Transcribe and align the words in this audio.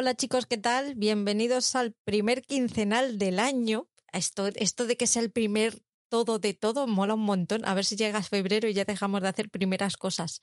Hola 0.00 0.14
chicos, 0.14 0.46
¿qué 0.46 0.56
tal? 0.56 0.94
Bienvenidos 0.94 1.76
al 1.76 1.92
primer 2.04 2.40
quincenal 2.40 3.18
del 3.18 3.38
año. 3.38 3.86
Esto, 4.14 4.46
esto 4.46 4.86
de 4.86 4.96
que 4.96 5.06
sea 5.06 5.20
el 5.20 5.30
primer 5.30 5.82
todo 6.08 6.38
de 6.38 6.54
todo 6.54 6.86
mola 6.86 7.12
un 7.12 7.20
montón. 7.20 7.66
A 7.66 7.74
ver 7.74 7.84
si 7.84 7.96
llega 7.96 8.22
febrero 8.22 8.66
y 8.66 8.72
ya 8.72 8.86
dejamos 8.86 9.20
de 9.20 9.28
hacer 9.28 9.50
primeras 9.50 9.98
cosas. 9.98 10.40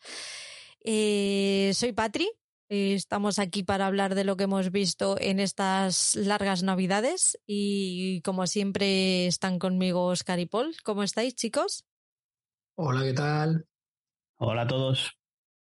Eh, 0.82 1.72
soy 1.74 1.92
Patri. 1.92 2.30
Estamos 2.70 3.40
aquí 3.40 3.64
para 3.64 3.88
hablar 3.88 4.14
de 4.14 4.26
lo 4.26 4.38
que 4.38 4.44
hemos 4.44 4.70
visto 4.70 5.20
en 5.20 5.40
estas 5.40 6.14
largas 6.16 6.62
navidades 6.62 7.40
y 7.48 8.22
como 8.22 8.46
siempre 8.46 9.26
están 9.26 9.58
conmigo 9.58 10.06
Oscar 10.06 10.38
y 10.38 10.46
Paul. 10.46 10.76
¿Cómo 10.84 11.02
estáis 11.02 11.34
chicos? 11.34 11.84
Hola, 12.76 13.04
¿qué 13.04 13.14
tal? 13.14 13.68
Hola 14.36 14.62
a 14.62 14.68
todos. 14.68 15.18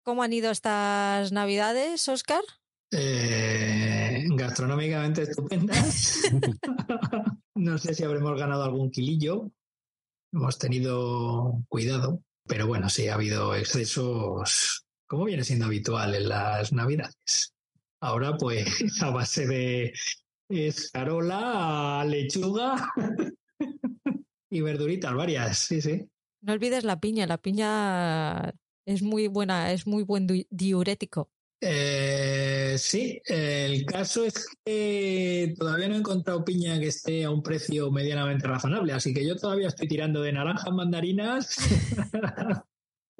¿Cómo 0.04 0.22
han 0.22 0.34
ido 0.34 0.52
estas 0.52 1.32
navidades, 1.32 2.08
Oscar? 2.08 2.44
Eh, 2.92 4.26
gastronómicamente 4.32 5.24
estupendas. 5.24 6.22
no 7.56 7.78
sé 7.78 7.94
si 7.94 8.04
habremos 8.04 8.40
ganado 8.40 8.64
algún 8.64 8.92
kilillo. 8.92 9.52
Hemos 10.32 10.58
tenido 10.58 11.64
cuidado, 11.68 12.24
pero 12.46 12.68
bueno, 12.68 12.90
sí 12.90 13.08
ha 13.08 13.16
habido 13.16 13.56
excesos 13.56 14.86
como 15.10 15.26
viene 15.26 15.44
siendo 15.44 15.66
habitual 15.66 16.14
en 16.14 16.30
las 16.30 16.72
Navidades. 16.72 17.56
Ahora, 18.00 18.38
pues, 18.38 18.68
a 19.02 19.10
base 19.10 19.48
de 19.48 19.94
escarola, 20.48 22.06
lechuga 22.08 22.94
y 24.52 24.62
verduritas 24.62 25.14
varias, 25.14 25.58
sí, 25.58 25.82
sí. 25.82 26.08
No 26.42 26.54
olvides 26.54 26.84
la 26.84 27.00
piña, 27.00 27.26
la 27.26 27.40
piña 27.40 28.54
es 28.86 29.02
muy 29.02 29.28
buena, 29.28 29.74
es 29.74 29.88
muy 29.88 30.04
buen 30.04 30.28
diurético. 30.50 31.32
Eh, 31.62 32.76
sí, 32.78 33.22
el 33.26 33.86
caso 33.86 34.24
es 34.24 34.48
que 34.64 35.54
todavía 35.58 35.90
no 35.90 35.96
he 35.96 36.00
encontrado 36.00 36.46
piña 36.46 36.80
que 36.80 36.88
esté 36.88 37.26
a 37.26 37.32
un 37.32 37.44
precio 37.44 37.92
medianamente 37.92 38.48
razonable, 38.48 38.94
así 38.94 39.14
que 39.14 39.28
yo 39.28 39.36
todavía 39.36 39.68
estoy 39.68 39.88
tirando 39.88 40.22
de 40.22 40.32
naranjas, 40.32 40.72
mandarinas 40.72 41.58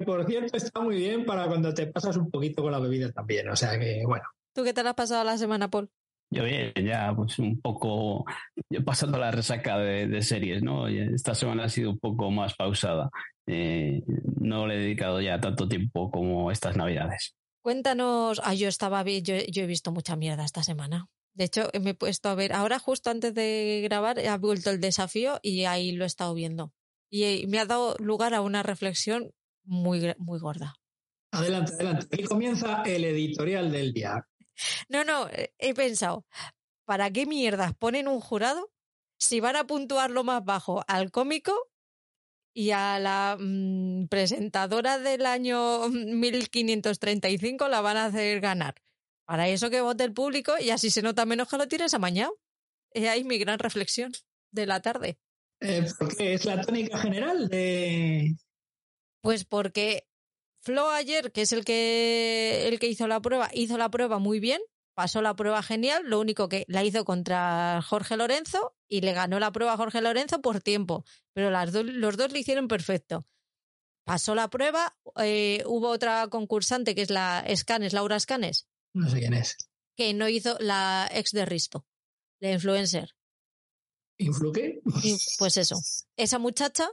Por 0.04 0.26
cierto, 0.26 0.56
está 0.56 0.80
muy 0.80 0.96
bien 0.96 1.24
para 1.26 1.46
cuando 1.46 1.74
te 1.74 1.86
pasas 1.86 2.16
un 2.16 2.30
poquito 2.30 2.62
con 2.62 2.72
la 2.72 2.78
bebida 2.78 3.12
también. 3.12 3.48
O 3.50 3.56
sea 3.56 3.78
que, 3.78 4.02
bueno. 4.06 4.24
¿Tú 4.54 4.64
qué 4.64 4.72
te 4.72 4.80
has 4.80 4.94
pasado 4.94 5.24
la 5.24 5.36
semana, 5.36 5.68
Paul? 5.68 5.90
Yo 6.32 6.44
bien, 6.44 6.72
ya 6.76 7.12
pues 7.14 7.38
un 7.40 7.60
poco 7.60 8.24
pasando 8.84 9.18
la 9.18 9.32
resaca 9.32 9.78
de, 9.78 10.22
series, 10.22 10.62
¿no? 10.62 10.86
Esta 10.86 11.34
semana 11.34 11.64
ha 11.64 11.68
sido 11.68 11.90
un 11.90 11.98
poco 11.98 12.30
más 12.30 12.54
pausada. 12.54 13.10
Eh, 13.46 14.02
no 14.40 14.66
le 14.66 14.76
he 14.76 14.78
dedicado 14.78 15.20
ya 15.20 15.40
tanto 15.40 15.68
tiempo 15.68 16.10
como 16.10 16.50
estas 16.50 16.76
navidades. 16.76 17.34
Cuéntanos, 17.62 18.40
ah, 18.44 18.54
yo 18.54 18.68
estaba 18.68 19.04
yo, 19.04 19.34
yo 19.36 19.62
he 19.62 19.66
visto 19.66 19.92
mucha 19.92 20.16
mierda 20.16 20.44
esta 20.44 20.62
semana. 20.62 21.08
De 21.34 21.44
hecho, 21.44 21.70
me 21.80 21.90
he 21.90 21.94
puesto 21.94 22.28
a 22.28 22.34
ver, 22.34 22.52
ahora 22.52 22.78
justo 22.78 23.10
antes 23.10 23.34
de 23.34 23.80
grabar 23.84 24.18
ha 24.18 24.36
vuelto 24.38 24.70
el 24.70 24.80
desafío 24.80 25.38
y 25.42 25.64
ahí 25.64 25.92
lo 25.92 26.04
he 26.04 26.06
estado 26.06 26.34
viendo. 26.34 26.72
Y 27.10 27.46
me 27.48 27.58
ha 27.58 27.66
dado 27.66 27.96
lugar 27.98 28.34
a 28.34 28.40
una 28.40 28.62
reflexión 28.62 29.32
muy, 29.64 30.14
muy 30.18 30.38
gorda. 30.38 30.74
Adelante, 31.32 31.72
adelante. 31.74 32.06
Aquí 32.12 32.24
comienza 32.24 32.82
el 32.82 33.04
editorial 33.04 33.70
del 33.70 33.92
día. 33.92 34.26
No, 34.88 35.04
no, 35.04 35.28
eh, 35.28 35.54
he 35.58 35.74
pensado, 35.74 36.26
¿para 36.84 37.10
qué 37.10 37.26
mierdas 37.26 37.74
ponen 37.74 38.08
un 38.08 38.20
jurado 38.20 38.70
si 39.18 39.40
van 39.40 39.56
a 39.56 39.66
puntuar 39.66 40.10
lo 40.10 40.24
más 40.24 40.44
bajo 40.44 40.82
al 40.88 41.10
cómico 41.10 41.69
y 42.52 42.70
a 42.70 42.98
la 42.98 43.36
mm, 43.38 44.08
presentadora 44.08 44.98
del 44.98 45.26
año 45.26 45.88
1535 45.88 47.68
la 47.68 47.80
van 47.80 47.96
a 47.96 48.06
hacer 48.06 48.40
ganar? 48.40 48.74
Para 49.24 49.48
eso 49.48 49.70
que 49.70 49.80
vote 49.80 50.04
el 50.04 50.12
público 50.12 50.54
y 50.58 50.70
así 50.70 50.90
se 50.90 51.02
nota 51.02 51.24
menos 51.24 51.48
que 51.48 51.56
lo 51.56 51.68
tienes 51.68 51.94
amañado. 51.94 52.36
Es 52.92 53.08
ahí 53.08 53.22
mi 53.24 53.38
gran 53.38 53.58
reflexión 53.58 54.12
de 54.50 54.66
la 54.66 54.80
tarde. 54.80 55.18
Eh, 55.60 55.86
porque 55.98 56.34
es 56.34 56.44
la 56.46 56.60
tónica 56.62 56.98
general 56.98 57.48
de, 57.48 58.34
pues 59.20 59.44
porque 59.44 60.06
Flo 60.62 60.90
ayer, 60.90 61.32
que 61.32 61.42
es 61.42 61.52
el 61.52 61.64
que, 61.64 62.68
el 62.68 62.78
que 62.78 62.88
hizo 62.88 63.06
la 63.08 63.20
prueba, 63.20 63.50
hizo 63.52 63.78
la 63.78 63.90
prueba 63.90 64.18
muy 64.18 64.40
bien, 64.40 64.60
pasó 64.94 65.22
la 65.22 65.34
prueba 65.34 65.62
genial, 65.62 66.02
lo 66.06 66.20
único 66.20 66.48
que 66.48 66.64
la 66.68 66.84
hizo 66.84 67.04
contra 67.04 67.80
Jorge 67.82 68.16
Lorenzo 68.16 68.74
y 68.88 69.00
le 69.00 69.12
ganó 69.12 69.38
la 69.38 69.52
prueba 69.52 69.74
a 69.74 69.76
Jorge 69.76 70.00
Lorenzo 70.00 70.40
por 70.40 70.60
tiempo, 70.60 71.04
pero 71.32 71.50
las 71.50 71.72
los 71.72 72.16
dos 72.16 72.32
le 72.32 72.40
hicieron 72.40 72.68
perfecto. 72.68 73.26
Pasó 74.04 74.34
la 74.34 74.48
prueba, 74.48 74.96
eh, 75.22 75.62
hubo 75.66 75.88
otra 75.88 76.26
concursante 76.28 76.94
que 76.94 77.02
es 77.02 77.10
la 77.10 77.44
Scanes, 77.54 77.92
Laura 77.92 78.18
Scanes. 78.18 78.66
No 78.94 79.08
sé 79.08 79.20
quién 79.20 79.34
es. 79.34 79.56
Que 79.96 80.14
no 80.14 80.28
hizo 80.28 80.56
la 80.58 81.08
ex 81.12 81.32
de 81.32 81.44
Risto, 81.44 81.86
la 82.40 82.52
influencer. 82.52 83.14
¿Influ 84.18 84.52
qué? 84.52 84.82
Pues 85.38 85.56
eso. 85.56 85.80
Esa 86.16 86.38
muchacha 86.38 86.90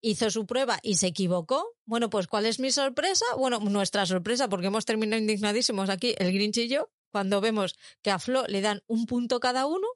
hizo 0.00 0.30
su 0.30 0.46
prueba 0.46 0.78
y 0.82 0.96
se 0.96 1.08
equivocó. 1.08 1.76
Bueno, 1.84 2.08
pues 2.08 2.26
¿cuál 2.26 2.46
es 2.46 2.58
mi 2.58 2.70
sorpresa? 2.70 3.24
Bueno, 3.36 3.60
nuestra 3.60 4.06
sorpresa, 4.06 4.48
porque 4.48 4.68
hemos 4.68 4.86
terminado 4.86 5.20
indignadísimos 5.20 5.90
aquí, 5.90 6.14
el 6.18 6.32
Grinch 6.32 6.58
y 6.58 6.68
yo, 6.68 6.90
cuando 7.10 7.40
vemos 7.40 7.76
que 8.02 8.10
a 8.10 8.18
Flo 8.18 8.44
le 8.46 8.60
dan 8.60 8.82
un 8.86 9.06
punto 9.06 9.40
cada 9.40 9.66
uno 9.66 9.86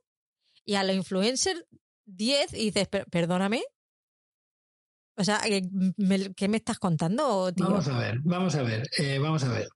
y 0.65 0.75
a 0.75 0.83
la 0.83 0.93
influencer 0.93 1.67
10 2.07 2.55
y 2.55 2.71
dices, 2.71 2.89
perdóname. 3.11 3.63
O 5.17 5.25
sea, 5.25 5.41
¿qué 5.41 6.49
me 6.49 6.57
estás 6.57 6.79
contando, 6.79 7.53
tío? 7.53 7.67
Vamos 7.67 7.89
a 7.89 7.99
ver, 7.99 8.19
vamos 8.23 8.55
a 8.57 8.63
ver, 8.63 8.89
eh, 8.99 9.19
vamos 9.19 9.45
a 9.45 9.49
ver. 9.49 9.69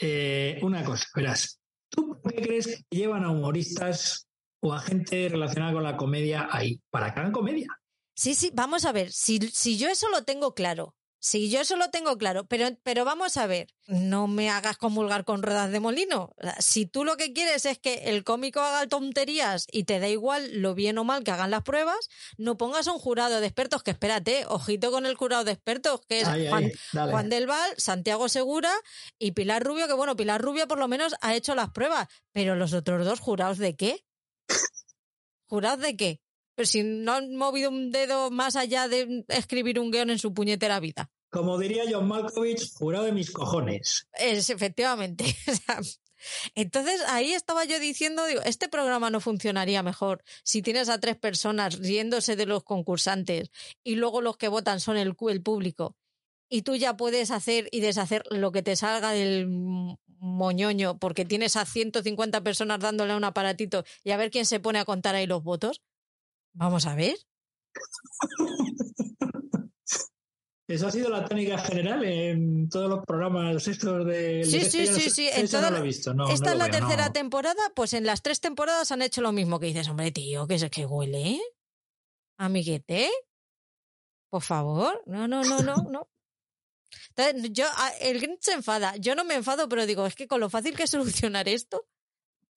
Eh, 0.00 0.60
una 0.62 0.84
cosa, 0.84 1.06
verás, 1.14 1.58
¿tú 1.88 2.20
qué 2.22 2.36
crees 2.36 2.66
que 2.66 2.96
llevan 2.96 3.24
a 3.24 3.30
humoristas 3.32 4.28
o 4.60 4.72
a 4.72 4.80
gente 4.80 5.28
relacionada 5.28 5.72
con 5.72 5.82
la 5.82 5.96
comedia 5.96 6.48
ahí? 6.50 6.80
Para 6.90 7.12
que 7.12 7.20
hagan 7.20 7.32
comedia. 7.32 7.66
Sí, 8.14 8.34
sí, 8.34 8.50
vamos 8.54 8.84
a 8.84 8.92
ver, 8.92 9.10
si, 9.10 9.38
si 9.38 9.78
yo 9.78 9.88
eso 9.88 10.08
lo 10.10 10.22
tengo 10.22 10.54
claro, 10.54 10.94
si 11.20 11.50
yo 11.50 11.60
eso 11.60 11.76
lo 11.76 11.90
tengo 11.90 12.16
claro, 12.16 12.46
pero, 12.46 12.68
pero 12.82 13.04
vamos 13.04 13.36
a 13.36 13.46
ver, 13.46 13.74
no 13.86 14.28
me 14.28 14.50
hagas 14.50 14.76
comulgar 14.76 15.24
con 15.24 15.42
ruedas 15.42 15.72
de 15.72 15.80
molino. 15.80 16.34
Si 16.60 16.86
tú 16.86 17.04
lo 17.04 17.16
que 17.16 17.32
quieres 17.32 17.66
es 17.66 17.78
que 17.78 17.94
el 18.04 18.22
cómico 18.22 18.60
haga 18.60 18.86
tonterías 18.86 19.66
y 19.72 19.84
te 19.84 19.98
da 19.98 20.08
igual 20.08 20.62
lo 20.62 20.74
bien 20.74 20.96
o 20.98 21.04
mal 21.04 21.24
que 21.24 21.32
hagan 21.32 21.50
las 21.50 21.62
pruebas, 21.62 22.08
no 22.36 22.56
pongas 22.56 22.86
a 22.86 22.92
un 22.92 22.98
jurado 22.98 23.40
de 23.40 23.46
expertos 23.46 23.82
que 23.82 23.90
espérate, 23.90 24.44
ojito 24.46 24.92
con 24.92 25.06
el 25.06 25.16
jurado 25.16 25.44
de 25.44 25.52
expertos, 25.52 26.00
que 26.08 26.20
es 26.20 26.28
Juan, 26.48 26.70
Juan, 26.92 27.28
del 27.28 27.46
Val, 27.46 27.74
Santiago 27.78 28.28
Segura 28.28 28.72
y 29.18 29.32
Pilar 29.32 29.64
Rubio, 29.64 29.88
que 29.88 29.94
bueno, 29.94 30.14
Pilar 30.14 30.40
Rubio 30.40 30.68
por 30.68 30.78
lo 30.78 30.86
menos 30.86 31.16
ha 31.20 31.34
hecho 31.34 31.54
las 31.56 31.70
pruebas, 31.70 32.06
pero 32.32 32.54
los 32.54 32.74
otros 32.74 33.04
dos 33.04 33.18
jurados 33.18 33.58
de 33.58 33.74
qué? 33.74 34.04
¿Jurados 35.46 35.80
de 35.80 35.96
qué? 35.96 36.20
Pero 36.58 36.66
si 36.66 36.82
no 36.82 37.12
han 37.12 37.36
movido 37.36 37.70
un 37.70 37.92
dedo 37.92 38.32
más 38.32 38.56
allá 38.56 38.88
de 38.88 39.24
escribir 39.28 39.78
un 39.78 39.92
guion 39.92 40.10
en 40.10 40.18
su 40.18 40.34
puñetera 40.34 40.80
vida. 40.80 41.08
Como 41.30 41.56
diría 41.56 41.84
John 41.88 42.08
Malkovich, 42.08 42.72
jurado 42.74 43.04
de 43.04 43.12
mis 43.12 43.30
cojones. 43.30 44.08
Es 44.14 44.50
efectivamente. 44.50 45.24
Entonces 46.56 47.00
ahí 47.06 47.32
estaba 47.32 47.64
yo 47.64 47.78
diciendo, 47.78 48.26
digo, 48.26 48.40
este 48.44 48.68
programa 48.68 49.08
no 49.08 49.20
funcionaría 49.20 49.84
mejor 49.84 50.24
si 50.42 50.60
tienes 50.60 50.88
a 50.88 50.98
tres 50.98 51.16
personas 51.16 51.78
riéndose 51.78 52.34
de 52.34 52.46
los 52.46 52.64
concursantes 52.64 53.52
y 53.84 53.94
luego 53.94 54.20
los 54.20 54.36
que 54.36 54.48
votan 54.48 54.80
son 54.80 54.96
el, 54.96 55.14
el 55.28 55.42
público 55.42 55.96
y 56.48 56.62
tú 56.62 56.74
ya 56.74 56.96
puedes 56.96 57.30
hacer 57.30 57.68
y 57.70 57.82
deshacer 57.82 58.24
lo 58.30 58.50
que 58.50 58.64
te 58.64 58.74
salga 58.74 59.12
del 59.12 59.46
moñoño 60.18 60.98
porque 60.98 61.24
tienes 61.24 61.54
a 61.54 61.64
150 61.64 62.42
personas 62.42 62.80
dándole 62.80 63.12
a 63.12 63.16
un 63.16 63.22
aparatito 63.22 63.84
y 64.02 64.10
a 64.10 64.16
ver 64.16 64.32
quién 64.32 64.44
se 64.44 64.58
pone 64.58 64.80
a 64.80 64.84
contar 64.84 65.14
ahí 65.14 65.28
los 65.28 65.44
votos. 65.44 65.82
Vamos 66.58 66.86
a 66.86 66.96
ver. 66.96 67.16
Eso 70.66 70.88
ha 70.88 70.90
sido 70.90 71.08
la 71.08 71.24
tónica 71.24 71.56
general 71.56 72.04
en 72.04 72.68
todos 72.68 72.90
los 72.90 73.06
programas 73.06 73.66
estos 73.68 74.04
de... 74.04 74.44
Sí, 74.44 74.60
sí, 74.68 74.86
sí, 74.88 75.08
sí. 75.08 75.28
En 75.32 75.48
no 75.50 75.70
lo 75.70 75.76
he 75.78 75.82
visto. 75.82 76.12
esta 76.30 76.52
es 76.52 76.58
la 76.58 76.68
tercera 76.68 77.12
temporada, 77.12 77.62
pues 77.74 77.94
en 77.94 78.04
las 78.04 78.22
tres 78.22 78.40
temporadas 78.40 78.90
han 78.90 79.02
hecho 79.02 79.22
lo 79.22 79.30
mismo 79.32 79.60
que 79.60 79.66
dices, 79.66 79.88
hombre, 79.88 80.10
tío, 80.10 80.46
que 80.48 80.56
es 80.56 80.68
que 80.68 80.84
huele. 80.84 81.40
Amiguete. 82.38 83.08
Por 84.28 84.42
favor. 84.42 85.00
No, 85.06 85.28
no, 85.28 85.44
no, 85.44 85.60
no, 85.60 85.76
no. 85.76 86.08
Entonces, 87.10 87.52
yo, 87.52 87.66
el 88.00 88.20
Grinch 88.20 88.42
se 88.42 88.52
enfada. 88.52 88.96
Yo 88.96 89.14
no 89.14 89.24
me 89.24 89.36
enfado, 89.36 89.68
pero 89.68 89.86
digo, 89.86 90.04
es 90.06 90.16
que 90.16 90.26
con 90.26 90.40
lo 90.40 90.50
fácil 90.50 90.76
que 90.76 90.82
es 90.82 90.90
solucionar 90.90 91.48
esto, 91.48 91.86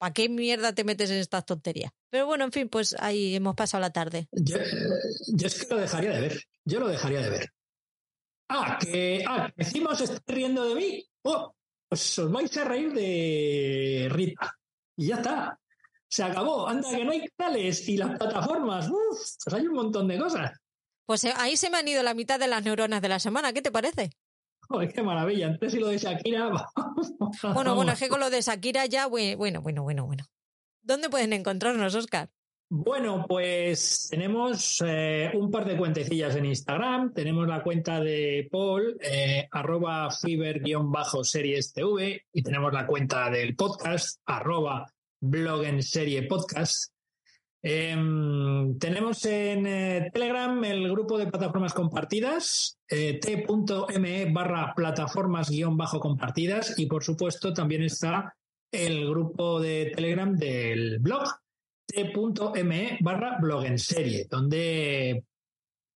¿para 0.02 0.16
qué 0.16 0.30
mierda 0.30 0.74
te 0.74 0.84
metes 0.84 1.12
en 1.12 1.18
estas 1.18 1.46
tonterías? 1.46 1.92
Pero 2.10 2.26
bueno, 2.26 2.44
en 2.46 2.52
fin, 2.52 2.68
pues 2.68 2.96
ahí 2.98 3.36
hemos 3.36 3.54
pasado 3.54 3.82
la 3.82 3.92
tarde. 3.92 4.28
Yo, 4.32 4.58
es 4.58 5.64
que 5.64 5.76
lo 5.76 5.80
dejaría 5.80 6.12
de 6.14 6.22
ver. 6.22 6.44
Yo 6.66 6.80
lo 6.80 6.88
dejaría 6.88 7.22
de 7.22 7.30
ver. 7.30 7.54
Ah, 8.50 8.80
que, 8.82 9.24
ah, 9.28 9.54
encima 9.56 9.92
os 9.92 10.02
estáis 10.02 10.24
riendo 10.26 10.68
de 10.68 10.74
mí. 10.74 11.06
Oh, 11.22 11.54
pues 11.88 12.18
os 12.18 12.32
vais 12.32 12.58
a 12.58 12.64
reír 12.64 12.92
de 12.94 14.08
Rita. 14.10 14.58
Y 14.98 15.06
ya 15.06 15.18
está. 15.18 15.60
Se 16.10 16.24
acabó. 16.24 16.68
Anda, 16.68 16.90
que 16.90 17.06
no 17.06 17.12
hay 17.12 17.28
canales 17.38 17.88
y 17.88 17.98
las 17.98 18.18
plataformas. 18.18 18.90
Uf, 18.90 19.20
pues 19.44 19.54
hay 19.54 19.68
un 19.68 19.76
montón 19.76 20.08
de 20.08 20.18
cosas. 20.18 20.52
Pues 21.06 21.26
eh, 21.26 21.34
ahí 21.38 21.56
se 21.56 21.70
me 21.70 21.78
han 21.78 21.88
ido 21.88 22.02
la 22.02 22.16
mitad 22.16 22.40
de 22.40 22.48
las 22.48 22.64
neuronas 22.64 23.04
de 23.04 23.10
la 23.10 23.20
semana. 23.20 23.54
¿Qué 23.54 23.62
te 23.62 23.72
parece? 23.72 24.10
qué 24.94 25.04
maravilla. 25.04 25.48
Antes 25.48 25.74
y 25.74 25.80
lo 25.80 25.88
de 25.88 25.98
Shakira. 25.98 26.50
bueno, 27.54 27.76
bueno, 27.76 27.92
es 27.92 28.00
que 28.00 28.10
con 28.10 28.20
lo 28.20 28.30
de 28.30 28.42
Shakira 28.42 28.86
ya, 28.86 29.08
bueno, 29.08 29.62
bueno, 29.62 29.62
bueno, 29.84 30.06
bueno. 30.06 30.26
¿Dónde 30.82 31.10
pueden 31.10 31.34
encontrarnos, 31.34 31.94
Oscar? 31.96 32.30
Bueno, 32.74 33.26
pues 33.28 34.08
tenemos 34.10 34.82
eh, 34.86 35.30
un 35.34 35.52
par 35.52 35.66
de 35.66 35.76
cuentecillas 35.76 36.38
en 36.38 36.46
Instagram. 36.46 37.14
Tenemos 37.14 37.46
la 37.46 37.62
cuenta 37.62 38.00
de 38.00 38.48
Paul, 38.50 38.98
eh, 39.02 39.46
arroba 39.52 40.10
fiber-series 40.10 41.74
TV, 41.74 42.26
y 42.32 42.42
tenemos 42.42 42.72
la 42.72 42.88
cuenta 42.88 43.30
del 43.30 43.58
podcast, 43.58 44.22
arroba 44.26 44.90
blog 45.20 45.66
en 45.66 45.84
serie 45.84 46.24
podcast. 46.24 46.91
Em, 47.64 48.78
tenemos 48.80 49.24
en 49.26 49.68
eh, 49.68 50.10
Telegram 50.12 50.64
el 50.64 50.90
grupo 50.90 51.18
de 51.18 51.28
plataformas 51.28 51.74
compartidas, 51.74 52.80
t.me 52.88 54.32
barra 54.32 54.74
plataformas 54.76 55.50
guion 55.50 55.78
bajo 55.78 56.00
compartidas, 56.00 56.78
y 56.80 56.88
por 56.88 57.04
supuesto 57.04 57.54
también 57.54 57.84
está 57.84 58.36
el 58.72 59.08
grupo 59.10 59.60
de 59.60 59.92
Telegram 59.96 60.36
del 60.36 61.00
blog 61.00 61.24
t.me 61.92 62.98
barra 63.02 63.38
blog 63.40 63.66
en 63.66 63.78
serie, 63.78 64.28
donde 64.30 65.26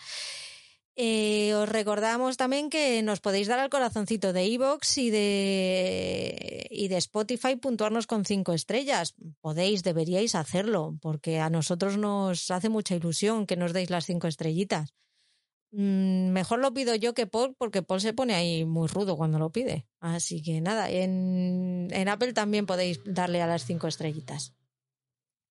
Eh, 0.95 1.53
os 1.53 1.69
recordamos 1.69 2.37
también 2.37 2.71
que 2.71 3.03
nos 3.03 3.19
podéis 3.19 3.47
dar 3.47 3.59
al 3.59 3.69
corazoncito 3.69 4.33
de 4.33 4.47
iVoox 4.47 4.97
y 4.97 5.09
de, 5.11 6.67
y 6.71 6.87
de 6.87 6.97
Spotify 6.97 7.55
puntuarnos 7.55 8.07
con 8.07 8.25
cinco 8.25 8.53
estrellas. 8.53 9.13
Podéis, 9.41 9.83
deberíais 9.83 10.33
hacerlo, 10.33 10.97
porque 11.01 11.39
a 11.39 11.49
nosotros 11.49 11.97
nos 11.97 12.49
hace 12.49 12.69
mucha 12.69 12.95
ilusión 12.95 13.45
que 13.45 13.57
nos 13.57 13.73
deis 13.73 13.89
las 13.89 14.05
cinco 14.05 14.27
estrellitas. 14.27 14.95
Mm, 15.71 16.29
mejor 16.29 16.59
lo 16.59 16.73
pido 16.73 16.95
yo 16.95 17.13
que 17.13 17.27
Paul, 17.27 17.55
porque 17.57 17.81
Paul 17.81 18.01
se 18.01 18.13
pone 18.13 18.35
ahí 18.35 18.65
muy 18.65 18.87
rudo 18.87 19.17
cuando 19.17 19.39
lo 19.39 19.51
pide. 19.51 19.87
Así 19.99 20.41
que 20.41 20.61
nada, 20.61 20.89
en, 20.89 21.87
en 21.91 22.09
Apple 22.09 22.33
también 22.33 22.65
podéis 22.65 23.01
darle 23.05 23.41
a 23.41 23.47
las 23.47 23.65
cinco 23.65 23.87
estrellitas. 23.87 24.53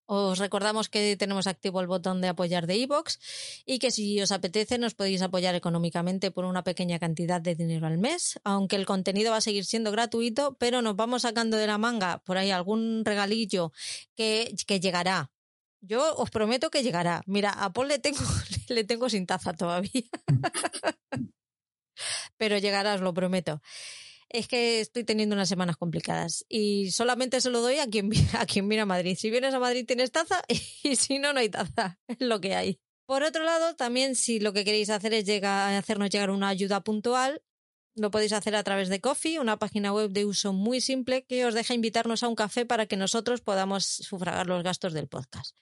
Os 0.08 0.38
recordamos 0.38 0.88
que 0.88 1.16
tenemos 1.16 1.48
activo 1.48 1.80
el 1.80 1.88
botón 1.88 2.20
de 2.20 2.28
apoyar 2.28 2.68
de 2.68 2.76
iVoox 2.76 3.18
y 3.66 3.80
que 3.80 3.90
si 3.90 4.20
os 4.22 4.30
apetece 4.30 4.78
nos 4.78 4.94
podéis 4.94 5.20
apoyar 5.20 5.56
económicamente 5.56 6.30
por 6.30 6.44
una 6.44 6.62
pequeña 6.62 7.00
cantidad 7.00 7.40
de 7.40 7.56
dinero 7.56 7.88
al 7.88 7.98
mes, 7.98 8.38
aunque 8.44 8.76
el 8.76 8.86
contenido 8.86 9.32
va 9.32 9.38
a 9.38 9.40
seguir 9.40 9.64
siendo 9.64 9.90
gratuito, 9.90 10.56
pero 10.60 10.80
nos 10.80 10.94
vamos 10.94 11.22
sacando 11.22 11.56
de 11.56 11.66
la 11.66 11.78
manga 11.78 12.22
por 12.24 12.38
ahí 12.38 12.52
algún 12.52 13.04
regalillo 13.04 13.72
que, 14.14 14.54
que 14.64 14.78
llegará. 14.78 15.32
Yo 15.80 16.14
os 16.16 16.30
prometo 16.30 16.70
que 16.70 16.84
llegará. 16.84 17.22
Mira, 17.26 17.50
a 17.50 17.72
Paul 17.72 17.88
le 17.88 17.98
tengo, 17.98 18.18
le 18.74 18.84
tengo 18.84 19.08
sin 19.08 19.26
taza 19.26 19.52
todavía. 19.52 20.02
pero 22.36 22.58
llegará, 22.58 22.94
os 22.94 23.00
lo 23.00 23.14
prometo 23.14 23.60
es 24.28 24.48
que 24.48 24.80
estoy 24.80 25.04
teniendo 25.04 25.34
unas 25.34 25.48
semanas 25.48 25.76
complicadas 25.76 26.44
y 26.48 26.90
solamente 26.90 27.40
se 27.40 27.50
lo 27.50 27.60
doy 27.60 27.78
a 27.78 27.86
quien, 27.88 28.10
a 28.38 28.46
quien 28.46 28.68
viene 28.68 28.82
a 28.82 28.86
Madrid. 28.86 29.16
Si 29.18 29.30
vienes 29.30 29.54
a 29.54 29.60
Madrid 29.60 29.86
tienes 29.86 30.12
taza 30.12 30.42
y 30.82 30.96
si 30.96 31.18
no, 31.18 31.32
no 31.32 31.40
hay 31.40 31.48
taza. 31.48 31.98
Es 32.06 32.18
lo 32.20 32.40
que 32.40 32.54
hay. 32.54 32.78
Por 33.06 33.22
otro 33.22 33.44
lado, 33.44 33.76
también 33.76 34.16
si 34.16 34.40
lo 34.40 34.52
que 34.52 34.64
queréis 34.64 34.90
hacer 34.90 35.14
es 35.14 35.24
llegar, 35.24 35.72
hacernos 35.74 36.10
llegar 36.10 36.30
una 36.30 36.48
ayuda 36.48 36.82
puntual, 36.82 37.40
lo 37.94 38.10
podéis 38.10 38.32
hacer 38.32 38.56
a 38.56 38.64
través 38.64 38.88
de 38.88 39.00
Coffee, 39.00 39.38
una 39.38 39.58
página 39.58 39.92
web 39.92 40.10
de 40.10 40.24
uso 40.24 40.52
muy 40.52 40.80
simple 40.80 41.24
que 41.24 41.46
os 41.46 41.54
deja 41.54 41.72
invitarnos 41.72 42.24
a 42.24 42.28
un 42.28 42.34
café 42.34 42.66
para 42.66 42.86
que 42.86 42.96
nosotros 42.96 43.40
podamos 43.40 43.86
sufragar 43.86 44.48
los 44.48 44.64
gastos 44.64 44.92
del 44.92 45.06
podcast. 45.06 45.56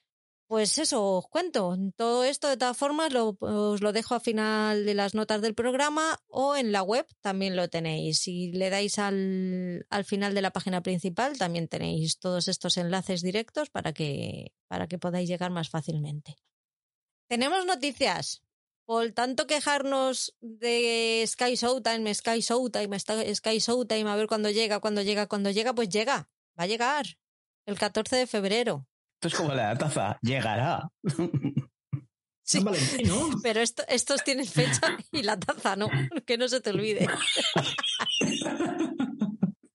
Pues 0.46 0.76
eso, 0.78 1.16
os 1.16 1.26
cuento. 1.28 1.76
Todo 1.96 2.22
esto, 2.22 2.48
de 2.48 2.58
todas 2.58 2.76
formas, 2.76 3.12
lo, 3.12 3.36
os 3.40 3.80
lo 3.80 3.92
dejo 3.92 4.14
a 4.14 4.20
final 4.20 4.84
de 4.84 4.94
las 4.94 5.14
notas 5.14 5.40
del 5.40 5.54
programa 5.54 6.20
o 6.28 6.54
en 6.54 6.70
la 6.70 6.82
web 6.82 7.06
también 7.22 7.56
lo 7.56 7.68
tenéis. 7.68 8.20
Si 8.20 8.52
le 8.52 8.68
dais 8.68 8.98
al, 8.98 9.86
al 9.88 10.04
final 10.04 10.34
de 10.34 10.42
la 10.42 10.52
página 10.52 10.82
principal, 10.82 11.38
también 11.38 11.66
tenéis 11.68 12.18
todos 12.18 12.48
estos 12.48 12.76
enlaces 12.76 13.22
directos 13.22 13.70
para 13.70 13.92
que, 13.92 14.52
para 14.68 14.86
que 14.86 14.98
podáis 14.98 15.28
llegar 15.28 15.50
más 15.50 15.70
fácilmente. 15.70 16.36
Tenemos 17.26 17.64
noticias. 17.64 18.42
Por 18.84 19.12
tanto 19.12 19.46
quejarnos 19.46 20.36
de 20.42 21.24
Sky 21.26 21.54
Showtime, 21.54 22.14
Sky 22.14 22.40
Showtime, 22.40 22.98
Sky 22.98 23.58
Showtime, 23.58 24.10
a 24.10 24.16
ver 24.16 24.26
cuándo 24.26 24.50
llega, 24.50 24.78
cuándo 24.80 25.00
llega, 25.00 25.26
cuándo 25.26 25.50
llega, 25.50 25.74
pues 25.74 25.88
llega. 25.88 26.28
Va 26.58 26.64
a 26.64 26.66
llegar. 26.66 27.06
El 27.64 27.78
14 27.78 28.16
de 28.16 28.26
febrero. 28.26 28.86
Esto 29.24 29.36
es 29.36 29.42
como 29.42 29.54
la 29.54 29.74
taza, 29.76 30.18
llegará. 30.20 30.90
Sí, 32.46 32.62
¿no? 32.62 33.30
Pero 33.42 33.62
estos 33.62 34.22
tienen 34.22 34.44
fecha 34.44 34.98
y 35.10 35.22
la 35.22 35.40
taza 35.40 35.76
no, 35.76 35.88
que 36.26 36.36
no 36.36 36.46
se 36.46 36.60
te 36.60 36.68
olvide. 36.68 37.08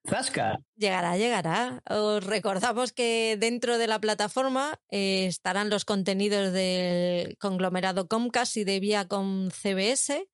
Zasca. 0.08 0.60
Llegará, 0.75 1.18
llegará. 1.18 1.82
Os 1.89 2.24
recordamos 2.24 2.94
que 2.94 3.38
dentro 3.39 3.79
de 3.79 3.88
la 3.88 3.98
plataforma 3.98 4.79
eh, 4.91 5.25
estarán 5.25 5.72
los 5.72 5.84
contenidos 5.84 6.53
del 6.53 7.36
conglomerado 7.39 8.08
Comcast 8.08 8.56
y 8.58 8.65
de 8.65 8.79
Viacom 8.79 9.50
CBS, 9.50 10.27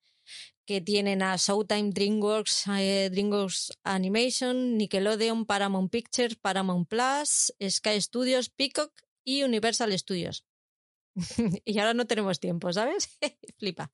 que 0.65 0.81
tienen 0.81 1.21
a 1.21 1.37
Showtime, 1.37 1.91
DreamWorks, 1.91 2.65
eh, 2.79 3.09
DreamWorks 3.11 3.71
Animation, 3.83 4.77
Nickelodeon, 4.77 5.45
Paramount 5.45 5.91
Pictures, 5.91 6.35
Paramount 6.35 6.87
Plus, 6.87 7.53
Sky 7.69 8.01
Studios, 8.01 8.49
Peacock 8.49 8.91
y 9.23 9.43
Universal 9.43 9.97
Studios. 9.97 10.45
y 11.65 11.79
ahora 11.79 11.93
no 11.93 12.05
tenemos 12.05 12.39
tiempo, 12.39 12.71
¿sabes? 12.73 13.17
Flipa. 13.57 13.91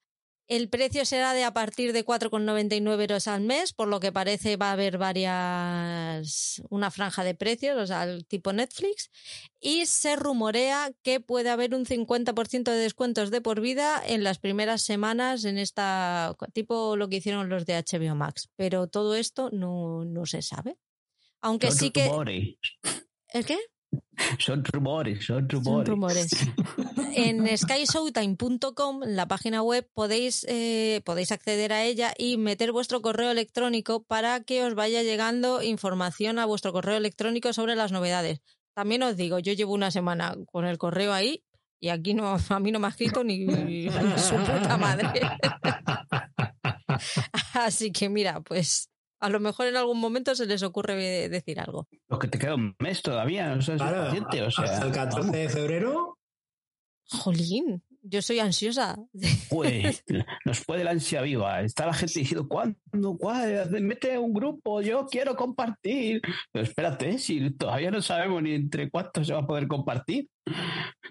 El 0.52 0.68
precio 0.68 1.06
será 1.06 1.34
de 1.34 1.46
a 1.46 1.54
partir 1.54 1.94
de 1.94 2.06
4,99 2.06 3.00
euros 3.00 3.30
al 3.30 3.40
mes, 3.40 3.72
por 3.72 3.88
lo 3.88 4.02
que 4.02 4.12
parece 4.12 4.58
va 4.58 4.68
a 4.68 4.72
haber 4.74 4.98
varias. 4.98 6.62
una 6.70 6.92
franja 6.92 7.24
de 7.24 7.36
precios, 7.36 7.78
o 7.78 7.88
sea, 7.88 8.04
el 8.04 8.26
tipo 8.26 8.52
Netflix. 8.52 9.12
Y 9.62 9.86
se 9.86 10.18
rumorea 10.18 10.92
que 11.04 11.22
puede 11.22 11.50
haber 11.50 11.74
un 11.74 11.86
50% 11.86 12.64
de 12.64 12.76
descuentos 12.76 13.32
de 13.32 13.40
por 13.40 13.62
vida 13.62 14.04
en 14.06 14.26
las 14.26 14.40
primeras 14.40 14.82
semanas 14.82 15.46
en 15.46 15.58
esta. 15.58 16.36
tipo 16.52 16.98
lo 16.98 17.08
que 17.08 17.16
hicieron 17.16 17.48
los 17.48 17.66
de 17.66 17.82
HBO 17.82 18.16
Max. 18.16 18.50
Pero 18.58 18.88
todo 18.88 19.16
esto 19.16 19.52
no, 19.54 20.04
no 20.04 20.26
se 20.26 20.42
sabe. 20.42 20.78
Aunque 21.40 21.72
sí 21.72 21.92
que. 21.92 22.12
¿El 23.30 23.46
qué? 23.46 23.58
Son 24.40 24.64
rumores, 24.64 25.26
son 25.26 25.50
rumores. 25.50 26.32
En 27.16 27.58
skyshowtime.com, 27.58 29.02
la 29.06 29.28
página 29.28 29.64
web, 29.64 29.88
podéis, 29.94 30.46
eh, 30.48 31.02
podéis 31.06 31.32
acceder 31.32 31.74
a 31.74 31.84
ella 31.84 32.14
y 32.18 32.38
meter 32.38 32.72
vuestro 32.72 33.02
correo 33.02 33.32
electrónico 33.32 34.04
para 34.04 34.42
que 34.42 34.64
os 34.64 34.76
vaya 34.76 35.04
llegando 35.04 35.62
información 35.62 36.40
a 36.40 36.46
vuestro 36.46 36.72
correo 36.72 36.98
electrónico 36.98 37.54
sobre 37.54 37.76
las 37.76 37.92
novedades. 37.92 38.42
También 38.74 39.04
os 39.04 39.18
digo, 39.18 39.40
yo 39.40 39.54
llevo 39.54 39.74
una 39.74 39.92
semana 39.92 40.36
con 40.46 40.66
el 40.66 40.78
correo 40.78 41.14
ahí 41.14 41.44
y 41.80 41.90
aquí 41.90 42.14
no, 42.14 42.38
a 42.48 42.60
mí 42.60 42.72
no 42.72 42.80
me 42.80 42.88
ha 42.88 42.92
escrito 42.92 43.24
ni 43.24 43.90
su 44.18 44.36
puta 44.36 44.78
madre. 44.78 45.10
Así 47.54 47.92
que 47.92 48.08
mira, 48.08 48.42
pues 48.42 48.91
a 49.22 49.30
lo 49.30 49.40
mejor 49.40 49.68
en 49.68 49.78
algún 49.78 50.00
momento 50.00 50.34
se 50.36 50.48
les 50.48 50.64
ocurre 50.64 51.30
decir 51.30 51.60
algo. 51.60 51.88
Lo 52.10 52.18
que 52.18 52.28
te 52.28 52.40
queda 52.40 52.56
un 52.56 52.76
mes 52.80 53.02
todavía, 53.04 53.56
no 53.56 53.78
paciente, 53.78 54.42
o 54.42 54.52
sea, 54.52 54.66
hasta 54.66 54.86
el 54.88 54.92
14 54.92 55.38
de 55.38 55.50
febrero. 55.50 56.18
Jolín, 57.08 57.84
yo 58.02 58.22
soy 58.24 58.40
ansiosa. 58.40 58.98
Pues 59.50 60.04
nos 60.46 60.66
puede 60.66 60.84
la 60.84 60.92
ansia 60.92 61.22
viva. 61.22 61.62
Está 61.62 61.86
la 61.86 61.94
gente 61.94 62.20
diciendo, 62.20 62.48
¿cuándo? 62.48 63.18
¿Cuándo? 63.20 63.80
Mete 63.80 64.18
un 64.18 64.34
grupo, 64.34 64.82
yo 64.82 65.06
quiero 65.06 65.36
compartir. 65.36 66.22
Pero 66.52 66.66
espérate, 66.66 67.20
si 67.20 67.52
todavía 67.52 67.92
no 67.92 68.02
sabemos 68.02 68.42
ni 68.42 68.56
entre 68.56 68.90
cuántos 68.90 69.28
se 69.28 69.34
va 69.34 69.42
a 69.42 69.48
poder 69.48 69.68
compartir. 69.68 70.30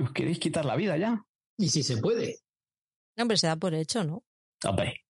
¿Os 0.00 0.12
queréis 0.12 0.40
quitar 0.40 0.64
la 0.64 0.74
vida 0.74 0.96
ya? 0.96 1.24
Y 1.56 1.68
si 1.68 1.84
se 1.84 1.98
puede. 1.98 2.38
hombre, 3.16 3.36
se 3.36 3.46
da 3.46 3.54
por 3.54 3.74
hecho, 3.74 4.02
¿no? 4.02 4.24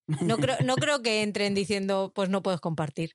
No 0.07 0.37
creo, 0.37 0.57
no 0.63 0.75
creo 0.75 1.01
que 1.01 1.23
entren 1.23 1.53
diciendo, 1.53 2.11
pues 2.13 2.29
no 2.29 2.41
puedes 2.41 2.59
compartir. 2.59 3.11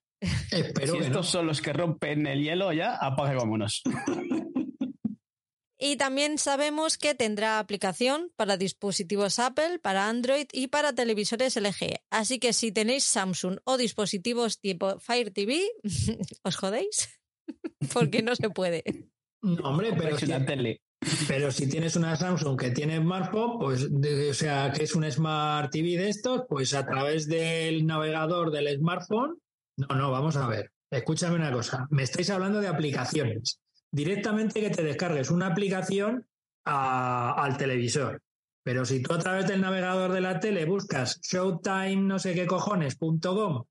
Espero 0.50 0.95
si 0.95 0.99
que 0.99 1.05
estos 1.07 1.26
no. 1.26 1.31
son 1.31 1.47
los 1.47 1.61
que 1.61 1.73
rompen 1.73 2.26
el 2.26 2.43
hielo, 2.43 2.73
ya 2.73 2.97
apaga 2.97 3.35
y 3.35 3.37
vámonos. 3.37 3.83
Y 5.78 5.97
también 5.97 6.38
sabemos 6.38 6.97
que 6.97 7.14
tendrá 7.14 7.59
aplicación 7.59 8.33
para 8.37 8.57
dispositivos 8.57 9.38
Apple, 9.38 9.78
para 9.78 10.09
Android 10.09 10.47
y 10.52 10.69
para 10.69 10.95
televisores 10.95 11.57
LG. 11.57 12.00
Así 12.11 12.38
que 12.38 12.55
si 12.55 12.73
tenéis 12.73 13.05
Samsung 13.05 13.59
o 13.64 13.76
dispositivos 13.76 14.59
tipo 14.59 14.99
Fire 15.00 15.31
TV, 15.31 15.62
os 16.45 16.57
jodéis, 16.57 17.21
porque 17.93 18.23
no 18.23 18.35
se 18.35 18.49
puede. 18.49 18.85
No, 19.43 19.69
hombre, 19.69 19.93
pero 19.93 20.14
Es 20.14 20.21
si, 20.21 20.26
una 20.26 20.45
tele. 20.47 20.81
Pero 21.29 21.50
si 21.53 21.69
tienes 21.69 21.97
una 21.97 22.17
Samsung 22.17 22.59
que 22.59 22.71
tiene 22.71 22.99
smartphone, 22.99 23.59
pues, 23.59 23.88
de- 24.00 24.31
o 24.31 24.35
sea, 24.35 24.73
que 24.73 24.85
es 24.85 24.95
un 24.95 25.11
Smart 25.11 25.71
TV 25.71 25.97
de 25.97 26.09
estos, 26.09 26.43
pues 26.49 26.75
a 26.75 26.87
través 26.87 27.29
del 27.29 27.87
navegador 27.87 28.50
del 28.50 28.76
smartphone. 28.79 29.38
No, 29.76 29.95
no, 29.97 30.11
vamos 30.11 30.37
a 30.37 30.47
ver. 30.49 30.73
Escúchame 30.91 31.37
una 31.37 31.53
cosa. 31.53 31.87
Me 31.91 32.03
estáis 32.03 32.31
hablando 32.31 32.61
de 32.61 32.69
aplicaciones. 32.69 33.61
Directamente 33.93 34.61
que 34.61 34.71
te 34.71 34.83
descargues 34.83 35.31
una 35.31 35.49
aplicación 35.49 36.26
a- 36.65 37.33
al 37.43 37.57
televisor. 37.57 38.23
Pero 38.65 38.85
si 38.85 39.00
tú 39.03 39.12
a 39.15 39.19
través 39.19 39.47
del 39.47 39.61
navegador 39.61 40.12
de 40.12 40.21
la 40.21 40.41
tele 40.41 40.65
buscas 40.65 41.21
Showtime 41.23 41.97
no 41.97 42.19
sé 42.19 42.35
qué 42.35 42.47
cojones.com 42.47 43.65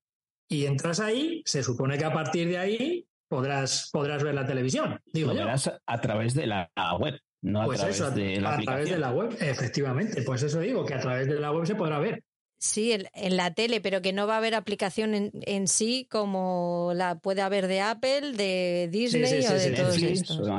y 0.48 0.66
entras 0.66 1.00
ahí, 1.02 1.42
se 1.46 1.64
supone 1.64 1.98
que 1.98 2.06
a 2.06 2.14
partir 2.14 2.48
de 2.48 2.58
ahí 2.58 3.08
podrás, 3.36 3.90
podrás 3.92 4.24
ver 4.24 4.34
la 4.36 4.46
televisión. 4.46 5.00
Digo 5.14 5.30
Lo 5.30 5.36
yo. 5.36 5.46
verás 5.46 5.72
a 5.86 6.02
través 6.02 6.34
de 6.34 6.48
la 6.48 6.70
web, 7.00 7.20
no 7.42 7.62
a 7.62 7.66
Pues 7.66 7.80
través 7.80 7.96
eso, 7.98 8.06
a, 8.08 8.10
de 8.12 8.40
la 8.42 8.50
a 8.50 8.54
aplicación. 8.54 8.66
través 8.86 8.90
de 8.92 9.00
la 9.00 9.12
web, 9.12 9.38
efectivamente. 9.40 10.22
Pues 10.24 10.44
eso 10.44 10.60
digo, 10.60 10.86
que 10.86 10.94
a 10.96 11.00
través 11.00 11.28
de 11.28 11.40
la 11.40 11.52
web 11.52 11.66
se 11.66 11.76
podrá 11.76 12.00
ver. 12.00 12.24
Sí, 12.58 12.94
en, 12.94 13.08
en 13.14 13.36
la 13.38 13.54
tele, 13.54 13.82
pero 13.82 14.02
que 14.02 14.14
no 14.14 14.28
va 14.28 14.36
a 14.36 14.38
haber 14.38 14.56
aplicación 14.56 15.14
en, 15.14 15.32
en 15.42 15.68
sí 15.68 16.08
como 16.10 16.92
la 16.96 17.20
puede 17.20 17.42
haber 17.42 17.68
de 17.68 17.82
Apple, 17.82 18.32
de 18.34 18.88
Disney 18.92 19.42
sí, 19.42 19.48
o 19.48 19.50
sí, 19.50 19.54
de 19.54 19.60
sí, 19.60 19.74
todos 19.76 19.98
Netflix, 20.00 20.22
estos. 20.22 20.50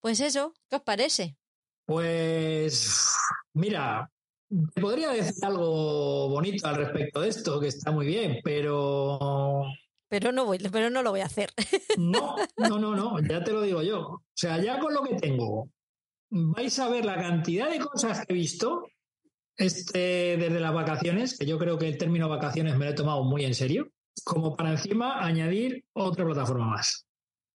Pues 0.00 0.20
eso, 0.20 0.52
¿qué 0.68 0.76
os 0.76 0.82
parece? 0.82 1.36
Pues 1.86 3.14
mira, 3.54 4.10
te 4.74 4.80
podría 4.80 5.10
decir 5.10 5.44
algo 5.44 6.28
bonito 6.28 6.66
al 6.66 6.76
respecto 6.76 7.20
de 7.20 7.28
esto, 7.28 7.60
que 7.60 7.68
está 7.68 7.90
muy 7.90 8.06
bien, 8.06 8.40
pero 8.42 9.64
Pero 10.10 10.32
no 10.32 10.44
voy, 10.44 10.58
pero 10.70 10.90
no 10.90 11.02
lo 11.02 11.10
voy 11.12 11.20
a 11.20 11.26
hacer. 11.26 11.50
no, 11.96 12.36
no, 12.56 12.78
no, 12.78 12.94
no, 12.94 13.20
ya 13.20 13.42
te 13.42 13.52
lo 13.52 13.62
digo 13.62 13.80
yo. 13.80 14.00
O 14.00 14.22
sea, 14.34 14.60
ya 14.60 14.78
con 14.78 14.92
lo 14.92 15.02
que 15.02 15.14
tengo, 15.14 15.70
vais 16.28 16.78
a 16.80 16.88
ver 16.88 17.04
la 17.04 17.14
cantidad 17.14 17.70
de 17.70 17.78
cosas 17.78 18.26
que 18.26 18.32
he 18.32 18.36
visto 18.36 18.82
este, 19.56 20.36
desde 20.36 20.58
las 20.58 20.74
vacaciones, 20.74 21.38
que 21.38 21.46
yo 21.46 21.58
creo 21.58 21.78
que 21.78 21.86
el 21.86 21.96
término 21.96 22.28
vacaciones 22.28 22.76
me 22.76 22.86
lo 22.86 22.90
he 22.90 22.94
tomado 22.94 23.22
muy 23.22 23.44
en 23.44 23.54
serio, 23.54 23.92
como 24.24 24.56
para 24.56 24.72
encima 24.72 25.24
añadir 25.24 25.84
otra 25.92 26.24
plataforma 26.24 26.66
más. 26.66 27.06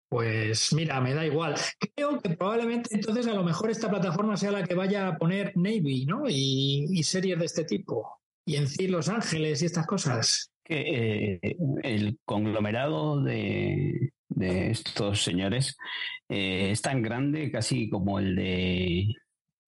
Pues 0.08 0.72
mira, 0.72 1.00
me 1.00 1.12
da 1.12 1.26
igual. 1.26 1.56
Creo 1.96 2.20
que 2.20 2.36
probablemente 2.36 2.94
entonces 2.94 3.26
a 3.26 3.34
lo 3.34 3.42
mejor 3.42 3.70
esta 3.70 3.90
plataforma 3.90 4.36
sea 4.36 4.52
la 4.52 4.62
que 4.62 4.76
vaya 4.76 5.08
a 5.08 5.18
poner 5.18 5.56
Navy, 5.56 6.06
¿no? 6.06 6.24
Y, 6.28 7.02
series 7.02 7.36
de 7.36 7.46
este 7.46 7.64
tipo. 7.64 8.20
Y 8.46 8.54
en 8.54 8.68
sí 8.68 8.86
Los 8.86 9.08
Ángeles 9.08 9.60
y 9.62 9.66
estas 9.66 9.88
cosas. 9.88 10.52
Que 10.64 11.38
eh, 11.42 11.56
el 11.82 12.18
conglomerado 12.24 13.22
de, 13.22 14.12
estos 14.36 15.22
señores 15.22 15.76
eh, 16.28 16.70
es 16.72 16.82
tan 16.82 17.02
grande 17.02 17.52
casi 17.52 17.88
como 17.88 18.18
el 18.18 18.34
de 18.34 19.14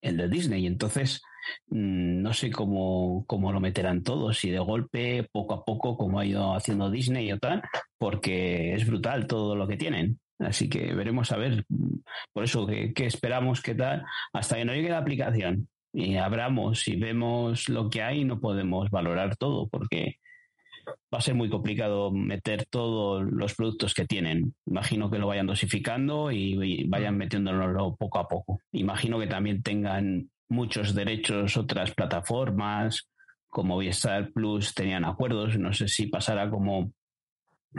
el 0.01 0.17
de 0.17 0.29
Disney. 0.29 0.65
Entonces, 0.67 1.21
mm, 1.69 2.21
no 2.21 2.33
sé 2.33 2.51
cómo, 2.51 3.25
cómo 3.27 3.51
lo 3.51 3.59
meterán 3.59 4.03
todos, 4.03 4.37
si 4.39 4.49
de 4.49 4.59
golpe, 4.59 5.27
poco 5.31 5.55
a 5.55 5.65
poco, 5.65 5.97
como 5.97 6.19
ha 6.19 6.25
ido 6.25 6.55
haciendo 6.55 6.91
Disney 6.91 7.31
o 7.31 7.39
tal, 7.39 7.61
porque 7.97 8.73
es 8.75 8.85
brutal 8.87 9.27
todo 9.27 9.55
lo 9.55 9.67
que 9.67 9.77
tienen. 9.77 10.19
Así 10.39 10.69
que 10.69 10.93
veremos 10.93 11.31
a 11.31 11.37
ver, 11.37 11.65
mm, 11.69 11.99
por 12.33 12.43
eso, 12.43 12.67
qué, 12.67 12.93
qué 12.93 13.05
esperamos, 13.05 13.61
qué 13.61 13.75
tal, 13.75 14.05
hasta 14.33 14.57
que 14.57 14.65
no 14.65 14.73
llegue 14.73 14.89
la 14.89 14.99
aplicación 14.99 15.67
y 15.93 16.15
abramos 16.17 16.87
y 16.87 16.95
vemos 16.95 17.69
lo 17.69 17.89
que 17.89 18.03
hay, 18.03 18.23
no 18.23 18.39
podemos 18.39 18.89
valorar 18.91 19.35
todo, 19.37 19.67
porque 19.69 20.17
va 21.13 21.17
a 21.17 21.21
ser 21.21 21.35
muy 21.35 21.49
complicado 21.49 22.11
meter 22.11 22.65
todos 22.65 23.23
los 23.23 23.55
productos 23.55 23.93
que 23.93 24.05
tienen. 24.05 24.53
Imagino 24.65 25.09
que 25.09 25.19
lo 25.19 25.27
vayan 25.27 25.47
dosificando 25.47 26.31
y, 26.31 26.57
y 26.63 26.83
vayan 26.85 27.17
metiéndolo 27.17 27.95
poco 27.95 28.19
a 28.19 28.27
poco. 28.27 28.61
Imagino 28.71 29.19
que 29.19 29.27
también 29.27 29.61
tengan 29.61 30.29
muchos 30.49 30.93
derechos 30.93 31.57
otras 31.57 31.91
plataformas, 31.93 33.09
como 33.49 33.75
Movistar 33.75 34.31
Plus 34.31 34.73
tenían 34.73 35.05
acuerdos. 35.05 35.57
No 35.57 35.73
sé 35.73 35.87
si 35.87 36.07
pasará 36.07 36.49
como 36.49 36.91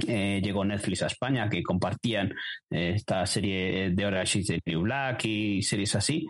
eh, 0.06 0.40
llegó 0.42 0.64
Netflix 0.64 1.02
a 1.02 1.06
España, 1.06 1.48
que 1.48 1.62
compartían 1.62 2.34
eh, 2.70 2.92
esta 2.96 3.24
serie 3.26 3.90
de 3.90 4.06
Orange 4.06 4.40
is 4.40 4.46
the 4.46 4.60
New 4.66 4.82
Black 4.82 5.24
y 5.24 5.62
series 5.62 5.94
así, 5.94 6.26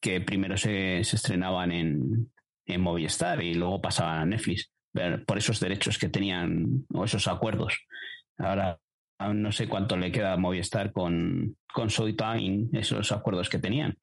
que 0.00 0.20
primero 0.20 0.56
se, 0.56 1.04
se 1.04 1.16
estrenaban 1.16 1.72
en, 1.72 2.30
en 2.66 2.80
Movistar 2.80 3.42
y 3.42 3.54
luego 3.54 3.80
pasaban 3.80 4.18
a 4.18 4.26
Netflix 4.26 4.71
por 5.26 5.38
esos 5.38 5.60
derechos 5.60 5.98
que 5.98 6.08
tenían 6.08 6.84
o 6.92 7.04
esos 7.04 7.28
acuerdos. 7.28 7.78
Ahora 8.38 8.78
no 9.32 9.52
sé 9.52 9.68
cuánto 9.68 9.96
le 9.96 10.10
queda 10.10 10.32
a 10.32 10.36
Movistar 10.36 10.92
con, 10.92 11.56
con 11.72 11.88
Showtime, 11.88 12.68
esos 12.72 13.12
acuerdos 13.12 13.48
que 13.48 13.58
tenían. 13.58 13.96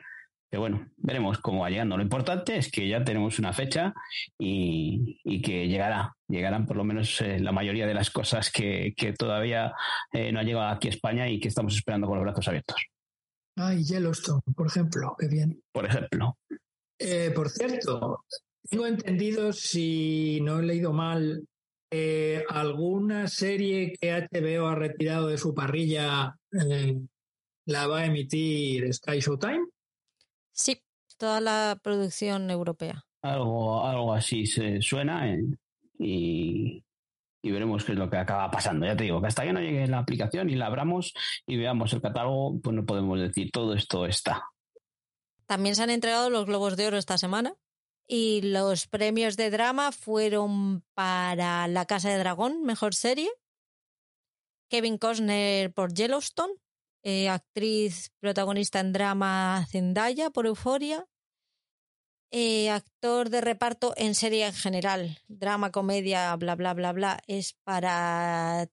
Pero 0.49 0.61
bueno, 0.61 0.87
veremos 0.97 1.37
cómo 1.37 1.61
va 1.61 1.69
llegando. 1.69 1.95
Lo 1.95 2.01
importante 2.01 2.57
es 2.57 2.71
que 2.71 2.87
ya 2.87 3.03
tenemos 3.03 3.37
una 3.37 3.53
fecha 3.53 3.93
y, 4.39 5.19
y 5.23 5.41
que 5.43 5.67
llegará. 5.67 6.15
Llegarán 6.27 6.65
por 6.65 6.75
lo 6.75 6.83
menos 6.83 7.21
eh, 7.21 7.39
la 7.39 7.51
mayoría 7.51 7.85
de 7.85 7.93
las 7.93 8.09
cosas 8.09 8.51
que, 8.51 8.93
que 8.97 9.13
todavía 9.13 9.73
eh, 10.11 10.31
no 10.31 10.39
han 10.39 10.47
llegado 10.47 10.69
aquí 10.69 10.87
a 10.87 10.91
España 10.91 11.29
y 11.29 11.39
que 11.39 11.49
estamos 11.49 11.75
esperando 11.75 12.07
con 12.07 12.17
los 12.17 12.23
brazos 12.23 12.47
abiertos. 12.47 12.83
Ay, 13.57 13.83
Yellowstone, 13.83 14.41
por 14.55 14.67
ejemplo, 14.67 15.15
qué 15.19 15.27
bien. 15.27 15.61
Por 15.71 15.85
ejemplo. 15.85 16.37
Eh, 16.97 17.31
por 17.35 17.49
cierto, 17.49 18.25
tengo 18.69 18.85
entendido, 18.85 19.51
si 19.51 20.39
no 20.41 20.59
he 20.59 20.63
leído 20.63 20.93
mal, 20.93 21.43
eh, 21.91 22.43
alguna 22.49 23.27
serie 23.27 23.93
que 23.99 24.11
HBO 24.11 24.67
ha 24.67 24.75
retirado 24.75 25.27
de 25.27 25.39
su 25.39 25.55
parrilla 25.55 26.35
eh, 26.51 26.99
la 27.65 27.87
va 27.87 27.99
a 27.99 28.05
emitir 28.05 28.93
Sky 28.93 29.19
Showtime. 29.19 29.65
Sí, 30.51 30.81
toda 31.17 31.41
la 31.41 31.79
producción 31.81 32.49
europea. 32.51 33.03
Algo, 33.21 33.85
algo 33.85 34.13
así 34.13 34.45
se 34.45 34.81
suena 34.81 35.33
eh, 35.33 35.43
y, 35.97 36.83
y 37.41 37.51
veremos 37.51 37.83
qué 37.83 37.93
es 37.93 37.97
lo 37.97 38.09
que 38.09 38.17
acaba 38.17 38.51
pasando. 38.51 38.85
Ya 38.85 38.95
te 38.95 39.05
digo 39.05 39.19
que 39.19 39.27
hasta 39.27 39.43
que 39.43 39.53
no 39.53 39.61
llegue 39.61 39.87
la 39.87 39.99
aplicación 39.99 40.49
y 40.49 40.55
la 40.55 40.67
abramos 40.67 41.13
y 41.47 41.57
veamos 41.57 41.91
el 41.93 42.01
catálogo, 42.01 42.59
pues 42.61 42.75
no 42.75 42.85
podemos 42.85 43.19
decir 43.19 43.49
todo 43.51 43.73
esto 43.73 44.05
está. 44.05 44.43
También 45.47 45.75
se 45.75 45.81
han 45.81 45.89
entregado 45.89 46.29
los 46.29 46.45
Globos 46.45 46.77
de 46.77 46.85
Oro 46.85 46.97
esta 46.97 47.17
semana 47.17 47.55
y 48.11 48.41
los 48.41 48.87
premios 48.87 49.37
de 49.37 49.51
drama 49.51 49.91
fueron 49.91 50.83
para 50.95 51.67
La 51.67 51.85
Casa 51.85 52.09
de 52.09 52.17
Dragón, 52.17 52.63
mejor 52.63 52.95
serie, 52.95 53.29
Kevin 54.67 54.97
Costner 54.97 55.71
por 55.71 55.93
Yellowstone, 55.93 56.55
eh, 57.03 57.29
actriz 57.29 58.11
protagonista 58.19 58.79
en 58.79 58.93
drama 58.93 59.65
Zendaya 59.69 60.31
por 60.31 60.47
Euforia, 60.47 61.07
eh, 62.31 62.71
actor 62.71 63.29
de 63.29 63.41
reparto 63.41 63.93
en 63.95 64.15
serie 64.15 64.47
en 64.47 64.53
general, 64.53 65.19
drama, 65.27 65.71
comedia, 65.71 66.35
bla, 66.35 66.55
bla, 66.55 66.73
bla, 66.73 66.91
bla, 66.93 67.21
es 67.27 67.53
para 67.63 68.69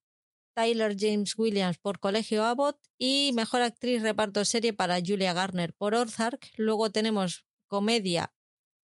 Tyler 0.55 0.97
James 0.99 1.37
Williams 1.37 1.77
por 1.77 2.01
Colegio 2.01 2.43
Abbott 2.43 2.79
y 2.99 3.33
mejor 3.35 3.61
actriz 3.61 4.01
reparto 4.01 4.47
serie 4.47 4.73
para 4.73 4.99
Julia 5.05 5.35
Garner 5.35 5.75
por 5.75 5.95
Ozark. 5.95 6.53
Luego 6.57 6.91
tenemos 6.91 7.45
comedia 7.67 8.33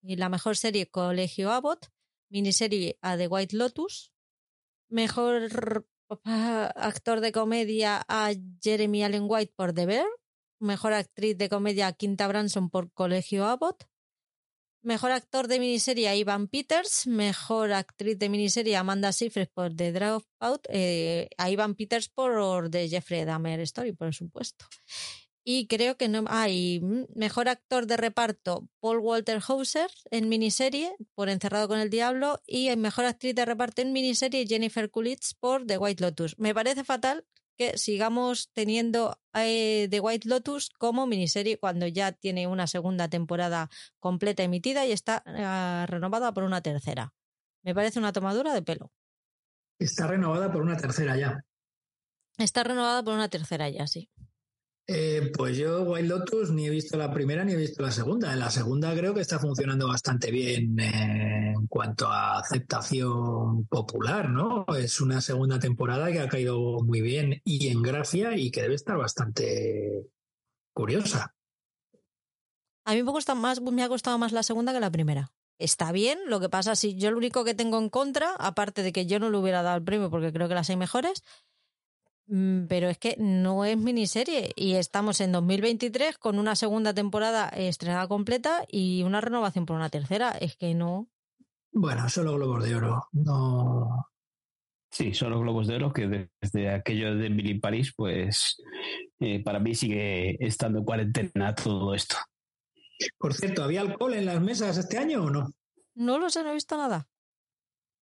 y 0.03 0.17
la 0.17 0.29
mejor 0.29 0.57
serie 0.57 0.91
Colegio 0.91 1.53
Abbott, 1.53 1.87
miniserie 2.29 2.99
a 3.01 3.17
The 3.17 3.29
White 3.29 3.57
Lotus, 3.57 4.13
mejor 4.89 5.87
actor 6.75 7.21
de 7.21 7.33
comedia 7.33 8.05
a 8.09 8.33
Jeremy 8.63 9.05
Allen 9.05 9.27
White 9.29 9.55
por 9.57 9.73
The 9.73 9.87
Bear, 9.87 10.07
mejor 10.59 10.93
actriz 10.93 11.39
de 11.39 11.49
comedia 11.49 11.87
a 11.87 11.93
Quinta 11.93 12.27
Branson 12.29 12.69
por 12.71 12.93
Colegio 12.93 13.47
Abbott, 13.47 13.87
Mejor 14.85 15.13
actor 15.13 15.47
de 15.47 15.61
miniserie 15.61 16.09
a 16.09 16.17
Ivan 16.17 16.49
Peters, 16.49 17.07
mejor 17.07 17.73
actriz 17.73 18.19
de 18.19 18.29
miniserie 18.29 18.77
Amanda 18.77 19.13
Seyfried 19.13 19.47
por 19.55 19.77
The 19.77 19.93
Dropout, 19.93 20.67
eh, 20.71 21.29
a 21.39 21.51
Ivan 21.51 21.77
Peters 21.77 22.09
por 22.09 22.69
The 22.69 22.89
Jeffrey 22.89 23.25
Dahmer 23.25 23.61
Story, 23.61 23.93
por 23.93 24.13
supuesto. 24.13 24.67
Y 25.45 25.67
creo 25.67 25.97
que 25.97 26.09
no 26.09 26.25
hay 26.29 26.81
mejor 27.15 27.49
actor 27.49 27.87
de 27.87 27.97
reparto 27.97 28.69
Paul 28.81 28.99
Walter 28.99 29.41
Hauser 29.47 29.91
en 30.11 30.29
miniserie 30.29 30.95
por 31.15 31.29
Encerrado 31.29 31.67
con 31.67 31.81
el 31.81 31.91
Diablo 31.91 32.41
y 32.47 32.75
mejor 32.77 33.07
actriz 33.07 33.35
de 33.35 33.45
reparto 33.45 33.83
en 33.83 33.93
miniserie 33.93 34.47
Jennifer 34.47 34.89
Coolidge 34.91 35.35
por 35.41 35.67
The 35.67 35.79
White 35.79 36.03
Lotus. 36.03 36.39
Me 36.39 36.55
parece 36.55 36.85
fatal 36.85 37.27
que 37.57 37.77
sigamos 37.77 38.51
teniendo 38.53 39.21
eh, 39.35 39.89
The 39.91 40.01
White 40.01 40.29
Lotus 40.29 40.71
como 40.71 41.07
miniserie 41.07 41.59
cuando 41.59 41.87
ya 41.87 42.13
tiene 42.13 42.47
una 42.47 42.67
segunda 42.67 43.09
temporada 43.09 43.69
completa 43.99 44.43
emitida 44.43 44.87
y 44.87 44.93
está 44.93 45.23
eh, 45.27 45.87
renovada 45.87 46.33
por 46.33 46.45
una 46.45 46.61
tercera. 46.61 47.13
Me 47.63 47.75
parece 47.75 47.99
una 47.99 48.13
tomadura 48.13 48.55
de 48.55 48.63
pelo. 48.63 48.93
Está 49.79 50.07
renovada 50.07 50.51
por 50.51 50.63
una 50.63 50.77
tercera 50.77 51.17
ya. 51.17 51.45
Está 52.39 52.63
renovada 52.63 53.03
por 53.03 53.15
una 53.15 53.29
tercera 53.29 53.69
ya, 53.69 53.87
sí. 53.87 54.09
Eh, 54.89 55.31
pues 55.37 55.57
yo 55.57 55.83
Wild 55.83 56.09
Lotus 56.09 56.51
ni 56.51 56.67
he 56.67 56.71
visto 56.71 56.97
la 56.97 57.13
primera 57.13 57.45
ni 57.45 57.53
he 57.53 57.57
visto 57.57 57.83
la 57.83 57.93
segunda. 57.93 58.35
La 58.35 58.51
segunda 58.51 58.95
creo 58.95 59.15
que 59.15 59.21
está 59.21 59.39
funcionando 59.39 59.87
bastante 59.87 60.31
bien 60.31 60.79
eh, 60.81 61.53
en 61.57 61.67
cuanto 61.69 62.09
a 62.09 62.39
aceptación 62.39 63.67
popular, 63.67 64.29
¿no? 64.29 64.67
Es 64.77 65.01
una 65.01 65.21
segunda 65.21 65.59
temporada 65.61 66.11
que 66.11 66.21
ha 66.21 66.29
caído 66.29 66.81
muy 66.83 67.01
bien 67.01 67.41
y 67.45 67.69
en 67.69 67.83
gracia 67.83 68.37
y 68.37 68.51
que 68.51 68.63
debe 68.63 68.75
estar 68.75 68.97
bastante 68.97 70.09
curiosa. 70.73 71.35
A 72.85 72.95
mí 72.95 73.03
me, 73.05 73.13
gusta 73.13 73.37
más, 73.37 73.61
me 73.61 73.85
ha 73.85 73.89
costado 73.89 74.19
más 74.19 74.33
la 74.33 74.43
segunda 74.43 74.73
que 74.73 74.81
la 74.81 74.91
primera. 74.91 75.31
Está 75.59 75.93
bien, 75.93 76.19
lo 76.27 76.41
que 76.41 76.49
pasa 76.49 76.75
si 76.75 76.97
yo 76.97 77.13
lo 77.13 77.19
único 77.19 77.45
que 77.45 77.55
tengo 77.55 77.79
en 77.79 77.89
contra, 77.89 78.35
aparte 78.35 78.83
de 78.83 78.93
que 78.93 79.07
yo 79.07 79.21
no 79.21 79.31
le 79.31 79.39
hubiera 79.39 79.63
dado 79.63 79.77
el 79.77 79.85
premio 79.85 80.11
porque 80.11 80.33
creo 80.33 80.49
que 80.49 80.55
las 80.55 80.69
hay 80.71 80.77
mejores, 80.77 81.23
pero 82.27 82.89
es 82.89 82.99
que 82.99 83.17
no 83.19 83.65
es 83.65 83.77
miniserie 83.77 84.53
y 84.57 84.75
estamos 84.75 85.21
en 85.21 85.33
2023 85.33 86.19
con 86.19 86.39
una 86.39 86.57
segunda 86.57 86.95
temporada 86.95 87.49
estrenada 87.49 88.09
completa 88.09 88.65
y 88.69 89.03
una 89.03 89.21
renovación 89.21 89.67
por 89.67 89.77
una 89.77 89.91
tercera. 89.91 90.31
Es 90.31 90.57
que 90.57 90.75
no. 90.75 91.09
Bueno, 91.73 92.09
solo 92.09 92.35
Globos 92.35 92.65
de 92.65 92.75
Oro. 92.75 93.09
No. 93.13 94.09
Sí, 94.91 95.15
solo 95.15 95.41
Globos 95.41 95.67
de 95.67 95.77
Oro, 95.77 95.93
que 95.93 96.31
desde 96.41 96.71
aquello 96.71 97.17
de 97.17 97.29
Billy 97.29 97.59
Paris, 97.59 97.93
pues 97.97 98.63
eh, 99.21 99.43
para 99.43 99.59
mí 99.59 99.75
sigue 99.75 100.37
estando 100.45 100.81
en 100.81 100.85
cuarentena 100.85 101.55
todo 101.55 101.95
esto. 101.95 102.17
Por 103.19 103.35
cierto, 103.35 103.65
¿había 103.65 103.81
alcohol 103.81 104.15
en 104.15 104.27
las 104.27 104.41
mesas 104.41 104.77
este 104.77 104.99
año 104.99 105.25
o 105.25 105.31
no? 105.31 105.53
No 105.95 106.19
lo 106.19 106.31
sé, 106.31 106.43
no 106.43 106.51
he 106.51 106.55
visto 106.55 106.77
nada. 106.77 107.09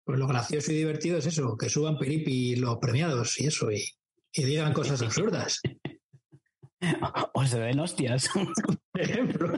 Pues 0.04 0.18
lo 0.18 0.26
gracioso 0.26 0.72
y 0.72 0.76
divertido 0.76 1.18
es 1.18 1.26
eso, 1.26 1.56
que 1.56 1.68
suban 1.68 1.98
Peripi 1.98 2.56
los 2.56 2.78
premiados 2.78 3.40
y 3.40 3.48
eso, 3.48 3.72
y, 3.72 3.84
y 4.36 4.44
digan 4.44 4.72
cosas 4.72 5.02
absurdas. 5.02 5.60
o 7.34 7.44
se 7.46 7.58
den 7.58 7.80
hostias. 7.80 8.28
Por 8.92 9.00
ejemplo. 9.00 9.56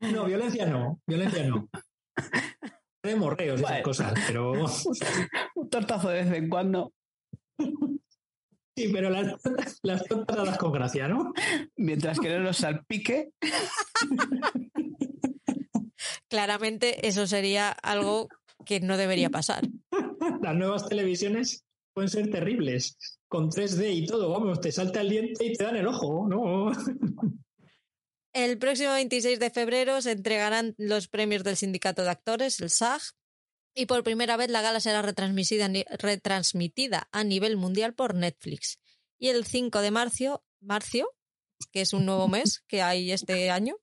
No, 0.00 0.24
violencia 0.24 0.66
no, 0.66 1.00
violencia 1.06 1.46
no. 1.46 1.68
De 3.02 3.16
morreos 3.16 3.60
y 3.60 3.64
esas 3.64 3.82
cosas, 3.82 4.14
pero. 4.26 4.52
Un 5.54 5.70
tortazo 5.70 6.08
de 6.08 6.24
vez 6.24 6.32
en 6.32 6.48
cuando. 6.48 6.92
Sí, 8.78 8.90
pero 8.92 9.08
las, 9.08 9.34
las 9.82 10.04
tontas 10.04 10.58
con 10.58 10.72
gracia, 10.72 11.08
¿no? 11.08 11.32
Mientras 11.76 12.18
que 12.18 12.28
no 12.28 12.40
los 12.40 12.58
salpique. 12.58 13.30
Claramente 16.28 17.06
eso 17.06 17.26
sería 17.26 17.70
algo 17.70 18.28
que 18.66 18.80
no 18.80 18.98
debería 18.98 19.30
pasar. 19.30 19.66
Las 20.42 20.54
nuevas 20.54 20.88
televisiones 20.88 21.64
pueden 21.94 22.10
ser 22.10 22.30
terribles. 22.30 22.98
Con 23.36 23.50
3D 23.50 23.94
y 23.94 24.06
todo, 24.06 24.30
vamos, 24.30 24.62
te 24.62 24.72
salta 24.72 25.02
el 25.02 25.10
diente 25.10 25.44
y 25.44 25.52
te 25.52 25.62
dan 25.62 25.76
el 25.76 25.86
ojo, 25.86 26.26
¿no? 26.26 26.72
El 28.32 28.56
próximo 28.56 28.92
26 28.92 29.38
de 29.38 29.50
febrero 29.50 30.00
se 30.00 30.12
entregarán 30.12 30.74
los 30.78 31.08
premios 31.08 31.44
del 31.44 31.54
Sindicato 31.54 32.02
de 32.02 32.08
Actores, 32.08 32.58
el 32.62 32.70
SAG, 32.70 33.02
y 33.74 33.84
por 33.84 34.02
primera 34.04 34.38
vez 34.38 34.48
la 34.48 34.62
gala 34.62 34.80
será 34.80 35.02
retransmitida, 35.02 35.68
retransmitida 35.98 37.10
a 37.12 37.24
nivel 37.24 37.58
mundial 37.58 37.92
por 37.92 38.14
Netflix. 38.14 38.80
Y 39.18 39.28
el 39.28 39.44
5 39.44 39.82
de 39.82 39.90
marzo, 39.90 40.42
marzo, 40.62 41.12
que 41.72 41.82
es 41.82 41.92
un 41.92 42.06
nuevo 42.06 42.28
mes 42.28 42.64
que 42.66 42.80
hay 42.80 43.12
este 43.12 43.50
año, 43.50 43.76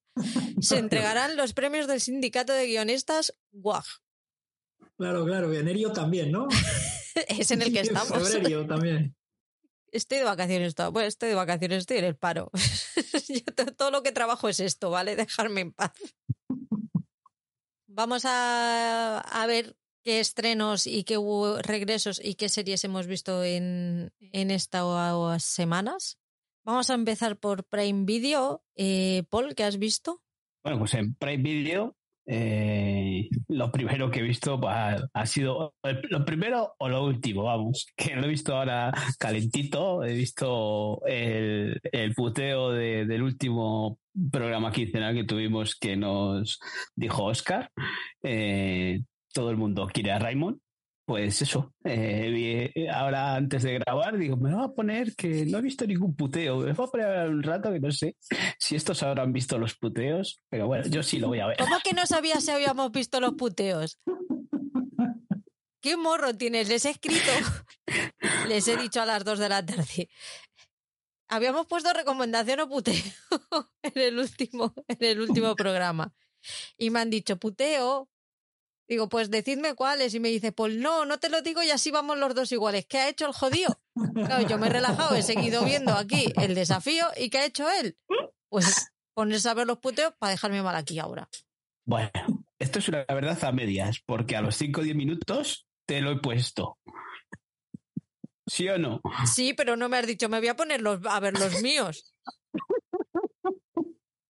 se 0.61 0.79
entregarán 0.79 1.37
los 1.37 1.53
premios 1.53 1.85
del 1.85 2.01
sindicato 2.01 2.53
de 2.53 2.65
guionistas 2.65 3.35
WAG. 3.51 3.85
Claro, 4.97 5.23
claro, 5.25 5.53
en 5.53 5.93
también, 5.93 6.31
¿no? 6.31 6.47
es 7.27 7.51
en 7.51 7.61
el 7.61 7.71
que 7.71 7.79
estamos. 7.81 8.31
Febrero 8.31 8.65
también. 8.65 9.15
Estoy 9.93 10.17
de 10.17 10.23
vacaciones, 10.23 10.73
bueno, 10.91 11.07
estoy 11.07 11.29
de 11.29 11.35
vacaciones, 11.35 11.77
estoy 11.79 11.97
en 11.97 12.05
el 12.05 12.15
paro. 12.15 12.49
todo 13.77 13.91
lo 13.91 14.01
que 14.01 14.11
trabajo 14.11 14.49
es 14.49 14.59
esto, 14.59 14.89
¿vale? 14.89 15.15
Dejarme 15.15 15.61
en 15.61 15.71
paz. 15.71 15.91
Vamos 17.85 18.25
a, 18.25 19.19
a 19.19 19.45
ver 19.45 19.77
qué 20.03 20.19
estrenos 20.19 20.87
y 20.87 21.03
qué 21.03 21.19
regresos 21.61 22.19
y 22.23 22.33
qué 22.33 22.49
series 22.49 22.83
hemos 22.83 23.05
visto 23.05 23.43
en, 23.43 24.11
en 24.19 24.49
estas 24.49 25.43
semanas. 25.43 26.17
Vamos 26.65 26.89
a 26.89 26.95
empezar 26.95 27.37
por 27.37 27.63
Prime 27.63 28.05
Video. 28.05 28.65
Eh, 28.75 29.23
Paul, 29.29 29.53
¿qué 29.53 29.63
has 29.63 29.77
visto? 29.77 30.23
Bueno, 30.63 30.79
pues 30.79 30.95
en 30.95 31.13
Prime 31.13 31.43
Video 31.43 31.95
eh, 32.25 33.29
lo 33.49 33.71
primero 33.71 34.09
que 34.09 34.19
he 34.19 34.23
visto 34.23 34.59
ha, 34.67 35.25
sido 35.25 35.75
lo 36.09 36.25
primero 36.25 36.73
o 36.77 36.89
lo 36.89 37.03
último, 37.03 37.43
vamos, 37.43 37.87
que 37.95 38.15
lo 38.15 38.25
he 38.25 38.29
visto 38.29 38.55
ahora 38.55 38.91
calentito, 39.19 40.03
he 40.03 40.13
visto 40.13 41.01
el, 41.05 41.79
el 41.91 42.13
puteo 42.13 42.71
del 42.71 43.21
último 43.21 43.99
programa 44.31 44.71
quincenal 44.71 45.15
que 45.15 45.23
tuvimos 45.23 45.75
que 45.75 45.97
nos 45.97 46.59
dijo 46.95 47.25
Oscar. 47.25 47.71
Eh, 48.21 49.01
todo 49.33 49.49
el 49.49 49.57
mundo 49.57 49.87
quiere 49.91 50.11
a 50.11 50.19
Raymond. 50.19 50.59
Pues 51.05 51.41
eso, 51.41 51.73
eh, 51.83 52.87
ahora 52.89 53.35
antes 53.35 53.63
de 53.63 53.73
grabar 53.73 54.17
digo, 54.17 54.37
me 54.37 54.55
voy 54.55 54.63
a 54.63 54.69
poner 54.69 55.13
que 55.15 55.45
no 55.45 55.57
he 55.57 55.61
visto 55.61 55.85
ningún 55.85 56.15
puteo, 56.15 56.59
me 56.59 56.71
voy 56.71 56.87
a 56.87 56.91
poner 56.91 57.29
un 57.29 57.43
rato 57.43 57.73
que 57.73 57.81
no 57.81 57.91
sé 57.91 58.15
si 58.57 58.77
estos 58.77 59.03
habrán 59.03 59.33
visto 59.33 59.57
los 59.57 59.75
puteos, 59.75 60.41
pero 60.49 60.67
bueno, 60.67 60.85
yo 60.87 61.03
sí 61.03 61.19
lo 61.19 61.27
voy 61.27 61.41
a 61.41 61.47
ver. 61.47 61.57
¿Cómo 61.57 61.77
que 61.83 61.91
no 61.91 62.05
sabía 62.05 62.39
si 62.39 62.51
habíamos 62.51 62.89
visto 62.91 63.19
los 63.19 63.33
puteos? 63.33 63.99
¿Qué 65.81 65.97
morro 65.97 66.33
tienes? 66.37 66.69
Les 66.69 66.85
he 66.85 66.91
escrito, 66.91 67.31
les 68.47 68.65
he 68.69 68.77
dicho 68.77 69.01
a 69.01 69.05
las 69.05 69.25
dos 69.25 69.39
de 69.39 69.49
la 69.49 69.65
tarde. 69.65 70.09
Habíamos 71.27 71.67
puesto 71.67 71.91
recomendación 71.91 72.61
o 72.61 72.69
puteo 72.69 72.95
en 73.83 74.01
el 74.01 74.19
último, 74.19 74.73
en 74.87 75.03
el 75.03 75.19
último 75.19 75.53
programa. 75.55 76.13
Y 76.77 76.89
me 76.91 77.01
han 77.01 77.09
dicho, 77.09 77.37
puteo, 77.37 78.07
Digo, 78.87 79.09
pues 79.09 79.29
decidme 79.29 79.75
cuáles. 79.75 80.13
Y 80.13 80.19
me 80.19 80.29
dice, 80.29 80.51
pues 80.51 80.75
no, 80.75 81.05
no 81.05 81.19
te 81.19 81.29
lo 81.29 81.41
digo 81.41 81.63
y 81.63 81.71
así 81.71 81.91
vamos 81.91 82.17
los 82.17 82.35
dos 82.35 82.51
iguales. 82.51 82.85
¿Qué 82.85 82.99
ha 82.99 83.09
hecho 83.09 83.25
el 83.25 83.33
jodido? 83.33 83.79
Claro, 84.13 84.47
yo 84.47 84.57
me 84.57 84.67
he 84.67 84.69
relajado, 84.69 85.15
he 85.15 85.21
seguido 85.21 85.63
viendo 85.63 85.93
aquí 85.93 86.31
el 86.35 86.55
desafío. 86.55 87.05
¿Y 87.17 87.29
qué 87.29 87.39
ha 87.39 87.45
hecho 87.45 87.69
él? 87.69 87.97
Pues 88.49 88.91
ponerse 89.13 89.49
a 89.49 89.53
ver 89.53 89.67
los 89.67 89.79
puteos 89.79 90.13
para 90.17 90.31
dejarme 90.31 90.61
mal 90.61 90.75
aquí 90.75 90.99
ahora. 90.99 91.29
Bueno, 91.85 92.11
esto 92.59 92.79
es 92.79 92.87
una 92.87 93.05
verdad 93.05 93.43
a 93.43 93.51
medias, 93.51 94.01
porque 94.05 94.35
a 94.35 94.41
los 94.41 94.55
5 94.55 94.81
o 94.81 94.83
10 94.83 94.95
minutos 94.95 95.67
te 95.85 96.01
lo 96.01 96.11
he 96.11 96.19
puesto. 96.19 96.77
¿Sí 98.47 98.67
o 98.69 98.77
no? 98.77 99.01
Sí, 99.25 99.53
pero 99.53 99.75
no 99.75 99.89
me 99.89 99.97
has 99.97 100.07
dicho, 100.07 100.29
me 100.29 100.39
voy 100.39 100.49
a 100.49 100.55
poner 100.55 100.81
a 100.85 101.19
ver 101.19 101.33
los 101.37 101.61
míos. 101.61 102.13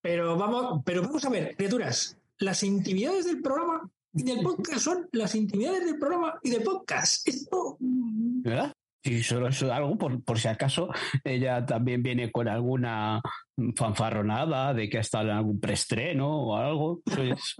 Pero 0.01 0.35
vamos, 0.35 0.81
pero 0.83 1.03
vamos 1.03 1.23
a 1.25 1.29
ver, 1.29 1.55
criaturas, 1.55 2.17
las 2.39 2.63
intimidades 2.63 3.25
del 3.25 3.41
programa 3.41 3.89
del 4.13 4.41
podcast 4.41 4.79
son 4.79 5.09
las 5.13 5.35
intimidades 5.35 5.85
del 5.85 5.97
programa 5.97 6.39
y 6.43 6.49
del 6.49 6.63
podcast. 6.63 7.27
Esto. 7.27 7.77
¿Verdad? 7.79 8.73
Y 9.03 9.23
solo 9.23 9.47
es 9.47 9.63
algo, 9.63 9.97
por, 9.97 10.23
por, 10.23 10.39
si 10.39 10.47
acaso, 10.47 10.89
ella 11.23 11.65
también 11.65 12.03
viene 12.03 12.31
con 12.31 12.47
alguna 12.47 13.21
fanfarronada 13.75 14.75
de 14.75 14.89
que 14.89 14.99
ha 14.99 15.01
estado 15.01 15.29
en 15.29 15.37
algún 15.37 15.59
preestreno 15.59 16.43
o 16.43 16.55
algo. 16.55 17.01
Pues... 17.03 17.55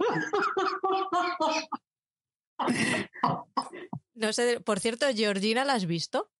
No 4.14 4.32
sé, 4.32 4.60
por 4.60 4.78
cierto, 4.78 5.06
Georgina, 5.12 5.64
¿la 5.64 5.74
has 5.74 5.86
visto? 5.86 6.30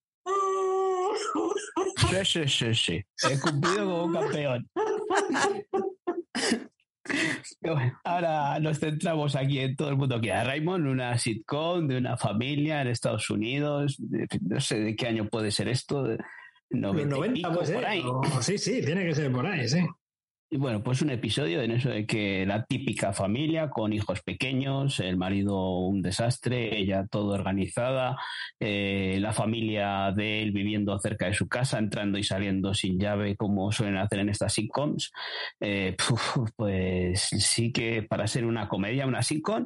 Sí, 2.09 2.25
sí, 2.25 2.47
sí, 2.47 2.75
sí. 2.75 3.05
He 3.29 3.39
cumplido 3.39 3.85
como 3.85 4.05
un 4.05 4.13
campeón. 4.13 4.69
ahora 8.03 8.59
nos 8.59 8.79
centramos 8.79 9.35
aquí 9.35 9.59
en 9.59 9.75
todo 9.75 9.89
el 9.89 9.97
mundo 9.97 10.21
que 10.21 10.31
a 10.31 10.43
Raymond, 10.43 10.87
una 10.87 11.17
sitcom 11.17 11.87
de 11.87 11.97
una 11.97 12.17
familia 12.17 12.81
en 12.81 12.87
Estados 12.87 13.29
Unidos. 13.29 13.97
No 14.41 14.59
sé 14.59 14.79
de 14.79 14.95
qué 14.95 15.07
año 15.07 15.27
puede 15.29 15.51
ser 15.51 15.67
esto. 15.67 16.07
90, 16.69 17.15
90 17.15 17.53
por 17.53 17.85
ahí. 17.85 18.03
sí, 18.41 18.57
sí, 18.57 18.81
tiene 18.83 19.05
que 19.05 19.15
ser 19.15 19.31
por 19.31 19.45
ahí, 19.45 19.67
sí. 19.67 19.85
Bueno, 20.55 20.83
pues 20.83 21.01
un 21.01 21.09
episodio 21.09 21.63
en 21.63 21.71
eso 21.71 21.89
de 21.89 22.05
que 22.05 22.45
la 22.45 22.63
típica 22.65 23.11
familia 23.11 23.71
con 23.71 23.91
hijos 23.91 24.21
pequeños, 24.21 24.99
el 24.99 25.17
marido 25.17 25.79
un 25.79 26.03
desastre, 26.03 26.77
ella 26.77 27.07
todo 27.09 27.33
organizada, 27.33 28.17
eh, 28.59 29.17
la 29.19 29.33
familia 29.33 30.11
de 30.15 30.43
él 30.43 30.51
viviendo 30.51 30.97
cerca 30.99 31.25
de 31.25 31.33
su 31.33 31.47
casa, 31.47 31.79
entrando 31.79 32.19
y 32.19 32.23
saliendo 32.23 32.75
sin 32.75 32.99
llave 32.99 33.35
como 33.35 33.71
suelen 33.71 33.97
hacer 33.97 34.19
en 34.19 34.29
estas 34.29 34.53
sitcoms, 34.53 35.11
eh, 35.59 35.95
pues 36.55 37.29
sí 37.39 37.71
que 37.71 38.03
para 38.03 38.27
ser 38.27 38.45
una 38.45 38.67
comedia, 38.67 39.07
una 39.07 39.23
sitcom, 39.23 39.65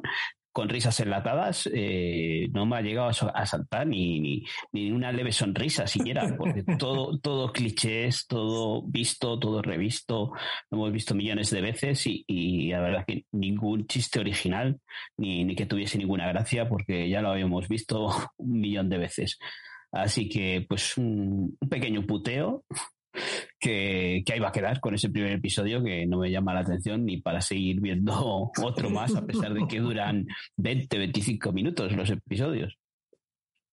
con 0.52 0.68
risas 0.68 0.98
enlatadas, 1.00 1.68
eh, 1.72 2.48
no 2.52 2.66
me 2.66 2.76
ha 2.76 2.82
llegado 2.82 3.08
a 3.08 3.46
saltar 3.46 3.86
ni, 3.86 4.44
ni, 4.72 4.90
una 4.90 5.12
leve 5.12 5.32
sonrisa 5.32 5.86
siquiera, 5.86 6.34
porque 6.36 6.62
todo, 6.78 7.18
todo 7.18 7.52
clichés, 7.52 8.26
todo 8.26 8.82
visto, 8.82 9.38
todo 9.38 9.62
revisto, 9.62 10.32
lo 10.70 10.78
hemos 10.78 10.92
visto 10.92 11.14
millones 11.14 11.50
de 11.50 11.60
veces 11.60 12.06
y, 12.06 12.24
y 12.26 12.70
la 12.70 12.80
verdad 12.80 13.04
que 13.06 13.24
ningún 13.32 13.86
chiste 13.86 14.20
original, 14.20 14.80
ni, 15.16 15.44
ni 15.44 15.54
que 15.54 15.66
tuviese 15.66 15.98
ninguna 15.98 16.28
gracia, 16.28 16.68
porque 16.68 17.08
ya 17.08 17.22
lo 17.22 17.30
habíamos 17.30 17.68
visto 17.68 18.08
un 18.36 18.60
millón 18.60 18.88
de 18.88 18.98
veces. 18.98 19.38
Así 19.90 20.28
que, 20.28 20.66
pues, 20.68 20.98
un 20.98 21.56
pequeño 21.68 22.02
puteo 22.06 22.64
que, 23.58 24.22
ahí 24.30 24.38
va 24.38 24.48
a 24.48 24.52
quedar 24.52 24.80
con 24.80 24.94
ese 24.94 25.10
primer 25.10 25.32
episodio 25.32 25.82
que 25.82 26.06
no 26.06 26.18
me 26.18 26.30
llama 26.30 26.54
la 26.54 26.60
atención 26.60 27.04
ni 27.04 27.20
para 27.20 27.40
seguir 27.40 27.80
viendo 27.80 28.50
otro 28.62 28.90
más, 28.90 29.14
a 29.14 29.26
pesar 29.26 29.54
de 29.54 29.66
que 29.66 29.80
duran 29.80 30.26
20, 30.56 30.98
25 30.98 31.52
minutos 31.52 31.92
los 31.92 32.10
episodios. 32.10 32.78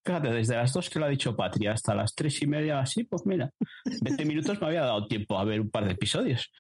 Fíjate, 0.06 0.32
desde 0.32 0.56
las 0.56 0.71
dos 0.71 0.89
que 0.89 1.00
lo 1.00 1.06
ha 1.06 1.10
dicho 1.10 1.36
Patria 1.36 1.74
hasta 1.74 1.95
las 1.95 2.13
tres 2.13 2.39
y 2.41 2.48
media 2.48 2.80
así, 2.80 3.06
pues 3.06 3.26
mira, 3.26 3.52
20 4.02 4.24
minutos 4.26 4.62
me 4.62 4.67
había 4.67 4.82
dado 4.82 5.08
tiempo 5.08 5.39
a 5.39 5.43
ver 5.43 5.62
un 5.62 5.71
par 5.71 5.86
de 5.86 5.93
episodios. 5.93 6.52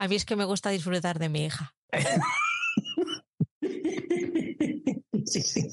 A 0.00 0.08
mí 0.08 0.16
es 0.16 0.24
que 0.24 0.36
me 0.36 0.44
gusta 0.44 0.70
disfrutar 0.70 1.20
de 1.20 1.28
mi 1.28 1.44
hija. 1.44 1.74
sí, 5.24 5.42
sí. 5.42 5.68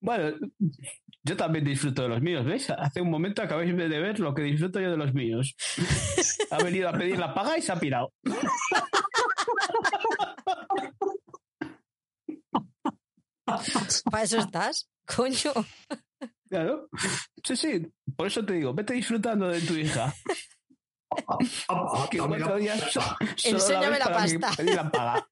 Bueno, 0.00 0.36
yo 1.26 1.36
también 1.36 1.64
disfruto 1.64 2.02
de 2.02 2.08
los 2.08 2.22
míos, 2.22 2.44
¿ves? 2.44 2.70
Hace 2.70 3.00
un 3.00 3.10
momento 3.10 3.42
acabáis 3.42 3.76
de 3.76 3.88
ver 3.88 4.20
lo 4.20 4.32
que 4.32 4.42
disfruto 4.42 4.80
yo 4.80 4.92
de 4.92 4.96
los 4.96 5.12
míos. 5.12 5.56
ha 6.52 6.62
venido 6.62 6.88
a 6.88 6.92
pedir 6.92 7.18
la 7.18 7.34
paga 7.34 7.58
y 7.58 7.62
se 7.62 7.72
ha 7.72 7.80
pirado. 7.80 8.12
Para 13.44 14.22
eso 14.22 14.38
estás, 14.38 14.88
coño. 15.04 15.52
Claro. 16.48 16.88
Sí, 17.42 17.56
sí. 17.56 17.92
Por 18.16 18.28
eso 18.28 18.44
te 18.44 18.52
digo, 18.52 18.72
vete 18.72 18.94
disfrutando 18.94 19.48
de 19.48 19.60
tu 19.62 19.74
hija. 19.74 20.14
que 22.08 22.18
Enséñame 23.50 23.98
la, 23.98 24.06
pasta. 24.06 24.62
la 24.62 24.90
paga. 24.90 25.28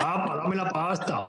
Ah, 0.00 0.40
dame 0.42 0.56
la 0.56 0.68
pasta. 0.68 1.28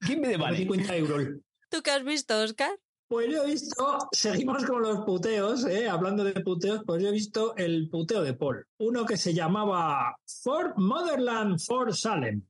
¿Quién 0.00 0.22
me 0.22 0.28
debe 0.28 0.56
50 0.56 0.96
euros. 0.96 1.40
¿Tú 1.70 1.82
qué 1.82 1.92
has 1.92 2.04
visto, 2.04 2.36
Oscar? 2.40 2.70
Pues 3.06 3.28
yo 3.32 3.44
he 3.44 3.46
visto, 3.46 4.08
seguimos 4.12 4.64
con 4.64 4.82
los 4.82 5.04
puteos, 5.04 5.64
¿eh? 5.66 5.88
hablando 5.88 6.22
de 6.24 6.32
puteos, 6.40 6.82
pues 6.84 7.02
yo 7.02 7.08
he 7.08 7.12
visto 7.12 7.56
el 7.56 7.88
puteo 7.88 8.22
de 8.22 8.34
Paul. 8.34 8.66
Uno 8.78 9.04
que 9.06 9.16
se 9.16 9.34
llamaba 9.34 10.16
Fort 10.42 10.76
Motherland 10.76 11.58
Fort 11.60 11.92
Salem. 11.92 12.44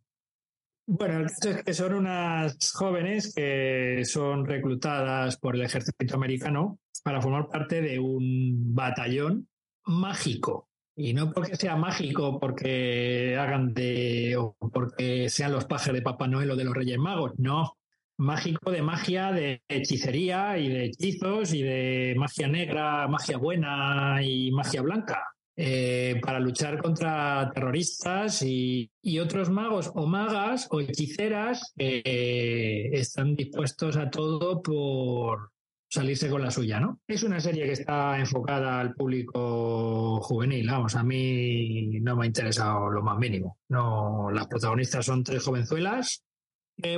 Bueno, 0.86 1.20
el 1.20 1.26
caso 1.26 1.50
es 1.50 1.64
que 1.64 1.74
son 1.74 1.94
unas 1.94 2.72
jóvenes 2.72 3.32
que 3.34 4.02
son 4.04 4.44
reclutadas 4.44 5.36
por 5.36 5.54
el 5.54 5.62
ejército 5.62 6.14
americano 6.14 6.78
para 7.02 7.20
formar 7.20 7.48
parte 7.48 7.80
de 7.80 7.98
un 7.98 8.74
batallón 8.74 9.48
mágico. 9.84 10.68
Y 10.96 11.14
no 11.14 11.32
porque 11.32 11.56
sea 11.56 11.76
mágico, 11.76 12.38
porque 12.38 13.36
hagan 13.38 13.72
de. 13.72 14.36
o 14.36 14.56
porque 14.58 15.30
sean 15.30 15.52
los 15.52 15.64
pajes 15.64 15.94
de 15.94 16.02
Papá 16.02 16.26
Noel 16.26 16.50
o 16.50 16.56
de 16.56 16.64
los 16.64 16.74
Reyes 16.74 16.98
Magos. 16.98 17.32
No, 17.38 17.78
mágico 18.20 18.70
de 18.70 18.82
magia, 18.82 19.32
de 19.32 19.62
hechicería 19.68 20.58
y 20.58 20.68
de 20.68 20.84
hechizos 20.86 21.54
y 21.54 21.62
de 21.62 22.14
magia 22.16 22.48
negra, 22.48 23.08
magia 23.08 23.38
buena 23.38 24.20
y 24.22 24.50
magia 24.52 24.82
blanca. 24.82 25.24
Eh, 25.56 26.18
para 26.22 26.40
luchar 26.40 26.80
contra 26.80 27.50
terroristas 27.52 28.42
y, 28.42 28.90
otros 29.20 29.50
magos 29.50 29.90
o 29.94 30.06
magas 30.06 30.68
o 30.70 30.80
hechiceras 30.80 31.74
que 31.76 32.00
eh, 32.02 32.90
están 32.92 33.36
dispuestos 33.36 33.96
a 33.96 34.08
todo 34.08 34.62
por 34.62 35.50
salirse 35.86 36.30
con 36.30 36.40
la 36.40 36.50
suya, 36.50 36.80
¿no? 36.80 37.00
Es 37.06 37.24
una 37.24 37.40
serie 37.40 37.66
que 37.66 37.72
está 37.72 38.18
enfocada 38.18 38.80
al 38.80 38.94
público 38.94 40.20
juvenil, 40.22 40.66
vamos, 40.70 40.94
a 40.94 41.02
mí 41.02 42.00
no 42.00 42.16
me 42.16 42.24
ha 42.24 42.26
interesado 42.26 42.88
lo 42.88 43.02
más 43.02 43.18
mínimo. 43.18 43.58
No, 43.68 44.30
las 44.30 44.46
protagonistas 44.46 45.04
son 45.04 45.24
tres 45.24 45.42
jovenzuelas 45.42 46.22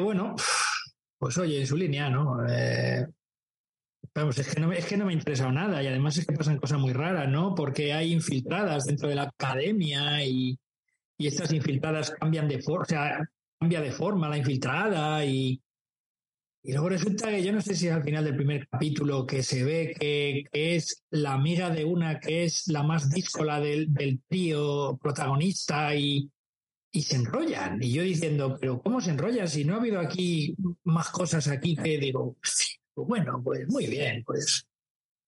bueno, 0.01 0.37
pues 1.23 1.39
oye, 1.39 1.61
en 1.61 1.67
su 1.69 1.77
línea, 1.77 2.11
¿no? 2.11 2.45
Eh, 2.49 3.07
vamos, 4.13 4.37
es 4.41 4.53
que 4.53 4.61
no, 4.61 4.73
es 4.73 4.85
que 4.85 4.97
no 4.97 5.05
me 5.05 5.13
ha 5.13 5.15
interesado 5.15 5.53
nada 5.53 5.81
y 5.81 5.87
además 5.87 6.17
es 6.17 6.27
que 6.27 6.35
pasan 6.35 6.59
cosas 6.59 6.81
muy 6.81 6.93
raras, 6.93 7.29
¿no? 7.29 7.55
Porque 7.55 7.93
hay 7.93 8.13
infiltradas 8.13 8.87
dentro 8.87 9.09
de 9.09 9.15
la 9.15 9.23
academia 9.23 10.27
y, 10.27 10.59
estas 11.17 11.53
infiltradas 11.53 12.11
cambian 12.11 12.49
de 12.49 12.61
forma, 12.61 12.83
o 12.83 12.87
sea, 12.87 13.25
cambia 13.57 13.81
de 13.81 13.93
forma 13.93 14.29
la 14.29 14.37
infiltrada 14.37 15.25
y, 15.25 15.63
y 16.65 16.73
luego 16.73 16.89
resulta 16.89 17.31
que 17.31 17.45
yo 17.45 17.53
no 17.53 17.61
sé 17.61 17.77
si 17.77 17.87
es 17.87 17.93
al 17.93 18.03
final 18.03 18.25
del 18.25 18.35
primer 18.35 18.67
capítulo 18.67 19.25
que 19.25 19.45
se 19.45 19.63
ve 19.63 19.95
que, 19.97 20.49
es 20.51 21.05
la 21.11 21.35
amiga 21.35 21.71
de 21.71 21.85
una 21.85 22.19
que 22.19 22.43
es 22.43 22.67
la 22.67 22.83
más 22.83 23.09
díscola 23.09 23.61
del, 23.61 23.95
del 23.95 24.21
trío 24.29 24.99
protagonista 25.01 25.95
y, 25.95 26.29
y 26.93 27.03
se 27.03 27.17
enrollan. 27.17 27.83
Y 27.83 27.93
yo 27.93 28.03
diciendo, 28.03 28.59
pero 28.61 28.81
¿cómo 28.83 29.01
se 29.01 29.11
enrollan? 29.11 29.49
Si 29.49 29.65
no 29.65 29.75
ha 29.75 29.79
habido 29.79 29.99
aquí 29.99 30.55
más 30.85 31.09
cosas 31.09 31.49
aquí 31.49 31.75
que 31.75 31.99
digo, 31.99 32.37
pues 32.41 33.09
bueno, 33.09 33.41
pues 33.43 33.67
muy 33.69 33.87
bien, 33.87 34.23
pues. 34.25 34.69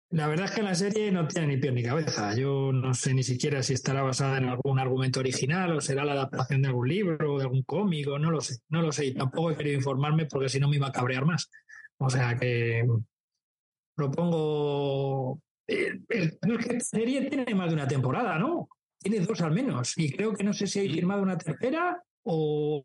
La 0.09 0.27
verdad 0.27 0.45
es 0.45 0.51
que 0.51 0.61
la 0.61 0.75
serie 0.75 1.11
no 1.11 1.27
tiene 1.27 1.47
ni 1.47 1.57
pie 1.57 1.71
ni 1.71 1.81
cabeza. 1.81 2.35
Yo 2.35 2.71
no 2.71 2.93
sé 2.93 3.15
ni 3.15 3.23
siquiera 3.23 3.63
si 3.63 3.73
estará 3.73 4.03
basada 4.03 4.37
en 4.37 4.45
algún 4.45 4.77
argumento 4.77 5.21
original 5.21 5.75
o 5.75 5.81
será 5.81 6.05
la 6.05 6.11
adaptación 6.11 6.61
de 6.61 6.67
algún 6.67 6.87
libro 6.87 7.33
o 7.33 7.37
de 7.39 7.45
algún 7.45 7.63
cómico, 7.63 8.19
no 8.19 8.29
lo 8.29 8.39
sé, 8.39 8.57
no 8.69 8.83
lo 8.83 8.91
sé. 8.91 9.07
Y 9.07 9.13
tampoco 9.15 9.49
he 9.49 9.57
querido 9.57 9.77
informarme 9.77 10.27
porque 10.27 10.49
si 10.49 10.59
no 10.59 10.67
me 10.67 10.75
iba 10.75 10.87
a 10.87 10.91
cabrear 10.91 11.25
más. 11.25 11.49
O 11.97 12.09
sea 12.09 12.37
que 12.37 12.85
propongo. 13.95 15.39
Eh, 15.65 16.01
la 16.41 16.79
serie 16.81 17.29
tiene 17.29 17.55
más 17.55 17.69
de 17.69 17.75
una 17.75 17.87
temporada, 17.87 18.37
¿no? 18.37 18.67
Tiene 19.03 19.25
dos 19.25 19.41
al 19.41 19.51
menos. 19.51 19.93
Y 19.97 20.11
creo 20.11 20.33
que 20.33 20.43
no 20.43 20.53
sé 20.53 20.65
si 20.65 20.79
hay 20.79 20.89
firmado 20.89 21.21
una 21.21 21.37
tercera 21.37 22.01
o, 22.23 22.83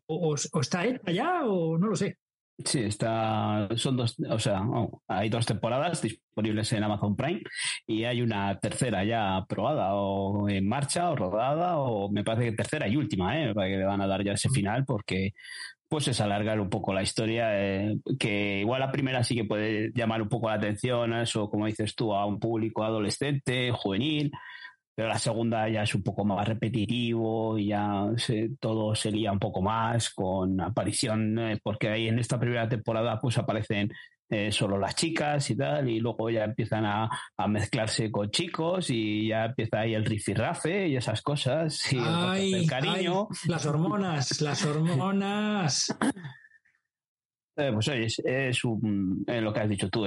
está 0.61 0.85
hecha 0.85 1.11
ya 1.11 1.45
o 1.45 1.77
no 1.77 1.87
lo 1.87 1.95
sé. 1.95 2.17
Sí, 2.65 2.79
está, 2.79 3.69
son 3.77 3.95
dos, 3.95 4.17
o 4.29 4.37
sea, 4.37 4.61
hay 5.07 5.29
dos 5.29 5.45
temporadas 5.45 6.01
disponibles 6.01 6.73
en 6.73 6.83
Amazon 6.83 7.15
Prime 7.15 7.41
y 7.87 8.03
hay 8.03 8.21
una 8.21 8.59
tercera 8.59 9.05
ya 9.05 9.37
aprobada 9.37 9.93
o 9.93 10.49
en 10.49 10.67
marcha 10.67 11.09
o 11.09 11.15
rodada 11.15 11.77
o 11.77 12.11
me 12.11 12.25
parece 12.25 12.49
que 12.49 12.57
tercera 12.57 12.89
y 12.89 12.97
última, 12.97 13.41
¿eh? 13.41 13.53
que 13.55 13.77
le 13.77 13.85
van 13.85 14.01
a 14.01 14.07
dar 14.07 14.25
ya 14.25 14.33
ese 14.33 14.49
final 14.49 14.83
porque 14.83 15.31
pues 15.87 16.09
es 16.09 16.19
alargar 16.19 16.59
un 16.59 16.69
poco 16.69 16.93
la 16.93 17.01
historia, 17.01 17.49
eh, 17.53 17.95
que 18.19 18.59
igual 18.59 18.81
la 18.81 18.91
primera 18.91 19.23
sí 19.23 19.35
que 19.35 19.45
puede 19.45 19.91
llamar 19.95 20.21
un 20.21 20.29
poco 20.29 20.49
la 20.49 20.55
atención, 20.55 21.13
eso 21.13 21.49
como 21.49 21.65
dices 21.65 21.95
tú, 21.95 22.13
a 22.13 22.25
un 22.25 22.39
público 22.39 22.83
adolescente, 22.83 23.71
juvenil, 23.71 24.31
pero 24.99 25.07
la 25.07 25.17
segunda 25.17 25.69
ya 25.69 25.83
es 25.83 25.95
un 25.95 26.03
poco 26.03 26.25
más 26.25 26.45
repetitivo 26.45 27.57
y 27.57 27.67
ya 27.67 28.07
todo 28.59 28.93
se 28.93 29.09
lía 29.09 29.31
un 29.31 29.39
poco 29.39 29.61
más 29.61 30.09
con 30.09 30.59
aparición, 30.59 31.39
eh, 31.39 31.57
porque 31.63 31.87
ahí 31.87 32.09
en 32.09 32.19
esta 32.19 32.37
primera 32.37 32.67
temporada 32.67 33.17
pues 33.17 33.37
aparecen 33.37 33.93
eh, 34.29 34.51
solo 34.51 34.77
las 34.77 34.95
chicas 34.95 35.49
y 35.51 35.55
tal, 35.55 35.87
y 35.87 36.01
luego 36.01 36.29
ya 36.29 36.43
empiezan 36.43 36.83
a, 36.85 37.09
mezclarse 37.47 38.11
con 38.11 38.29
chicos 38.29 38.89
y 38.89 39.29
ya 39.29 39.45
empieza 39.45 39.79
ahí 39.79 39.93
el 39.93 40.03
rifirrafe 40.03 40.89
y 40.89 40.97
esas 40.97 41.21
cosas, 41.21 41.93
y 41.93 41.97
el, 42.55 42.67
cariño. 42.67 43.29
las 43.47 43.65
hormonas, 43.65 44.41
las 44.41 44.65
hormonas. 44.65 45.97
Eh, 47.55 47.71
pues 47.73 47.89
oye, 47.89 48.05
es, 48.05 48.63
lo 48.63 49.53
que 49.53 49.59
has 49.59 49.67
dicho 49.67 49.89
tú, 49.89 50.05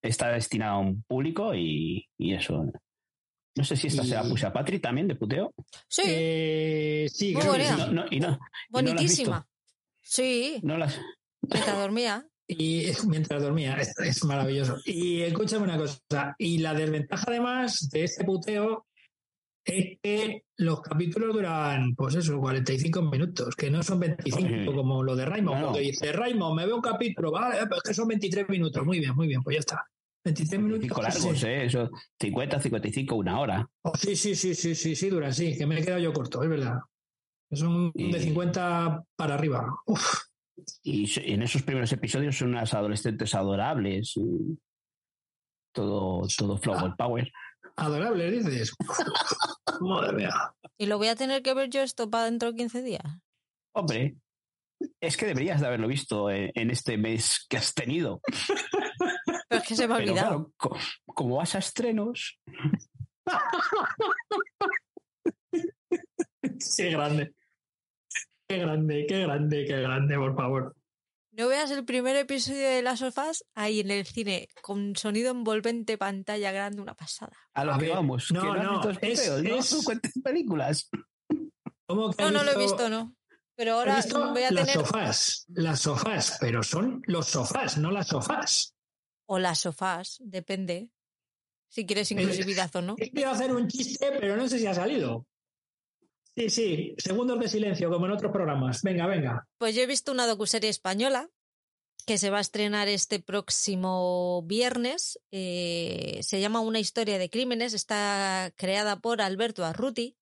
está 0.00 0.28
destinado 0.28 0.76
a 0.76 0.78
un 0.78 1.02
público 1.02 1.52
y, 1.52 2.06
y 2.16 2.34
eso. 2.34 2.70
No 3.56 3.64
sé 3.64 3.76
si 3.76 3.86
esta 3.86 4.02
y... 4.02 4.08
será 4.08 4.22
Pusha 4.22 4.52
Patri 4.52 4.80
también 4.80 5.08
de 5.08 5.14
puteo. 5.14 5.54
Sí. 5.88 6.02
Eh, 6.06 7.06
sí, 7.12 7.34
Muy 7.34 7.46
bonita. 7.46 8.38
Bonitísima. 8.70 9.46
sí. 10.02 10.60
No 10.62 10.76
las... 10.76 11.00
Mientras 11.40 11.76
dormía. 11.76 12.26
Y 12.46 12.86
mientras 13.06 13.42
dormía, 13.42 13.76
es, 13.76 14.24
maravilloso. 14.24 14.78
Y 14.84 15.22
escúchame 15.22 15.64
una 15.64 15.78
cosa, 15.78 16.34
y 16.38 16.58
la 16.58 16.74
desventaja 16.74 17.24
además 17.28 17.88
de 17.90 18.04
este 18.04 18.24
puteo 18.24 18.86
es 19.64 19.98
que 20.02 20.42
los 20.58 20.82
capítulos 20.82 21.32
duran, 21.32 21.94
pues 21.94 22.16
eso, 22.16 22.38
45 22.38 23.00
minutos, 23.02 23.56
que 23.56 23.70
no 23.70 23.82
son 23.82 24.00
25 24.00 24.74
como 24.74 25.02
lo 25.02 25.16
de 25.16 25.24
Raymond, 25.24 25.62
cuando 25.62 25.78
dice 25.78 26.12
Raymond, 26.12 26.56
me 26.56 26.66
veo 26.66 26.76
un 26.76 26.82
capítulo, 26.82 27.30
vale, 27.30 27.66
pues 27.66 27.80
que 27.82 27.94
son 27.94 28.08
23 28.08 28.46
minutos, 28.50 28.84
muy 28.84 29.00
bien, 29.00 29.14
muy 29.14 29.26
bien, 29.26 29.42
pues 29.42 29.54
ya 29.56 29.60
está. 29.60 29.86
23 30.24 30.62
minutos. 30.62 31.02
largos, 31.02 31.44
¿eh? 31.44 31.66
Eso, 31.66 31.90
50, 32.20 32.60
55, 32.60 33.14
una 33.14 33.40
hora. 33.40 33.68
Oh, 33.82 33.92
sí, 33.96 34.16
sí, 34.16 34.34
sí, 34.34 34.54
sí, 34.54 34.74
sí, 34.74 34.96
sí, 34.96 35.10
dura, 35.10 35.32
sí, 35.32 35.56
que 35.56 35.66
me 35.66 35.78
he 35.78 35.84
quedado 35.84 36.00
yo 36.00 36.12
corto, 36.12 36.42
es 36.42 36.48
verdad. 36.48 36.78
Son 37.52 37.92
de 37.92 38.20
50 38.20 39.04
para 39.16 39.34
arriba. 39.34 39.66
Y 40.82 41.10
en 41.30 41.42
esos 41.42 41.62
primeros 41.62 41.92
episodios 41.92 42.36
son 42.36 42.48
unas 42.48 42.72
adolescentes 42.74 43.34
adorables. 43.34 44.14
todo, 45.72 46.26
todo 46.36 46.58
flower 46.58 46.90
ah, 46.92 46.96
power. 46.96 47.32
Adorables, 47.76 48.46
dices. 48.46 48.72
Madre 49.80 50.12
mía. 50.12 50.32
¿Y 50.78 50.86
lo 50.86 50.98
voy 50.98 51.08
a 51.08 51.16
tener 51.16 51.42
que 51.42 51.54
ver 51.54 51.70
yo 51.70 51.82
esto 51.82 52.10
para 52.10 52.24
dentro 52.24 52.52
de 52.52 52.56
15 52.56 52.82
días? 52.82 53.04
Hombre, 53.74 54.16
Es 55.00 55.16
que 55.16 55.26
deberías 55.26 55.60
de 55.60 55.66
haberlo 55.66 55.88
visto 55.88 56.30
en, 56.30 56.70
este 56.70 56.96
mes 56.96 57.46
que 57.48 57.56
has 57.56 57.74
tenido. 57.74 58.20
Pero 59.48 59.62
es 59.62 59.68
que 59.68 59.76
se 59.76 59.88
me 59.88 59.94
ha 59.94 59.98
olvidado. 59.98 60.52
como 61.06 61.36
vas 61.36 61.54
a 61.54 61.58
estrenos. 61.58 62.38
qué 66.76 66.90
grande. 66.90 67.34
Qué 68.48 68.58
grande, 68.58 69.06
qué 69.08 69.20
grande, 69.20 69.64
qué 69.66 69.80
grande, 69.80 70.16
por 70.16 70.36
favor. 70.36 70.76
No 71.32 71.48
veas 71.48 71.70
el 71.72 71.84
primer 71.84 72.14
episodio 72.14 72.68
de 72.68 72.82
Las 72.82 73.00
sofás 73.00 73.44
ahí 73.56 73.80
en 73.80 73.90
el 73.90 74.06
cine, 74.06 74.46
con 74.62 74.94
sonido 74.94 75.32
envolvente, 75.32 75.98
pantalla 75.98 76.52
grande, 76.52 76.80
una 76.80 76.94
pasada. 76.94 77.36
A 77.54 77.64
lo 77.64 77.76
que 77.76 77.88
vamos, 77.88 78.30
no, 78.30 78.40
que 78.40 78.60
no, 78.60 78.88
es, 79.02 79.28
es... 79.28 80.12
películas. 80.22 80.88
no, 81.88 82.30
no 82.30 82.44
lo 82.44 82.52
he 82.52 82.58
visto, 82.58 82.88
no. 82.88 83.16
Pero 83.56 83.74
ahora 83.74 84.02
voy 84.32 84.42
a 84.42 84.50
las 84.50 84.72
sofás, 84.72 85.44
las 85.48 85.80
sofás, 85.80 86.38
pero 86.40 86.62
son 86.62 87.02
los 87.06 87.26
sofás, 87.26 87.78
no 87.78 87.90
las 87.90 88.08
sofás. 88.08 88.73
O 89.26 89.38
las 89.38 89.60
sofás, 89.60 90.18
depende. 90.20 90.90
Si 91.68 91.86
quieres 91.86 92.10
inclusividad 92.12 92.74
o 92.76 92.82
no. 92.82 92.96
Quiero 92.96 93.30
hacer 93.30 93.52
un 93.52 93.66
chiste, 93.68 94.12
pero 94.20 94.36
no 94.36 94.48
sé 94.48 94.58
si 94.58 94.66
ha 94.66 94.74
salido. 94.74 95.26
Sí, 96.36 96.50
sí, 96.50 96.94
segundos 96.98 97.38
de 97.38 97.48
silencio, 97.48 97.90
como 97.90 98.06
en 98.06 98.12
otros 98.12 98.32
programas. 98.32 98.82
Venga, 98.82 99.06
venga. 99.06 99.46
Pues 99.58 99.74
yo 99.74 99.82
he 99.82 99.86
visto 99.86 100.10
una 100.12 100.26
docuserie 100.26 100.68
española 100.68 101.30
que 102.06 102.18
se 102.18 102.30
va 102.30 102.38
a 102.38 102.42
estrenar 102.42 102.88
este 102.88 103.20
próximo 103.20 104.42
viernes. 104.42 105.20
Eh, 105.30 106.20
se 106.22 106.40
llama 106.40 106.60
Una 106.60 106.80
historia 106.80 107.18
de 107.18 107.30
crímenes. 107.30 107.72
Está 107.72 108.52
creada 108.56 109.00
por 109.00 109.22
Alberto 109.22 109.64
Arruti 109.64 110.16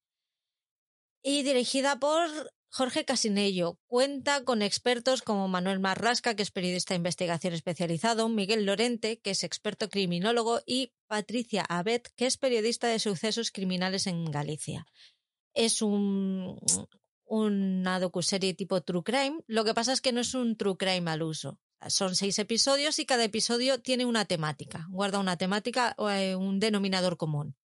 y 1.23 1.43
dirigida 1.43 1.99
por 1.99 2.29
Jorge 2.73 3.05
Casinello. 3.05 3.79
Cuenta 3.87 4.45
con 4.45 4.63
expertos 4.63 5.23
como 5.23 5.47
Manuel 5.47 5.79
Marrasca, 5.79 6.35
que 6.35 6.43
es 6.43 6.51
periodista 6.51 6.95
de 6.95 6.99
investigación 6.99 7.53
especializado, 7.55 8.29
Miguel 8.29 8.65
Lorente, 8.65 9.21
que 9.21 9.31
es 9.31 9.45
experto 9.45 9.89
criminólogo, 9.89 10.61
y 10.67 10.93
Patricia 11.07 11.65
Abed, 11.69 12.03
que 12.17 12.27
es 12.27 12.39
periodista 12.39 12.89
de 12.89 12.99
sucesos 12.99 13.51
criminales 13.51 14.07
en 14.07 14.25
Galicia 14.25 14.87
es 15.55 15.83
un, 15.83 16.59
una 17.25 18.01
docuserie 18.01 18.55
tipo 18.55 18.83
True 18.83 19.03
Crime. 19.03 19.41
Lo 19.47 19.65
que 19.65 19.75
pasa 19.75 19.93
es 19.93 20.01
que 20.01 20.13
no 20.13 20.21
es 20.21 20.35
un 20.35 20.57
True 20.57 20.77
Crime 20.77 21.11
al 21.11 21.23
uso. 21.23 21.59
Son 21.89 22.15
seis 22.15 22.39
episodios 22.39 22.99
y 22.99 23.07
cada 23.07 23.25
episodio 23.25 23.81
tiene 23.81 24.05
una 24.05 24.25
temática, 24.25 24.87
guarda 24.91 25.19
una 25.19 25.37
temática 25.37 25.95
o 25.99 26.11
eh, 26.11 26.37
un 26.37 26.61
denominador 26.61 27.17
común. 27.17 27.57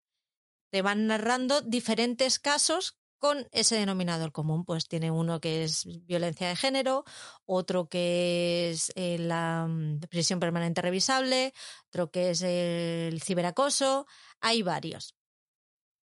Te 0.71 0.81
van 0.81 1.05
narrando 1.07 1.61
diferentes 1.61 2.39
casos 2.39 2.97
con 3.17 3.47
ese 3.51 3.75
denominador 3.75 4.31
común. 4.31 4.65
Pues 4.65 4.87
tiene 4.87 5.11
uno 5.11 5.39
que 5.39 5.63
es 5.63 5.85
violencia 6.05 6.47
de 6.49 6.55
género, 6.55 7.03
otro 7.45 7.87
que 7.89 8.71
es 8.71 8.91
eh, 8.95 9.17
la 9.19 9.67
mm, 9.67 9.99
prisión 10.09 10.39
permanente 10.39 10.81
revisable, 10.81 11.53
otro 11.87 12.11
que 12.11 12.31
es 12.31 12.41
el 12.41 13.21
ciberacoso. 13.21 14.05
Hay 14.41 14.61
varios. 14.61 15.15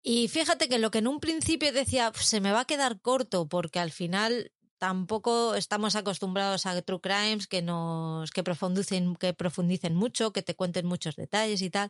Y 0.02 0.28
fíjate 0.28 0.68
que 0.68 0.78
lo 0.78 0.90
que 0.90 0.98
en 0.98 1.08
un 1.08 1.18
principio 1.18 1.72
decía 1.72 2.12
se 2.14 2.40
me 2.40 2.52
va 2.52 2.60
a 2.60 2.64
quedar 2.66 3.00
corto 3.00 3.48
porque 3.48 3.78
al 3.78 3.90
final 3.90 4.52
tampoco 4.76 5.54
estamos 5.54 5.96
acostumbrados 5.96 6.66
a 6.66 6.82
true 6.82 7.00
crimes 7.00 7.46
que 7.46 7.62
nos 7.62 8.30
que 8.30 8.42
profundicen 8.42 9.16
que 9.16 9.32
profundicen 9.32 9.94
mucho, 9.94 10.30
que 10.30 10.42
te 10.42 10.54
cuenten 10.54 10.84
muchos 10.84 11.16
detalles 11.16 11.62
y 11.62 11.70
tal. 11.70 11.88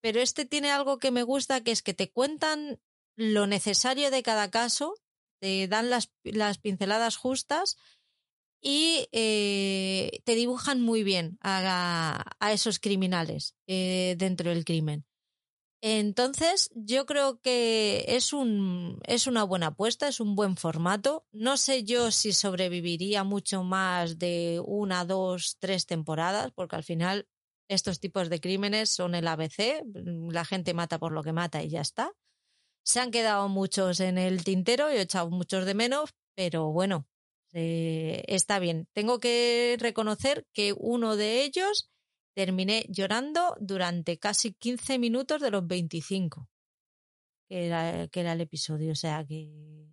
Pero 0.00 0.20
este 0.20 0.44
tiene 0.44 0.72
algo 0.72 0.98
que 0.98 1.12
me 1.12 1.22
gusta 1.22 1.62
que 1.62 1.70
es 1.70 1.82
que 1.82 1.94
te 1.94 2.10
cuentan 2.10 2.80
lo 3.16 3.46
necesario 3.46 4.10
de 4.10 4.22
cada 4.22 4.50
caso, 4.50 4.94
te 5.40 5.68
dan 5.68 5.90
las, 5.90 6.12
las 6.22 6.58
pinceladas 6.58 7.16
justas 7.16 7.76
y 8.60 9.08
eh, 9.12 10.20
te 10.24 10.34
dibujan 10.34 10.80
muy 10.80 11.02
bien 11.02 11.38
a, 11.40 12.24
a 12.40 12.52
esos 12.52 12.78
criminales 12.78 13.54
eh, 13.66 14.14
dentro 14.18 14.50
del 14.50 14.64
crimen. 14.64 15.04
Entonces, 15.82 16.70
yo 16.74 17.06
creo 17.06 17.40
que 17.40 18.04
es, 18.08 18.32
un, 18.32 18.98
es 19.04 19.26
una 19.26 19.44
buena 19.44 19.68
apuesta, 19.68 20.08
es 20.08 20.20
un 20.20 20.34
buen 20.34 20.56
formato. 20.56 21.26
No 21.32 21.56
sé 21.56 21.84
yo 21.84 22.10
si 22.10 22.32
sobreviviría 22.32 23.24
mucho 23.24 23.62
más 23.62 24.18
de 24.18 24.60
una, 24.64 25.04
dos, 25.04 25.58
tres 25.60 25.86
temporadas, 25.86 26.50
porque 26.52 26.76
al 26.76 26.82
final 26.82 27.28
estos 27.68 28.00
tipos 28.00 28.30
de 28.30 28.40
crímenes 28.40 28.90
son 28.90 29.14
el 29.14 29.28
ABC, 29.28 29.84
la 29.94 30.44
gente 30.44 30.74
mata 30.74 30.98
por 30.98 31.12
lo 31.12 31.22
que 31.22 31.32
mata 31.32 31.62
y 31.62 31.68
ya 31.68 31.82
está. 31.82 32.12
Se 32.86 33.00
han 33.00 33.10
quedado 33.10 33.48
muchos 33.48 34.00
en 34.00 34.16
el 34.16 34.44
tintero, 34.44 34.92
y 34.92 34.96
he 34.96 35.00
echado 35.02 35.28
muchos 35.30 35.66
de 35.66 35.74
menos, 35.74 36.14
pero 36.36 36.70
bueno, 36.72 37.06
eh, 37.52 38.22
está 38.28 38.58
bien. 38.58 38.88
Tengo 38.92 39.18
que 39.18 39.76
reconocer 39.80 40.46
que 40.52 40.72
uno 40.72 41.16
de 41.16 41.42
ellos 41.42 41.90
terminé 42.34 42.86
llorando 42.88 43.56
durante 43.60 44.18
casi 44.18 44.52
15 44.52 44.98
minutos 44.98 45.40
de 45.40 45.50
los 45.50 45.66
25 45.66 46.48
que 47.48 47.66
era, 47.66 48.08
que 48.08 48.20
era 48.20 48.32
el 48.32 48.40
episodio. 48.40 48.92
O 48.92 48.96
sea 48.96 49.24
que 49.24 49.88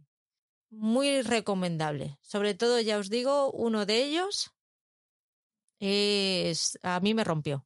muy 0.70 1.22
recomendable. 1.22 2.18
Sobre 2.22 2.54
todo, 2.54 2.80
ya 2.82 2.98
os 2.98 3.10
digo, 3.10 3.52
uno 3.52 3.86
de 3.86 4.04
ellos 4.04 4.52
es 5.80 6.80
a 6.84 7.00
mí 7.00 7.14
me 7.14 7.24
rompió. 7.24 7.66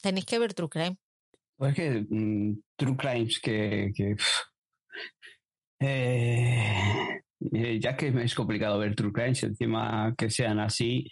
Tenéis 0.00 0.26
que 0.26 0.38
ver 0.38 0.54
True 0.54 0.68
Crime. 0.68 0.98
Pues 1.56 1.74
que 1.74 2.06
mm, 2.08 2.58
True 2.76 2.96
Crimes 2.96 3.40
que, 3.40 3.92
eh, 5.80 7.20
ya 7.80 7.96
que 7.96 8.08
es 8.08 8.34
complicado 8.34 8.78
ver 8.78 8.94
True 8.94 9.12
Crimes, 9.12 9.42
encima 9.42 10.14
que 10.16 10.30
sean 10.30 10.58
así 10.60 11.10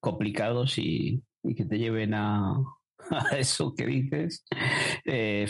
complicados 0.00 0.78
y 0.78 1.22
que 1.56 1.64
te 1.64 1.78
lleven 1.78 2.14
a, 2.14 2.56
eso 3.38 3.74
que 3.74 3.86
dices, 3.86 4.44
eh, 5.04 5.46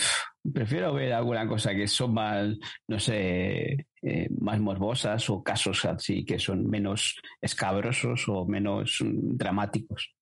prefiero 0.53 0.93
ver 0.95 1.13
alguna 1.13 1.49
cosa 1.49 1.75
que 1.75 1.87
son 1.89 2.15
más, 2.15 2.49
no 2.89 2.99
sé, 2.99 3.87
eh, 4.03 4.29
más 4.41 4.61
morbosas 4.61 5.29
o 5.31 5.43
casos 5.43 5.85
así 5.85 6.25
que 6.25 6.39
son 6.39 6.69
menos 6.69 7.17
escabrosos 7.41 8.29
o 8.29 8.47
menos 8.47 8.99
mm, 9.01 9.37
dramáticos. 9.37 10.16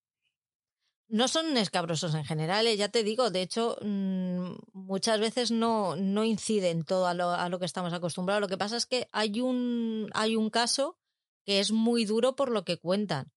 No 1.08 1.28
son 1.28 1.56
escabrosos 1.56 2.14
en 2.14 2.24
general, 2.24 2.66
eh, 2.66 2.76
ya 2.76 2.88
te 2.88 3.04
digo, 3.04 3.30
de 3.30 3.42
hecho, 3.42 3.76
mm, 3.82 4.54
muchas 4.72 5.20
veces 5.20 5.50
no, 5.50 5.96
no 5.96 6.24
inciden 6.24 6.84
todo 6.84 7.06
a 7.06 7.14
lo, 7.14 7.30
a 7.30 7.48
lo 7.48 7.58
que 7.58 7.66
estamos 7.66 7.92
acostumbrados. 7.92 8.40
Lo 8.40 8.48
que 8.48 8.58
pasa 8.58 8.76
es 8.76 8.86
que 8.86 9.08
hay 9.12 9.40
un, 9.40 10.10
hay 10.14 10.36
un 10.36 10.50
caso 10.50 10.98
que 11.44 11.60
es 11.60 11.72
muy 11.72 12.04
duro 12.04 12.36
por 12.36 12.50
lo 12.50 12.64
que 12.64 12.78
cuentan 12.78 13.32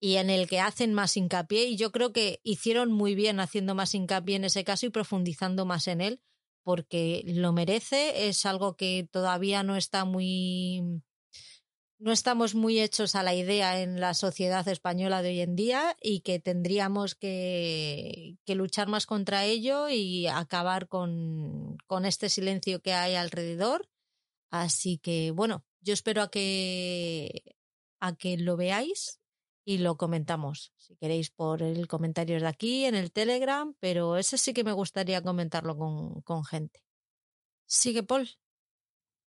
y 0.00 0.16
en 0.16 0.30
el 0.30 0.48
que 0.48 0.60
hacen 0.60 0.94
más 0.94 1.16
hincapié 1.16 1.66
y 1.66 1.76
yo 1.76 1.92
creo 1.92 2.12
que 2.12 2.40
hicieron 2.42 2.90
muy 2.90 3.14
bien 3.14 3.38
haciendo 3.38 3.74
más 3.74 3.94
hincapié 3.94 4.36
en 4.36 4.44
ese 4.44 4.64
caso 4.64 4.86
y 4.86 4.90
profundizando 4.90 5.66
más 5.66 5.88
en 5.88 6.00
él 6.00 6.22
porque 6.62 7.22
lo 7.26 7.52
merece, 7.52 8.28
es 8.28 8.44
algo 8.46 8.76
que 8.76 9.08
todavía 9.10 9.62
no 9.62 9.76
está 9.76 10.04
muy 10.04 11.02
no 12.00 12.12
estamos 12.12 12.54
muy 12.54 12.80
hechos 12.80 13.14
a 13.14 13.22
la 13.22 13.34
idea 13.34 13.82
en 13.82 14.00
la 14.00 14.14
sociedad 14.14 14.66
española 14.68 15.20
de 15.20 15.28
hoy 15.28 15.40
en 15.40 15.54
día 15.54 15.96
y 16.00 16.20
que 16.20 16.40
tendríamos 16.40 17.14
que, 17.14 18.38
que 18.46 18.54
luchar 18.54 18.88
más 18.88 19.04
contra 19.04 19.44
ello 19.44 19.90
y 19.90 20.26
acabar 20.26 20.88
con, 20.88 21.76
con 21.86 22.06
este 22.06 22.30
silencio 22.30 22.80
que 22.80 22.94
hay 22.94 23.16
alrededor. 23.16 23.88
Así 24.50 24.96
que 24.98 25.30
bueno, 25.30 25.64
yo 25.80 25.92
espero 25.92 26.22
a 26.22 26.30
que 26.30 27.54
a 28.00 28.16
que 28.16 28.38
lo 28.38 28.56
veáis 28.56 29.20
y 29.66 29.78
lo 29.78 29.98
comentamos. 29.98 30.72
Si 30.78 30.96
queréis 30.96 31.30
por 31.30 31.62
el 31.62 31.86
comentario 31.86 32.40
de 32.40 32.46
aquí, 32.46 32.86
en 32.86 32.94
el 32.94 33.12
Telegram, 33.12 33.74
pero 33.78 34.16
ese 34.16 34.38
sí 34.38 34.54
que 34.54 34.64
me 34.64 34.72
gustaría 34.72 35.22
comentarlo 35.22 35.76
con, 35.76 36.22
con 36.22 36.44
gente. 36.44 36.82
Sigue, 37.66 38.02
Paul. 38.02 38.28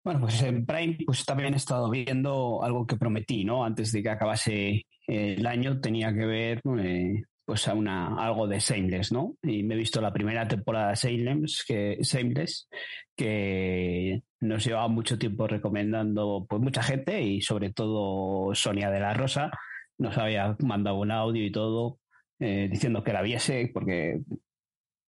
Bueno, 0.03 0.21
pues 0.21 0.41
en 0.41 0.65
Prime 0.65 0.97
pues 1.05 1.23
también 1.25 1.53
he 1.53 1.57
estado 1.57 1.89
viendo 1.89 2.63
algo 2.63 2.87
que 2.87 2.97
prometí, 2.97 3.45
¿no? 3.45 3.63
Antes 3.63 3.91
de 3.91 4.01
que 4.01 4.09
acabase 4.09 4.85
el 5.07 5.45
año 5.45 5.79
tenía 5.79 6.13
que 6.13 6.25
ver 6.25 6.61
eh, 6.79 7.23
pues 7.45 7.67
a 7.67 7.73
una, 7.73 8.15
algo 8.15 8.47
de 8.47 8.59
Shameless, 8.59 9.11
¿no? 9.11 9.35
Y 9.43 9.63
me 9.63 9.75
he 9.75 9.77
visto 9.77 10.01
la 10.01 10.13
primera 10.13 10.47
temporada 10.47 10.89
de 10.89 10.95
Shameless, 10.95 11.63
que, 11.67 11.97
Shameless, 12.01 12.67
que 13.15 14.23
nos 14.39 14.65
llevaba 14.65 14.87
mucho 14.87 15.19
tiempo 15.19 15.47
recomendando 15.47 16.45
pues 16.49 16.61
mucha 16.61 16.81
gente 16.81 17.21
y 17.21 17.41
sobre 17.41 17.71
todo 17.71 18.55
Sonia 18.55 18.89
de 18.89 18.99
la 18.99 19.13
Rosa, 19.13 19.51
nos 19.99 20.17
había 20.17 20.55
mandado 20.59 20.97
un 20.97 21.11
audio 21.11 21.45
y 21.45 21.51
todo 21.51 21.99
eh, 22.39 22.67
diciendo 22.71 23.03
que 23.03 23.13
la 23.13 23.21
viese 23.21 23.69
porque, 23.71 24.21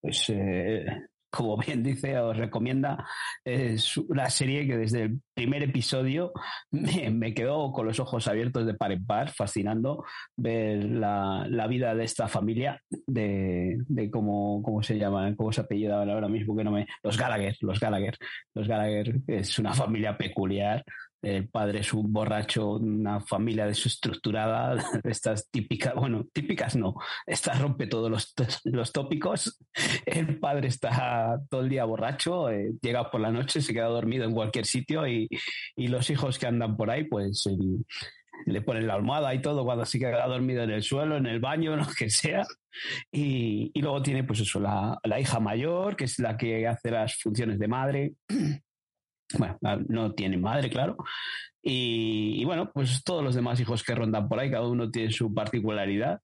pues, 0.00 0.30
eh, 0.30 0.84
como 1.30 1.56
bien 1.56 1.82
dice, 1.82 2.18
os 2.18 2.36
recomienda, 2.36 3.06
es 3.44 3.96
una 3.96 4.28
serie 4.28 4.66
que 4.66 4.76
desde 4.76 5.02
el 5.02 5.20
primer 5.32 5.62
episodio 5.62 6.32
me, 6.70 7.34
quedó 7.34 7.72
con 7.72 7.86
los 7.86 8.00
ojos 8.00 8.26
abiertos 8.28 8.66
de 8.66 8.74
par 8.74 8.92
en 8.92 9.06
par, 9.06 9.30
fascinando 9.30 10.04
ver 10.36 10.84
la, 10.84 11.66
vida 11.68 11.94
de 11.94 12.04
esta 12.04 12.26
familia, 12.26 12.82
de, 13.06 13.78
de 13.86 14.10
cómo, 14.10 14.60
cómo 14.62 14.82
se 14.82 14.98
llaman, 14.98 15.36
cómo 15.36 15.52
se 15.52 15.60
apellidaban 15.60 16.10
ahora 16.10 16.28
mismo, 16.28 16.56
que 16.56 16.64
no 16.64 16.72
me. 16.72 16.86
Los 17.02 17.16
Gallagher, 17.16 17.56
los 17.60 17.78
Gallagher. 17.78 18.16
Los 18.54 18.66
Gallagher 18.66 19.20
es 19.28 19.58
una 19.58 19.72
familia 19.72 20.16
peculiar 20.16 20.84
el 21.22 21.48
padre 21.48 21.80
es 21.80 21.92
un 21.92 22.12
borracho, 22.12 22.72
una 22.72 23.20
familia 23.20 23.66
desestructurada, 23.66 24.76
estas 25.04 25.50
típicas, 25.50 25.94
bueno, 25.94 26.26
típicas 26.32 26.76
no, 26.76 26.94
esta 27.26 27.54
rompe 27.54 27.86
todos 27.86 28.10
los, 28.10 28.34
los 28.64 28.92
tópicos. 28.92 29.58
El 30.06 30.38
padre 30.38 30.68
está 30.68 31.40
todo 31.50 31.60
el 31.60 31.68
día 31.68 31.84
borracho, 31.84 32.50
eh, 32.50 32.72
llega 32.80 33.10
por 33.10 33.20
la 33.20 33.30
noche, 33.30 33.60
se 33.60 33.72
queda 33.72 33.86
dormido 33.86 34.24
en 34.24 34.32
cualquier 34.32 34.66
sitio 34.66 35.06
y, 35.06 35.28
los 35.76 36.08
hijos 36.08 36.38
que 36.38 36.46
andan 36.46 36.76
por 36.76 36.88
ahí, 36.88 37.02
pues 37.02 37.48
le 38.46 38.62
ponen 38.62 38.86
la 38.86 38.94
almohada 38.94 39.34
y 39.34 39.42
todo 39.42 39.64
cuando 39.64 39.84
se 39.84 39.98
queda 39.98 40.26
dormido 40.26 40.62
en 40.62 40.70
el 40.70 40.84
suelo, 40.84 41.16
en 41.16 41.26
el 41.26 41.40
baño, 41.40 41.74
lo 41.76 41.86
que 41.98 42.10
sea. 42.10 42.46
Y, 43.10 43.72
luego 43.80 44.02
tiene, 44.02 44.24
pues 44.24 44.40
eso, 44.40 44.60
la, 44.60 44.98
la 45.02 45.20
hija 45.20 45.40
mayor, 45.40 45.96
que 45.96 46.04
es 46.04 46.18
la 46.18 46.36
que 46.36 46.66
hace 46.68 46.90
las 46.90 47.16
funciones 47.16 47.58
de 47.58 47.68
madre 47.68 48.12
bueno, 49.38 49.58
no 49.88 50.12
tiene 50.12 50.36
madre, 50.38 50.70
claro. 50.70 50.96
Y, 51.62 52.44
bueno, 52.44 52.70
pues 52.72 53.04
todos 53.04 53.22
los 53.22 53.34
demás 53.34 53.60
hijos 53.60 53.82
que 53.82 53.94
rondan 53.94 54.28
por 54.28 54.38
ahí, 54.38 54.50
cada 54.50 54.66
uno 54.66 54.90
tiene 54.90 55.10
su 55.10 55.32
particularidad. 55.32 56.20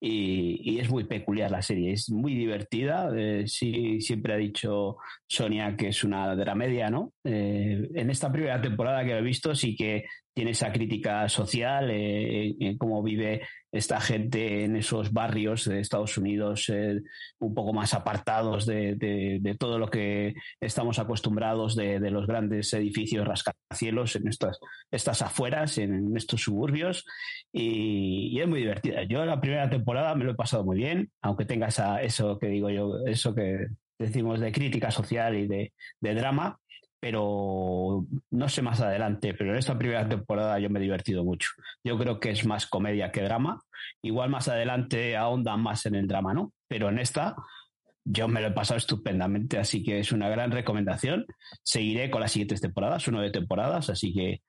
Y, 0.00 0.78
es 0.78 0.88
muy 0.90 1.04
peculiar 1.04 1.50
la 1.50 1.60
serie, 1.60 1.92
es 1.92 2.08
muy 2.10 2.34
divertida. 2.34 3.10
Eh, 3.16 3.44
sí, 3.46 4.00
siempre 4.00 4.34
ha 4.34 4.36
dicho 4.36 4.96
Sonia 5.26 5.76
que 5.76 5.88
es 5.88 6.04
una 6.04 6.34
dramedia, 6.36 6.88
¿no? 6.88 7.12
Eh, 7.24 7.88
en 7.94 8.10
esta 8.10 8.30
primera 8.30 8.60
temporada 8.60 9.04
que 9.04 9.18
he 9.18 9.22
visto, 9.22 9.54
sí 9.54 9.74
que 9.74 10.04
tiene 10.32 10.52
esa 10.52 10.72
crítica 10.72 11.28
social, 11.28 11.90
eh, 11.90 12.54
en 12.60 12.78
cómo 12.78 13.02
vive 13.02 13.42
esta 13.72 14.00
gente 14.00 14.64
en 14.64 14.76
esos 14.76 15.12
barrios 15.12 15.64
de 15.66 15.80
Estados 15.80 16.16
Unidos 16.16 16.68
eh, 16.68 17.00
un 17.38 17.54
poco 17.54 17.72
más 17.72 17.94
apartados 17.94 18.64
de, 18.66 19.56
todo 19.58 19.78
lo 19.78 19.88
que 19.88 20.34
estamos 20.60 20.98
acostumbrados 20.98 21.76
de, 21.76 21.98
los 22.10 22.26
grandes 22.26 22.72
edificios 22.72 23.26
rascacielos 23.26 24.16
en 24.16 24.28
estas, 24.28 24.58
estas 24.90 25.22
afueras, 25.22 25.78
en, 25.78 26.16
estos 26.16 26.42
suburbios, 26.42 27.04
y, 27.52 28.40
es 28.40 28.48
muy 28.48 28.60
divertida. 28.60 29.02
Yo 29.02 29.24
la 29.24 29.40
primera 29.40 29.68
temporada 29.68 30.14
me 30.14 30.24
lo 30.24 30.32
he 30.32 30.36
pasado 30.36 30.64
muy 30.64 30.78
bien, 30.78 31.10
aunque 31.20 31.44
tenga 31.44 31.68
eso 32.00 32.38
que 32.38 32.46
digo 32.46 32.70
yo, 32.70 33.04
eso 33.06 33.34
que 33.34 33.66
decimos 33.98 34.40
de 34.40 34.52
crítica 34.52 34.90
social 34.90 35.36
y 35.36 35.46
de 35.46 36.14
drama, 36.14 36.58
pero 37.00 38.06
no 38.30 38.48
sé 38.48 38.62
más 38.62 38.80
adelante, 38.80 39.34
pero 39.34 39.52
en 39.52 39.58
esta 39.58 39.78
primera 39.78 40.08
temporada 40.08 40.58
yo 40.58 40.70
me 40.70 40.78
he 40.78 40.82
divertido 40.82 41.24
mucho. 41.24 41.50
Yo 41.84 41.96
creo 41.98 42.18
que 42.18 42.30
es 42.30 42.44
más 42.44 42.66
comedia 42.66 43.12
que 43.12 43.22
drama. 43.22 43.60
Igual 44.02 44.30
más 44.30 44.48
adelante 44.48 45.16
ahondan 45.16 45.60
más 45.60 45.86
en 45.86 45.94
el 45.94 46.08
drama, 46.08 46.34
¿no? 46.34 46.52
Pero 46.66 46.88
en 46.88 46.98
esta 46.98 47.36
yo 48.04 48.26
me 48.26 48.40
lo 48.40 48.48
he 48.48 48.52
pasado 48.52 48.78
estupendamente, 48.78 49.58
así 49.58 49.82
que 49.82 50.00
es 50.00 50.12
una 50.12 50.28
gran 50.28 50.50
recomendación. 50.50 51.26
Seguiré 51.62 52.10
con 52.10 52.20
las 52.20 52.32
siguientes 52.32 52.60
temporadas, 52.60 53.02
son 53.02 53.14
nueve 53.14 53.30
temporadas, 53.30 53.90
así 53.90 54.14
que 54.14 54.40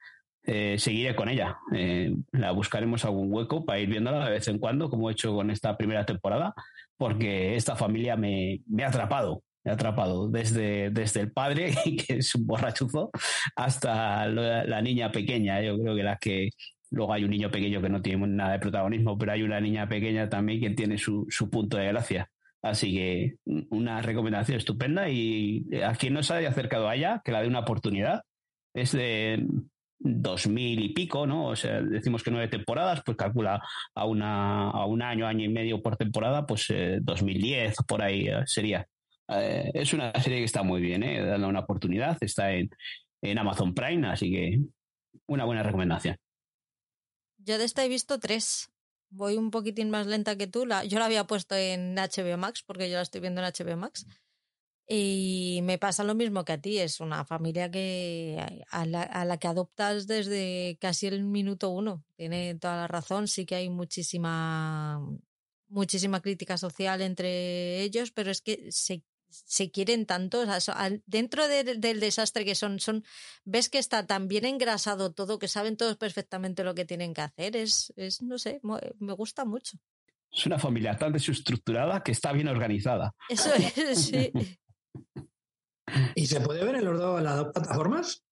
eh, 0.44 0.80
seguiré 0.80 1.16
con 1.16 1.30
ella. 1.30 1.58
Eh, 1.76 2.16
la 2.32 2.52
buscaremos 2.52 3.04
algún 3.06 3.32
hueco 3.32 3.66
para 3.66 3.80
ir 3.80 3.90
viéndola 3.90 4.26
de 4.26 4.32
vez 4.32 4.48
en 4.48 4.60
cuando, 4.60 4.90
como 4.90 5.10
he 5.10 5.14
hecho 5.14 5.34
con 5.34 5.52
esta 5.52 5.78
primera 5.78 6.06
temporada, 6.06 6.54
porque 6.98 7.56
esta 7.56 7.76
familia 7.76 8.16
me, 8.16 8.62
me 8.66 8.84
ha 8.86 8.88
atrapado 8.88 9.44
atrapado, 9.66 10.30
desde, 10.30 10.90
desde 10.90 11.22
el 11.22 11.32
padre, 11.32 11.74
que 12.08 12.18
es 12.18 12.36
un 12.36 12.48
borrachuzo, 12.48 13.12
hasta 13.56 14.28
la, 14.28 14.82
niña 14.82 15.12
pequeña. 15.12 15.62
Yo 15.62 15.78
creo 15.78 15.96
que 15.96 16.04
la 16.04 16.18
que 16.18 16.50
luego 16.92 17.14
hay 17.14 17.24
un 17.24 17.32
niño 17.32 17.52
pequeño 17.52 17.82
que 17.82 17.90
no 17.90 18.02
tiene 18.02 18.28
nada 18.28 18.54
de 18.54 18.60
protagonismo, 18.60 19.18
pero 19.18 19.32
hay 19.34 19.44
una 19.44 19.60
niña 19.60 19.88
pequeña 19.88 20.30
también 20.30 20.62
que 20.62 20.70
tiene 20.72 20.98
su, 20.98 21.26
su 21.30 21.50
punto 21.50 21.78
de 21.78 21.88
gracia. 21.88 22.30
Así 22.62 22.94
que 22.94 23.36
una 23.70 24.02
recomendación 24.02 24.58
estupenda 24.58 25.10
y 25.10 25.66
a 25.84 25.94
quien 25.96 26.14
no 26.14 26.24
se 26.24 26.34
haya 26.34 26.50
acercado 26.50 26.90
a 26.90 26.96
ella, 26.96 27.22
que 27.24 27.32
la 27.32 27.42
dé 27.42 27.48
una 27.48 27.60
oportunidad. 27.60 28.24
Es 28.74 28.92
de 28.92 29.46
dos 30.00 30.48
mil 30.48 30.80
y 30.80 30.90
pico, 30.90 31.28
¿no? 31.28 31.48
O 31.48 31.56
sea, 31.56 31.82
decimos 31.82 32.24
que 32.24 32.32
nueve 32.32 32.48
temporadas, 32.48 33.02
pues 33.06 33.18
calcula 33.18 33.62
a, 33.94 34.06
una, 34.06 34.70
a 34.70 34.86
un 34.86 35.02
año, 35.02 35.28
año 35.28 35.46
y 35.46 35.50
medio 35.50 35.82
por 35.82 35.98
temporada, 35.98 36.46
pues 36.46 36.70
eh, 36.70 37.00
2010, 37.02 37.76
por 37.88 38.02
ahí 38.02 38.28
eh, 38.28 38.42
sería. 38.46 38.86
Eh, 39.30 39.72
es 39.74 39.94
una 39.94 40.12
serie 40.22 40.40
que 40.40 40.46
está 40.46 40.64
muy 40.64 40.82
bien, 40.82 41.04
¿eh? 41.04 41.36
Una 41.36 41.60
oportunidad. 41.60 42.18
Está 42.22 42.52
en, 42.54 42.70
Amazon 43.38 43.74
Prime, 43.74 44.08
así 44.08 44.32
que 44.32 44.60
una 45.28 45.46
buena 45.46 45.64
recomendación. 45.64 46.18
Yo 47.38 47.58
de 47.58 47.66
esta 47.66 47.86
he 47.86 47.90
visto 47.90 48.20
tres. 48.20 48.72
Voy 49.12 49.38
un 49.38 49.52
poquitín 49.52 49.90
más 49.90 50.08
lenta 50.08 50.36
que 50.36 50.48
tú. 50.48 50.66
La, 50.66 50.84
yo 50.84 51.00
la 51.00 51.06
había 51.06 51.26
puesto 51.26 51.56
en 51.56 51.96
HBO 51.96 52.38
Max 52.38 52.64
porque 52.64 52.90
yo 52.90 52.98
la 52.98 53.04
estoy 53.04 53.22
viendo 53.22 53.42
en 53.42 53.52
HBO 53.52 53.78
Max. 53.78 54.06
Y 54.88 55.60
me 55.64 55.78
pasa 55.78 56.04
lo 56.04 56.16
mismo 56.16 56.44
que 56.44 56.54
a 56.54 56.62
ti. 56.62 56.80
Es 56.80 57.00
una 57.00 57.24
familia 57.26 57.70
que 57.70 58.64
a 58.72 58.86
la, 58.86 59.04
a 59.04 59.26
la 59.26 59.38
que 59.38 59.48
adoptas 59.48 60.08
desde 60.08 60.78
casi 60.82 61.08
el 61.08 61.24
minuto 61.24 61.70
uno. 61.70 62.04
Tiene 62.16 62.56
toda 62.56 62.76
la 62.78 62.88
razón. 62.88 63.28
Sí 63.28 63.46
que 63.46 63.56
hay 63.56 63.70
muchísima 63.70 65.02
muchísima 65.70 66.22
crítica 66.22 66.58
social 66.58 67.02
entre 67.02 67.82
ellos, 67.82 68.12
pero 68.12 68.32
es 68.32 68.42
que 68.42 68.72
se 68.72 69.04
se 69.30 69.72
quieren 69.72 70.06
tanto, 70.06 70.44
dentro 71.06 71.48
del 71.48 72.00
desastre 72.00 72.46
que 72.46 72.56
son, 72.56 72.80
son, 72.80 73.04
ves 73.46 73.70
que 73.70 73.78
está 73.78 74.06
tan 74.06 74.28
bien 74.28 74.46
engrasado 74.46 75.12
todo, 75.12 75.40
que 75.40 75.48
saben 75.48 75.78
todos 75.78 75.98
perfectamente 75.98 76.64
lo 76.64 76.76
que 76.76 76.86
tienen 76.86 77.14
que 77.14 77.22
hacer, 77.22 77.56
es, 77.56 77.94
es 77.96 78.22
no 78.22 78.38
sé, 78.38 78.60
me 79.00 79.14
gusta 79.14 79.46
mucho. 79.46 79.78
Es 80.32 80.46
una 80.46 80.60
familia 80.60 80.98
tan 80.98 81.12
desestructurada 81.12 82.04
que 82.04 82.12
está 82.12 82.32
bien 82.32 82.48
organizada. 82.48 83.14
Eso 83.28 83.52
es, 83.54 83.74
sí. 84.06 84.32
¿Y 86.16 86.28
se 86.28 86.42
puede 86.42 86.64
ver 86.64 86.76
en 86.76 86.86
los 86.86 87.00
dos, 87.00 87.22
las 87.22 87.38
dos 87.38 87.48
plataformas? 87.54 88.24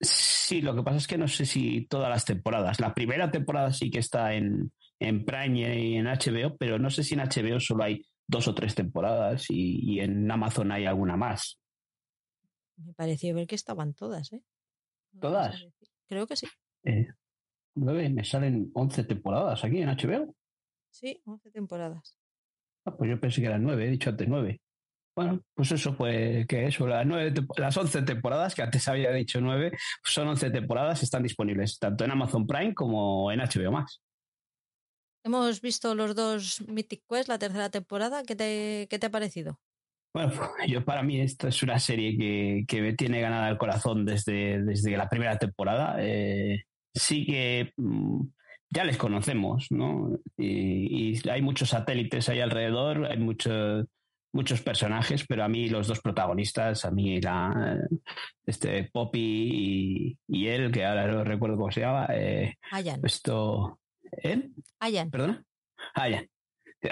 Sí, 0.00 0.62
lo 0.62 0.74
que 0.74 0.82
pasa 0.82 0.98
es 0.98 1.06
que 1.06 1.18
no 1.18 1.28
sé 1.28 1.44
si 1.44 1.86
todas 1.86 2.08
las 2.08 2.24
temporadas. 2.24 2.80
La 2.80 2.94
primera 2.94 3.30
temporada 3.30 3.72
sí 3.72 3.90
que 3.90 3.98
está 3.98 4.34
en, 4.34 4.72
en 5.00 5.24
Prime 5.24 5.58
y 5.58 5.96
en 5.96 6.06
HBO, 6.06 6.56
pero 6.56 6.78
no 6.78 6.88
sé 6.88 7.02
si 7.02 7.14
en 7.14 7.20
HBO 7.20 7.60
solo 7.60 7.84
hay 7.84 8.02
dos 8.28 8.46
o 8.46 8.54
tres 8.54 8.74
temporadas 8.74 9.46
y, 9.48 9.98
en 10.00 10.30
Amazon 10.30 10.70
hay 10.70 10.84
alguna 10.84 11.16
más. 11.16 11.58
Me 12.76 12.92
pareció 12.92 13.34
ver 13.34 13.46
que 13.46 13.56
estaban 13.56 13.94
todas, 13.94 14.32
¿eh? 14.32 14.42
¿Todas? 15.20 15.66
Creo 16.06 16.26
que 16.26 16.36
sí. 16.36 16.46
Eh, 16.84 17.08
nueve, 17.74 18.08
me 18.10 18.22
salen 18.22 18.70
once 18.74 19.02
temporadas 19.02 19.64
aquí 19.64 19.78
en 19.78 19.88
HBO. 19.88 20.34
Sí, 20.90 21.20
once 21.24 21.50
temporadas. 21.50 22.16
Ah, 22.84 22.96
pues 22.96 23.10
yo 23.10 23.18
pensé 23.18 23.40
que 23.40 23.48
eran 23.48 23.62
nueve, 23.62 23.86
he 23.86 23.90
dicho 23.90 24.10
antes 24.10 24.28
nueve. 24.28 24.60
Bueno, 25.16 25.42
pues 25.52 25.72
eso, 25.72 25.96
pues 25.96 26.46
que 26.46 26.66
eso, 26.66 26.86
las, 26.86 27.04
nueve, 27.04 27.34
las 27.56 27.76
11 27.76 28.02
temporadas, 28.02 28.54
que 28.54 28.62
antes 28.62 28.86
había 28.86 29.10
dicho 29.10 29.40
nueve, 29.40 29.72
son 30.04 30.28
once 30.28 30.48
temporadas, 30.48 31.02
están 31.02 31.24
disponibles 31.24 31.76
tanto 31.80 32.04
en 32.04 32.12
Amazon 32.12 32.46
Prime 32.46 32.72
como 32.72 33.32
en 33.32 33.40
HBO 33.40 33.72
Max. 33.72 34.00
Hemos 35.24 35.60
visto 35.60 35.94
los 35.94 36.14
dos 36.14 36.62
Mythic 36.68 37.02
Quest, 37.08 37.28
la 37.28 37.38
tercera 37.38 37.70
temporada. 37.70 38.22
¿Qué 38.22 38.36
te, 38.36 38.86
qué 38.88 38.98
te 38.98 39.06
ha 39.06 39.10
parecido? 39.10 39.58
Bueno, 40.14 40.32
yo 40.68 40.84
para 40.84 41.02
mí 41.02 41.20
esta 41.20 41.48
es 41.48 41.62
una 41.62 41.78
serie 41.78 42.16
que, 42.16 42.64
que 42.66 42.82
me 42.82 42.94
tiene 42.94 43.20
ganada 43.20 43.48
el 43.48 43.58
corazón 43.58 44.04
desde, 44.04 44.62
desde 44.62 44.96
la 44.96 45.08
primera 45.08 45.38
temporada. 45.38 45.96
Eh, 45.98 46.64
sí 46.94 47.26
que 47.26 47.72
mm, 47.76 48.22
ya 48.70 48.84
les 48.84 48.96
conocemos, 48.96 49.66
¿no? 49.70 50.18
Y, 50.36 51.28
hay 51.28 51.42
muchos 51.42 51.70
satélites 51.70 52.28
ahí 52.28 52.40
alrededor, 52.40 53.06
hay 53.06 53.18
muchos 53.18 53.86
muchos 54.30 54.60
personajes, 54.60 55.24
pero 55.26 55.42
a 55.42 55.48
mí 55.48 55.70
los 55.70 55.88
dos 55.88 56.00
protagonistas, 56.00 56.84
a 56.84 56.90
mí 56.90 57.18
la 57.18 57.80
este 58.44 58.84
Poppy 58.92 60.18
y, 60.28 60.46
él, 60.46 60.70
que 60.70 60.84
ahora 60.84 61.06
no 61.10 61.24
recuerdo 61.24 61.56
cómo 61.56 61.70
se 61.70 61.80
llama, 61.80 62.06
eh, 62.10 62.54
esto 63.02 63.80
¿Eh? 64.22 64.48
Ayan. 64.80 65.10
¿Perdona? 65.10 65.44
Ayan. 65.94 66.28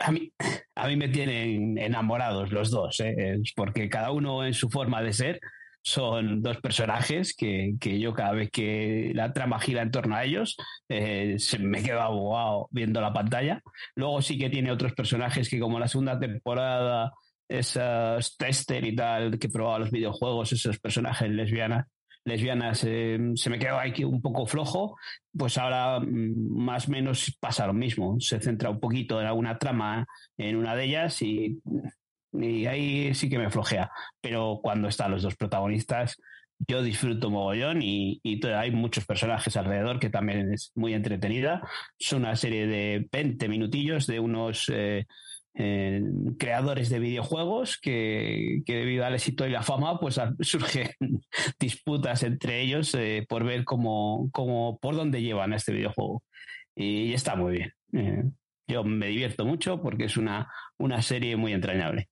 A 0.00 0.10
mí, 0.10 0.32
a 0.74 0.88
mí 0.88 0.96
me 0.96 1.08
tienen 1.08 1.78
enamorados 1.78 2.50
los 2.50 2.70
dos, 2.70 3.00
¿eh? 3.00 3.38
porque 3.54 3.88
cada 3.88 4.10
uno 4.10 4.44
en 4.44 4.54
su 4.54 4.68
forma 4.68 5.00
de 5.02 5.12
ser 5.12 5.40
son 5.86 6.42
dos 6.42 6.60
personajes 6.60 7.32
que, 7.36 7.74
que 7.80 8.00
yo 8.00 8.12
cada 8.12 8.32
vez 8.32 8.50
que 8.50 9.12
la 9.14 9.32
trama 9.32 9.60
gira 9.60 9.82
en 9.82 9.92
torno 9.92 10.16
a 10.16 10.24
ellos 10.24 10.56
eh, 10.88 11.36
se 11.38 11.60
me 11.60 11.80
quedo 11.80 12.00
abogado 12.00 12.68
viendo 12.72 13.00
la 13.00 13.12
pantalla. 13.12 13.62
Luego 13.94 14.20
sí 14.20 14.36
que 14.36 14.50
tiene 14.50 14.72
otros 14.72 14.94
personajes 14.94 15.48
que 15.48 15.60
como 15.60 15.78
la 15.78 15.86
segunda 15.86 16.18
temporada, 16.18 17.12
esas 17.48 18.36
tester 18.36 18.84
y 18.84 18.96
tal 18.96 19.38
que 19.38 19.48
probaba 19.48 19.78
los 19.78 19.92
videojuegos, 19.92 20.52
esos 20.52 20.80
personajes 20.80 21.30
lesbianas, 21.30 21.86
lesbianas 22.26 22.84
eh, 22.84 23.18
se 23.34 23.50
me 23.50 23.58
quedó 23.58 23.78
aquí 23.78 24.04
un 24.04 24.20
poco 24.20 24.46
flojo, 24.46 24.98
pues 25.36 25.56
ahora 25.56 26.00
mm, 26.00 26.64
más 26.64 26.88
o 26.88 26.90
menos 26.90 27.36
pasa 27.40 27.66
lo 27.66 27.72
mismo. 27.72 28.16
Se 28.20 28.40
centra 28.40 28.68
un 28.68 28.80
poquito 28.80 29.20
en 29.20 29.26
alguna 29.26 29.58
trama 29.58 30.06
en 30.36 30.56
una 30.56 30.74
de 30.74 30.84
ellas 30.84 31.22
y, 31.22 31.60
y 32.32 32.66
ahí 32.66 33.14
sí 33.14 33.30
que 33.30 33.38
me 33.38 33.50
flojea. 33.50 33.90
Pero 34.20 34.60
cuando 34.62 34.88
están 34.88 35.12
los 35.12 35.22
dos 35.22 35.36
protagonistas, 35.36 36.16
yo 36.58 36.82
disfruto 36.82 37.30
mogollón 37.30 37.82
y, 37.82 38.20
hay 38.44 38.70
muchos 38.70 39.04
personajes 39.06 39.56
alrededor 39.56 39.98
que 39.98 40.10
también 40.10 40.52
es 40.52 40.72
muy 40.74 40.94
entretenida. 40.94 41.62
Es 41.98 42.12
una 42.12 42.34
serie 42.36 42.66
de 42.66 43.08
20 43.12 43.48
minutillos 43.48 44.06
de 44.06 44.20
unos 44.20 44.70
eh, 44.72 45.06
eh, 45.58 46.02
creadores 46.38 46.90
de 46.90 46.98
videojuegos 46.98 47.78
que, 47.78 48.62
debido 48.66 49.04
al 49.04 49.14
éxito 49.14 49.46
y 49.46 49.50
la 49.50 49.62
fama 49.62 49.98
pues 49.98 50.20
surgen 50.40 50.90
disputas 51.58 52.22
entre 52.22 52.60
ellos 52.60 52.94
eh, 52.94 53.24
por 53.28 53.44
ver 53.44 53.64
cómo, 53.64 54.28
cómo, 54.32 54.78
por 54.78 54.96
dónde 54.96 55.22
llevan 55.22 55.52
este 55.52 55.72
videojuego. 55.72 56.22
Y, 56.74 57.14
está 57.14 57.36
muy 57.36 57.52
bien. 57.92 58.36
yo 58.68 58.84
me 58.84 59.06
divierto 59.08 59.46
mucho 59.46 59.80
porque 59.80 60.04
es 60.04 60.16
una, 60.16 60.52
una 60.78 61.00
serie 61.00 61.36
muy 61.36 61.52
entrañable. 61.52 62.10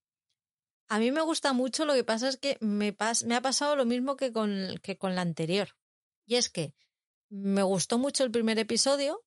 A 0.88 0.98
mí 0.98 1.10
me 1.10 1.22
gusta 1.22 1.52
mucho, 1.52 1.84
lo 1.84 1.94
que 1.94 2.04
pasa 2.04 2.28
es 2.28 2.36
que 2.36 2.56
me, 2.60 2.96
me 3.26 3.34
ha 3.34 3.40
pasado 3.40 3.76
lo 3.76 3.84
mismo 3.84 4.16
que 4.16 4.32
con, 4.32 4.78
que 4.82 4.96
con 4.96 5.14
la 5.14 5.22
anterior. 5.22 5.68
Y 6.26 6.36
es 6.36 6.50
que 6.50 6.74
me 7.28 7.62
gustó 7.62 7.98
mucho 7.98 8.24
el 8.24 8.30
primer 8.30 8.58
episodio. 8.58 9.20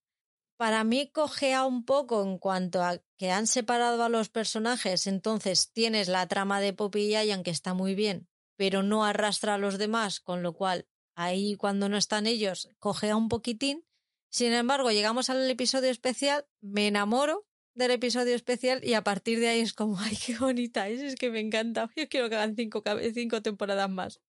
Para 0.58 0.84
mí 0.84 1.12
cogea 1.12 1.66
un 1.66 1.86
poco 1.86 2.24
en 2.24 2.39
cuanto 2.39 2.82
a 2.82 2.97
que 3.18 3.30
han 3.30 3.45
separado 3.45 4.03
a 4.03 4.10
los 4.10 4.30
personajes, 4.30 5.05
entonces 5.05 5.72
tienes 5.72 6.08
la 6.08 6.28
trama 6.28 6.60
de 6.60 6.74
Poppy 6.74 7.01
y 7.01 7.12
Ian 7.12 7.43
que 7.43 7.51
está 7.51 7.76
muy 7.76 7.93
bien, 7.93 8.28
pero 8.55 8.82
no 8.82 9.05
arrastra 9.05 9.53
a 9.53 9.58
los 9.60 9.78
demás, 9.78 10.20
con 10.20 10.41
lo 10.41 10.53
cual 10.53 10.88
ahí 11.16 11.55
cuando 11.55 11.89
no 11.89 11.97
están 11.97 12.26
ellos 12.26 12.70
cogea 12.80 13.16
un 13.16 13.30
poquitín. 13.30 13.86
Sin 14.30 14.51
embargo, 14.51 14.91
llegamos 14.91 15.30
al 15.30 15.47
episodio 15.49 15.91
especial, 15.91 16.47
me 16.60 16.88
enamoro 16.88 17.45
del 17.76 17.91
episodio 17.91 18.34
especial 18.34 18.84
y 18.84 18.95
a 18.95 19.03
partir 19.03 19.39
de 19.39 19.49
ahí 19.49 19.60
es 19.60 19.74
como, 19.74 19.97
ay, 19.99 20.18
qué 20.26 20.38
bonita 20.38 20.89
es, 20.89 21.01
es 21.01 21.16
que 21.16 21.30
me 21.30 21.39
encanta. 21.39 21.91
Yo 21.95 22.10
quiero 22.10 22.30
que 22.30 22.36
hagan 22.36 22.55
cinco, 22.55 22.84
cinco 23.14 23.43
temporadas 23.43 23.89
más. 23.89 24.22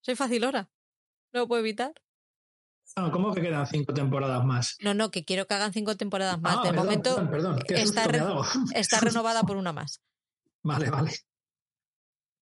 Soy 0.00 0.16
facilora. 0.16 0.70
No 1.34 1.40
lo 1.40 1.48
puedo 1.48 1.60
evitar. 1.60 1.92
No, 2.96 3.12
¿cómo 3.12 3.34
que 3.34 3.42
quedan 3.42 3.66
cinco 3.66 3.92
temporadas 3.92 4.44
más? 4.44 4.76
No, 4.80 4.94
no, 4.94 5.10
que 5.10 5.24
quiero 5.24 5.46
que 5.46 5.54
hagan 5.54 5.72
cinco 5.72 5.96
temporadas 5.96 6.40
más. 6.40 6.56
Ah, 6.58 6.62
de 6.64 6.72
momento 6.72 7.30
está, 7.68 8.06
está 8.74 9.00
renovada 9.00 9.42
por 9.42 9.56
una 9.56 9.72
más. 9.72 10.00
Vale, 10.62 10.90
vale. 10.90 11.12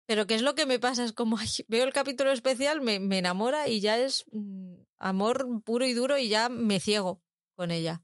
Pero 0.07 0.27
¿qué 0.27 0.35
es 0.35 0.41
lo 0.41 0.55
que 0.55 0.65
me 0.65 0.79
pasa? 0.79 1.05
Es 1.05 1.13
como, 1.13 1.37
veo 1.69 1.85
el 1.85 1.93
capítulo 1.93 2.33
especial, 2.33 2.81
me, 2.81 2.99
me 2.99 3.19
enamora 3.19 3.69
y 3.69 3.81
ya 3.81 3.99
es 3.99 4.25
mm, 4.33 4.77
amor 4.99 5.47
puro 5.63 5.85
y 5.85 5.93
duro 5.93 6.17
y 6.17 6.31
ya 6.31 6.49
me 6.49 6.81
ciego 6.81 7.21
con 7.55 7.71
ella 7.71 8.03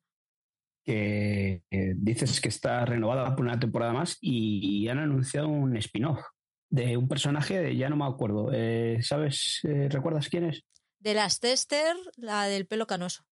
que 0.84 1.62
dices 1.96 2.40
que 2.40 2.48
está 2.48 2.84
renovada 2.84 3.36
por 3.36 3.44
una 3.44 3.58
temporada 3.58 3.92
más 3.92 4.18
y, 4.20 4.88
han 4.88 4.98
anunciado 4.98 5.48
un 5.48 5.76
spin-off 5.76 6.20
de 6.68 6.96
un 6.96 7.08
personaje, 7.08 7.76
ya 7.76 7.88
no 7.88 7.96
me 7.96 8.06
acuerdo. 8.06 8.50
Eh, 8.52 8.98
¿Sabes? 9.02 9.60
Eh, 9.64 9.88
¿Recuerdas 9.88 10.28
quién 10.28 10.44
es? 10.44 10.64
De 11.00 11.14
las 11.14 11.40
Tester, 11.40 11.96
la 12.16 12.44
del 12.44 12.66
pelo 12.66 12.86
canoso. 12.86 13.24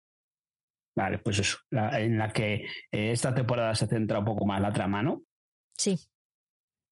Vale, 0.95 1.19
pues 1.19 1.37
eso, 1.39 1.59
en 1.69 2.17
la 2.17 2.33
que 2.33 2.65
eh, 2.91 3.11
esta 3.11 3.35
temporada 3.35 3.75
se 3.75 3.85
centra 3.85 4.19
un 4.19 4.25
poco 4.25 4.47
más 4.47 4.59
la 4.59 4.73
trama, 4.73 5.03
¿no? 5.03 5.21
Sí. 5.77 5.95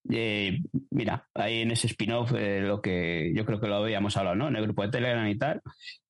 mira, 0.04 1.28
ahí 1.34 1.62
en 1.62 1.72
ese 1.72 1.88
spin-off, 1.88 2.32
lo 2.32 2.82
que 2.84 3.34
yo 3.36 3.46
creo 3.46 3.60
que 3.60 3.68
lo 3.68 3.78
habíamos 3.78 4.16
hablado, 4.16 4.36
¿no? 4.36 4.48
En 4.48 4.58
el 4.58 4.62
grupo 4.62 4.84
de 4.84 4.90
Telegram 4.90 5.28
y 5.28 5.38
tal, 5.40 5.64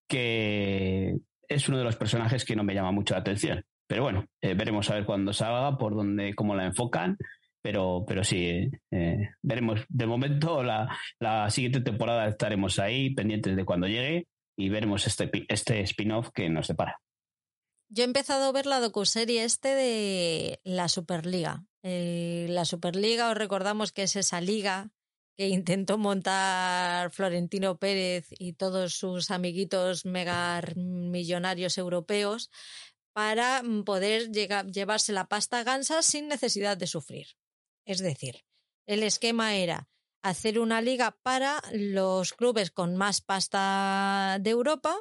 que 0.09 1.15
es 1.47 1.69
uno 1.69 1.77
de 1.77 1.83
los 1.83 1.95
personajes 1.95 2.43
que 2.43 2.55
no 2.55 2.63
me 2.63 2.73
llama 2.73 2.91
mucho 2.91 3.13
la 3.13 3.21
atención. 3.21 3.63
Pero 3.87 4.03
bueno, 4.03 4.25
eh, 4.41 4.55
veremos 4.55 4.89
a 4.89 4.95
ver 4.95 5.05
cuándo 5.05 5.33
salga, 5.33 5.77
por 5.77 5.95
dónde, 5.95 6.33
cómo 6.33 6.55
la 6.55 6.65
enfocan. 6.65 7.17
Pero, 7.61 8.03
pero 8.07 8.23
sí, 8.23 8.69
eh, 8.91 9.29
veremos. 9.41 9.85
De 9.89 10.05
momento, 10.05 10.63
la, 10.63 10.95
la, 11.19 11.49
siguiente 11.49 11.81
temporada 11.81 12.27
estaremos 12.27 12.77
ahí, 12.79 13.13
pendientes 13.13 13.55
de 13.55 13.65
cuando 13.65 13.87
llegue, 13.87 14.27
y 14.57 14.69
veremos 14.69 15.07
este, 15.07 15.29
este 15.47 15.81
spin-off 15.81 16.29
que 16.33 16.49
nos 16.49 16.67
depara. 16.67 17.01
Yo 17.89 18.03
he 18.03 18.05
empezado 18.05 18.45
a 18.45 18.51
ver 18.51 18.65
la 18.65 18.79
docuserie 18.79 19.43
este 19.43 19.75
de 19.75 20.59
la 20.63 20.89
Superliga. 20.89 21.65
Eh, 21.83 22.47
la 22.49 22.65
Superliga, 22.65 23.29
os 23.29 23.37
recordamos 23.37 23.91
que 23.91 24.03
es 24.03 24.15
esa 24.15 24.41
liga 24.41 24.91
que 25.37 25.49
intentó 25.49 25.97
montar 25.97 27.11
Florentino 27.11 27.77
Pérez 27.77 28.27
y 28.31 28.53
todos 28.53 28.93
sus 28.93 29.31
amiguitos 29.31 30.05
mega 30.05 30.61
millonarios 30.75 31.77
europeos 31.77 32.49
para 33.13 33.61
poder 33.85 34.31
llevarse 34.31 35.13
la 35.13 35.27
pasta 35.27 35.63
gansa 35.63 36.01
sin 36.01 36.27
necesidad 36.27 36.77
de 36.77 36.87
sufrir. 36.87 37.27
Es 37.85 37.99
decir, 37.99 38.45
el 38.87 39.03
esquema 39.03 39.55
era 39.55 39.89
hacer 40.25 40.59
una 40.59 40.81
liga 40.81 41.17
para 41.21 41.61
los 41.71 42.33
clubes 42.33 42.71
con 42.71 42.95
más 42.95 43.21
pasta 43.21 44.39
de 44.41 44.49
Europa, 44.49 44.97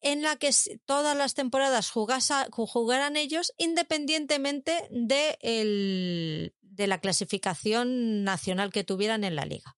en 0.00 0.22
la 0.22 0.36
que 0.36 0.50
todas 0.84 1.16
las 1.16 1.34
temporadas 1.34 1.90
jugaran 1.90 3.16
ellos 3.16 3.52
independientemente 3.58 4.88
de, 4.90 6.52
la 6.76 7.00
clasificación 7.00 8.22
nacional 8.22 8.72
que 8.72 8.84
tuvieran 8.84 9.24
en 9.24 9.34
la 9.34 9.46
liga. 9.46 9.76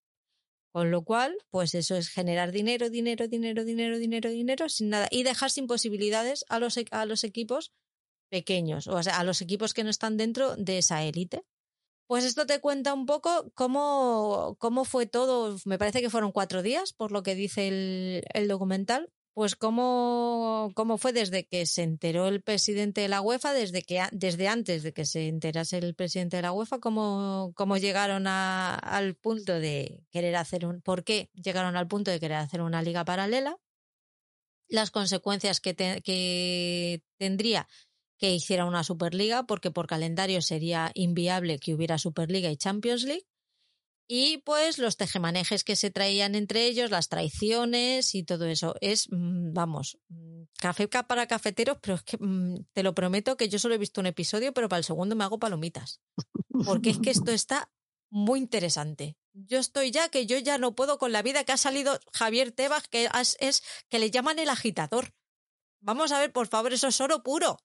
Con 0.71 0.91
lo 0.91 1.03
cual, 1.03 1.35
pues 1.49 1.75
eso 1.75 1.97
es 1.97 2.09
generar 2.09 2.53
dinero, 2.53 2.91
dinero, 2.91 3.27
dinero, 3.27 3.65
dinero, 3.65 3.99
dinero, 3.99 4.29
dinero, 4.29 4.69
sin 4.69 4.91
nada. 4.91 5.09
Y 5.11 5.23
dejar 5.23 5.51
sin 5.51 5.67
posibilidades 5.67 6.45
a 6.49 6.59
los, 6.59 6.77
e, 6.77 6.85
a 6.91 7.07
los 7.07 7.25
equipos 7.25 7.73
pequeños, 8.29 8.87
o 8.89 9.03
sea, 9.03 9.19
a 9.19 9.25
los 9.25 9.41
equipos 9.41 9.73
que 9.73 9.85
no 9.85 9.91
están 9.91 10.17
dentro 10.17 10.57
de 10.57 10.79
esa 10.79 11.05
élite. 11.05 11.43
Pues 12.07 12.25
esto 12.25 12.47
te 12.47 12.61
cuenta 12.61 12.93
un 12.93 13.07
poco 13.07 13.51
cómo, 13.55 14.57
cómo 14.59 14.85
fue 14.85 15.07
todo, 15.07 15.57
me 15.65 15.79
parece 15.79 16.03
que 16.03 16.11
fueron 16.11 16.33
cuatro 16.33 16.63
días, 16.63 16.93
por 16.93 17.13
lo 17.13 17.23
que 17.23 17.35
dice 17.35 18.21
el, 18.35 18.49
documental, 18.49 19.11
pues 19.33 19.57
cómo, 19.57 20.71
cómo 20.75 20.99
fue 20.99 21.15
desde 21.15 21.47
que 21.47 21.65
se 21.65 21.83
enteró 21.83 22.29
el 22.29 22.43
presidente 22.43 23.01
de 23.01 23.09
la 23.09 23.23
UEFA, 23.23 23.55
desde, 23.55 23.83
que, 23.83 24.03
desde 24.13 24.49
antes 24.49 24.83
de 24.83 24.93
que 24.93 25.07
se 25.07 25.29
enterase 25.29 25.79
el 25.79 25.95
presidente 25.95 26.37
de 26.37 26.43
la 26.43 26.53
UEFA, 26.53 26.79
cómo, 26.79 27.53
cómo 27.57 27.79
llegaron 27.79 28.27
a, 28.27 28.75
al 28.75 29.15
punto 29.17 29.55
de 29.59 30.05
querer 30.11 30.37
hacer 30.37 30.67
un... 30.67 30.83
¿Por 30.83 31.05
qué 31.05 31.31
llegaron 31.33 31.75
al 31.77 31.89
punto 31.89 32.11
de 32.11 32.21
querer 32.21 32.37
hacer 32.37 32.61
una 32.61 32.83
liga 32.83 33.05
paralela? 33.07 33.57
Las 34.69 34.91
consecuencias 34.91 35.61
que, 35.61 35.75
que 35.75 37.03
tendría 37.19 37.67
que 38.19 38.33
hiciera 38.33 38.65
una 38.65 38.85
Superliga, 38.85 39.45
porque 39.45 39.71
por 39.71 39.87
calendario 39.87 40.43
sería 40.43 40.91
inviable 40.95 41.59
que 41.59 41.75
hubiera 41.75 41.99
Superliga 41.99 42.51
y 42.51 42.57
Champions 42.57 43.05
League 43.05 43.27
y 44.07 44.39
pues 44.39 44.79
los 44.79 44.97
tejemanejes 44.97 45.65
que 45.65 45.77
se 45.77 45.91
traían 45.91 46.35
entre 46.35 46.67
ellos, 46.67 46.91
las 46.91 47.09
traiciones 47.09 48.15
y 48.15 48.23
todo 48.23 48.45
eso. 48.47 48.75
Es, 48.81 49.09
mm, 49.11 49.55
vamos, 49.55 49.99
mm, 50.09 50.43
café 50.59 50.89
para 50.89 51.27
cafeteros, 51.27 51.79
pero 51.81 51.95
es 51.95 52.03
que 52.03 52.19
mm, 52.19 52.67
te 52.73 52.83
lo 52.83 52.95
prometo 52.95 53.37
que 53.37 53.49
yo 53.49 53.59
solo 53.59 53.75
he 53.75 53.79
visto 53.79 54.01
un 54.01 54.07
episodio, 54.07 54.53
pero 54.53 54.69
para 54.69 54.79
el 54.79 54.85
segundo 54.85 55.17
me 55.17 55.25
hago 55.25 55.39
palomitas. 55.39 56.01
Porque 56.67 56.91
es 56.91 56.99
que 56.99 57.11
esto 57.11 57.33
está 57.33 57.71
muy 58.11 58.41
interesante. 58.41 59.17
Yo 59.33 59.59
estoy 59.59 59.91
ya 59.91 60.09
que 60.11 60.27
yo 60.27 60.39
ya 60.39 60.59
no 60.59 60.75
puedo 60.75 60.99
con 60.99 61.11
la 61.11 61.23
vida 61.23 61.45
que 61.45 61.53
ha 61.53 61.57
salido 61.57 61.99
Javier 62.13 62.53
Tebas, 62.53 62.87
que 62.89 63.09
es 63.41 63.63
que 63.89 63.99
le 63.99 64.11
llaman 64.11 64.39
el 64.39 64.51
agitador. 64.51 65.15
Vamos 65.81 66.13
a 66.13 66.21
ver, 66.21 66.33
por 66.33 66.47
favor, 66.47 66.73
eso 66.73 66.89
es 66.89 67.01
oro 67.01 67.23
puro. 67.23 67.59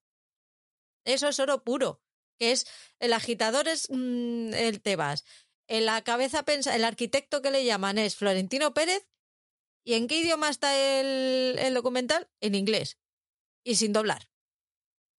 Eso 1.05 1.29
es 1.29 1.39
oro 1.39 1.63
puro. 1.63 2.01
Que 2.37 2.51
es 2.51 2.65
el 2.99 3.13
agitador 3.13 3.67
es 3.67 3.89
el 3.89 4.81
Tebas 4.81 5.25
en 5.69 5.85
la 5.85 6.01
cabeza 6.03 6.43
pensa, 6.43 6.75
el 6.75 6.83
arquitecto 6.83 7.43
que 7.43 7.51
le 7.51 7.63
llaman 7.63 7.99
es 7.99 8.15
Florentino 8.15 8.73
Pérez. 8.73 9.07
¿Y 9.85 9.93
en 9.93 10.07
qué 10.07 10.17
idioma 10.17 10.49
está 10.49 10.75
el, 10.75 11.73
documental? 11.75 12.27
En 12.41 12.55
inglés. 12.55 12.97
Y 13.63 13.75
sin 13.75 13.93
doblar. 13.93 14.31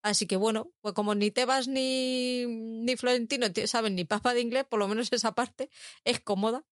Así 0.02 0.26
que 0.26 0.36
bueno, 0.36 0.72
pues 0.80 0.92
como 0.94 1.14
ni 1.14 1.30
Tebas 1.30 1.68
ni, 1.68 2.46
ni 2.46 2.96
Florentino 2.96 3.46
saben 3.66 3.94
ni 3.94 4.04
papa 4.04 4.34
de 4.34 4.40
inglés, 4.40 4.64
por 4.68 4.80
lo 4.80 4.88
menos 4.88 5.12
esa 5.12 5.36
parte 5.36 5.70
es 6.04 6.18
cómoda. 6.18 6.66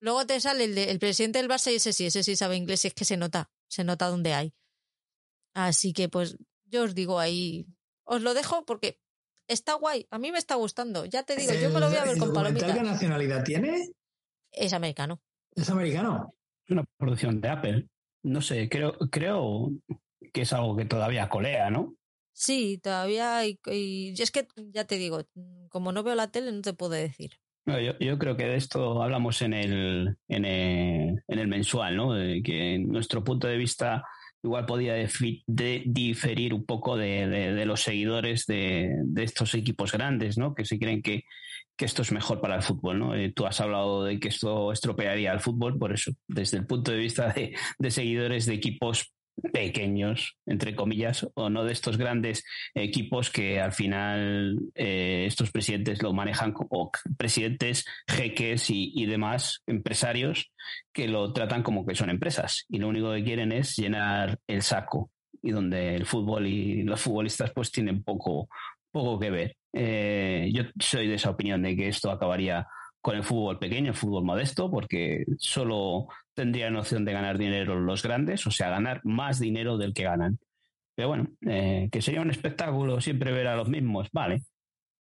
Luego 0.00 0.24
te 0.24 0.40
sale 0.40 0.64
el, 0.64 0.78
el 0.78 0.98
presidente 1.00 1.40
del 1.40 1.50
Barça 1.50 1.72
y 1.72 1.76
ese 1.76 1.92
sí, 1.92 2.06
ese 2.06 2.22
sí 2.22 2.36
sabe 2.36 2.56
inglés 2.56 2.84
y 2.84 2.88
es 2.88 2.94
que 2.94 3.04
se 3.04 3.16
nota, 3.16 3.50
se 3.68 3.82
nota 3.82 4.08
dónde 4.08 4.32
hay. 4.32 4.54
Así 5.54 5.92
que 5.92 6.08
pues 6.08 6.36
yo 6.66 6.84
os 6.84 6.94
digo 6.94 7.18
ahí, 7.18 7.66
os 8.04 8.22
lo 8.22 8.34
dejo 8.34 8.64
porque 8.64 8.98
está 9.48 9.74
guay. 9.74 10.06
A 10.10 10.18
mí 10.18 10.32
me 10.32 10.38
está 10.38 10.54
gustando. 10.56 11.04
Ya 11.04 11.22
te 11.22 11.36
digo, 11.36 11.52
yo 11.54 11.70
me 11.70 11.80
lo 11.80 11.88
voy 11.88 11.98
a 11.98 12.04
ver 12.04 12.18
con 12.18 12.32
palomitas. 12.32 12.74
¿Qué 12.74 12.82
nacionalidad 12.82 13.44
tiene? 13.44 13.88
Es 14.50 14.72
americano. 14.72 15.20
¿Es 15.54 15.68
americano? 15.70 16.34
Es 16.64 16.70
una 16.70 16.84
producción 16.96 17.40
de 17.40 17.48
Apple. 17.48 17.88
No 18.22 18.40
sé, 18.40 18.68
creo, 18.68 18.96
creo 19.10 19.70
que 20.32 20.42
es 20.42 20.52
algo 20.52 20.76
que 20.76 20.84
todavía 20.84 21.28
colea, 21.28 21.70
¿no? 21.70 21.94
Sí, 22.32 22.78
todavía. 22.82 23.46
Y, 23.46 23.58
y 23.66 24.14
es 24.20 24.30
que, 24.30 24.46
ya 24.56 24.84
te 24.84 24.96
digo, 24.96 25.22
como 25.68 25.92
no 25.92 26.02
veo 26.02 26.14
la 26.14 26.30
tele, 26.30 26.52
no 26.52 26.62
te 26.62 26.72
puedo 26.72 26.92
decir. 26.92 27.32
yo, 27.66 27.98
yo, 27.98 28.18
creo 28.18 28.36
que 28.36 28.46
de 28.46 28.56
esto 28.56 29.02
hablamos 29.02 29.42
en 29.42 29.52
el, 29.52 30.16
en 30.28 30.44
el, 30.44 31.22
en 31.26 31.38
el 31.38 31.48
mensual, 31.48 31.96
¿no? 31.96 32.14
De 32.14 32.42
que 32.42 32.78
nuestro 32.78 33.22
punto 33.24 33.46
de 33.46 33.56
vista 33.56 34.04
igual 34.42 34.66
podía 34.66 34.94
diferir 35.46 36.54
un 36.54 36.64
poco 36.64 36.96
de, 36.96 37.64
los 37.64 37.82
seguidores 37.82 38.46
de, 38.46 38.92
estos 39.16 39.54
equipos 39.54 39.92
grandes, 39.92 40.36
¿no? 40.38 40.54
Que 40.54 40.64
se 40.64 40.78
creen 40.78 41.02
que, 41.02 41.24
que 41.76 41.84
esto 41.84 42.02
es 42.02 42.12
mejor 42.12 42.40
para 42.40 42.56
el 42.56 42.62
fútbol. 42.62 42.98
¿no? 42.98 43.14
Eh, 43.14 43.32
tú 43.34 43.46
has 43.46 43.60
hablado 43.60 44.04
de 44.04 44.18
que 44.18 44.28
esto 44.28 44.72
estropearía 44.72 45.32
el 45.32 45.40
fútbol, 45.40 45.78
por 45.78 45.92
eso, 45.92 46.12
desde 46.26 46.58
el 46.58 46.66
punto 46.66 46.90
de 46.90 46.98
vista 46.98 47.32
de, 47.32 47.90
seguidores 47.90 48.46
de 48.46 48.54
equipos 48.54 49.12
pequeños, 49.52 50.36
entre 50.46 50.74
comillas, 50.74 51.26
o 51.34 51.50
no 51.50 51.64
de 51.64 51.72
estos 51.72 51.96
grandes 51.96 52.44
equipos 52.74 53.30
que 53.30 53.60
al 53.60 53.72
final 53.72 54.58
eh, 54.74 55.24
estos 55.26 55.50
presidentes 55.50 56.02
lo 56.02 56.12
manejan, 56.12 56.54
o 56.56 56.90
presidentes, 57.16 57.84
jeques 58.06 58.70
y, 58.70 58.92
y, 58.94 59.06
demás 59.06 59.62
empresarios 59.66 60.52
que 60.92 61.08
lo 61.08 61.32
tratan 61.32 61.62
como 61.62 61.86
que 61.86 61.94
son 61.94 62.10
empresas 62.10 62.66
y 62.68 62.78
lo 62.78 62.88
único 62.88 63.12
que 63.12 63.24
quieren 63.24 63.52
es 63.52 63.76
llenar 63.76 64.38
el 64.46 64.62
saco 64.62 65.10
y 65.42 65.50
donde 65.50 65.96
el 65.96 66.06
fútbol 66.06 66.46
y 66.46 66.82
los 66.82 67.00
futbolistas 67.00 67.50
pues 67.52 67.72
tienen 67.72 68.02
poco, 68.02 68.48
poco 68.90 69.18
que 69.18 69.30
ver. 69.30 69.56
Eh, 69.72 70.50
yo 70.52 70.64
soy 70.78 71.08
de 71.08 71.14
esa 71.14 71.30
opinión 71.30 71.62
de 71.62 71.76
que 71.76 71.88
esto 71.88 72.10
acabaría 72.10 72.66
con 73.02 73.16
el 73.16 73.24
fútbol 73.24 73.58
pequeño, 73.58 73.88
el 73.88 73.96
fútbol 73.96 74.24
modesto, 74.24 74.70
porque 74.70 75.24
solo 75.36 76.06
tendrían 76.34 76.76
opción 76.76 77.04
de 77.04 77.12
ganar 77.12 77.36
dinero 77.36 77.78
los 77.78 78.02
grandes, 78.02 78.46
o 78.46 78.50
sea, 78.50 78.70
ganar 78.70 79.00
más 79.04 79.40
dinero 79.40 79.76
del 79.76 79.92
que 79.92 80.04
ganan. 80.04 80.38
Pero 80.94 81.08
bueno, 81.08 81.26
eh, 81.46 81.88
que 81.90 82.00
sería 82.00 82.22
un 82.22 82.30
espectáculo 82.30 83.00
siempre 83.00 83.32
ver 83.32 83.48
a 83.48 83.56
los 83.56 83.68
mismos, 83.68 84.08
vale. 84.12 84.42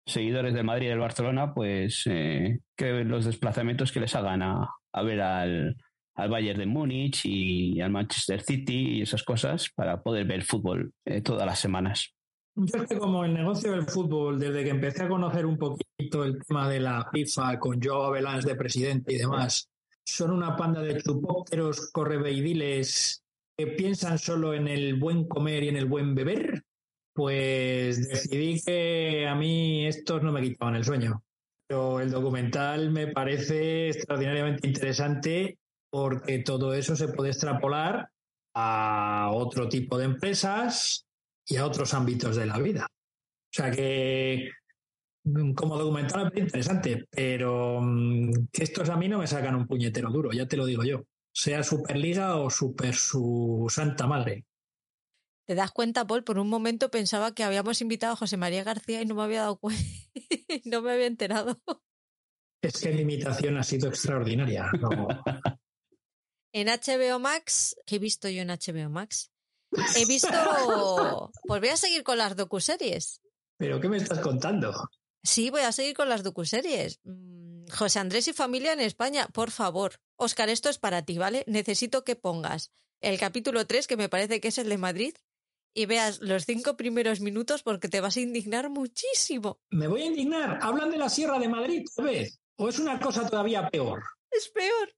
Seguidores 0.06 0.54
del 0.54 0.64
Madrid 0.64 0.86
y 0.86 0.90
del 0.90 0.98
Barcelona, 0.98 1.52
pues 1.52 2.04
eh, 2.06 2.60
que 2.74 3.04
los 3.04 3.26
desplazamientos 3.26 3.92
que 3.92 4.00
les 4.00 4.14
hagan 4.14 4.42
a, 4.42 4.70
ver 5.04 5.20
al, 5.20 5.76
al 6.14 6.30
Bayern 6.30 6.58
de 6.58 6.66
Múnich 6.66 7.26
y 7.26 7.80
al 7.82 7.90
Manchester 7.90 8.40
City 8.40 8.98
y 8.98 9.02
esas 9.02 9.22
cosas 9.22 9.68
para 9.74 10.02
poder 10.02 10.24
ver 10.24 10.42
fútbol 10.42 10.94
eh, 11.04 11.20
todas 11.20 11.44
las 11.44 11.58
semanas. 11.58 12.14
Yo 12.56 12.82
es 12.82 12.88
que 12.88 12.98
como 12.98 13.24
el 13.24 13.32
negocio 13.32 13.72
del 13.72 13.86
fútbol, 13.86 14.38
desde 14.38 14.64
que 14.64 14.70
empecé 14.70 15.04
a 15.04 15.08
conocer 15.08 15.46
un 15.46 15.56
poquito 15.56 16.24
el 16.24 16.44
tema 16.44 16.68
de 16.68 16.80
la 16.80 17.08
FIFA 17.10 17.58
con 17.58 17.80
Joe 17.80 18.06
Avalanche 18.06 18.48
de 18.48 18.56
presidente 18.56 19.14
y 19.14 19.18
demás, 19.18 19.68
son 20.04 20.32
una 20.32 20.56
panda 20.56 20.82
de 20.82 21.00
chupópteros 21.00 21.90
correveidiles 21.92 23.22
que 23.56 23.68
piensan 23.68 24.18
solo 24.18 24.52
en 24.54 24.66
el 24.66 24.98
buen 24.98 25.28
comer 25.28 25.62
y 25.62 25.68
en 25.68 25.76
el 25.76 25.86
buen 25.86 26.14
beber, 26.14 26.64
pues 27.14 28.08
decidí 28.08 28.60
que 28.60 29.26
a 29.28 29.34
mí 29.34 29.86
estos 29.86 30.22
no 30.22 30.32
me 30.32 30.42
quitaban 30.42 30.74
el 30.74 30.84
sueño. 30.84 31.22
Pero 31.68 32.00
el 32.00 32.10
documental 32.10 32.90
me 32.90 33.06
parece 33.06 33.90
extraordinariamente 33.90 34.66
interesante 34.66 35.58
porque 35.88 36.40
todo 36.40 36.74
eso 36.74 36.96
se 36.96 37.08
puede 37.08 37.30
extrapolar 37.30 38.10
a 38.54 39.30
otro 39.32 39.68
tipo 39.68 39.96
de 39.96 40.06
empresas 40.06 41.06
y 41.50 41.56
a 41.56 41.66
otros 41.66 41.92
ámbitos 41.94 42.36
de 42.36 42.46
la 42.46 42.58
vida. 42.58 42.86
O 42.86 43.52
sea 43.52 43.70
que 43.70 44.50
mm, 45.24 45.52
como 45.52 45.76
documental 45.76 46.30
es 46.32 46.40
interesante, 46.40 47.08
pero 47.10 47.80
mm, 47.82 48.46
que 48.52 48.62
estos 48.62 48.88
a 48.88 48.96
mí 48.96 49.08
no 49.08 49.18
me 49.18 49.26
sacan 49.26 49.56
un 49.56 49.66
puñetero 49.66 50.10
duro, 50.10 50.30
ya 50.32 50.46
te 50.46 50.56
lo 50.56 50.64
digo 50.64 50.84
yo. 50.84 51.04
Sea 51.32 51.62
Superliga 51.62 52.36
o 52.36 52.50
Super 52.50 52.94
su 52.94 53.66
Santa 53.68 54.06
Madre. 54.06 54.44
¿Te 55.46 55.56
das 55.56 55.72
cuenta, 55.72 56.06
Paul? 56.06 56.22
Por 56.22 56.38
un 56.38 56.48
momento 56.48 56.90
pensaba 56.90 57.34
que 57.34 57.42
habíamos 57.42 57.80
invitado 57.80 58.12
a 58.12 58.16
José 58.16 58.36
María 58.36 58.62
García 58.62 59.02
y 59.02 59.06
no 59.06 59.16
me 59.16 59.24
había 59.24 59.40
dado 59.40 59.58
cuenta, 59.58 59.82
no 60.64 60.82
me 60.82 60.92
había 60.92 61.06
enterado. 61.06 61.60
Es 62.62 62.80
que 62.80 62.92
mi 62.92 63.00
imitación 63.00 63.56
ha 63.56 63.64
sido 63.64 63.88
extraordinaria. 63.88 64.70
En 66.52 66.66
HBO 66.66 67.20
Max, 67.20 67.76
¿qué 67.86 67.94
he 67.94 67.98
visto 68.00 68.28
yo 68.28 68.42
en 68.42 68.48
HBO 68.48 68.90
Max? 68.90 69.30
He 69.96 70.04
visto. 70.04 71.30
Pues 71.42 71.60
voy 71.60 71.70
a 71.70 71.76
seguir 71.76 72.02
con 72.02 72.18
las 72.18 72.36
docuseries. 72.36 73.20
¿Pero 73.56 73.80
qué 73.80 73.88
me 73.88 73.98
estás 73.98 74.20
contando? 74.20 74.72
Sí, 75.22 75.50
voy 75.50 75.62
a 75.62 75.72
seguir 75.72 75.94
con 75.94 76.08
las 76.08 76.22
docuseries. 76.22 77.00
Mm, 77.04 77.66
José 77.68 77.98
Andrés 77.98 78.26
y 78.28 78.32
familia 78.32 78.72
en 78.72 78.80
España, 78.80 79.28
por 79.32 79.50
favor. 79.50 80.00
Oscar, 80.16 80.48
esto 80.48 80.68
es 80.68 80.78
para 80.78 81.02
ti, 81.02 81.18
¿vale? 81.18 81.44
Necesito 81.46 82.04
que 82.04 82.16
pongas 82.16 82.72
el 83.00 83.18
capítulo 83.18 83.66
3, 83.66 83.86
que 83.86 83.96
me 83.96 84.08
parece 84.08 84.40
que 84.40 84.48
es 84.48 84.58
el 84.58 84.68
de 84.68 84.78
Madrid, 84.78 85.14
y 85.74 85.86
veas 85.86 86.20
los 86.20 86.44
cinco 86.46 86.76
primeros 86.76 87.20
minutos 87.20 87.62
porque 87.62 87.88
te 87.88 88.00
vas 88.00 88.16
a 88.16 88.20
indignar 88.20 88.70
muchísimo. 88.70 89.60
Me 89.70 89.86
voy 89.86 90.02
a 90.02 90.06
indignar. 90.06 90.58
¿Hablan 90.62 90.90
de 90.90 90.98
la 90.98 91.08
Sierra 91.08 91.38
de 91.38 91.48
Madrid, 91.48 91.86
vez? 91.98 92.38
¿O 92.56 92.68
es 92.68 92.78
una 92.78 92.98
cosa 92.98 93.28
todavía 93.28 93.68
peor? 93.68 94.02
Es 94.30 94.48
peor. 94.48 94.94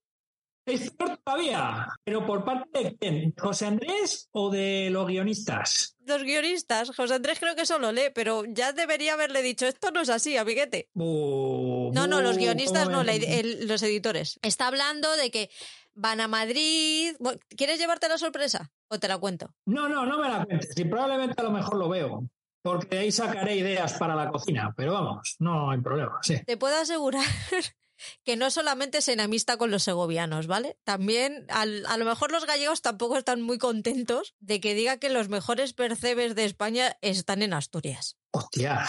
Es 0.64 0.90
peor 0.92 1.18
todavía, 1.24 1.88
pero 2.04 2.24
por 2.24 2.44
parte 2.44 2.84
de 2.84 2.96
quién, 2.96 3.34
¿José 3.36 3.66
Andrés 3.66 4.28
o 4.30 4.50
de 4.50 4.90
los 4.90 5.08
guionistas? 5.08 5.96
Los 6.06 6.22
guionistas, 6.22 6.94
José 6.94 7.14
Andrés 7.14 7.40
creo 7.40 7.56
que 7.56 7.66
solo 7.66 7.90
lee, 7.90 8.10
pero 8.14 8.44
ya 8.44 8.72
debería 8.72 9.14
haberle 9.14 9.42
dicho, 9.42 9.66
esto 9.66 9.90
no 9.90 10.00
es 10.00 10.08
así, 10.08 10.36
amiguete. 10.36 10.88
no, 10.94 11.90
no, 11.92 12.20
los 12.20 12.36
guionistas 12.36 12.88
no, 12.88 13.02
los 13.02 13.82
editores. 13.82 14.38
Está 14.42 14.68
hablando 14.68 15.10
de 15.16 15.30
que 15.30 15.50
van 15.94 16.20
a 16.20 16.28
Madrid. 16.28 17.14
¿Quieres 17.56 17.78
llevarte 17.78 18.08
la 18.08 18.18
sorpresa 18.18 18.70
o 18.88 18.98
te 18.98 19.08
la 19.08 19.18
cuento? 19.18 19.54
No, 19.66 19.88
no, 19.88 20.06
no 20.06 20.18
me 20.18 20.28
la 20.28 20.44
cuentes. 20.44 20.76
Y 20.76 20.84
probablemente 20.84 21.40
a 21.40 21.44
lo 21.44 21.50
mejor 21.50 21.76
lo 21.76 21.88
veo. 21.88 22.28
Porque 22.62 22.98
ahí 22.98 23.10
sacaré 23.10 23.56
ideas 23.56 23.94
para 23.94 24.14
la 24.14 24.30
cocina. 24.30 24.72
Pero 24.76 24.92
vamos, 24.92 25.36
no 25.40 25.70
hay 25.72 25.80
problema. 25.80 26.20
Sí. 26.22 26.40
Te 26.44 26.56
puedo 26.56 26.76
asegurar 26.76 27.24
que 28.24 28.36
no 28.36 28.50
solamente 28.50 29.03
se 29.03 29.12
enamista 29.12 29.57
con 29.57 29.70
los 29.70 29.82
segovianos, 29.82 30.46
¿vale? 30.46 30.78
También 30.84 31.46
a 31.48 31.66
lo 31.66 32.05
mejor 32.05 32.32
los 32.32 32.46
gallegos 32.46 32.82
tampoco 32.82 33.16
están 33.16 33.42
muy 33.42 33.59
contentos 33.59 34.34
de 34.40 34.61
que 34.61 34.74
diga 34.74 34.98
que 34.98 35.11
los 35.11 35.28
mejores 35.28 35.72
percebes 35.72 36.34
de 36.34 36.44
España 36.44 36.96
están 37.00 37.42
en 37.42 37.55
Asturias. 37.55 38.16
Hostia, 38.30 38.86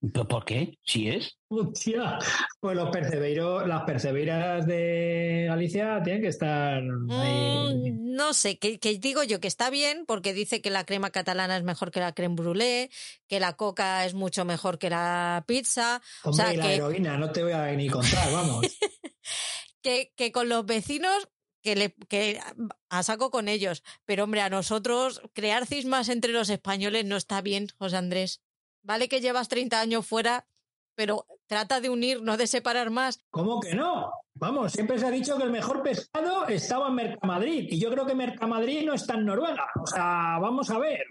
¿Por 0.00 0.44
qué? 0.44 0.78
¿Sí 0.84 1.08
es? 1.08 1.38
Hostia, 1.48 2.18
pues 2.60 2.76
los 2.76 2.90
percebeiros, 2.90 3.66
las 3.66 3.82
perceberas 3.82 4.64
de 4.66 5.46
Galicia 5.48 6.00
tienen 6.04 6.22
que 6.22 6.28
estar 6.28 6.80
mm, 6.82 8.08
no 8.18 8.34
sé, 8.34 8.58
que, 8.58 8.78
digo 8.98 9.22
yo 9.22 9.40
que 9.40 9.46
está 9.46 9.70
bien 9.70 10.04
porque 10.04 10.34
dice 10.34 10.60
que 10.60 10.70
la 10.70 10.84
crema 10.84 11.10
catalana 11.10 11.56
es 11.56 11.62
mejor 11.62 11.92
que 11.92 12.00
la 12.00 12.12
creme 12.12 12.34
brûlée, 12.34 12.90
que 13.28 13.38
la 13.38 13.54
coca 13.54 14.04
es 14.04 14.14
mucho 14.14 14.44
mejor 14.44 14.78
que 14.78 14.90
la 14.90 15.44
pizza. 15.46 16.02
Hombre, 16.24 16.44
o 16.44 16.46
sea, 16.46 16.52
la 16.52 16.72
heroína, 16.72 17.16
no 17.16 17.30
te 17.30 17.44
voy 17.44 17.52
a 17.52 17.70
ni 17.72 17.88
contar, 17.88 18.32
vamos. 18.32 18.66
que, 19.82 20.12
que 20.16 20.32
con 20.32 20.48
los 20.48 20.66
vecinos 20.66 21.28
que, 21.62 21.76
le, 21.76 21.94
que 22.08 22.40
a 22.88 23.02
saco 23.04 23.30
con 23.30 23.48
ellos. 23.48 23.84
Pero 24.04 24.24
hombre, 24.24 24.40
a 24.40 24.50
nosotros 24.50 25.22
crear 25.32 25.66
cismas 25.66 26.08
entre 26.08 26.32
los 26.32 26.50
españoles 26.50 27.04
no 27.04 27.16
está 27.16 27.40
bien, 27.40 27.68
José 27.78 27.96
Andrés. 27.96 28.42
Vale 28.88 29.06
que 29.10 29.20
llevas 29.20 29.48
30 29.48 29.78
años 29.78 30.06
fuera, 30.06 30.46
pero 30.94 31.26
trata 31.46 31.78
de 31.82 31.90
unir, 31.90 32.22
no 32.22 32.38
de 32.38 32.46
separar 32.46 32.88
más. 32.88 33.20
¿Cómo 33.28 33.60
que 33.60 33.74
no? 33.74 34.10
Vamos, 34.32 34.72
siempre 34.72 34.98
se 34.98 35.06
ha 35.06 35.10
dicho 35.10 35.36
que 35.36 35.42
el 35.42 35.50
mejor 35.50 35.82
pescado 35.82 36.48
estaba 36.48 36.88
en 36.88 36.94
Mercamadrid 36.94 37.70
y 37.70 37.78
yo 37.78 37.90
creo 37.90 38.06
que 38.06 38.14
Mercamadrid 38.14 38.86
no 38.86 38.94
está 38.94 39.12
en 39.12 39.26
Noruega. 39.26 39.66
O 39.78 39.86
sea, 39.86 40.38
vamos 40.40 40.70
a 40.70 40.78
ver. 40.78 41.04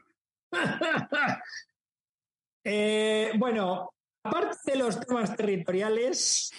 Eh, 2.70 3.32
bueno, 3.38 3.94
aparte 4.26 4.72
de 4.72 4.78
los 4.78 5.00
temas 5.00 5.34
territoriales, 5.38 6.52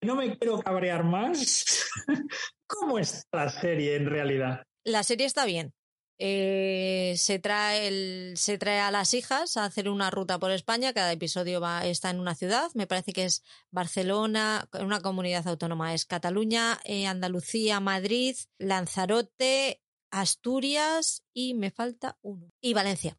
no 0.00 0.14
me 0.14 0.38
quiero 0.38 0.60
cabrear 0.60 1.02
más. 1.02 1.90
¿Cómo 2.68 3.00
está 3.00 3.46
la 3.46 3.48
serie 3.48 3.96
en 3.96 4.06
realidad? 4.06 4.62
La 4.84 5.02
serie 5.02 5.26
está 5.26 5.46
bien. 5.46 5.74
Eh, 6.22 7.14
se, 7.16 7.38
trae 7.38 7.88
el, 7.88 8.36
se 8.36 8.58
trae 8.58 8.78
a 8.78 8.90
las 8.90 9.14
hijas 9.14 9.56
a 9.56 9.64
hacer 9.64 9.88
una 9.88 10.10
ruta 10.10 10.38
por 10.38 10.50
España. 10.50 10.92
Cada 10.92 11.12
episodio 11.12 11.62
va, 11.62 11.86
está 11.86 12.10
en 12.10 12.20
una 12.20 12.34
ciudad. 12.34 12.70
Me 12.74 12.86
parece 12.86 13.14
que 13.14 13.24
es 13.24 13.42
Barcelona, 13.70 14.68
una 14.78 15.00
comunidad 15.00 15.48
autónoma. 15.48 15.94
Es 15.94 16.04
Cataluña, 16.04 16.78
eh, 16.84 17.06
Andalucía, 17.06 17.80
Madrid, 17.80 18.36
Lanzarote, 18.58 19.82
Asturias 20.10 21.24
y 21.32 21.54
me 21.54 21.70
falta 21.70 22.18
uno. 22.20 22.52
Y 22.60 22.74
Valencia. 22.74 23.18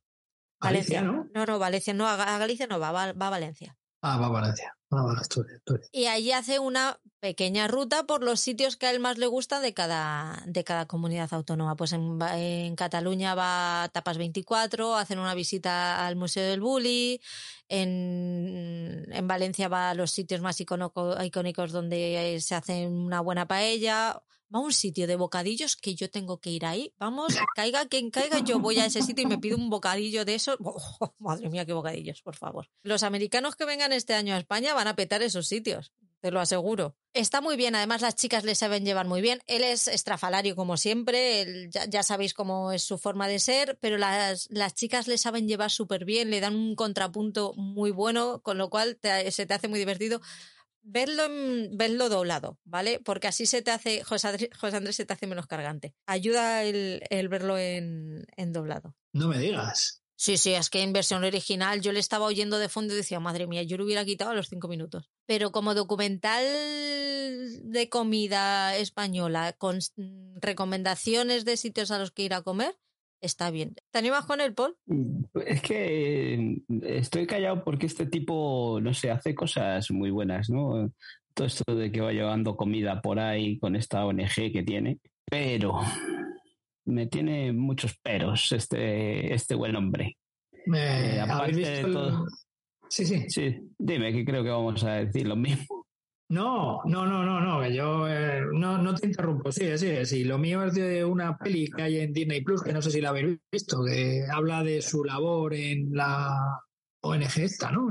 Valencia, 0.59 1.01
¿no? 1.01 1.27
No, 1.33 1.45
no, 1.47 1.57
Valencia. 1.57 1.95
No, 1.95 2.07
a 2.07 2.37
Galicia 2.37 2.67
no 2.67 2.79
va, 2.79 2.91
va, 2.91 3.09
a 3.09 3.29
Valencia. 3.31 3.75
Ah, 4.03 4.19
va 4.19 4.27
a 4.27 4.29
Valencia. 4.29 4.77
Y 5.93 6.07
allí 6.07 6.33
hace 6.33 6.59
una 6.59 6.99
pequeña 7.21 7.67
ruta 7.67 8.03
por 8.03 8.23
los 8.23 8.41
sitios 8.41 8.75
que 8.75 8.87
a 8.87 8.91
él 8.91 8.99
más 8.99 9.17
le 9.17 9.27
gusta 9.27 9.61
de 9.61 9.73
cada, 9.73 10.43
de 10.45 10.63
cada 10.63 10.85
comunidad 10.85 11.33
autónoma. 11.33 11.75
Pues 11.75 11.93
en, 11.93 12.75
Cataluña 12.75 13.33
va 13.33 13.83
a 13.83 13.89
Tapas 13.89 14.17
24, 14.17 14.97
hacen 14.97 15.19
una 15.19 15.33
visita 15.33 16.05
al 16.05 16.15
Museo 16.17 16.49
del 16.49 16.59
Bulli, 16.59 17.21
en, 17.69 19.05
en 19.09 19.27
Valencia 19.27 19.69
va 19.69 19.91
a 19.91 19.93
los 19.93 20.11
sitios 20.11 20.41
más 20.41 20.59
icónicos 20.59 21.71
donde 21.71 22.37
se 22.41 22.55
hace 22.55 22.87
una 22.87 23.21
buena 23.21 23.47
paella 23.47 24.21
va 24.53 24.59
a 24.59 24.61
un 24.61 24.73
sitio 24.73 25.07
de 25.07 25.15
bocadillos 25.15 25.75
que 25.75 25.95
yo 25.95 26.09
tengo 26.09 26.39
que 26.39 26.49
ir 26.49 26.65
ahí. 26.65 26.93
Vamos, 26.99 27.35
caiga 27.55 27.85
quien 27.85 28.11
caiga, 28.11 28.39
yo 28.39 28.59
voy 28.59 28.79
a 28.79 28.85
ese 28.85 29.01
sitio 29.01 29.23
y 29.23 29.27
me 29.27 29.37
pido 29.37 29.57
un 29.57 29.69
bocadillo 29.69 30.25
de 30.25 30.35
esos. 30.35 30.57
Madre 31.19 31.49
mía, 31.49 31.65
qué 31.65 31.73
bocadillos, 31.73 32.21
por 32.21 32.35
favor. 32.35 32.67
Los 32.83 33.03
americanos 33.03 33.55
que 33.55 33.65
vengan 33.65 33.93
este 33.93 34.13
año 34.13 34.35
a 34.35 34.37
España 34.37 34.73
van 34.73 34.87
a 34.87 34.95
petar 34.95 35.21
esos 35.21 35.47
sitios. 35.47 35.93
Te 36.19 36.29
lo 36.29 36.39
aseguro. 36.39 36.95
Está 37.13 37.41
muy 37.41 37.57
bien, 37.57 37.73
además 37.73 38.01
las 38.01 38.15
chicas 38.15 38.43
le 38.43 38.53
saben 38.53 38.85
llevar 38.85 39.07
muy 39.07 39.21
bien. 39.21 39.41
Él 39.47 39.63
es 39.63 39.87
estrafalario 39.87 40.55
como 40.55 40.77
siempre, 40.77 41.67
ya, 41.71 42.03
sabéis 42.03 42.35
cómo 42.35 42.71
es 42.71 42.83
su 42.83 42.99
forma 42.99 43.27
de 43.27 43.39
ser, 43.39 43.79
pero 43.81 43.97
las, 43.97 44.47
las 44.51 44.75
chicas 44.75 45.07
le 45.07 45.17
saben 45.17 45.47
llevar 45.47 45.71
súper 45.71 46.05
bien, 46.05 46.29
le 46.29 46.39
dan 46.39 46.55
un 46.55 46.75
contrapunto 46.75 47.53
muy 47.55 47.89
bueno, 47.89 48.41
con 48.43 48.59
lo 48.59 48.69
cual 48.69 48.99
se 49.01 49.45
te 49.47 49.53
hace 49.53 49.67
muy 49.67 49.79
divertido 49.79 50.21
vedlo, 50.83 51.23
vedlo 51.71 52.09
doblado, 52.09 52.59
¿vale? 52.63 52.99
Porque 52.99 53.27
así 53.27 53.45
se 53.45 53.61
te 53.61 53.71
hace, 53.71 54.03
José, 54.03 54.27
Andrés 54.73 54.95
se 54.95 55.05
te 55.05 55.13
hace 55.13 55.27
menos 55.27 55.47
cargante. 55.47 55.93
Ayuda 56.05 56.63
el, 56.63 57.29
verlo 57.29 57.57
en, 57.57 58.25
en 58.35 58.53
doblado. 58.53 58.95
No 59.13 59.27
me 59.27 59.37
digas. 59.37 60.01
Sí, 60.21 60.37
sí, 60.37 60.53
es 60.53 60.69
que 60.69 60.83
en 60.83 60.93
versión 60.93 61.23
original 61.23 61.81
yo 61.81 61.91
le 61.91 61.99
estaba 61.99 62.27
oyendo 62.27 62.59
de 62.59 62.69
fondo 62.69 62.93
y 62.93 62.97
decía, 62.97 63.19
madre 63.19 63.47
mía, 63.47 63.63
yo 63.63 63.75
lo 63.77 63.85
hubiera 63.85 64.05
quitado 64.05 64.29
a 64.29 64.35
los 64.35 64.49
cinco 64.49 64.67
minutos. 64.67 65.09
Pero 65.25 65.51
como 65.51 65.73
documental 65.73 66.43
de 66.43 67.89
comida 67.89 68.77
española 68.77 69.53
con 69.57 69.79
recomendaciones 70.35 71.43
de 71.43 71.57
sitios 71.57 71.89
a 71.89 71.97
los 71.97 72.11
que 72.11 72.21
ir 72.21 72.35
a 72.35 72.43
comer, 72.43 72.77
está 73.21 73.51
bien. 73.51 73.75
¿Te 73.91 73.99
animas 73.99 74.25
con 74.25 74.41
el 74.41 74.53
Paul? 74.53 74.75
Mm, 74.87 75.23
es 75.45 75.61
que 75.61 76.57
estoy 76.81 77.27
callado 77.27 77.63
porque 77.63 77.85
este 77.85 78.05
tipo, 78.05 78.79
no 78.81 78.93
sé, 78.93 79.11
hace 79.11 79.33
cosas 79.33 79.89
muy 79.91 80.09
buenas, 80.09 80.49
¿no? 80.49 80.91
Todo 81.33 81.47
esto 81.47 81.75
de 81.75 81.91
que 81.91 82.01
va 82.01 82.11
llevando 82.11 82.57
comida 82.57 83.01
por 83.01 83.19
ahí 83.19 83.57
con 83.59 83.75
esta 83.75 84.05
ONG 84.05 84.51
que 84.51 84.63
tiene. 84.63 84.99
Pero 85.25 85.79
me 86.85 87.07
tiene 87.07 87.53
muchos 87.53 87.95
peros 87.97 88.51
este, 88.51 89.33
este 89.33 89.55
buen 89.55 89.75
hombre. 89.75 90.17
Eh, 90.73 91.19
aparte 91.21 91.57
de 91.57 91.83
todo. 91.83 92.25
Sí, 92.89 93.05
sí. 93.05 93.29
Sí, 93.29 93.55
dime, 93.77 94.11
que 94.11 94.25
creo 94.25 94.43
que 94.43 94.49
vamos 94.49 94.83
a 94.83 94.95
decir 94.95 95.25
lo 95.27 95.37
mismo. 95.37 95.80
No, 96.31 96.79
no, 96.85 97.05
no, 97.05 97.25
no, 97.25 97.41
no, 97.41 97.67
yo 97.67 98.07
eh, 98.07 98.41
no, 98.53 98.77
no 98.77 98.95
te 98.95 99.07
interrumpo, 99.07 99.51
sí, 99.51 99.77
sí, 99.77 100.05
sí. 100.05 100.23
Lo 100.23 100.37
mío 100.37 100.63
es 100.63 100.75
de 100.75 101.03
una 101.03 101.37
peli 101.37 101.69
que 101.69 101.81
hay 101.81 101.97
en 101.97 102.13
Disney 102.13 102.39
Plus, 102.39 102.63
que 102.63 102.71
no 102.71 102.81
sé 102.81 102.89
si 102.89 103.01
la 103.01 103.09
habéis 103.09 103.37
visto, 103.51 103.83
que 103.83 104.23
habla 104.31 104.63
de 104.63 104.81
su 104.81 105.03
labor 105.03 105.53
en 105.53 105.89
la 105.91 106.61
ONG 107.01 107.37
esta, 107.37 107.69
¿no? 107.73 107.89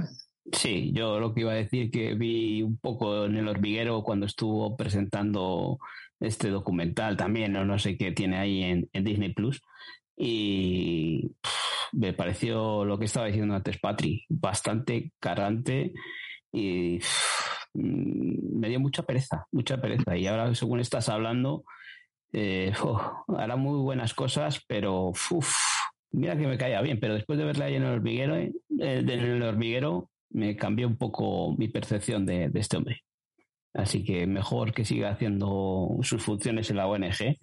Sí, 0.53 0.91
yo 0.95 1.21
lo 1.21 1.35
que 1.35 1.43
iba 1.43 1.53
a 1.53 1.57
decir 1.57 1.91
que 1.91 2.15
vi 2.15 2.63
un 2.63 2.79
poco 2.79 3.27
en 3.27 3.37
el 3.37 3.47
hormiguero 3.47 4.03
cuando 4.03 4.25
estuvo 4.25 4.75
presentando 4.75 5.79
este 6.19 6.49
documental 6.49 7.19
también, 7.19 7.55
o 7.57 7.67
no 7.67 7.79
sé 7.79 7.99
qué 7.99 8.13
tiene 8.13 8.39
ahí 8.39 8.63
en, 8.63 9.05
Disney 9.05 9.35
Plus. 9.35 9.61
Y 10.17 11.31
me 11.93 12.15
pareció 12.15 12.87
lo 12.87 12.99
que 12.99 13.05
estaba 13.05 13.27
diciendo 13.27 13.55
antes 13.55 13.79
Patri, 13.79 14.25
bastante 14.31 15.13
cargante 15.21 15.93
y 16.51 17.01
mm, 17.75 18.59
me 18.59 18.69
dio 18.69 18.81
mucha 18.81 19.03
pereza, 19.03 19.47
mucha 19.53 19.81
pereza. 19.81 20.17
Y 20.17 20.27
ahora, 20.27 20.55
según 20.55 20.81
estás 20.81 21.09
hablando, 21.09 21.65
eh, 22.33 22.73
hará 23.37 23.57
muy 23.57 23.79
buenas 23.81 24.15
cosas, 24.15 24.65
pero 24.67 25.13
mira 26.13 26.37
que 26.37 26.47
me 26.47 26.59
caía 26.59 26.81
bien. 26.83 27.01
Pero 27.01 27.15
después 27.15 27.39
de 27.39 27.45
verla 27.45 27.67
ahí 27.67 27.77
en 27.77 27.83
el 27.85 27.93
hormiguero, 27.93 28.37
eh, 28.37 28.53
en 28.79 29.09
el 29.11 29.43
hormiguero 29.43 30.11
me 30.31 30.57
cambió 30.57 30.87
un 30.87 30.97
poco 30.97 31.55
mi 31.57 31.69
percepción 31.69 32.25
de, 32.27 32.51
este 32.55 32.77
hombre. 32.77 33.03
Así 33.75 34.05
que 34.05 34.27
mejor 34.27 34.73
que 34.73 34.85
siga 34.85 35.11
haciendo 35.11 35.99
sus 36.03 36.23
funciones 36.23 36.71
en 36.71 36.77
la 36.77 36.89
ONG 36.89 37.39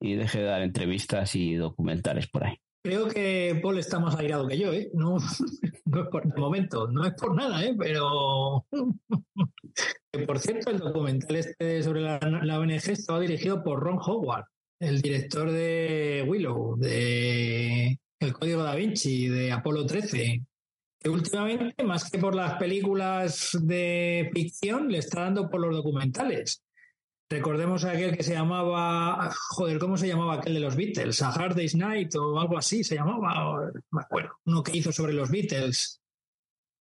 y 0.00 0.14
deje 0.14 0.40
de 0.40 0.44
dar 0.44 0.62
entrevistas 0.62 1.34
y 1.34 1.54
documentales 1.54 2.28
por 2.28 2.44
ahí. 2.44 2.56
Creo 2.86 3.08
que 3.08 3.58
Paul 3.60 3.80
está 3.80 3.98
más 3.98 4.14
airado 4.14 4.46
que 4.46 4.56
yo, 4.56 4.72
¿eh? 4.72 4.88
No, 4.94 5.16
es 5.16 6.08
por 6.08 6.24
el 6.24 6.32
momento, 6.36 6.86
no 6.86 7.04
es 7.04 7.14
por 7.14 7.34
nada, 7.34 7.64
¿eh? 7.64 7.74
Pero. 7.76 8.64
por 10.26 10.38
cierto, 10.38 10.70
el 10.70 10.78
documental 10.78 11.34
este 11.34 11.82
sobre 11.82 12.02
la, 12.02 12.20
la, 12.20 12.60
ONG 12.60 12.90
estaba 12.90 13.18
dirigido 13.18 13.64
por 13.64 13.80
Ron 13.80 13.98
Howard, 14.00 14.44
el 14.78 15.02
director 15.02 15.50
de 15.50 16.24
Willow, 16.28 16.76
de 16.76 17.98
El 18.20 18.32
Código 18.32 18.62
da 18.62 18.76
Vinci, 18.76 19.26
de 19.26 19.50
Apolo 19.50 19.84
13, 19.84 20.44
últimamente, 21.06 21.82
más 21.82 22.08
que 22.08 22.18
por 22.18 22.36
las 22.36 22.54
películas 22.54 23.50
de 23.62 24.30
ficción, 24.32 24.92
le 24.92 24.98
está 24.98 25.22
dando 25.22 25.50
por 25.50 25.60
los 25.60 25.74
documentales. 25.74 26.62
Recordemos 27.28 27.84
a 27.84 27.90
aquel 27.90 28.16
que 28.16 28.22
se 28.22 28.34
llamaba, 28.34 29.30
joder, 29.50 29.80
¿cómo 29.80 29.96
se 29.96 30.06
llamaba 30.06 30.34
aquel 30.34 30.54
de 30.54 30.60
los 30.60 30.76
Beatles? 30.76 31.22
A 31.22 31.30
Hard 31.30 31.56
Day's 31.56 31.74
Night 31.74 32.14
o 32.14 32.38
algo 32.38 32.56
así 32.56 32.84
se 32.84 32.94
llamaba, 32.94 33.68
me 33.90 34.00
acuerdo. 34.00 34.38
Uno 34.44 34.62
que 34.62 34.76
hizo 34.76 34.92
sobre 34.92 35.12
los 35.12 35.28
Beatles 35.28 36.00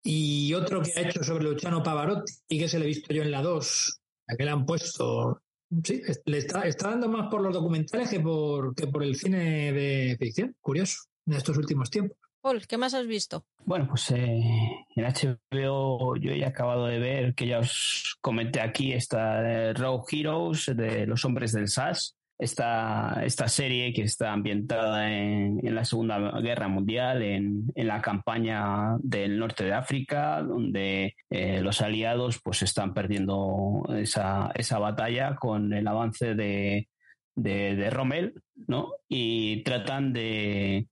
y 0.01 0.53
otro 0.53 0.81
que 0.81 0.93
ha 0.95 1.09
hecho 1.09 1.23
sobre 1.23 1.43
Luciano 1.43 1.83
Pavarotti 1.83 2.31
y 2.47 2.59
que 2.59 2.69
se 2.69 2.79
le 2.79 2.85
he 2.85 2.87
visto 2.87 3.13
yo 3.13 3.23
en 3.23 3.31
la 3.31 3.41
2. 3.41 3.99
Aquel 4.27 4.47
han 4.47 4.65
puesto. 4.65 5.41
Sí, 5.83 6.01
le 6.25 6.37
está, 6.37 6.61
está 6.61 6.91
dando 6.91 7.09
más 7.09 7.27
por 7.29 7.41
los 7.41 7.53
documentales 7.53 8.09
que 8.09 8.21
por, 8.21 8.73
que 8.73 8.87
por 8.87 9.03
el 9.03 9.15
cine 9.15 9.73
de 9.73 10.15
ficción. 10.17 10.55
Curioso, 10.61 11.03
en 11.25 11.33
estos 11.33 11.57
últimos 11.57 11.89
tiempos. 11.89 12.17
Paul, 12.41 12.65
¿qué 12.67 12.77
más 12.77 12.93
has 12.93 13.05
visto? 13.05 13.45
Bueno, 13.65 13.87
pues 13.87 14.11
eh, 14.11 14.85
en 14.95 15.03
HBO 15.03 16.15
yo 16.15 16.31
he 16.31 16.45
acabado 16.45 16.85
de 16.85 16.99
ver, 16.99 17.35
que 17.35 17.47
ya 17.47 17.59
os 17.59 18.17
comenté 18.21 18.61
aquí, 18.61 18.93
esta 18.93 19.41
de 19.41 19.73
Rogue 19.73 20.05
Heroes 20.11 20.71
de 20.75 21.05
los 21.05 21.25
hombres 21.25 21.51
del 21.51 21.67
SAS. 21.67 22.15
Esta, 22.37 23.21
esta 23.25 23.49
serie 23.49 23.91
que 23.91 24.03
está 24.03 24.31
ambientada 24.31 25.11
en, 25.11 25.59
la 25.75 25.83
Segunda 25.83 26.39
Guerra 26.39 26.69
Mundial, 26.69 27.21
en, 27.21 27.65
la 27.75 28.01
campaña 28.01 28.95
del 28.99 29.37
norte 29.37 29.65
de 29.65 29.73
África, 29.73 30.41
donde 30.41 31.17
eh, 31.29 31.59
los 31.61 31.81
aliados 31.81 32.39
pues 32.41 32.61
están 32.61 32.93
perdiendo 32.93 33.83
esa, 33.93 34.51
esa 34.55 34.79
batalla 34.79 35.35
con 35.35 35.73
el 35.73 35.85
avance 35.85 36.33
de, 36.33 36.87
de, 37.35 37.75
de 37.75 37.89
Rommel, 37.89 38.33
¿no? 38.67 38.93
Y 39.09 39.61
tratan 39.63 40.13
de, 40.13 40.87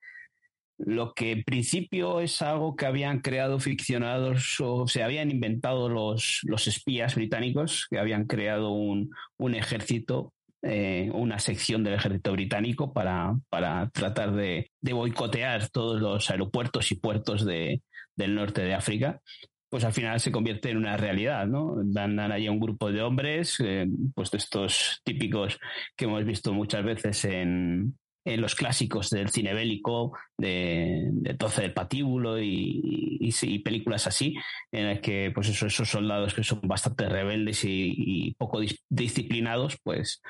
lo 0.78 1.13
que 1.13 1.32
en 1.32 1.43
principio 1.43 2.19
es 2.19 2.41
algo 2.41 2.75
que 2.75 2.86
habían 2.86 3.21
creado 3.21 3.59
ficcionados 3.59 4.59
o 4.59 4.88
se 4.88 5.03
habían 5.03 5.32
inventado 5.32 5.89
los, 5.89 6.41
los 6.43 6.67
espías 6.67 7.15
británicos, 7.15 7.88
que 7.89 7.99
habían 7.99 8.25
creado 8.25 8.71
un, 8.71 9.11
un 9.38 9.55
ejército, 9.55 10.34
eh, 10.61 11.09
una 11.13 11.39
sección 11.39 11.84
del 11.84 11.95
ejército 11.95 12.32
británico 12.32 12.93
para, 12.93 13.36
para 13.49 13.89
tratar 13.89 14.34
de, 14.34 14.71
de, 14.82 14.93
boicotear 14.93 15.69
todos 15.69 15.99
los 15.99 16.30
aeropuertos 16.30 16.91
y 16.91 16.95
puertos 16.95 17.45
de, 17.45 17.82
del 18.15 18.36
norte 18.36 18.61
de 18.61 18.75
África. 18.75 19.21
Pues 19.69 19.84
al 19.84 19.93
final 19.93 20.19
se 20.19 20.32
convierte 20.32 20.69
en 20.69 20.78
una 20.78 20.95
realidad, 20.95 21.45
¿no? 21.45 21.75
Dan, 21.84 22.19
allí 22.19 22.47
un 22.47 22.59
grupo 22.59 22.89
de 22.89 23.01
hombres, 23.01 23.57
eh, 23.59 23.86
pues 24.15 24.32
de 24.32 24.38
estos 24.38 25.01
típicos 25.03 25.59
que 25.95 26.05
hemos 26.05 26.23
visto 26.23 26.53
muchas 26.53 26.86
veces 26.86 27.25
en, 27.25 27.97
en 28.28 28.41
los 28.41 28.55
clásicos 28.55 29.09
del 29.09 29.30
cine 29.30 29.53
bélico, 29.53 30.17
de, 30.38 31.07
de 31.11 31.34
Toce 31.36 31.61
del 31.61 31.73
Patíbulo 31.73 32.41
y, 32.41 33.32
películas 33.63 34.05
así, 34.07 34.36
en 34.71 34.88
las 34.88 34.99
que 34.99 35.32
pues 35.34 35.47
esos 35.47 35.89
soldados 35.89 36.34
que 36.34 36.43
son 36.43 36.59
bastante 36.63 37.07
rebeldes 37.07 37.63
y, 37.63 38.36
poco 38.38 38.59
disciplinados, 38.89 39.78
pues, 39.82 40.21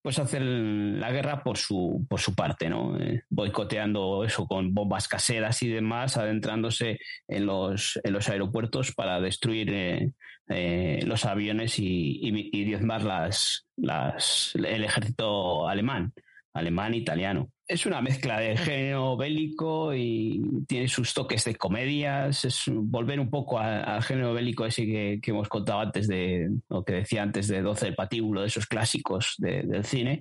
pues 0.00 0.18
hacen 0.18 0.98
la 0.98 1.12
guerra 1.12 1.42
por 1.42 1.58
su, 1.58 2.06
por 2.08 2.20
su 2.20 2.34
parte, 2.34 2.70
¿no? 2.70 2.98
Eh, 2.98 3.22
boicoteando 3.28 4.24
eso 4.24 4.46
con 4.46 4.72
bombas 4.72 5.06
caseras 5.06 5.62
y 5.62 5.68
demás, 5.68 6.16
adentrándose 6.16 7.00
en 7.28 7.46
los, 7.46 8.00
en 8.02 8.14
los 8.14 8.28
aeropuertos 8.30 8.94
para 8.94 9.20
destruir 9.20 9.72
eh, 9.72 10.12
eh, 10.48 11.00
los 11.04 11.26
aviones 11.26 11.78
y, 11.78 12.18
y 12.22 12.64
diezmar 12.64 13.02
las, 13.02 13.66
las, 13.76 14.54
el 14.54 14.84
ejército 14.84 15.68
alemán 15.68 16.14
alemán, 16.52 16.94
italiano. 16.94 17.50
Es 17.66 17.86
una 17.86 18.02
mezcla 18.02 18.38
de 18.38 18.56
género 18.56 19.16
bélico 19.16 19.94
y 19.94 20.42
tiene 20.66 20.88
sus 20.88 21.14
toques 21.14 21.44
de 21.44 21.54
comedias. 21.54 22.44
Es 22.44 22.64
volver 22.68 23.20
un 23.20 23.30
poco 23.30 23.58
al 23.58 24.02
género 24.02 24.34
bélico 24.34 24.66
ese 24.66 24.84
que, 24.84 25.20
hemos 25.22 25.48
contado 25.48 25.80
antes 25.80 26.08
de, 26.08 26.50
o 26.68 26.84
que 26.84 26.94
decía 26.94 27.22
antes 27.22 27.48
de 27.48 27.62
12 27.62 27.86
del 27.86 27.94
patíbulo, 27.94 28.42
de 28.42 28.48
esos 28.48 28.66
clásicos 28.66 29.34
del 29.38 29.84
cine. 29.84 30.20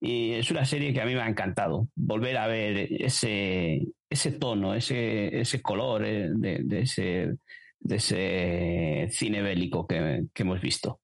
Y 0.00 0.32
es 0.32 0.50
una 0.50 0.64
serie 0.64 0.92
que 0.92 1.02
a 1.02 1.06
mí 1.06 1.14
me 1.14 1.20
ha 1.20 1.28
encantado. 1.28 1.88
Volver 1.96 2.38
a 2.38 2.46
ver 2.46 2.88
ese, 2.90 3.82
tono, 4.38 4.74
ese, 4.74 5.40
ese 5.40 5.60
color 5.60 6.06
eh, 6.06 6.30
de, 6.32 6.60
de 6.62 7.96
ese 7.96 9.08
cine 9.10 9.42
bélico 9.42 9.86
que 9.86 10.24
hemos 10.36 10.60
visto. 10.60 11.00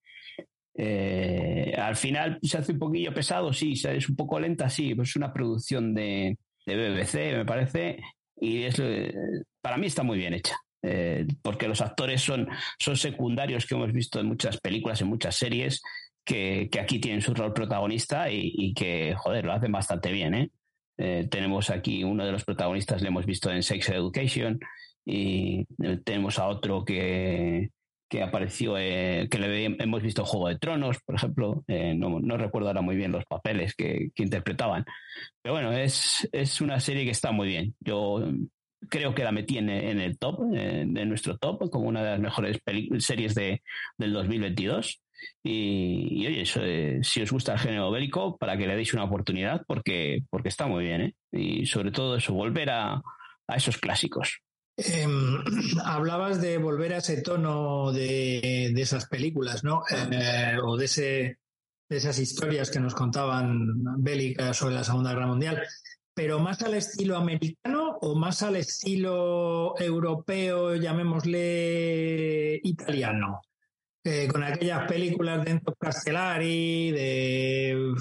Eh, 0.77 1.73
al 1.77 1.97
final 1.97 2.39
se 2.43 2.59
hace 2.59 2.73
un 2.73 2.79
poquillo 2.79 3.15
pesado, 3.15 3.53
sí, 3.53 3.75
es 3.75 4.09
un 4.09 4.17
poco 4.17 4.41
lenta, 4.41 4.69
sí, 4.69 4.95
es 5.01 5.17
una 5.17 5.33
producción 5.33 5.95
de, 5.95 6.37
BBC, 6.67 7.37
me 7.37 7.45
parece, 7.45 8.01
y 8.37 8.63
es, 8.63 8.79
eh, 8.79 9.15
para 9.61 9.77
mí 9.77 9.87
está 9.87 10.03
muy 10.03 10.19
bien 10.19 10.35
hecha. 10.35 10.57
Eh, 10.87 11.27
porque 11.41 11.67
los 11.67 11.81
actores 11.81 12.21
son, 12.21 12.47
son 12.79 12.97
secundarios 12.97 13.65
que 13.65 13.75
hemos 13.75 13.91
visto 13.91 14.21
en 14.21 14.27
muchas 14.27 14.59
películas, 14.61 15.01
en 15.01 15.09
muchas 15.09 15.35
series, 15.35 15.81
que, 16.25 16.69
aquí 16.81 16.99
tienen 16.99 17.23
su 17.23 17.33
rol 17.33 17.55
protagonista 17.55 18.31
y, 18.31 18.75
que, 18.75 19.15
joder, 19.17 19.47
lo 19.47 19.53
hacen 19.53 19.73
bastante 19.73 20.13
bien. 20.13 20.51
tenemos 20.97 21.71
aquí 21.71 22.05
uno 22.05 22.27
de 22.27 22.33
los 22.33 22.45
protagonistas, 22.45 23.01
le 23.01 23.09
hemos 23.09 23.25
visto 23.25 23.51
en 23.51 23.63
Sex 23.63 23.89
Education, 23.91 24.61
y 25.07 25.65
tenemos 26.05 26.39
a 26.39 26.49
otro 26.49 26.85
que, 26.85 27.71
que 28.09 28.23
apareció, 28.23 28.77
eh, 28.79 29.29
que 29.31 29.39
le 29.39 29.65
hemos 29.65 30.03
visto 30.03 30.23
en 30.23 30.27
Juego 30.27 30.49
de 30.49 30.59
Tronos, 30.59 30.99
por 31.05 31.15
ejemplo. 31.15 31.65
Eh, 31.67 31.95
no, 31.95 32.21
no, 32.21 32.37
recuerdo 32.37 32.69
ahora 32.69 32.83
muy 32.83 32.97
bien 32.97 33.13
los 33.13 33.25
papeles 33.25 33.75
que, 33.75 34.11
que 34.15 34.23
interpretaban. 34.23 34.85
Pero 35.43 35.55
bueno, 35.55 35.73
es, 35.73 36.29
es, 36.33 36.61
una 36.61 36.81
serie 36.81 37.05
que 37.05 37.11
está 37.11 37.33
muy 37.33 37.49
bien. 37.49 37.75
Yo 37.81 38.23
creo 38.89 39.15
que 39.15 39.25
la 39.25 39.33
metí 39.33 39.59
en, 39.59 39.69
el 39.69 40.19
top, 40.19 40.41
en, 40.55 40.93
nuestro 41.09 41.39
top, 41.39 41.71
como 41.71 41.89
una 41.89 42.03
de 42.03 42.11
las 42.11 42.21
mejores 42.21 42.61
series 42.99 43.35
de, 43.35 43.63
del 43.99 44.13
2022. 44.13 45.01
Y, 45.43 46.27
oye, 46.27 46.45
eh, 46.57 46.99
si 47.03 47.23
os 47.23 47.33
gusta 47.33 47.55
el 47.55 47.59
género 47.59 47.91
bélico, 47.91 48.37
para 48.37 48.57
que 48.57 48.67
le 48.67 48.77
deis 48.77 48.93
una 48.93 49.05
oportunidad, 49.05 49.63
porque, 49.67 50.23
porque 50.31 50.49
está 50.49 50.67
muy 50.67 50.85
bien, 50.85 51.01
¿eh? 51.01 51.15
Y 51.33 51.67
sobre 51.67 51.91
todo 51.93 52.17
eso, 52.17 52.35
volver 52.35 52.71
a, 52.71 53.03
a 53.47 53.57
esos 53.57 53.79
clásicos. 53.79 54.44
Em, 54.77 55.43
hablabas 55.85 56.41
de 56.41 56.59
volver 56.59 56.95
a 56.95 56.99
ese 56.99 57.23
tono 57.23 57.93
de, 57.93 58.73
de 58.75 58.83
esas 58.83 59.07
películas, 59.07 59.63
¿no? 59.65 59.83
Eh, 59.91 60.57
o 60.63 60.77
de, 60.77 60.85
ese, 60.87 61.39
de 61.89 61.97
esas 61.97 62.19
historias 62.19 62.71
que 62.71 62.81
nos 62.81 62.95
contaban 62.95 64.03
bélicas 64.03 64.57
sobre 64.57 64.75
la 64.75 64.85
Segunda 64.85 65.13
Guerra 65.13 65.27
Mundial. 65.27 65.63
Pero 66.17 66.39
más 66.39 66.63
al 66.63 66.75
estilo 66.75 67.17
americano 67.17 67.99
o 68.01 68.15
más 68.15 68.43
al 68.43 68.57
estilo 68.57 69.75
europeo, 69.79 70.77
llamémosle 70.77 72.61
italiano. 72.63 73.41
Eh, 74.05 74.29
con 74.29 74.45
aquellas 74.45 74.87
películas 74.87 75.45
de 75.45 75.51
Enzo 75.53 75.75
Castellari, 75.77 76.93
de 76.93 77.95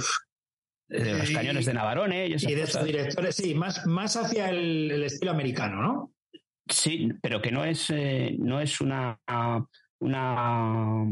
de 0.93 1.17
los 1.17 1.32
cañones 1.32 1.65
de 1.65 1.74
Navarone 1.74 2.28
y, 2.28 2.36
de 2.38 2.61
esos 2.61 2.84
directores, 2.84 3.36
sí, 3.36 3.55
más, 3.55 3.86
más 3.88 4.15
hacia 4.15 4.49
el, 4.49 5.03
estilo 5.03 5.32
americano, 5.32 5.82
¿no? 5.82 6.12
Sí, 6.74 7.09
pero 7.21 7.41
que 7.41 7.51
no 7.51 7.63
es, 7.63 7.89
eh, 7.91 8.36
no 8.39 8.59
es 8.59 8.82
una, 8.82 9.19
una, 9.99 11.03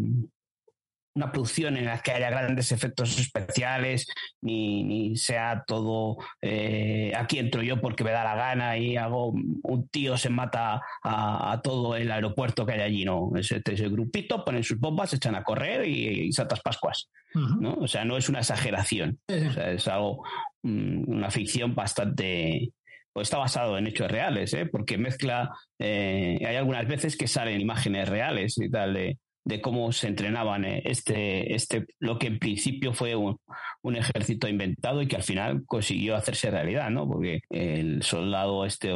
una 1.14 1.32
producción 1.32 1.78
en 1.78 1.86
la 1.86 2.00
que 2.00 2.12
haya 2.12 2.32
grandes 2.32 2.72
efectos 2.72 3.20
especiales, 3.20 4.08
ni, 4.42 4.84
ni 4.84 5.16
sea 5.18 5.64
todo 5.68 6.18
eh, 6.42 7.14
aquí 7.16 7.38
entro 7.38 7.62
yo 7.62 7.80
porque 7.80 8.04
me 8.04 8.12
da 8.12 8.24
la 8.24 8.36
gana 8.36 8.78
y 8.78 8.98
hago 8.98 9.30
un 9.30 9.88
tío 9.90 10.18
se 10.18 10.30
mata 10.30 10.82
a, 11.04 11.62
todo 11.64 11.96
el 11.96 12.12
aeropuerto 12.12 12.66
que 12.66 12.74
hay 12.74 12.82
allí, 12.82 13.06
no. 13.06 13.32
Ese, 13.36 13.62
ese 13.64 13.88
grupito 13.88 14.44
ponen 14.44 14.64
sus 14.64 14.80
bombas, 14.80 15.12
se 15.12 15.18
echan 15.18 15.36
a 15.36 15.44
correr 15.44 15.88
y, 15.88 16.24
y 16.26 16.32
saltas 16.32 16.62
pascuas. 16.62 17.08
¿no? 17.34 17.76
O 17.76 17.88
sea, 17.88 18.04
no 18.06 18.18
es 18.18 18.30
una 18.30 18.40
exageración. 18.40 19.20
O 19.28 19.54
sea, 19.54 19.72
es 19.72 19.88
algo, 19.88 20.24
mm, 20.64 21.10
una 21.10 21.32
ficción 21.32 21.76
bastante, 21.76 22.74
pues 23.14 23.28
está 23.28 23.38
basado 23.38 23.78
en 23.78 23.88
hechos 23.88 24.10
reales, 24.10 24.54
¿eh? 24.54 24.66
porque 24.66 24.98
mezcla, 24.98 25.52
eh, 25.80 26.40
hay 26.46 26.56
algunas 26.56 26.88
veces 26.88 27.18
que 27.18 27.28
salen 27.28 27.60
imágenes 27.60 28.08
reales 28.08 28.58
y 28.58 28.70
tal 28.70 28.94
de, 28.94 29.18
de 29.44 29.62
cómo 29.62 29.92
se 29.92 30.08
entrenaban 30.08 30.66
eh, 30.66 30.82
este, 30.86 31.54
este, 31.54 31.86
lo 32.00 32.18
que 32.20 32.28
en 32.28 32.40
principio 32.40 32.94
fue 32.94 33.16
un, 33.16 33.38
un, 33.82 33.96
ejército 33.96 34.48
inventado 34.48 35.02
y 35.02 35.08
que 35.08 35.16
al 35.16 35.24
final 35.24 35.64
consiguió 35.66 36.16
hacerse 36.16 36.52
realidad, 36.52 36.90
¿no? 36.90 37.08
Porque 37.08 37.42
el 37.50 38.04
soldado 38.04 38.66
este 38.66 38.92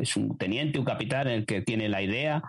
es 0.00 0.16
un 0.16 0.36
teniente, 0.36 0.78
un 0.78 0.84
capitán, 0.84 1.28
el 1.28 1.46
que 1.46 1.62
tiene 1.62 1.88
la 1.88 2.02
idea 2.02 2.42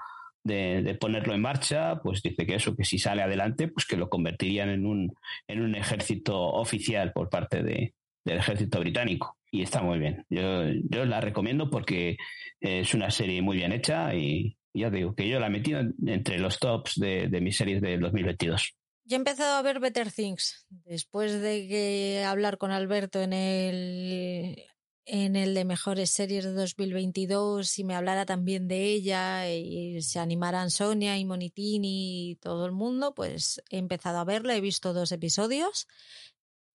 de, 0.44 0.98
ponerlo 1.00 1.34
en 1.34 1.42
marcha, 1.42 2.00
pues 2.02 2.22
dice 2.22 2.46
que 2.46 2.56
eso, 2.56 2.76
que 2.76 2.84
si 2.84 2.98
sale 2.98 3.22
adelante, 3.22 3.68
pues 3.68 3.86
que 3.86 3.98
lo 3.98 4.10
convertirían 4.10 4.70
en 4.70 4.86
un, 4.86 5.14
en 5.48 5.62
un 5.62 5.76
ejército 5.76 6.38
oficial 6.40 7.12
por 7.14 7.30
parte 7.30 7.64
de, 7.64 7.94
del 8.26 8.38
ejército 8.38 8.80
británico. 8.80 9.39
Y 9.52 9.64
está 9.64 9.82
muy 9.82 10.00
bien. 10.00 10.26
Yo, 10.30 10.64
yo 10.90 11.06
la 11.06 11.22
recomiendo 11.22 11.70
porque 11.70 12.18
es 12.60 12.94
una 12.94 13.10
serie 13.12 13.42
muy 13.42 13.58
bien 13.58 13.72
hecha 13.72 14.14
y 14.14 14.58
ya 14.74 14.90
digo 14.90 15.16
que 15.16 15.28
yo 15.28 15.40
la 15.40 15.48
he 15.48 15.52
metido 15.52 15.82
entre 16.06 16.40
los 16.40 16.60
tops 16.60 17.00
de, 17.00 17.28
de 17.28 17.42
mis 17.42 17.58
series 17.58 17.82
del 17.82 18.00
2022. 18.00 18.76
Yo 19.06 19.16
he 19.16 19.18
empezado 19.18 19.58
a 19.58 19.62
ver 19.64 19.80
Better 19.80 20.12
Things 20.12 20.68
después 20.70 21.42
de 21.42 21.68
que 21.68 22.24
hablar 22.24 22.60
con 22.60 22.70
Alberto 22.72 23.22
en 23.22 23.34
el 23.34 24.64
en 25.12 25.36
el 25.36 25.56
de 25.56 25.66
mejores 25.66 26.12
series 26.12 26.44
de 26.44 26.54
2022 26.54 27.80
y 27.80 27.84
me 27.84 27.96
hablara 27.96 28.28
también 28.28 28.68
de 28.68 28.84
ella 28.84 29.52
y 29.52 30.00
se 30.04 30.20
animaran 30.20 30.70
Sonia 30.70 31.18
y 31.18 31.26
Monitini 31.26 32.30
y 32.30 32.36
todo 32.36 32.68
el 32.68 32.72
mundo, 32.72 33.16
pues 33.16 33.60
he 33.72 33.80
empezado 33.80 34.20
a 34.20 34.24
verla, 34.24 34.56
he 34.56 34.62
visto 34.62 34.94
dos 34.94 35.12
episodios 35.12 35.88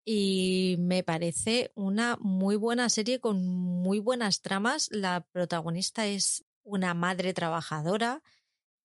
y 0.04 0.76
me 0.78 1.02
parece 1.02 1.72
una 1.74 2.16
muy 2.20 2.56
buena 2.56 2.88
serie 2.88 3.20
con 3.20 3.46
muy 3.46 3.98
buenas 3.98 4.42
tramas. 4.42 4.88
La 4.92 5.26
protagonista 5.32 6.06
es 6.06 6.44
una 6.62 6.94
madre 6.94 7.34
trabajadora 7.34 8.22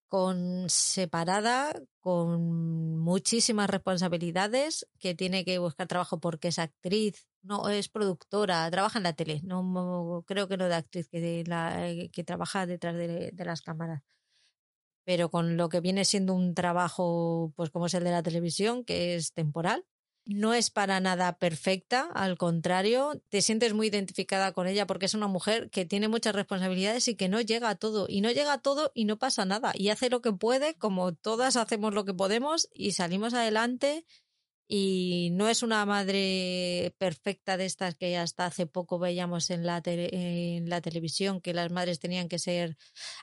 con 0.07 0.69
separada, 0.69 1.73
con 1.99 2.99
muchísimas 2.99 3.69
responsabilidades, 3.69 4.87
que 4.99 5.15
tiene 5.15 5.43
que 5.45 5.57
buscar 5.59 5.87
trabajo 5.87 6.19
porque 6.19 6.49
es 6.49 6.59
actriz, 6.59 7.27
no 7.41 7.69
es 7.69 7.89
productora, 7.89 8.69
trabaja 8.71 8.99
en 8.99 9.03
la 9.03 9.13
tele, 9.13 9.41
no 9.43 10.23
creo 10.27 10.47
que 10.47 10.57
no 10.57 10.67
de 10.67 10.75
actriz, 10.75 11.09
que, 11.09 11.43
la, 11.47 11.89
que 12.11 12.23
trabaja 12.23 12.65
detrás 12.65 12.95
de, 12.95 13.31
de, 13.31 13.45
las 13.45 13.61
cámaras. 13.61 14.03
Pero 15.05 15.29
con 15.29 15.57
lo 15.57 15.69
que 15.69 15.81
viene 15.81 16.05
siendo 16.05 16.33
un 16.33 16.55
trabajo, 16.55 17.51
pues 17.55 17.69
como 17.69 17.87
es 17.87 17.93
el 17.93 18.03
de 18.03 18.11
la 18.11 18.23
televisión, 18.23 18.85
que 18.85 19.15
es 19.15 19.33
temporal, 19.33 19.85
no 20.25 20.53
es 20.53 20.71
para 20.71 20.99
nada 20.99 21.37
perfecta, 21.37 22.09
al 22.13 22.37
contrario, 22.37 23.21
te 23.29 23.41
sientes 23.41 23.73
muy 23.73 23.87
identificada 23.87 24.53
con 24.53 24.67
ella 24.67 24.87
porque 24.87 25.05
es 25.05 25.13
una 25.13 25.27
mujer 25.27 25.69
que 25.69 25.85
tiene 25.85 26.07
muchas 26.07 26.35
responsabilidades 26.35 27.07
y 27.07 27.15
que 27.15 27.29
no 27.29 27.41
llega 27.41 27.69
a 27.69 27.75
todo. 27.75 28.07
Y 28.09 28.21
no 28.21 28.31
llega 28.31 28.53
a 28.53 28.61
todo 28.61 28.91
y 28.95 29.05
no 29.05 29.17
pasa 29.17 29.45
nada. 29.45 29.71
Y 29.75 29.89
hace 29.89 30.09
lo 30.09 30.21
que 30.21 30.33
puede, 30.33 30.75
como 30.75 31.13
todas 31.13 31.55
hacemos 31.55 31.93
lo 31.93 32.05
que 32.05 32.13
podemos 32.13 32.69
y 32.73 32.93
salimos 32.93 33.33
adelante 33.33 34.05
y 34.67 35.29
no 35.33 35.47
es 35.47 35.61
una 35.61 35.85
madre 35.85 36.95
perfecta 36.97 37.55
de 37.55 37.65
estas 37.65 37.95
que 37.95 38.17
hasta 38.17 38.47
hace 38.47 38.65
poco 38.65 38.97
veíamos 38.97 39.51
en 39.51 39.65
la, 39.65 39.81
en 39.85 40.69
la 40.69 40.81
televisión, 40.81 41.39
que 41.39 41.53
las 41.53 41.71
madres 41.71 41.99
tenían 41.99 42.27
que 42.27 42.39
ser 42.39 42.75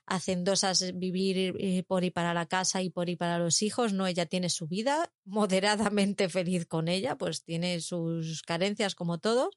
hacendosas, 0.06 0.92
vivir 0.96 1.56
eh, 1.58 1.82
por 1.82 2.04
y 2.04 2.10
para 2.10 2.32
la 2.32 2.46
casa 2.46 2.82
y 2.82 2.90
por 2.90 3.08
y 3.08 3.16
para 3.16 3.38
los 3.38 3.62
hijos. 3.62 3.92
No, 3.92 4.06
ella 4.06 4.26
tiene 4.26 4.50
su 4.50 4.68
vida 4.68 5.12
moderadamente 5.24 6.28
feliz 6.28 6.66
con 6.66 6.88
ella, 6.88 7.16
pues 7.16 7.42
tiene 7.42 7.80
sus 7.80 8.42
carencias 8.42 8.94
como 8.94 9.18
todos, 9.18 9.50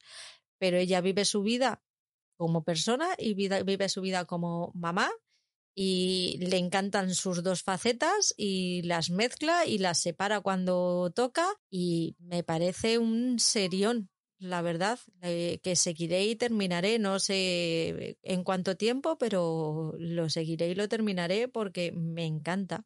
pero 0.58 0.78
ella 0.78 1.00
vive 1.00 1.24
su 1.24 1.42
vida 1.42 1.82
como 2.36 2.64
persona 2.64 3.08
y 3.16 3.34
vive 3.34 3.88
su 3.88 4.00
vida 4.00 4.24
como 4.24 4.72
mamá 4.74 5.10
y 5.78 6.38
le 6.40 6.56
encantan 6.56 7.14
sus 7.14 7.42
dos 7.42 7.62
facetas 7.62 8.32
y 8.38 8.80
las 8.82 9.10
mezcla 9.10 9.66
y 9.66 9.76
las 9.76 10.00
separa 10.00 10.40
cuando 10.40 11.12
toca 11.14 11.46
y 11.70 12.16
me 12.18 12.42
parece 12.42 12.96
un 12.96 13.38
serión, 13.38 14.08
la 14.38 14.62
verdad, 14.62 14.98
eh, 15.20 15.60
que 15.62 15.76
seguiré 15.76 16.24
y 16.24 16.34
terminaré, 16.34 16.98
no 16.98 17.18
sé 17.18 18.16
en 18.22 18.42
cuánto 18.42 18.78
tiempo, 18.78 19.18
pero 19.18 19.92
lo 19.98 20.30
seguiré 20.30 20.70
y 20.70 20.74
lo 20.74 20.88
terminaré 20.88 21.46
porque 21.46 21.92
me 21.92 22.24
encanta. 22.24 22.84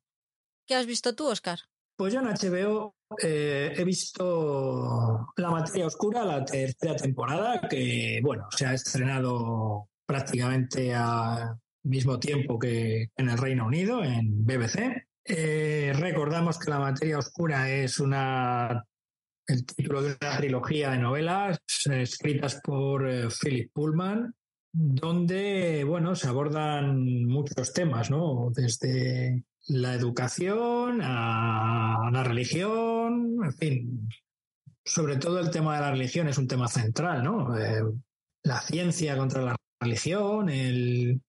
¿Qué 0.67 0.75
has 0.75 0.87
visto 0.87 1.15
tú, 1.15 1.29
Oscar? 1.29 1.61
Pues 1.97 2.13
yo 2.13 2.21
en 2.21 2.27
HBO 2.27 2.97
eh, 3.23 3.73
he 3.77 3.85
visto 3.85 5.29
La 5.37 5.51
materia 5.51 5.87
oscura, 5.87 6.25
la 6.25 6.45
tercera 6.45 6.97
temporada, 6.97 7.69
que 7.69 8.19
bueno, 8.21 8.49
se 8.51 8.67
ha 8.67 8.75
estrenado 8.75 9.89
prácticamente 10.07 10.93
a 10.93 11.57
mismo 11.83 12.19
tiempo 12.19 12.59
que 12.59 13.11
en 13.17 13.29
el 13.29 13.39
Reino 13.39 13.67
Unido, 13.67 14.05
en 14.05 14.45
BBC. 14.45 15.07
Eh, 15.25 15.93
recordamos 15.95 16.59
que 16.59 16.71
La 16.71 16.79
materia 16.79 17.19
oscura 17.19 17.71
es 17.71 18.01
una 18.01 18.85
el 19.47 19.67
título 19.67 20.03
de 20.03 20.17
una 20.21 20.37
trilogía 20.37 20.91
de 20.91 20.99
novelas 20.99 21.59
escritas 21.91 22.61
por 22.63 23.09
eh, 23.09 23.29
Philip 23.29 23.73
Pullman, 23.73 24.33
donde 24.73 25.85
bueno, 25.85 26.15
se 26.15 26.29
abordan 26.29 27.27
muchos 27.27 27.73
temas, 27.73 28.11
¿no? 28.11 28.51
Desde 28.55 29.45
la 29.67 29.95
educación 29.95 31.01
a 31.03 32.11
la 32.13 32.23
religión, 32.23 33.39
en 33.45 33.55
fin. 33.55 34.09
Sobre 34.85 35.17
todo 35.17 35.41
el 35.41 35.51
tema 35.51 35.75
de 35.75 35.81
la 35.81 35.91
religión 35.91 36.29
es 36.29 36.39
un 36.39 36.49
tema 36.49 36.69
central, 36.69 37.25
¿no? 37.25 37.59
Eh, 37.59 37.83
la 38.45 38.61
ciencia 38.61 39.17
contra 39.17 39.43
la 39.43 39.57
religión, 39.81 40.49
el, 40.49 41.21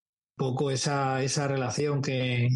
poco 0.41 0.71
esa, 0.71 1.21
esa 1.21 1.47
relación 1.47 2.01
que, 2.01 2.49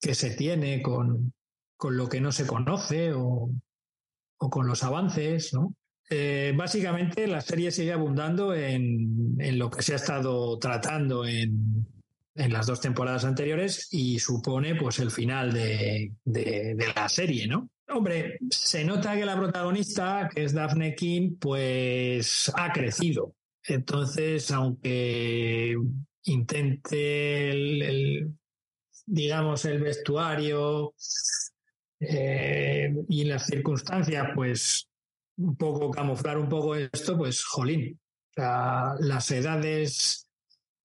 que 0.00 0.14
se 0.14 0.30
tiene 0.30 0.80
con, 0.80 1.34
con, 1.76 1.94
lo 1.94 2.08
que 2.08 2.22
no 2.22 2.32
se 2.32 2.46
conoce 2.46 3.12
o, 3.12 3.50
o 4.38 4.50
con 4.50 4.66
los 4.66 4.82
avances, 4.82 5.52
¿no? 5.52 5.74
Eh, 6.08 6.54
básicamente 6.56 7.26
la 7.26 7.42
serie 7.42 7.70
sigue 7.70 7.92
abundando 7.92 8.54
en, 8.54 9.36
en, 9.38 9.58
lo 9.58 9.70
que 9.70 9.82
se 9.82 9.92
ha 9.92 9.96
estado 9.96 10.58
tratando 10.58 11.26
en, 11.26 11.86
en, 12.34 12.50
las 12.50 12.66
dos 12.66 12.80
temporadas 12.80 13.26
anteriores 13.26 13.88
y 13.90 14.18
supone 14.18 14.74
pues 14.74 14.98
el 14.98 15.10
final 15.10 15.52
de, 15.52 16.12
de, 16.24 16.92
la 16.96 17.10
serie, 17.10 17.46
¿no? 17.46 17.68
Hombre, 17.88 18.38
se 18.48 18.86
nota 18.86 19.14
que 19.16 19.26
la 19.26 19.36
protagonista, 19.36 20.30
que 20.34 20.44
es 20.44 20.54
Daphne 20.54 20.94
King, 20.94 21.36
pues 21.38 22.50
ha 22.56 22.72
crecido. 22.72 23.34
Entonces, 23.64 24.50
aunque 24.50 25.76
intente 26.24 27.50
el, 27.50 28.34
digamos, 29.06 29.64
el 29.64 29.80
vestuario 29.80 30.94
eh, 32.00 32.94
y 33.08 33.24
las 33.24 33.46
circunstancias, 33.46 34.28
pues 34.34 34.88
un 35.36 35.56
poco 35.56 35.90
camuflar 35.90 36.38
un 36.38 36.48
poco 36.48 36.74
esto, 36.74 37.16
pues 37.16 37.44
jolín. 37.44 37.98
las 38.36 39.30
edades 39.30 40.28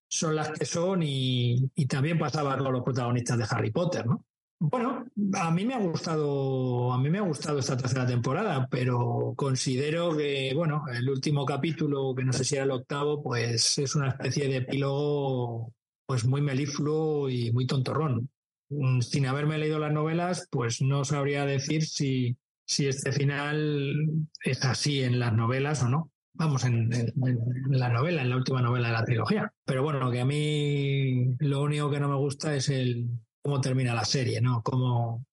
son 0.09 0.35
las 0.35 0.51
que 0.51 0.65
son 0.65 1.03
y, 1.03 1.69
y 1.75 1.85
también 1.85 2.17
pasaba 2.17 2.57
con 2.57 2.71
los 2.71 2.83
protagonistas 2.83 3.37
de 3.37 3.45
Harry 3.49 3.71
Potter, 3.71 4.05
¿no? 4.05 4.23
Bueno, 4.59 5.05
a 5.39 5.51
mí 5.51 5.65
me 5.65 5.75
ha 5.75 5.79
gustado, 5.79 6.91
a 6.91 6.97
mí 6.97 7.09
me 7.11 7.19
ha 7.19 7.21
gustado 7.21 7.59
esta 7.59 7.77
tercera 7.77 8.07
temporada, 8.07 8.67
pero 8.71 9.33
considero 9.35 10.17
que, 10.17 10.51
bueno, 10.55 10.83
el 10.91 11.07
último 11.09 11.45
capítulo, 11.45 12.15
que 12.15 12.23
no 12.23 12.33
sé 12.33 12.43
si 12.43 12.55
era 12.55 12.63
el 12.63 12.71
octavo, 12.71 13.21
pues 13.21 13.77
es 13.77 13.93
una 13.95 14.09
especie 14.09 14.47
de 14.47 14.57
epílogo, 14.57 15.73
pues 16.07 16.25
muy 16.25 16.41
melifluo 16.41 17.29
y 17.29 17.51
muy 17.51 17.67
tontorrón. 17.67 18.29
Mm, 18.69 19.01
sin 19.01 19.27
haberme 19.27 19.59
leído 19.59 19.77
las 19.77 19.93
novelas, 19.93 20.47
pues 20.49 20.81
no 20.81 21.05
sabría 21.05 21.45
decir 21.45 21.85
si, 21.85 22.35
si 22.65 22.87
este 22.87 23.11
final 23.11 24.27
es 24.43 24.65
así 24.65 25.03
en 25.03 25.19
las 25.19 25.33
novelas 25.33 25.83
o 25.83 25.89
no. 25.89 26.11
Vamos, 26.33 26.65
en, 26.65 26.89
la 27.69 27.89
novela, 27.89 28.21
en 28.21 28.29
la 28.29 28.37
última 28.37 28.61
novela 28.61 28.87
de 28.87 28.93
la 28.93 29.05
trilogía. 29.05 29.53
Pero 29.65 29.83
bueno, 29.83 30.11
que 30.11 30.21
a 30.21 30.25
mí 30.25 31.35
lo 31.39 31.61
único 31.61 31.89
que 31.89 31.99
no 31.99 32.09
me 32.09 32.15
gusta 32.15 32.55
es 32.55 32.69
el, 32.69 33.07
cómo 33.47 33.61
termina 33.61 33.95
la 33.95 34.03
serie, 34.03 34.41
¿no? 34.41 34.61
Como 34.61 35.25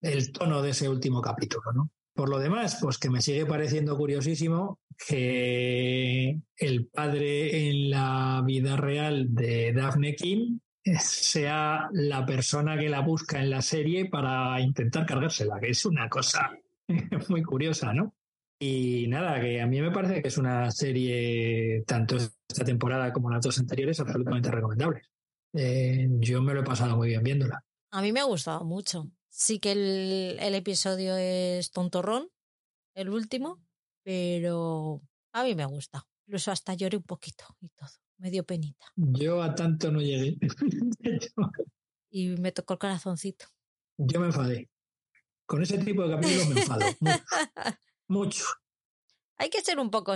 el 0.00 0.32
tono 0.32 0.62
de 0.62 0.70
ese 0.70 0.88
último 0.88 1.22
capítulo, 1.22 1.72
¿no? 1.72 1.92
Por 2.12 2.28
lo 2.28 2.40
demás, 2.40 2.78
pues 2.82 2.98
que 2.98 3.08
me 3.08 3.22
sigue 3.22 3.46
pareciendo 3.46 3.96
curiosísimo 3.96 4.80
que 5.06 6.40
el 6.56 6.88
padre 6.88 7.68
en 7.68 7.90
la 7.90 8.42
vida 8.44 8.76
real 8.76 9.32
de 9.32 9.72
Daphne 9.72 10.16
King 10.16 10.58
sea 10.98 11.88
la 11.92 12.26
persona 12.26 12.76
que 12.76 12.88
la 12.88 12.98
busca 12.98 13.40
en 13.40 13.50
la 13.50 13.62
serie 13.62 14.06
para 14.06 14.60
intentar 14.60 15.06
cargársela, 15.06 15.60
que 15.60 15.70
es 15.70 15.86
una 15.86 16.08
cosa 16.08 16.50
muy 17.28 17.44
curiosa, 17.44 17.92
¿no? 17.92 18.16
Y 18.58 19.06
nada, 19.06 19.40
que 19.40 19.60
a 19.60 19.68
mí 19.68 19.80
me 19.80 19.92
parece 19.92 20.20
que 20.20 20.28
es 20.28 20.38
una 20.38 20.68
serie, 20.72 21.84
tanto 21.86 22.16
esta 22.16 22.64
temporada 22.64 23.12
como 23.12 23.30
las 23.30 23.44
dos 23.44 23.56
anteriores, 23.60 24.00
absolutamente 24.00 24.50
recomendable. 24.50 25.02
Eh, 25.56 26.08
yo 26.20 26.42
me 26.42 26.54
lo 26.54 26.60
he 26.60 26.64
pasado 26.64 26.96
muy 26.96 27.08
bien 27.08 27.22
viéndola. 27.22 27.64
A 27.90 28.02
mí 28.02 28.12
me 28.12 28.20
ha 28.20 28.24
gustado 28.24 28.64
mucho. 28.64 29.10
Sí 29.28 29.58
que 29.58 29.72
el, 29.72 30.36
el 30.40 30.54
episodio 30.54 31.16
es 31.16 31.70
tontorrón, 31.70 32.28
el 32.94 33.10
último, 33.10 33.60
pero 34.02 35.02
a 35.32 35.44
mí 35.44 35.54
me 35.54 35.62
ha 35.62 35.66
gustado. 35.66 36.06
Incluso 36.26 36.50
hasta 36.50 36.74
lloré 36.74 36.96
un 36.96 37.02
poquito 37.02 37.44
y 37.60 37.68
todo. 37.68 37.90
Me 38.18 38.30
dio 38.30 38.44
penita. 38.44 38.86
Yo 38.96 39.42
a 39.42 39.54
tanto 39.54 39.90
no 39.90 40.00
llegué. 40.00 40.38
y 42.10 42.28
me 42.28 42.52
tocó 42.52 42.74
el 42.74 42.78
corazoncito. 42.78 43.46
Yo 43.98 44.20
me 44.20 44.26
enfadé. 44.26 44.70
Con 45.44 45.62
ese 45.62 45.78
tipo 45.78 46.06
de 46.06 46.14
capítulos 46.14 46.48
me 46.48 46.60
enfado. 46.60 46.80
mucho. 47.00 47.24
mucho. 48.08 48.44
Hay 49.36 49.50
que 49.50 49.60
ser 49.60 49.78
un 49.78 49.90
poco 49.90 50.14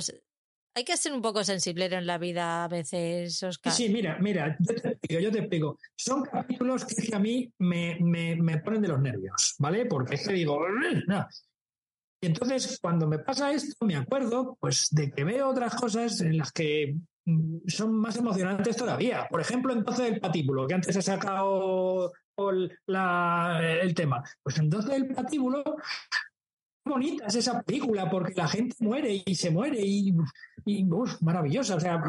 hay 0.75 0.85
que 0.85 0.97
ser 0.97 1.13
un 1.13 1.23
poco 1.23 1.45
sensiblero 1.45 1.97
en 1.97 2.07
la 2.07 2.19
vida 2.19 2.65
a 2.65 2.69
veces, 2.69 3.43
Oscar. 3.43 3.73
Sí, 3.73 3.89
mira, 3.89 4.19
mira, 4.21 4.57
yo 4.61 4.75
te 4.75 4.89
explico, 4.89 5.21
yo 5.21 5.31
te 5.33 5.39
explico. 5.39 5.79
Son 5.97 6.23
capítulos 6.23 6.85
que 6.85 7.15
a 7.15 7.19
mí 7.19 7.53
me, 7.59 7.99
me, 8.01 8.37
me 8.37 8.59
ponen 8.59 8.83
de 8.83 8.89
los 8.89 9.01
nervios, 9.01 9.55
¿vale? 9.59 9.87
Porque 9.87 10.15
es 10.15 10.27
que 10.27 10.35
digo, 10.35 10.61
no. 11.07 11.27
Y 12.23 12.27
entonces, 12.27 12.79
cuando 12.81 13.07
me 13.07 13.19
pasa 13.19 13.51
esto, 13.51 13.85
me 13.87 13.97
acuerdo, 13.97 14.57
pues, 14.61 14.89
de 14.91 15.11
que 15.11 15.25
veo 15.25 15.49
otras 15.49 15.75
cosas 15.75 16.21
en 16.21 16.37
las 16.37 16.53
que 16.53 16.97
mm, 17.25 17.59
son 17.67 17.95
más 17.95 18.17
emocionantes 18.17 18.77
todavía. 18.77 19.27
Por 19.31 19.41
ejemplo, 19.41 19.73
entonces 19.73 20.13
el 20.13 20.21
patíbulo, 20.21 20.67
que 20.67 20.75
antes 20.75 20.95
he 20.95 21.03
sacado 21.03 22.13
la, 22.87 23.61
el 23.83 23.95
tema. 23.95 24.23
Pues 24.43 24.59
entonces 24.59 24.95
el 24.95 25.09
patíbulo 25.09 25.63
bonita 26.91 27.27
es 27.27 27.37
esa 27.37 27.63
película 27.63 28.11
porque 28.11 28.35
la 28.35 28.49
gente 28.49 28.77
muere 28.81 29.23
y 29.25 29.35
se 29.35 29.51
muere 29.51 29.81
y, 29.81 30.15
y 30.67 30.87
maravillosa. 31.21 31.77
O 31.77 31.81
sea, 31.81 32.03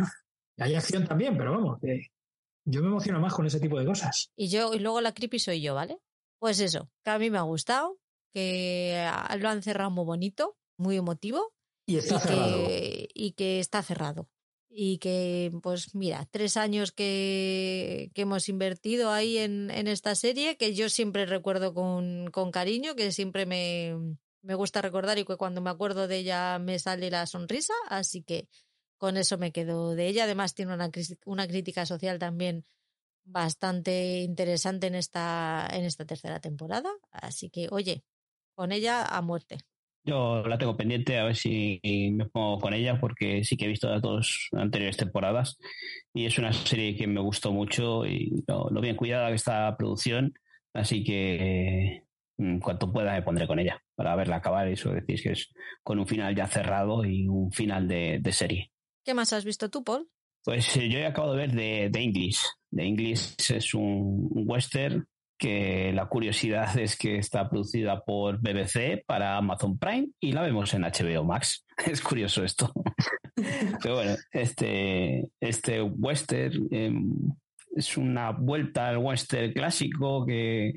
hay 0.58 0.76
acción 0.76 1.06
también, 1.06 1.38
pero 1.38 1.52
vamos, 1.52 1.80
yo 2.66 2.82
me 2.82 2.88
emociono 2.88 3.20
más 3.20 3.34
con 3.34 3.46
ese 3.46 3.60
tipo 3.60 3.80
de 3.80 3.86
cosas. 3.86 4.32
Y 4.36 4.50
yo, 4.50 4.74
y 4.74 4.80
luego 4.80 5.02
la 5.02 5.14
creepy 5.14 5.40
soy 5.40 5.62
yo, 5.62 5.74
¿vale? 5.74 6.00
Pues 6.40 6.60
eso, 6.60 6.90
que 7.04 7.12
a 7.12 7.20
mí 7.20 7.30
me 7.30 7.38
ha 7.38 7.44
gustado, 7.44 7.98
que 8.32 9.10
lo 9.40 9.50
han 9.50 9.64
cerrado 9.64 9.92
muy 9.92 10.06
bonito, 10.06 10.58
muy 10.78 10.98
emotivo. 10.98 11.54
Y 11.86 11.98
está 11.98 12.20
cerrado. 12.20 12.68
Que, 12.68 13.10
y 13.14 13.32
que 13.34 13.60
está 13.60 13.82
cerrado. 13.84 14.30
Y 14.70 15.00
que, 15.00 15.52
pues 15.62 15.96
mira, 15.96 16.28
tres 16.32 16.56
años 16.56 16.92
que, 16.92 18.10
que 18.14 18.22
hemos 18.22 18.48
invertido 18.48 19.12
ahí 19.12 19.38
en, 19.38 19.70
en, 19.70 19.88
esta 19.88 20.16
serie, 20.16 20.56
que 20.56 20.74
yo 20.74 20.88
siempre 20.88 21.26
recuerdo 21.26 21.74
con, 21.74 22.30
con 22.32 22.52
cariño, 22.52 22.96
que 22.96 23.12
siempre 23.12 23.46
me, 23.46 24.16
me 24.42 24.56
gusta 24.56 24.82
recordar 24.82 25.18
y 25.18 25.26
que 25.26 25.38
cuando 25.38 25.62
me 25.62 25.70
acuerdo 25.70 26.08
de 26.08 26.18
ella 26.18 26.60
me 26.60 26.80
sale 26.80 27.10
la 27.10 27.26
sonrisa, 27.26 27.74
así 27.90 28.24
que 28.24 28.48
con 28.98 29.18
eso 29.18 29.38
me 29.38 29.52
quedo 29.52 29.96
de 29.96 30.08
ella. 30.08 30.26
Además 30.26 30.54
tiene 30.54 30.74
una, 30.74 30.90
una 31.26 31.48
crítica 31.48 31.86
social 31.86 32.20
también 32.20 32.66
bastante 33.24 34.20
interesante 34.22 34.88
en 34.88 34.96
esta, 34.96 35.68
en 35.72 35.86
esta 35.86 36.06
tercera 36.06 36.40
temporada, 36.40 36.90
así 37.12 37.50
que 37.50 37.68
oye, 37.72 38.04
con 38.56 38.72
ella 38.72 39.04
a 39.04 39.22
muerte. 39.22 39.58
Yo 40.04 40.44
la 40.48 40.58
tengo 40.58 40.76
pendiente 40.76 41.20
a 41.20 41.26
ver 41.26 41.36
si 41.36 41.80
me 41.84 42.26
pongo 42.26 42.60
con 42.60 42.74
ella 42.74 43.00
porque 43.00 43.44
sí 43.44 43.56
que 43.56 43.66
he 43.66 43.68
visto 43.68 43.88
las 43.88 44.02
dos 44.02 44.50
anteriores 44.52 44.98
temporadas 44.98 45.60
y 46.12 46.26
es 46.26 46.40
una 46.40 46.52
serie 46.54 46.96
que 46.96 47.06
me 47.06 47.22
gustó 47.22 47.52
mucho 47.52 48.06
y 48.08 48.44
lo, 48.48 48.68
lo 48.72 48.82
bien 48.82 48.96
cuidada 48.96 49.30
que 49.30 49.36
está 49.36 49.66
la 49.66 49.78
producción, 49.78 50.34
así 50.74 51.04
que 51.04 52.04
cuanto 52.60 52.92
pueda 52.92 53.14
me 53.14 53.22
pondré 53.22 53.48
con 53.48 53.60
ella 53.60 53.82
para 53.96 54.16
verla 54.16 54.38
acabar. 54.38 54.68
Eso 54.68 54.92
decís 54.92 55.22
que 55.22 55.32
es 55.32 55.52
con 55.84 56.00
un 56.00 56.08
final 56.08 56.36
ya 56.36 56.48
cerrado 56.48 57.06
y 57.06 57.28
un 57.28 57.52
final 57.52 57.88
de, 57.88 58.20
de 58.22 58.32
serie. 58.32 58.72
¿Qué 59.04 59.14
más 59.14 59.34
has 59.34 59.46
visto 59.46 59.70
tú, 59.70 59.84
Paul? 59.84 60.08
Pues 60.44 60.76
eh, 60.78 60.90
yo 60.90 61.00
he 61.00 61.06
acabado 61.06 61.34
de 61.34 61.40
ver 61.40 61.52
de, 61.52 61.90
de 61.92 62.00
English. 62.02 62.40
The 62.72 62.84
English 62.84 63.36
es 63.52 63.74
un, 63.74 64.28
un 64.32 64.44
western 64.48 65.06
que 65.42 65.92
la 65.92 66.06
curiosidad 66.06 66.78
es 66.78 66.96
que 66.96 67.18
está 67.18 67.50
producida 67.50 68.04
por 68.06 68.40
BBC 68.40 69.04
para 69.08 69.38
Amazon 69.38 69.80
Prime 69.80 70.10
y 70.20 70.34
la 70.34 70.44
vemos 70.44 70.72
en 70.76 70.84
HBO 70.84 71.24
Max. 71.24 71.66
Es 71.86 72.00
curioso 72.00 72.44
esto. 72.44 72.72
Pero 73.82 73.96
bueno, 73.96 74.16
este, 74.32 75.30
este 75.40 75.82
western 75.82 76.68
eh, 76.70 76.94
es 77.76 77.98
una 77.98 78.32
vuelta 78.32 78.90
al 78.90 78.98
western 78.98 79.54
clásico 79.54 80.26
que, 80.26 80.74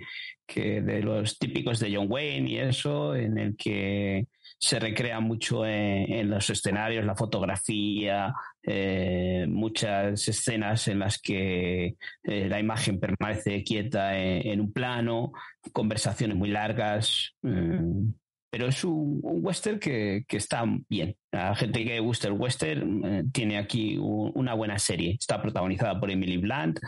que 0.46 0.80
de 0.80 1.02
los 1.02 1.38
típicos 1.38 1.80
de 1.80 1.94
John 1.94 2.06
Wayne 2.08 2.50
y 2.50 2.58
eso, 2.58 3.14
en 3.14 3.38
el 3.38 3.56
que 3.56 4.26
se 4.58 4.78
recrea 4.78 5.20
mucho 5.20 5.66
en, 5.66 6.30
los 6.30 6.48
escenarios, 6.48 7.04
la 7.04 7.14
fotografía, 7.14 8.34
eh, 8.62 9.44
muchas 9.48 10.26
escenas 10.26 10.88
en 10.88 11.00
las 11.00 11.18
que 11.18 11.96
eh, 12.22 12.48
la 12.48 12.60
imagen 12.60 12.98
permanece 12.98 13.62
quieta 13.62 14.16
en, 14.18 14.60
un 14.60 14.72
plano, 14.72 15.32
conversaciones 15.72 16.36
muy 16.36 16.48
largas. 16.48 17.34
Mm, 17.42 18.08
pero 18.54 18.68
es 18.68 18.84
un, 18.84 19.18
western 19.20 19.80
que, 19.80 20.24
está 20.28 20.62
bien. 20.88 21.16
La 21.32 21.56
gente 21.56 21.84
que 21.84 21.98
gusta 21.98 22.28
el 22.28 22.34
western 22.34 23.04
eh, 23.04 23.24
tiene 23.32 23.58
aquí 23.58 23.98
una 23.98 24.54
buena 24.54 24.78
serie. 24.78 25.16
Está 25.18 25.42
protagonizada 25.42 25.98
por 25.98 26.08
Emily 26.08 26.36
Blunt, 26.36 26.78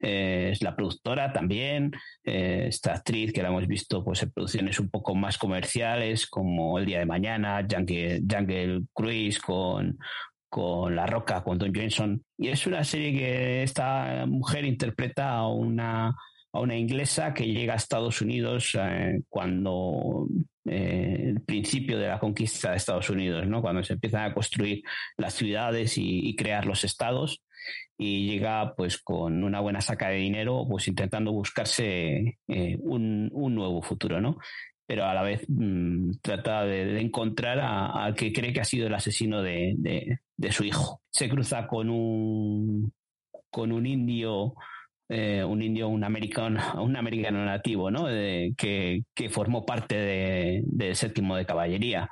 eh, 0.00 0.50
es 0.52 0.60
la 0.60 0.76
productora 0.76 1.32
también. 1.32 1.92
Eh, 2.24 2.66
esta 2.68 2.92
actriz 2.92 3.32
que 3.32 3.42
la 3.42 3.48
hemos 3.48 3.66
visto 3.66 4.04
pues, 4.04 4.22
en 4.22 4.32
producciones 4.32 4.78
un 4.78 4.90
poco 4.90 5.14
más 5.14 5.38
comerciales, 5.38 6.26
como 6.26 6.78
El 6.78 6.84
Día 6.84 6.98
de 6.98 7.06
Mañana, 7.06 7.66
Jungle, 7.66 8.20
Jungle 8.30 8.82
Cruise 8.92 9.38
con, 9.38 9.96
con 10.50 10.94
La 10.94 11.06
Roca, 11.06 11.42
con 11.42 11.56
Don 11.56 11.74
Johnson. 11.74 12.22
Y 12.36 12.48
es 12.48 12.66
una 12.66 12.84
serie 12.84 13.14
que 13.14 13.62
esta 13.62 14.26
mujer 14.26 14.66
interpreta 14.66 15.30
a 15.30 15.48
una 15.48 16.14
a 16.54 16.60
una 16.60 16.76
inglesa 16.76 17.34
que 17.34 17.48
llega 17.48 17.72
a 17.72 17.76
Estados 17.76 18.20
Unidos 18.20 18.76
eh, 18.78 19.22
cuando 19.28 20.28
eh, 20.66 21.16
el 21.28 21.42
principio 21.42 21.98
de 21.98 22.08
la 22.08 22.18
conquista 22.18 22.70
de 22.70 22.76
Estados 22.76 23.10
Unidos, 23.10 23.46
¿no? 23.46 23.60
cuando 23.60 23.82
se 23.82 23.94
empiezan 23.94 24.24
a 24.24 24.34
construir 24.34 24.82
las 25.16 25.34
ciudades 25.34 25.94
y, 25.98 26.34
crear 26.36 26.66
los 26.66 26.84
estados 26.84 27.42
y 27.98 28.26
llega 28.26 28.74
pues 28.74 28.98
con 28.98 29.44
una 29.44 29.60
buena 29.60 29.80
saca 29.80 30.08
de 30.08 30.16
dinero 30.16 30.66
pues 30.68 30.88
intentando 30.88 31.32
buscarse 31.32 32.38
eh, 32.48 32.76
un, 32.80 33.30
un, 33.32 33.54
nuevo 33.54 33.82
futuro, 33.82 34.20
¿no? 34.20 34.38
Pero 34.86 35.06
a 35.06 35.14
la 35.14 35.22
vez 35.22 35.44
mmm, 35.48 36.12
trata 36.20 36.64
de, 36.64 36.86
de 36.86 37.00
encontrar 37.00 37.60
al 37.60 38.14
que 38.14 38.32
cree 38.32 38.52
que 38.52 38.60
ha 38.60 38.64
sido 38.64 38.86
el 38.86 38.94
asesino 38.94 39.42
de, 39.42 39.74
de, 39.78 40.18
de 40.36 40.52
su 40.52 40.64
hijo. 40.64 41.02
Se 41.10 41.28
cruza 41.28 41.66
con 41.66 41.88
un 41.88 42.92
con 43.50 43.70
un 43.70 43.86
indio 43.86 44.54
eh, 45.08 45.44
un 45.44 45.62
indio, 45.62 45.88
un 45.88 46.04
americano, 46.04 46.60
un 46.82 46.96
americano 46.96 47.44
nativo, 47.44 47.90
¿no? 47.90 48.06
De, 48.06 48.54
que, 48.56 49.04
que, 49.14 49.28
formó 49.28 49.66
parte 49.66 49.96
del 49.96 50.64
de 50.66 50.94
séptimo 50.94 51.36
de 51.36 51.46
caballería. 51.46 52.10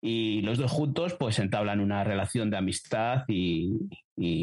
Y 0.00 0.42
los 0.42 0.58
dos 0.58 0.70
juntos, 0.70 1.14
pues 1.14 1.38
entablan 1.38 1.80
una 1.80 2.04
relación 2.04 2.50
de 2.50 2.56
amistad 2.56 3.24
y, 3.28 3.78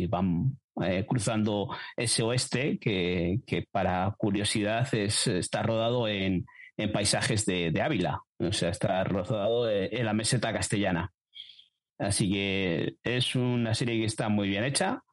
van 0.08 0.58
eh, 0.84 1.06
cruzando 1.08 1.70
ese 1.96 2.24
oeste 2.24 2.80
que, 2.80 3.40
que, 3.46 3.66
para 3.72 4.14
curiosidad 4.18 4.88
es, 4.94 5.28
está 5.28 5.64
rodado 5.64 6.08
en, 6.08 6.46
en 6.78 6.92
paisajes 6.92 7.46
de, 7.46 7.72
de, 7.72 7.82
Ávila, 7.82 8.22
o 8.40 8.52
sea, 8.52 8.70
está 8.70 9.04
rodado 9.04 9.70
en 9.70 10.06
la 10.06 10.14
meseta 10.14 10.54
castellana. 10.54 11.12
Así 11.98 12.32
que 12.32 12.96
es 13.04 13.36
una 13.36 13.74
serie 13.74 14.00
que 14.00 14.06
está 14.06 14.30
muy 14.30 14.48
bien 14.48 14.64
hecha, 14.64 15.04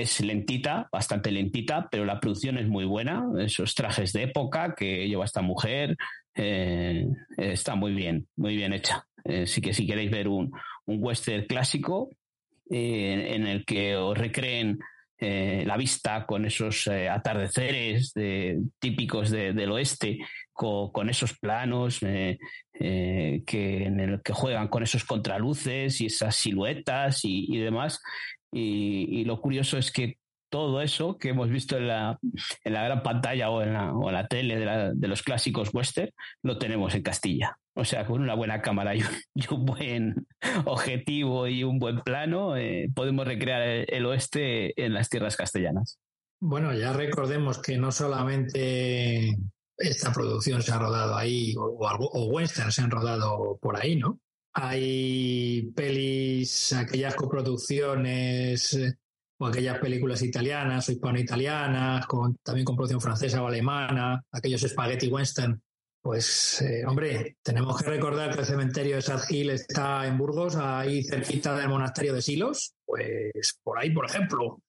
es 0.00 0.20
lentita, 0.20 0.88
bastante 0.92 1.30
lentita, 1.30 1.88
pero 1.90 2.04
la 2.04 2.20
producción 2.20 2.58
es 2.58 2.68
muy 2.68 2.84
buena. 2.84 3.24
Esos 3.38 3.74
trajes 3.74 4.12
de 4.12 4.24
época 4.24 4.74
que 4.74 5.08
lleva 5.08 5.24
esta 5.24 5.42
mujer 5.42 5.96
eh, 6.34 7.06
está 7.36 7.74
muy 7.74 7.92
bien, 7.94 8.26
muy 8.36 8.56
bien 8.56 8.72
hecha. 8.72 9.06
Así 9.24 9.60
que 9.60 9.72
si 9.72 9.86
queréis 9.86 10.10
ver 10.10 10.28
un, 10.28 10.52
un 10.84 10.98
western 11.02 11.46
clásico 11.46 12.10
en 12.68 13.46
el 13.46 13.64
que 13.64 13.96
os 13.96 14.16
recreen 14.16 14.78
eh, 15.18 15.64
la 15.66 15.78
vista 15.78 16.26
con 16.26 16.44
esos 16.44 16.88
eh, 16.88 17.08
atardeceres 17.08 18.12
típicos 18.78 19.30
del 19.30 19.72
oeste, 19.72 20.18
con, 20.52 21.08
esos 21.08 21.38
planos 21.38 22.00
eh, 22.02 22.38
que, 22.72 23.84
en 23.84 24.00
el 24.00 24.22
que 24.22 24.34
juegan 24.34 24.68
con 24.68 24.82
esos 24.82 25.04
contraluces 25.04 26.02
y 26.02 26.06
esas 26.06 26.36
siluetas 26.36 27.20
y, 27.24 27.56
demás. 27.58 28.02
Y, 28.52 29.24
lo 29.24 29.40
curioso 29.40 29.78
es 29.78 29.90
que 29.90 30.18
todo 30.50 30.80
eso 30.80 31.18
que 31.18 31.30
hemos 31.30 31.50
visto 31.50 31.76
en 31.76 31.88
la, 31.88 32.18
en 32.64 32.72
la 32.72 32.84
gran 32.84 33.02
pantalla 33.02 33.50
o 33.50 33.62
en 33.62 33.72
la, 33.72 33.92
o 33.92 34.10
la 34.10 34.26
tele 34.28 34.58
de, 34.58 34.92
de, 34.94 35.08
los 35.08 35.22
clásicos 35.22 35.70
western, 35.72 36.10
lo 36.42 36.56
tenemos 36.56 36.94
en 36.94 37.02
Castilla. 37.02 37.58
O 37.74 37.84
sea, 37.84 38.06
con 38.06 38.22
una 38.22 38.34
buena 38.34 38.62
cámara 38.62 38.94
y 38.94 39.02
un, 39.50 39.66
buen 39.66 40.26
objetivo 40.64 41.46
y 41.46 41.62
un 41.62 41.78
buen 41.78 42.00
plano, 42.00 42.56
eh, 42.56 42.88
podemos 42.94 43.26
recrear 43.26 43.62
el, 43.62 44.06
oeste 44.06 44.72
en 44.82 44.94
las 44.94 45.10
tierras 45.10 45.36
castellanas. 45.36 45.98
Bueno, 46.40 46.72
ya 46.74 46.92
recordemos 46.92 47.60
que 47.60 47.76
no 47.76 47.92
solamente 47.92 49.36
esta 49.76 50.12
producción 50.12 50.62
se 50.62 50.72
ha 50.72 50.78
rodado 50.78 51.16
ahí, 51.16 51.54
o, 51.56 51.76
o, 51.78 52.26
western 52.28 52.72
se 52.72 52.82
han 52.82 52.90
rodado 52.90 53.58
por 53.60 53.78
ahí, 53.78 53.96
¿no? 53.96 54.20
Hay 54.58 55.70
pelis, 55.76 56.72
aquellas 56.72 57.14
coproducciones 57.14 58.78
o 59.38 59.46
aquellas 59.46 59.78
películas 59.78 60.22
italianas 60.22 60.88
o 60.88 60.92
hispano-italianas, 60.92 62.06
con, 62.06 62.36
también 62.42 62.64
con 62.64 62.74
producción 62.74 63.02
francesa 63.02 63.42
o 63.42 63.46
alemana, 63.46 64.24
aquellos 64.32 64.62
spaghetti 64.62 65.08
western. 65.08 65.60
Pues, 66.00 66.62
eh, 66.62 66.86
hombre, 66.86 67.36
tenemos 67.42 67.82
que 67.82 67.90
recordar 67.90 68.32
que 68.32 68.40
el 68.40 68.46
cementerio 68.46 68.96
de 68.96 69.02
Sad 69.02 69.28
Hill 69.28 69.50
está 69.50 70.06
en 70.06 70.16
Burgos, 70.16 70.56
ahí 70.56 71.02
cerquita 71.02 71.54
del 71.54 71.68
monasterio 71.68 72.14
de 72.14 72.22
Silos, 72.22 72.74
pues 72.86 73.58
por 73.62 73.78
ahí, 73.78 73.90
por 73.90 74.06
ejemplo. 74.06 74.62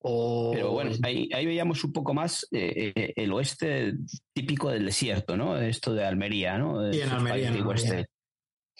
Pero 0.00 0.72
bueno, 0.72 0.92
ahí, 1.02 1.28
veíamos 1.46 1.84
un 1.84 1.92
poco 1.92 2.12
más 2.14 2.46
eh, 2.50 2.92
eh, 2.94 3.12
el 3.16 3.32
oeste 3.32 3.94
típico 4.32 4.70
del 4.70 4.86
desierto, 4.86 5.36
¿no? 5.36 5.56
Esto 5.56 5.92
de 5.92 6.04
Almería, 6.04 6.56
¿no? 6.56 6.92
Y 6.92 7.00
en 7.00 7.10
Almería. 7.10 7.52
Eh, 7.52 8.06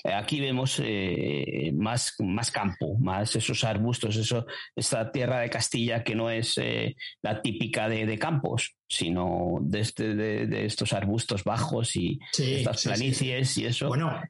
aquí 0.04 0.40
vemos 0.40 0.80
eh, 0.82 1.72
más, 1.74 2.14
más 2.20 2.50
campo, 2.50 2.96
más 2.98 3.34
esos 3.36 3.64
arbustos, 3.64 4.16
eso, 4.16 4.46
esta 4.74 5.10
tierra 5.10 5.40
de 5.40 5.50
Castilla 5.50 6.04
que 6.04 6.14
no 6.14 6.30
es 6.30 6.58
eh, 6.58 6.94
la 7.22 7.42
típica 7.42 7.88
de, 7.88 8.18
campos, 8.18 8.76
sino 8.88 9.58
de, 9.60 9.80
este, 9.80 10.14
de, 10.14 10.66
estos 10.66 10.92
arbustos 10.92 11.44
bajos 11.44 11.96
y 11.96 12.18
estas 12.38 12.84
planicies 12.84 13.58
y 13.58 13.66
eso. 13.66 13.88
Bueno, 13.88 14.20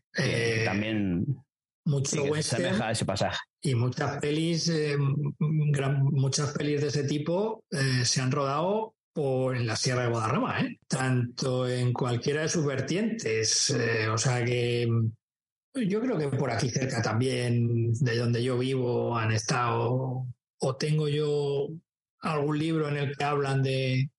también 0.64 1.24
mucho 1.84 2.24
western 2.24 2.82
ese 2.90 3.04
pasaje. 3.04 3.38
Y 3.62 3.74
muchas 3.74 4.18
pelis, 4.20 4.72
muchas 5.38 6.52
pelis 6.52 6.80
de 6.80 6.88
ese 6.88 7.04
tipo 7.04 7.64
se 8.02 8.20
han 8.20 8.30
rodado 8.30 8.94
por 9.12 9.56
en 9.56 9.66
la 9.66 9.74
Sierra 9.74 10.02
de 10.02 10.10
Guadarrama, 10.10 10.68
tanto 10.86 11.68
en 11.68 11.92
cualquiera 11.92 12.42
de 12.42 12.48
sus 12.48 12.64
vertientes. 12.64 13.74
o 14.12 14.18
sea 14.18 14.44
que 14.44 14.88
yo 15.74 16.00
creo 16.00 16.18
que 16.18 16.28
por 16.28 16.50
aquí 16.50 16.70
cerca 16.70 17.02
también, 17.02 17.92
de 17.92 18.16
donde 18.16 18.42
yo 18.42 18.58
vivo, 18.58 19.16
han 19.16 19.32
estado, 19.32 20.26
o 20.60 20.76
tengo 20.76 21.08
yo 21.08 21.68
algún 22.20 22.58
libro 22.58 22.88
en 22.88 22.96
el 22.96 23.16
que 23.16 23.24
hablan 23.24 23.62
de, 23.62 24.10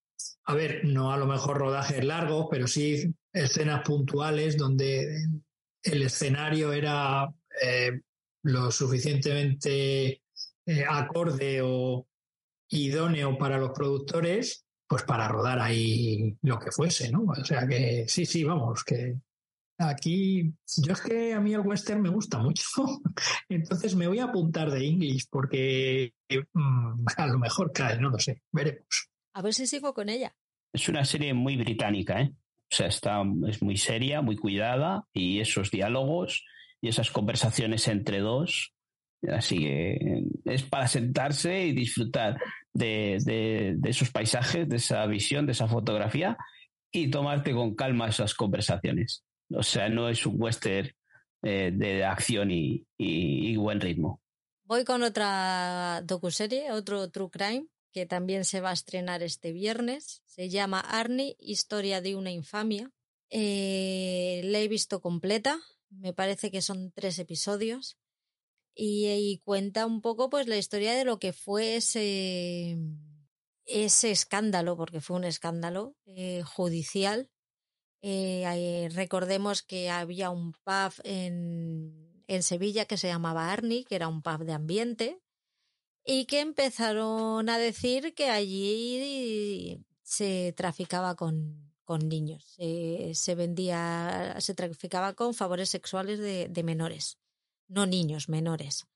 a 0.46 0.54
ver, 0.54 0.86
no 0.86 1.12
a 1.12 1.18
lo 1.18 1.26
mejor 1.26 1.58
rodajes 1.58 2.04
largos, 2.04 2.48
pero 2.50 2.68
sí 2.68 3.14
escenas 3.34 3.82
puntuales 3.84 4.58
donde 4.58 5.24
el 5.84 6.02
escenario 6.02 6.74
era 6.74 7.30
eh, 7.62 8.02
lo 8.44 8.72
suficientemente 8.72 10.22
eh, 10.66 10.86
acorde 10.88 11.62
o 11.64 12.08
idóneo 12.70 13.38
para 13.38 13.58
los 13.58 13.72
productores, 13.72 14.66
pues 14.88 15.04
para 15.04 15.28
rodar 15.28 15.60
ahí 15.60 16.38
lo 16.42 16.60
que 16.60 16.72
fuese, 16.72 17.12
¿no? 17.12 17.24
O 17.24 17.44
sea 17.44 17.68
que 17.68 18.06
sí, 18.08 18.26
sí, 18.26 18.44
vamos, 18.44 18.84
que 18.84 19.18
Aquí, 19.82 20.54
yo 20.84 20.92
es 20.92 21.00
que 21.00 21.34
a 21.34 21.40
mí 21.40 21.54
el 21.54 21.62
western 21.62 22.02
me 22.02 22.10
gusta 22.10 22.38
mucho, 22.38 22.64
entonces 23.50 23.96
me 23.96 24.08
voy 24.10 24.20
a 24.20 24.26
apuntar 24.26 24.70
de 24.70 24.86
English 24.86 25.28
porque 25.30 26.14
mm, 26.54 27.06
a 27.16 27.28
lo 27.28 27.40
mejor 27.40 27.72
cae, 27.72 27.98
no 27.98 28.10
lo 28.10 28.20
sé, 28.20 28.42
veremos. 28.52 29.10
A 29.34 29.42
ver 29.42 29.54
si 29.54 29.68
sigo 29.68 29.94
con 29.94 30.10
ella. 30.10 30.36
Es 30.74 30.90
una 30.90 31.06
serie 31.06 31.34
muy 31.34 31.56
británica, 31.56 32.20
¿eh? 32.20 32.34
O 32.34 32.76
sea, 32.76 32.88
está, 32.88 33.24
es 33.48 33.62
muy 33.62 33.78
seria, 33.78 34.22
muy 34.22 34.36
cuidada 34.36 35.06
y 35.14 35.40
esos 35.40 35.72
diálogos 35.72 36.44
y 36.82 36.90
esas 36.90 37.10
conversaciones 37.10 37.88
entre 37.88 38.20
dos, 38.20 38.74
así 39.32 39.60
que 39.60 40.24
es 40.44 40.64
para 40.64 40.90
sentarse 40.90 41.68
y 41.68 41.72
disfrutar 41.72 42.38
de 42.74 43.78
esos 43.86 44.12
paisajes, 44.12 44.68
de 44.68 44.76
esa 44.76 45.06
visión, 45.06 45.46
de 45.46 45.54
esa 45.54 45.70
fotografía 45.70 46.38
y 46.92 47.10
tomarte 47.10 47.54
con 47.54 47.76
calma 47.76 48.10
esas 48.10 48.34
conversaciones. 48.34 49.24
O 49.52 49.64
sea, 49.64 49.90
no 49.90 50.10
es 50.10 50.26
un 50.26 50.36
western 50.42 50.92
eh, 51.42 51.72
de 51.74 52.04
acción 52.04 52.52
y, 52.52 53.56
buen 53.56 53.80
ritmo. 53.80 54.22
Voy 54.66 54.84
con 54.84 55.04
otra 55.04 56.02
docuserie, 56.04 56.72
otro 56.72 57.10
True 57.10 57.30
Crime, 57.30 57.68
que 57.92 58.06
también 58.06 58.46
se 58.46 58.62
va 58.62 58.70
a 58.70 58.74
estrenar 58.74 59.24
este 59.24 59.52
viernes. 59.52 60.22
Se 60.26 60.50
llama 60.50 60.80
Arnie, 60.80 61.36
Historia 61.40 62.02
de 62.02 62.16
una 62.16 62.32
infamia. 62.32 62.92
Eh, 63.30 64.42
la 64.44 64.60
he 64.60 64.68
visto 64.68 65.02
completa, 65.02 65.60
me 65.90 66.14
parece 66.14 66.52
que 66.52 66.62
son 66.62 66.92
tres 66.92 67.18
episodios. 67.20 67.98
Y, 68.76 69.42
cuenta 69.44 69.86
un 69.86 70.02
poco 70.02 70.30
pues 70.30 70.48
la 70.48 70.58
historia 70.58 70.94
de 70.94 71.04
lo 71.04 71.20
que 71.20 71.34
fue 71.34 71.76
ese, 71.76 72.78
ese 73.66 74.12
escándalo, 74.12 74.78
porque 74.78 75.02
fue 75.02 75.18
un 75.18 75.26
escándalo 75.26 75.96
eh, 76.06 76.44
judicial 76.44 77.30
eh, 78.02 78.90
recordemos 78.94 79.62
que 79.62 79.90
había 79.90 80.30
un 80.30 80.54
pub 80.54 80.94
en, 81.04 82.24
en 82.28 82.44
Sevilla 82.44 82.86
que 82.86 82.98
se 82.98 83.08
llamaba 83.08 83.52
Arni, 83.52 83.84
que 83.84 83.96
era 83.96 84.08
un 84.08 84.22
pub 84.22 84.46
de 84.46 84.54
ambiente, 84.54 85.22
y 86.06 86.26
que 86.26 86.40
empezaron 86.40 87.50
a 87.50 87.58
decir 87.58 88.14
que 88.16 88.30
allí 88.30 89.86
se 90.02 90.54
traficaba 90.56 91.16
con, 91.16 91.72
con 91.84 92.08
niños, 92.08 92.56
se 92.56 93.36
vendía, 93.36 94.36
se 94.40 94.54
traficaba 94.56 95.14
con 95.14 95.34
favores 95.34 95.70
sexuales 95.70 96.20
de, 96.20 96.48
de 96.48 96.64
menores, 96.64 97.18
no 97.68 97.86
niños, 97.86 98.30
menores. 98.30 98.88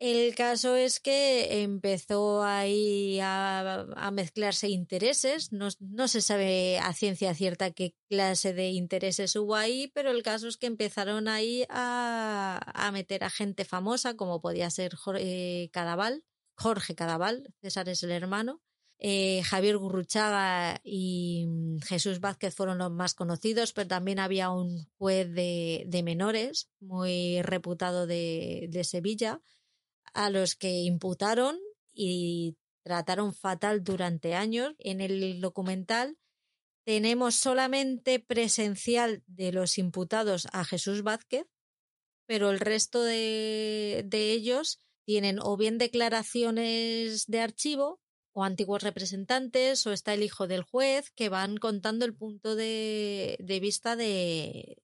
El 0.00 0.36
caso 0.36 0.76
es 0.76 1.00
que 1.00 1.62
empezó 1.62 2.44
ahí 2.44 3.18
a, 3.20 4.10
mezclarse 4.12 4.68
intereses. 4.68 5.50
No, 5.52 6.08
se 6.08 6.20
sabe 6.20 6.78
a 6.78 6.92
ciencia 6.92 7.34
cierta 7.34 7.72
qué 7.72 7.96
clase 8.08 8.54
de 8.54 8.68
intereses 8.68 9.34
hubo 9.34 9.56
ahí, 9.56 9.90
pero 9.92 10.12
el 10.12 10.22
caso 10.22 10.46
es 10.46 10.56
que 10.56 10.68
empezaron 10.68 11.26
ahí 11.26 11.64
a, 11.68 12.90
meter 12.92 13.24
a 13.24 13.30
gente 13.30 13.64
famosa, 13.64 14.14
como 14.14 14.40
podía 14.40 14.70
ser 14.70 14.94
Jorge 14.94 15.68
Cadaval, 15.72 16.24
Jorge 16.54 16.94
Cadaval, 16.94 17.52
César 17.60 17.88
es 17.88 18.02
el 18.04 18.12
hermano. 18.12 18.62
Eh, 19.00 19.42
Javier 19.44 19.78
Gurruchaga 19.78 20.80
y 20.84 21.46
mm, 21.48 21.80
Jesús 21.82 22.20
Vázquez 22.20 22.54
fueron 22.54 22.78
los 22.78 22.90
más 22.90 23.14
conocidos, 23.14 23.72
pero 23.72 23.88
también 23.88 24.18
había 24.20 24.50
un 24.50 24.88
juez 24.96 25.32
de, 25.32 26.02
menores 26.04 26.68
muy 26.80 27.42
reputado 27.42 28.06
de 28.06 28.80
Sevilla 28.84 29.40
a 30.14 30.30
los 30.30 30.54
que 30.56 30.70
imputaron 30.82 31.58
y 31.92 32.56
trataron 32.82 33.34
fatal 33.34 33.84
durante 33.84 34.34
años. 34.34 34.74
En 34.78 35.00
el 35.00 35.40
documental 35.40 36.16
tenemos 36.84 37.34
solamente 37.34 38.18
presencial 38.18 39.22
de 39.26 39.52
los 39.52 39.76
imputados 39.76 40.46
a 40.52 40.64
Jesús 40.64 41.02
Vázquez, 41.02 41.46
pero 42.26 42.50
el 42.50 42.60
resto 42.60 43.02
de, 43.02 44.08
ellos 44.10 44.80
tienen 45.04 45.38
o 45.38 45.56
bien 45.58 45.76
declaraciones 45.76 47.26
de 47.26 47.40
archivo 47.40 48.00
o 48.32 48.42
antiguos 48.42 48.82
representantes 48.82 49.86
o 49.86 49.92
está 49.92 50.14
el 50.14 50.22
hijo 50.22 50.46
del 50.46 50.62
juez 50.62 51.10
que 51.10 51.28
van 51.28 51.58
contando 51.58 52.06
el 52.06 52.14
punto 52.14 52.56
de, 52.56 53.36
vista 53.60 53.94
de, 53.94 54.82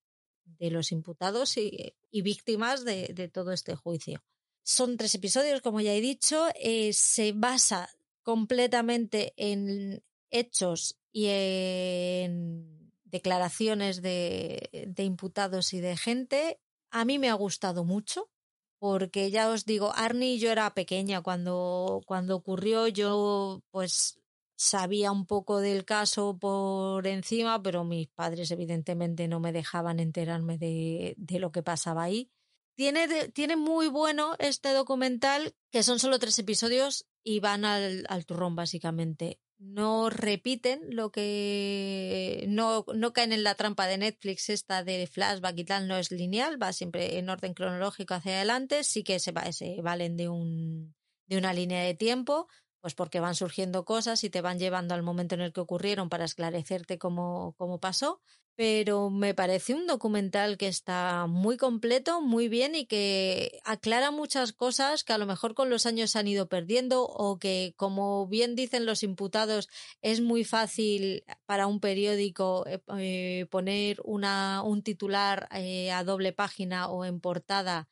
los 0.58 0.92
imputados 0.92 1.56
y, 1.56 1.94
víctimas 2.12 2.84
de 2.84 3.30
todo 3.32 3.52
este 3.52 3.76
juicio. 3.76 4.22
Son 4.64 4.96
tres 4.96 5.14
episodios, 5.14 5.60
como 5.60 5.80
ya 5.82 5.92
he 5.92 6.00
dicho. 6.00 6.48
Eh, 6.54 6.92
se 6.94 7.32
basa 7.32 7.90
completamente 8.22 9.34
en 9.36 10.02
hechos 10.30 10.98
y 11.12 11.26
en 11.28 12.90
declaraciones 13.04 14.00
de, 14.02 14.94
imputados 14.96 15.74
y 15.74 15.80
de 15.80 15.96
gente. 15.96 16.60
A 16.90 17.04
mí 17.04 17.18
me 17.18 17.28
ha 17.28 17.34
gustado 17.34 17.84
mucho. 17.84 18.30
porque 18.78 19.30
ya 19.30 19.48
os 19.48 19.64
digo, 19.64 19.92
Arnie 19.94 20.38
yo 20.38 20.50
era 20.50 20.74
pequeña 20.74 21.22
cuando, 21.22 22.02
cuando 22.06 22.36
ocurrió, 22.36 22.86
yo 22.88 23.62
pues 23.70 24.20
sabía 24.56 25.10
un 25.10 25.26
poco 25.26 25.60
del 25.60 25.84
caso 25.86 26.36
por 26.38 27.06
encima, 27.06 27.62
pero 27.62 27.84
mis 27.84 28.08
padres 28.08 28.50
evidentemente 28.50 29.26
no 29.28 29.40
me 29.40 29.52
dejaban 29.52 30.00
enterarme 30.00 30.58
de, 30.58 31.14
de 31.16 31.38
lo 31.38 31.50
que 31.50 31.62
pasaba 31.62 32.02
ahí. 32.04 32.30
Tiene, 32.74 33.28
tiene 33.28 33.56
muy 33.56 33.88
bueno 33.88 34.34
este 34.38 34.70
documental, 34.70 35.54
que 35.70 35.82
son 35.82 35.98
solo 35.98 36.18
tres 36.18 36.38
episodios 36.38 37.06
y 37.22 37.40
van 37.40 37.64
al, 37.64 38.04
al 38.08 38.26
turrón, 38.26 38.56
básicamente. 38.56 39.40
No 39.58 40.10
repiten 40.10 40.80
lo 40.90 41.10
que. 41.10 42.44
No, 42.48 42.84
no 42.94 43.12
caen 43.12 43.32
en 43.32 43.44
la 43.44 43.54
trampa 43.54 43.86
de 43.86 43.98
Netflix, 43.98 44.50
esta 44.50 44.82
de 44.82 45.06
flashback 45.06 45.56
y 45.58 45.64
tal, 45.64 45.88
no 45.88 45.96
es 45.96 46.10
lineal, 46.10 46.60
va 46.60 46.72
siempre 46.72 47.18
en 47.18 47.30
orden 47.30 47.54
cronológico 47.54 48.14
hacia 48.14 48.32
adelante. 48.32 48.82
Sí 48.84 49.04
que 49.04 49.20
se, 49.20 49.32
se 49.52 49.80
valen 49.80 50.16
de, 50.16 50.28
un, 50.28 50.94
de 51.26 51.38
una 51.38 51.54
línea 51.54 51.82
de 51.82 51.94
tiempo, 51.94 52.48
pues 52.84 52.94
porque 52.94 53.18
van 53.18 53.34
surgiendo 53.34 53.86
cosas 53.86 54.24
y 54.24 54.28
te 54.28 54.42
van 54.42 54.58
llevando 54.58 54.92
al 54.94 55.02
momento 55.02 55.34
en 55.34 55.40
el 55.40 55.54
que 55.54 55.62
ocurrieron 55.62 56.10
para 56.10 56.26
esclarecerte 56.26 56.98
cómo, 56.98 57.54
cómo 57.56 57.80
pasó 57.80 58.20
pero 58.56 59.08
me 59.08 59.32
parece 59.32 59.72
un 59.72 59.86
documental 59.86 60.58
que 60.58 60.68
está 60.68 61.26
muy 61.26 61.56
completo, 61.56 62.20
muy 62.20 62.48
bien 62.48 62.74
y 62.74 62.84
que 62.84 63.60
aclara 63.64 64.10
muchas 64.10 64.52
cosas 64.52 65.02
que 65.02 65.14
a 65.14 65.18
lo 65.18 65.24
mejor 65.24 65.54
con 65.54 65.70
los 65.70 65.86
años 65.86 66.10
se 66.10 66.18
han 66.18 66.28
ido 66.28 66.46
perdiendo 66.46 67.04
o 67.04 67.38
que, 67.38 67.72
como 67.78 68.26
bien 68.28 68.54
dicen 68.54 68.84
los 68.84 69.02
imputados, 69.02 69.70
es 70.02 70.20
muy 70.20 70.44
fácil 70.44 71.24
para 71.46 71.66
un 71.66 71.80
periódico 71.80 72.66
eh, 72.66 72.82
eh, 72.98 73.46
poner 73.50 74.00
una, 74.04 74.62
un 74.62 74.82
titular 74.82 75.48
eh, 75.52 75.90
a 75.90 76.04
doble 76.04 76.34
página 76.34 76.88
o 76.88 77.06
en 77.06 77.20
portada 77.20 77.88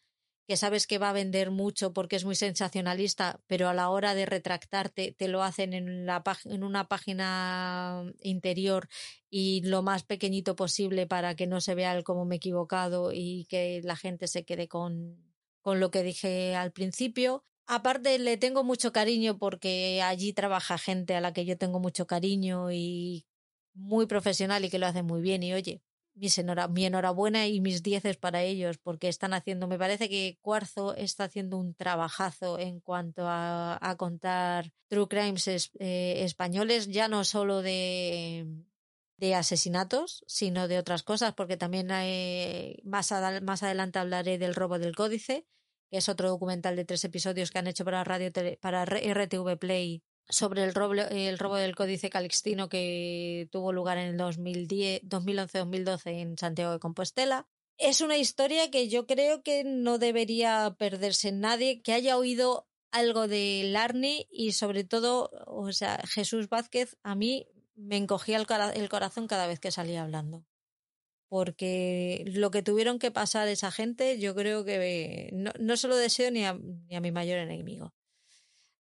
que 0.46 0.56
sabes 0.56 0.86
que 0.86 0.98
va 0.98 1.10
a 1.10 1.12
vender 1.12 1.50
mucho 1.50 1.92
porque 1.92 2.16
es 2.16 2.24
muy 2.24 2.34
sensacionalista, 2.34 3.40
pero 3.46 3.68
a 3.68 3.74
la 3.74 3.90
hora 3.90 4.14
de 4.14 4.26
retractarte 4.26 5.14
te 5.16 5.28
lo 5.28 5.42
hacen 5.42 5.72
en, 5.72 6.08
una 6.62 6.88
página 6.88 8.12
interior 8.20 8.88
y 9.30 9.62
lo 9.62 9.82
más 9.82 10.02
pequeñito 10.02 10.56
posible 10.56 11.06
para 11.06 11.34
que 11.36 11.46
no 11.46 11.60
se 11.60 11.74
vea 11.74 11.96
el 11.96 12.04
cómo 12.04 12.24
me 12.24 12.36
he 12.36 12.38
equivocado 12.38 13.12
y 13.12 13.46
que 13.48 13.80
la 13.84 13.96
gente 13.96 14.26
se 14.26 14.44
quede 14.44 14.68
con, 14.68 15.16
con 15.60 15.80
lo 15.80 15.90
que 15.90 16.02
dije 16.02 16.54
al 16.56 16.72
principio. 16.72 17.44
Aparte, 17.66 18.18
le 18.18 18.36
tengo 18.36 18.64
mucho 18.64 18.92
cariño 18.92 19.38
porque 19.38 20.02
allí 20.02 20.32
trabaja 20.32 20.76
gente 20.76 21.14
a 21.14 21.20
la 21.20 21.32
que 21.32 21.44
yo 21.44 21.56
tengo 21.56 21.78
mucho 21.78 22.06
cariño 22.06 22.72
y 22.72 23.26
muy 23.74 24.06
profesional 24.06 24.64
y 24.64 24.70
que 24.70 24.78
lo 24.78 24.86
hace 24.86 25.02
muy 25.02 25.20
bien. 25.20 25.42
Y 25.42 25.54
oye, 25.54 25.82
mi 26.14 26.84
enhorabuena 26.84 27.46
y 27.46 27.60
mis 27.60 27.82
dieces 27.82 28.16
para 28.16 28.42
ellos, 28.42 28.78
porque 28.78 29.08
están 29.08 29.34
haciendo, 29.34 29.66
me 29.66 29.78
parece 29.78 30.08
que 30.08 30.38
Cuarzo 30.40 30.94
está 30.94 31.24
haciendo 31.24 31.56
un 31.56 31.74
trabajazo 31.74 32.58
en 32.58 32.80
cuanto 32.80 33.24
a, 33.26 33.94
contar 33.98 34.72
true 34.88 35.08
crimes 35.08 35.48
eh, 35.48 36.22
españoles, 36.24 36.88
ya 36.88 37.08
no 37.08 37.24
solo 37.24 37.62
de, 37.62 38.46
de 39.16 39.34
asesinatos, 39.34 40.24
sino 40.26 40.68
de 40.68 40.78
otras 40.78 41.02
cosas, 41.02 41.34
porque 41.34 41.56
también 41.56 41.90
hay, 41.90 42.80
más, 42.84 43.12
más 43.42 43.62
adelante 43.62 43.98
hablaré 43.98 44.38
del 44.38 44.54
robo 44.54 44.78
del 44.78 44.96
códice, 44.96 45.46
que 45.90 45.98
es 45.98 46.08
otro 46.08 46.28
documental 46.28 46.76
de 46.76 46.84
tres 46.84 47.04
episodios 47.04 47.50
que 47.50 47.58
han 47.58 47.66
hecho 47.66 47.84
para 47.84 48.02
radio 48.04 48.32
para 48.60 48.84
RTV 48.84 49.58
Play 49.58 50.02
sobre 50.28 50.64
el 50.64 50.74
robo, 50.74 50.94
el 50.94 51.38
robo 51.38 51.56
del 51.56 51.76
Códice 51.76 52.10
Calixtino 52.10 52.68
que 52.68 53.48
tuvo 53.50 53.72
lugar 53.72 53.98
en 53.98 54.08
el 54.08 54.18
2011-2012 54.18 56.20
en 56.20 56.38
Santiago 56.38 56.72
de 56.72 56.78
Compostela. 56.78 57.46
Es 57.78 58.00
una 58.00 58.16
historia 58.16 58.70
que 58.70 58.88
yo 58.88 59.06
creo 59.06 59.42
que 59.42 59.64
no 59.64 59.98
debería 59.98 60.76
perderse 60.78 61.32
nadie, 61.32 61.82
que 61.82 61.92
haya 61.92 62.16
oído 62.16 62.68
algo 62.92 63.26
de 63.26 63.62
Larny 63.64 64.28
y 64.30 64.52
sobre 64.52 64.84
todo, 64.84 65.30
o 65.46 65.72
sea, 65.72 66.00
Jesús 66.06 66.48
Vázquez 66.48 66.96
a 67.02 67.14
mí 67.14 67.48
me 67.74 67.96
encogía 67.96 68.36
el, 68.36 68.46
el 68.74 68.88
corazón 68.88 69.26
cada 69.26 69.46
vez 69.46 69.58
que 69.58 69.70
salía 69.70 70.02
hablando. 70.02 70.44
Porque 71.28 72.24
lo 72.26 72.50
que 72.50 72.62
tuvieron 72.62 72.98
que 72.98 73.10
pasar 73.10 73.48
esa 73.48 73.70
gente, 73.70 74.18
yo 74.18 74.34
creo 74.34 74.64
que 74.64 75.30
no, 75.32 75.50
no 75.58 75.78
se 75.78 75.88
lo 75.88 75.96
deseo 75.96 76.30
ni 76.30 76.44
a, 76.44 76.52
ni 76.52 76.94
a 76.94 77.00
mi 77.00 77.10
mayor 77.10 77.38
enemigo. 77.38 77.94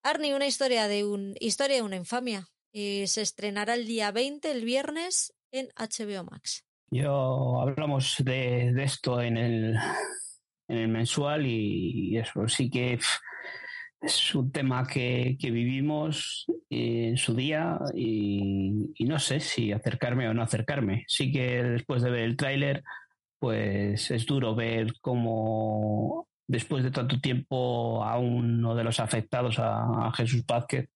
Arnie, 0.03 0.35
una 0.35 0.47
historia 0.47 0.89
de 0.89 1.05
un 1.05 1.35
historia 1.41 1.77
de 1.77 1.83
una 1.83 1.97
infamia. 1.97 2.47
Y 2.73 3.07
se 3.07 3.23
estrenará 3.23 3.75
el 3.75 3.87
día 3.87 4.13
20, 4.13 4.51
el 4.51 4.65
viernes, 4.65 5.35
en 5.51 5.69
HBO 5.77 6.25
Max. 6.25 6.65
Yo 6.91 7.61
hablamos 7.61 8.17
de, 8.25 8.73
esto 8.83 9.21
en 9.21 9.37
el, 9.37 9.77
en 10.69 10.77
el 10.77 10.89
mensual 10.89 11.47
y, 11.47 12.17
eso 12.17 12.49
sí 12.49 12.71
que 12.71 12.99
es 14.01 14.35
un 14.35 14.51
tema 14.51 14.87
que, 14.87 15.37
vivimos 15.41 16.47
en 16.71 17.17
su 17.17 17.35
día 17.35 17.79
y, 17.95 18.93
y, 18.95 19.05
no 19.05 19.19
sé 19.19 19.41
si 19.41 19.73
acercarme 19.73 20.29
o 20.29 20.35
no 20.35 20.43
acercarme. 20.43 21.05
Sí 21.09 21.31
que 21.31 21.63
después 21.63 22.03
de 22.03 22.11
ver 22.11 22.23
el 22.23 22.37
tráiler, 22.37 22.83
pues 23.39 24.11
es 24.11 24.27
duro 24.27 24.55
ver 24.55 24.95
cómo 25.01 26.30
después 26.51 26.83
de 26.83 26.91
tanto 26.91 27.21
tiempo 27.21 28.05
a 28.05 28.19
uno 28.19 28.75
de 28.75 28.83
los 28.83 28.99
afectados, 28.99 29.61
a, 29.61 30.11
Jesús 30.17 30.45
Vázquez, 30.45 30.89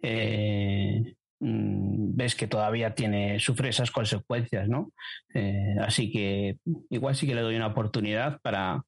eh, 0.00 1.16
mm, 1.40 2.16
ves 2.16 2.36
que 2.36 2.46
todavía 2.46 2.94
tiene, 2.94 3.40
sufre 3.40 3.70
esas 3.70 3.90
consecuencias, 3.90 4.68
¿no? 4.68 4.92
Eh, 5.34 5.74
así 5.80 6.12
que 6.12 6.58
igual 6.90 7.16
sí 7.16 7.26
que 7.26 7.34
le 7.34 7.40
doy 7.40 7.56
una 7.56 7.66
oportunidad 7.66 8.40
para, 8.40 8.82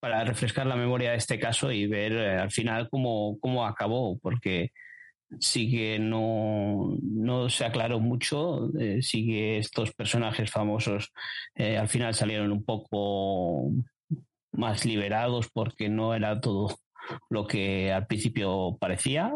para 0.00 0.24
refrescar 0.24 0.66
la 0.66 0.76
memoria 0.76 1.10
de 1.10 1.18
este 1.18 1.38
caso 1.38 1.70
y 1.70 1.86
ver 1.86 2.12
eh, 2.12 2.38
al 2.38 2.50
final 2.50 2.88
cómo, 2.88 3.38
cómo 3.38 3.66
acabó, 3.66 4.18
porque 4.18 4.70
sí 5.40 5.70
que 5.70 5.98
no, 5.98 6.96
no 7.02 7.50
se 7.50 7.66
aclaró 7.66 8.00
mucho, 8.00 8.70
sí 9.02 9.26
que 9.26 9.58
estos 9.58 9.92
personajes 9.92 10.50
famosos 10.50 11.12
al 11.56 11.88
final 11.88 12.14
salieron 12.14 12.52
un 12.52 12.64
poco 12.64 13.72
más 14.56 14.84
liberados 14.84 15.48
porque 15.52 15.88
no 15.88 16.14
era 16.14 16.40
todo 16.40 16.76
lo 17.30 17.46
que 17.46 17.92
al 17.92 18.06
principio 18.06 18.76
parecía. 18.80 19.32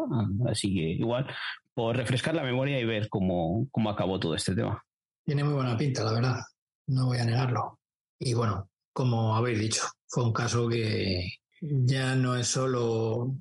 Así 0.49 0.73
que 0.73 0.81
igual, 0.91 1.27
por 1.73 1.95
refrescar 1.95 2.35
la 2.35 2.43
memoria 2.43 2.79
y 2.79 2.85
ver 2.85 3.09
cómo, 3.09 3.67
cómo 3.71 3.89
acabó 3.89 4.19
todo 4.19 4.35
este 4.35 4.55
tema. 4.55 4.83
Tiene 5.25 5.43
muy 5.43 5.53
buena 5.53 5.77
pinta, 5.77 6.03
la 6.03 6.13
verdad. 6.13 6.39
No 6.87 7.07
voy 7.07 7.19
a 7.19 7.25
negarlo. 7.25 7.79
Y 8.19 8.33
bueno, 8.33 8.69
como 8.93 9.35
habéis 9.35 9.59
dicho, 9.59 9.83
fue 10.07 10.23
un 10.23 10.33
caso 10.33 10.67
que 10.67 11.27
ya 11.61 12.15
no 12.15 12.35
es 12.35 12.47
solo 12.47 13.35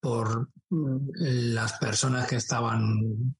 por 0.00 0.50
las 0.70 1.78
personas 1.78 2.26
que 2.28 2.36
estaban 2.36 3.36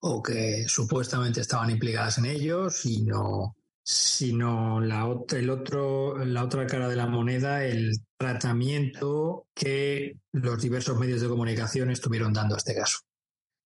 o 0.00 0.22
que 0.22 0.64
supuestamente 0.68 1.40
estaban 1.40 1.70
implicadas 1.70 2.18
en 2.18 2.26
ello, 2.26 2.70
sino 2.70 3.56
sino 3.90 4.82
la, 4.82 5.08
el 5.30 5.48
otro, 5.48 6.22
la 6.22 6.44
otra 6.44 6.66
cara 6.66 6.90
de 6.90 6.96
la 6.96 7.06
moneda, 7.06 7.64
el 7.64 7.96
tratamiento 8.18 9.46
que 9.54 10.18
los 10.30 10.60
diversos 10.60 10.98
medios 10.98 11.22
de 11.22 11.28
comunicación 11.28 11.90
estuvieron 11.90 12.34
dando 12.34 12.54
a 12.54 12.58
este 12.58 12.74
caso. 12.74 12.98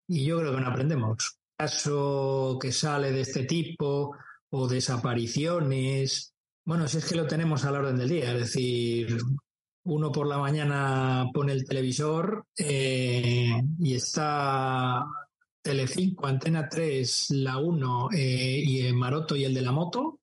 Y 0.07 0.25
yo 0.25 0.37
creo 0.37 0.53
que 0.53 0.61
no 0.61 0.67
aprendemos. 0.67 1.39
Caso 1.57 2.59
que 2.61 2.71
sale 2.71 3.11
de 3.11 3.21
este 3.21 3.45
tipo 3.45 4.15
o 4.51 4.67
desapariciones, 4.67 6.35
bueno, 6.65 6.87
si 6.87 6.99
es 6.99 7.05
que 7.05 7.15
lo 7.15 7.25
tenemos 7.25 7.65
a 7.65 7.71
la 7.71 7.79
orden 7.79 7.97
del 7.97 8.09
día, 8.09 8.31
es 8.33 8.41
decir, 8.41 9.17
uno 9.85 10.11
por 10.11 10.27
la 10.27 10.37
mañana 10.37 11.31
pone 11.33 11.53
el 11.53 11.65
televisor 11.65 12.45
eh, 12.59 13.59
y 13.79 13.95
está 13.95 15.03
Telecinco, 15.61 16.27
Antena 16.27 16.67
3, 16.67 17.31
La 17.31 17.57
1 17.57 18.09
eh, 18.13 18.63
y 18.65 18.85
el 18.85 18.95
Maroto 18.95 19.35
y 19.35 19.45
el 19.45 19.53
de 19.53 19.61
la 19.61 19.71
moto 19.71 20.19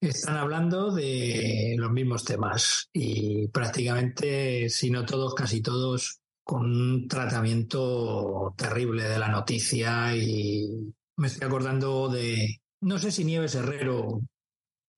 están 0.00 0.36
hablando 0.36 0.92
de 0.92 1.74
los 1.78 1.90
mismos 1.90 2.24
temas. 2.24 2.88
Y 2.92 3.48
prácticamente, 3.48 4.68
si 4.68 4.90
no 4.90 5.04
todos, 5.04 5.34
casi 5.34 5.62
todos, 5.62 6.20
con 6.44 6.64
un 6.66 7.08
tratamiento 7.08 8.54
terrible 8.56 9.04
de 9.04 9.18
la 9.18 9.28
noticia. 9.28 10.14
Y 10.16 10.94
me 11.16 11.26
estoy 11.26 11.46
acordando 11.46 12.08
de, 12.08 12.60
no 12.82 12.98
sé 12.98 13.10
si 13.10 13.24
Nieves 13.24 13.54
Herrero 13.54 14.20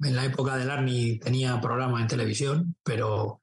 en 0.01 0.17
la 0.17 0.25
época 0.25 0.57
del 0.57 0.71
Arni 0.71 1.19
tenía 1.19 1.61
programa 1.61 2.01
en 2.01 2.07
televisión, 2.07 2.77
pero 2.85 3.43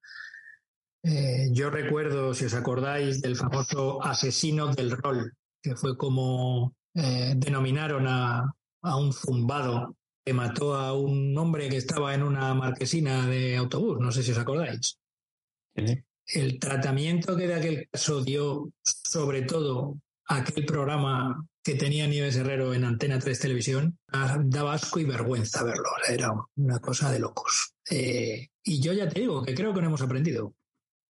eh, 1.03 1.49
yo 1.51 1.69
recuerdo, 1.69 2.33
si 2.33 2.45
os 2.45 2.53
acordáis, 2.53 3.21
del 3.21 3.35
famoso 3.35 4.03
asesino 4.03 4.73
del 4.73 4.91
rol, 4.91 5.33
que 5.65 5.75
fue 5.75 5.97
como 5.97 6.75
eh, 6.93 7.33
denominaron 7.35 8.05
a, 8.07 8.53
un 8.83 9.11
zumbado 9.11 9.97
que 10.23 10.31
mató 10.31 10.75
a 10.75 10.93
un 10.93 11.35
hombre 11.35 11.69
que 11.69 11.77
estaba 11.77 12.13
en 12.13 12.21
una 12.21 12.53
marquesina 12.53 13.25
de 13.25 13.57
autobús, 13.57 13.97
no 13.99 14.11
sé 14.11 14.21
si 14.21 14.31
os 14.31 14.37
acordáis. 14.37 14.99
El 15.73 16.59
tratamiento 16.59 17.35
que 17.35 17.47
de 17.47 17.55
aquel 17.55 17.89
caso 17.89 18.23
dio, 18.23 18.71
sobre 18.83 19.41
todo 19.41 19.97
aquel 20.27 20.65
programa 20.65 21.43
que 21.63 21.73
tenía 21.73 22.05
Nieves 22.05 22.35
Herrero 22.35 22.75
en 22.75 22.85
Antena 22.85 23.17
3 23.17 23.39
Televisión, 23.39 23.97
daba 24.43 24.75
asco 24.75 24.99
y 24.99 25.05
vergüenza 25.05 25.63
verlo. 25.63 25.89
Era 26.07 26.31
una 26.57 26.79
cosa 26.79 27.11
de 27.11 27.19
locos. 27.19 27.73
Eh, 27.89 28.49
y 28.63 28.79
yo 28.81 28.93
ya 28.93 29.09
te 29.09 29.21
digo 29.21 29.43
que 29.43 29.55
creo 29.55 29.73
que 29.73 29.81
no 29.81 29.87
hemos 29.87 30.01
aprendido. 30.03 30.53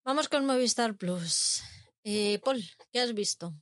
Vamos 0.03 0.27
con 0.27 0.47
Movistar 0.47 0.95
Plus. 0.95 1.61
Eh, 2.03 2.39
Paul, 2.43 2.63
¿qué 2.91 2.99
has 2.99 3.13
visto? 3.13 3.53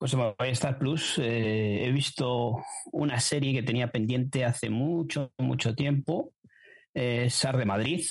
Pues 0.00 0.14
en 0.14 0.20
Movistar 0.20 0.78
Plus 0.78 1.18
eh, 1.18 1.84
he 1.84 1.92
visto 1.92 2.56
una 2.90 3.20
serie 3.20 3.52
que 3.52 3.62
tenía 3.62 3.92
pendiente 3.92 4.46
hace 4.46 4.70
mucho, 4.70 5.30
mucho 5.36 5.74
tiempo. 5.74 6.32
Eh, 6.94 7.28
Sar 7.28 7.58
de 7.58 7.66
Madrid. 7.66 8.02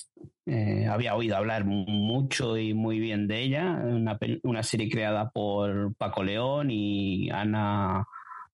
Eh, 0.45 0.85
había 0.85 1.15
oído 1.15 1.35
hablar 1.35 1.65
mucho 1.65 2.59
y 2.59 2.75
muy 2.75 2.99
bien 2.99 3.27
de 3.27 3.41
ella. 3.41 3.81
Una, 3.83 4.19
una 4.43 4.61
serie 4.61 4.87
creada 4.87 5.31
por 5.31 5.95
Paco 5.95 6.23
León 6.23 6.69
y 6.69 7.31
Ana, 7.31 8.05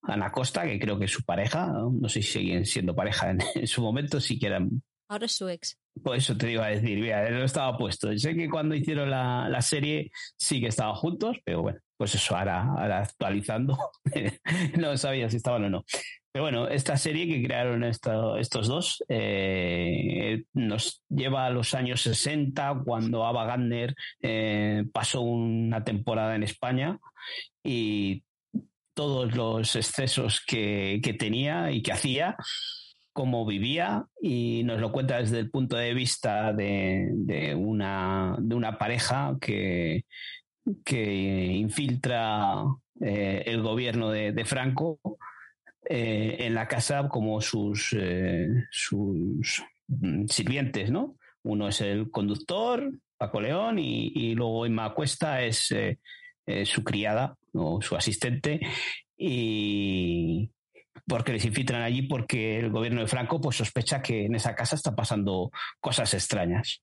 Ana 0.01 0.31
Costa, 0.31 0.63
que 0.63 0.79
creo 0.79 0.97
que 0.97 1.03
es 1.03 1.11
su 1.11 1.23
pareja. 1.23 1.67
No 1.67 2.07
sé 2.07 2.21
si 2.21 2.39
siguen 2.39 2.65
siendo 2.65 2.95
pareja 2.95 3.31
en, 3.31 3.39
su 3.67 3.81
momento, 3.81 4.21
si 4.21 4.39
que 4.39 4.47
eran 4.47 4.81
Ahora 5.07 5.25
es 5.25 5.33
su 5.33 5.47
ex. 5.49 5.77
Por 6.03 6.15
eso 6.17 6.35
te 6.35 6.51
iba 6.51 6.65
a 6.65 6.69
decir, 6.69 6.99
mira, 6.99 7.29
no 7.29 7.43
estaba 7.43 7.77
puesto. 7.77 8.15
Sé 8.17 8.35
que 8.35 8.49
cuando 8.49 8.75
hicieron 8.75 9.09
la, 9.09 9.47
la 9.49 9.61
serie 9.61 10.11
sí 10.37 10.59
que 10.59 10.67
estaban 10.67 10.95
juntos, 10.95 11.37
pero 11.45 11.61
bueno, 11.61 11.79
pues 11.95 12.15
eso, 12.15 12.35
ahora, 12.35 12.63
ahora 12.63 12.99
actualizando, 13.03 13.77
no 14.77 14.97
sabía 14.97 15.29
si 15.29 15.37
estaban 15.37 15.63
o 15.65 15.69
no. 15.69 15.85
Pero 16.33 16.43
bueno, 16.43 16.67
esta 16.67 16.97
serie 16.97 17.27
que 17.27 17.41
crearon 17.45 17.85
esto- 17.85 18.35
estos 18.37 18.67
dos 18.67 19.01
eh, 19.07 20.43
nos 20.53 21.01
lleva 21.07 21.45
a 21.45 21.49
los 21.49 21.73
años 21.73 22.01
60, 22.01 22.81
cuando 22.83 23.25
Ava 23.25 23.45
Gardner 23.45 23.95
eh, 24.21 24.83
pasó 24.91 25.21
una 25.21 25.85
temporada 25.85 26.35
en 26.35 26.43
España 26.43 26.99
y 27.63 28.23
todos 28.93 29.33
los 29.35 29.75
excesos 29.77 30.41
que, 30.45 30.99
que 31.01 31.13
tenía 31.13 31.71
y 31.71 31.81
que 31.81 31.93
hacía, 31.93 32.35
cómo 33.15 33.45
vivía 33.45 34.07
y 34.21 34.63
nos 34.65 34.81
lo 34.81 34.91
cuenta 34.91 35.21
desde 35.21 35.39
el 35.39 35.49
punto 35.49 35.77
de 35.77 35.93
vista 35.93 36.51
de, 36.51 37.55
una, 37.57 38.35
pareja 38.77 39.37
que, 39.39 40.03
que 40.83 41.45
infiltra 41.53 42.65
eh, 42.99 43.43
el 43.45 43.61
gobierno 43.61 44.09
de, 44.09 44.43
Franco 44.43 44.99
eh, 45.89 46.35
en 46.41 46.55
la 46.55 46.67
casa 46.67 47.07
como 47.07 47.39
sus, 47.39 47.95
eh, 47.97 48.49
sus 48.69 49.63
sirvientes, 50.27 50.91
¿no? 50.91 51.15
Uno 51.43 51.69
es 51.69 51.79
el 51.79 52.11
conductor, 52.11 52.91
Paco 53.15 53.39
León, 53.39 53.79
y, 53.79 54.11
y 54.13 54.35
luego 54.35 54.65
Emma 54.65 54.93
Cuesta 54.93 55.41
es 55.41 55.73
su 56.65 56.83
criada 56.83 57.37
o 57.53 57.81
su 57.81 57.95
asistente. 57.95 58.59
Y, 59.17 60.51
porque 61.07 61.33
les 61.33 61.45
infiltran 61.45 61.81
allí 61.81 62.03
porque 62.03 62.59
el 62.59 62.71
gobierno 62.71 63.01
de 63.01 63.07
Franco 63.07 63.39
pues 63.39 63.57
sospecha 63.57 64.01
que 64.01 64.25
en 64.25 64.35
esa 64.35 64.55
casa 64.55 64.75
está 64.75 64.95
pasando 64.95 65.51
cosas 65.79 66.13
extrañas. 66.13 66.81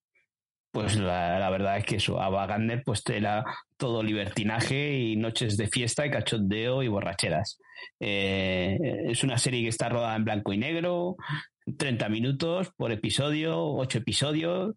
Pues 0.73 0.97
la, 0.97 1.51
verdad 1.51 1.77
es 1.77 1.85
que 1.85 1.97
eso, 1.97 2.19
Ava 2.19 2.47
Gardner 2.47 2.83
pues 2.83 3.03
era 3.11 3.45
todo 3.77 4.03
libertinaje 4.03 4.99
y 4.99 5.17
noches 5.17 5.59
de 5.59 5.69
fiesta 5.69 6.07
y 6.07 6.11
cachondeo 6.11 6.83
y 6.83 6.89
borracheras. 6.89 7.59
Eh, 8.01 8.79
es 9.09 9.23
una 9.23 9.37
serie 9.37 9.63
que 9.63 9.69
está 9.69 9.91
rodada 9.91 10.17
en 10.17 10.25
blanco 10.25 10.51
y 10.55 10.57
negro, 10.57 11.17
30 11.77 12.09
minutos 12.09 12.73
por 12.75 12.91
episodio, 12.91 13.63
8 13.63 13.99
episodios. 13.99 14.75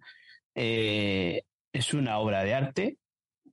Eh, 0.53 1.43
es 1.71 1.93
una 1.93 2.17
obra 2.19 2.43
de 2.43 2.53
arte, 2.53 2.97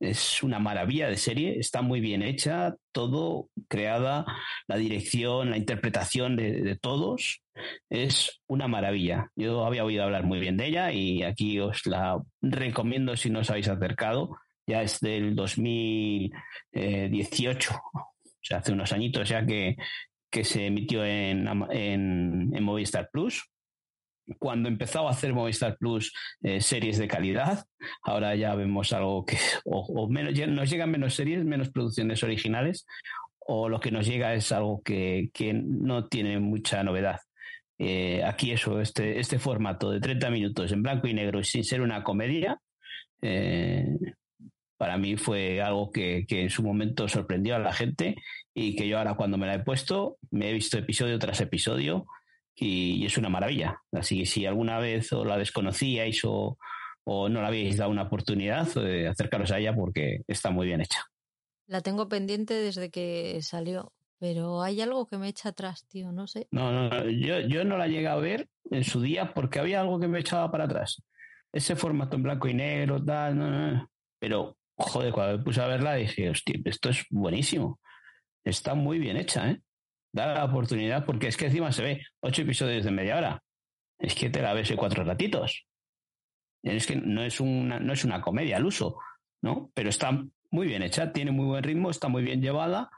es 0.02 0.42
una 0.42 0.58
maravilla 0.58 1.08
de 1.08 1.16
serie, 1.16 1.58
está 1.60 1.80
muy 1.80 2.00
bien 2.00 2.22
hecha, 2.22 2.74
todo 2.90 3.48
creada, 3.68 4.26
la 4.66 4.76
dirección, 4.76 5.50
la 5.50 5.56
interpretación 5.56 6.34
de, 6.34 6.76
todos, 6.80 7.40
es 7.88 8.40
una 8.48 8.66
maravilla. 8.66 9.30
Yo 9.36 9.64
había 9.64 9.84
oído 9.84 10.02
hablar 10.02 10.24
muy 10.24 10.40
bien 10.40 10.56
de 10.56 10.66
ella 10.66 10.90
y 10.92 11.22
aquí 11.22 11.60
os 11.60 11.86
la 11.86 12.20
recomiendo 12.40 13.16
si 13.16 13.30
no 13.30 13.38
os 13.40 13.50
habéis 13.50 13.68
acercado. 13.68 14.36
Ya 14.66 14.82
es 14.82 14.98
del 14.98 15.36
2018, 15.36 17.74
o 17.74 18.10
sea, 18.40 18.58
hace 18.58 18.72
unos 18.72 18.92
añitos 18.92 19.28
ya 19.28 19.46
que, 19.46 19.76
que 20.30 20.42
se 20.42 20.66
emitió 20.66 21.04
en, 21.04 21.46
en, 21.70 22.50
en 22.52 22.64
Movistar 22.64 23.08
Plus. 23.12 23.51
Cuando 24.38 24.68
empezaba 24.68 25.08
a 25.08 25.12
hacer 25.12 25.32
Movistar 25.32 25.76
Plus 25.78 26.12
eh, 26.42 26.60
series 26.60 26.98
de 26.98 27.08
calidad, 27.08 27.64
ahora 28.02 28.34
ya 28.34 28.54
vemos 28.54 28.92
algo 28.92 29.24
que 29.24 29.38
o, 29.64 29.80
o 29.80 30.08
menos, 30.08 30.34
nos 30.48 30.70
llegan 30.70 30.90
menos 30.90 31.14
series, 31.14 31.44
menos 31.44 31.70
producciones 31.70 32.22
originales, 32.22 32.86
o 33.38 33.68
lo 33.68 33.80
que 33.80 33.90
nos 33.90 34.06
llega 34.06 34.34
es 34.34 34.52
algo 34.52 34.82
que, 34.82 35.30
que 35.32 35.52
no 35.52 36.06
tiene 36.06 36.38
mucha 36.38 36.82
novedad. 36.82 37.20
Eh, 37.78 38.22
aquí 38.24 38.52
eso, 38.52 38.80
este, 38.80 39.18
este 39.18 39.38
formato 39.38 39.90
de 39.90 40.00
30 40.00 40.30
minutos 40.30 40.70
en 40.72 40.82
blanco 40.82 41.08
y 41.08 41.14
negro 41.14 41.40
y 41.40 41.44
sin 41.44 41.64
ser 41.64 41.80
una 41.80 42.04
comedia, 42.04 42.58
eh, 43.22 43.86
para 44.76 44.98
mí 44.98 45.16
fue 45.16 45.60
algo 45.60 45.90
que, 45.90 46.24
que 46.26 46.42
en 46.42 46.50
su 46.50 46.62
momento 46.62 47.08
sorprendió 47.08 47.56
a 47.56 47.58
la 47.58 47.72
gente 47.72 48.16
y 48.54 48.76
que 48.76 48.88
yo 48.88 48.98
ahora 48.98 49.14
cuando 49.14 49.38
me 49.38 49.46
la 49.46 49.54
he 49.54 49.58
puesto 49.60 50.18
me 50.30 50.50
he 50.50 50.52
visto 50.52 50.76
episodio 50.76 51.18
tras 51.18 51.40
episodio 51.40 52.06
y, 52.54 53.02
y 53.02 53.06
es 53.06 53.16
una 53.18 53.28
maravilla. 53.28 53.80
Así 53.92 54.18
que 54.20 54.26
si 54.26 54.46
alguna 54.46 54.78
vez 54.78 55.12
o 55.12 55.24
la 55.24 55.38
desconocíais 55.38 56.24
o, 56.24 56.58
o 57.04 57.28
no 57.28 57.40
le 57.40 57.46
habéis 57.46 57.76
dado 57.76 57.90
una 57.90 58.02
oportunidad, 58.02 58.68
eh, 58.76 59.08
acercaros 59.08 59.50
a 59.50 59.58
ella 59.58 59.74
porque 59.74 60.20
está 60.26 60.50
muy 60.50 60.66
bien 60.66 60.80
hecha. 60.80 61.04
La 61.66 61.80
tengo 61.80 62.08
pendiente 62.08 62.54
desde 62.54 62.90
que 62.90 63.40
salió, 63.42 63.92
pero 64.18 64.62
hay 64.62 64.80
algo 64.80 65.06
que 65.06 65.18
me 65.18 65.28
echa 65.28 65.50
atrás, 65.50 65.86
tío, 65.88 66.12
no 66.12 66.26
sé. 66.26 66.48
No, 66.50 66.70
no, 66.72 66.88
no, 66.88 67.08
yo, 67.08 67.40
yo 67.40 67.64
no 67.64 67.76
la 67.76 67.88
llegué 67.88 68.08
a 68.08 68.16
ver 68.16 68.48
en 68.70 68.84
su 68.84 69.00
día 69.00 69.32
porque 69.34 69.58
había 69.58 69.80
algo 69.80 69.98
que 69.98 70.08
me 70.08 70.20
echaba 70.20 70.50
para 70.50 70.64
atrás. 70.64 71.02
Ese 71.52 71.76
formato 71.76 72.16
en 72.16 72.22
blanco 72.22 72.48
y 72.48 72.54
negro, 72.54 73.02
tal, 73.04 73.38
no, 73.38 73.50
no, 73.50 73.72
no. 73.72 73.90
Pero, 74.18 74.56
joder, 74.76 75.12
cuando 75.12 75.38
me 75.38 75.44
puse 75.44 75.60
a 75.60 75.66
verla 75.66 75.94
dije, 75.94 76.30
hostia, 76.30 76.60
esto 76.64 76.90
es 76.90 77.04
buenísimo. 77.10 77.80
Está 78.44 78.74
muy 78.74 78.98
bien 78.98 79.16
hecha, 79.16 79.50
¿eh? 79.50 79.60
Da 80.12 80.34
la 80.34 80.44
oportunidad 80.44 81.04
porque 81.06 81.28
es 81.28 81.36
que 81.36 81.46
encima 81.46 81.72
se 81.72 81.82
ve 81.82 82.02
ocho 82.20 82.42
episodios 82.42 82.84
de 82.84 82.90
media 82.90 83.16
hora. 83.16 83.42
Es 83.98 84.14
que 84.14 84.30
te 84.30 84.42
la 84.42 84.52
ves 84.52 84.70
en 84.70 84.76
cuatro 84.76 85.04
ratitos. 85.04 85.66
Es 86.62 86.86
que 86.86 86.96
no 86.96 87.22
es 87.24 87.40
una, 87.40 87.80
no 87.80 87.92
es 87.92 88.04
una 88.04 88.20
comedia 88.20 88.58
al 88.58 88.66
uso, 88.66 88.98
¿no? 89.42 89.70
Pero 89.74 89.88
está 89.88 90.12
muy 90.50 90.66
bien 90.66 90.82
hecha, 90.82 91.12
tiene 91.12 91.30
muy 91.30 91.46
buen 91.46 91.64
ritmo, 91.64 91.90
está 91.90 92.08
muy 92.08 92.22
bien 92.22 92.40
llevada 92.40 92.90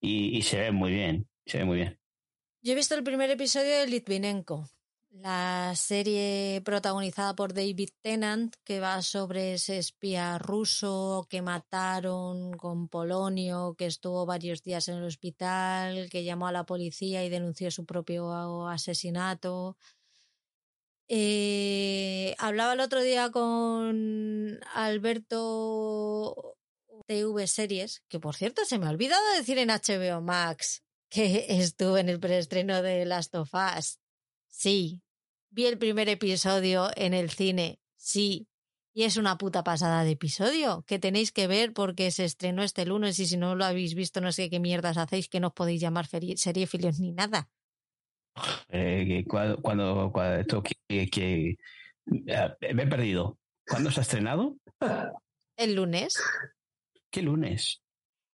y, 0.00 0.36
y 0.36 0.42
se 0.42 0.60
ve 0.60 0.70
muy 0.70 0.92
bien, 0.92 1.28
se 1.44 1.58
ve 1.58 1.64
muy 1.64 1.76
bien. 1.76 1.98
Yo 2.62 2.72
he 2.72 2.76
visto 2.76 2.94
el 2.94 3.02
primer 3.02 3.30
episodio 3.30 3.78
de 3.78 3.86
Litvinenko, 3.86 4.68
la 5.10 5.74
serie 5.74 6.62
protagonizada 6.64 7.34
por 7.34 7.52
David 7.52 7.90
Tennant, 8.00 8.54
que 8.64 8.80
va 8.80 9.02
sobre 9.02 9.54
ese 9.54 9.78
espía 9.78 10.38
ruso 10.38 11.26
que 11.28 11.42
mataron 11.42 12.52
con 12.56 12.88
polonio, 12.88 13.74
que 13.76 13.86
estuvo 13.86 14.24
varios 14.24 14.62
días 14.62 14.88
en 14.88 14.96
el 14.96 15.04
hospital, 15.04 16.08
que 16.10 16.24
llamó 16.24 16.46
a 16.46 16.52
la 16.52 16.64
policía 16.64 17.24
y 17.24 17.28
denunció 17.28 17.70
su 17.70 17.84
propio 17.84 18.68
asesinato. 18.68 19.76
Eh, 21.08 22.36
hablaba 22.38 22.74
el 22.74 22.80
otro 22.80 23.02
día 23.02 23.30
con 23.30 24.60
Alberto 24.74 26.56
TV 27.06 27.48
Series, 27.48 28.04
que 28.08 28.20
por 28.20 28.36
cierto 28.36 28.64
se 28.64 28.78
me 28.78 28.86
ha 28.86 28.90
olvidado 28.90 29.22
decir 29.36 29.58
en 29.58 29.70
HBO 29.70 30.20
Max 30.20 30.84
que 31.08 31.46
estuve 31.60 31.98
en 32.00 32.08
el 32.08 32.20
preestreno 32.20 32.80
de 32.82 33.04
Last 33.04 33.34
of 33.34 33.50
Us. 33.52 33.98
Sí, 34.60 35.00
vi 35.48 35.64
el 35.64 35.78
primer 35.78 36.10
episodio 36.10 36.90
en 36.94 37.14
el 37.14 37.30
cine, 37.30 37.80
sí, 37.96 38.46
y 38.92 39.04
es 39.04 39.16
una 39.16 39.38
puta 39.38 39.64
pasada 39.64 40.04
de 40.04 40.10
episodio 40.10 40.84
que 40.86 40.98
tenéis 40.98 41.32
que 41.32 41.46
ver 41.46 41.72
porque 41.72 42.10
se 42.10 42.26
estrenó 42.26 42.62
este 42.62 42.84
lunes 42.84 43.18
y 43.20 43.26
si 43.26 43.38
no 43.38 43.54
lo 43.54 43.64
habéis 43.64 43.94
visto 43.94 44.20
no 44.20 44.32
sé 44.32 44.50
qué 44.50 44.60
mierdas 44.60 44.98
hacéis 44.98 45.30
que 45.30 45.40
no 45.40 45.46
os 45.46 45.54
podéis 45.54 45.80
llamar 45.80 46.06
seriefilios 46.06 47.00
ni 47.00 47.12
nada. 47.12 47.48
Eh, 48.68 49.24
cuando, 49.26 49.62
cuando, 49.62 50.10
cuando 50.12 50.40
esto 50.40 50.62
que, 50.62 51.08
que, 51.08 51.56
eh, 52.26 52.74
me 52.74 52.82
he 52.82 52.86
perdido. 52.86 53.38
¿Cuándo 53.66 53.90
se 53.90 54.00
ha 54.00 54.02
estrenado? 54.02 54.58
El 55.56 55.74
lunes. 55.74 56.22
¿Qué 57.10 57.22
lunes? 57.22 57.80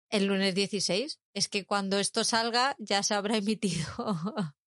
El 0.09 0.25
lunes 0.25 0.55
16. 0.55 1.19
Es 1.35 1.49
que 1.49 1.67
cuando 1.67 1.99
esto 1.99 2.23
salga 2.23 2.75
ya 2.79 3.03
se 3.03 3.13
habrá 3.13 3.37
emitido. 3.37 3.85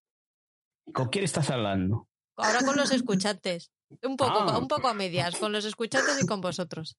¿Con 0.93 1.09
quién 1.09 1.25
estás 1.25 1.51
hablando? 1.51 2.09
Ahora 2.37 2.61
con 2.65 2.77
los 2.77 2.93
escuchantes. 2.93 3.71
Un 4.03 4.17
poco, 4.17 4.39
ah. 4.39 4.59
un 4.59 4.69
poco 4.69 4.89
a 4.89 4.95
medias, 4.95 5.37
con 5.37 5.53
los 5.53 5.65
escuchantes 5.65 6.23
y 6.23 6.27
con 6.27 6.41
vosotros. 6.41 6.97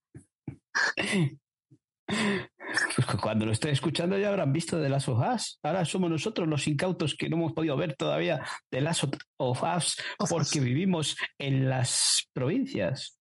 Pues 2.95 3.07
cuando 3.21 3.45
lo 3.45 3.51
esté 3.51 3.71
escuchando 3.71 4.17
ya 4.17 4.29
habrán 4.29 4.53
visto 4.53 4.79
de 4.79 4.89
las 4.89 5.07
Us. 5.07 5.59
Ahora 5.63 5.85
somos 5.85 6.09
nosotros 6.09 6.47
los 6.47 6.67
incautos 6.67 7.15
que 7.15 7.29
no 7.29 7.37
hemos 7.37 7.53
podido 7.53 7.75
ver 7.77 7.95
todavía 7.95 8.45
de 8.71 8.81
las 8.81 9.03
of 9.37 9.63
Us 9.77 9.97
porque 10.29 10.59
vivimos 10.59 11.17
en 11.37 11.69
las 11.69 12.27
provincias. 12.33 13.17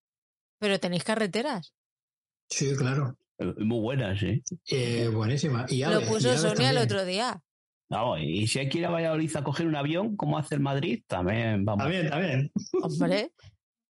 Pero 0.58 0.78
tenéis 0.80 1.04
carreteras. 1.04 1.72
Sí, 2.50 2.74
claro. 2.76 3.16
Muy 3.58 3.80
buenas, 3.80 4.22
¿eh? 4.22 4.42
eh 4.66 5.08
buenísima. 5.08 5.66
Y 5.68 5.84
Lo 5.84 6.00
puso 6.02 6.32
y 6.32 6.36
Sonia 6.36 6.54
también. 6.54 6.70
el 6.70 6.78
otro 6.78 7.04
día. 7.04 7.40
No, 7.90 8.19
y 8.19 8.47
si 8.47 8.59
hay 8.59 8.69
que 8.69 8.78
ir 8.78 8.86
a 8.86 8.90
Valladolid 8.90 9.35
a 9.36 9.44
coger 9.44 9.66
un 9.66 9.77
avión, 9.77 10.16
como 10.16 10.36
hace 10.36 10.55
el 10.55 10.60
Madrid, 10.60 11.02
también 11.06 11.65
vamos. 11.65 11.85
También, 11.85 12.10
también. 12.10 12.52
Hombre, 12.82 13.32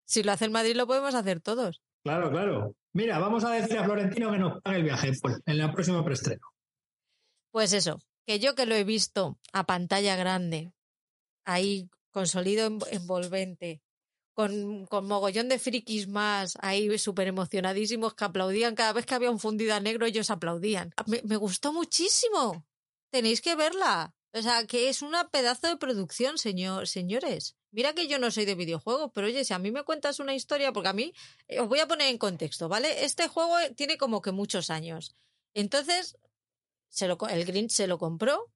Si 0.05 0.21
lo 0.23 0.31
hace 0.31 0.45
el 0.45 0.51
Madrid, 0.51 0.75
lo 0.75 0.85
podemos 0.85 1.15
hacer 1.15 1.41
todos. 1.41 1.81
Claro, 2.03 2.29
claro. 2.29 2.75
Mira, 2.93 3.19
vamos 3.19 3.43
a 3.43 3.51
decir 3.51 3.77
a 3.77 3.83
Florentino 3.83 4.31
que 4.31 4.37
nos 4.37 4.61
pague 4.61 4.77
el 4.77 4.83
viaje 4.83 5.11
pues, 5.21 5.39
en 5.45 5.59
el 5.59 5.71
próximo 5.71 6.03
preestreno. 6.05 6.45
Pues 7.51 7.73
eso, 7.73 7.99
que 8.25 8.39
yo 8.39 8.53
que 8.53 8.67
lo 8.67 8.75
he 8.75 8.83
visto 8.83 9.39
a 9.51 9.65
pantalla 9.65 10.15
grande, 10.15 10.73
ahí 11.43 11.89
con 12.11 12.27
sonido 12.27 12.67
envolvente, 12.91 13.81
con, 14.33 14.85
con 14.85 15.07
mogollón 15.07 15.49
de 15.49 15.57
frikis 15.57 16.07
más, 16.07 16.57
ahí 16.61 16.95
súper 16.99 17.27
emocionadísimos 17.27 18.13
que 18.13 18.25
aplaudían 18.25 18.75
cada 18.75 18.93
vez 18.93 19.07
que 19.07 19.15
había 19.15 19.31
un 19.31 19.39
fundido 19.39 19.73
a 19.73 19.79
negro, 19.79 20.05
ellos 20.05 20.29
aplaudían. 20.29 20.93
Me, 21.07 21.21
me 21.23 21.37
gustó 21.37 21.73
muchísimo. 21.73 22.66
Tenéis 23.09 23.41
que 23.41 23.55
verla. 23.55 24.13
O 24.33 24.41
sea, 24.41 24.67
que 24.67 24.89
es 24.89 25.01
una 25.01 25.29
pedazo 25.29 25.67
de 25.67 25.77
producción, 25.77 26.37
señor, 26.37 26.87
señores. 26.87 27.55
Mira 27.71 27.93
que 27.93 28.07
yo 28.07 28.19
no 28.19 28.29
soy 28.29 28.45
de 28.45 28.55
videojuegos, 28.55 29.11
pero 29.13 29.27
oye, 29.27 29.45
si 29.45 29.53
a 29.53 29.59
mí 29.59 29.71
me 29.71 29.83
cuentas 29.83 30.19
una 30.19 30.35
historia, 30.35 30.73
porque 30.73 30.89
a 30.89 30.93
mí, 30.93 31.13
eh, 31.47 31.59
os 31.59 31.67
voy 31.67 31.79
a 31.79 31.87
poner 31.87 32.09
en 32.09 32.17
contexto, 32.17 32.69
¿vale? 32.69 33.05
Este 33.05 33.27
juego 33.27 33.55
tiene 33.75 33.97
como 33.97 34.21
que 34.21 34.31
muchos 34.31 34.69
años. 34.69 35.15
Entonces, 35.53 36.17
se 36.89 37.07
lo, 37.07 37.17
el 37.29 37.45
Grinch 37.45 37.71
se 37.71 37.87
lo 37.87 37.97
compró 37.97 38.51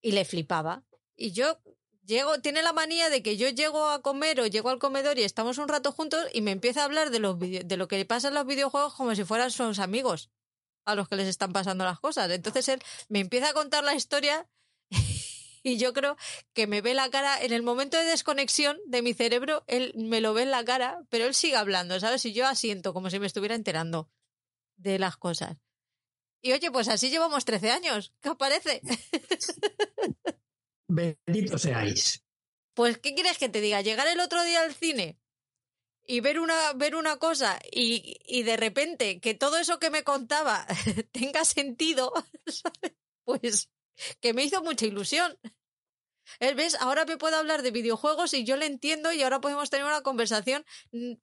y 0.00 0.12
le 0.12 0.24
flipaba. 0.24 0.82
Y 1.14 1.32
yo 1.32 1.58
llego, 2.04 2.40
tiene 2.40 2.62
la 2.62 2.72
manía 2.72 3.10
de 3.10 3.22
que 3.22 3.36
yo 3.36 3.48
llego 3.48 3.90
a 3.90 4.02
comer 4.02 4.40
o 4.40 4.46
llego 4.46 4.70
al 4.70 4.78
comedor 4.78 5.18
y 5.18 5.22
estamos 5.22 5.58
un 5.58 5.68
rato 5.68 5.92
juntos 5.92 6.26
y 6.32 6.40
me 6.40 6.50
empieza 6.50 6.82
a 6.82 6.84
hablar 6.84 7.10
de, 7.10 7.20
los 7.20 7.38
de 7.38 7.76
lo 7.76 7.86
que 7.88 7.98
le 7.98 8.06
pasa 8.06 8.28
en 8.28 8.34
los 8.34 8.46
videojuegos 8.46 8.94
como 8.94 9.14
si 9.14 9.24
fueran 9.24 9.50
sus 9.50 9.78
amigos 9.78 10.30
a 10.84 10.94
los 10.94 11.08
que 11.08 11.16
les 11.16 11.28
están 11.28 11.52
pasando 11.52 11.84
las 11.84 12.00
cosas. 12.00 12.30
Entonces 12.30 12.68
él 12.68 12.82
me 13.08 13.20
empieza 13.20 13.50
a 13.50 13.52
contar 13.52 13.84
la 13.84 13.94
historia 13.94 14.48
y 15.62 15.76
yo 15.78 15.92
creo 15.92 16.16
que 16.52 16.66
me 16.66 16.80
ve 16.80 16.94
la 16.94 17.10
cara 17.10 17.42
en 17.42 17.52
el 17.52 17.62
momento 17.62 17.96
de 17.96 18.04
desconexión 18.04 18.78
de 18.86 19.02
mi 19.02 19.14
cerebro, 19.14 19.64
él 19.66 19.92
me 19.96 20.20
lo 20.20 20.34
ve 20.34 20.42
en 20.42 20.50
la 20.50 20.64
cara, 20.64 21.00
pero 21.08 21.26
él 21.26 21.34
sigue 21.34 21.56
hablando, 21.56 21.98
¿sabes? 22.00 22.24
Y 22.26 22.32
yo 22.32 22.46
asiento 22.46 22.92
como 22.92 23.10
si 23.10 23.18
me 23.18 23.26
estuviera 23.26 23.54
enterando 23.54 24.10
de 24.76 24.98
las 24.98 25.16
cosas. 25.16 25.56
Y 26.42 26.52
oye, 26.52 26.70
pues 26.72 26.88
así 26.88 27.10
llevamos 27.10 27.44
13 27.44 27.70
años. 27.70 28.12
¿Qué 28.20 28.30
os 28.30 28.36
parece? 28.36 28.82
Bendito 30.88 31.56
seáis. 31.56 32.24
Pues, 32.74 32.98
¿qué 32.98 33.14
quieres 33.14 33.38
que 33.38 33.48
te 33.48 33.60
diga? 33.60 33.80
Llegar 33.80 34.08
el 34.08 34.18
otro 34.18 34.42
día 34.42 34.62
al 34.62 34.74
cine 34.74 35.21
y 36.06 36.20
ver 36.20 36.40
una, 36.40 36.72
ver 36.74 36.96
una 36.96 37.16
cosa 37.18 37.58
y, 37.70 38.18
y 38.26 38.42
de 38.42 38.56
repente 38.56 39.20
que 39.20 39.34
todo 39.34 39.58
eso 39.58 39.78
que 39.78 39.90
me 39.90 40.04
contaba 40.04 40.66
tenga 41.12 41.44
sentido, 41.44 42.12
pues 43.24 43.70
que 44.20 44.32
me 44.34 44.44
hizo 44.44 44.62
mucha 44.62 44.86
ilusión. 44.86 45.38
¿Ves? 46.40 46.76
Ahora 46.80 47.04
me 47.04 47.18
puedo 47.18 47.36
hablar 47.36 47.62
de 47.62 47.70
videojuegos 47.70 48.32
y 48.34 48.44
yo 48.44 48.56
le 48.56 48.66
entiendo 48.66 49.12
y 49.12 49.22
ahora 49.22 49.40
podemos 49.40 49.70
tener 49.70 49.86
una 49.86 50.02
conversación 50.02 50.64
mm, 50.92 51.14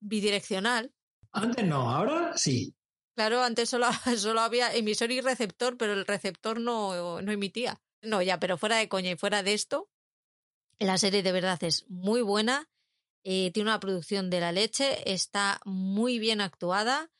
bidireccional. 0.00 0.92
Antes 1.32 1.64
no, 1.64 1.90
ahora 1.90 2.36
sí. 2.36 2.74
Claro, 3.14 3.42
antes 3.42 3.70
solo, 3.70 3.86
solo 4.16 4.40
había 4.40 4.74
emisor 4.74 5.10
y 5.10 5.20
receptor, 5.20 5.76
pero 5.76 5.92
el 5.92 6.06
receptor 6.06 6.60
no, 6.60 7.22
no 7.22 7.32
emitía. 7.32 7.80
No, 8.02 8.20
ya, 8.20 8.38
pero 8.40 8.58
fuera 8.58 8.76
de 8.76 8.88
coña 8.88 9.10
y 9.10 9.16
fuera 9.16 9.42
de 9.42 9.54
esto, 9.54 9.88
la 10.78 10.98
serie 10.98 11.22
de 11.22 11.32
verdad 11.32 11.62
es 11.62 11.88
muy 11.88 12.22
buena. 12.22 12.68
Eh, 13.24 13.52
tiene 13.52 13.70
una 13.70 13.80
producción 13.80 14.30
de 14.30 14.40
la 14.40 14.52
leche, 14.52 15.12
está 15.12 15.60
muy 15.64 16.18
bien 16.18 16.40
actuada. 16.40 17.10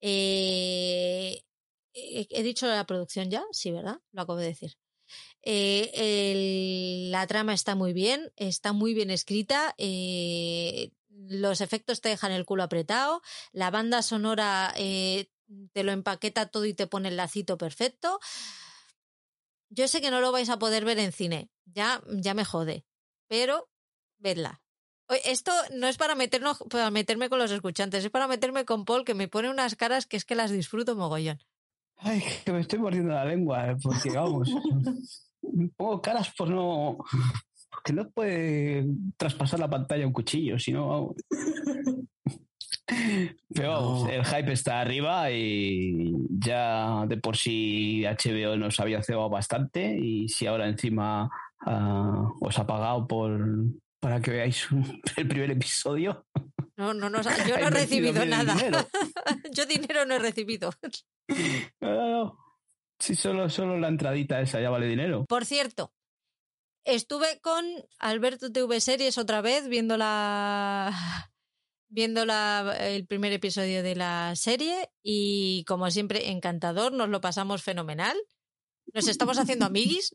Eh, 0.00 1.42
he 1.92 2.42
dicho 2.42 2.66
la 2.66 2.86
producción 2.86 3.30
ya, 3.30 3.44
sí, 3.52 3.70
¿verdad? 3.70 4.00
Lo 4.12 4.22
acabo 4.22 4.38
de 4.38 4.46
decir. 4.46 4.76
Eh, 5.42 7.08
la 7.10 7.26
trama 7.26 7.54
está 7.54 7.74
muy 7.74 7.92
bien, 7.92 8.32
está 8.36 8.72
muy 8.72 8.94
bien 8.94 9.10
escrita, 9.10 9.74
los 11.08 11.60
efectos 11.60 12.00
te 12.00 12.08
dejan 12.08 12.32
el 12.32 12.44
culo 12.44 12.64
apretado, 12.64 13.22
la 13.52 13.70
banda 13.70 14.02
sonora 14.02 14.74
te 14.74 15.84
lo 15.84 15.92
empaqueta 15.92 16.46
todo 16.46 16.64
y 16.64 16.74
te 16.74 16.86
pone 16.86 17.10
el 17.10 17.16
lacito 17.16 17.58
perfecto. 17.58 18.18
Yo 19.68 19.86
sé 19.86 20.00
que 20.00 20.10
no 20.10 20.20
lo 20.20 20.32
vais 20.32 20.48
a 20.48 20.58
poder 20.58 20.84
ver 20.84 20.98
en 20.98 21.12
cine, 21.12 21.50
ya, 21.66 22.02
ya 22.08 22.34
me 22.34 22.44
jode, 22.44 22.84
pero 23.28 23.70
vedla. 24.18 24.63
Esto 25.24 25.52
no 25.74 25.86
es 25.86 25.96
para 25.96 26.14
meternos, 26.14 26.62
para 26.70 26.90
meterme 26.90 27.28
con 27.28 27.38
los 27.38 27.50
escuchantes, 27.50 28.04
es 28.04 28.10
para 28.10 28.26
meterme 28.26 28.64
con 28.64 28.84
Paul, 28.84 29.04
que 29.04 29.14
me 29.14 29.28
pone 29.28 29.50
unas 29.50 29.76
caras 29.76 30.06
que 30.06 30.16
es 30.16 30.24
que 30.24 30.34
las 30.34 30.50
disfruto 30.50 30.96
mogollón. 30.96 31.38
Ay, 31.96 32.22
que 32.44 32.52
me 32.52 32.60
estoy 32.60 32.78
mordiendo 32.78 33.12
la 33.12 33.24
lengua, 33.24 33.70
eh, 33.70 33.76
porque 33.82 34.10
vamos, 34.10 34.50
pongo 35.76 36.00
caras 36.00 36.32
por 36.36 36.48
no, 36.50 36.98
que 37.84 37.92
no 37.92 38.10
puede 38.10 38.86
traspasar 39.16 39.60
la 39.60 39.70
pantalla 39.70 40.06
un 40.06 40.12
cuchillo, 40.12 40.58
sino 40.58 41.14
Pero 43.54 43.70
vamos, 43.70 44.08
el 44.10 44.24
hype 44.24 44.52
está 44.52 44.80
arriba 44.80 45.30
y 45.30 46.12
ya 46.28 47.06
de 47.06 47.16
por 47.16 47.36
sí 47.36 48.04
HBO 48.04 48.56
nos 48.56 48.78
había 48.80 49.02
cebado 49.02 49.30
bastante 49.30 49.96
y 49.98 50.28
si 50.28 50.46
ahora 50.46 50.68
encima 50.68 51.30
uh, 51.66 52.46
os 52.46 52.58
ha 52.58 52.66
pagado 52.66 53.06
por 53.06 53.40
para 54.04 54.20
que 54.20 54.32
veáis 54.32 54.68
el 55.16 55.26
primer 55.26 55.50
episodio. 55.52 56.26
No, 56.76 56.92
no, 56.92 57.08
no 57.08 57.22
yo 57.48 57.56
no 57.56 57.68
he 57.68 57.70
recibido 57.70 58.22
nada. 58.26 58.54
yo 59.50 59.64
dinero 59.64 60.04
no 60.04 60.16
he 60.16 60.18
recibido. 60.18 60.70
No, 61.80 62.38
Si 62.98 63.14
solo, 63.14 63.48
solo 63.48 63.78
la 63.78 63.88
entradita 63.88 64.42
esa 64.42 64.60
ya 64.60 64.68
vale 64.68 64.88
dinero. 64.88 65.24
Por 65.24 65.46
cierto, 65.46 65.94
estuve 66.84 67.40
con 67.40 67.64
Alberto 67.98 68.52
TV 68.52 68.78
Series 68.80 69.16
otra 69.16 69.40
vez 69.40 69.68
viendo 69.68 69.96
la 69.96 70.92
viendo 71.88 72.26
la, 72.26 72.76
el 72.80 73.06
primer 73.06 73.32
episodio 73.32 73.82
de 73.82 73.96
la 73.96 74.36
serie 74.36 74.90
y 75.02 75.64
como 75.64 75.90
siempre 75.90 76.30
encantador, 76.30 76.92
nos 76.92 77.08
lo 77.08 77.22
pasamos 77.22 77.62
fenomenal. 77.62 78.18
Nos 78.92 79.08
estamos 79.08 79.38
haciendo 79.38 79.64
amiguis. 79.64 80.12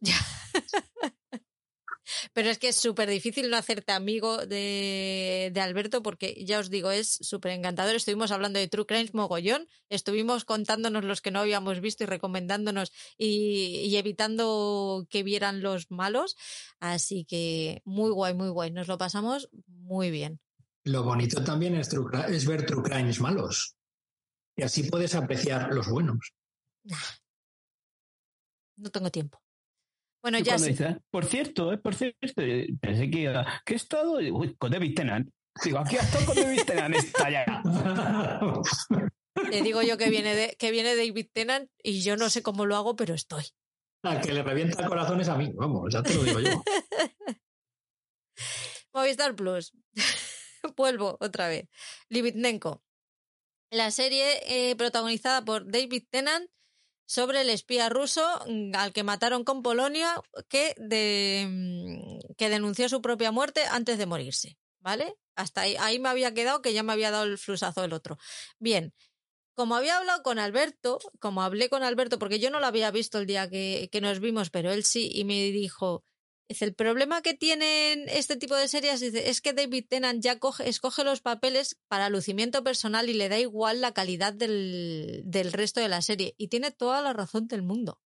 Pero 2.34 2.50
es 2.50 2.58
que 2.58 2.70
es 2.70 2.76
súper 2.76 3.10
difícil 3.10 3.50
no 3.50 3.58
hacerte 3.58 3.92
amigo 3.92 4.46
de, 4.46 5.52
de, 5.54 5.62
Alberto 5.62 6.02
porque 6.02 6.44
ya 6.46 6.60
os 6.60 6.70
digo, 6.70 6.92
es 6.92 7.20
súper 7.22 7.52
encantador. 7.52 7.96
Estuvimos 7.96 8.32
hablando 8.32 8.60
de 8.60 8.68
True 8.68 8.86
Crimes 8.86 9.14
mogollón, 9.14 9.68
estuvimos 9.90 10.46
contándonos 10.46 11.04
los 11.04 11.22
que 11.22 11.32
no 11.32 11.40
habíamos 11.40 11.80
visto 11.82 12.04
y 12.04 12.08
recomendándonos 12.08 12.92
y, 13.18 13.82
y 13.86 13.98
evitando 13.98 15.08
que 15.10 15.24
vieran 15.24 15.62
los 15.62 15.92
malos. 15.92 16.38
Así 16.80 17.26
que 17.26 17.82
muy 17.86 18.12
guay, 18.12 18.34
muy 18.34 18.50
guay. 18.50 18.72
Nos 18.72 18.88
lo 18.88 18.98
pasamos 18.98 19.50
muy 19.68 20.12
bien. 20.12 20.40
Lo 20.86 21.04
bonito 21.04 21.44
también 21.44 21.76
es, 21.76 21.90
es 22.30 22.46
ver 22.46 22.66
True 22.66 22.84
Crimes 22.84 23.20
malos. 23.20 23.76
Y 24.56 24.64
así 24.64 24.84
puedes 24.84 25.16
apreciar 25.16 25.74
los 25.74 25.88
buenos. 25.88 26.34
No 28.78 28.90
tengo 28.90 29.10
tiempo. 29.10 29.42
Bueno, 30.22 30.40
ya 30.40 30.60
sí. 30.60 30.76
por 31.10 31.26
cierto, 31.26 31.72
eh, 31.72 31.78
por 31.78 31.96
cierto, 31.96 32.18
pensé 32.82 33.10
que, 33.10 33.34
que 33.66 33.74
he 33.74 33.76
estado 33.76 34.20
con 34.58 34.72
David 34.72 34.96
Tennant. 34.96 35.30
Digo, 35.64 35.80
aquí 35.80 35.98
ha 35.98 36.02
estado 36.02 36.26
con 36.26 36.36
David 36.36 36.62
Tennant, 36.66 36.96
está 36.96 37.30
ya. 37.30 37.64
Te 39.50 39.62
digo 39.62 39.82
yo 39.82 39.98
que 39.98 40.10
viene, 40.10 40.36
de, 40.36 40.56
que 40.60 40.72
viene 40.72 40.96
David 40.96 41.28
Tennant 41.32 41.70
y 41.82 42.02
yo 42.02 42.18
no 42.18 42.30
sé 42.30 42.42
cómo 42.44 42.66
lo 42.66 42.76
hago, 42.76 42.96
pero 42.96 43.14
estoy. 43.14 43.46
Ah, 44.04 44.20
que 44.22 44.34
le 44.34 44.44
revienta 44.44 44.82
el 44.82 44.88
corazón 44.88 45.20
es 45.22 45.30
a 45.30 45.36
mí, 45.38 45.52
vamos, 45.54 45.94
ya 45.94 46.04
te 46.04 46.14
lo 46.14 46.24
digo 46.24 46.40
yo. 46.40 46.64
Movistar 48.94 49.36
Plus. 49.36 49.74
vuelvo 50.76 51.18
otra 51.20 51.48
vez. 51.48 51.68
Livitnenko. 52.10 52.84
La 53.72 53.92
serie 53.92 54.42
eh, 54.48 54.76
protagonizada 54.76 55.44
por 55.44 55.70
David 55.70 56.04
Tennant 56.10 56.50
sobre 57.10 57.42
el 57.42 57.50
espía 57.50 57.90
ruso 57.90 58.22
mm, 58.48 58.76
al 58.76 58.94
que 58.94 59.02
mataron 59.02 59.44
con 59.44 59.64
Polonia 59.64 60.22
que, 60.48 60.76
de, 60.78 61.48
mm, 61.50 62.36
que 62.38 62.50
denunció 62.50 62.88
su 62.88 63.02
propia 63.02 63.32
muerte 63.32 63.64
antes 63.72 63.98
de 63.98 64.06
morirse. 64.06 64.60
¿Vale? 64.82 65.16
Hasta 65.36 65.62
ahí, 65.62 65.76
ahí 65.80 66.00
me 66.00 66.08
había 66.08 66.34
quedado 66.34 66.62
que 66.62 66.72
ya 66.72 66.84
me 66.84 66.94
había 66.94 67.12
dado 67.12 67.26
el 67.26 67.38
flusazo 67.38 67.84
el 67.84 67.94
otro. 67.94 68.18
Bien, 68.60 68.94
como 69.56 69.76
había 69.76 69.98
hablado 69.98 70.22
con 70.24 70.40
Alberto, 70.40 71.00
como 71.20 71.42
hablé 71.42 71.68
con 71.68 71.84
Alberto, 71.84 72.18
porque 72.20 72.40
yo 72.40 72.50
no 72.50 72.60
lo 72.60 72.68
había 72.68 72.92
visto 72.92 73.18
el 73.18 73.26
día 73.26 73.50
que, 73.50 73.90
que 73.92 74.00
nos 74.02 74.20
vimos, 74.20 74.52
pero 74.52 74.72
él 74.72 74.86
sí, 74.86 75.10
y 75.12 75.26
me 75.26 75.52
dijo, 75.52 76.06
el 76.50 76.74
problema 76.74 77.22
que 77.22 77.36
tienen 77.36 78.10
este 78.10 78.36
tipo 78.36 78.56
de 78.56 78.68
series 78.68 79.02
es 79.02 79.42
que 79.42 79.54
David 79.54 79.86
Tennant 79.88 80.22
ya 80.24 80.40
escoge 80.66 81.04
los 81.04 81.22
papeles 81.22 81.78
para 81.88 82.10
lucimiento 82.10 82.64
personal 82.64 83.08
y 83.08 83.14
le 83.14 83.30
da 83.30 83.38
igual 83.38 83.82
la 83.82 83.94
calidad 83.94 84.34
del, 84.34 85.22
del 85.26 85.54
resto 85.54 85.80
de 85.80 85.90
la 85.90 86.02
serie. 86.02 86.34
Y 86.38 86.48
tiene 86.48 86.72
toda 86.72 87.02
la 87.02 87.14
razón 87.14 87.48
del 87.48 87.62
mundo. 87.62 88.02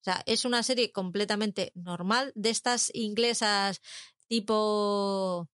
O 0.00 0.04
sea, 0.04 0.22
es 0.26 0.44
una 0.44 0.62
serie 0.62 0.92
completamente 0.92 1.72
normal 1.74 2.32
de 2.34 2.50
estas 2.50 2.90
inglesas 2.94 3.80
tipo 4.28 5.48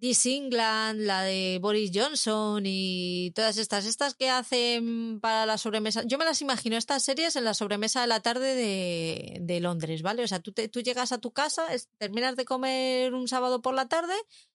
This 0.00 0.24
England, 0.24 1.02
la 1.02 1.22
de 1.22 1.58
Boris 1.60 1.90
Johnson 1.92 2.62
y 2.64 3.32
todas 3.34 3.58
estas, 3.58 3.84
estas 3.84 4.14
que 4.14 4.30
hacen 4.30 5.20
para 5.20 5.44
la 5.44 5.58
sobremesa. 5.58 6.04
Yo 6.06 6.16
me 6.16 6.24
las 6.24 6.40
imagino 6.40 6.76
estas 6.76 7.02
series 7.02 7.36
en 7.36 7.44
la 7.44 7.52
sobremesa 7.52 8.00
de 8.00 8.06
la 8.06 8.20
tarde 8.20 8.54
de, 8.54 9.38
de 9.42 9.60
Londres, 9.60 10.00
¿vale? 10.00 10.24
O 10.24 10.28
sea, 10.28 10.40
tú, 10.40 10.52
tú 10.52 10.80
llegas 10.80 11.12
a 11.12 11.18
tu 11.18 11.32
casa, 11.32 11.66
terminas 11.98 12.34
de 12.36 12.46
comer 12.46 13.12
un 13.12 13.28
sábado 13.28 13.60
por 13.60 13.74
la 13.74 13.88
tarde, 13.88 14.14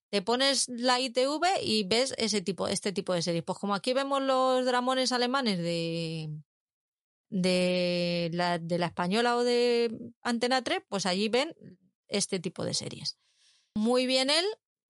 te 0.10 0.24
pones 0.24 0.68
la 0.68 1.00
ITV 1.00 1.62
y 1.62 1.84
ves 1.84 2.16
ese 2.18 2.42
tipo, 2.42 2.68
este 2.68 2.92
tipo 2.92 3.14
de 3.14 3.22
series. 3.22 3.44
Pues 3.44 3.60
como 3.60 3.76
aquí 3.76 3.94
vemos 3.94 4.24
los 4.24 4.66
dramones 4.66 5.12
alemanes 5.12 5.60
de, 5.60 6.32
de, 7.30 8.30
la, 8.34 8.58
de 8.58 8.78
la 8.80 8.88
española 8.88 9.38
o 9.38 9.44
de 9.44 9.96
Antena 10.22 10.64
3, 10.64 10.80
pues 10.90 11.06
allí 11.06 11.30
ven 11.30 11.54
este 12.08 12.40
tipo 12.40 12.64
de 12.64 12.74
series. 12.74 13.18
Muy 13.76 14.06
bien 14.06 14.30
él, 14.30 14.46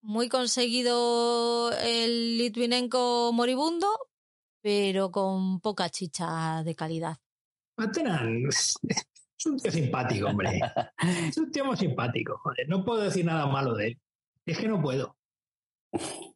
muy 0.06 0.30
conseguido 0.30 1.72
el 1.72 2.38
Litvinenko 2.38 3.32
moribundo, 3.34 3.88
pero 4.62 5.12
con 5.12 5.60
poca 5.60 5.90
chicha 5.90 6.64
de 6.64 6.76
calidad. 6.76 7.18
es 9.38 9.46
un 9.46 9.58
tío 9.58 9.72
simpático, 9.72 10.28
hombre. 10.28 10.62
Es 11.28 11.38
un 11.38 11.52
tío 11.52 11.66
muy 11.66 11.76
simpático, 11.76 12.38
joder. 12.38 12.70
No 12.70 12.86
puedo 12.86 13.02
decir 13.02 13.26
nada 13.26 13.48
malo 13.48 13.74
de 13.76 13.88
él. 13.88 14.00
Es 14.46 14.60
que 14.60 14.68
no 14.68 14.82
puedo. 14.82 15.18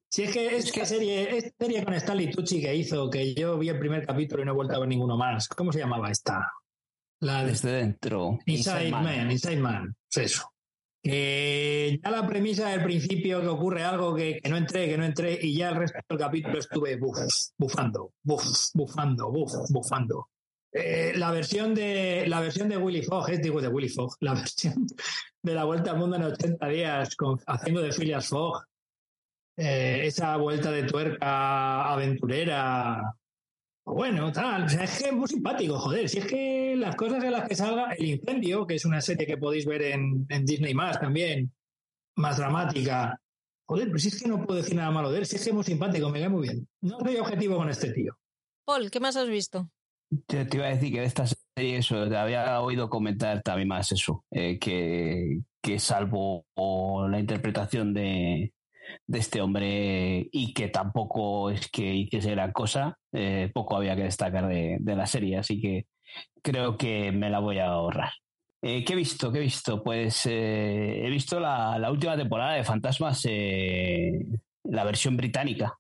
Si 0.10 0.24
es 0.24 0.32
que 0.32 0.58
es 0.58 0.72
que 0.72 0.86
serie, 0.86 1.38
es 1.38 1.54
serie 1.58 1.84
con 1.84 1.94
Stanley 1.94 2.32
Tucci 2.32 2.60
que 2.62 2.76
hizo, 2.76 3.10
que 3.10 3.36
yo 3.36 3.60
vi 3.60 3.70
el 3.70 3.78
primer 3.78 4.06
capítulo 4.06 4.42
y 4.42 4.46
no 4.46 4.54
he 4.54 4.56
vuelto 4.56 4.76
a 4.76 4.80
ver 4.80 4.90
ninguno 4.90 5.16
más. 5.16 5.48
¿Cómo 5.48 5.72
se 5.72 5.80
llamaba 5.80 6.10
esta? 6.10 6.52
La 7.20 7.44
Desde 7.44 7.74
dentro. 7.74 8.40
Inside, 8.46 8.90
Man. 8.90 9.30
Inside 9.30 9.60
Man. 9.60 9.96
Es 10.10 10.18
eso. 10.18 10.52
Que 11.02 12.00
ya 12.04 12.12
la 12.12 12.28
premisa 12.28 12.70
del 12.70 12.84
principio 12.84 13.42
que 13.42 13.48
ocurre 13.48 13.84
algo 13.84 14.14
que, 14.14 14.40
no 14.50 14.58
entré, 14.58 14.90
que 14.90 14.98
no 14.98 15.06
entré, 15.06 15.40
y 15.42 15.56
ya 15.56 15.70
el 15.70 15.76
resto 15.76 16.00
del 16.10 16.18
capítulo 16.18 16.60
estuve 16.60 16.98
bufando, 17.58 18.14
bufando, 18.24 19.32
bufando. 19.32 20.30
Eh, 20.72 21.14
la 21.16 21.32
versión 21.32 21.74
de 21.74 22.26
la 22.28 22.42
versión 22.42 22.70
de 22.70 22.78
Willy 22.78 23.02
Fogg, 23.02 23.32
es 23.32 23.42
digo 23.42 23.60
de 23.60 23.70
Willy 23.70 23.90
Fogg, 23.90 24.16
la 24.20 24.34
versión 24.36 24.86
de 25.42 25.54
la 25.54 25.64
vuelta 25.64 25.92
al 25.92 25.98
mundo 25.98 26.18
en 26.18 26.24
80 26.24 26.68
días 26.68 27.16
haciendo 27.48 27.82
de 27.82 27.92
Phileas 27.92 28.28
Fogg 28.28 28.66
eh, 29.62 30.08
esa 30.08 30.38
vuelta 30.38 30.72
de 30.72 30.84
tuerca 30.84 31.92
aventurera. 31.92 33.14
Bueno, 33.86 34.32
tal. 34.32 34.64
O 34.64 34.70
sea, 34.70 34.84
es 34.84 35.00
que 35.00 35.10
es 35.10 35.14
muy 35.14 35.28
simpático, 35.28 35.80
joder. 35.80 36.08
Si 36.10 36.20
es 36.20 36.26
que 36.26 36.76
las 36.76 36.96
cosas 36.96 37.24
en 37.24 37.32
las 37.32 37.48
que 37.48 37.56
salga, 37.56 37.94
El 37.94 38.06
Incendio, 38.06 38.66
que 38.66 38.76
es 38.76 38.86
una 38.86 39.02
serie 39.02 39.26
que 39.26 39.38
podéis 39.38 39.66
ver 39.66 39.82
en, 39.82 40.28
Disney 40.46 40.74
más 40.74 41.00
también, 41.00 41.52
más 42.16 42.38
dramática. 42.38 43.20
Joder, 43.68 43.88
pero 43.88 44.00
si 44.00 44.10
es 44.10 44.22
que 44.22 44.28
no 44.28 44.46
puedo 44.46 44.62
decir 44.62 44.76
nada 44.76 44.92
malo 44.92 45.12
de 45.12 45.20
él, 45.20 45.26
si 45.26 45.36
es 45.36 45.44
que 45.44 45.50
es 45.50 45.56
muy 45.56 45.64
simpático, 45.64 46.10
me 46.10 46.20
cae 46.20 46.30
muy 46.30 46.48
bien. 46.48 46.68
No 46.82 47.00
soy 47.00 47.18
objetivo 47.18 47.58
con 47.58 47.70
este 47.70 47.92
tío. 47.92 48.18
Paul, 48.66 48.90
¿qué 48.90 49.00
más 49.00 49.16
has 49.16 49.30
visto? 49.30 49.70
Te, 50.28 50.46
te 50.46 50.58
iba 50.58 50.66
a 50.66 50.70
decir 50.70 50.92
que 50.92 51.02
de 51.02 51.06
esta 51.06 51.26
serie 51.28 51.78
eso, 51.78 52.08
te 52.08 52.18
había 52.18 52.62
oído 52.62 52.90
comentar 52.90 53.42
también 53.44 53.68
más 53.68 53.92
eso, 53.92 54.26
eh, 54.32 54.58
que, 54.58 55.42
que 55.62 55.80
salvo 55.80 56.46
la 56.56 57.20
interpretación 57.20 57.94
de, 57.94 58.54
de 59.08 59.20
este 59.20 59.42
hombre 59.42 60.28
y 60.32 60.54
que 60.54 60.68
tampoco 60.70 61.50
es 61.50 61.70
que 61.70 61.94
hiciese 61.94 62.32
gran 62.32 62.52
cosa, 62.52 62.98
eh, 63.12 63.50
poco 63.54 63.78
había 63.78 63.96
que 63.96 64.04
destacar 64.04 64.48
de, 64.48 64.80
la 64.84 65.06
serie, 65.06 65.38
así 65.38 65.60
que 65.62 65.86
creo 66.42 66.78
que 66.78 67.12
me 67.12 67.30
la 67.30 67.40
voy 67.40 67.60
a 67.60 67.68
ahorrar. 67.68 68.12
Eh, 68.62 68.84
¿Qué 68.84 68.94
he 68.94 68.96
visto? 68.96 69.32
¿Qué 69.32 69.40
he 69.40 69.42
visto? 69.42 69.84
Pues 69.84 70.26
eh, 70.26 71.06
he 71.06 71.10
visto 71.10 71.40
la, 71.40 71.80
la, 71.80 71.92
última 71.92 72.18
temporada 72.18 72.54
de 72.54 72.64
Fantasmas, 72.64 73.26
la 74.64 74.84
versión 74.84 75.16
británica. 75.16 75.78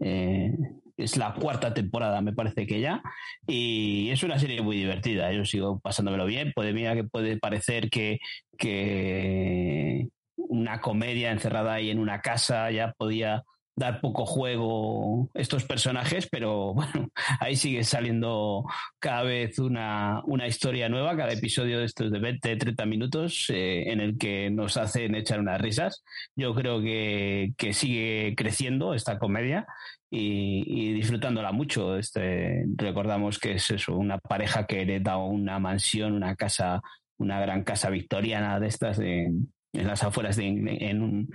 es 0.00 1.16
la 1.16 1.34
cuarta 1.34 1.72
temporada, 1.72 2.20
me 2.20 2.32
parece 2.32 2.66
que 2.66 2.80
ya. 2.80 3.02
Y 3.46 4.10
es 4.10 4.22
una 4.24 4.38
serie 4.38 4.62
muy 4.62 4.76
divertida. 4.76 5.32
Yo 5.32 5.44
sigo 5.44 5.78
pasándomelo 5.78 6.26
bien. 6.26 6.52
Puede, 6.54 6.72
mira 6.72 6.94
que 6.94 7.04
puede 7.04 7.38
parecer 7.38 7.88
que, 7.88 8.18
que, 8.58 10.08
una 10.38 10.80
comedia 10.80 11.30
encerrada 11.30 11.74
ahí 11.74 11.90
en 11.90 11.98
una 11.98 12.20
casa, 12.20 12.70
ya 12.70 12.92
podía 12.96 13.44
dar 13.78 14.00
poco 14.00 14.26
juego 14.26 15.30
estos 15.34 15.64
personajes, 15.64 16.28
pero 16.28 16.74
bueno, 16.74 17.10
ahí 17.40 17.56
sigue 17.56 17.84
saliendo 17.84 18.64
cada 18.98 19.22
vez 19.22 19.58
una, 19.58 20.20
una 20.24 20.46
historia 20.46 20.88
nueva, 20.88 21.16
cada 21.16 21.32
episodio 21.32 21.78
de 21.78 21.84
estos 21.84 22.10
de 22.10 22.18
20, 22.18 22.56
30 22.56 22.86
minutos 22.86 23.46
eh, 23.50 23.90
en 23.90 24.00
el 24.00 24.18
que 24.18 24.50
nos 24.50 24.76
hacen 24.76 25.14
echar 25.14 25.40
unas 25.40 25.60
risas. 25.60 26.02
Yo 26.34 26.54
creo 26.54 26.80
que, 26.80 27.52
que 27.56 27.72
sigue 27.72 28.34
creciendo 28.36 28.94
esta 28.94 29.18
comedia 29.18 29.66
y, 30.10 30.92
disfrutándola 30.94 31.52
mucho. 31.52 31.96
Este, 31.96 32.64
recordamos 32.76 33.38
que 33.38 33.52
es 33.52 33.70
eso, 33.70 33.96
una 33.96 34.18
pareja 34.18 34.66
que 34.66 34.82
hereda 34.82 35.18
una 35.18 35.58
mansión, 35.58 36.14
una 36.14 36.34
casa, 36.34 36.80
una 37.18 37.40
gran 37.40 37.62
casa 37.62 37.90
victoriana 37.90 38.58
de 38.58 38.66
estas 38.66 38.98
en 39.78 39.86
las 39.86 40.02
afueras 40.02 40.36
de 40.36 40.46
en, 40.46 41.28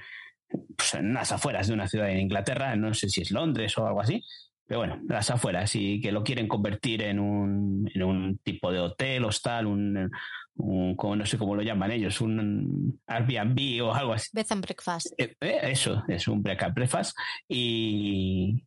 pues 0.77 0.93
en 0.93 1.13
las 1.13 1.31
afueras 1.31 1.67
de 1.67 1.73
una 1.73 1.87
ciudad 1.87 2.09
en 2.09 2.19
Inglaterra, 2.19 2.75
no 2.75 2.93
sé 2.93 3.09
si 3.09 3.21
es 3.21 3.31
Londres 3.31 3.77
o 3.77 3.87
algo 3.87 4.01
así, 4.01 4.23
pero 4.65 4.79
bueno, 4.79 5.01
las 5.07 5.29
afueras 5.29 5.75
y 5.75 5.99
que 5.99 6.11
lo 6.11 6.23
quieren 6.23 6.47
convertir 6.47 7.01
en 7.03 7.19
un, 7.19 7.89
en 7.93 8.03
un 8.03 8.37
tipo 8.39 8.71
de 8.71 8.79
hotel, 8.79 9.25
hostal, 9.25 9.67
un, 9.67 10.09
un 10.55 10.95
como, 10.95 11.15
no 11.15 11.25
sé 11.25 11.37
cómo 11.37 11.55
lo 11.55 11.61
llaman 11.61 11.91
ellos, 11.91 12.21
un 12.21 12.99
Airbnb 13.07 13.83
o 13.83 13.93
algo 13.93 14.13
así. 14.13 14.29
Bed 14.33 14.45
and 14.49 14.63
breakfast. 14.63 15.07
Eh, 15.17 15.35
eh, 15.41 15.59
eso, 15.63 16.03
es 16.07 16.27
un 16.27 16.41
break 16.41 16.63
and 16.63 16.75
breakfast 16.75 17.17
y, 17.47 18.63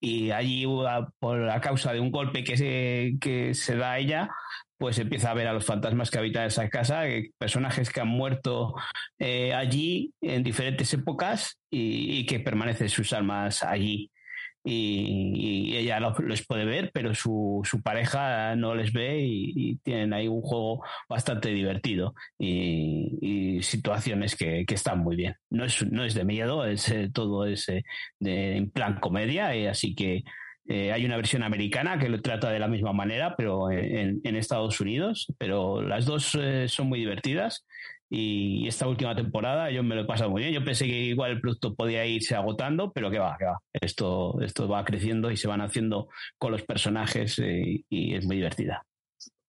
y 0.00 0.30
allí 0.30 0.64
por 1.18 1.38
la 1.38 1.60
causa 1.60 1.92
de 1.92 2.00
un 2.00 2.10
golpe 2.10 2.42
que 2.42 2.56
se, 2.56 3.16
que 3.20 3.52
se 3.54 3.76
da 3.76 3.92
a 3.92 3.98
ella, 3.98 4.30
pues 4.78 4.98
empieza 4.98 5.30
a 5.30 5.34
ver 5.34 5.48
a 5.48 5.52
los 5.52 5.64
fantasmas 5.64 6.10
que 6.10 6.18
habitan 6.18 6.46
esa 6.46 6.68
casa, 6.68 7.08
eh, 7.08 7.32
personajes 7.36 7.90
que 7.90 8.00
han 8.00 8.08
muerto 8.08 8.74
eh, 9.18 9.52
allí 9.52 10.12
en 10.20 10.44
diferentes 10.44 10.92
épocas 10.94 11.58
y, 11.68 12.24
que 12.26 12.40
permanecen 12.40 12.88
sus 12.88 13.12
almas 13.12 13.62
allí. 13.62 14.10
Y, 14.64 15.76
ella 15.76 15.98
los, 16.00 16.46
puede 16.46 16.64
ver, 16.64 16.90
pero 16.92 17.14
su, 17.14 17.62
su 17.64 17.82
pareja 17.82 18.54
no 18.56 18.74
les 18.74 18.92
ve 18.92 19.20
y, 19.20 19.76
tienen 19.78 20.12
ahí 20.12 20.28
un 20.28 20.42
juego 20.42 20.84
bastante 21.08 21.48
divertido 21.50 22.14
y, 22.38 23.58
situaciones 23.62 24.36
que, 24.36 24.64
que, 24.64 24.74
están 24.74 25.00
muy 25.00 25.16
bien. 25.16 25.34
No 25.50 25.64
es, 25.64 25.84
no 25.90 26.04
es 26.04 26.14
de 26.14 26.24
miedo, 26.24 26.64
es 26.64 26.88
eh, 26.90 27.10
todo 27.12 27.46
es 27.46 27.66
de, 28.20 28.56
en 28.56 28.70
plan 28.70 29.00
comedia, 29.00 29.50
así 29.70 29.94
que 29.94 30.22
eh, 30.70 30.92
hay 30.92 31.06
una 31.06 31.16
versión 31.16 31.42
americana 31.42 31.98
que 31.98 32.10
lo 32.10 32.20
trata 32.20 32.50
de 32.50 32.58
la 32.58 32.68
misma 32.68 32.92
manera, 32.92 33.34
pero 33.36 33.70
en, 33.70 34.20
Estados 34.36 34.80
Unidos. 34.80 35.26
Pero 35.38 35.80
las 35.80 36.04
dos 36.04 36.36
eh, 36.38 36.66
son 36.68 36.88
muy 36.88 36.98
divertidas. 36.98 37.66
Y 38.10 38.68
esta 38.68 38.86
última 38.86 39.14
temporada 39.16 39.70
yo 39.70 39.82
me 39.82 39.94
lo 39.94 40.02
he 40.02 40.04
pasado 40.04 40.30
muy 40.30 40.42
bien. 40.42 40.54
Yo 40.54 40.64
pensé 40.64 40.84
que 40.86 40.92
igual 40.92 41.32
el 41.32 41.40
producto 41.40 41.74
podía 41.74 42.04
irse 42.04 42.34
agotando, 42.34 42.92
pero 42.92 43.10
que 43.10 43.18
va, 43.18 43.36
que 43.38 43.46
va. 43.46 43.58
Esto, 43.72 44.38
esto 44.42 44.68
va 44.68 44.84
creciendo 44.84 45.30
y 45.30 45.38
se 45.38 45.48
van 45.48 45.62
haciendo 45.62 46.08
con 46.36 46.52
los 46.52 46.62
personajes 46.62 47.38
eh, 47.38 47.84
y 47.88 48.14
es 48.14 48.26
muy 48.26 48.36
divertida. 48.36 48.84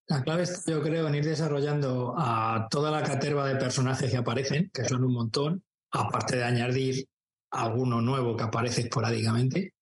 La 0.06 0.22
clave 0.22 0.42
es, 0.42 0.64
yo 0.66 0.82
creo, 0.82 1.06
en 1.06 1.14
ir 1.14 1.24
desarrollando 1.24 2.14
a 2.16 2.66
toda 2.70 2.90
la 2.90 3.02
caterva 3.02 3.46
de 3.46 3.56
personajes 3.56 4.10
que 4.10 4.16
aparecen, 4.16 4.70
que 4.72 4.84
son 4.84 5.04
un 5.04 5.12
montón, 5.12 5.62
aparte 5.92 6.36
de 6.36 6.44
añadir 6.44 7.06
alguno 7.50 8.00
nuevo 8.00 8.36
que 8.36 8.44
aparece 8.44 8.82
esporádicamente, 8.82 9.74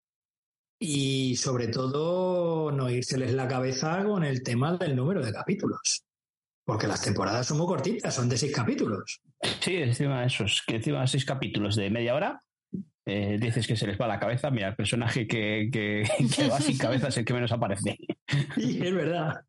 y 0.80 1.36
sobre 1.36 1.68
todo 1.68 2.72
no 2.72 2.90
irseles 2.90 3.34
la 3.34 3.48
cabeza 3.48 4.04
con 4.04 4.24
el 4.24 4.44
tema 4.44 4.78
del 4.78 4.96
número 4.96 5.26
de 5.26 5.34
capítulos. 5.34 6.04
Porque 6.64 6.88
las 6.88 7.02
temporadas 7.02 7.48
son 7.48 7.58
muy 7.58 7.68
cortitas, 7.68 8.14
son 8.14 8.28
de 8.28 8.38
seis 8.38 8.54
capítulos. 8.54 9.22
Sí, 9.62 9.78
encima 9.78 10.22
de 10.22 10.28
esos, 10.28 10.64
que 10.68 10.76
encima 10.76 11.08
seis 11.08 11.24
capítulos 11.24 11.76
de 11.76 11.90
media 11.90 12.14
hora, 12.14 12.42
eh, 13.06 13.38
dices 13.40 13.66
que 13.66 13.78
se 13.78 13.88
les 13.88 13.98
va 13.98 14.06
la 14.06 14.20
cabeza. 14.20 14.52
Mira, 14.52 14.68
el 14.68 14.76
personaje 14.76 15.26
que, 15.26 15.70
que, 15.72 16.04
que 16.36 16.50
va 16.50 16.60
sin 16.60 16.78
cabeza 16.78 17.08
es 17.08 17.18
el 17.18 17.26
que 17.26 17.34
menos 17.34 17.52
aparece. 17.54 17.98
Sí, 18.56 18.80
es 18.84 18.94
verdad. 18.94 19.46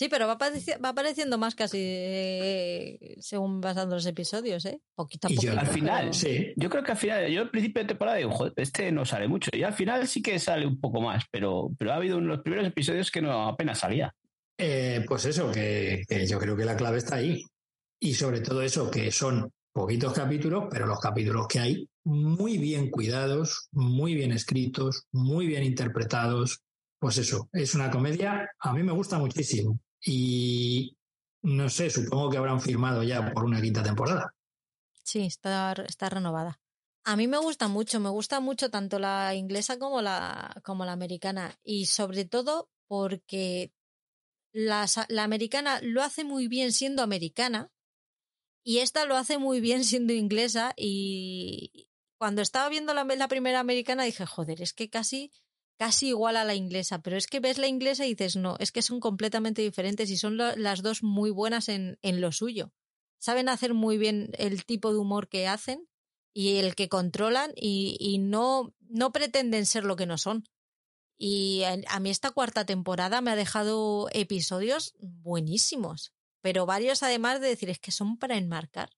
Sí, 0.00 0.08
pero 0.08 0.26
va, 0.26 0.38
apareciendo 0.84 1.36
más 1.36 1.54
casi 1.54 1.76
eh, 1.78 3.16
según 3.20 3.60
pasando 3.60 3.96
los 3.96 4.06
episodios, 4.06 4.64
¿eh? 4.64 4.80
Poquito 4.94 5.26
a 5.26 5.30
poquito. 5.30 5.52
al 5.52 5.66
final, 5.66 6.14
sí. 6.14 6.54
Yo 6.56 6.70
creo 6.70 6.82
que 6.82 6.92
al 6.92 6.96
final, 6.96 7.30
yo 7.30 7.42
al 7.42 7.50
principio 7.50 7.82
de 7.82 7.88
temporada 7.88 8.16
digo, 8.16 8.30
joder, 8.30 8.54
este 8.56 8.90
no 8.92 9.04
sale 9.04 9.28
mucho. 9.28 9.50
Y 9.52 9.62
al 9.62 9.74
final 9.74 10.08
sí 10.08 10.22
que 10.22 10.38
sale 10.38 10.66
un 10.66 10.80
poco 10.80 11.02
más, 11.02 11.24
pero, 11.30 11.68
pero 11.78 11.92
ha 11.92 11.96
habido 11.96 12.16
unos 12.16 12.40
primeros 12.40 12.66
episodios 12.66 13.10
que 13.10 13.20
no 13.20 13.46
apenas 13.46 13.80
salía. 13.80 14.10
Eh, 14.56 15.04
pues 15.06 15.26
eso, 15.26 15.52
que, 15.52 16.02
yo 16.26 16.38
creo 16.38 16.56
que 16.56 16.64
la 16.64 16.78
clave 16.78 16.96
está 16.96 17.16
ahí. 17.16 17.44
Y 18.00 18.14
sobre 18.14 18.40
todo 18.40 18.62
eso, 18.62 18.90
que 18.90 19.12
son 19.12 19.52
poquitos 19.70 20.14
capítulos, 20.14 20.64
pero 20.70 20.86
los 20.86 20.98
capítulos 20.98 21.46
que 21.46 21.58
hay 21.58 21.88
muy 22.04 22.56
bien 22.56 22.88
cuidados, 22.88 23.68
muy 23.72 24.14
bien 24.14 24.32
escritos, 24.32 25.04
muy 25.12 25.46
bien 25.46 25.62
interpretados. 25.62 26.62
Pues 26.98 27.18
eso, 27.18 27.50
es 27.52 27.74
una 27.74 27.90
comedia, 27.90 28.48
a 28.58 28.72
mí 28.72 28.82
me 28.82 28.92
gusta 28.92 29.18
muchísimo. 29.18 29.78
Y 30.04 30.96
no 31.42 31.68
sé, 31.68 31.90
supongo 31.90 32.30
que 32.30 32.38
habrán 32.38 32.60
firmado 32.60 33.02
ya 33.02 33.32
por 33.32 33.44
una 33.44 33.60
quinta 33.60 33.82
temporada. 33.82 34.34
Sí, 35.02 35.20
está, 35.20 35.72
está 35.86 36.08
renovada. 36.08 36.60
A 37.04 37.16
mí 37.16 37.26
me 37.26 37.38
gusta 37.38 37.68
mucho, 37.68 37.98
me 38.00 38.10
gusta 38.10 38.40
mucho 38.40 38.70
tanto 38.70 38.98
la 38.98 39.34
inglesa 39.34 39.78
como 39.78 40.02
la, 40.02 40.60
como 40.62 40.84
la 40.84 40.92
americana. 40.92 41.58
Y 41.62 41.86
sobre 41.86 42.24
todo 42.24 42.70
porque 42.86 43.72
la, 44.52 44.86
la 45.08 45.24
americana 45.24 45.80
lo 45.82 46.02
hace 46.02 46.24
muy 46.24 46.48
bien 46.48 46.72
siendo 46.72 47.02
americana 47.02 47.70
y 48.62 48.78
esta 48.78 49.04
lo 49.06 49.16
hace 49.16 49.38
muy 49.38 49.60
bien 49.60 49.84
siendo 49.84 50.12
inglesa 50.12 50.74
y, 50.76 51.88
cuando 52.20 52.42
estaba 52.42 52.68
viendo 52.68 52.92
la, 52.92 53.04
la 53.04 53.28
primera 53.28 53.60
americana 53.60 54.04
dije, 54.04 54.26
joder, 54.26 54.60
es 54.60 54.74
que 54.74 54.90
casi 54.90 55.32
casi 55.80 56.08
igual 56.08 56.36
a 56.36 56.44
la 56.44 56.54
inglesa, 56.54 57.00
pero 57.00 57.16
es 57.16 57.26
que 57.26 57.40
ves 57.40 57.56
la 57.56 57.66
inglesa 57.66 58.04
y 58.04 58.10
dices, 58.10 58.36
no, 58.36 58.56
es 58.58 58.70
que 58.70 58.82
son 58.82 59.00
completamente 59.00 59.62
diferentes 59.62 60.10
y 60.10 60.18
son 60.18 60.36
las 60.36 60.82
dos 60.82 61.02
muy 61.02 61.30
buenas 61.30 61.70
en, 61.70 61.98
en, 62.02 62.20
lo 62.20 62.32
suyo. 62.32 62.74
Saben 63.18 63.48
hacer 63.48 63.72
muy 63.72 63.96
bien 63.96 64.30
el 64.36 64.66
tipo 64.66 64.92
de 64.92 64.98
humor 64.98 65.30
que 65.30 65.48
hacen 65.48 65.88
y 66.34 66.56
el 66.56 66.74
que 66.74 66.90
controlan 66.90 67.52
y, 67.56 67.96
y 67.98 68.18
no, 68.18 68.74
no 68.90 69.10
pretenden 69.10 69.64
ser 69.64 69.84
lo 69.84 69.96
que 69.96 70.04
no 70.04 70.18
son. 70.18 70.44
Y 71.16 71.62
a, 71.64 71.98
mí 71.98 72.10
esta 72.10 72.30
cuarta 72.30 72.66
temporada 72.66 73.22
me 73.22 73.30
ha 73.30 73.36
dejado 73.36 74.08
episodios 74.12 74.94
buenísimos, 74.98 76.12
pero 76.42 76.66
varios 76.66 77.02
además 77.02 77.40
de 77.40 77.48
decir, 77.48 77.70
es 77.70 77.78
que 77.78 77.90
son 77.90 78.18
para 78.18 78.36
enmarcar 78.36 78.90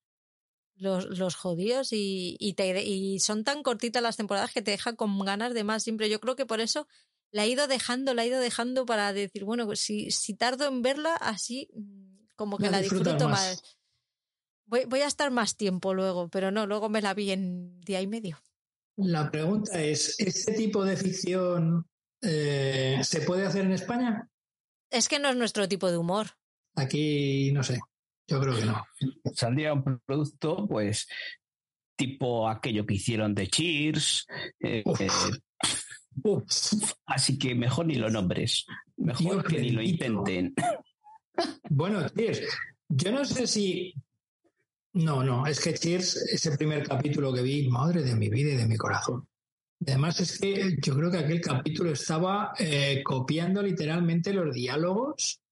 los, 0.75 1.17
los 1.17 1.35
jodidos 1.35 1.93
y, 1.93 2.35
y, 2.39 2.53
te, 2.53 2.83
y 2.83 3.19
son 3.19 3.43
tan 3.43 3.63
cortitas 3.63 4.03
las 4.03 4.17
temporadas 4.17 4.51
que 4.51 4.61
te 4.61 4.71
deja 4.71 4.95
con 4.95 5.17
ganas 5.19 5.53
de 5.53 5.63
más 5.63 5.83
siempre. 5.83 6.09
Yo 6.09 6.19
creo 6.19 6.35
que 6.35 6.45
por 6.45 6.59
eso 6.59 6.87
la 7.31 7.45
he 7.45 7.49
ido 7.49 7.67
dejando, 7.67 8.13
la 8.13 8.23
he 8.23 8.27
ido 8.27 8.39
dejando 8.39 8.85
para 8.85 9.13
decir, 9.13 9.43
bueno, 9.43 9.65
pues 9.65 9.79
si, 9.79 10.11
si 10.11 10.35
tardo 10.35 10.67
en 10.67 10.81
verla, 10.81 11.15
así 11.15 11.69
mm, 11.73 12.27
como 12.35 12.57
que 12.57 12.69
la 12.69 12.81
disfruto 12.81 13.27
más. 13.29 13.61
Voy, 14.65 14.85
voy, 14.85 15.01
a 15.01 15.07
estar 15.07 15.29
más 15.31 15.57
tiempo 15.57 15.93
luego, 15.93 16.29
pero 16.29 16.51
no, 16.51 16.65
luego 16.65 16.89
me 16.89 17.01
la 17.01 17.13
vi 17.13 17.31
en 17.31 17.79
día 17.81 18.01
y 18.01 18.07
medio. 18.07 18.41
La 18.95 19.29
pregunta 19.31 19.81
es, 19.81 20.19
¿este 20.19 20.53
tipo 20.53 20.85
de 20.85 20.95
ficción 20.95 21.87
eh, 22.21 22.99
se 23.03 23.21
puede 23.21 23.45
hacer 23.45 23.65
en 23.65 23.73
España? 23.73 24.29
Es 24.89 25.09
que 25.09 25.19
no 25.19 25.29
es 25.29 25.35
nuestro 25.35 25.67
tipo 25.67 25.89
de 25.89 25.97
humor. 25.97 26.37
Aquí, 26.75 27.51
no 27.51 27.63
sé. 27.63 27.79
Yo 28.27 28.39
creo 28.39 28.55
que 28.55 28.65
no. 28.65 28.83
Saldría 29.33 29.73
un 29.73 29.99
producto, 30.05 30.67
pues, 30.67 31.07
tipo 31.95 32.49
aquello 32.49 32.85
que 32.85 32.95
hicieron 32.95 33.35
de 33.35 33.47
Cheers. 33.47 34.27
Eh, 34.59 34.83
eh, 34.99 35.07
así 37.05 37.37
que 37.37 37.55
mejor 37.55 37.87
ni 37.87 37.95
lo 37.95 38.09
nombres. 38.09 38.65
Mejor 38.97 39.43
que 39.43 39.59
ni 39.59 39.69
lo 39.71 39.81
intenten. 39.81 40.53
Bueno, 41.69 42.07
Cheers, 42.09 42.41
yo 42.89 43.11
no 43.11 43.25
sé 43.25 43.47
si. 43.47 43.93
No, 44.93 45.23
no, 45.23 45.47
es 45.47 45.59
que 45.59 45.73
Cheers, 45.73 46.17
ese 46.33 46.55
primer 46.55 46.87
capítulo 46.87 47.33
que 47.33 47.41
vi, 47.41 47.67
madre 47.67 48.03
de 48.03 48.15
mi 48.15 48.29
vida 48.29 48.53
y 48.53 48.57
de 48.57 48.67
mi 48.67 48.77
corazón. 48.77 49.27
Además, 49.85 50.19
es 50.21 50.39
que 50.39 50.77
yo 50.81 50.95
creo 50.95 51.11
que 51.11 51.17
aquel 51.17 51.41
capítulo 51.41 51.91
estaba 51.91 52.53
eh, 52.57 53.01
copiando 53.03 53.61
literalmente 53.61 54.31
los 54.31 54.53
diálogos 54.53 55.42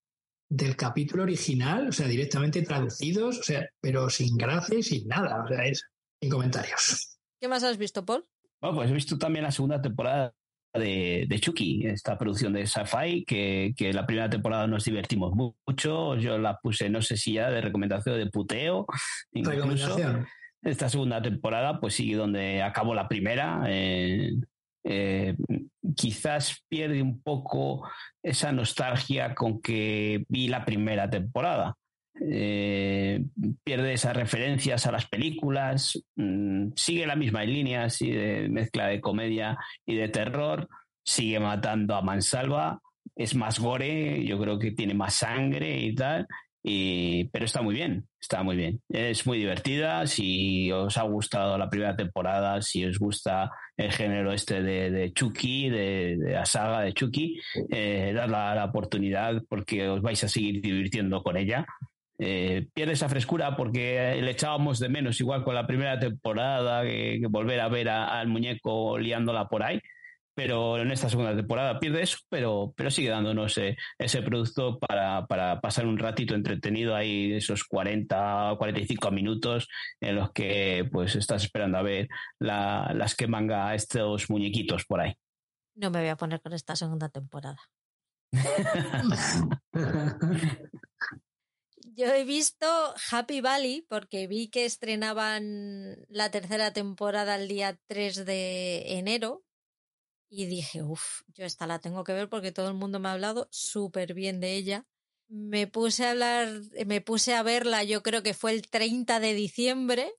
del 0.52 0.76
capítulo 0.76 1.24
original, 1.24 1.88
o 1.88 1.92
sea, 1.94 2.08
directamente 2.08 2.62
traducidos, 2.62 3.40
o 3.40 3.44
sea, 3.44 3.66
pero 3.80 4.10
sin 4.10 4.36
gracia 4.36 4.78
y 4.78 4.84
sin 4.84 5.08
nada, 5.08 5.44
o 5.46 5.48
sea, 5.48 5.66
es 5.66 5.82
sin 6.22 6.30
comentarios. 6.30 7.18
¿Qué 7.40 7.48
más 7.48 7.64
has 7.64 7.78
visto, 7.78 8.06
Paul? 8.06 8.26
Bueno, 8.60 8.76
pues 8.76 8.92
he 8.92 8.94
visto 8.94 9.18
también 9.18 9.44
la 9.44 9.52
segunda 9.52 9.82
temporada 9.82 10.34
de, 10.74 11.26
de 11.28 11.40
Chucky, 11.40 11.88
esta 11.88 12.18
producción 12.18 12.52
de 12.52 12.68
Sci-Fi, 12.68 13.24
que, 13.24 13.74
que, 13.78 13.94
la 13.94 14.06
primera 14.06 14.30
temporada 14.30 14.68
nos 14.68 14.84
divertimos 14.84 15.34
mucho. 15.34 16.18
Yo 16.18 16.38
la 16.38 16.58
puse, 16.58 16.90
no 16.90 17.02
sé 17.02 17.16
si 17.16 17.34
ya 17.34 17.50
de 17.50 17.62
recomendación 17.62 18.18
de 18.18 18.30
puteo. 18.30 18.86
Recomendación. 19.32 20.28
Esta 20.62 20.90
segunda 20.90 21.22
temporada, 21.22 21.80
pues 21.80 21.96
sigue 21.96 22.18
donde 22.18 22.62
acabó 22.62 22.94
la 22.94 23.08
primera. 23.08 23.64
Eh, 23.68 24.34
eh, 24.84 25.36
quizás 25.96 26.64
pierde 26.68 27.02
un 27.02 27.22
poco 27.22 27.88
esa 28.22 28.52
nostalgia 28.52 29.36
con 29.36 29.62
que 29.62 30.24
vi 30.28 30.48
la 30.48 30.66
primera 30.66 31.10
temporada. 31.10 31.76
Eh, 32.20 33.24
pierde 33.64 33.94
esas 33.94 34.16
referencias 34.16 34.86
a 34.86 34.92
las 34.92 35.08
películas, 35.08 36.02
mm, 36.16 36.70
sigue 36.76 37.08
la 37.08 37.16
misma 37.16 37.44
línea 37.44 37.86
así 37.86 38.12
de 38.12 38.48
mezcla 38.50 38.88
de 38.88 39.02
comedia 39.02 39.58
y 39.86 39.96
de 39.96 40.10
terror, 40.10 40.68
sigue 41.04 41.40
matando 41.40 41.96
a 41.96 42.02
Mansalva, 42.02 42.80
es 43.16 43.34
más 43.34 43.60
gore, 43.60 44.24
yo 44.26 44.40
creo 44.40 44.60
que 44.60 44.72
tiene 44.72 44.94
más 44.94 45.16
sangre 45.16 45.80
y 45.80 45.96
tal, 45.96 46.28
pero 46.64 47.46
está 47.46 47.62
muy 47.62 47.76
bien, 47.76 48.08
está 48.20 48.44
muy 48.44 48.56
bien. 48.56 48.82
Es 48.90 49.26
muy 49.26 49.38
divertida. 49.40 50.06
Si 50.08 50.72
os 50.72 50.98
ha 50.98 51.04
gustado 51.04 51.58
la 51.58 51.70
primera 51.70 51.96
temporada, 51.96 52.62
si 52.62 52.86
os 52.86 53.00
gusta 53.00 53.52
el 53.82 53.92
género 53.92 54.32
este 54.32 54.62
de, 54.62 54.92
de 54.92 55.14
Chucky, 55.14 55.70
de, 55.70 56.18
la 56.20 56.46
saga 56.46 56.82
de 56.82 56.94
Chucky, 56.94 57.40
eh, 57.70 58.14
la, 58.14 58.66
oportunidad 58.66 59.44
porque 59.50 59.88
os 59.88 60.02
vais 60.02 60.24
a 60.24 60.28
seguir 60.28 60.62
divirtiendo 60.62 61.22
con 61.24 61.38
ella. 61.38 61.66
Eh, 62.20 62.68
pierde 62.74 62.94
esa 62.94 63.10
frescura 63.10 63.56
porque 63.56 64.20
le 64.22 64.32
echábamos 64.32 64.80
de 64.80 64.90
menos, 64.90 65.20
igual 65.20 65.44
con 65.44 65.56
la 65.56 65.66
primera 65.66 66.00
temporada, 66.00 66.84
que, 66.84 67.20
volver 67.30 67.60
a 67.60 67.68
ver 67.68 67.90
al 67.90 68.28
muñeco 68.28 68.98
liándola 68.98 69.48
por 69.48 69.64
ahí 69.64 69.82
pero 70.34 70.80
en 70.80 70.92
esta 70.92 71.10
segunda 71.10 71.36
temporada 71.36 71.80
pierde 71.80 72.04
eso, 72.04 72.18
pero, 72.30 72.74
pero 72.76 72.90
sigue 72.90 73.10
dándonos 73.10 73.58
ese, 73.58 73.78
ese 73.98 74.22
producto 74.22 74.80
para, 74.80 75.26
para, 75.28 75.60
pasar 75.62 75.86
un 75.86 75.98
ratito 75.98 76.36
entretenido 76.36 76.96
ahí, 76.96 77.34
esos 77.34 77.64
40 77.66 78.54
o 78.54 78.58
45 78.58 79.12
minutos 79.12 79.68
en 80.00 80.16
los 80.16 80.32
que 80.32 80.88
pues 80.92 81.16
estás 81.16 81.44
esperando 81.44 81.78
a 81.78 81.82
ver 81.82 82.08
la, 82.40 82.92
las 82.96 83.16
que 83.16 83.28
manga 83.28 83.76
estos 83.76 84.30
muñequitos 84.30 84.86
por 84.86 85.02
ahí. 85.02 85.14
No 85.76 85.90
me 85.92 86.00
voy 86.00 86.10
a 86.10 86.18
poner 86.18 86.42
con 86.42 86.54
esta 86.54 86.76
segunda 86.76 87.10
temporada. 87.10 87.60
Yo 91.94 92.06
he 92.08 92.24
visto 92.24 92.66
Happy 93.12 93.42
Valley 93.42 93.86
porque 93.90 94.28
vi 94.28 94.50
que 94.50 94.64
estrenaban 94.66 95.98
la 96.08 96.32
tercera 96.32 96.72
temporada 96.72 97.36
el 97.36 97.50
día 97.50 97.78
3 97.88 98.26
de 98.26 98.98
enero 98.98 99.44
y 100.34 100.46
dije, 100.46 100.82
uff, 100.82 101.24
yo 101.28 101.44
esta 101.44 101.68
la 101.68 101.80
tengo 101.80 102.06
que 102.06 102.14
ver 102.14 102.30
porque 102.30 102.54
todo 102.54 102.70
el 102.70 102.74
mundo 102.74 103.02
me 103.02 103.10
ha 103.10 103.12
hablado 103.12 103.50
súper 103.52 104.14
bien 104.14 104.40
de 104.40 104.56
ella. 104.56 104.88
Me 105.28 105.68
puse 105.68 106.06
a 106.06 106.12
hablar, 106.12 106.62
me 106.86 107.02
puse 107.02 107.36
a 107.36 107.44
verla, 107.44 107.84
yo 107.84 108.02
creo 108.02 108.24
que 108.24 108.34
fue 108.34 108.54
el 108.54 108.62
30 108.62 109.20
de 109.20 109.34
diciembre. 109.34 110.14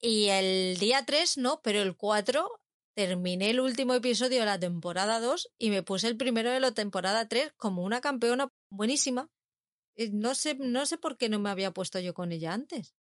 Y 0.00 0.28
el 0.28 0.78
día 0.78 1.04
3 1.04 1.38
no, 1.38 1.60
pero 1.60 1.82
el 1.82 1.96
4 1.96 2.60
terminé 2.94 3.50
el 3.50 3.58
último 3.58 3.94
episodio 3.94 4.40
de 4.40 4.46
la 4.46 4.60
temporada 4.60 5.18
2 5.18 5.50
y 5.58 5.70
me 5.70 5.82
puse 5.82 6.06
el 6.06 6.16
primero 6.16 6.52
de 6.52 6.60
la 6.60 6.70
temporada 6.70 7.26
3 7.26 7.52
como 7.56 7.82
una 7.82 8.00
campeona 8.00 8.48
buenísima. 8.70 9.28
Eh, 9.96 10.10
no 10.12 10.36
sé, 10.36 10.54
no 10.54 10.86
sé 10.86 10.98
por 10.98 11.16
qué 11.16 11.28
no 11.28 11.40
me 11.40 11.50
había 11.50 11.72
puesto 11.72 11.98
yo 11.98 12.14
con 12.14 12.30
ella 12.30 12.52
antes. 12.52 12.94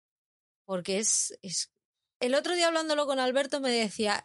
Porque 0.66 1.00
es, 1.00 1.38
es... 1.42 1.70
El 2.22 2.34
otro 2.34 2.56
día 2.56 2.70
hablándolo 2.70 3.06
con 3.08 3.20
Alberto 3.20 3.60
me 3.60 3.72
decía, 3.72 4.24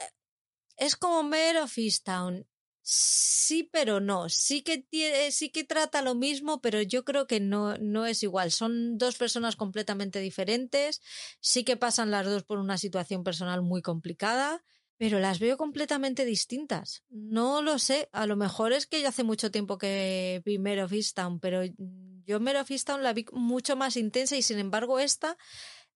es 0.76 0.96
como 0.96 1.22
Mare 1.22 1.60
of 1.60 1.76
Easttown. 1.76 2.46
Sí, 2.84 3.68
pero 3.72 4.00
no. 4.00 4.28
Sí 4.28 4.62
que, 4.62 4.86
sí 5.30 5.50
que 5.50 5.64
trata 5.64 6.02
lo 6.02 6.16
mismo, 6.16 6.60
pero 6.60 6.82
yo 6.82 7.04
creo 7.04 7.26
que 7.26 7.38
no, 7.38 7.78
no 7.78 8.06
es 8.06 8.22
igual. 8.24 8.50
Son 8.50 8.98
dos 8.98 9.16
personas 9.16 9.54
completamente 9.54 10.18
diferentes. 10.18 11.00
Sí 11.40 11.64
que 11.64 11.76
pasan 11.76 12.10
las 12.10 12.26
dos 12.26 12.42
por 12.42 12.58
una 12.58 12.78
situación 12.78 13.22
personal 13.22 13.62
muy 13.62 13.82
complicada, 13.82 14.64
pero 14.96 15.20
las 15.20 15.38
veo 15.38 15.56
completamente 15.56 16.24
distintas. 16.24 17.04
No 17.08 17.62
lo 17.62 17.78
sé. 17.78 18.08
A 18.12 18.26
lo 18.26 18.36
mejor 18.36 18.72
es 18.72 18.86
que 18.86 19.00
ya 19.00 19.10
hace 19.10 19.22
mucho 19.22 19.50
tiempo 19.50 19.78
que 19.78 20.42
vi 20.44 20.58
Mare 20.58 20.82
of 20.82 20.92
pero 21.40 21.62
yo 22.24 22.40
Mare 22.40 22.60
of 22.60 22.70
Easttown 22.70 23.02
la 23.02 23.12
vi 23.12 23.26
mucho 23.32 23.76
más 23.76 23.96
intensa 23.96 24.36
y 24.36 24.42
sin 24.42 24.58
embargo 24.58 24.98
esta 24.98 25.36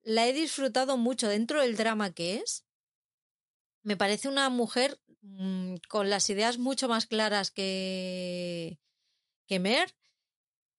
la 0.03 0.27
he 0.27 0.33
disfrutado 0.33 0.97
mucho 0.97 1.29
dentro 1.29 1.61
del 1.61 1.77
drama 1.77 2.13
que 2.13 2.37
es 2.37 2.66
me 3.87 3.97
parece 3.97 4.29
una 4.29 4.51
mujer 4.51 5.01
mmm, 5.23 5.77
con 5.89 6.11
las 6.11 6.29
ideas 6.29 6.59
mucho 6.59 6.89
más 6.89 7.07
claras 7.07 7.53
que, 7.53 8.81
que 9.47 9.61
Mer. 9.61 9.95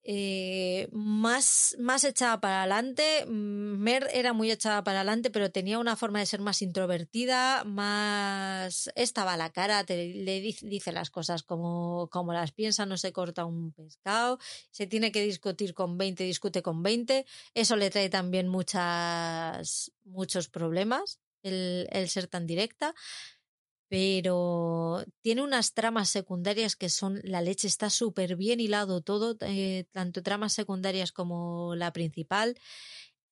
Eh, 0.09 0.87
más, 0.93 1.75
más 1.79 2.03
echada 2.03 2.39
para 2.41 2.59
adelante. 2.63 3.25
Mer 3.27 4.09
era 4.13 4.33
muy 4.33 4.51
echada 4.51 4.83
para 4.83 4.99
adelante, 4.99 5.29
pero 5.31 5.51
tenía 5.51 5.79
una 5.79 5.95
forma 5.95 6.19
de 6.19 6.25
ser 6.25 6.41
más 6.41 6.61
introvertida, 6.61 7.63
más. 7.65 8.89
Estaba 8.95 9.33
a 9.33 9.37
la 9.37 9.51
cara, 9.51 9.83
te, 9.85 10.13
le 10.13 10.41
dice, 10.41 10.67
dice, 10.67 10.91
las 10.91 11.09
cosas 11.09 11.43
como, 11.43 12.09
como 12.09 12.33
las 12.33 12.51
piensa, 12.51 12.85
no 12.85 12.97
se 12.97 13.13
corta 13.13 13.45
un 13.45 13.71
pescado, 13.73 14.37
se 14.71 14.87
tiene 14.87 15.11
que 15.11 15.21
discutir 15.23 15.73
con 15.73 15.97
20, 15.97 16.23
discute 16.25 16.61
con 16.61 16.83
20. 16.83 17.25
Eso 17.53 17.75
le 17.77 17.89
trae 17.89 18.09
también 18.09 18.47
muchas, 18.49 19.91
muchos 20.03 20.49
problemas 20.49 21.19
el, 21.47 22.09
ser 22.09 22.27
tan 22.27 22.45
directa, 22.45 22.93
pero 23.89 25.05
tiene 25.21 25.41
unas 25.41 25.73
tramas 25.73 26.09
secundarias 26.09 26.75
que 26.75 26.89
son 26.89 27.21
la 27.23 27.41
leche, 27.41 27.67
está 27.67 27.89
súper 27.89 28.35
bien 28.35 28.59
hilado 28.59 29.01
todo, 29.01 29.37
eh, 29.41 29.85
tanto 29.91 30.23
tramas 30.23 30.53
secundarias 30.53 31.11
como 31.11 31.75
la 31.75 31.93
principal. 31.93 32.57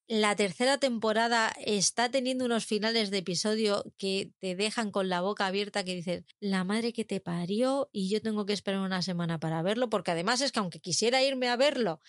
La 0.08 0.36
tercera 0.36 0.78
temporada 0.78 1.52
está 1.66 2.10
teniendo 2.12 2.46
unos 2.46 2.66
finales 2.66 3.10
de 3.10 3.18
episodio 3.18 3.84
que 3.98 4.32
te 4.40 4.56
dejan 4.56 4.92
con 4.92 5.10
la 5.10 5.22
boca 5.22 5.48
abierta 5.48 5.84
que 5.84 5.96
dices, 5.96 6.26
la 6.40 6.64
madre 6.64 6.94
que 6.94 7.06
te 7.06 7.20
parió 7.20 7.90
y 7.92 8.10
yo 8.10 8.22
tengo 8.22 8.46
que 8.46 8.54
esperar 8.54 8.82
una 8.82 9.02
semana 9.02 9.40
para 9.40 9.64
verlo, 9.64 9.90
porque 9.90 10.12
además 10.12 10.42
es 10.42 10.52
que 10.52 10.60
aunque 10.60 10.80
quisiera 10.80 11.24
irme 11.24 11.50
a 11.50 11.58
verlo 11.58 12.02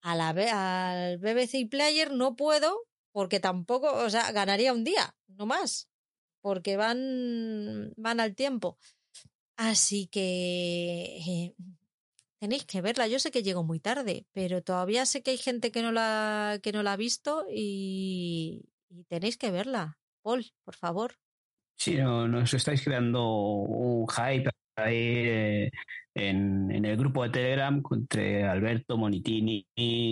al 0.00 1.18
BBC 1.18 1.68
Player, 1.70 2.12
no 2.12 2.34
puedo 2.34 2.86
porque 3.14 3.38
tampoco, 3.38 3.92
o 3.92 4.10
sea, 4.10 4.32
ganaría 4.32 4.72
un 4.72 4.82
día, 4.82 5.14
no 5.28 5.46
más. 5.46 5.88
porque 6.40 6.76
van, 6.76 7.92
van 7.96 8.18
al 8.18 8.34
tiempo. 8.34 8.76
Así 9.56 10.08
que 10.08 11.20
eh, 11.24 11.54
tenéis 12.40 12.64
que 12.64 12.82
verla. 12.82 13.06
Yo 13.06 13.20
sé 13.20 13.30
que 13.30 13.44
llego 13.44 13.62
muy 13.62 13.78
tarde, 13.78 14.26
pero 14.32 14.62
todavía 14.62 15.06
sé 15.06 15.22
que 15.22 15.30
hay 15.30 15.38
gente 15.38 15.70
que 15.70 15.80
no 15.80 15.92
la, 15.92 16.58
que 16.60 16.72
no 16.72 16.82
la 16.82 16.94
ha 16.94 16.96
visto 16.96 17.46
y, 17.48 18.64
tenéis 19.08 19.38
que 19.38 19.52
verla. 19.52 19.96
Paul, 20.22 20.44
por 20.64 20.74
favor. 20.74 21.14
Sí, 21.76 21.94
no, 21.94 22.26
nos 22.26 22.52
estáis 22.52 22.82
creando 22.82 23.24
un 23.28 24.08
hype 24.08 24.50
ahí 24.74 24.96
eh, 24.96 25.70
en, 26.14 26.68
en, 26.72 26.84
el 26.84 26.96
grupo 26.96 27.22
de 27.22 27.30
Telegram 27.30 27.80
entre 27.92 28.42
Alberto, 28.42 28.96
Monitini, 28.96 29.68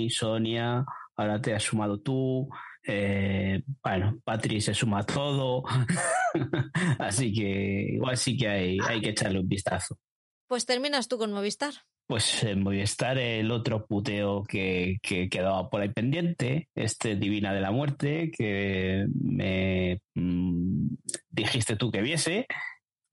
Sonia, 0.08 0.84
ahora 1.16 1.42
te 1.42 1.52
has 1.52 1.64
sumado 1.64 1.98
tú, 1.98 2.48
eh, 2.84 3.62
bueno, 3.82 4.18
Patri 4.24 4.60
se 4.60 4.74
suma 4.74 5.00
a 5.00 5.06
todo, 5.06 5.62
así 6.98 7.32
que 7.32 7.86
igual 7.94 8.16
sí 8.16 8.36
que 8.36 8.48
hay, 8.48 8.78
hay 8.86 9.00
que 9.00 9.10
echarle 9.10 9.40
un 9.40 9.48
vistazo. 9.48 9.98
Pues 10.48 10.66
terminas 10.66 11.08
tú 11.08 11.18
con 11.18 11.32
Movistar. 11.32 11.72
Pues 12.06 12.44
en 12.44 12.62
Movistar 12.62 13.16
el 13.16 13.50
otro 13.50 13.86
puteo 13.86 14.42
que, 14.42 14.98
que 15.00 15.28
quedaba 15.28 15.70
por 15.70 15.80
ahí 15.80 15.88
pendiente, 15.88 16.68
este 16.74 17.16
Divina 17.16 17.54
de 17.54 17.60
la 17.60 17.70
Muerte, 17.70 18.30
que 18.30 19.06
me 19.14 20.00
mmm, 20.14 20.88
dijiste 21.30 21.76
tú 21.76 21.90
que 21.90 22.02
viese, 22.02 22.46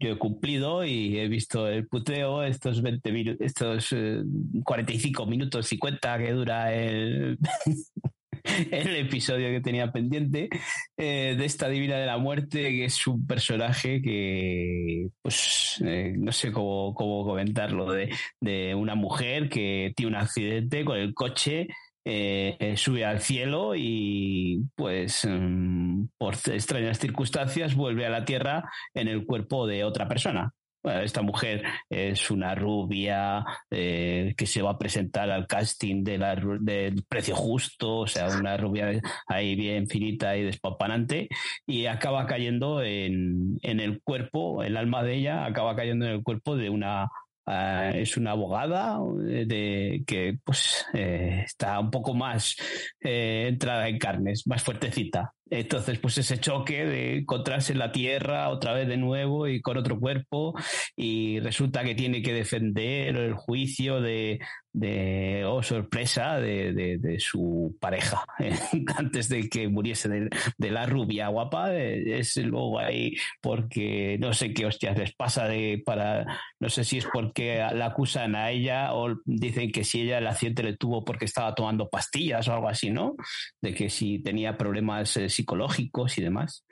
yo 0.01 0.11
he 0.11 0.17
cumplido 0.17 0.85
y 0.85 1.19
he 1.19 1.27
visto 1.27 1.67
el 1.67 1.87
puteo, 1.87 2.43
estos 2.43 2.81
20 2.81 3.11
minutos, 3.11 3.45
estos 3.45 3.91
eh, 3.91 4.21
45 4.63 5.25
minutos 5.25 5.67
50 5.67 6.17
que 6.17 6.31
dura 6.31 6.73
el, 6.73 7.37
el 8.71 8.95
episodio 8.95 9.49
que 9.49 9.61
tenía 9.61 9.91
pendiente 9.91 10.49
eh, 10.97 11.35
de 11.37 11.45
esta 11.45 11.69
Divina 11.69 11.97
de 11.97 12.05
la 12.05 12.17
Muerte, 12.17 12.69
que 12.69 12.85
es 12.85 13.07
un 13.07 13.25
personaje 13.25 14.01
que, 14.01 15.07
pues, 15.21 15.81
eh, 15.85 16.13
no 16.17 16.31
sé 16.31 16.51
cómo, 16.51 16.93
cómo 16.93 17.23
comentarlo, 17.23 17.91
de, 17.91 18.09
de, 18.39 18.75
una 18.75 18.95
mujer 18.95 19.49
que 19.49 19.93
tiene 19.95 20.11
un 20.11 20.21
accidente 20.21 20.85
con 20.85 20.97
el 20.97 21.13
coche. 21.13 21.67
Eh, 22.05 22.73
sube 22.77 23.05
al 23.05 23.19
cielo 23.19 23.73
y 23.75 24.63
pues 24.73 25.27
mm, 25.29 26.05
por 26.17 26.33
extrañas 26.33 26.97
circunstancias 26.97 27.75
vuelve 27.75 28.05
a 28.05 28.09
la 28.09 28.25
tierra 28.25 28.67
en 28.93 29.09
el 29.09 29.25
cuerpo 29.25 29.67
de 29.67 29.83
otra 29.83 30.07
persona. 30.07 30.53
Esta 30.83 31.21
mujer 31.21 31.63
es 31.89 32.31
una 32.31 32.55
rubia 32.55 33.45
eh, 33.69 34.33
que 34.37 34.45
se 34.45 34.61
va 34.61 34.71
a 34.71 34.77
presentar 34.77 35.29
al 35.29 35.45
casting 35.45 36.03
de 36.03 36.17
la, 36.17 36.35
del 36.35 37.03
precio 37.03 37.35
justo, 37.35 37.97
o 37.99 38.07
sea, 38.07 38.27
una 38.29 38.55
rubia 38.55 39.01
ahí 39.27 39.55
bien 39.55 39.87
finita 39.87 40.37
y 40.37 40.43
despampanante, 40.43 41.27
y 41.67 41.85
acaba 41.87 42.25
cayendo 42.25 42.81
en, 42.81 43.57
en 43.61 43.79
el 43.79 44.01
cuerpo, 44.01 44.63
el 44.63 44.77
alma 44.77 45.03
de 45.03 45.15
ella 45.15 45.45
acaba 45.45 45.75
cayendo 45.75 46.05
en 46.05 46.11
el 46.11 46.23
cuerpo 46.23 46.55
de 46.55 46.69
una 46.69 47.09
Uh, 47.49 47.95
es 47.95 48.15
una 48.15 48.31
abogada 48.31 48.99
de, 49.15 50.03
que 50.05 50.37
pues 50.43 50.85
eh, 50.93 51.41
está 51.43 51.79
un 51.79 51.89
poco 51.89 52.13
más 52.13 52.55
eh, 53.01 53.47
entrada 53.49 53.87
en 53.87 53.97
carnes, 53.97 54.45
más 54.45 54.61
fuertecita. 54.61 55.33
Entonces, 55.49 55.97
pues 55.97 56.19
ese 56.19 56.37
choque 56.37 56.85
de 56.85 57.17
encontrarse 57.17 57.73
en 57.73 57.79
la 57.79 57.91
tierra 57.91 58.49
otra 58.49 58.73
vez 58.73 58.87
de 58.87 58.97
nuevo 58.97 59.47
y 59.47 59.61
con 59.61 59.77
otro 59.77 59.99
cuerpo 59.99 60.53
y 60.95 61.39
resulta 61.39 61.83
que 61.83 61.95
tiene 61.95 62.21
que 62.21 62.33
defender 62.33 63.15
el 63.15 63.33
juicio 63.33 63.99
de, 63.99 64.39
de 64.79 65.43
oh 65.45 65.61
sorpresa, 65.61 66.39
de, 66.39 66.73
de, 66.73 67.19
su 67.19 67.75
pareja 67.81 68.23
antes 68.95 69.27
de 69.27 69.49
que 69.49 69.67
muriese 69.67 70.07
de, 70.07 70.29
de, 70.57 70.71
la 70.71 70.85
rubia 70.85 71.27
guapa. 71.27 71.75
Es 71.75 72.37
luego 72.37 72.79
ahí 72.79 73.15
porque 73.41 74.17
no 74.19 74.33
sé 74.33 74.53
qué 74.53 74.65
hostias 74.65 74.97
les 74.97 75.13
pasa 75.13 75.47
de 75.47 75.81
para, 75.85 76.25
no 76.59 76.69
sé 76.69 76.83
si 76.85 76.99
es 76.99 77.05
porque 77.11 77.57
la 77.57 77.87
acusan 77.87 78.35
a 78.35 78.51
ella 78.51 78.93
o 78.93 79.19
dicen 79.25 79.71
que 79.71 79.83
si 79.83 80.01
ella 80.01 80.19
el 80.19 80.27
accidente 80.27 80.63
le 80.63 80.77
tuvo 80.77 81.03
porque 81.03 81.25
estaba 81.25 81.53
tomando 81.53 81.89
pastillas 81.89 82.47
o 82.47 82.53
algo 82.53 82.69
así, 82.69 82.89
¿no? 82.89 83.15
De 83.61 83.73
que 83.73 83.89
si 83.89 84.19
tenía 84.19 84.57
problemas 84.57 85.17
eh, 85.17 85.29
psicológicos 85.29 86.17
y 86.17 86.21
demás. 86.21 86.65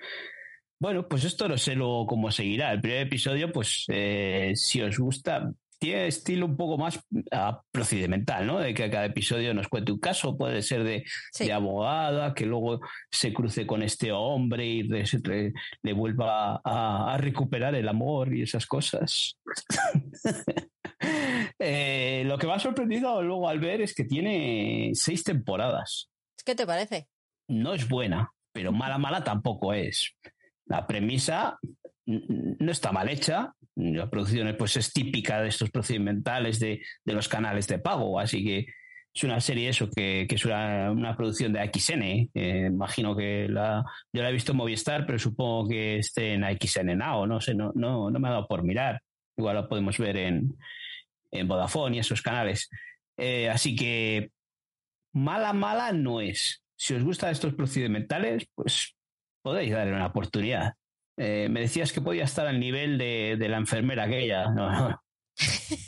Bueno, 0.79 1.07
pues 1.07 1.23
esto 1.23 1.49
no 1.49 1.57
sé 1.57 1.75
luego 1.75 2.05
cómo 2.05 2.31
seguirá. 2.31 2.71
El 2.71 2.81
primer 2.81 3.07
episodio, 3.07 3.51
pues 3.51 3.85
eh, 3.89 4.51
si 4.55 4.81
os 4.81 4.97
gusta, 4.97 5.51
tiene 5.79 6.07
estilo 6.07 6.45
un 6.45 6.57
poco 6.57 6.77
más 6.77 6.97
uh, 6.97 7.55
procedimental, 7.71 8.47
¿no? 8.47 8.59
De 8.59 8.73
que 8.73 8.89
cada 8.89 9.05
episodio 9.05 9.53
nos 9.53 9.67
cuente 9.67 9.91
un 9.91 9.99
caso, 9.99 10.37
puede 10.37 10.61
ser 10.61 10.83
de, 10.83 11.03
sí. 11.31 11.45
de 11.45 11.53
abogada, 11.53 12.33
que 12.33 12.45
luego 12.45 12.79
se 13.11 13.33
cruce 13.33 13.67
con 13.67 13.83
este 13.83 14.11
hombre 14.11 14.65
y 14.65 14.83
le, 14.83 15.03
le, 15.23 15.53
le 15.83 15.93
vuelva 15.93 16.61
a, 16.63 17.13
a, 17.13 17.17
recuperar 17.17 17.75
el 17.75 17.87
amor 17.87 18.35
y 18.35 18.41
esas 18.41 18.65
cosas. 18.65 19.37
eh, 21.59 22.23
lo 22.25 22.37
que 22.37 22.47
me 22.47 22.53
ha 22.53 22.59
sorprendido 22.59 23.21
luego 23.21 23.47
al 23.47 23.59
ver 23.59 23.81
es 23.81 23.93
que 23.93 24.05
tiene 24.05 24.91
seis 24.93 25.23
temporadas. 25.23 26.09
¿Qué 26.43 26.55
te 26.55 26.65
parece? 26.65 27.07
No 27.47 27.73
es 27.73 27.87
buena, 27.87 28.31
pero 28.51 28.71
mala, 28.71 28.97
mala 28.97 29.23
tampoco 29.23 29.73
es. 29.73 30.15
La 30.65 30.85
premisa 30.87 31.59
no 32.05 32.71
está 32.71 32.91
mal 32.91 33.09
hecha. 33.09 33.53
La 33.77 34.09
producción 34.09 34.53
pues, 34.57 34.75
es 34.77 34.91
típica 34.91 35.41
de 35.41 35.49
estos 35.49 35.69
procedimentales 35.69 36.59
de, 36.59 36.81
de 37.05 37.13
los 37.13 37.27
canales 37.27 37.67
de 37.67 37.79
pago, 37.79 38.19
así 38.19 38.43
que 38.43 38.65
es 39.13 39.23
una 39.23 39.39
serie 39.39 39.69
eso 39.69 39.89
que, 39.89 40.25
que 40.29 40.35
es 40.35 40.45
una, 40.45 41.15
producción 41.15 41.53
de 41.53 41.71
XN. 41.73 42.29
Eh, 42.33 42.67
imagino 42.67 43.15
que 43.15 43.47
la, 43.49 43.83
yo 44.13 44.21
la 44.21 44.29
he 44.29 44.33
visto 44.33 44.51
en 44.51 44.57
Movistar, 44.57 45.05
pero 45.05 45.17
supongo 45.17 45.69
que 45.69 45.97
esté 45.97 46.33
en 46.33 46.43
XN 46.43 46.97
Now, 46.97 47.25
no 47.25 47.41
sé, 47.41 47.55
no, 47.55 47.71
no, 47.73 48.11
no 48.11 48.19
me 48.19 48.27
ha 48.27 48.31
dado 48.31 48.47
por 48.47 48.63
mirar. 48.63 49.01
Igual 49.35 49.55
la 49.55 49.67
podemos 49.67 49.97
ver 49.97 50.17
en, 50.17 50.55
en 51.31 51.47
Vodafone 51.47 51.97
y 51.97 51.99
esos 51.99 52.21
canales. 52.21 52.69
Eh, 53.17 53.49
así 53.49 53.75
que 53.75 54.31
mala, 55.13 55.53
mala 55.53 55.91
no 55.91 56.21
es. 56.21 56.63
Si 56.75 56.93
os 56.93 57.03
gustan 57.03 57.31
estos 57.31 57.55
procedimentales, 57.55 58.47
pues 58.53 58.95
podéis 59.41 59.71
darle 59.71 59.93
una 59.93 60.07
oportunidad. 60.07 60.73
Eh, 61.17 61.47
me 61.49 61.61
decías 61.61 61.91
que 61.91 62.01
podía 62.01 62.25
estar 62.25 62.47
al 62.47 62.59
nivel 62.59 62.97
de, 62.97 63.35
de 63.37 63.49
la 63.49 63.57
enfermera 63.57 64.03
aquella. 64.03 64.49
No, 64.51 64.71
no. 64.71 65.03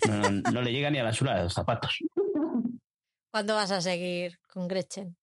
No, 0.07 0.31
no, 0.31 0.51
no, 0.51 0.61
le 0.61 0.71
llega 0.71 0.89
ni 0.89 0.99
a 0.99 1.03
la 1.03 1.13
suela 1.13 1.37
de 1.37 1.43
los 1.43 1.53
zapatos. 1.53 1.99
¿Cuándo 3.31 3.55
vas 3.55 3.71
a 3.71 3.81
seguir 3.81 4.39
con 4.47 4.67
Gretchen? 4.67 5.15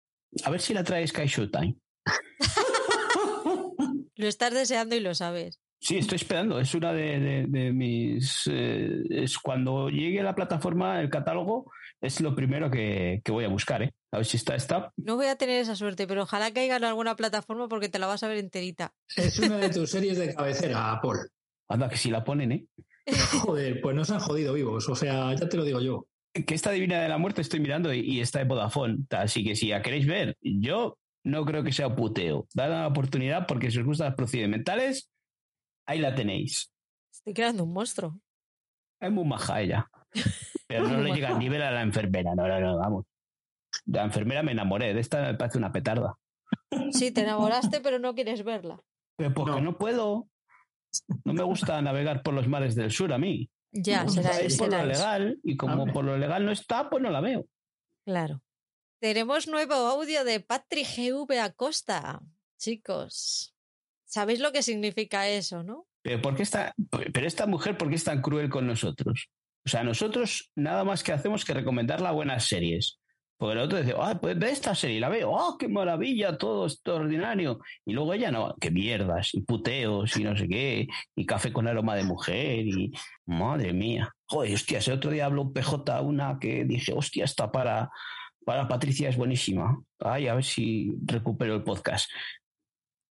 A 0.45 0.51
ver 0.51 0.61
si 0.61 0.75
la 0.75 0.85
traes 0.85 1.11
Sky 1.11 1.27
Showtime. 1.27 1.77
lo 4.17 4.27
estás 4.27 4.53
deseando 4.53 4.97
y 4.97 5.01
lo 5.01 5.15
sabes. 5.15 5.61
Sí, 5.81 5.99
estoy 5.99 6.17
esperando. 6.17 6.59
Es 6.59 6.75
una 6.75 6.93
de, 6.93 7.21
de, 7.21 7.47
de 7.49 7.73
mis. 7.73 8.49
Eh, 8.51 9.03
es 9.11 9.39
cuando 9.39 9.89
llegue 9.89 10.21
a 10.21 10.25
la 10.25 10.35
plataforma, 10.35 11.01
el 11.01 11.11
catálogo, 11.11 11.71
es 12.01 12.21
lo 12.21 12.35
primero 12.35 12.71
que, 12.71 13.21
que, 13.25 13.33
voy 13.33 13.45
a 13.45 13.49
buscar, 13.49 13.83
¿eh? 13.83 13.95
A 14.13 14.19
ver 14.19 14.27
si 14.27 14.37
está 14.37 14.55
esta. 14.55 14.93
No 14.97 15.17
voy 15.17 15.27
a 15.27 15.37
tener 15.37 15.61
esa 15.61 15.77
suerte, 15.77 16.07
pero 16.07 16.23
ojalá 16.23 16.53
caiga 16.53 16.77
en 16.77 16.85
alguna 16.85 17.17
plataforma 17.17 17.69
porque 17.69 17.89
te 17.89 17.99
la 17.99 18.07
vas 18.07 18.23
a 18.23 18.29
ver 18.29 18.39
enterita. 18.39 18.95
Es 19.17 19.39
una 19.39 19.57
de 19.59 19.71
tus 19.71 19.91
series 19.91 20.19
de 20.19 20.35
cabecera, 20.35 20.99
Paul. 21.03 21.31
Anda, 21.69 21.89
que 21.89 21.97
si 21.97 22.11
la 22.11 22.25
ponen, 22.25 22.53
¿eh? 22.53 22.67
Joder, 23.43 23.81
pues 23.81 23.97
nos 23.97 24.11
han 24.11 24.21
jodido 24.21 24.53
vivos. 24.55 24.89
O 24.89 24.95
sea, 24.95 25.35
ya 25.35 25.49
te 25.49 25.57
lo 25.57 25.65
digo 25.65 25.81
yo. 25.81 26.07
Que 26.33 26.55
esta 26.55 26.71
Divina 26.71 27.01
de 27.01 27.09
la 27.09 27.19
Muerte 27.19 27.41
estoy 27.41 27.61
mirando 27.61 27.93
y, 27.93 28.01
y 28.01 28.21
está 28.21 28.41
de 28.41 28.45
Vodafone. 28.45 28.99
Así 29.11 29.43
que 29.43 29.57
si 29.57 29.69
la 29.69 29.81
queréis 29.81 30.07
ver, 30.07 30.37
yo 30.41 30.99
no 31.25 31.45
creo 31.45 31.65
que 31.65 31.73
sea 31.73 31.95
puteo. 31.95 32.47
Dad 32.55 32.71
una 32.71 32.87
oportunidad 32.87 33.47
porque 33.47 33.71
si 33.71 33.79
os 33.79 33.87
gustan 33.87 34.09
los 34.09 34.17
procedimentales, 34.17 35.11
ahí 35.87 35.99
la 35.99 36.15
tenéis. 36.15 36.73
Estoy 37.11 37.35
creando 37.35 37.65
un 37.65 37.73
monstruo. 37.73 38.21
Es 39.01 39.11
muy 39.11 39.25
maja 39.25 39.61
ella. 39.61 39.91
Pero 40.67 40.89
no 40.89 41.03
le 41.03 41.13
llega 41.13 41.29
al 41.29 41.39
nivel 41.39 41.63
a 41.63 41.71
la 41.71 41.83
enfermera, 41.83 42.35
no, 42.35 42.47
no, 42.47 42.61
no, 42.61 42.79
vamos. 42.79 43.05
De 43.85 43.99
la 43.99 44.05
enfermera 44.05 44.43
me 44.43 44.53
enamoré, 44.53 44.95
de 44.95 45.01
esta 45.01 45.23
me 45.23 45.35
parece 45.35 45.59
una 45.59 45.73
petarda. 45.73 46.19
Sí, 46.93 47.11
te 47.11 47.23
enamoraste, 47.23 47.81
pero 47.81 47.99
no 47.99 48.15
quieres 48.15 48.45
verla. 48.45 48.81
Pero 49.17 49.33
porque 49.35 49.53
no, 49.53 49.61
no 49.61 49.79
puedo. 49.79 50.29
No 51.25 51.35
me 51.35 51.43
gusta 51.43 51.81
navegar 51.83 52.23
por 52.23 52.35
los 52.35 52.49
mares 52.49 52.75
del 52.75 52.91
sur 52.91 53.13
a 53.13 53.19
mí. 53.19 53.51
Ya, 53.73 54.09
será 54.09 54.41
es 54.41 54.57
por 54.57 54.71
lo 54.71 54.85
legal, 54.85 55.39
y 55.43 55.57
como 55.57 55.93
por 55.93 56.05
lo 56.05 56.17
legal 56.17 56.45
no 56.45 56.53
está, 56.53 56.89
pues 56.89 57.03
no 57.03 57.11
la 57.11 57.21
veo. 57.21 57.47
Claro. 58.07 58.41
Tenemos 59.01 59.47
nuevo 59.47 59.75
audio 59.75 60.25
de 60.25 60.41
Patrick 60.41 60.87
GV 60.97 61.39
Acosta. 61.41 62.21
Chicos, 62.59 63.55
¿sabéis 64.07 64.41
lo 64.41 64.53
que 64.53 64.63
significa 64.63 65.29
eso, 65.29 65.63
no? 65.63 65.87
Pero, 66.03 66.23
¿por 66.23 66.35
qué 66.35 66.45
está, 66.45 66.75
pero 67.13 67.27
esta 67.27 67.47
mujer, 67.47 67.77
¿por 67.77 67.89
qué 67.91 67.97
es 67.97 68.05
tan 68.05 68.23
cruel 68.23 68.49
con 68.49 68.67
nosotros? 68.67 69.29
O 69.67 69.69
sea, 69.69 69.83
nosotros 69.83 70.53
nada 70.55 70.85
más 70.85 71.03
que 71.03 71.13
hacemos 71.13 71.45
que 71.45 71.53
recomendarla 71.53 72.13
buenas 72.13 72.45
series. 72.45 73.01
Porque 73.37 73.53
el 73.53 73.59
otro 73.59 73.79
dice, 73.79 73.95
ah, 74.01 74.19
pues 74.19 74.39
ve 74.39 74.51
esta 74.51 74.75
serie, 74.75 74.99
la 74.99 75.11
veo, 75.11 75.31
oh, 75.31 75.59
qué 75.59 75.69
maravilla, 75.69 76.39
todo 76.39 76.67
extraordinario. 76.67 77.61
Y 77.85 77.93
luego 77.93 78.15
ella 78.15 78.31
no, 78.31 78.55
qué 78.59 78.71
mierdas, 78.71 79.35
y 79.35 79.43
puteos, 79.43 80.17
y 80.17 80.25
no 80.25 80.35
sé 80.37 80.49
qué, 80.49 80.87
y 81.15 81.27
café 81.27 81.53
con 81.53 81.69
aroma 81.69 81.97
de 81.97 82.05
mujer, 82.05 82.67
y 82.67 82.93
madre 83.27 83.75
mía. 83.75 84.11
Joder, 84.25 84.55
hostia, 84.55 84.79
ese 84.79 84.93
otro 84.93 85.11
día 85.11 85.27
habló 85.27 85.43
un 85.43 85.53
PJ, 85.53 86.01
una 86.01 86.39
que 86.41 86.65
dije, 86.65 86.95
hostia, 86.95 87.25
está 87.25 87.53
para, 87.53 87.91
para 88.47 88.69
Patricia 88.69 89.11
es 89.11 89.19
buenísima. 89.19 89.83
Ay, 89.99 90.29
a 90.29 90.35
ver 90.35 90.45
si 90.45 90.95
recupero 91.05 91.57
el 91.57 91.65
podcast. 91.65 92.11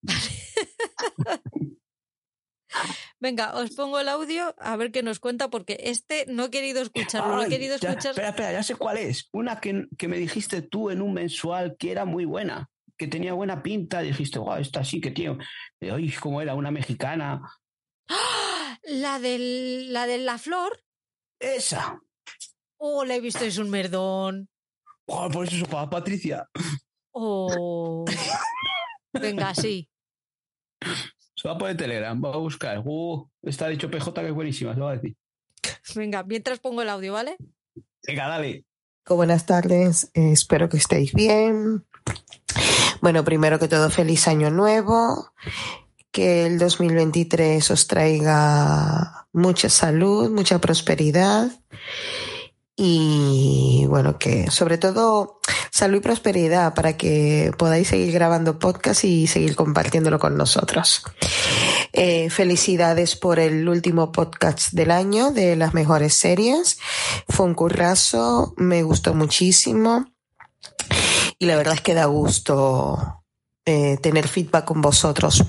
Venga, 3.26 3.56
os 3.56 3.72
pongo 3.72 4.00
el 4.00 4.08
audio 4.08 4.54
a 4.60 4.76
ver 4.76 4.92
qué 4.92 5.02
nos 5.02 5.20
cuenta, 5.20 5.50
porque 5.50 5.80
este 5.80 6.28
no 6.28 6.46
he 6.46 6.50
querido 6.52 6.84
escucharlo, 6.84 7.38
no 7.38 7.42
he 7.42 7.50
querido 7.50 7.76
ya, 7.78 7.90
escuchar. 7.90 8.12
espera, 8.12 8.30
espera, 8.30 8.52
ya 8.52 8.62
sé 8.62 8.76
cuál 8.76 9.00
es. 9.00 9.30
Una 9.32 9.60
que, 9.60 9.88
que 9.98 10.08
me 10.08 10.20
dijiste 10.20 10.62
tú 10.62 10.92
en 10.92 11.02
un 11.02 11.12
mensual 11.12 11.76
que 11.76 11.90
era 11.90 12.06
muy 12.06 12.26
buena, 12.26 12.70
que 12.96 13.08
tenía 13.08 13.34
buena 13.34 13.64
pinta. 13.64 14.02
Dijiste, 14.02 14.38
wow, 14.38 14.58
esta 14.58 14.84
sí 14.84 15.02
que 15.02 15.10
tiene. 15.10 15.40
Ay, 15.82 16.12
¿cómo 16.22 16.40
era? 16.40 16.54
Una 16.54 16.70
mexicana. 16.70 17.42
¡Ah! 18.10 18.78
La 18.84 19.18
de 19.18 19.40
la 19.88 20.06
de 20.06 20.20
la 20.20 20.38
flor. 20.38 20.84
Esa. 21.40 22.00
Oh, 22.78 23.06
la 23.06 23.16
he 23.16 23.22
visto, 23.22 23.44
es 23.44 23.58
un 23.58 23.72
merdón. 23.72 24.50
Wow, 25.08 25.32
por 25.32 25.48
eso 25.48 25.66
para 25.66 25.90
Patricia. 25.90 26.48
Oh. 27.12 28.06
Venga, 29.14 29.56
sí. 29.56 29.90
Se 31.36 31.48
va 31.48 31.56
a 31.56 31.58
poner 31.58 31.78
Telegram, 31.78 32.24
va 32.24 32.34
a 32.34 32.38
buscar. 32.38 32.82
Uh, 32.84 33.30
está 33.44 33.68
dicho 33.68 33.92
PJ 33.92 34.22
que 34.22 34.28
es 34.28 34.34
buenísima, 34.34 34.74
se 34.74 34.80
va 34.80 34.92
a 34.92 34.96
decir. 34.96 35.16
Venga, 35.96 36.24
mientras 36.24 36.60
pongo 36.60 36.82
el 36.82 36.90
audio, 36.90 37.14
¿vale? 37.14 37.38
Venga, 38.08 38.28
dale. 38.28 38.66
Buenas 39.08 39.46
tardes, 39.46 40.10
eh, 40.16 40.32
espero 40.32 40.68
que 40.68 40.78
estéis 40.78 41.14
bien. 41.14 41.86
Bueno, 43.02 43.24
primero 43.24 43.60
que 43.60 43.68
todo, 43.68 43.92
feliz 43.92 44.28
año 44.28 44.50
nuevo. 44.50 45.32
Que 46.12 46.48
el 46.48 46.58
2023 46.58 47.70
os 47.70 47.88
traiga 47.88 49.28
mucha 49.32 49.70
salud, 49.70 50.32
mucha 50.32 50.60
prosperidad. 50.60 51.52
Y 52.78 53.86
bueno, 53.88 54.18
que 54.18 54.52
sobre 54.52 54.78
todo 54.78 55.40
salud 55.72 55.98
y 55.98 56.02
prosperidad 56.02 56.74
para 56.74 56.98
que 56.98 57.52
podáis 57.58 57.88
seguir 57.88 58.12
grabando 58.12 58.60
podcast 58.60 59.04
y 59.06 59.28
seguir 59.28 59.56
compartiéndolo 59.56 60.20
con 60.20 60.38
nosotros. 60.38 61.04
Eh, 61.94 62.30
felicidades 62.30 63.16
por 63.16 63.40
el 63.40 63.70
último 63.70 64.12
podcast 64.12 64.74
del 64.74 64.92
año 64.92 65.32
de 65.32 65.56
las 65.56 65.74
mejores 65.74 66.14
series. 66.14 66.78
Fue 67.30 67.46
un 67.46 67.54
currazo, 67.54 68.54
me 68.58 68.84
gustó 68.84 69.14
muchísimo. 69.14 70.06
Y 71.40 71.46
la 71.46 71.56
verdad 71.56 71.76
es 71.76 71.82
que 71.82 71.94
da 71.94 72.06
gusto 72.06 73.24
eh, 73.66 73.98
tener 74.02 74.28
feedback 74.28 74.66
con 74.66 74.82
vosotros. 74.82 75.44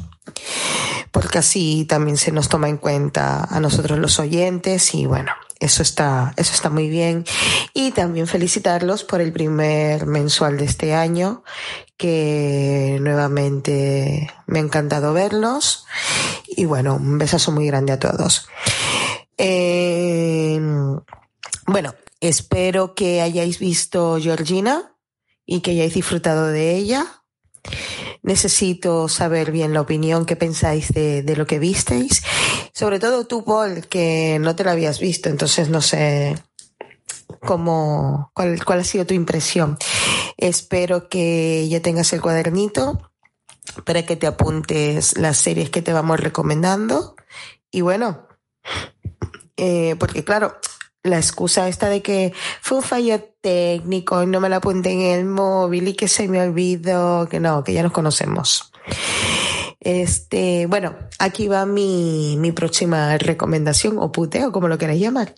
Porque 1.17 1.39
así 1.39 1.87
también 1.87 2.19
se 2.19 2.31
nos 2.31 2.51
toma 2.51 2.69
en 2.69 2.77
cuenta 2.77 3.43
a 3.45 3.59
nosotros 3.59 3.99
los 3.99 4.19
oyentes 4.19 4.95
y 4.95 5.07
bueno, 5.07 5.33
eso 5.59 5.81
está, 5.81 6.35
eso 6.37 6.53
está 6.53 6.69
muy 6.69 6.91
bien. 6.91 7.25
Y 7.73 7.93
también 7.93 8.27
felicitarlos 8.27 9.03
por 9.03 9.23
el 9.23 9.33
primer 9.33 10.05
mensual 10.05 10.59
de 10.59 10.67
este 10.67 10.95
año, 10.95 11.43
que 11.97 12.99
nuevamente 13.01 14.31
me 14.47 14.59
ha 14.59 14.63
encantado 14.63 15.15
verlos. 15.15 15.87
Y 16.49 16.67
bueno, 16.67 16.97
un 16.97 17.17
besazo 17.17 17.51
muy 17.51 17.67
grande 17.67 17.95
a 17.95 17.99
todos. 17.99 18.47
Eh, 19.39 20.61
bueno, 21.67 21.95
espero 22.21 22.95
que 22.95 23.23
hayáis 23.23 23.59
visto 23.59 24.19
Georgina 24.21 24.95
y 25.47 25.61
que 25.61 25.71
hayáis 25.71 25.95
disfrutado 25.95 26.49
de 26.49 26.77
ella. 26.77 27.07
Necesito 28.23 29.09
saber 29.09 29.53
bien 29.53 29.73
la 29.73 29.81
opinión 29.81 30.27
que 30.27 30.37
pensáis 30.37 30.89
de, 30.93 31.23
lo 31.37 31.47
que 31.47 31.59
visteis. 31.59 32.23
Sobre 32.73 32.99
todo 32.99 33.27
tú, 33.27 33.45
Paul, 33.45 33.87
que 33.87 34.39
no 34.41 34.57
te 34.57 34.65
la 34.65 34.73
habías 34.73 35.01
visto, 35.01 35.29
entonces 35.29 35.69
no 35.69 35.81
sé 35.81 36.37
cómo, 37.41 38.31
cuál, 38.35 38.65
cuál 38.65 38.81
ha 38.81 38.85
sido 38.85 39.07
tu 39.07 39.15
impresión. 39.15 39.79
Espero 40.37 41.09
que 41.09 41.69
ya 41.69 41.81
tengas 41.81 42.13
el 42.13 42.21
cuadernito 42.21 43.11
para 43.85 44.05
que 44.05 44.17
te 44.17 44.27
apuntes 44.27 45.17
las 45.19 45.37
series 45.39 45.71
que 45.71 45.83
te 45.83 45.93
vamos 45.93 46.21
recomendando. 46.21 47.17
Y 47.71 47.81
bueno, 47.81 48.27
eh, 49.57 49.97
porque 49.99 50.25
claro, 50.25 50.57
la 51.07 51.19
excusa 51.19 51.69
esta 51.69 51.89
de 51.89 52.03
que 52.03 52.33
fue 52.61 52.79
un 52.79 52.83
fallo 52.83 53.21
técnico 53.41 54.23
y 54.23 54.27
no 54.27 54.41
me 54.41 54.49
la 54.49 54.57
apunté 54.57 54.93
en 54.93 55.01
el 55.01 55.25
móvil 55.25 55.89
y 55.89 55.95
que 55.95 56.09
se 56.09 56.29
me 56.29 56.41
olvidó, 56.41 57.29
que 57.29 57.41
no, 57.41 57.63
que 57.65 57.73
ya 57.73 57.83
nos 57.83 57.93
conocemos. 57.93 58.73
Este, 59.81 60.67
bueno, 60.67 60.97
aquí 61.19 61.47
va 61.47 61.65
mi, 61.65 62.37
mi 62.39 62.53
próxima 62.53 63.17
recomendación 63.19 63.99
o 63.99 64.11
puteo, 64.11 64.51
como 64.51 64.69
lo 64.69 64.79
queráis 64.79 65.01
llamar. 65.01 65.35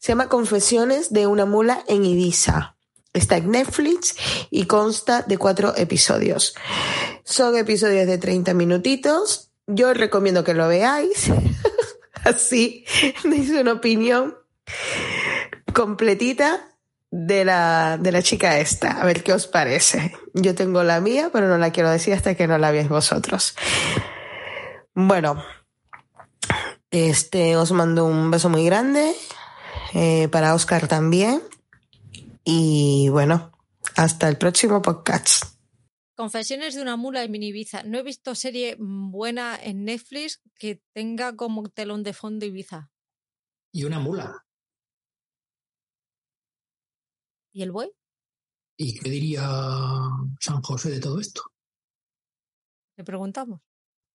Se 0.00 0.12
llama 0.12 0.28
Confesiones 0.28 1.12
de 1.12 1.26
una 1.26 1.46
mula 1.46 1.82
en 1.88 2.04
Ibiza. 2.04 2.76
Está 3.14 3.38
en 3.38 3.50
Netflix 3.50 4.14
y 4.50 4.66
consta 4.66 5.22
de 5.22 5.38
cuatro 5.38 5.74
episodios. 5.76 6.54
Son 7.24 7.56
episodios 7.56 8.06
de 8.06 8.18
30 8.18 8.52
minutitos. 8.52 9.50
Yo 9.66 9.94
recomiendo 9.94 10.44
que 10.44 10.52
lo 10.52 10.68
veáis. 10.68 11.30
Así 12.24 12.84
deis 13.24 13.50
una 13.50 13.72
opinión 13.72 14.36
completita 15.72 16.60
de 17.10 17.44
la, 17.44 17.98
de 17.98 18.12
la 18.12 18.22
chica 18.22 18.58
esta. 18.58 19.00
A 19.00 19.04
ver 19.04 19.22
qué 19.22 19.32
os 19.32 19.46
parece. 19.46 20.12
Yo 20.34 20.54
tengo 20.54 20.82
la 20.82 21.00
mía, 21.00 21.30
pero 21.32 21.48
no 21.48 21.58
la 21.58 21.70
quiero 21.70 21.90
decir 21.90 22.14
hasta 22.14 22.34
que 22.34 22.46
no 22.46 22.58
la 22.58 22.70
veáis 22.70 22.88
vosotros. 22.88 23.54
Bueno, 24.94 25.42
este, 26.90 27.56
os 27.56 27.72
mando 27.72 28.06
un 28.06 28.30
beso 28.30 28.48
muy 28.48 28.64
grande. 28.64 29.14
Eh, 29.94 30.28
para 30.28 30.54
Oscar 30.54 30.88
también. 30.88 31.42
Y 32.44 33.08
bueno, 33.10 33.52
hasta 33.96 34.28
el 34.28 34.36
próximo 34.36 34.82
podcast. 34.82 35.44
Confesiones 36.14 36.74
de 36.74 36.82
una 36.82 36.96
mula 36.96 37.24
en 37.24 37.34
Ibiza. 37.34 37.82
No 37.82 37.98
he 37.98 38.02
visto 38.02 38.34
serie 38.34 38.76
buena 38.78 39.58
en 39.62 39.84
Netflix 39.84 40.40
que 40.58 40.82
tenga 40.92 41.36
como 41.36 41.68
telón 41.68 42.02
de 42.02 42.14
fondo 42.14 42.46
Ibiza. 42.46 42.90
Y 43.72 43.84
una 43.84 43.98
mula. 43.98 44.45
¿Y 47.56 47.62
el 47.62 47.72
buey? 47.72 47.90
¿Y 48.76 48.98
qué 48.98 49.08
diría 49.08 49.48
San 50.38 50.60
José 50.60 50.90
de 50.90 51.00
todo 51.00 51.18
esto? 51.18 51.42
Le 52.98 53.02
preguntamos. 53.02 53.62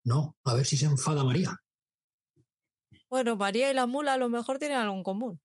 No, 0.03 0.37
a 0.43 0.55
ver 0.55 0.67
si 0.67 0.77
se 0.77 0.87
enfada 0.87 1.23
María. 1.23 1.57
Bueno, 3.09 3.37
María 3.37 3.71
y 3.71 3.75
la 3.75 3.87
mula 3.87 4.15
a 4.15 4.19
lo 4.19 4.29
mejor 4.29 4.59
tienen 4.59 4.79
algo 4.79 4.97
en 4.97 5.05
común. 5.05 5.41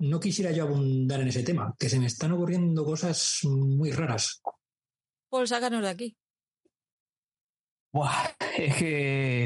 No 0.00 0.18
quisiera 0.18 0.50
yo 0.50 0.64
abundar 0.64 1.20
en 1.20 1.28
ese 1.28 1.44
tema, 1.44 1.72
que 1.78 1.88
se 1.88 2.00
me 2.00 2.06
están 2.06 2.32
ocurriendo 2.32 2.84
cosas 2.84 3.42
muy 3.44 3.92
raras. 3.92 4.42
Pues 5.28 5.50
sácanos 5.50 5.82
de 5.82 5.88
aquí. 5.88 6.16
Buah, 7.92 8.34
es 8.58 8.74
que. 8.74 9.44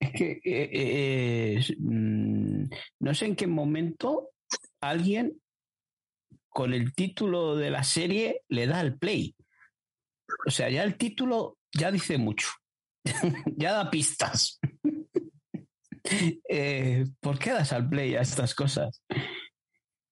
Es 0.00 0.12
que. 0.12 0.32
Eh, 0.32 0.70
eh, 0.70 1.56
es, 1.56 1.74
mm, 1.78 2.64
no 3.00 3.14
sé 3.14 3.24
en 3.24 3.36
qué 3.36 3.46
momento 3.46 4.32
alguien 4.82 5.40
con 6.54 6.72
el 6.72 6.94
título 6.94 7.56
de 7.56 7.68
la 7.68 7.82
serie 7.82 8.42
le 8.48 8.68
da 8.68 8.80
el 8.80 8.96
play. 8.96 9.34
O 10.46 10.50
sea, 10.52 10.70
ya 10.70 10.84
el 10.84 10.96
título 10.96 11.58
ya 11.72 11.90
dice 11.90 12.16
mucho. 12.16 12.46
ya 13.56 13.72
da 13.72 13.90
pistas. 13.90 14.60
eh, 16.48 17.06
¿Por 17.18 17.40
qué 17.40 17.50
das 17.50 17.72
al 17.72 17.88
play 17.88 18.14
a 18.14 18.20
estas 18.20 18.54
cosas? 18.54 19.02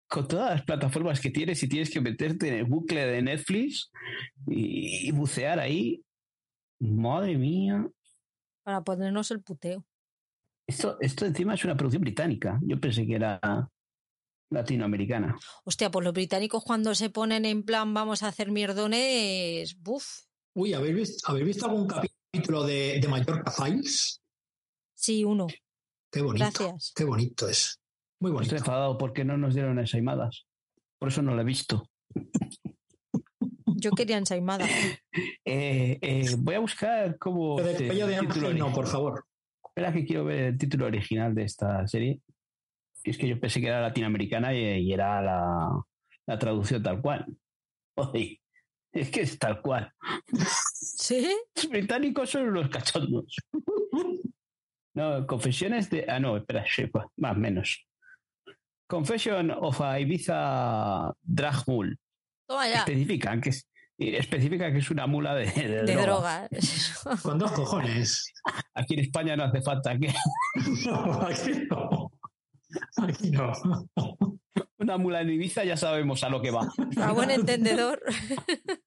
Con 0.08 0.26
todas 0.26 0.50
las 0.50 0.64
plataformas 0.64 1.20
que 1.20 1.30
tienes 1.30 1.62
y 1.62 1.68
tienes 1.68 1.90
que 1.90 2.00
meterte 2.00 2.48
en 2.48 2.54
el 2.54 2.64
bucle 2.64 3.06
de 3.06 3.22
Netflix 3.22 3.92
y, 4.48 5.08
y 5.08 5.12
bucear 5.12 5.60
ahí. 5.60 6.02
Madre 6.80 7.38
mía. 7.38 7.88
Para 8.64 8.82
ponernos 8.82 9.30
el 9.30 9.42
puteo. 9.42 9.86
Esto, 10.66 10.98
esto 11.00 11.24
encima 11.24 11.54
es 11.54 11.64
una 11.64 11.76
producción 11.76 12.02
británica. 12.02 12.58
Yo 12.62 12.80
pensé 12.80 13.06
que 13.06 13.14
era 13.14 13.38
latinoamericana. 14.52 15.36
Hostia, 15.64 15.90
pues 15.90 16.04
los 16.04 16.12
británicos 16.12 16.62
cuando 16.64 16.94
se 16.94 17.10
ponen 17.10 17.44
en 17.44 17.62
plan 17.64 17.92
vamos 17.94 18.22
a 18.22 18.28
hacer 18.28 18.50
mierdones, 18.50 19.76
buf. 19.82 20.22
Uy, 20.54 20.74
¿habéis 20.74 20.94
visto, 20.94 21.30
¿habéis 21.30 21.46
visto 21.46 21.66
algún 21.66 21.86
capítulo 21.86 22.64
de, 22.64 22.98
de 23.00 23.08
Mallorca 23.08 23.50
Files? 23.50 24.20
Sí, 24.94 25.24
uno. 25.24 25.46
Qué 26.10 26.20
bonito. 26.22 26.44
Gracias. 26.44 26.92
Qué 26.94 27.04
bonito 27.04 27.48
es. 27.48 27.80
Muy 28.20 28.30
bonito. 28.30 28.54
Estoy 28.54 28.58
enfadado 28.58 28.98
porque 28.98 29.24
no 29.24 29.36
nos 29.36 29.54
dieron 29.54 29.78
ensaimadas. 29.78 30.46
Por 30.98 31.08
eso 31.08 31.22
no 31.22 31.34
la 31.34 31.42
he 31.42 31.44
visto. 31.44 31.88
Yo 33.66 33.90
quería 33.92 34.16
ensaimada. 34.18 34.66
Eh, 35.44 35.98
eh, 36.00 36.34
voy 36.38 36.54
a 36.54 36.60
buscar 36.60 37.18
cómo. 37.18 37.56
Pero 37.56 37.68
de 37.68 37.76
se- 37.76 37.86
cuello 37.86 38.06
de 38.06 38.14
el 38.14 38.20
título 38.20 38.46
ángel, 38.46 38.58
no, 38.60 38.66
original. 38.66 38.72
por 38.74 38.86
favor. 38.86 39.26
Espera 39.66 39.92
que 39.92 40.04
quiero 40.06 40.24
ver 40.24 40.38
el 40.44 40.56
título 40.58 40.86
original 40.86 41.34
de 41.34 41.42
esta 41.42 41.86
serie. 41.88 42.20
Es 43.04 43.18
que 43.18 43.26
yo 43.28 43.38
pensé 43.40 43.60
que 43.60 43.66
era 43.68 43.80
latinoamericana 43.80 44.54
y, 44.54 44.58
y 44.80 44.92
era 44.92 45.20
la, 45.22 45.68
la 46.26 46.38
traducción 46.38 46.82
tal 46.82 47.00
cual. 47.00 47.26
Oye, 47.96 48.40
es 48.92 49.10
que 49.10 49.22
es 49.22 49.38
tal 49.38 49.60
cual. 49.60 49.92
¿Sí? 50.70 51.28
Los 51.56 51.68
británicos 51.68 52.30
son 52.30 52.48
unos 52.48 52.68
cachondos. 52.68 53.36
No, 54.94 55.26
confesiones 55.26 55.88
de. 55.88 56.04
Ah, 56.06 56.20
no, 56.20 56.36
espera, 56.36 56.66
pues, 56.92 57.06
más 57.16 57.34
o 57.34 57.38
menos. 57.40 57.86
Confession 58.86 59.50
of 59.50 59.80
a 59.80 59.98
Ibiza 59.98 61.10
Drag 61.22 61.66
Mule. 61.66 61.96
Toma 62.46 62.68
ya. 62.68 62.80
Especifican 62.80 63.40
que, 63.40 63.48
es- 63.48 63.66
especifica 63.96 64.70
que 64.70 64.78
es 64.80 64.90
una 64.90 65.06
mula 65.06 65.34
de, 65.34 65.46
de, 65.46 65.82
de 65.84 65.96
droga. 65.96 66.46
drogas. 66.50 67.20
Con 67.22 67.38
dos 67.38 67.52
cojones. 67.52 68.34
Aquí 68.74 68.92
en 68.92 69.00
España 69.00 69.34
no 69.34 69.44
hace 69.44 69.62
falta 69.62 69.98
que 69.98 70.12
No, 70.84 71.22
aquí 71.22 71.66
no. 71.70 72.01
Aquí 72.96 73.30
no. 73.30 73.52
una 74.78 74.96
mula 74.98 75.20
en 75.22 75.30
Ibiza 75.30 75.64
ya 75.64 75.76
sabemos 75.76 76.22
a 76.24 76.28
lo 76.28 76.40
que 76.42 76.50
va. 76.50 76.68
A 77.00 77.12
buen 77.12 77.30
entendedor. 77.30 78.02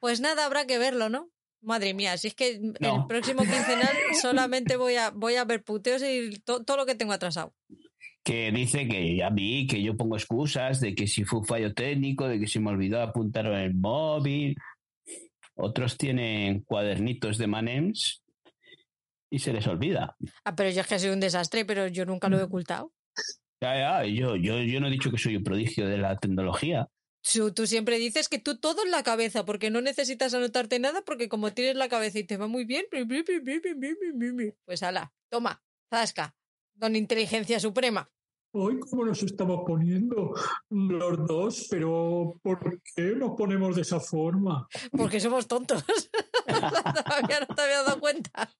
Pues 0.00 0.20
nada, 0.20 0.46
habrá 0.46 0.66
que 0.66 0.78
verlo, 0.78 1.08
¿no? 1.08 1.30
Madre 1.62 1.94
mía, 1.94 2.16
si 2.18 2.26
es 2.28 2.34
que 2.34 2.48
el 2.56 2.74
No. 2.80 3.06
próximo 3.06 3.42
quincenal 3.42 3.88
solamente 4.20 4.76
voy 4.76 4.96
a, 4.96 5.10
voy 5.10 5.36
a 5.36 5.44
ver 5.44 5.62
puteos 5.62 6.02
y 6.02 6.40
to- 6.40 6.64
todo 6.64 6.76
lo 6.78 6.86
que 6.86 6.96
tengo 6.96 7.12
atrasado. 7.12 7.54
Que 8.24 8.50
dice 8.50 8.88
que 8.88 9.16
ya 9.16 9.30
vi 9.30 9.66
que 9.68 9.80
yo 9.82 9.96
pongo 9.96 10.16
excusas 10.16 10.80
de 10.80 10.94
que 10.94 11.06
si 11.06 11.24
fue 11.24 11.38
un 11.40 11.44
fallo 11.46 11.72
técnico, 11.72 12.26
de 12.26 12.40
que 12.40 12.48
se 12.48 12.58
me 12.58 12.70
olvidó 12.70 13.00
apuntar 13.00 13.46
en 13.46 13.52
el 13.54 13.74
móvil. 13.74 14.56
Otros 15.54 15.96
tienen 15.96 16.62
cuadernitos 16.62 17.38
de 17.38 17.46
Manems 17.46 18.21
y 19.32 19.38
se 19.38 19.52
les 19.52 19.66
olvida. 19.66 20.14
Ah, 20.44 20.54
pero 20.54 20.68
yo 20.68 20.82
es 20.82 20.86
que 20.86 20.98
soy 20.98 21.08
un 21.08 21.18
desastre, 21.18 21.64
pero 21.64 21.88
yo 21.88 22.04
nunca 22.04 22.28
lo 22.28 22.38
he 22.38 22.42
ocultado. 22.42 22.92
Ya, 23.62 23.74
ya, 23.76 24.04
yo, 24.04 24.36
yo, 24.36 24.58
yo 24.58 24.78
no 24.78 24.88
he 24.88 24.90
dicho 24.90 25.10
que 25.10 25.16
soy 25.16 25.36
un 25.36 25.42
prodigio 25.42 25.88
de 25.88 25.96
la 25.96 26.18
tecnología. 26.18 26.88
Tú, 27.22 27.52
tú 27.52 27.66
siempre 27.66 27.98
dices 27.98 28.28
que 28.28 28.38
tú 28.38 28.58
todo 28.58 28.84
en 28.84 28.90
la 28.90 29.02
cabeza, 29.02 29.46
porque 29.46 29.70
no 29.70 29.80
necesitas 29.80 30.34
anotarte 30.34 30.78
nada, 30.78 31.02
porque 31.02 31.30
como 31.30 31.54
tienes 31.54 31.76
la 31.76 31.88
cabeza 31.88 32.18
y 32.18 32.24
te 32.24 32.36
va 32.36 32.46
muy 32.46 32.66
bien, 32.66 32.84
pues 34.66 34.82
ala, 34.82 35.12
toma, 35.30 35.62
zasca, 35.88 36.36
don 36.74 36.94
inteligencia 36.94 37.58
suprema. 37.58 38.10
Hoy, 38.54 38.80
¿cómo 38.80 39.06
nos 39.06 39.22
estamos 39.22 39.60
poniendo 39.66 40.34
los 40.68 41.26
dos? 41.26 41.68
Pero, 41.70 42.38
¿por 42.42 42.82
qué 42.94 43.14
nos 43.16 43.30
ponemos 43.30 43.76
de 43.76 43.80
esa 43.80 43.98
forma? 43.98 44.68
Porque 44.90 45.20
somos 45.20 45.48
tontos. 45.48 45.82
Todavía 46.46 47.46
no 47.48 47.54
te 47.54 47.62
había 47.62 47.82
dado 47.82 47.98
cuenta. 47.98 48.52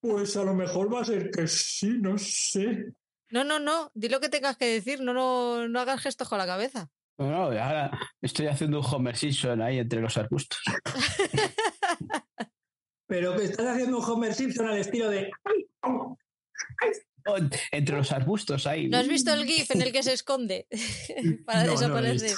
Pues 0.00 0.36
a 0.36 0.44
lo 0.44 0.54
mejor 0.54 0.92
va 0.92 1.00
a 1.00 1.04
ser 1.04 1.30
que 1.30 1.46
sí, 1.46 1.98
no 2.00 2.16
sé. 2.18 2.92
No, 3.30 3.44
no, 3.44 3.58
no, 3.58 3.90
di 3.94 4.08
lo 4.08 4.20
que 4.20 4.28
tengas 4.28 4.56
que 4.56 4.66
decir, 4.66 5.00
no, 5.00 5.12
no, 5.12 5.68
no 5.68 5.80
hagas 5.80 6.00
gestos 6.02 6.28
con 6.28 6.38
la 6.38 6.46
cabeza. 6.46 6.90
Bueno, 7.16 7.36
ahora 7.44 7.90
estoy 8.20 8.46
haciendo 8.46 8.80
un 8.80 8.86
Homer 8.86 9.16
Simpson 9.16 9.62
ahí 9.62 9.78
entre 9.78 10.00
los 10.00 10.16
arbustos. 10.16 10.58
Pero 13.06 13.36
que 13.36 13.44
estás 13.44 13.66
haciendo 13.66 13.98
un 13.98 14.04
Homer 14.04 14.34
Simpson 14.34 14.66
al 14.66 14.78
estilo 14.78 15.08
de... 15.10 15.30
Entre 17.70 17.96
los 17.96 18.12
arbustos 18.12 18.66
ahí. 18.66 18.88
¿No 18.88 18.98
has 18.98 19.08
visto 19.08 19.32
el 19.32 19.44
GIF 19.46 19.70
en 19.70 19.82
el 19.82 19.92
que 19.92 20.02
se 20.02 20.12
esconde 20.12 20.66
para 21.46 21.60
No, 21.64 21.66
no 21.66 21.72
desaparecer? 21.72 22.36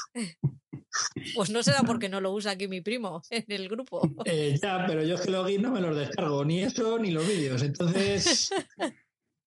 pues 1.34 1.50
no 1.50 1.62
será 1.62 1.82
porque 1.82 2.08
no 2.08 2.20
lo 2.20 2.32
usa 2.32 2.52
aquí 2.52 2.68
mi 2.68 2.80
primo 2.80 3.22
en 3.30 3.44
el 3.48 3.68
grupo. 3.68 4.08
Eh, 4.24 4.58
ya, 4.62 4.84
pero 4.86 5.02
yo 5.04 5.16
es 5.16 5.20
que 5.22 5.30
los 5.30 5.46
GIFs 5.46 5.62
no 5.62 5.70
me 5.72 5.80
los 5.80 5.96
descargo, 5.96 6.44
ni 6.44 6.62
eso 6.62 6.98
ni 6.98 7.10
los 7.10 7.26
vídeos. 7.26 7.62
Entonces, 7.62 8.50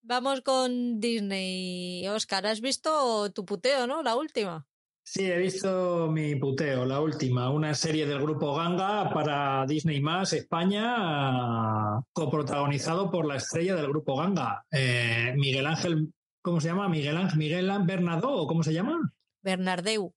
Vamos 0.07 0.43
con 0.43 1.01
Disney. 1.01 2.07
Oscar, 2.09 2.47
¿has 2.47 2.61
visto 2.61 3.33
tu 3.33 3.47
puteo, 3.47 3.87
no? 3.87 4.03
La 4.03 4.17
última. 4.17 4.67
Sí, 5.05 5.31
he 5.31 5.39
visto 5.39 6.11
mi 6.11 6.35
puteo, 6.35 6.85
la 6.85 7.01
última, 7.01 7.51
una 7.51 7.75
serie 7.75 8.07
del 8.07 8.21
grupo 8.21 8.57
Ganga 8.57 9.11
para 9.11 9.65
Disney 9.67 10.01
Más 10.01 10.33
España, 10.33 12.01
coprotagonizado 12.13 13.11
por 13.11 13.27
la 13.27 13.37
estrella 13.37 13.77
del 13.77 13.89
grupo 13.89 14.17
Ganga, 14.17 14.65
eh, 14.73 15.35
Miguel 15.37 15.67
Ángel, 15.67 16.13
¿cómo 16.43 16.61
se 16.61 16.69
llama? 16.69 16.89
Miguel 16.89 17.17
Ángel, 17.17 17.39
Miguel 17.39 17.71
Ángel 17.71 17.87
Bernardo, 17.87 18.33
¿o 18.33 18.47
cómo 18.47 18.63
se 18.63 18.73
llama? 18.73 19.13
Bernardeu. 19.43 20.13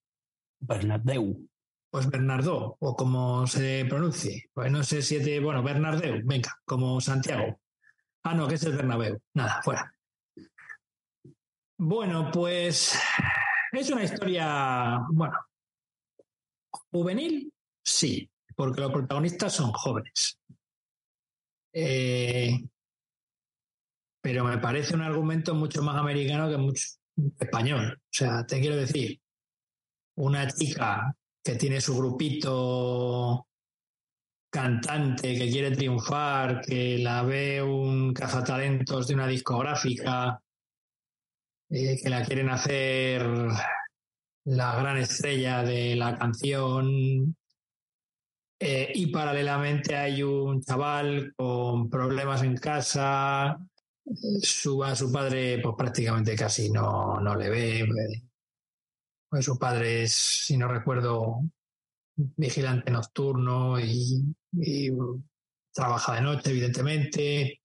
Bernardeu. 0.60 1.48
Pues 1.90 2.10
Bernardo, 2.10 2.78
o 2.80 2.96
como 2.96 3.48
se 3.48 3.86
pronuncie. 3.88 4.50
Pues 4.54 4.72
no 4.72 4.84
sé 4.84 5.02
si 5.02 5.18
es 5.18 5.26
de, 5.26 5.40
bueno, 5.40 5.62
Bernardeu, 5.64 6.22
venga, 6.24 6.54
como 6.66 7.00
Santiago. 7.00 7.60
Ah, 8.24 8.34
no, 8.34 8.48
que 8.48 8.56
es 8.56 8.64
el 8.64 8.76
Bernabéu. 8.76 9.20
Nada, 9.34 9.62
fuera. 9.64 9.94
Bueno, 11.78 12.32
pues 12.34 13.00
es 13.72 13.90
una 13.90 14.04
historia, 14.04 15.00
bueno, 15.10 15.38
juvenil, 16.92 17.52
sí, 17.84 18.30
porque 18.56 18.82
los 18.82 18.92
protagonistas 18.92 19.54
son 19.54 19.72
jóvenes. 19.72 20.40
Eh, 21.74 22.58
pero 24.22 24.44
me 24.44 24.58
parece 24.58 24.96
un 24.96 25.02
argumento 25.02 25.54
mucho 25.54 25.84
más 25.84 25.96
americano 25.96 26.50
que 26.50 26.58
mucho 26.58 26.86
español. 27.40 27.98
O 27.98 28.08
sea, 28.10 28.46
te 28.46 28.60
quiero 28.60 28.76
decir, 28.76 29.20
una 30.16 30.48
chica 30.48 31.16
que 31.44 31.56
tiene 31.56 31.80
su 31.80 31.96
grupito 31.98 33.48
cantante 34.50 35.38
que 35.38 35.50
quiere 35.50 35.72
triunfar, 35.72 36.62
que 36.62 36.98
la 36.98 37.22
ve 37.24 37.62
un 37.62 38.14
cazatalentos 38.14 39.08
de 39.08 39.14
una 39.14 39.28
discográfica, 39.28 40.42
eh, 41.70 42.00
que 42.02 42.10
la 42.10 42.24
quieren 42.24 42.50
hacer 42.50 43.26
la 44.46 44.76
gran 44.80 44.98
estrella 44.98 45.64
de 45.64 45.96
la 45.96 46.18
canción. 46.18 47.36
eh, 48.60 48.92
y 48.96 49.08
paralelamente 49.08 49.96
hay 49.96 50.24
un 50.24 50.62
chaval 50.64 51.34
con 51.36 51.90
problemas 51.90 52.42
en 52.44 52.58
casa, 52.58 53.58
su, 54.42 54.84
su 54.96 55.12
padre 55.12 55.60
pues 55.62 55.76
prácticamente 55.78 56.36
casi 56.36 56.72
no, 56.72 57.20
no 57.20 57.36
le 57.36 57.50
ve, 57.50 57.88
pues 59.30 59.46
su 59.46 59.60
padre 59.60 60.04
es, 60.04 60.14
si 60.14 60.58
no 60.58 60.68
recuerdo, 60.68 61.42
vigilante 62.16 62.92
nocturno 62.92 63.80
y 63.80 64.26
trabaja 65.74 66.16
de 66.16 66.22
noche, 66.22 66.50
evidentemente. 66.50 67.62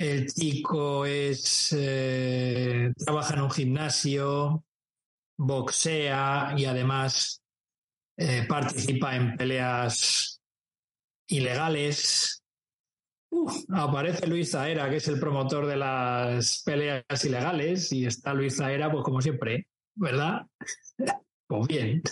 El 0.00 0.32
chico 0.32 1.04
es 1.04 1.76
eh, 1.76 2.90
trabaja 2.96 3.34
en 3.34 3.42
un 3.42 3.50
gimnasio, 3.50 4.64
boxea 5.36 6.54
y 6.56 6.64
además 6.64 7.42
eh, 8.16 8.46
participa 8.48 9.14
en 9.14 9.36
peleas 9.36 10.40
ilegales. 11.28 12.42
Aparece 13.74 14.26
Luis 14.26 14.52
Zaera, 14.52 14.88
que 14.88 14.96
es 14.96 15.08
el 15.08 15.20
promotor 15.20 15.66
de 15.66 15.76
las 15.76 16.62
peleas 16.62 17.24
ilegales, 17.26 17.92
y 17.92 18.06
está 18.06 18.32
Luis 18.32 18.56
Zaera, 18.56 18.90
pues 18.90 19.04
como 19.04 19.20
siempre, 19.20 19.66
¿verdad? 19.94 20.46
Pues 21.46 21.66
bien. 21.68 22.02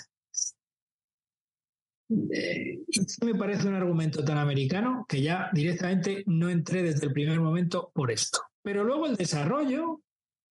Eh, 2.11 2.81
me 3.23 3.35
parece 3.35 3.69
un 3.69 3.75
argumento 3.75 4.25
tan 4.25 4.39
americano 4.39 5.05
que 5.09 5.21
ya 5.21 5.51
directamente 5.53 6.25
no 6.27 6.49
entré 6.49 6.83
desde 6.83 7.07
el 7.07 7.13
primer 7.13 7.41
momento 7.41 7.91
por 7.95 8.11
esto. 8.11 8.41
Pero 8.63 8.83
luego 8.85 9.07
el 9.07 9.17
desarrollo, 9.17 10.03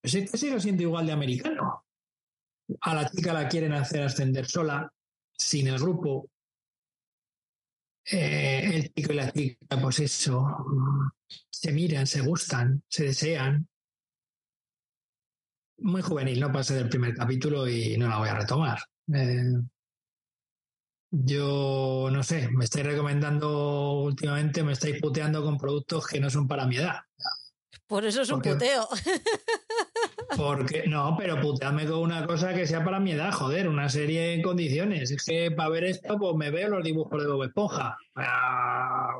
pues 0.01 0.15
es 0.15 0.31
que 0.31 0.37
sigue 0.37 0.59
siendo 0.59 0.83
igual 0.83 1.07
de 1.07 1.13
americano. 1.13 1.85
A 2.81 2.93
la 2.93 3.09
chica 3.09 3.33
la 3.33 3.47
quieren 3.47 3.73
hacer 3.73 4.03
ascender 4.03 4.45
sola, 4.45 4.91
sin 5.31 5.67
el 5.67 5.79
grupo. 5.79 6.29
Eh, 8.09 8.75
el 8.75 8.93
chico 8.93 9.13
y 9.13 9.15
la 9.15 9.31
chica, 9.31 9.81
pues 9.81 9.99
eso, 9.99 10.45
se 11.49 11.71
miran, 11.71 12.05
se 12.05 12.21
gustan, 12.21 12.83
se 12.87 13.05
desean. 13.05 13.67
Muy 15.79 16.01
juvenil, 16.01 16.39
no 16.39 16.51
pasé 16.51 16.75
del 16.75 16.89
primer 16.89 17.15
capítulo 17.15 17.67
y 17.67 17.97
no 17.97 18.07
la 18.07 18.17
voy 18.17 18.29
a 18.29 18.35
retomar. 18.35 18.79
Eh, 19.13 19.43
yo 21.11 22.09
no 22.11 22.23
sé, 22.23 22.49
me 22.51 22.65
estáis 22.65 22.85
recomendando 22.85 24.01
últimamente, 24.01 24.63
me 24.63 24.73
estáis 24.73 24.99
puteando 25.01 25.43
con 25.43 25.57
productos 25.57 26.05
que 26.07 26.19
no 26.19 26.29
son 26.29 26.47
para 26.47 26.65
mi 26.65 26.77
edad. 26.77 26.99
Por 27.87 28.05
eso 28.05 28.21
es 28.21 28.29
un 28.29 28.41
puteo. 28.41 28.87
Porque 30.35 30.83
no, 30.87 31.15
pero 31.17 31.39
puteadme 31.39 31.85
con 31.85 31.99
una 31.99 32.27
cosa 32.27 32.53
que 32.53 32.67
sea 32.67 32.83
para 32.83 32.99
mi 32.99 33.11
edad, 33.11 33.31
joder, 33.31 33.69
una 33.69 33.87
serie 33.87 34.33
en 34.33 34.41
condiciones. 34.41 35.09
Es 35.09 35.23
que 35.25 35.51
para 35.51 35.69
ver 35.69 35.85
esto, 35.85 36.17
pues 36.17 36.35
me 36.35 36.51
veo 36.51 36.67
los 36.69 36.83
dibujos 36.83 37.21
de 37.21 37.29
Bob 37.29 37.43
Esponja. 37.43 37.97
Ah, 38.15 39.15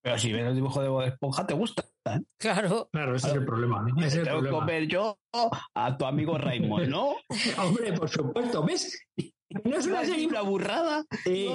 Pero 0.00 0.18
si 0.18 0.32
ves 0.32 0.46
el 0.46 0.54
dibujo 0.54 0.80
de 0.80 0.88
Bob 0.88 1.02
Esponja, 1.02 1.44
te 1.44 1.54
gusta. 1.54 1.84
¿eh? 2.04 2.20
Claro. 2.38 2.88
Claro, 2.92 3.16
ese 3.16 3.28
es 3.28 3.34
el 3.34 3.44
problema. 3.44 3.82
¿no? 3.82 3.98
Ese 3.98 4.06
es 4.06 4.14
el 4.14 4.24
Tengo 4.24 4.42
que 4.42 4.50
comer 4.50 4.86
yo 4.86 5.18
a 5.74 5.96
tu 5.96 6.04
amigo 6.06 6.38
Raymond, 6.38 6.88
¿no? 6.88 7.16
Hombre, 7.58 7.92
por 7.94 8.08
supuesto, 8.08 8.64
¿ves? 8.64 8.96
No 9.62 9.76
es 9.76 9.86
una 9.86 10.04
serie, 10.04 10.28
burrada. 10.42 11.04
Sí. 11.24 11.48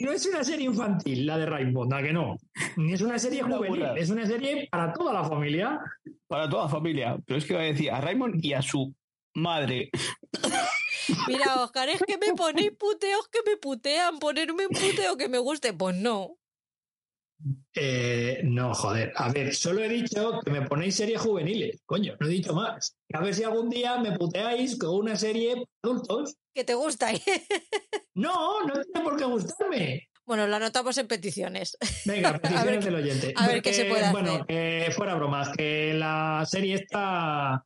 No, 0.00 0.12
es 0.12 0.26
una 0.26 0.44
serie 0.44 0.66
infantil, 0.66 1.26
la 1.26 1.36
de 1.36 1.46
Rainbow, 1.46 1.92
¿a 1.92 2.02
que 2.02 2.12
no? 2.12 2.38
Ni 2.76 2.92
es 2.92 3.00
una 3.00 3.18
serie 3.18 3.42
juvenil, 3.42 3.84
es 3.96 4.08
una 4.08 4.24
serie 4.24 4.68
para 4.70 4.92
toda 4.92 5.12
la 5.12 5.24
familia. 5.24 5.80
Para 6.28 6.48
toda 6.48 6.64
la 6.64 6.68
familia. 6.68 7.18
Pero 7.26 7.38
es 7.38 7.44
que 7.44 7.54
va 7.54 7.60
a 7.60 7.64
decir 7.64 7.90
a 7.90 8.00
Raymond 8.00 8.44
y 8.44 8.52
a 8.52 8.62
su 8.62 8.94
madre. 9.34 9.90
Mira, 11.28 11.62
Oscar, 11.62 11.88
es 11.88 12.00
que 12.02 12.18
me 12.18 12.34
ponéis 12.34 12.72
puteos 12.72 13.28
que 13.28 13.40
me 13.44 13.56
putean. 13.56 14.18
Ponerme 14.18 14.66
un 14.66 14.72
puteo 14.72 15.16
que 15.16 15.28
me 15.28 15.38
guste. 15.38 15.72
Pues 15.72 15.96
no. 15.96 16.36
Eh, 17.74 18.40
no, 18.44 18.72
joder. 18.74 19.12
A 19.16 19.30
ver, 19.32 19.54
solo 19.54 19.82
he 19.82 19.88
dicho 19.88 20.40
que 20.44 20.50
me 20.50 20.62
ponéis 20.62 20.94
series 20.96 21.20
juveniles. 21.20 21.82
Coño, 21.84 22.14
no 22.18 22.26
he 22.26 22.30
dicho 22.30 22.54
más. 22.54 22.96
A 23.12 23.20
ver 23.20 23.34
si 23.34 23.42
algún 23.44 23.68
día 23.70 23.98
me 23.98 24.12
puteáis 24.16 24.78
con 24.78 24.90
una 24.96 25.16
serie 25.16 25.54
para 25.54 25.66
adultos. 25.94 26.36
Que 26.54 26.64
te 26.64 26.74
gusta. 26.74 27.10
No, 28.16 28.62
no 28.62 28.74
tiene 28.74 29.00
por 29.02 29.16
qué 29.16 29.24
gustarme. 29.24 30.08
bueno, 30.24 30.46
lo 30.46 30.54
anotamos 30.54 30.96
en 30.98 31.08
peticiones. 31.08 31.76
Venga, 32.04 32.30
ver 32.38 32.40
peticiones 32.42 32.84
del 32.84 32.94
oyente. 32.94 33.34
a 33.36 33.48
ver 33.48 33.60
qué 33.60 33.72
se 33.74 33.86
puede 33.86 34.08
Bueno, 34.12 34.44
hacer. 34.48 34.92
fuera 34.92 35.16
bromas, 35.16 35.48
que 35.56 35.94
la 35.94 36.44
serie 36.48 36.76
esta 36.76 37.64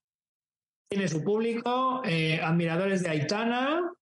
tiene 0.90 1.07
su 1.07 1.23
público, 1.23 2.01
eh, 2.07 2.40
admiradores 2.43 3.03
de 3.03 3.11
Aitana 3.11 3.93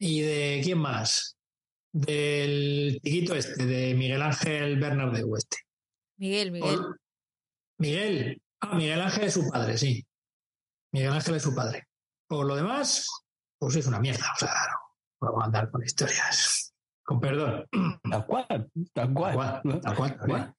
y 0.00 0.20
de 0.22 0.60
¿quién 0.64 0.78
más? 0.78 1.35
Del 1.98 3.00
chiquito 3.02 3.34
este, 3.34 3.64
de 3.64 3.94
Miguel 3.94 4.20
Ángel 4.20 4.78
Bernabé 4.78 5.24
Este. 5.38 5.56
Miguel, 6.18 6.52
Miguel. 6.52 6.80
Miguel. 7.78 8.42
Ah, 8.60 8.74
Miguel 8.76 9.00
Ángel 9.00 9.24
es 9.24 9.32
su 9.32 9.48
padre, 9.48 9.78
sí. 9.78 10.06
Miguel 10.92 11.12
Ángel 11.12 11.36
es 11.36 11.42
su 11.42 11.54
padre. 11.54 11.84
Por 12.28 12.44
lo 12.44 12.54
demás, 12.54 13.06
pues 13.58 13.76
es 13.76 13.86
una 13.86 13.98
mierda. 13.98 14.26
O 14.34 14.38
sea, 14.38 14.50
no 15.22 15.28
vamos 15.28 15.42
a 15.42 15.46
andar 15.46 15.70
con 15.70 15.82
historias. 15.82 16.74
Con 17.02 17.18
perdón. 17.18 17.64
Tal 18.10 18.26
cual, 18.26 18.46
tal 18.48 18.68
Tal 18.92 19.14
cual. 19.14 19.62
tal 19.62 19.96
cual, 19.96 20.16
tal 20.18 20.28
cual. 20.28 20.54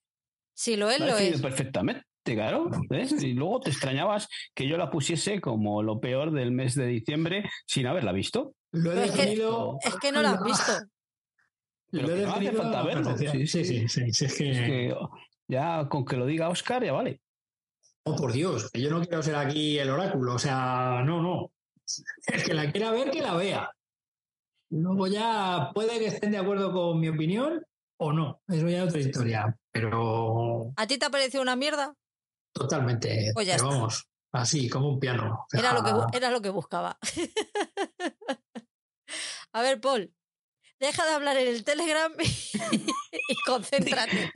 Si 0.55 0.76
lo 0.76 0.89
es, 0.89 0.99
Lo 0.99 1.18
es. 1.18 1.39
perfectamente, 1.39 2.03
claro. 2.23 2.68
¿ves? 2.89 3.11
Y 3.22 3.34
luego 3.34 3.59
te 3.59 3.69
extrañabas 3.69 4.27
que 4.55 4.68
yo 4.68 4.76
la 4.77 4.89
pusiese 4.89 5.39
como 5.39 5.84
lo 5.84 5.99
peor 5.99 6.31
del 6.31 6.51
mes 6.51 6.73
de 6.73 6.88
diciembre 6.88 7.47
sin 7.68 7.85
haberla 7.85 8.11
visto. 8.11 8.55
Lo 8.72 8.91
he 8.91 8.95
Pero 8.95 9.05
es 9.05 9.11
que- 9.11 9.18
definido. 9.22 9.77
Es 9.84 9.95
que 9.97 10.11
no 10.11 10.22
lo 10.23 10.27
has 10.30 10.43
visto. 10.43 10.73
Pero 11.91 12.07
que 12.07 12.15
no 12.22 12.34
hace 12.34 12.51
falta 12.51 12.84
verlo. 12.84 13.18
Sí, 13.18 13.27
Sí, 13.27 13.47
sí. 13.47 13.65
sí, 13.65 13.88
sí. 13.88 14.11
sí, 14.14 14.26
es 14.26 14.34
que- 14.35 14.51
Es 14.51 14.57
que 14.59 14.95
ya 15.47 15.88
con 15.89 16.05
que 16.05 16.18
lo 16.18 16.26
diga 16.26 16.49
Oscar 16.49 16.84
ya 16.84 16.93
vale. 16.93 17.22
Oh, 18.03 18.15
por 18.15 18.31
Dios, 18.31 18.69
que 18.72 18.81
yo 18.81 18.89
no 18.89 19.01
quiero 19.01 19.22
ser 19.23 19.35
aquí 19.35 19.77
el 19.80 19.89
oráculo. 19.89 20.35
O 20.35 20.39
sea, 20.39 21.01
no, 21.05 21.22
no. 21.22 21.51
El 22.27 22.43
que 22.43 22.53
la 22.53 22.72
quiera 22.72 22.91
ver, 22.91 23.11
que 23.11 23.22
la 23.22 23.34
vea. 23.35 23.72
Luego 24.69 25.07
ya 25.07 25.72
puede 25.73 25.99
que 25.99 26.07
estén 26.07 26.31
de 26.31 26.38
acuerdo 26.38 26.72
con 26.73 26.99
mi 26.99 27.07
opinión 27.09 27.65
o 27.99 28.11
no. 28.14 28.41
Eso 28.47 28.68
ya 28.69 28.84
es 28.84 28.89
otra 28.89 28.99
historia. 28.99 29.57
Pero 29.72 30.72
¿A 30.76 30.88
ti 30.88 30.97
te 30.97 31.05
ha 31.05 31.09
parecido 31.09 31.41
una 31.41 31.55
mierda? 31.55 31.93
totalmente. 32.53 33.31
Pues 33.34 33.47
ya 33.47 33.55
pero 33.55 33.68
está. 33.68 33.76
vamos, 33.77 34.07
así, 34.34 34.69
como 34.69 34.89
un 34.89 34.99
piano. 34.99 35.34
O 35.43 35.45
sea, 35.49 35.59
Era 35.59 35.73
lo 35.73 35.84
que, 35.84 35.91
bu- 35.91 36.09
era 36.15 36.31
lo 36.31 36.41
que 36.41 36.49
buscaba. 36.49 36.97
A 39.53 39.61
ver, 39.61 39.80
Paul, 39.80 40.14
deja 40.79 41.05
de 41.05 41.11
hablar 41.13 41.37
en 41.37 41.47
el 41.47 41.63
Telegram 41.63 42.11
y 42.21 43.35
concéntrate. 43.45 44.31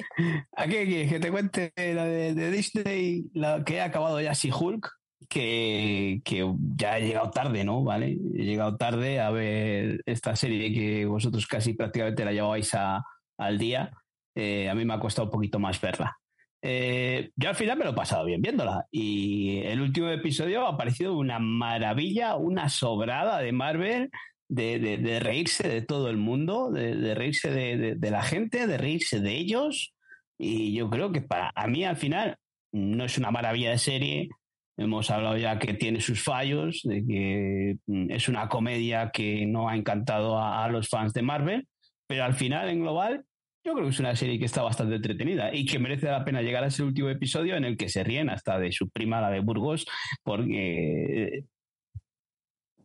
¿A 0.55 0.65
qué 0.67 0.85
quieres 0.85 1.09
que 1.11 1.19
te 1.19 1.31
cuente 1.31 1.71
la 1.77 2.05
de, 2.05 2.51
Disney, 2.51 3.25
la 3.33 3.63
que 3.63 3.75
he 3.75 3.81
acabado 3.81 4.19
ya 4.21 4.33
sin 4.35 4.53
Hulk? 4.53 4.89
Que, 5.29 6.21
que 6.25 6.45
ya 6.75 6.97
he 6.97 7.07
llegado 7.07 7.29
tarde, 7.31 7.63
¿no? 7.63 7.83
¿Vale? 7.83 8.17
He 8.35 8.43
llegado 8.43 8.75
tarde 8.75 9.19
a 9.21 9.29
ver 9.29 10.01
esta 10.05 10.35
serie 10.35 10.73
que 10.73 11.05
vosotros 11.05 11.47
casi 11.47 11.73
prácticamente 11.73 12.25
la 12.25 12.33
llevabais 12.33 12.73
a- 12.73 13.03
al 13.37 13.57
día. 13.57 13.91
Eh, 14.35 14.69
a 14.69 14.75
mí 14.75 14.83
me 14.83 14.93
ha 14.93 14.99
costado 14.99 15.25
un 15.27 15.31
poquito 15.31 15.57
más 15.59 15.79
verla. 15.79 16.17
Eh, 16.61 17.31
yo 17.35 17.49
al 17.49 17.55
final 17.55 17.77
me 17.77 17.85
lo 17.85 17.91
he 17.91 17.95
pasado 17.95 18.25
bien 18.25 18.41
viéndola. 18.41 18.85
Y 18.91 19.59
el 19.63 19.79
último 19.81 20.09
episodio 20.09 20.67
ha 20.67 20.75
parecido 20.77 21.17
una 21.17 21.39
maravilla, 21.39 22.35
una 22.35 22.67
sobrada 22.67 23.39
de 23.39 23.51
Marvel, 23.53 24.09
de, 24.51 25.19
reírse 25.21 25.67
de 25.67 25.81
todo 25.81 26.09
el 26.09 26.17
mundo, 26.17 26.71
de, 26.71 27.15
reírse 27.15 27.49
de, 27.51 28.11
la 28.11 28.21
gente, 28.21 28.67
de 28.67 28.77
reírse 28.77 29.19
de 29.19 29.37
ellos. 29.37 29.93
Y 30.37 30.73
yo 30.73 30.89
creo 30.89 31.11
que 31.11 31.21
para 31.21 31.51
a 31.55 31.67
mí 31.67 31.85
al 31.85 31.95
final 31.95 32.35
no 32.71 33.05
es 33.05 33.17
una 33.17 33.31
maravilla 33.31 33.71
de 33.71 33.77
serie. 33.77 34.29
Hemos 34.77 35.09
hablado 35.09 35.37
ya 35.37 35.59
que 35.59 35.73
tiene 35.73 36.01
sus 36.01 36.23
fallos, 36.23 36.81
de 36.83 37.05
que 37.05 37.77
mm, 37.85 38.11
es 38.11 38.27
una 38.27 38.49
comedia 38.49 39.11
que 39.11 39.45
no 39.45 39.69
ha 39.69 39.75
encantado 39.75 40.37
a, 40.37 40.65
a 40.65 40.69
los 40.69 40.89
fans 40.89 41.13
de 41.13 41.21
Marvel, 41.21 41.67
pero 42.07 42.23
al 42.23 42.33
final, 42.33 42.69
en 42.69 42.81
global, 42.81 43.23
yo 43.63 43.73
creo 43.73 43.85
que 43.85 43.91
es 43.91 43.99
una 43.99 44.15
serie 44.15 44.39
que 44.39 44.45
está 44.45 44.63
bastante 44.63 44.95
entretenida 44.95 45.53
y 45.53 45.65
que 45.65 45.77
merece 45.77 46.07
la 46.07 46.25
pena 46.25 46.41
llegar 46.41 46.63
a 46.63 46.67
ese 46.67 46.83
último 46.83 47.09
episodio 47.09 47.55
en 47.55 47.63
el 47.63 47.77
que 47.77 47.89
se 47.89 48.03
ríen 48.03 48.29
hasta 48.29 48.57
de 48.57 48.71
su 48.71 48.89
prima, 48.89 49.21
la 49.21 49.29
de 49.29 49.39
Burgos, 49.39 49.85
porque 50.23 51.43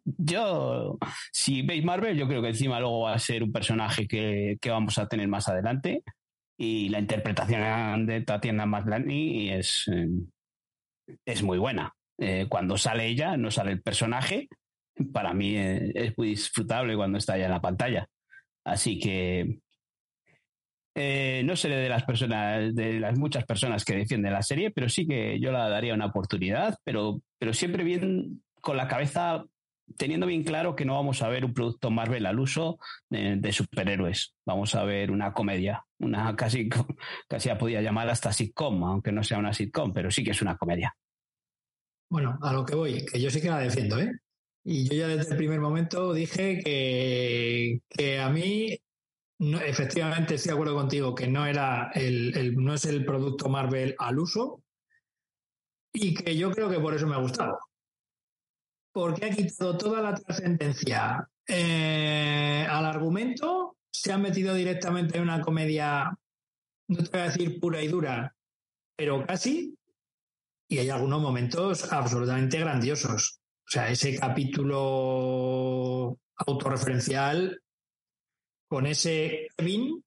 yo, 0.06 0.98
si 1.32 1.62
veis 1.62 1.84
Marvel, 1.84 2.16
yo 2.16 2.28
creo 2.28 2.40
que 2.40 2.48
encima 2.48 2.78
luego 2.78 3.02
va 3.02 3.14
a 3.14 3.18
ser 3.18 3.42
un 3.42 3.52
personaje 3.52 4.06
que, 4.06 4.56
que 4.60 4.70
vamos 4.70 4.98
a 4.98 5.08
tener 5.08 5.26
más 5.26 5.48
adelante 5.48 6.02
y 6.58 6.88
la 6.88 6.98
interpretación 6.98 8.06
de 8.06 8.22
Tatiana 8.22 8.66
Maslany 8.66 9.50
es, 9.50 9.84
eh, 9.92 10.08
es 11.24 11.42
muy 11.42 11.58
buena. 11.58 11.92
Eh, 12.18 12.46
cuando 12.48 12.78
sale 12.78 13.06
ella, 13.06 13.36
no 13.36 13.50
sale 13.50 13.72
el 13.72 13.82
personaje, 13.82 14.48
para 15.12 15.34
mí 15.34 15.56
eh, 15.56 15.92
es 15.94 16.16
muy 16.16 16.28
disfrutable 16.28 16.96
cuando 16.96 17.18
está 17.18 17.36
ella 17.36 17.46
en 17.46 17.50
la 17.50 17.60
pantalla. 17.60 18.06
Así 18.64 18.98
que 18.98 19.58
no 21.44 21.56
seré 21.56 21.76
de 21.76 21.90
las 21.90 22.04
personas, 22.04 22.74
de 22.74 22.98
las 22.98 23.18
muchas 23.18 23.44
personas 23.44 23.84
que 23.84 23.94
defienden 23.94 24.32
la 24.32 24.40
serie, 24.40 24.70
pero 24.70 24.88
sí 24.88 25.06
que 25.06 25.38
yo 25.38 25.52
la 25.52 25.68
daría 25.68 25.92
una 25.92 26.06
oportunidad, 26.06 26.74
pero, 26.84 27.20
pero 27.38 27.52
siempre 27.52 27.84
bien 27.84 28.42
con 28.62 28.78
la 28.78 28.88
cabeza 28.88 29.44
teniendo 29.96 30.26
bien 30.26 30.42
claro 30.44 30.74
que 30.74 30.84
no 30.84 30.94
vamos 30.94 31.22
a 31.22 31.28
ver 31.28 31.44
un 31.44 31.54
producto 31.54 31.90
Marvel 31.90 32.26
al 32.26 32.38
uso 32.40 32.78
de, 33.08 33.36
de 33.36 33.52
superhéroes. 33.52 34.34
Vamos 34.44 34.74
a 34.74 34.84
ver 34.84 35.10
una 35.10 35.32
comedia, 35.32 35.84
una 35.98 36.34
casi, 36.36 36.68
casi 37.28 37.48
la 37.48 37.58
podía 37.58 37.82
llamar 37.82 38.08
hasta 38.08 38.32
sitcom, 38.32 38.82
aunque 38.84 39.12
no 39.12 39.22
sea 39.22 39.38
una 39.38 39.52
sitcom, 39.52 39.92
pero 39.92 40.10
sí 40.10 40.24
que 40.24 40.32
es 40.32 40.42
una 40.42 40.56
comedia. 40.56 40.94
Bueno, 42.10 42.38
a 42.40 42.52
lo 42.52 42.64
que 42.64 42.74
voy, 42.74 43.04
que 43.04 43.20
yo 43.20 43.30
sí 43.30 43.40
que 43.40 43.48
la 43.48 43.58
defiendo, 43.58 43.98
¿eh? 43.98 44.10
Y 44.64 44.88
yo 44.88 44.94
ya 44.94 45.08
desde 45.08 45.30
el 45.32 45.36
primer 45.36 45.60
momento 45.60 46.12
dije 46.12 46.60
que, 46.64 47.80
que 47.88 48.18
a 48.20 48.28
mí, 48.28 48.76
efectivamente 49.38 50.34
estoy 50.34 50.50
de 50.50 50.54
acuerdo 50.54 50.74
contigo, 50.74 51.14
que 51.14 51.28
no, 51.28 51.46
era 51.46 51.90
el- 51.94 52.54
no 52.56 52.74
es 52.74 52.84
el 52.84 53.04
producto 53.04 53.48
Marvel 53.48 53.94
al 53.98 54.18
uso 54.18 54.62
y 55.92 56.14
que 56.14 56.36
yo 56.36 56.50
creo 56.50 56.68
que 56.68 56.80
por 56.80 56.94
eso 56.94 57.06
me 57.06 57.14
ha 57.14 57.18
gustado. 57.18 57.58
Porque 58.96 59.26
ha 59.26 59.30
quitado 59.30 59.76
toda 59.76 60.00
la 60.00 60.14
trascendencia 60.14 61.28
eh, 61.46 62.66
al 62.66 62.86
argumento, 62.86 63.76
se 63.92 64.10
ha 64.10 64.16
metido 64.16 64.54
directamente 64.54 65.18
en 65.18 65.24
una 65.24 65.42
comedia, 65.42 66.18
no 66.88 67.04
te 67.04 67.10
voy 67.10 67.20
a 67.20 67.24
decir 67.24 67.60
pura 67.60 67.82
y 67.82 67.88
dura, 67.88 68.34
pero 68.96 69.26
casi, 69.26 69.76
y 70.66 70.78
hay 70.78 70.88
algunos 70.88 71.20
momentos 71.20 71.92
absolutamente 71.92 72.58
grandiosos. 72.58 73.42
O 73.66 73.70
sea, 73.70 73.90
ese 73.90 74.18
capítulo 74.18 76.18
autorreferencial 76.34 77.60
con 78.66 78.86
ese 78.86 79.48
Kevin, 79.58 80.02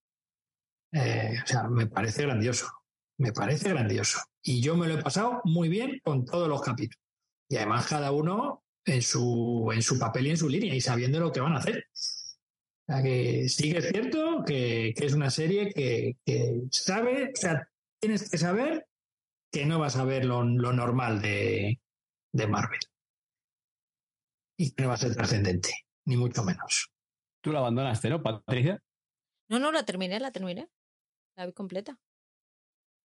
eh, 0.94 1.38
o 1.44 1.48
sea, 1.48 1.70
me 1.70 1.86
parece 1.86 2.24
grandioso. 2.24 2.68
Me 3.20 3.34
parece 3.34 3.70
grandioso. 3.70 4.20
Y 4.42 4.62
yo 4.62 4.76
me 4.76 4.88
lo 4.88 4.96
he 4.96 5.04
pasado 5.04 5.42
muy 5.44 5.70
bien 5.70 6.02
con 6.04 6.26
todos 6.26 6.50
los 6.50 6.64
capítulos. 6.64 7.04
Y 7.48 7.58
además 7.58 7.86
cada 7.86 8.12
uno 8.12 8.64
en 8.86 9.02
su, 9.02 9.70
en 9.74 9.82
su 9.82 10.00
papel 10.00 10.28
y 10.28 10.30
en 10.32 10.38
su 10.38 10.50
línea 10.50 10.74
y 10.74 10.82
sabiendo 10.82 11.20
lo 11.20 11.32
que 11.32 11.40
van 11.40 11.54
a 11.54 11.60
hacer. 11.60 11.88
O 11.94 12.92
sea, 12.92 13.04
que 13.04 13.48
sí 13.50 13.72
que 13.72 13.80
es 13.80 13.90
cierto 13.90 14.44
que, 14.46 14.94
que 14.98 15.06
es 15.06 15.14
una 15.14 15.30
serie 15.30 15.72
que, 15.72 16.18
que 16.26 16.62
sabe, 16.72 17.32
o 17.32 17.36
sea, 17.36 17.70
tienes 18.00 18.30
que 18.30 18.38
saber 18.38 18.88
que 19.52 19.66
no 19.66 19.80
vas 19.80 19.96
a 19.96 20.04
ver 20.06 20.26
lo, 20.26 20.44
lo 20.44 20.74
normal 20.74 21.22
de, 21.22 21.80
de 22.34 22.48
Marvel. 22.48 22.80
Y 24.58 24.72
que 24.72 24.84
no 24.84 24.90
va 24.90 24.96
a 24.96 24.98
ser 24.98 25.16
trascendente, 25.16 25.70
ni 26.06 26.18
mucho 26.18 26.44
menos. 26.44 26.92
Tú 27.42 27.52
la 27.52 27.60
abandonaste, 27.60 28.10
¿no, 28.10 28.22
Patricia? 28.22 28.82
No, 29.48 29.60
no, 29.60 29.72
la 29.72 29.86
terminé, 29.86 30.20
la 30.20 30.32
terminé. 30.32 30.68
La 31.36 31.46
vi 31.46 31.54
completa. 31.54 32.00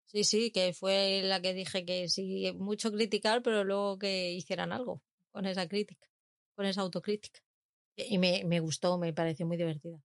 Sí, 0.07 0.25
sí, 0.25 0.51
que 0.51 0.73
fue 0.73 1.23
la 1.23 1.41
que 1.41 1.55
dije 1.55 1.85
que 1.85 2.09
sí, 2.09 2.53
mucho 2.57 2.91
criticar, 2.91 3.43
pero 3.43 3.65
luego 3.65 3.99
que 3.99 4.33
hicieran 4.33 4.73
algo 4.73 5.03
con 5.35 5.47
esa 5.47 5.69
crítica, 5.69 6.09
con 6.55 6.65
esa 6.65 6.83
autocrítica. 6.83 7.41
Y 7.97 8.19
me, 8.19 8.45
me 8.45 8.61
gustó, 8.61 8.97
me 8.99 9.13
pareció 9.13 9.47
muy 9.47 9.57
divertida. 9.57 10.01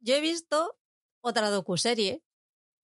Yo 0.00 0.14
he 0.14 0.20
visto 0.20 0.78
otra 1.20 1.48
docuserie, 1.50 2.22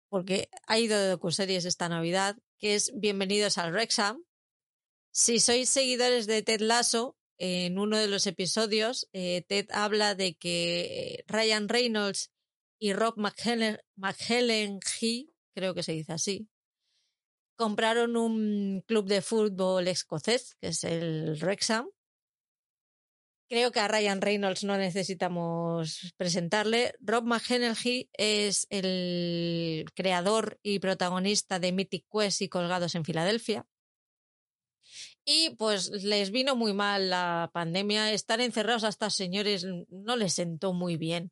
porque 0.10 0.49
ha 0.65 0.80
ido 0.80 0.97
de 0.97 1.10
docuseries 1.10 1.65
esta 1.65 1.89
Navidad, 1.89 2.38
que 2.57 2.76
es 2.76 2.91
Bienvenidos 2.95 3.57
al 3.57 3.73
Wrexham. 3.73 4.23
Si 5.11 5.39
sois 5.39 5.69
seguidores 5.69 6.26
de 6.26 6.41
Ted 6.41 6.61
Lasso, 6.61 7.18
en 7.38 7.77
uno 7.77 7.97
de 7.97 8.07
los 8.07 8.27
episodios, 8.27 9.10
eh, 9.11 9.43
Ted 9.47 9.68
habla 9.72 10.15
de 10.15 10.35
que 10.35 11.15
eh, 11.15 11.23
Ryan 11.27 11.68
Reynolds 11.68 12.31
y 12.80 12.93
Rob 12.93 13.15
McHellen, 13.18 13.80
McHellengy, 13.95 15.34
creo 15.53 15.73
que 15.73 15.84
se 15.84 15.91
dice 15.91 16.14
así, 16.14 16.47
compraron 17.55 18.17
un 18.17 18.84
club 18.88 19.05
de 19.07 19.21
fútbol 19.21 19.88
escocés, 19.88 20.55
que 20.61 20.67
es 20.69 20.84
el 20.84 21.38
Wrexham, 21.41 21.88
Creo 23.53 23.71
que 23.71 23.80
a 23.80 23.88
Ryan 23.88 24.19
Reynolds 24.19 24.63
no 24.63 24.77
necesitamos 24.77 26.13
presentarle. 26.17 26.95
Rob 27.01 27.23
McHenry 27.23 28.09
es 28.13 28.65
el 28.71 29.85
creador 29.93 30.59
y 30.63 30.80
protagonista 30.80 31.59
de 31.59 31.71
Mythic 31.71 32.05
Quest 32.11 32.41
y 32.41 32.49
Colgados 32.49 32.95
en 32.95 33.05
Filadelfia. 33.05 33.67
Y 35.23 35.51
pues 35.51 35.91
les 35.91 36.31
vino 36.31 36.55
muy 36.55 36.73
mal 36.73 37.11
la 37.11 37.51
pandemia. 37.53 38.11
Estar 38.11 38.41
encerrados 38.41 38.85
a 38.85 38.89
estas 38.89 39.13
señores 39.13 39.67
no 39.89 40.15
les 40.15 40.34
sentó 40.34 40.73
muy 40.73 40.97
bien. 40.97 41.31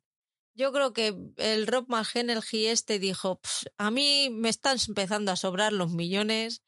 Yo 0.54 0.72
creo 0.72 0.92
que 0.92 1.14
el 1.36 1.66
Rob 1.66 1.86
McHenry 1.88 2.66
este 2.66 2.98
dijo, 2.98 3.40
a 3.78 3.90
mí 3.90 4.28
me 4.30 4.48
están 4.48 4.78
empezando 4.86 5.32
a 5.32 5.36
sobrar 5.36 5.72
los 5.72 5.90
millones 5.92 6.62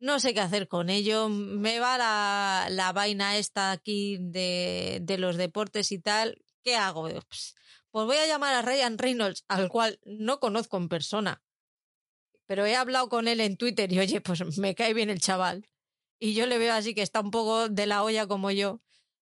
no 0.00 0.18
sé 0.18 0.32
qué 0.34 0.40
hacer 0.40 0.66
con 0.66 0.90
ello. 0.90 1.28
Me 1.28 1.78
va 1.78 1.98
la, 1.98 2.68
la 2.70 2.92
vaina 2.92 3.36
esta 3.36 3.70
aquí 3.70 4.16
de, 4.18 4.98
de, 5.02 5.18
los 5.18 5.36
deportes 5.36 5.92
y 5.92 5.98
tal. 5.98 6.42
¿Qué 6.64 6.74
hago? 6.74 7.02
Pues 7.02 7.54
voy 8.06 8.16
a 8.16 8.26
llamar 8.26 8.54
a 8.54 8.62
Ryan 8.62 8.98
Reynolds, 8.98 9.44
al 9.48 9.68
cual 9.68 10.00
no 10.04 10.40
conozco 10.40 10.78
en 10.78 10.88
persona. 10.88 11.42
Pero 12.46 12.64
he 12.66 12.74
hablado 12.74 13.08
con 13.08 13.28
él 13.28 13.40
en 13.40 13.56
Twitter 13.56 13.92
y 13.92 14.00
oye, 14.00 14.20
pues 14.20 14.58
me 14.58 14.74
cae 14.74 14.94
bien 14.94 15.10
el 15.10 15.20
chaval. 15.20 15.68
Y 16.18 16.34
yo 16.34 16.46
le 16.46 16.58
veo 16.58 16.74
así 16.74 16.94
que 16.94 17.02
está 17.02 17.20
un 17.20 17.30
poco 17.30 17.68
de 17.68 17.86
la 17.86 18.02
olla 18.02 18.26
como 18.26 18.50
yo. 18.50 18.80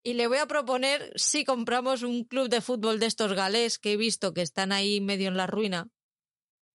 Y 0.02 0.14
le 0.14 0.26
voy 0.26 0.38
a 0.38 0.46
proponer 0.46 1.12
si 1.16 1.44
compramos 1.44 2.02
un 2.02 2.24
club 2.24 2.48
de 2.48 2.60
fútbol 2.60 2.98
de 2.98 3.06
estos 3.06 3.34
galés 3.34 3.78
que 3.78 3.92
he 3.92 3.96
visto 3.96 4.32
que 4.32 4.42
están 4.42 4.72
ahí 4.72 5.00
medio 5.00 5.28
en 5.28 5.36
la 5.36 5.46
ruina 5.46 5.90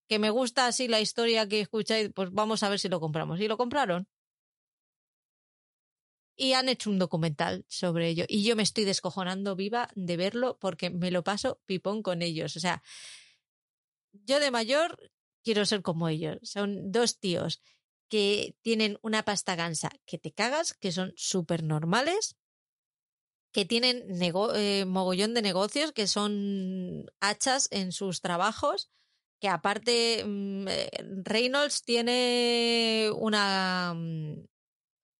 que 0.07 0.19
me 0.19 0.29
gusta 0.29 0.67
así 0.67 0.87
la 0.87 1.01
historia 1.01 1.47
que 1.47 1.61
escucháis, 1.61 2.11
pues 2.13 2.31
vamos 2.31 2.63
a 2.63 2.69
ver 2.69 2.79
si 2.79 2.89
lo 2.89 2.99
compramos. 2.99 3.39
Y 3.39 3.47
lo 3.47 3.57
compraron. 3.57 4.07
Y 6.37 6.53
han 6.53 6.69
hecho 6.69 6.89
un 6.89 6.99
documental 6.99 7.65
sobre 7.67 8.09
ello. 8.09 8.25
Y 8.27 8.43
yo 8.43 8.55
me 8.55 8.63
estoy 8.63 8.83
descojonando 8.83 9.55
viva 9.55 9.89
de 9.95 10.17
verlo 10.17 10.57
porque 10.59 10.89
me 10.89 11.11
lo 11.11 11.23
paso 11.23 11.61
pipón 11.65 12.03
con 12.03 12.21
ellos. 12.21 12.57
O 12.57 12.59
sea, 12.59 12.83
yo 14.11 14.39
de 14.39 14.51
mayor 14.51 15.11
quiero 15.43 15.65
ser 15.65 15.81
como 15.81 16.09
ellos. 16.09 16.37
Son 16.43 16.91
dos 16.91 17.19
tíos 17.19 17.61
que 18.09 18.55
tienen 18.61 18.99
una 19.01 19.23
pasta 19.23 19.55
gansa 19.55 19.89
que 20.05 20.17
te 20.17 20.31
cagas, 20.31 20.73
que 20.73 20.91
son 20.91 21.13
súper 21.15 21.63
normales, 21.63 22.35
que 23.55 23.63
tienen 23.63 24.03
eh, 24.09 24.83
mogollón 24.85 25.33
de 25.33 25.41
negocios, 25.41 25.93
que 25.93 26.07
son 26.07 27.05
hachas 27.21 27.69
en 27.71 27.93
sus 27.93 28.19
trabajos 28.19 28.91
que 29.39 29.47
aparte 29.47 30.25
mm, 30.25 30.67
eh, 30.67 30.89
Reynolds 31.23 31.83
tiene 31.83 33.11
una 33.15 33.93
mm, 33.95 34.45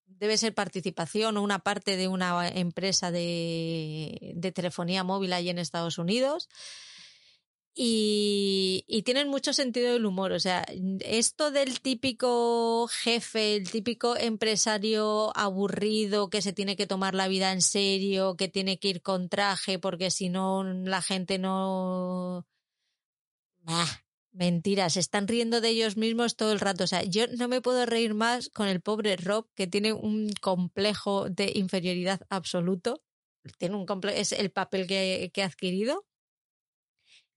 debe 0.08 0.38
ser 0.38 0.54
participación 0.54 1.38
o 1.38 1.44
una 1.44 1.60
parte 1.60 1.96
de 1.96 2.10
una 2.10 2.50
empresa 2.50 3.10
de, 3.10 4.34
de 4.36 4.52
telefonía 4.52 5.06
móvil 5.06 5.32
ahí 5.32 5.48
en 5.48 5.58
Estados 5.58 5.98
Unidos. 5.98 6.50
Y, 7.78 9.04
tienen 9.06 9.28
mucho 9.28 9.52
sentido 9.52 9.92
del 9.92 10.06
humor. 10.06 10.32
O 10.32 10.40
sea, 10.40 10.66
esto 11.02 11.52
del 11.52 11.82
típico 11.82 12.88
jefe, 12.88 13.58
el 13.58 13.70
típico 13.70 14.16
empresario 14.16 15.36
aburrido 15.38 16.30
que 16.30 16.42
se 16.42 16.54
tiene 16.54 16.78
que 16.78 16.88
tomar 16.88 17.14
la 17.16 17.28
vida 17.28 17.52
en 17.52 17.62
serio, 17.62 18.36
que 18.38 18.48
tiene 18.48 18.80
que 18.80 18.88
ir 18.88 19.02
con 19.02 19.28
traje 19.30 19.78
porque 19.78 20.10
si 20.10 20.30
no 20.30 20.64
la 20.64 21.02
gente 21.02 21.38
no... 21.38 22.48
Mentiras, 24.32 24.98
están 24.98 25.28
riendo 25.28 25.62
de 25.62 25.70
ellos 25.70 25.98
mismos 25.98 26.36
todo 26.36 26.52
el 26.54 26.60
rato. 26.60 26.86
O 26.86 26.88
sea, 26.88 27.04
yo 27.04 27.28
no 27.38 27.48
me 27.48 27.62
puedo 27.62 27.86
reír 27.86 28.14
más 28.14 28.50
con 28.50 28.68
el 28.68 28.82
pobre 28.82 29.18
Rob, 29.18 29.48
que 29.56 29.68
tiene 29.68 29.94
un 29.94 30.30
complejo 30.42 31.30
de 31.30 31.52
inferioridad 31.56 32.22
absoluto. 32.30 33.02
Tiene 33.58 33.76
un 33.76 33.86
complejo, 33.86 34.18
es 34.18 34.32
el 34.32 34.52
papel 34.52 34.88
que 34.88 35.32
ha 35.42 35.46
adquirido. 35.46 36.06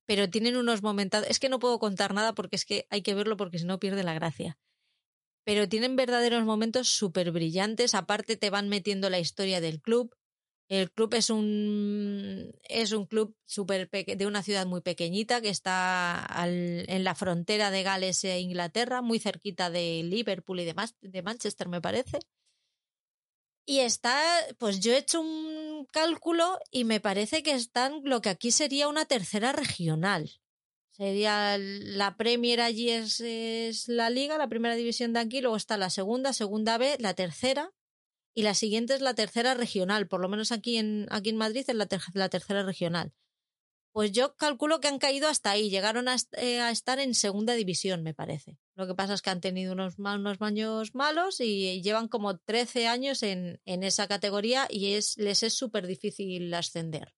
Pero 0.09 0.31
tienen 0.31 0.57
unos 0.57 0.83
momentos. 0.83 1.27
Es 1.29 1.39
que 1.39 1.51
no 1.51 1.59
puedo 1.59 1.79
contar 1.79 2.15
nada 2.15 2.33
porque 2.35 2.57
es 2.57 2.65
que 2.65 2.87
hay 2.89 3.03
que 3.03 3.15
verlo 3.15 3.37
porque 3.37 3.59
si 3.59 3.67
no 3.67 3.79
pierde 3.79 4.03
la 4.03 4.15
gracia. 4.15 4.59
Pero 5.45 5.69
tienen 5.69 5.97
verdaderos 5.97 6.45
momentos 6.47 6.89
súper 6.89 7.31
brillantes. 7.31 7.95
Aparte, 7.95 8.39
te 8.39 8.49
van 8.49 8.71
metiendo 8.71 9.11
la 9.11 9.19
historia 9.19 9.61
del 9.61 9.83
club. 9.83 10.17
El 10.71 10.91
club 10.91 11.13
es 11.13 11.29
un, 11.29 12.55
es 12.71 12.93
un 12.93 13.05
club 13.05 13.37
super 13.45 13.91
de 13.91 14.27
una 14.27 14.43
ciudad 14.43 14.67
muy 14.67 14.81
pequeñita 14.81 15.43
que 15.43 15.51
está 15.51 16.25
al, 16.25 16.87
en 16.89 17.05
la 17.05 17.15
frontera 17.15 17.71
de 17.71 17.83
Gales 17.83 18.25
e 18.25 18.41
Inglaterra, 18.41 19.03
muy 19.03 19.19
cerquita 19.19 19.69
de 19.69 20.03
Liverpool 20.05 20.61
y 20.61 20.65
de, 20.65 20.75
de 21.03 21.23
Manchester, 21.23 21.69
me 21.69 21.83
parece. 21.83 22.19
Y 23.71 23.81
está, 23.81 24.19
pues 24.57 24.81
yo 24.81 24.95
he 24.95 24.97
hecho 24.97 25.21
un 25.21 25.87
cálculo 25.93 26.59
y 26.71 26.85
me 26.85 27.01
parece 27.01 27.43
que 27.43 27.53
están 27.53 28.01
lo 28.03 28.23
que 28.23 28.31
aquí 28.31 28.51
sería 28.51 28.89
una 28.89 29.05
tercera 29.05 29.53
regional. 29.53 30.41
Sería 30.89 31.59
la 31.59 32.17
Premier 32.17 32.63
allí 32.63 32.89
es, 32.89 33.21
es 33.21 33.87
la 33.89 34.09
liga, 34.09 34.39
la 34.39 34.49
primera 34.49 34.75
división 34.75 35.13
de 35.13 35.21
aquí, 35.21 35.43
luego 35.43 35.55
está 35.55 35.77
la 35.77 35.91
segunda, 35.91 36.33
segunda 36.33 36.79
B, 36.79 36.97
la 36.99 37.13
tercera 37.13 37.75
y 38.35 38.41
la 38.41 38.55
siguiente 38.55 38.95
es 38.95 39.03
la 39.03 39.13
tercera 39.13 39.53
regional, 39.53 40.09
por 40.09 40.23
lo 40.23 40.31
menos 40.31 40.51
aquí 40.51 40.79
en, 40.79 41.07
aquí 41.11 41.29
en 41.29 41.37
Madrid 41.37 41.67
es 41.69 41.77
la, 41.77 41.87
la 42.15 42.29
tercera 42.31 42.63
regional. 42.63 43.13
Pues 43.93 44.13
yo 44.13 44.35
calculo 44.37 44.81
que 44.81 44.89
han 44.89 44.99
caído 44.99 45.29
hasta 45.29 45.51
ahí, 45.51 45.69
llegaron 45.69 46.09
a, 46.09 46.17
eh, 46.39 46.61
a, 46.61 46.71
estar 46.71 47.01
en 47.01 47.13
segunda 47.13 47.53
división, 47.53 48.03
me 48.03 48.15
parece. 48.15 48.57
Lo 48.79 48.87
que 48.87 48.95
pasa 48.95 49.15
es 49.15 49.23
que 49.23 49.31
han 49.31 49.41
tenido 49.41 49.73
unos, 49.73 49.99
unos 49.99 50.39
baños 50.39 50.95
malos 50.95 51.41
y 51.41 51.83
llevan 51.83 52.07
como 52.07 52.39
13 52.39 52.87
años 52.87 53.25
en, 53.25 53.61
en 53.65 53.83
esa 53.83 54.07
categoría 54.07 54.69
y 54.71 54.93
es, 54.93 55.19
les 55.19 55.43
es 55.43 55.53
súper 55.55 55.89
difícil 55.89 56.55
ascender. 56.55 57.13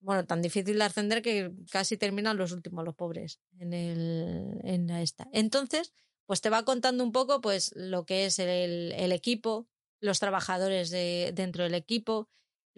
Bueno, 0.00 0.26
tan 0.26 0.42
difícil 0.42 0.76
de 0.76 0.82
ascender 0.82 1.22
que 1.22 1.52
casi 1.70 1.96
terminan 1.96 2.36
los 2.36 2.50
últimos, 2.50 2.84
los 2.84 2.96
pobres, 2.96 3.38
en, 3.60 3.72
el, 3.72 4.58
en 4.64 4.90
esta. 4.90 5.28
Entonces, 5.32 5.92
pues 6.26 6.40
te 6.40 6.50
va 6.50 6.64
contando 6.64 7.04
un 7.04 7.12
poco 7.12 7.40
pues 7.40 7.72
lo 7.76 8.04
que 8.04 8.24
es 8.24 8.40
el, 8.40 8.90
el 8.96 9.12
equipo, 9.12 9.68
los 10.00 10.18
trabajadores 10.18 10.90
de, 10.90 11.30
dentro 11.34 11.62
del 11.62 11.74
equipo, 11.74 12.28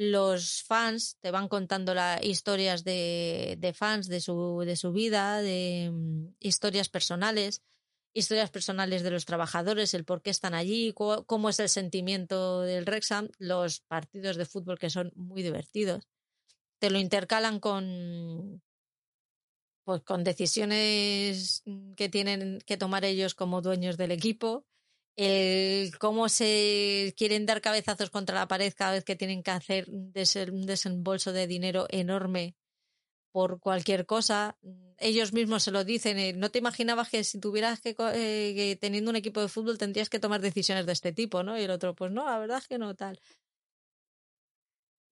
los 0.00 0.62
fans 0.62 1.18
te 1.20 1.30
van 1.30 1.46
contando 1.46 1.92
las 1.92 2.24
historias 2.24 2.84
de, 2.84 3.56
de, 3.58 3.74
fans 3.74 4.08
de 4.08 4.22
su, 4.22 4.62
de 4.64 4.74
su 4.74 4.92
vida, 4.92 5.42
de 5.42 5.90
mm, 5.92 6.36
historias 6.40 6.88
personales, 6.88 7.60
historias 8.14 8.48
personales 8.50 9.02
de 9.02 9.10
los 9.10 9.26
trabajadores, 9.26 9.92
el 9.92 10.06
por 10.06 10.22
qué 10.22 10.30
están 10.30 10.54
allí, 10.54 10.94
cómo 10.94 11.50
es 11.50 11.60
el 11.60 11.68
sentimiento 11.68 12.62
del 12.62 12.86
Rexham, 12.86 13.28
los 13.38 13.80
partidos 13.80 14.36
de 14.36 14.46
fútbol 14.46 14.78
que 14.78 14.88
son 14.88 15.12
muy 15.16 15.42
divertidos. 15.42 16.08
Te 16.78 16.88
lo 16.88 16.98
intercalan 16.98 17.60
con 17.60 18.62
pues 19.84 20.00
con 20.00 20.24
decisiones 20.24 21.62
que 21.94 22.08
tienen 22.08 22.60
que 22.64 22.78
tomar 22.78 23.04
ellos 23.04 23.34
como 23.34 23.60
dueños 23.60 23.98
del 23.98 24.12
equipo 24.12 24.64
el 25.16 25.96
cómo 25.98 26.28
se 26.28 27.14
quieren 27.16 27.46
dar 27.46 27.60
cabezazos 27.60 28.10
contra 28.10 28.36
la 28.36 28.48
pared 28.48 28.72
cada 28.76 28.92
vez 28.92 29.04
que 29.04 29.16
tienen 29.16 29.42
que 29.42 29.50
hacer 29.50 29.90
un 29.90 30.66
desembolso 30.66 31.32
de 31.32 31.46
dinero 31.46 31.86
enorme 31.90 32.56
por 33.32 33.60
cualquier 33.60 34.06
cosa. 34.06 34.56
Ellos 34.98 35.32
mismos 35.32 35.62
se 35.62 35.70
lo 35.70 35.84
dicen. 35.84 36.18
Eh, 36.18 36.32
no 36.32 36.50
te 36.50 36.58
imaginabas 36.58 37.08
que 37.08 37.24
si 37.24 37.38
tuvieras 37.40 37.80
que, 37.80 37.90
eh, 37.90 38.52
que 38.54 38.78
teniendo 38.80 39.10
un 39.10 39.16
equipo 39.16 39.40
de 39.40 39.48
fútbol 39.48 39.78
tendrías 39.78 40.08
que 40.10 40.20
tomar 40.20 40.40
decisiones 40.40 40.86
de 40.86 40.92
este 40.92 41.12
tipo, 41.12 41.42
¿no? 41.42 41.58
Y 41.58 41.62
el 41.62 41.70
otro, 41.70 41.94
pues 41.94 42.12
no, 42.12 42.24
la 42.26 42.38
verdad 42.38 42.58
es 42.58 42.68
que 42.68 42.78
no 42.78 42.94
tal. 42.94 43.20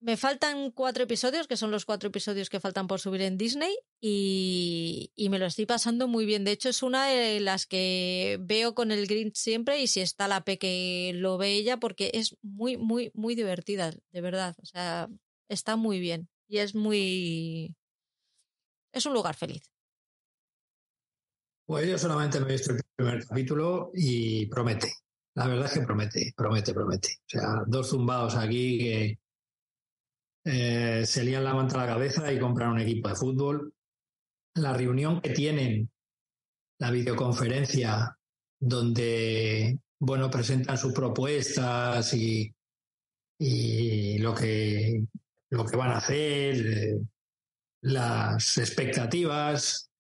Me 0.01 0.17
faltan 0.17 0.71
cuatro 0.71 1.03
episodios, 1.03 1.49
que 1.49 1.57
son 1.57 1.73
los 1.73 1.85
cuatro 1.85 2.09
episodios 2.09 2.49
que 2.49 2.61
faltan 2.61 2.87
por 2.87 3.01
subir 3.01 3.23
en 3.23 3.37
Disney, 3.37 3.77
y, 4.01 5.11
y, 5.17 5.29
me 5.29 5.41
lo 5.41 5.47
estoy 5.47 5.67
pasando 5.67 6.07
muy 6.07 6.25
bien. 6.25 6.45
De 6.45 6.53
hecho, 6.53 6.69
es 6.69 6.85
una 6.85 7.07
de 7.07 7.41
las 7.41 7.67
que 7.67 8.39
veo 8.41 8.77
con 8.77 8.93
el 8.93 9.09
Grinch 9.09 9.35
siempre, 9.35 9.83
y 9.83 9.89
si 9.89 10.01
está 10.01 10.29
la 10.29 10.45
Peque 10.45 11.11
lo 11.17 11.37
ve 11.37 11.55
ella, 11.55 11.79
porque 11.79 12.13
es 12.15 12.37
muy, 12.43 12.77
muy, 12.77 13.11
muy 13.15 13.35
divertida, 13.35 13.93
de 14.13 14.21
verdad. 14.21 14.55
O 14.63 14.67
sea, 14.67 15.09
está 15.49 15.75
muy 15.75 15.99
bien. 15.99 16.29
Y 16.47 16.59
es 16.59 16.75
muy. 16.77 17.75
Es 18.93 19.05
un 19.05 19.15
lugar 19.15 19.35
feliz. 19.35 19.63
Pues 21.67 21.89
yo 21.89 21.99
solamente 21.99 22.41
me 22.41 22.49
he 22.49 22.53
visto 22.53 22.73
el 22.73 22.81
primer 22.97 23.27
capítulo 23.27 23.91
y 23.95 24.47
promete. 24.47 24.93
La 25.35 25.47
verdad 25.47 25.67
es 25.67 25.73
que 25.73 25.81
promete, 25.81 26.33
promete, 26.37 26.73
promete. 26.73 27.09
O 27.27 27.29
sea, 27.29 27.63
dos 27.67 27.91
zumbados 27.91 28.37
aquí 28.37 28.79
que 28.79 29.19
eh, 30.45 31.05
se 31.05 31.25
lían 31.25 31.45
la 31.45 31.55
manta 31.55 31.77
a 31.77 31.87
la 31.87 31.93
cabeza 31.93 32.33
y 32.33 32.39
compran 32.39 32.73
un 32.73 32.81
equipo 32.81 33.09
de 33.09 33.15
fútbol. 33.15 33.75
La 34.55 34.73
reunión 34.73 35.21
que 35.21 35.31
tienen, 35.31 35.91
la 36.79 36.91
videoconferencia, 36.91 38.17
donde 38.61 39.79
bueno, 40.01 40.31
presentan 40.31 40.79
sus 40.79 40.93
propuestas 40.93 42.15
y, 42.15 42.55
y 43.39 44.19
lo 44.19 44.35
que 44.35 45.05
lo 45.51 45.65
que 45.65 45.77
van 45.77 45.91
a 45.91 45.99
hacer, 45.99 46.67
eh, 46.67 46.99
las 47.83 48.59
expectativas, 48.59 49.91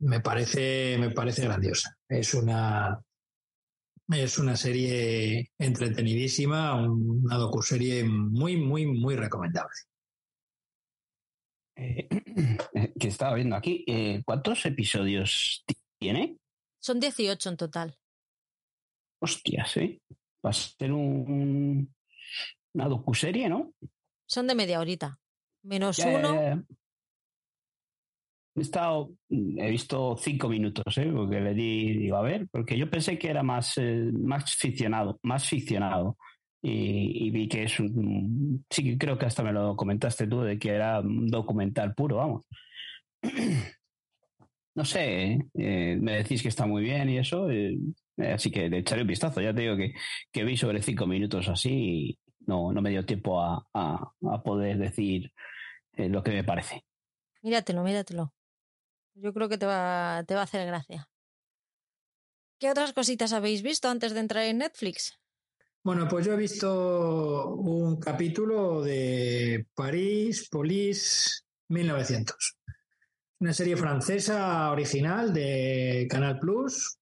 me 0.00 0.20
parece, 0.20 0.96
me 0.98 1.10
parece 1.10 1.44
grandiosa. 1.44 1.96
Es 2.08 2.34
una 2.34 2.98
Es 4.12 4.38
una 4.38 4.56
serie 4.56 5.52
entretenidísima, 5.58 6.74
una 6.84 7.36
docuserie 7.36 8.02
muy, 8.04 8.56
muy, 8.56 8.86
muy 8.86 9.16
recomendable. 9.16 9.74
Eh, 12.72 12.92
que 12.98 13.08
estaba 13.08 13.34
viendo 13.34 13.56
aquí, 13.56 13.84
eh, 13.86 14.22
¿cuántos 14.24 14.64
episodios 14.66 15.64
tiene? 15.98 16.38
Son 16.78 17.00
18 17.00 17.48
en 17.48 17.56
total. 17.56 17.98
Hostias, 19.20 19.76
¿eh? 19.78 20.00
Va 20.44 20.50
a 20.50 20.52
ser 20.52 20.92
un, 20.92 21.92
una 22.74 22.88
docuserie, 22.88 23.48
¿no? 23.48 23.72
Son 24.26 24.46
de 24.46 24.54
media 24.54 24.80
horita. 24.80 25.18
Menos 25.62 25.98
uno. 25.98 26.64
He 28.60 28.62
estado, 28.62 29.12
he 29.30 29.70
visto 29.70 30.18
cinco 30.18 30.46
minutos, 30.46 30.98
¿eh? 30.98 31.10
porque 31.10 31.40
le 31.40 31.54
di, 31.54 31.94
digo, 31.94 32.16
a 32.16 32.20
ver, 32.20 32.46
porque 32.50 32.76
yo 32.76 32.90
pensé 32.90 33.18
que 33.18 33.30
era 33.30 33.42
más, 33.42 33.78
eh, 33.78 34.10
más 34.12 34.54
ficcionado, 34.54 35.18
más 35.22 35.48
ficcionado. 35.48 36.18
Y, 36.60 37.30
vi 37.30 37.48
que 37.48 37.62
es 37.62 37.80
un. 37.80 38.66
Sí, 38.68 38.98
creo 38.98 39.16
que 39.16 39.24
hasta 39.24 39.42
me 39.42 39.50
lo 39.50 39.74
comentaste 39.76 40.26
tú, 40.26 40.42
de 40.42 40.58
que 40.58 40.72
era 40.72 41.00
un 41.00 41.28
documental 41.28 41.94
puro, 41.94 42.16
vamos. 42.16 42.46
No 44.72 44.84
sé, 44.84 45.38
eh, 45.54 45.98
me 46.00 46.12
decís 46.12 46.42
que 46.42 46.48
está 46.48 46.64
muy 46.64 46.82
bien 46.84 47.10
y 47.10 47.18
eso, 47.18 47.50
eh, 47.50 47.76
así 48.32 48.52
que 48.52 48.68
le 48.68 48.78
echaré 48.78 49.02
un 49.02 49.08
vistazo. 49.08 49.40
Ya 49.40 49.52
te 49.52 49.62
digo 49.62 49.76
que, 49.76 49.92
que 50.30 50.44
vi 50.44 50.56
sobre 50.56 50.80
cinco 50.80 51.08
minutos 51.08 51.48
así 51.48 51.70
y 51.72 52.18
no, 52.46 52.72
no 52.72 52.80
me 52.80 52.90
dio 52.90 53.04
tiempo 53.04 53.42
a, 53.42 53.66
a, 53.74 54.42
poder 54.44 54.78
decir 54.78 55.32
lo 55.96 56.22
que 56.22 56.30
me 56.30 56.44
parece. 56.44 56.84
Míratelo, 57.42 57.82
míratelo. 57.82 58.32
Yo 59.20 59.32
creo 59.32 59.48
que 59.48 59.58
te 59.58 59.66
va, 59.66 60.24
te 60.26 60.34
va 60.34 60.40
a 60.40 60.44
hacer 60.44 60.66
gracia. 60.66 61.08
¿Qué 62.58 62.70
otras 62.70 62.92
cositas 62.92 63.32
habéis 63.32 63.62
visto 63.62 63.88
antes 63.88 64.12
de 64.12 64.20
entrar 64.20 64.44
en 64.44 64.58
Netflix? 64.58 65.18
Bueno, 65.82 66.06
pues 66.08 66.26
yo 66.26 66.34
he 66.34 66.36
visto 66.36 67.54
un 67.54 67.98
capítulo 67.98 68.82
de 68.82 69.66
París 69.74 70.48
Police 70.50 71.40
1900. 71.68 72.58
Una 73.40 73.54
serie 73.54 73.76
francesa 73.76 74.70
original 74.70 75.32
de 75.32 76.06
Canal 76.10 76.38
Plus. 76.38 76.98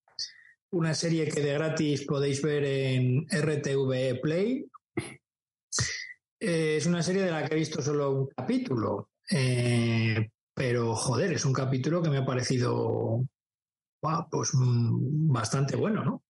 Una 0.70 0.94
serie 0.94 1.28
que 1.28 1.40
de 1.40 1.54
gratis 1.54 2.04
podéis 2.04 2.40
ver 2.40 2.64
en 2.64 3.26
RTV 3.28 4.20
Play. 4.20 4.64
Eh, 6.38 6.76
es 6.76 6.86
una 6.86 7.02
serie 7.02 7.22
de 7.22 7.32
la 7.32 7.44
que 7.44 7.54
he 7.54 7.58
visto 7.58 7.82
solo 7.82 8.12
un 8.12 8.28
capítulo, 8.28 9.10
eh, 9.28 10.30
pero, 10.58 10.96
joder, 10.96 11.32
es 11.32 11.44
un 11.44 11.52
capítulo 11.52 12.02
que 12.02 12.10
me 12.10 12.18
ha 12.18 12.26
parecido 12.26 13.24
pues, 14.00 14.50
mm, 14.54 15.32
bastante 15.32 15.76
bueno, 15.76 16.04
¿no? 16.04 16.24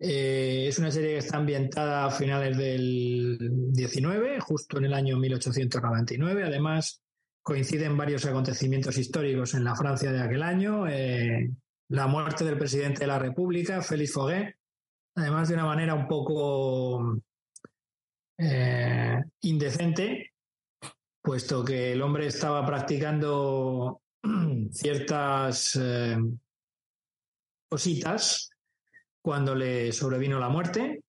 Eh, 0.00 0.64
es 0.66 0.78
una 0.78 0.90
serie 0.90 1.10
que 1.10 1.18
está 1.18 1.36
ambientada 1.36 2.06
a 2.06 2.10
finales 2.10 2.56
del 2.56 3.36
19, 3.72 4.40
justo 4.40 4.78
en 4.78 4.86
el 4.86 4.94
año 4.94 5.18
1899. 5.18 6.44
Además, 6.44 7.02
coinciden 7.42 7.98
varios 7.98 8.24
acontecimientos 8.24 8.96
históricos 8.96 9.52
en 9.52 9.64
la 9.64 9.76
Francia 9.76 10.10
de 10.10 10.22
aquel 10.22 10.42
año. 10.42 10.88
Eh, 10.88 11.50
la 11.88 12.06
muerte 12.06 12.46
del 12.46 12.56
presidente 12.56 13.00
de 13.00 13.08
la 13.08 13.18
República, 13.18 13.82
Félix 13.82 14.12
Foguet, 14.14 14.56
además 15.16 15.48
de 15.48 15.54
una 15.54 15.66
manera 15.66 15.94
un 15.94 16.08
poco 16.08 17.20
eh, 18.38 19.20
indecente, 19.42 20.32
puesto 21.28 21.62
que 21.62 21.92
el 21.92 22.00
hombre 22.00 22.26
estaba 22.26 22.64
practicando 22.64 24.00
ciertas 24.72 25.78
eh, 25.78 26.16
cositas 27.68 28.48
cuando 29.20 29.54
le 29.54 29.92
sobrevino 29.92 30.38
la 30.38 30.48
muerte. 30.48 31.02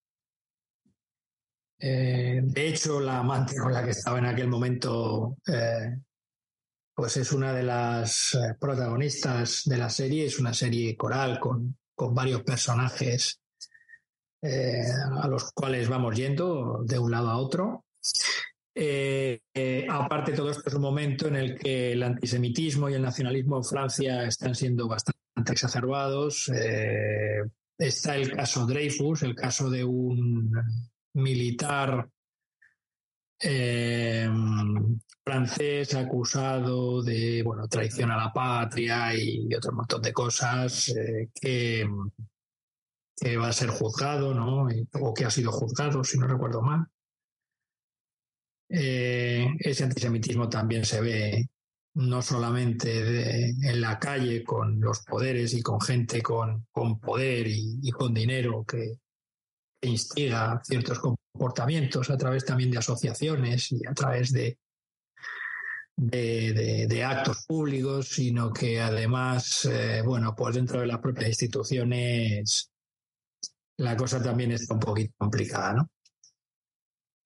Eh, 1.80 2.42
de 2.44 2.68
hecho, 2.68 3.00
la 3.00 3.20
amante 3.20 3.56
con 3.56 3.72
la 3.72 3.82
que 3.82 3.92
estaba 3.92 4.20
en 4.20 4.26
aquel 4.26 4.50
momento, 4.50 5.38
eh, 5.48 5.98
pues 6.94 7.16
es 7.16 7.32
una 7.32 7.54
de 7.54 7.64
las 7.64 8.38
protagonistas 8.60 9.62
de 9.64 9.78
la 9.78 9.90
serie. 9.90 10.26
Es 10.26 10.38
una 10.38 10.54
serie 10.54 10.98
coral 10.98 11.40
con, 11.40 11.78
con 11.96 12.14
varios 12.14 12.44
personajes 12.44 13.40
a 14.42 15.28
los 15.30 15.54
cuales 15.54 15.88
vamos 15.88 16.14
yendo 16.14 16.84
de 16.84 17.00
un 17.00 17.10
lado 17.10 17.30
a 17.30 17.38
otro. 17.38 17.86
Eh, 18.76 19.42
eh, 19.54 19.88
aparte, 19.90 20.34
todo 20.34 20.52
esto 20.52 20.64
es 20.68 20.74
un 20.74 20.82
momento 20.82 21.28
en 21.28 21.36
el 21.36 21.58
que 21.58 21.92
el 21.94 22.04
antisemitismo 22.04 22.90
y 22.90 22.94
el 22.94 23.02
nacionalismo 23.02 23.58
en 23.58 23.64
Francia 23.64 24.24
están 24.24 24.56
siendo 24.56 24.88
bastante 24.88 25.20
exacerbados. 25.52 26.50
Eh, 26.54 27.42
está 27.78 28.16
el 28.16 28.32
caso 28.32 28.66
Dreyfus, 28.66 29.24
el 29.24 29.36
caso 29.36 29.70
de 29.70 29.84
un 29.84 30.52
militar 31.14 32.10
francés 35.24 35.96
acusado 35.96 37.02
de 37.02 37.42
bueno, 37.42 37.70
traición 37.70 38.12
a 38.12 38.18
la 38.18 38.34
patria 38.34 39.16
y 39.16 39.54
otro 39.56 39.72
montón 39.72 40.02
de 40.02 40.12
cosas 40.12 40.94
que, 41.34 41.88
que, 43.16 43.38
va 43.38 43.48
a 43.48 43.54
ser 43.54 43.70
juzgado, 43.70 44.34
¿no? 44.34 44.68
o 45.00 45.14
que 45.14 45.24
ha 45.24 45.30
sido 45.30 45.54
juzgado, 45.54 46.04
si 46.04 46.18
no 46.18 46.28
recuerdo 46.28 46.62
mal. 46.62 46.86
Eh, 48.70 49.48
ese 49.60 49.84
antisemitismo 49.84 50.48
también 50.48 50.86
se 50.86 51.02
ve 51.02 51.50
no 51.96 52.22
solamente 52.22 53.50
en 53.50 53.82
la 53.82 53.98
calle 53.98 54.44
con 54.44 54.80
los 54.80 55.00
poderes 55.02 55.54
y 55.56 55.62
con 55.62 55.82
gente 55.82 56.22
con, 56.22 56.68
con 56.72 57.00
poder 57.00 57.48
y, 57.48 57.90
con 57.92 58.14
dinero 58.14 58.64
que, 58.64 59.00
instiga 59.82 60.62
ciertos 60.62 61.00
comportamientos 61.00 62.10
a 62.10 62.18
través 62.18 62.44
también 62.44 62.70
de 62.70 62.80
asociaciones 62.80 63.72
y 63.72 63.88
a 63.88 63.94
través 63.94 64.34
de, 64.34 64.58
de, 65.96 67.04
actos 67.04 67.46
públicos, 67.48 68.10
sino 68.10 68.52
que 68.52 68.82
además, 68.82 69.64
eh, 69.72 70.02
bueno, 70.06 70.36
pues 70.36 70.56
dentro 70.56 70.82
de 70.82 70.88
las 70.88 71.00
propias 71.00 71.30
instituciones 71.30 72.70
la 73.78 73.96
cosa 73.96 74.22
también 74.22 74.52
está 74.52 74.74
un 74.74 74.82
poquito 74.82 75.14
complicada, 75.18 75.74
¿no? 75.74 75.90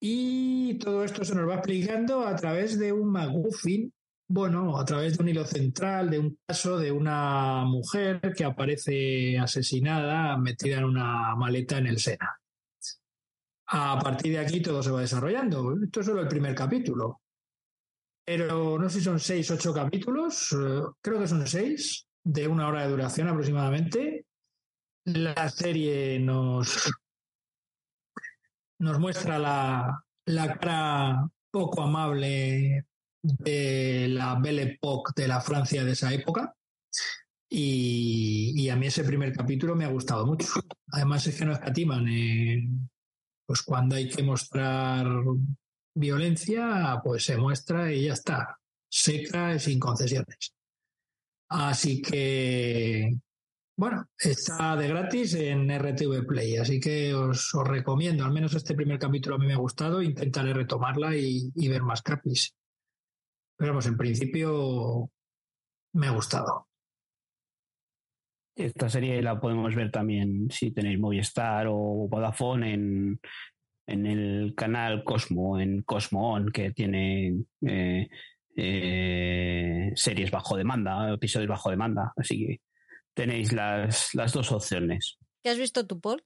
Y 0.06 0.74
todo 0.74 1.02
esto 1.02 1.24
se 1.24 1.34
nos 1.34 1.48
va 1.48 1.54
explicando 1.54 2.26
a 2.26 2.36
través 2.36 2.78
de 2.78 2.92
un 2.92 3.10
McGuffin, 3.10 3.90
bueno, 4.28 4.78
a 4.78 4.84
través 4.84 5.16
de 5.16 5.22
un 5.22 5.30
hilo 5.30 5.46
central, 5.46 6.10
de 6.10 6.18
un 6.18 6.38
caso 6.46 6.76
de 6.76 6.92
una 6.92 7.64
mujer 7.64 8.20
que 8.36 8.44
aparece 8.44 9.38
asesinada, 9.38 10.36
metida 10.36 10.76
en 10.76 10.84
una 10.84 11.34
maleta 11.36 11.78
en 11.78 11.86
el 11.86 11.98
Sena. 11.98 12.38
A 13.68 13.98
partir 13.98 14.32
de 14.32 14.40
aquí 14.40 14.60
todo 14.60 14.82
se 14.82 14.90
va 14.90 15.00
desarrollando. 15.00 15.74
Esto 15.82 16.00
es 16.00 16.06
solo 16.06 16.20
el 16.20 16.28
primer 16.28 16.54
capítulo. 16.54 17.22
Pero 18.26 18.78
no 18.78 18.90
sé 18.90 18.98
si 18.98 19.04
son 19.04 19.18
seis, 19.18 19.50
ocho 19.50 19.72
capítulos, 19.72 20.52
eh, 20.52 20.82
creo 21.00 21.18
que 21.18 21.28
son 21.28 21.46
seis, 21.46 22.06
de 22.22 22.46
una 22.46 22.68
hora 22.68 22.82
de 22.82 22.90
duración 22.90 23.28
aproximadamente. 23.28 24.26
La 25.06 25.48
serie 25.48 26.18
nos 26.18 26.90
nos 28.78 28.98
muestra 28.98 29.38
la, 29.38 30.58
cara 30.60 31.28
poco 31.50 31.82
amable 31.82 32.86
de 33.22 34.08
la 34.08 34.34
Belle 34.36 34.62
Époque 34.62 35.12
de 35.16 35.28
la 35.28 35.40
Francia 35.40 35.84
de 35.84 35.92
esa 35.92 36.12
época. 36.12 36.54
Y, 37.48 38.68
a 38.68 38.76
mí 38.76 38.86
ese 38.86 39.04
primer 39.04 39.32
capítulo 39.32 39.76
me 39.76 39.84
ha 39.84 39.88
gustado 39.88 40.26
mucho. 40.26 40.46
Además 40.88 41.26
es 41.26 41.38
que 41.38 41.44
no 41.44 41.52
escatiman. 41.52 42.06
Pues 43.46 43.62
cuando 43.62 43.94
hay 43.96 44.08
que 44.08 44.22
mostrar 44.22 45.06
violencia, 45.94 47.00
pues 47.04 47.24
se 47.24 47.36
muestra 47.36 47.92
y 47.92 48.06
ya 48.06 48.14
está. 48.14 48.58
Seca 48.88 49.54
y 49.54 49.60
sin 49.60 49.78
concesiones. 49.78 50.54
Así 51.48 52.02
que 52.02 53.18
bueno, 53.76 54.06
está 54.18 54.76
de 54.76 54.88
gratis 54.88 55.34
en 55.34 55.68
RTV 55.68 56.26
Play, 56.26 56.56
así 56.56 56.78
que 56.78 57.12
os, 57.12 57.52
recomiendo, 57.64 58.24
al 58.24 58.32
menos 58.32 58.54
este 58.54 58.74
primer 58.74 58.98
capítulo 58.98 59.34
a 59.34 59.38
mí 59.38 59.46
me 59.46 59.54
ha 59.54 59.58
gustado, 59.58 60.00
intentaré 60.00 60.54
retomarla 60.54 61.16
y, 61.16 61.50
ver 61.68 61.82
más 61.82 62.02
capis. 62.02 62.54
Pero 63.56 63.72
vamos, 63.72 63.86
en 63.86 63.96
principio 63.96 65.10
me 65.94 66.06
ha 66.06 66.10
gustado. 66.10 66.68
Esta 68.56 68.88
serie 68.88 69.20
la 69.22 69.40
podemos 69.40 69.74
ver 69.74 69.90
también 69.90 70.48
si 70.50 70.70
tenéis 70.70 71.00
Movistar 71.00 71.66
o 71.68 72.06
Vodafone 72.08 72.74
en, 72.74 73.20
en 73.88 74.06
el 74.06 74.54
canal 74.56 75.02
Cosmo, 75.02 75.58
en 75.58 75.82
Cosmo 75.82 76.34
On, 76.34 76.52
que 76.52 76.70
tiene 76.70 77.42
eh, 77.62 78.08
eh, 78.56 79.92
series 79.96 80.30
bajo 80.30 80.56
demanda, 80.56 81.12
episodios 81.12 81.48
bajo 81.48 81.70
demanda. 81.70 82.12
Así 82.16 82.46
que 82.46 82.60
tenéis 83.14 83.52
las, 83.52 84.14
las 84.14 84.32
dos 84.32 84.52
opciones. 84.52 85.18
¿Qué 85.42 85.50
has 85.50 85.58
visto 85.58 85.86
tú, 85.86 86.00
Paul? 86.00 86.22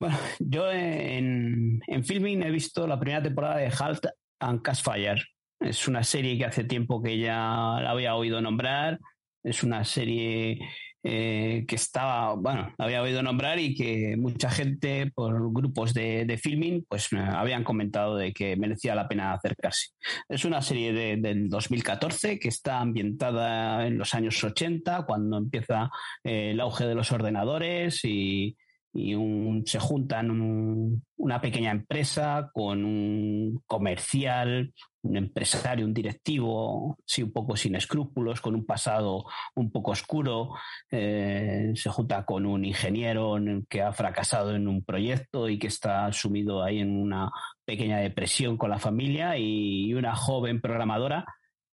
Bueno, 0.00 0.18
yo 0.38 0.70
en, 0.70 1.82
en 1.86 2.04
filming 2.04 2.42
he 2.42 2.50
visto 2.50 2.86
la 2.86 2.98
primera 2.98 3.22
temporada 3.22 3.58
de 3.58 3.70
Halt 3.78 4.06
and 4.40 4.62
Fire. 4.82 5.22
Es 5.60 5.86
una 5.86 6.02
serie 6.02 6.38
que 6.38 6.46
hace 6.46 6.64
tiempo 6.64 7.02
que 7.02 7.18
ya 7.18 7.36
la 7.82 7.90
había 7.90 8.14
oído 8.14 8.40
nombrar 8.40 8.98
Es 9.44 9.62
una 9.62 9.84
serie 9.84 10.58
eh, 11.02 11.64
que 11.66 11.76
estaba, 11.76 12.34
bueno, 12.34 12.74
había 12.78 13.00
oído 13.00 13.22
nombrar 13.22 13.58
y 13.58 13.74
que 13.74 14.16
mucha 14.18 14.50
gente 14.50 15.10
por 15.14 15.52
grupos 15.52 15.94
de, 15.94 16.38
filming 16.42 16.84
pues 16.88 17.08
habían 17.12 17.64
comentado 17.64 18.16
de 18.16 18.32
que 18.32 18.56
merecía 18.56 18.94
la 18.94 19.08
pena 19.08 19.32
acercarse. 19.32 19.88
Es 20.28 20.44
una 20.44 20.60
serie 20.62 20.92
de, 20.92 21.16
del 21.16 21.48
2014 21.48 22.38
que 22.38 22.48
está 22.48 22.80
ambientada 22.80 23.86
en 23.86 23.98
los 23.98 24.14
años 24.14 24.42
80, 24.42 25.06
cuando 25.06 25.38
empieza 25.38 25.90
eh, 26.22 26.50
el 26.52 26.60
auge 26.60 26.86
de 26.86 26.94
los 26.94 27.12
ordenadores 27.12 28.04
y, 28.04 28.56
y 28.92 29.14
un, 29.14 29.64
se 29.66 29.78
juntan 29.78 31.02
una 31.16 31.40
pequeña 31.40 31.70
empresa 31.70 32.50
con 32.52 32.84
un 32.84 33.62
comercial, 33.66 34.72
un 35.02 35.16
empresario, 35.16 35.86
un 35.86 35.94
directivo, 35.94 36.98
sí, 37.06 37.22
un 37.22 37.32
poco 37.32 37.56
sin 37.56 37.76
escrúpulos, 37.76 38.40
con 38.40 38.54
un 38.54 38.66
pasado 38.66 39.24
un 39.54 39.70
poco 39.70 39.92
oscuro, 39.92 40.50
eh, 40.90 41.72
se 41.74 41.90
junta 41.90 42.24
con 42.24 42.46
un 42.46 42.64
ingeniero 42.64 43.36
que 43.68 43.82
ha 43.82 43.92
fracasado 43.92 44.54
en 44.54 44.66
un 44.66 44.84
proyecto 44.84 45.48
y 45.48 45.58
que 45.58 45.68
está 45.68 46.12
sumido 46.12 46.62
ahí 46.62 46.80
en 46.80 47.00
una 47.00 47.30
pequeña 47.64 47.98
depresión 47.98 48.56
con 48.56 48.70
la 48.70 48.78
familia 48.78 49.38
y 49.38 49.94
una 49.94 50.14
joven 50.16 50.60
programadora 50.60 51.24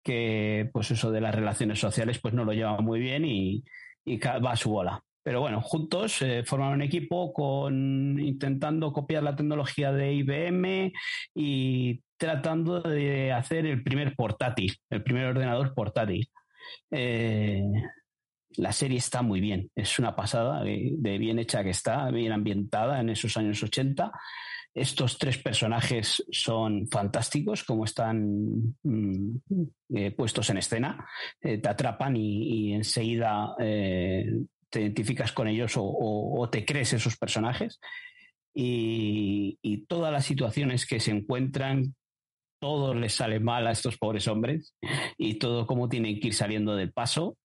que 0.04 0.70
pues 0.72 0.92
eso 0.92 1.12
de 1.12 1.22
las 1.22 1.34
relaciones 1.34 1.80
sociales 1.80 2.20
pues 2.20 2.34
no 2.34 2.46
lo 2.46 2.54
lleva 2.54 2.80
muy 2.80 3.00
bien 3.00 3.26
y, 3.26 3.64
y 4.04 4.18
va 4.18 4.52
a 4.52 4.56
su 4.56 4.70
bola. 4.70 5.04
Pero 5.26 5.42
bueno, 5.42 5.60
juntos 5.60 6.22
eh, 6.22 6.44
forman 6.46 6.74
un 6.74 6.84
equipo 6.84 7.34
con 7.34 8.20
intentando 8.20 8.94
copiar 8.94 9.24
la 9.24 9.36
tecnología 9.36 9.92
de 9.92 10.14
IBM 10.14 10.94
y 11.34 12.00
tratando 12.16 12.80
de 12.80 13.32
hacer 13.32 13.66
el 13.66 13.82
primer 13.82 14.16
portátil, 14.16 14.76
el 14.92 15.02
primer 15.02 15.26
ordenador 15.26 15.74
portátil. 15.74 16.30
Eh, 16.92 17.60
la 18.58 18.72
serie 18.72 19.00
está 19.00 19.24
muy 19.24 19.42
bien, 19.42 19.72
es 19.74 19.98
una 19.98 20.16
pasada 20.16 20.64
de, 20.64 21.18
bien 21.18 21.40
hecha 21.40 21.64
que 21.64 21.72
está, 21.72 22.12
bien 22.12 22.32
ambientada 22.32 23.00
en 23.00 23.10
esos 23.10 23.36
años 23.36 23.64
80. 23.64 24.12
Estos 24.76 25.18
tres 25.18 25.40
personajes 25.40 26.24
son 26.30 26.88
fantásticos, 26.88 27.64
como 27.64 27.86
están 27.86 28.76
mm, 28.84 29.38
eh, 29.96 30.12
puestos 30.12 30.52
en 30.52 30.58
escena, 30.58 31.04
te 31.42 31.68
atrapan 31.68 32.16
y, 32.16 32.74
enseguida 32.74 33.56
identificas 34.82 35.32
con 35.32 35.48
ellos 35.48 35.74
o, 35.76 36.48
te 36.52 36.66
crees 36.66 36.94
esos 36.94 37.18
personajes. 37.18 37.80
Y, 38.54 39.86
todas 39.88 40.12
las 40.12 40.26
situaciones 40.26 40.86
que 40.86 41.00
se 41.00 41.12
encuentran, 41.12 41.96
todo 42.60 42.94
les 42.94 43.14
sale 43.14 43.40
mal 43.40 43.68
a 43.68 43.72
estos 43.72 43.98
pobres 43.98 44.28
hombres 44.28 44.74
y 45.18 45.36
todo 45.36 45.68
cómo 45.68 45.90
tienen 45.90 46.20
que 46.20 46.28
ir 46.28 46.34
saliendo 46.34 46.76
del 46.76 46.92
paso. 46.92 47.38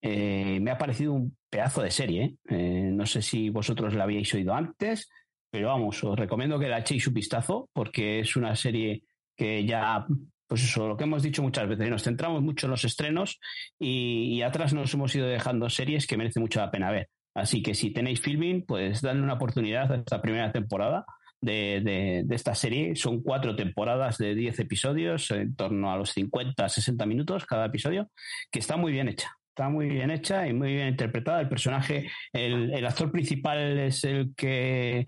Eh, 0.00 0.60
me 0.60 0.70
ha 0.70 0.78
parecido 0.78 1.12
un 1.12 1.36
pedazo 1.50 1.82
de 1.82 1.90
serie. 1.90 2.24
¿eh? 2.24 2.36
Eh, 2.48 2.90
no 2.92 3.04
sé 3.04 3.20
si 3.20 3.50
vosotros 3.50 3.94
la 3.94 4.04
habíais 4.04 4.32
oído 4.32 4.54
antes, 4.54 5.10
pero 5.50 5.68
vamos, 5.68 6.02
os 6.04 6.18
recomiendo 6.18 6.58
que 6.58 6.68
la 6.68 6.78
echéis 6.78 7.06
un 7.08 7.14
vistazo 7.14 7.68
porque 7.72 8.20
es 8.20 8.36
una 8.36 8.54
serie 8.54 9.02
que 9.36 9.64
ya 9.64 10.06
pues 10.48 10.64
eso, 10.64 10.88
lo 10.88 10.96
que 10.96 11.04
hemos 11.04 11.22
dicho 11.22 11.42
muchas 11.42 11.68
veces, 11.68 11.90
nos 11.90 12.02
centramos 12.02 12.42
mucho 12.42 12.66
en 12.66 12.70
los 12.70 12.84
estrenos 12.84 13.38
y, 13.78 14.40
atrás 14.42 14.72
nos 14.72 14.92
hemos 14.94 15.14
ido 15.14 15.26
dejando 15.26 15.68
series 15.68 16.06
que 16.06 16.16
merece 16.16 16.40
mucho 16.40 16.60
la 16.60 16.70
pena 16.70 16.90
ver. 16.90 17.10
Así 17.34 17.62
que 17.62 17.74
si 17.74 17.92
tenéis 17.92 18.20
filming, 18.20 18.64
pues 18.66 19.02
dadle 19.02 19.22
una 19.22 19.34
oportunidad 19.34 19.92
a 19.92 19.96
esta 19.96 20.22
primera 20.22 20.50
temporada 20.50 21.04
de, 21.40 22.24
esta 22.30 22.54
serie. 22.54 22.96
Son 22.96 23.22
cuatro 23.22 23.54
temporadas 23.54 24.16
de 24.16 24.34
10 24.34 24.58
episodios, 24.60 25.30
en 25.30 25.54
torno 25.54 25.92
a 25.92 25.98
los 25.98 26.10
50, 26.10 26.66
60 26.66 27.04
minutos 27.06 27.44
cada 27.44 27.66
episodio, 27.66 28.10
que 28.50 28.58
está 28.58 28.76
muy 28.76 28.90
bien 28.90 29.08
hecha. 29.08 29.36
Está 29.50 29.68
muy 29.68 29.88
bien 29.88 30.10
hecha 30.10 30.48
y 30.48 30.54
muy 30.54 30.72
bien 30.72 30.88
interpretada. 30.88 31.40
El 31.40 31.48
personaje, 31.48 32.10
el, 32.32 32.86
actor 32.86 33.12
principal 33.12 33.78
es 33.78 34.02
el 34.04 34.34
que 34.34 35.04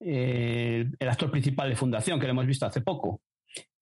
eh, 0.00 0.86
el 0.98 1.08
actor 1.08 1.30
principal 1.30 1.70
de 1.70 1.76
Fundación, 1.76 2.20
que 2.20 2.26
lo 2.26 2.32
hemos 2.32 2.46
visto 2.46 2.66
hace 2.66 2.82
poco, 2.82 3.22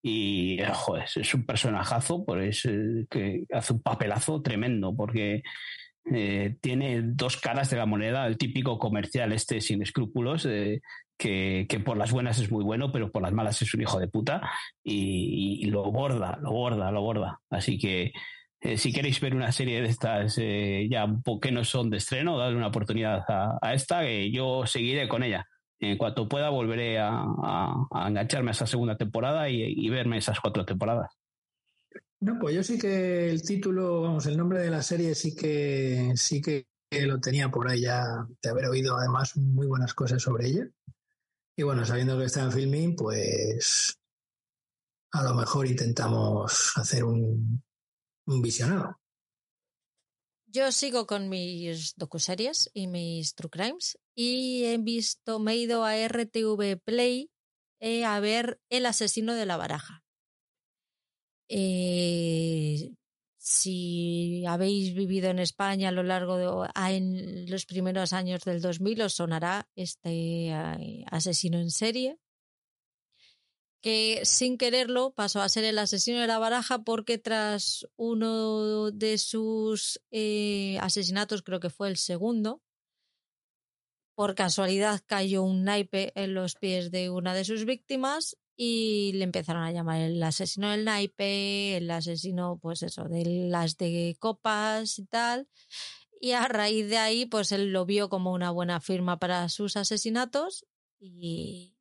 y 0.02 0.58
joder, 0.72 1.06
es 1.14 1.34
un 1.34 1.44
personajazo, 1.44 2.24
pues, 2.24 2.62
que 3.10 3.44
hace 3.52 3.72
un 3.72 3.82
papelazo 3.82 4.40
tremendo, 4.40 4.94
porque 4.96 5.42
eh, 6.10 6.56
tiene 6.60 7.02
dos 7.02 7.36
caras 7.36 7.68
de 7.70 7.76
la 7.76 7.86
moneda, 7.86 8.26
el 8.26 8.38
típico 8.38 8.78
comercial 8.78 9.32
este 9.32 9.60
sin 9.60 9.82
escrúpulos, 9.82 10.46
eh, 10.46 10.80
que, 11.18 11.66
por 11.84 11.98
las 11.98 12.12
buenas 12.12 12.38
es 12.38 12.50
muy 12.50 12.64
bueno, 12.64 12.90
pero 12.92 13.12
por 13.12 13.20
las 13.22 13.32
malas 13.32 13.60
es 13.60 13.74
un 13.74 13.82
hijo 13.82 13.98
de 14.00 14.08
puta, 14.08 14.40
y, 14.82 15.66
lo 15.66 15.90
borda, 15.92 16.38
lo 16.40 16.52
borda, 16.52 16.90
lo 16.90 17.02
borda. 17.02 17.40
Así 17.50 17.78
que 17.78 18.12
si 18.76 18.92
queréis 18.92 19.20
ver 19.20 19.34
una 19.34 19.52
serie 19.52 19.82
de 19.82 19.88
estas 19.88 20.36
ya 20.36 21.06
que 21.40 21.52
no 21.52 21.64
son 21.64 21.90
de 21.90 21.98
estreno, 21.98 22.38
dadle 22.38 22.56
una 22.56 22.68
oportunidad 22.68 23.22
a, 23.28 23.58
a 23.60 23.74
esta, 23.74 24.02
que 24.02 24.30
yo 24.30 24.66
seguiré 24.66 25.08
con 25.08 25.22
ella 25.22 25.46
en 25.80 25.96
cuanto 25.96 26.28
pueda 26.28 26.50
volveré 26.50 26.98
a, 26.98 27.24
engancharme 28.06 28.50
a 28.50 28.52
esa 28.52 28.66
segunda 28.66 28.96
temporada 28.96 29.48
y, 29.48 29.88
verme 29.88 30.18
esas 30.18 30.40
cuatro 30.40 30.64
temporadas. 30.64 31.18
No, 32.20 32.38
pues 32.38 32.54
yo 32.54 32.62
sí 32.62 32.78
que 32.78 33.30
el 33.30 33.42
título, 33.42 34.02
vamos, 34.02 34.26
el 34.26 34.36
nombre 34.36 34.60
de 34.60 34.70
la 34.70 34.82
serie 34.82 35.14
sí 35.14 35.34
que 35.34 36.12
sí 36.16 36.42
que 36.42 36.66
lo 37.06 37.18
tenía 37.18 37.50
por 37.50 37.68
ahí 37.68 37.82
ya 37.82 38.26
de 38.42 38.50
haber 38.50 38.66
oído 38.66 38.96
además 38.96 39.36
muy 39.36 39.66
buenas 39.66 39.94
cosas 39.94 40.20
sobre 40.20 40.48
ella. 40.48 40.68
Y 41.56 41.62
bueno, 41.62 41.84
sabiendo 41.86 42.18
que 42.18 42.24
está 42.24 42.42
en 42.42 42.52
filming, 42.52 42.94
pues 42.94 43.98
a 45.12 45.22
lo 45.22 45.34
mejor 45.34 45.66
intentamos 45.66 46.72
hacer 46.76 47.04
un, 47.04 47.62
un 48.26 48.42
visionado. 48.42 48.99
Yo 50.52 50.72
sigo 50.72 51.06
con 51.06 51.28
mis 51.28 51.94
docuseries 51.96 52.70
y 52.74 52.88
mis 52.88 53.36
true 53.36 53.50
crimes 53.50 53.98
y 54.16 54.64
he 54.64 54.78
visto, 54.78 55.38
me 55.38 55.52
he 55.52 55.56
ido 55.58 55.84
a 55.84 55.96
RTV 55.96 56.76
Play 56.84 57.30
eh, 57.78 58.04
a 58.04 58.18
ver 58.18 58.60
El 58.68 58.86
asesino 58.86 59.34
de 59.34 59.46
la 59.46 59.56
baraja. 59.56 60.02
Eh, 61.48 62.90
si 63.36 64.44
habéis 64.44 64.92
vivido 64.92 65.30
en 65.30 65.38
España 65.38 65.90
a 65.90 65.92
lo 65.92 66.02
largo 66.02 66.36
de 66.36 67.46
los 67.48 67.66
primeros 67.66 68.12
años 68.12 68.42
del 68.42 68.60
2000 68.60 69.02
os 69.02 69.14
sonará 69.14 69.68
este 69.76 70.48
eh, 70.48 71.04
asesino 71.10 71.60
en 71.60 71.70
serie 71.70 72.18
que 73.80 74.20
sin 74.24 74.58
quererlo 74.58 75.12
pasó 75.12 75.40
a 75.40 75.48
ser 75.48 75.64
el 75.64 75.78
asesino 75.78 76.20
de 76.20 76.26
la 76.26 76.38
baraja 76.38 76.82
porque 76.82 77.18
tras 77.18 77.86
uno 77.96 78.90
de 78.90 79.18
sus 79.18 80.00
eh, 80.10 80.78
asesinatos, 80.80 81.42
creo 81.42 81.60
que 81.60 81.70
fue 81.70 81.88
el 81.88 81.96
segundo, 81.96 82.62
por 84.14 84.34
casualidad 84.34 85.00
cayó 85.06 85.42
un 85.42 85.64
naipe 85.64 86.12
en 86.14 86.34
los 86.34 86.54
pies 86.54 86.90
de 86.90 87.08
una 87.08 87.34
de 87.34 87.44
sus 87.44 87.64
víctimas 87.64 88.36
y 88.54 89.12
le 89.14 89.24
empezaron 89.24 89.62
a 89.62 89.72
llamar 89.72 90.02
el 90.02 90.22
asesino 90.22 90.70
del 90.70 90.84
naipe, 90.84 91.78
el 91.78 91.90
asesino, 91.90 92.58
pues 92.60 92.82
eso, 92.82 93.04
de 93.04 93.24
las 93.48 93.78
de 93.78 94.14
copas 94.18 94.98
y 94.98 95.06
tal. 95.06 95.48
Y 96.20 96.32
a 96.32 96.46
raíz 96.46 96.90
de 96.90 96.98
ahí, 96.98 97.24
pues 97.24 97.52
él 97.52 97.72
lo 97.72 97.86
vio 97.86 98.10
como 98.10 98.34
una 98.34 98.50
buena 98.50 98.82
firma 98.82 99.18
para 99.18 99.48
sus 99.48 99.78
asesinatos 99.78 100.66
y, 100.98 101.78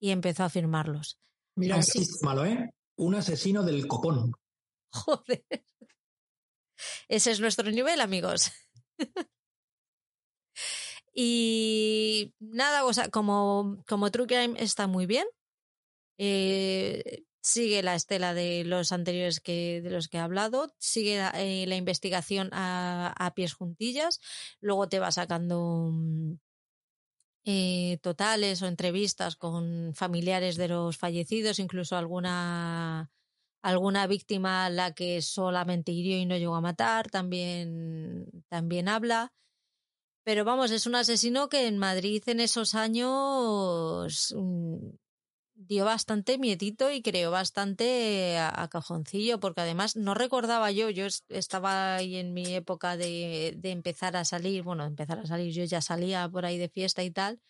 y 0.00 0.10
empezó 0.10 0.44
a 0.44 0.48
firmarlos. 0.48 1.18
Mira, 1.56 1.76
Así... 1.76 2.02
es 2.02 2.22
malo, 2.22 2.44
¿eh? 2.44 2.70
Un 2.96 3.14
asesino 3.14 3.62
del 3.62 3.86
copón. 3.86 4.32
Joder. 4.92 5.44
Ese 7.08 7.30
es 7.30 7.40
nuestro 7.40 7.70
nivel, 7.70 8.00
amigos. 8.00 8.52
y 11.14 12.34
nada, 12.38 12.84
o 12.84 12.92
sea, 12.92 13.08
como, 13.08 13.82
como 13.88 14.10
True 14.10 14.26
Crime 14.26 14.62
está 14.62 14.86
muy 14.86 15.06
bien. 15.06 15.26
Eh, 16.18 17.24
sigue 17.40 17.82
la 17.82 17.94
estela 17.94 18.34
de 18.34 18.64
los 18.64 18.92
anteriores 18.92 19.40
que, 19.40 19.80
de 19.82 19.90
los 19.90 20.08
que 20.08 20.18
he 20.18 20.20
hablado, 20.20 20.74
sigue 20.78 21.18
la, 21.18 21.30
eh, 21.30 21.66
la 21.66 21.76
investigación 21.76 22.50
a, 22.52 23.14
a, 23.16 23.34
pies 23.34 23.54
juntillas, 23.54 24.20
luego 24.60 24.88
te 24.88 24.98
va 24.98 25.12
sacando 25.12 25.92
eh, 27.50 27.96
totales 28.02 28.60
o 28.60 28.66
entrevistas 28.66 29.34
con 29.34 29.94
familiares 29.94 30.56
de 30.56 30.68
los 30.68 30.98
fallecidos, 30.98 31.58
incluso 31.58 31.96
alguna 31.96 33.10
alguna 33.62 34.06
víctima 34.06 34.68
la 34.68 34.92
que 34.92 35.22
solamente 35.22 35.90
hirió 35.90 36.18
y 36.18 36.26
no 36.26 36.36
llegó 36.36 36.56
a 36.56 36.60
matar, 36.60 37.10
también, 37.10 38.26
también 38.48 38.86
habla. 38.86 39.32
Pero 40.24 40.44
vamos, 40.44 40.70
es 40.72 40.86
un 40.86 40.94
asesino 40.94 41.48
que 41.48 41.68
en 41.68 41.78
Madrid 41.78 42.22
en 42.26 42.40
esos 42.40 42.74
años 42.74 44.34
mm, 44.36 44.90
dio 45.58 45.84
bastante 45.84 46.38
miedito 46.38 46.90
y 46.92 47.02
creó 47.02 47.32
bastante 47.32 48.38
a, 48.38 48.68
cajoncillo, 48.68 49.40
porque 49.40 49.62
además 49.62 49.96
no 49.96 50.14
recordaba 50.14 50.70
yo, 50.70 50.88
yo 50.88 51.06
estaba 51.28 51.96
ahí 51.96 52.16
en 52.16 52.32
mi 52.32 52.54
época 52.54 52.96
de, 52.96 53.54
de, 53.56 53.70
empezar 53.72 54.16
a 54.16 54.24
salir, 54.24 54.62
bueno, 54.62 54.84
empezar 54.84 55.18
a 55.18 55.26
salir, 55.26 55.52
yo 55.52 55.64
ya 55.64 55.80
salía 55.80 56.28
por 56.28 56.46
ahí 56.46 56.58
de 56.58 56.68
fiesta 56.68 57.02
y 57.02 57.10
tal, 57.10 57.40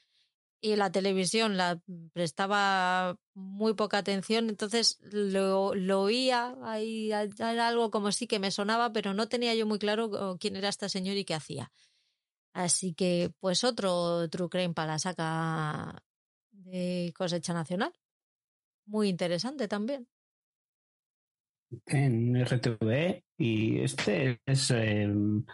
y 0.61 0.77
la 0.77 0.91
televisión 0.91 1.57
la 1.57 1.81
prestaba 2.15 3.17
muy 3.35 3.75
poca 3.75 3.99
atención, 3.99 4.49
entonces 4.49 4.99
lo, 5.03 5.75
lo 5.75 6.03
oía, 6.03 6.57
ahí 6.65 7.13
era 7.13 7.69
algo 7.69 7.91
como 7.91 8.11
sí 8.11 8.27
que 8.27 8.39
me 8.39 8.51
sonaba, 8.51 8.93
pero 8.93 9.13
no 9.13 9.29
tenía 9.29 9.55
yo 9.55 9.67
muy 9.67 9.79
claro 9.79 10.39
quién 10.41 10.57
era 10.57 10.71
esta 10.71 10.89
señor 10.89 11.17
y 11.17 11.25
qué 11.25 11.35
hacía. 11.35 11.71
Así 12.55 12.95
que, 12.95 13.31
pues 13.41 13.63
otro 13.65 14.29
True 14.31 14.49
Crime 14.49 14.75
para 14.75 14.95
la 14.95 16.03
de 16.69 17.13
cosecha 17.17 17.53
nacional. 17.53 17.93
Muy 18.87 19.09
interesante 19.09 19.69
también. 19.69 20.09
En 21.87 22.35
RTV 22.45 23.23
y 23.37 23.81
este 23.81 24.41
es 24.47 24.71
em, 24.71 25.45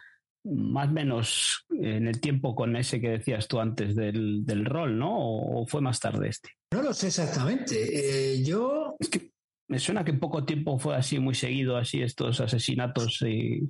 más 0.45 0.89
o 0.89 0.93
menos 0.93 1.67
en 1.71 2.07
el 2.07 2.21
tiempo 2.21 2.55
con 2.55 2.77
ese 2.77 3.01
que 3.01 3.11
decías 3.11 3.49
tú 3.49 3.59
antes 3.59 3.97
del, 3.97 4.45
del 4.45 4.65
rol, 4.65 4.99
¿no? 4.99 5.11
¿O 5.13 5.67
fue 5.67 5.81
más 5.81 5.99
tarde 5.99 6.29
este? 6.29 6.51
No 6.73 6.83
lo 6.83 6.93
sé 6.93 7.09
exactamente. 7.09 8.35
Eh, 8.35 8.45
yo... 8.45 8.97
Es 9.01 9.09
que 9.09 9.33
me 9.69 9.79
suena 9.79 10.05
que 10.05 10.13
en 10.13 10.21
poco 10.21 10.45
tiempo 10.45 10.79
fue 10.79 10.95
así 10.95 11.19
muy 11.19 11.35
seguido, 11.35 11.77
así 11.77 12.03
estos 12.03 12.41
asesinatos 12.41 13.23
y... 13.23 13.69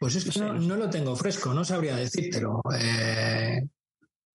Pues 0.00 0.14
es 0.14 0.30
que 0.30 0.38
no, 0.38 0.54
no 0.54 0.76
lo 0.76 0.90
tengo 0.90 1.16
fresco, 1.16 1.52
no 1.52 1.64
sabría 1.64 1.96
decírtelo. 1.96 2.62
Eh, 2.80 3.60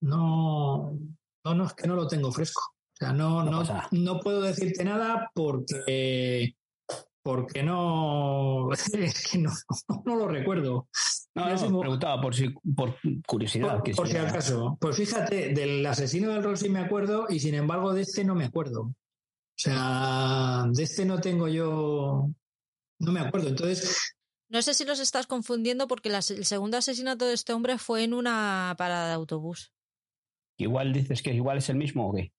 no, 0.02 0.98
no, 1.44 1.56
no, 1.56 1.65
es 1.65 1.74
que 1.74 1.88
no 1.88 1.95
lo 1.95 2.07
tengo 2.07 2.32
fresco. 2.32 2.61
O 2.94 2.95
sea, 2.95 3.11
no, 3.11 3.44
no, 3.44 3.64
no, 3.91 4.20
puedo 4.20 4.41
decirte 4.41 4.84
nada 4.84 5.30
porque 5.34 6.56
porque 7.24 7.64
no 7.64 8.72
es 8.94 9.28
que 9.28 9.38
no, 9.40 9.52
no 10.06 10.15
lo 10.15 10.28
recuerdo. 10.28 10.88
No, 11.36 11.56
no 11.56 11.80
preguntaba 11.80 12.22
por 12.22 12.36
si 12.36 12.49
por 12.76 12.95
curiosidad. 13.26 13.80
Por, 13.80 13.95
por 13.95 14.07
si 14.07 14.18
acaso. 14.18 14.78
Pues 14.80 14.95
fíjate, 14.95 15.53
del 15.53 15.86
asesino 15.86 16.32
del 16.32 16.44
rol 16.44 16.57
sí 16.57 16.70
me 16.70 16.80
acuerdo 16.80 17.26
y 17.30 17.40
sin 17.40 17.56
embargo 17.56 17.94
de 17.94 18.02
este 18.02 18.24
no 18.24 18.36
me 18.36 18.45
acuerdo. 18.45 18.82
O 18.84 18.95
sea, 19.56 20.65
de 20.72 20.84
este 20.84 21.06
no 21.06 21.20
tengo 21.20 21.48
yo. 21.48 22.30
No 22.99 23.11
me 23.11 23.20
acuerdo. 23.20 23.49
Entonces. 23.49 24.15
No 24.49 24.61
sé 24.61 24.76
si 24.76 24.86
los 24.86 24.99
estás 24.99 25.26
confundiendo 25.26 25.88
porque 25.88 26.10
el 26.10 26.45
segundo 26.45 26.78
asesinato 26.78 27.26
de 27.26 27.34
este 27.34 27.53
hombre 27.53 27.80
fue 27.80 28.03
en 28.03 28.14
una 28.14 28.76
parada 28.78 29.07
de 29.07 29.14
autobús. 29.14 29.72
Igual 30.58 30.94
dices 30.94 31.22
que 31.22 31.34
igual 31.34 31.58
es 31.58 31.70
el 31.70 31.78
mismo 31.78 32.10
o 32.10 32.14
qué. 32.14 32.32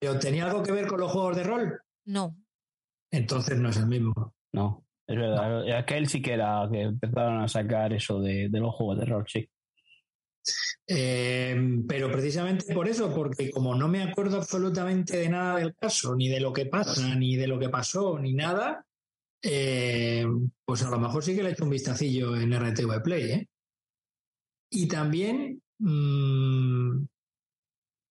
¿Pero 0.00 0.18
tenía 0.18 0.46
algo 0.46 0.62
que 0.62 0.72
ver 0.72 0.86
con 0.86 1.00
los 1.00 1.10
juegos 1.10 1.36
de 1.36 1.44
rol? 1.44 1.80
No. 2.06 2.36
Entonces 3.10 3.58
no 3.58 3.70
es 3.70 3.76
el 3.76 3.86
mismo. 3.86 4.34
No. 4.52 4.84
Es 5.06 5.16
verdad, 5.16 5.76
aquel 5.76 6.06
sí 6.06 6.20
que 6.20 6.34
era 6.34 6.68
que 6.70 6.82
empezaron 6.82 7.40
a 7.40 7.48
sacar 7.48 7.94
eso 7.94 8.20
de, 8.20 8.48
los 8.52 8.74
juegos 8.74 8.98
de 8.98 9.06
rol, 9.06 9.24
sí. 9.26 9.48
Eh, 10.86 11.56
pero 11.88 12.10
precisamente 12.10 12.74
por 12.74 12.88
eso, 12.88 13.14
porque 13.14 13.50
como 13.50 13.74
no 13.74 13.88
me 13.88 14.02
acuerdo 14.02 14.36
absolutamente 14.36 15.16
de 15.16 15.28
nada 15.30 15.58
del 15.58 15.74
caso, 15.74 16.14
ni 16.14 16.28
de 16.28 16.40
lo 16.40 16.52
que 16.52 16.66
pasa, 16.66 17.14
ni 17.14 17.36
de 17.36 17.46
lo 17.46 17.58
que 17.58 17.70
pasó, 17.70 18.18
ni 18.18 18.34
nada, 18.34 18.84
eh, 19.42 20.26
pues 20.64 20.82
a 20.82 20.90
lo 20.90 20.98
mejor 20.98 21.22
sí 21.22 21.34
que 21.34 21.42
le 21.42 21.50
he 21.50 21.52
hecho 21.52 21.64
un 21.64 21.70
vistacillo 21.70 22.36
en 22.36 22.52
RTV 22.52 23.02
Play. 23.02 23.30
¿eh? 23.30 23.48
Y 24.70 24.88
también 24.88 25.62
mm, 25.78 27.02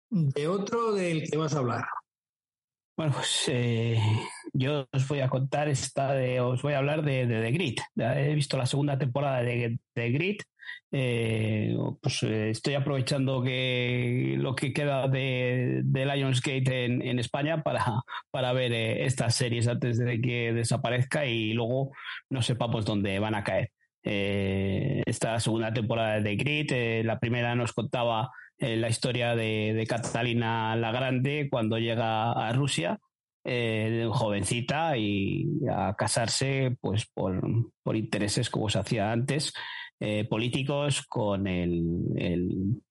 de 0.10 0.48
otro 0.48 0.94
del 0.94 1.30
que 1.30 1.38
vas 1.38 1.54
a 1.54 1.60
hablar. 1.60 1.86
Bueno, 2.98 3.14
pues 3.14 3.46
eh, 3.50 4.02
yo 4.54 4.88
os 4.92 5.08
voy 5.08 5.20
a 5.20 5.30
contar 5.30 5.70
esta 5.70 6.14
de, 6.14 6.40
os 6.42 6.64
voy 6.64 6.74
a 6.74 6.80
hablar 6.80 7.04
de, 7.04 7.28
The 7.28 7.52
Grit. 7.52 7.80
He 7.96 8.34
visto 8.34 8.58
la 8.58 8.66
segunda 8.66 8.98
temporada 8.98 9.44
de 9.44 9.78
The 9.94 10.10
Grit. 10.10 10.42
Eh, 10.92 11.78
pues 12.02 12.24
eh, 12.24 12.50
estoy 12.50 12.74
aprovechando 12.74 13.44
que 13.44 14.36
lo 14.40 14.56
que 14.56 14.74
queda 14.74 15.08
de, 15.08 15.84
Lionsgate 15.86 16.86
en, 16.86 17.04
en, 17.04 17.20
España 17.20 17.62
para, 17.62 17.86
para 18.32 18.52
ver 18.54 18.74
estas 18.74 19.36
series 19.36 19.68
antes 19.68 20.00
de 20.00 20.20
que 20.20 20.54
desaparezca 20.54 21.28
y 21.28 21.54
luego 21.54 21.92
no 22.32 22.42
sepamos 22.42 22.84
dónde 22.84 23.20
van 23.20 23.36
a 23.36 23.44
caer. 23.44 23.70
esta 24.02 25.40
segunda 25.40 25.72
temporada 25.72 26.16
de 26.16 26.24
The 26.24 26.36
Grit, 26.36 27.06
la 27.06 27.20
primera 27.20 27.54
nos 27.54 27.74
contaba 27.74 28.32
eh, 28.60 28.76
la 28.76 28.90
historia 28.90 29.36
de, 29.36 29.86
Catalina 29.88 30.76
la 30.76 30.92
Grande 30.92 31.48
cuando 31.50 31.78
llega 31.78 32.32
a 32.32 32.52
Rusia, 32.54 33.00
eh, 33.44 34.08
jovencita 34.12 34.98
y 34.98 35.48
a 35.72 35.94
casarse 35.96 36.76
pues 36.82 37.06
por, 37.06 37.40
intereses 37.96 38.50
como 38.50 38.70
se 38.70 38.80
hacía 38.80 39.12
antes, 39.12 39.54
eh, 40.00 40.26
políticos 40.28 41.04
con 41.08 41.48
el, 41.48 42.82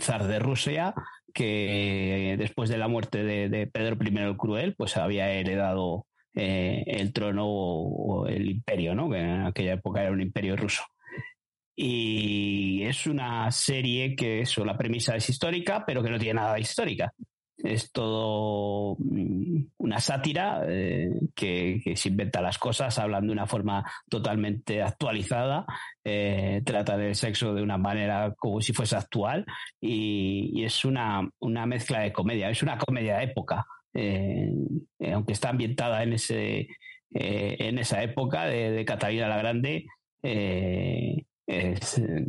zar 0.00 0.26
de 0.26 0.38
Rusia 0.38 0.94
que 1.34 2.36
después 2.38 2.68
de 2.70 2.78
la 2.78 2.88
muerte 2.88 3.22
de, 3.22 3.66
Pedro 3.66 3.96
I 4.02 4.18
el 4.18 4.36
Cruel 4.36 4.74
pues 4.76 4.96
había 4.96 5.30
heredado 5.30 6.06
el 6.34 7.12
trono 7.12 7.46
o, 7.46 8.26
el 8.26 8.50
imperio, 8.50 8.94
¿no? 8.94 9.10
que 9.10 9.18
en 9.18 9.42
aquella 9.42 9.74
época 9.74 10.02
era 10.02 10.12
un 10.12 10.20
imperio 10.20 10.56
ruso. 10.56 10.84
Y 11.80 12.82
es 12.82 13.06
una 13.06 13.52
serie 13.52 14.16
que 14.16 14.40
eso, 14.40 14.64
la 14.64 14.76
premisa 14.76 15.14
es 15.14 15.28
histórica, 15.28 15.84
pero 15.86 16.02
que 16.02 16.10
no 16.10 16.18
tiene 16.18 16.40
nada 16.40 16.54
de 16.54 16.60
histórica. 16.62 17.14
Es 17.56 17.92
todo 17.92 18.96
mm, 18.98 19.60
una 19.76 20.00
sátira 20.00 20.62
eh, 20.66 21.08
que, 21.36 21.80
se 21.94 22.08
inventa 22.08 22.42
las 22.42 22.58
cosas, 22.58 22.98
hablan 22.98 23.28
de 23.28 23.32
una 23.32 23.46
forma 23.46 23.88
totalmente 24.08 24.82
actualizada, 24.82 25.66
eh, 26.02 26.62
trata 26.64 26.96
del 26.96 27.14
sexo 27.14 27.54
de 27.54 27.62
una 27.62 27.78
manera 27.78 28.34
como 28.36 28.60
si 28.60 28.72
fuese 28.72 28.96
actual 28.96 29.46
y, 29.80 30.64
es 30.64 30.84
una, 30.84 31.30
una, 31.38 31.64
mezcla 31.64 32.00
de 32.00 32.12
comedia, 32.12 32.50
es 32.50 32.60
una 32.64 32.76
comedia 32.76 33.18
de 33.18 33.24
época, 33.24 33.64
eh, 33.94 34.50
aunque 35.12 35.32
está 35.32 35.50
ambientada 35.50 36.02
en, 36.02 36.14
ese, 36.14 36.66
en 37.12 37.78
esa 37.78 38.02
época 38.02 38.46
de 38.46 38.84
Catalina 38.84 39.28
la 39.28 39.38
Grande 39.38 39.86
es, 41.48 41.98
eh, 41.98 42.26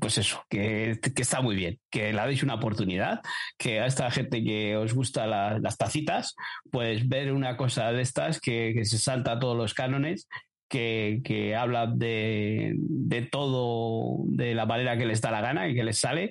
pues 0.00 0.18
eso, 0.18 0.44
que, 0.48 0.98
está 1.16 1.40
muy 1.40 1.56
bien, 1.56 1.78
que 1.90 2.12
le 2.12 2.26
deis 2.26 2.42
una 2.42 2.54
oportunidad, 2.54 3.20
que 3.58 3.80
a 3.80 3.86
esta 3.86 4.10
gente 4.10 4.44
que 4.44 4.76
os 4.76 4.94
gusta 4.94 5.26
las 5.26 5.76
tacitas, 5.76 6.36
pues 6.70 7.08
ver 7.08 7.32
una 7.32 7.56
cosa 7.56 7.90
de 7.92 8.02
estas 8.02 8.40
que, 8.40 8.84
se 8.84 8.98
salta 8.98 9.32
a 9.32 9.38
todos 9.38 9.56
los 9.56 9.74
cánones, 9.74 10.28
que, 10.68 11.22
que 11.24 11.56
habla 11.56 11.86
de, 11.86 12.74
de, 12.78 13.22
todo 13.22 14.24
de 14.26 14.54
la 14.54 14.66
manera 14.66 14.98
que 14.98 15.06
les 15.06 15.22
da 15.22 15.30
la 15.30 15.40
gana 15.40 15.68
y 15.68 15.74
que 15.74 15.84
les 15.84 15.98
sale, 15.98 16.30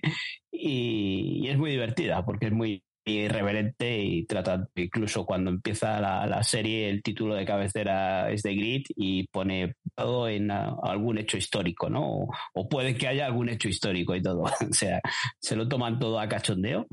y 0.52 1.48
es 1.48 1.58
muy 1.58 1.72
divertida, 1.72 2.24
porque 2.24 2.48
es 2.48 2.54
muy, 2.54 2.84
irreverente 3.08 4.00
y 4.00 4.26
trata, 4.26 4.68
incluso 4.76 5.26
cuando 5.26 5.50
empieza 5.50 6.00
la, 6.00 6.44
serie, 6.44 6.90
el 6.90 7.02
título 7.02 7.36
de 7.36 7.46
cabecera 7.46 8.30
es 8.32 8.44
de 8.44 8.56
Grit 8.56 8.88
y 8.96 9.28
pone 9.28 9.76
todo 9.96 10.28
en 10.28 10.52
algún 10.52 11.18
hecho 11.18 11.38
histórico, 11.38 11.90
¿no? 11.90 12.28
O, 12.54 12.70
puede 12.70 12.96
que 12.96 13.08
haya 13.08 13.26
algún 13.26 13.50
hecho 13.50 13.70
histórico 13.70 14.16
y 14.16 14.22
todo. 14.22 14.44
o 14.44 14.74
sea, 14.74 15.02
se 15.40 15.56
lo 15.56 15.68
toman 15.68 16.00
todo 16.00 16.20
a 16.20 16.28
cachondeo. 16.28 16.88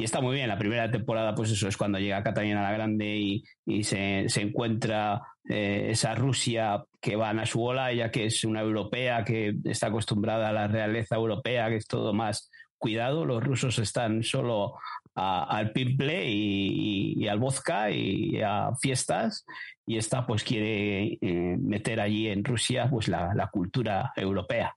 Y 0.00 0.04
está 0.04 0.20
muy 0.20 0.36
bien, 0.36 0.46
la 0.46 0.58
primera 0.58 0.88
temporada, 0.88 1.34
pues 1.34 1.50
eso 1.50 1.66
es 1.66 1.76
cuando 1.76 1.98
llega 1.98 2.22
Catalina 2.22 2.62
la 2.62 2.70
Grande 2.70 3.16
y, 3.16 3.42
y 3.66 3.82
se, 3.82 4.26
encuentra 4.36 5.20
eh, 5.48 5.88
esa 5.90 6.14
Rusia 6.14 6.84
que 7.00 7.16
va 7.16 7.30
a 7.30 7.46
su 7.46 7.60
ola, 7.64 7.92
ya 7.92 8.08
que 8.12 8.26
es 8.26 8.44
una 8.44 8.60
europea 8.60 9.24
que 9.24 9.56
está 9.64 9.88
acostumbrada 9.88 10.50
a 10.50 10.52
la 10.52 10.68
realeza 10.68 11.16
europea, 11.16 11.68
que 11.68 11.76
es 11.76 11.88
todo 11.88 12.12
más 12.12 12.48
cuidado. 12.78 13.26
Los 13.26 13.42
rusos 13.42 13.78
están 13.78 14.22
solo 14.22 14.74
al 15.18 15.72
pimple 15.72 16.28
y, 16.28 17.26
al 17.26 17.38
vodka 17.38 17.90
y 17.90 18.40
a 18.40 18.70
fiestas 18.80 19.44
y 19.86 19.96
esta 19.96 20.26
pues 20.26 20.44
quiere 20.44 21.18
eh, 21.20 21.56
meter 21.58 22.00
allí 22.00 22.28
en 22.28 22.44
Rusia 22.44 22.88
pues 22.90 23.08
la, 23.08 23.48
cultura 23.52 24.12
europea. 24.14 24.74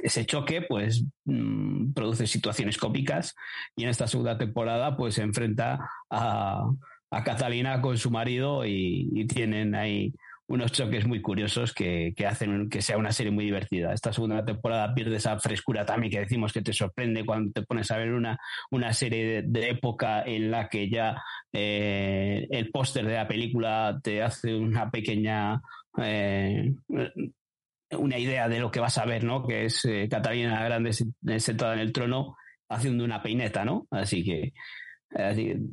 Ese 0.00 0.24
choque 0.24 0.62
pues 0.62 1.04
mm, 1.24 1.92
produce 1.92 2.26
situaciones 2.26 2.78
cómicas 2.78 3.34
y 3.76 3.82
en 3.82 3.90
esta 3.90 4.06
segunda 4.06 4.38
temporada 4.38 4.96
pues 4.96 5.14
se 5.14 5.22
enfrenta 5.22 5.90
a, 6.10 6.64
Catalina 7.24 7.80
con 7.80 7.96
su 7.96 8.10
marido 8.10 8.66
y 8.66 9.24
tienen 9.28 9.76
ahí 9.76 10.12
unos 10.46 10.72
choques 10.72 11.06
muy 11.06 11.22
curiosos 11.22 11.72
que, 11.72 12.14
hacen 12.26 12.68
que 12.68 12.82
sea 12.82 12.98
una 12.98 13.12
serie 13.12 13.32
muy 13.32 13.46
divertida. 13.46 13.92
Esta 13.92 14.12
segunda 14.12 14.44
temporada 14.44 14.94
pierde 14.94 15.16
esa 15.16 15.38
frescura 15.38 15.86
también 15.86 16.10
que 16.10 16.20
decimos 16.20 16.52
que 16.52 16.62
te 16.62 16.72
sorprende 16.72 17.24
cuando 17.24 17.52
te 17.52 17.62
pones 17.62 17.90
a 17.90 17.96
ver 17.96 18.12
una, 18.12 18.38
una 18.70 18.92
serie 18.92 19.42
de, 19.42 19.68
época 19.70 20.22
en 20.22 20.50
la 20.50 20.68
que 20.68 20.90
ya 20.90 21.22
eh, 21.52 22.46
el 22.50 22.70
póster 22.70 23.06
de 23.06 23.14
la 23.14 23.28
película 23.28 23.98
te 24.02 24.22
hace 24.22 24.54
una 24.54 24.90
pequeña... 24.90 25.60
Eh, 25.98 26.74
una 27.90 28.18
idea 28.18 28.48
de 28.48 28.58
lo 28.58 28.72
que 28.72 28.80
vas 28.80 28.98
a 28.98 29.04
ver, 29.04 29.22
¿no? 29.22 29.46
Que 29.46 29.66
es 29.66 29.84
eh, 29.84 30.08
Catalina 30.10 30.64
Grande 30.64 30.92
sentada 31.38 31.74
en 31.74 31.80
el 31.80 31.92
trono 31.92 32.36
haciendo 32.68 33.04
una 33.04 33.22
peineta, 33.22 33.64
¿no? 33.64 33.86
Así 33.90 34.24
que 34.24 34.52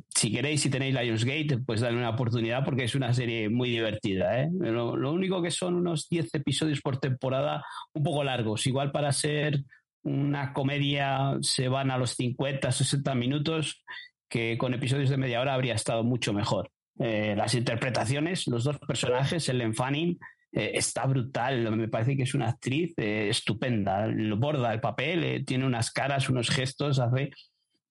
si 0.08 0.32
queréis, 0.32 0.60
si 0.60 0.70
tenéis 0.70 0.94
Lionsgate, 0.94 1.58
pues 1.58 1.80
dale 1.80 1.96
una 1.96 2.10
oportunidad 2.10 2.64
porque 2.64 2.84
es 2.84 2.94
una 2.94 3.12
serie 3.12 3.48
muy 3.48 3.70
divertida. 3.70 4.40
¿eh? 4.40 4.50
Lo, 4.52 5.12
único 5.12 5.42
que 5.42 5.50
son 5.50 5.74
unos 5.74 6.08
10 6.08 6.34
episodios 6.34 6.80
por 6.80 6.98
temporada, 6.98 7.64
un 7.92 8.02
poco 8.04 8.22
largos. 8.22 8.66
Igual 8.66 8.92
para 8.92 9.12
ser 9.12 9.64
una 10.04 10.52
comedia 10.52 11.38
se 11.40 11.68
van 11.68 11.90
a 11.90 11.98
los 11.98 12.12
50, 12.12 12.70
60 12.70 13.14
minutos, 13.14 13.84
que 14.28 14.56
con 14.58 14.74
episodios 14.74 15.10
de 15.10 15.16
media 15.16 15.40
hora 15.40 15.54
habría 15.54 15.74
estado 15.74 16.04
mucho 16.04 16.32
mejor. 16.32 16.70
Eh, 16.98 17.34
las 17.36 17.54
interpretaciones, 17.54 18.46
los 18.46 18.64
dos 18.64 18.78
personajes, 18.78 19.48
Ellen 19.48 19.74
Fanning, 19.74 20.18
eh, 20.52 20.72
está 20.74 21.04
brutal. 21.06 21.74
Me 21.76 21.88
parece 21.88 22.16
que 22.16 22.22
es 22.22 22.34
una 22.34 22.48
actriz 22.48 22.94
eh, 22.96 23.28
estupenda. 23.28 24.06
Lo 24.06 24.36
borda 24.36 24.72
el 24.72 24.80
papel, 24.80 25.44
tiene 25.44 25.66
unas 25.66 25.90
caras, 25.90 26.28
unos 26.28 26.48
gestos, 26.48 27.00
hace 27.00 27.30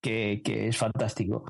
que, 0.01 0.41
es 0.45 0.77
fantástico. 0.77 1.45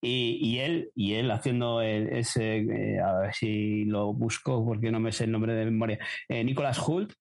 Y, 0.00 0.58
él, 0.58 0.90
y 0.94 1.14
él 1.14 1.30
haciendo 1.30 1.82
ese, 1.82 3.00
a 3.00 3.12
ver 3.20 3.34
si 3.34 3.84
lo 3.84 4.12
busco 4.12 4.64
porque 4.64 4.90
no 4.90 4.98
me 4.98 5.12
sé 5.12 5.24
el 5.24 5.32
nombre 5.32 5.54
de 5.54 5.66
memoria, 5.66 5.98
Nicolas 6.28 6.80
Hult, 6.86 7.12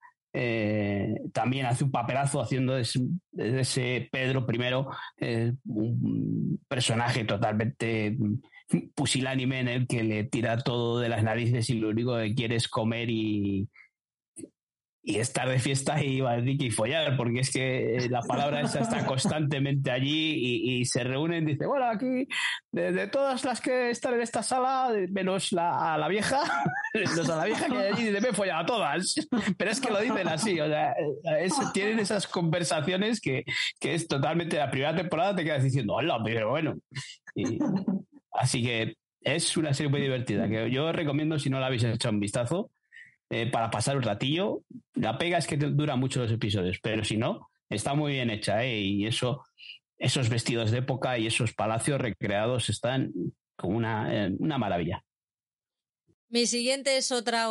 también 1.34 1.66
hace 1.66 1.84
un 1.84 1.91
papelazo 1.91 2.41
haciendo 2.41 2.78
ese, 2.78 2.99
ese 3.38 4.10
Pedro 4.12 4.45
I, 4.49 5.54
un 5.66 6.60
personaje 6.68 7.26
totalmente 7.26 8.18
pusilánime 8.95 9.60
en 9.60 9.68
el 9.68 9.88
que 9.88 10.04
le 10.04 10.24
tira 10.26 10.58
todo 10.58 10.99
de 10.99 11.10
las 11.10 11.24
narices 11.24 11.70
y 11.70 11.76
lo 11.76 11.90
único 11.90 12.18
que 12.18 12.36
quiere 12.36 12.56
es 12.56 12.68
comer 12.68 13.10
y, 13.10 13.70
y 15.07 15.19
estar 15.19 15.47
de 15.47 15.57
fiesta 15.57 16.03
y 16.03 16.21
y 16.21 16.69
follar, 16.69 17.15
porque 17.15 17.39
es 17.39 17.49
que 17.49 18.07
la 18.09 18.19
palabra 18.21 18.59
esa 18.59 18.81
está 18.81 19.05
constantemente 19.05 19.89
allí 19.89 20.81
y, 20.81 20.84
se 20.84 21.01
reúnen, 21.05 21.45
dice, 21.45 21.65
bueno, 21.65 21.85
aquí 21.85 22.27
de, 22.73 23.07
todas 23.07 23.45
las 23.45 23.61
que 23.61 23.89
están 23.89 24.15
en 24.15 24.21
esta 24.21 24.43
sala, 24.43 24.91
menos 25.09 25.53
la, 25.53 25.93
a 25.93 25.97
la 25.97 26.09
vieja, 26.09 26.41
menos 26.93 27.29
a 27.29 27.38
la 27.38 27.45
vieja 27.45 27.67
que 27.67 27.77
allí 27.77 28.03
dice, 28.03 28.19
me 28.19 28.27
he 28.27 28.34
follado 28.34 28.59
a 28.59 28.65
todas, 28.65 29.15
pero 29.57 29.71
es 29.71 29.79
que 29.79 29.91
lo 29.91 30.01
dicen 30.01 30.27
así, 30.27 30.59
o 30.59 30.67
sea, 30.67 30.93
tienen 31.73 31.99
esas 31.99 32.27
conversaciones 32.27 33.21
que, 33.21 33.45
que, 33.79 33.93
es 33.93 34.09
totalmente, 34.09 34.57
la 34.57 34.69
primera 34.69 34.93
temporada 34.93 35.38
te 35.38 35.45
quedas 35.45 35.63
diciendo, 35.63 35.93
hola, 35.93 36.19
pero 36.21 36.49
bueno, 36.49 36.75
Así 38.34 38.61
que 38.61 38.97
es 39.21 39.55
una 39.55 39.73
serie 39.73 39.89
muy 39.89 40.01
divertida, 40.01 40.49
que 40.49 40.69
yo 40.69 40.91
recomiendo 40.91 41.39
si 41.39 41.49
no 41.49 41.61
la 41.61 41.67
habéis 41.67 41.85
hecho 41.85 42.09
un 42.09 42.19
vistazo, 42.19 42.71
eh, 43.30 43.49
para 43.49 43.70
pasar 43.70 43.98
un 43.98 44.04
ratillo. 44.04 44.64
La 44.94 45.18
pega 45.18 45.38
es 45.38 45.48
que 45.48 45.58
dura 45.58 45.95
mucho 45.95 46.22
los 46.22 46.32
episodios, 46.32 46.80
pero 46.82 47.04
si 47.04 47.18
no, 47.18 47.49
está 47.70 47.94
muy 47.94 48.14
bien 48.14 48.30
hecha, 48.30 48.64
¿eh? 48.64 48.80
Y 48.80 49.06
eso, 49.06 49.44
esos 49.98 50.30
vestidos 50.30 50.72
de 50.72 50.80
época 50.80 51.18
y 51.18 51.28
esos 51.28 51.54
palacios 51.54 51.99
recreados 51.99 52.70
están 52.70 53.12
como 53.56 53.78
una, 53.78 54.28
eh, 54.28 54.36
una 54.40 54.58
maravilla. 54.58 55.04
Mi 56.30 56.45
siguiente 56.45 56.98
es 56.98 57.12
otra 57.12 57.48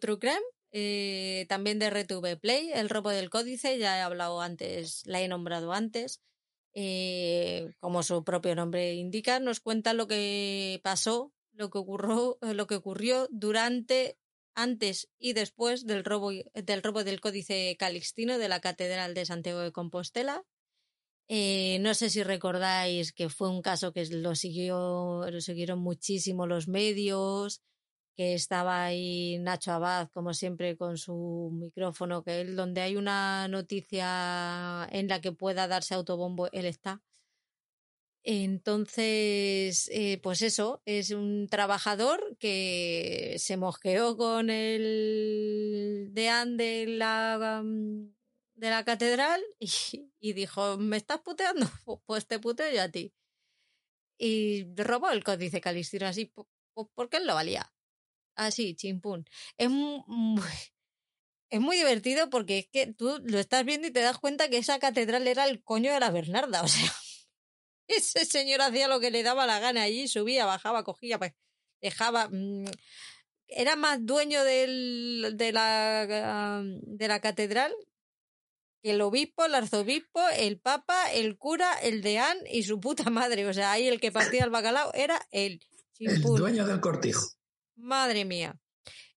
True 0.00 0.18
Crime, 0.18 0.40
eh, 0.70 1.46
también 1.48 1.78
de 1.78 1.90
RTV 1.90 2.38
Play, 2.38 2.70
El 2.72 2.88
robo 2.88 3.10
del 3.10 3.30
códice, 3.30 3.78
ya 3.78 3.98
he 3.98 4.00
hablado 4.00 4.40
antes, 4.40 5.02
la 5.06 5.20
he 5.20 5.28
nombrado 5.28 5.72
antes. 5.72 6.22
Eh, 6.74 7.74
como 7.80 8.02
su 8.02 8.24
propio 8.24 8.54
nombre 8.54 8.94
indica, 8.94 9.40
nos 9.40 9.60
cuenta 9.60 9.92
lo 9.92 10.06
que 10.06 10.80
pasó, 10.82 11.32
lo 11.52 11.68
que 11.68 11.78
ocurrió, 11.78 12.38
lo 12.40 12.66
que 12.66 12.76
ocurrió 12.76 13.28
durante, 13.30 14.18
antes 14.54 15.08
y 15.18 15.32
después 15.32 15.86
del 15.86 16.04
robo, 16.04 16.30
del 16.54 16.82
robo 16.82 17.04
del 17.04 17.20
Códice 17.20 17.76
Calixtino 17.78 18.38
de 18.38 18.48
la 18.48 18.60
Catedral 18.60 19.14
de 19.14 19.26
Santiago 19.26 19.60
de 19.60 19.72
Compostela. 19.72 20.44
Eh, 21.28 21.78
no 21.80 21.94
sé 21.94 22.10
si 22.10 22.22
recordáis 22.22 23.12
que 23.12 23.28
fue 23.28 23.48
un 23.48 23.62
caso 23.62 23.92
que 23.92 24.04
lo 24.06 24.34
siguió, 24.34 25.30
lo 25.30 25.40
siguieron 25.40 25.78
muchísimo 25.78 26.46
los 26.46 26.68
medios, 26.68 27.62
que 28.16 28.34
estaba 28.34 28.84
ahí 28.84 29.38
Nacho 29.38 29.72
Abad, 29.72 30.10
como 30.10 30.34
siempre, 30.34 30.76
con 30.76 30.98
su 30.98 31.50
micrófono, 31.52 32.22
que 32.22 32.42
él, 32.42 32.56
donde 32.56 32.82
hay 32.82 32.96
una 32.96 33.48
noticia 33.48 34.86
en 34.90 35.08
la 35.08 35.20
que 35.20 35.32
pueda 35.32 35.68
darse 35.68 35.94
autobombo, 35.94 36.50
él 36.52 36.66
está. 36.66 37.02
Entonces, 38.24 39.88
eh, 39.92 40.20
pues 40.22 40.42
eso, 40.42 40.80
es 40.84 41.10
un 41.10 41.48
trabajador 41.48 42.36
que 42.38 43.34
se 43.38 43.56
mosqueó 43.56 44.16
con 44.16 44.48
el 44.48 46.08
deán 46.12 46.56
de 46.56 46.86
la, 46.86 47.62
mm, 47.64 48.14
de 48.54 48.70
la 48.70 48.84
catedral 48.84 49.42
y, 50.20 50.32
dijo, 50.34 50.76
¿me 50.78 50.96
estás 50.96 51.20
puteando? 51.20 51.68
Pues 52.06 52.26
te 52.26 52.38
puteo 52.38 52.72
yo 52.72 52.82
a 52.82 52.88
ti. 52.88 53.12
Y 54.18 54.66
robó 54.76 55.10
el 55.10 55.24
códice 55.24 55.60
Calistino 55.60 56.06
así, 56.06 56.32
porque 56.94 57.16
él 57.16 57.26
lo 57.26 57.34
valía. 57.34 57.72
Así, 58.36 58.76
chimpún. 58.76 59.26
Es 59.58 59.68
muy, 59.68 60.04
es 61.50 61.60
muy 61.60 61.76
divertido 61.76 62.30
porque 62.30 62.58
es 62.58 62.68
que 62.68 62.86
tú 62.86 63.20
lo 63.24 63.38
estás 63.40 63.64
viendo 63.64 63.88
y 63.88 63.90
te 63.90 64.00
das 64.00 64.18
cuenta 64.18 64.48
que 64.48 64.58
esa 64.58 64.78
catedral 64.78 65.26
era 65.26 65.46
el 65.46 65.62
coño 65.64 65.92
de 65.92 66.00
la 66.00 66.10
Bernarda. 66.10 66.62
O 66.64 66.68
sea, 66.68 66.92
ese 67.88 68.24
señor 68.24 68.62
hacía 68.62 68.88
lo 68.88 69.00
que 69.00 69.10
le 69.10 69.22
daba 69.22 69.46
la 69.46 69.60
gana 69.60 69.82
allí, 69.82 70.08
subía, 70.08 70.46
bajaba, 70.46 70.84
cogía, 70.84 71.18
pues, 71.18 71.32
dejaba. 71.80 72.28
Mm, 72.30 72.66
era 73.48 73.76
más 73.76 74.04
dueño 74.04 74.44
del, 74.44 75.34
de, 75.36 75.52
la, 75.52 76.62
de 76.64 77.08
la 77.08 77.20
catedral 77.20 77.74
que 78.82 78.90
el 78.90 79.00
obispo, 79.00 79.44
el 79.44 79.54
arzobispo, 79.54 80.20
el 80.36 80.58
papa, 80.58 81.12
el 81.12 81.38
cura, 81.38 81.72
el 81.74 82.02
deán 82.02 82.36
y 82.50 82.64
su 82.64 82.80
puta 82.80 83.10
madre. 83.10 83.46
O 83.46 83.54
sea, 83.54 83.72
ahí 83.72 83.86
el 83.86 84.00
que 84.00 84.10
partía 84.10 84.44
el 84.44 84.50
bacalao 84.50 84.92
era 84.94 85.20
él. 85.30 85.60
El 85.98 86.20
dueño 86.20 86.66
del 86.66 86.80
cortijo. 86.80 87.28
Madre 87.76 88.24
mía. 88.24 88.58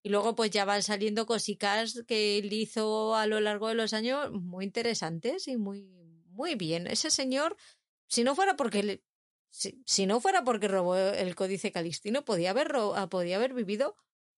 Y 0.04 0.10
luego 0.10 0.36
pues 0.36 0.52
ya 0.52 0.66
van 0.66 0.84
saliendo 0.84 1.26
cositas 1.26 2.04
que 2.08 2.38
él 2.38 2.54
hizo 2.54 3.16
a 3.16 3.26
lo 3.26 3.40
largo 3.40 3.70
de 3.70 3.74
los 3.74 3.94
años 3.94 4.32
muy 4.32 4.66
interesantes 4.66 5.48
y 5.48 5.58
muy, 5.58 5.82
muy 6.28 6.54
bien. 6.54 6.86
Ese 6.86 7.10
señor, 7.10 7.58
si 8.08 8.24
no 8.24 8.36
fuera 8.36 8.56
porque 8.56 9.02
si, 9.50 10.06
no 10.06 10.20
fuera 10.20 10.44
porque 10.44 10.68
robó 10.68 10.96
el 10.98 11.36
códice 11.36 11.72
calistino, 11.72 12.26
podía 12.26 12.52
haber, 12.52 12.72
ah, 12.96 13.08
podía 13.10 13.38
haber 13.38 13.54
vivido 13.54 13.96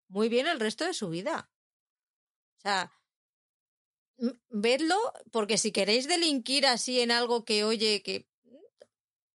muy 0.08 0.28
bien 0.28 0.46
el 0.46 0.60
resto 0.60 0.84
de 0.84 0.94
su 0.94 1.08
vida. 1.08 1.50
O 2.58 2.60
sea, 2.62 2.92
vedlo, 4.48 4.96
porque 5.32 5.58
si 5.58 5.72
queréis 5.72 6.08
delinquir 6.08 6.66
así 6.66 7.00
en 7.00 7.10
algo 7.10 7.44
que, 7.44 7.64
oye, 7.64 8.02
que 8.02 8.28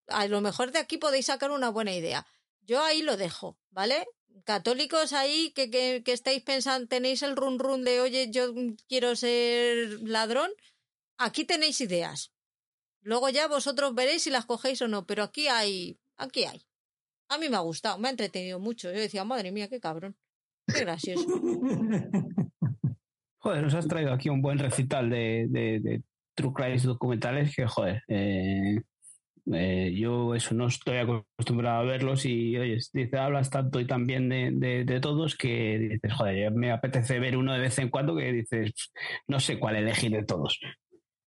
a 0.06 0.26
lo 0.28 0.40
mejor 0.40 0.72
de 0.72 0.78
aquí 0.78 0.98
podéis 0.98 1.26
sacar 1.26 1.50
una 1.50 1.70
buena 1.70 1.94
idea. 1.94 2.26
Yo 2.60 2.82
ahí 2.82 3.02
lo 3.02 3.16
dejo, 3.16 3.58
¿vale? 3.70 4.06
católicos 4.44 5.12
ahí 5.12 5.52
que, 5.52 5.70
que, 5.70 6.12
estáis 6.12 6.42
pensando, 6.42 6.88
tenéis 6.88 7.22
el 7.22 7.36
run 7.36 7.58
run 7.58 7.84
de, 7.84 8.00
oye, 8.00 8.30
yo 8.30 8.52
quiero 8.88 9.14
ser 9.16 10.00
ladrón, 10.02 10.50
aquí 11.16 11.44
tenéis 11.44 11.80
ideas. 11.80 12.32
Luego 13.02 13.28
ya 13.28 13.48
vosotros 13.48 13.94
veréis 13.94 14.22
si 14.22 14.30
las 14.30 14.46
cogéis 14.46 14.80
o 14.82 14.88
no, 14.88 15.06
pero 15.06 15.22
aquí 15.22 15.48
hay, 15.48 15.98
aquí 16.16 16.44
hay. 16.44 16.62
A 17.28 17.38
mí 17.38 17.48
me 17.48 17.56
ha 17.56 17.60
gustado, 17.60 17.98
me 17.98 18.08
ha 18.08 18.10
entretenido 18.10 18.58
mucho. 18.58 18.92
Yo 18.92 19.00
decía, 19.00 19.24
madre 19.24 19.52
mía, 19.52 19.68
qué 19.68 19.80
cabrón. 19.80 20.16
Qué 20.66 20.80
gracioso. 20.80 21.26
Joder, 23.38 23.62
nos 23.62 23.74
has 23.74 23.88
traído 23.88 24.12
aquí 24.12 24.28
un 24.28 24.40
buen 24.40 24.58
recital 24.58 25.10
de, 25.10 25.46
de, 25.48 25.80
de 25.80 26.02
True 26.34 26.52
Crime 26.54 26.78
documentales 26.78 27.54
que, 27.54 27.66
joder, 27.66 28.02
eh, 28.06 28.80
eh, 29.52 29.92
yo 29.96 30.36
eso 30.36 30.54
no 30.54 30.68
estoy 30.68 30.98
acostumbrado 30.98 31.80
a 31.80 31.84
verlos 31.84 32.24
y 32.24 32.56
oye, 32.56 32.78
dice, 32.92 33.18
hablas 33.18 33.50
tanto 33.50 33.80
y 33.80 33.86
tan 33.86 34.06
bien 34.06 34.28
de, 34.28 34.84
de, 34.84 35.00
todos 35.00 35.36
que 35.36 35.78
dices, 35.78 36.12
joder, 36.12 36.52
me 36.52 36.70
apetece 36.70 37.18
ver 37.18 37.36
uno 37.36 37.52
de 37.52 37.58
vez 37.58 37.76
en 37.80 37.88
cuando 37.88 38.14
que 38.14 38.32
dices, 38.32 38.72
no 39.26 39.40
sé 39.40 39.58
cuál 39.58 39.76
elegir 39.76 40.12
de 40.12 40.24
todos. 40.24 40.60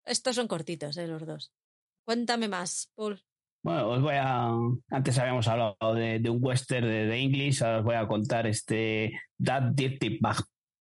Estos 0.05 0.35
son 0.35 0.49
cortitos, 0.49 0.97
eh, 0.97 1.07
los 1.07 1.25
dos. 1.25 1.53
Cuéntame 2.11 2.49
más, 2.49 2.91
Paul. 2.97 3.21
Bueno, 3.63 3.91
os 3.91 4.03
voy 4.03 4.17
a. 4.17 4.51
Antes 4.91 5.17
habíamos 5.17 5.47
hablado 5.47 5.95
de, 5.95 6.29
un 6.29 6.39
western 6.41 6.85
de, 6.85 7.07
de, 7.07 7.17
English, 7.17 7.63
ahora 7.63 7.79
os 7.79 7.85
voy 7.85 7.95
a 7.95 8.09
contar 8.09 8.49
este 8.49 9.13
That 9.41 9.75
Dirty 9.75 10.19
Bag 10.21 10.39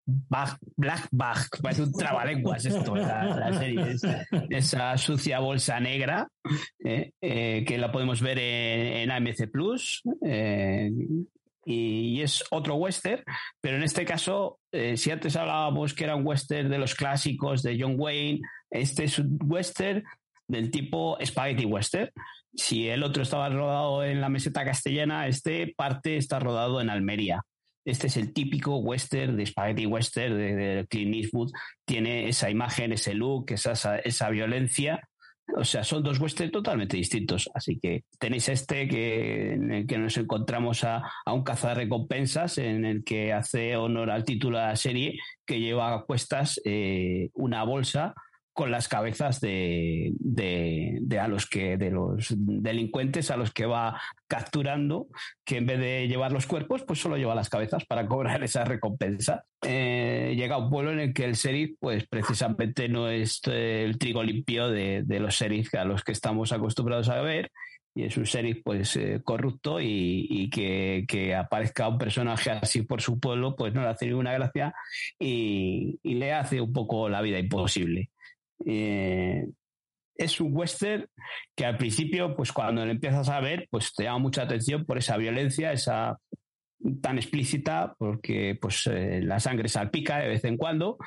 Black 0.06 1.10
Bag, 1.12 1.38
parece 1.62 1.84
un 1.84 1.92
trabalenguas 1.92 2.64
esto, 2.64 2.96
la, 2.96 3.52
serie. 3.52 3.98
esa 4.50 4.98
sucia 4.98 5.40
bolsa 5.40 5.82
negra 5.82 6.30
eh, 6.82 7.12
eh, 7.20 7.66
que 7.68 7.78
la 7.78 7.92
podemos 7.92 8.22
ver 8.22 8.40
en, 8.40 9.12
AMC 9.12 9.52
Plus. 9.52 10.04
Eh, 10.26 10.90
y, 11.66 12.22
es 12.22 12.42
otro 12.52 12.76
western, 12.76 13.22
pero 13.60 13.76
en 13.76 13.84
este 13.84 14.06
caso, 14.06 14.62
si 14.72 15.12
antes 15.12 15.36
hablábamos 15.36 15.94
que 15.94 16.06
era 16.06 16.16
un 16.16 16.26
western 16.26 16.70
de 16.70 16.78
los 16.78 16.96
clásicos 16.96 17.64
de 17.64 17.78
John 17.78 17.96
Wayne, 17.98 18.40
este 18.72 19.04
es 19.04 19.20
un 19.20 19.38
western 19.44 20.06
del 20.48 20.72
tipo 20.72 21.18
Spaghetti 21.24 21.66
Western. 21.66 22.12
Si 22.54 22.88
el 22.90 23.04
otro 23.04 23.24
estaba 23.24 23.50
rodado 23.50 24.04
en 24.04 24.22
la 24.22 24.30
meseta 24.30 24.66
castellana, 24.66 25.28
este 25.28 25.74
parte 25.76 26.18
está 26.18 26.40
rodado 26.40 26.82
en 26.82 26.90
Almería. 26.90 27.44
Este 27.86 28.08
es 28.08 28.18
el 28.18 28.34
típico 28.34 28.78
western 28.78 29.38
de 29.38 29.46
Spaghetti 29.46 29.86
Western 29.86 30.38
de, 30.38 30.86
Clint 30.90 31.16
Eastwood. 31.16 31.52
Tiene 31.86 32.28
esa 32.28 32.50
imagen, 32.50 32.92
ese 32.92 33.14
look, 33.14 33.46
esa, 33.52 33.98
esa 34.00 34.30
violencia. 34.30 35.08
O 35.56 35.64
sea, 35.64 35.86
son 35.86 36.04
dos 36.04 36.20
westerns 36.20 36.52
totalmente 36.52 36.98
distintos. 36.98 37.50
Así 37.54 37.80
que 37.80 38.04
tenéis 38.20 38.50
este 38.50 38.90
que, 38.90 39.54
en 39.54 39.72
el 39.72 39.88
que 39.88 39.98
nos 39.98 40.18
encontramos 40.18 40.84
a, 40.84 41.02
a 41.26 41.32
un 41.32 41.46
recompensas 41.46 42.58
en 42.58 42.84
el 42.84 43.06
que 43.06 43.32
hace 43.32 43.78
honor 43.78 44.12
al 44.12 44.26
título 44.26 44.58
de 44.58 44.66
la 44.66 44.76
serie, 44.76 45.18
que 45.46 45.62
lleva 45.62 45.94
a 45.94 46.02
cuestas 46.02 46.60
eh, 46.66 47.30
una 47.36 47.64
bolsa 47.64 48.14
con 48.58 48.72
las 48.72 48.88
cabezas 48.88 49.40
de, 49.40 50.14
de, 50.18 51.20
a 51.20 51.28
los 51.28 51.46
que 51.46 51.78
de 51.78 51.92
los 51.92 52.34
delincuentes 52.36 53.30
a 53.30 53.38
los 53.38 53.54
que 53.54 53.68
va 53.68 54.02
capturando 54.28 55.10
que 55.46 55.58
en 55.58 55.68
vez 55.68 55.80
de 55.80 56.08
llevar 56.08 56.32
los 56.32 56.48
cuerpos 56.48 56.82
pues 56.82 57.00
solo 57.00 57.18
lleva 57.18 57.36
las 57.36 57.50
cabezas 57.50 57.86
para 57.86 58.08
cobrar 58.08 58.44
esa 58.44 58.66
recompensa 58.66 59.44
eh, 59.62 60.34
llega 60.36 60.56
a 60.56 60.58
un 60.58 60.72
pueblo 60.72 60.92
en 60.92 61.02
el 61.02 61.14
que 61.14 61.26
el 61.26 61.36
sheriff 61.36 61.78
pues 61.80 62.08
precisamente 62.08 62.90
no 62.90 63.12
es 63.12 63.42
el 63.46 64.00
trigo 64.00 64.24
limpio 64.24 64.70
de, 64.70 65.04
de 65.06 65.20
los 65.20 65.36
sheriff 65.36 65.76
a 65.76 65.86
los 65.86 66.04
que 66.04 66.14
estamos 66.14 66.52
acostumbrados 66.52 67.10
a 67.10 67.22
ver 67.22 67.52
y 67.94 68.06
es 68.06 68.18
un 68.18 68.24
sheriff 68.24 68.62
pues 68.64 68.96
eh, 68.96 69.22
corrupto 69.24 69.80
y, 69.80 70.50
que, 70.52 71.06
que, 71.08 71.36
aparezca 71.36 71.88
un 71.88 72.00
personaje 72.00 72.50
así 72.50 72.82
por 72.82 73.04
su 73.04 73.20
pueblo 73.20 73.56
pues 73.56 73.74
no 73.74 73.82
le 73.82 73.90
hace 73.90 74.08
ninguna 74.08 74.34
gracia 74.34 74.74
y, 75.20 76.00
y 76.02 76.16
le 76.16 76.34
hace 76.34 76.60
un 76.60 76.74
poco 76.74 77.08
la 77.08 77.22
vida 77.22 77.38
imposible. 77.40 78.10
Eh, 78.66 79.48
es 80.18 80.42
un 80.42 80.56
western 80.56 81.08
que 81.56 81.66
al 81.66 81.78
principio, 81.78 82.36
pues 82.36 82.52
cuando 82.52 82.86
lo 82.86 82.92
empiezas 82.92 83.30
a 83.30 83.40
ver, 83.40 83.68
pues 83.70 83.94
te 83.94 84.04
llama 84.04 84.20
mucha 84.20 84.44
atención 84.44 84.86
por 84.86 84.98
esa 84.98 85.18
violencia, 85.18 85.72
esa 85.72 86.18
tan 87.02 87.18
explícita, 87.18 87.96
porque 87.98 88.58
pues 88.60 88.88
eh, 88.88 89.22
la 89.24 89.40
sangre 89.40 89.68
salpica 89.68 90.20
de 90.20 90.28
vez 90.28 90.44
en 90.44 90.58
cuando, 90.58 90.98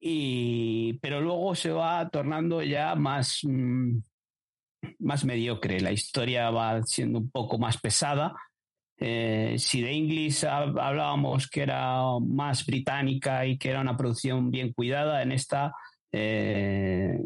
y, 0.00 0.94
pero 0.94 1.20
luego 1.20 1.54
se 1.54 1.70
va 1.70 2.08
tornando 2.10 2.62
ya 2.62 2.94
más, 2.94 3.40
mm, 3.44 3.98
más 4.98 5.24
mediocre, 5.24 5.80
la 5.80 5.92
historia 5.92 6.50
va 6.50 6.82
siendo 6.82 7.20
un 7.20 7.30
poco 7.30 7.58
más 7.58 7.78
pesada. 7.78 8.34
Eh, 8.98 9.56
si 9.58 9.80
de 9.80 9.92
English 9.92 10.44
hablábamos 10.44 11.48
que 11.48 11.62
era 11.62 12.02
más 12.20 12.64
británica 12.66 13.46
y 13.46 13.58
que 13.58 13.70
era 13.70 13.80
una 13.80 13.96
producción 13.96 14.50
bien 14.50 14.72
cuidada, 14.72 15.22
en 15.22 15.32
esta 15.32 15.72
eh, 16.12 17.18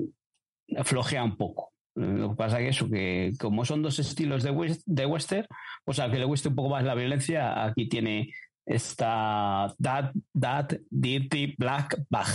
flojea 0.84 1.24
un 1.24 1.36
poco. 1.36 1.72
Lo 1.96 2.30
que 2.30 2.36
pasa 2.36 2.60
es 2.60 2.64
que 2.64 2.68
eso, 2.68 2.90
que 2.90 3.32
como 3.40 3.64
son 3.64 3.82
dos 3.82 3.98
estilos 3.98 4.42
de, 4.42 4.78
de 4.84 5.06
western, 5.06 5.46
pues 5.84 5.98
a 5.98 6.10
que 6.10 6.18
le 6.18 6.26
guste 6.26 6.48
un 6.48 6.54
poco 6.54 6.68
más 6.68 6.84
la 6.84 6.94
violencia, 6.94 7.64
aquí 7.64 7.88
tiene 7.88 8.32
esta 8.66 9.74
That, 9.82 10.12
That, 10.38 10.74
Dirty, 10.90 11.54
Black, 11.56 11.98
Bag. 12.10 12.26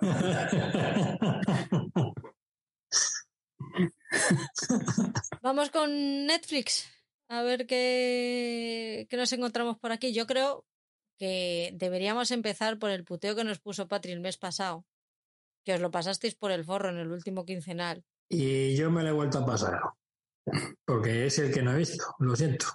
Vamos 5.42 5.70
con 5.70 6.26
Netflix. 6.26 6.88
A 7.28 7.42
ver 7.42 7.66
qué, 7.66 9.06
qué 9.10 9.16
nos 9.16 9.32
encontramos 9.32 9.78
por 9.78 9.90
aquí. 9.92 10.12
Yo 10.12 10.26
creo 10.26 10.66
que 11.18 11.72
deberíamos 11.74 12.30
empezar 12.30 12.78
por 12.78 12.90
el 12.90 13.04
puteo 13.04 13.34
que 13.34 13.44
nos 13.44 13.58
puso 13.58 13.88
Patri 13.88 14.12
el 14.12 14.20
mes 14.20 14.36
pasado 14.36 14.84
que 15.64 15.74
os 15.74 15.80
lo 15.80 15.90
pasasteis 15.90 16.34
por 16.34 16.50
el 16.50 16.64
forro 16.64 16.88
en 16.88 16.98
el 16.98 17.10
último 17.10 17.44
quincenal. 17.44 18.04
Y 18.28 18.76
yo 18.76 18.90
me 18.90 19.02
lo 19.02 19.08
he 19.08 19.12
vuelto 19.12 19.38
a 19.38 19.46
pasar. 19.46 19.80
Porque 20.84 21.26
es 21.26 21.38
el 21.38 21.52
que 21.52 21.62
no 21.62 21.72
he 21.72 21.78
visto, 21.78 22.04
lo 22.18 22.36
siento. 22.36 22.66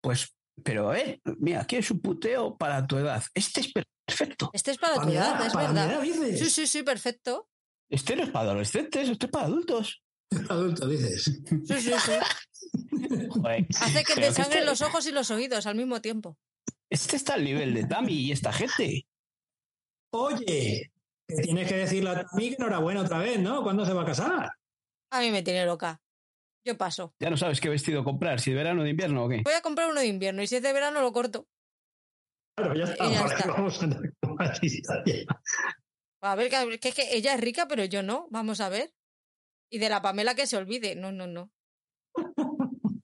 Pues, 0.00 0.34
pero 0.62 0.94
eh, 0.94 1.20
mira, 1.38 1.62
aquí 1.62 1.76
es 1.76 1.90
un 1.90 2.00
puteo 2.00 2.56
para 2.56 2.86
tu 2.86 2.98
edad. 2.98 3.22
Este 3.34 3.60
es 3.60 3.72
perfecto. 4.06 4.50
Este 4.52 4.72
es 4.72 4.78
para, 4.78 5.00
tu 5.00 5.08
edad, 5.08 5.46
es 5.46 5.54
verdad. 5.54 6.02
sí, 6.02 6.50
sí, 6.50 6.66
sí, 6.66 6.82
perfecto. 6.82 7.48
Este 7.88 8.16
no 8.16 8.24
es 8.24 8.30
para 8.30 8.50
adolescentes, 8.50 9.08
este 9.08 9.26
es 9.26 9.32
para 9.32 9.46
adultos. 9.46 10.02
Es 10.30 10.40
para 10.46 10.54
adultos, 10.54 10.90
dices. 10.90 11.24
Sí, 11.24 11.80
sí, 11.80 11.90
sí. 11.90 12.12
Hace 13.80 14.04
que 14.04 14.14
te 14.14 14.32
sangren 14.32 14.58
este 14.58 14.64
los 14.64 14.82
ojos 14.82 15.06
y 15.06 15.12
los 15.12 15.30
oídos 15.30 15.66
al 15.66 15.76
mismo 15.76 16.00
tiempo. 16.00 16.38
Este 16.90 17.16
está 17.16 17.34
al 17.34 17.44
nivel 17.44 17.74
de 17.74 17.84
Tami 17.84 18.14
y 18.14 18.32
esta 18.32 18.52
gente. 18.52 19.06
Oye, 20.10 20.92
que 21.26 21.36
tienes 21.36 21.68
que 21.68 21.76
decirle 21.76 22.10
a 22.10 22.26
mí 22.34 22.50
que 22.50 22.56
enhorabuena 22.56 23.02
otra 23.02 23.18
vez, 23.18 23.38
¿no? 23.38 23.62
¿Cuándo 23.62 23.84
se 23.86 23.92
va 23.92 24.02
a 24.02 24.06
casar? 24.06 24.50
A 25.10 25.20
mí 25.20 25.30
me 25.30 25.42
tiene 25.42 25.64
loca. 25.64 26.00
Yo 26.66 26.76
paso. 26.76 27.14
Ya 27.20 27.30
no 27.30 27.36
sabes 27.36 27.60
qué 27.60 27.68
vestido 27.68 28.04
comprar, 28.04 28.40
si 28.40 28.50
de 28.50 28.56
verano 28.56 28.80
o 28.80 28.84
de 28.84 28.90
invierno 28.90 29.24
o 29.24 29.28
qué. 29.28 29.42
Voy 29.44 29.54
a 29.54 29.60
comprar 29.60 29.90
uno 29.90 30.00
de 30.00 30.06
invierno 30.06 30.42
y 30.42 30.46
si 30.46 30.56
es 30.56 30.62
de 30.62 30.72
verano 30.72 31.02
lo 31.02 31.12
corto. 31.12 31.46
Claro, 32.56 32.74
ya 32.74 32.84
está. 32.84 33.10
Ya 33.10 33.24
está. 33.26 33.46
Vamos 33.52 33.82
a, 33.82 33.84
a 36.32 36.34
ver, 36.36 36.78
que, 36.80 36.88
es 36.88 36.94
que 36.94 37.16
ella 37.16 37.34
es 37.34 37.40
rica, 37.40 37.68
pero 37.68 37.84
yo 37.84 38.02
no. 38.02 38.28
Vamos 38.30 38.60
a 38.60 38.68
ver. 38.70 38.94
Y 39.70 39.78
de 39.78 39.88
la 39.88 40.00
Pamela 40.00 40.34
que 40.34 40.46
se 40.46 40.56
olvide. 40.56 40.94
No, 40.94 41.12
no, 41.12 41.26
no. 41.26 41.52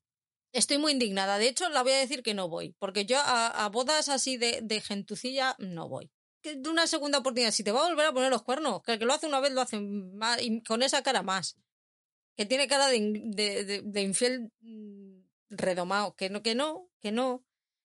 Estoy 0.55 0.79
muy 0.79 0.93
indignada. 0.93 1.37
De 1.39 1.49
hecho, 1.49 1.69
la 1.69 1.83
voy 1.83 1.93
a 1.93 1.99
decir 1.99 2.23
que 2.23 2.35
no 2.35 2.49
voy. 2.49 2.75
Porque 2.79 3.05
yo 3.05 3.19
a, 3.21 3.69
bodas 3.69 4.09
así 4.09 4.37
de, 4.39 4.61
de 4.63 4.81
gentucilla 4.81 5.55
no 5.59 5.89
voy 5.89 6.11
de 6.43 6.69
una 6.69 6.87
segunda 6.87 7.19
oportunidad. 7.19 7.51
Si 7.51 7.65
te 7.65 7.73
va 7.73 7.85
a 7.85 7.89
volver 7.89 8.07
a 8.07 8.13
poner 8.13 8.31
los 8.31 8.43
cuernos, 8.43 8.83
que 8.83 8.93
el 8.93 8.99
que 8.99 9.05
lo 9.05 9.13
hace 9.13 9.27
una 9.27 9.41
vez 9.41 9.53
lo 9.53 9.61
hace 9.61 9.81
más, 9.81 10.41
y 10.43 10.63
con 10.63 10.83
esa 10.83 11.03
cara 11.03 11.23
más. 11.23 11.59
Que 12.37 12.47
tiene 12.47 12.69
cara 12.69 12.89
de, 12.89 13.83
de, 13.85 14.03
infiel 14.03 14.51
mm, 14.61 15.25
redomado. 15.51 16.15
Que 16.15 16.31
no, 16.31 16.43
que 16.43 16.55
no, 16.55 16.89
que 17.01 17.13
no. 17.13 17.45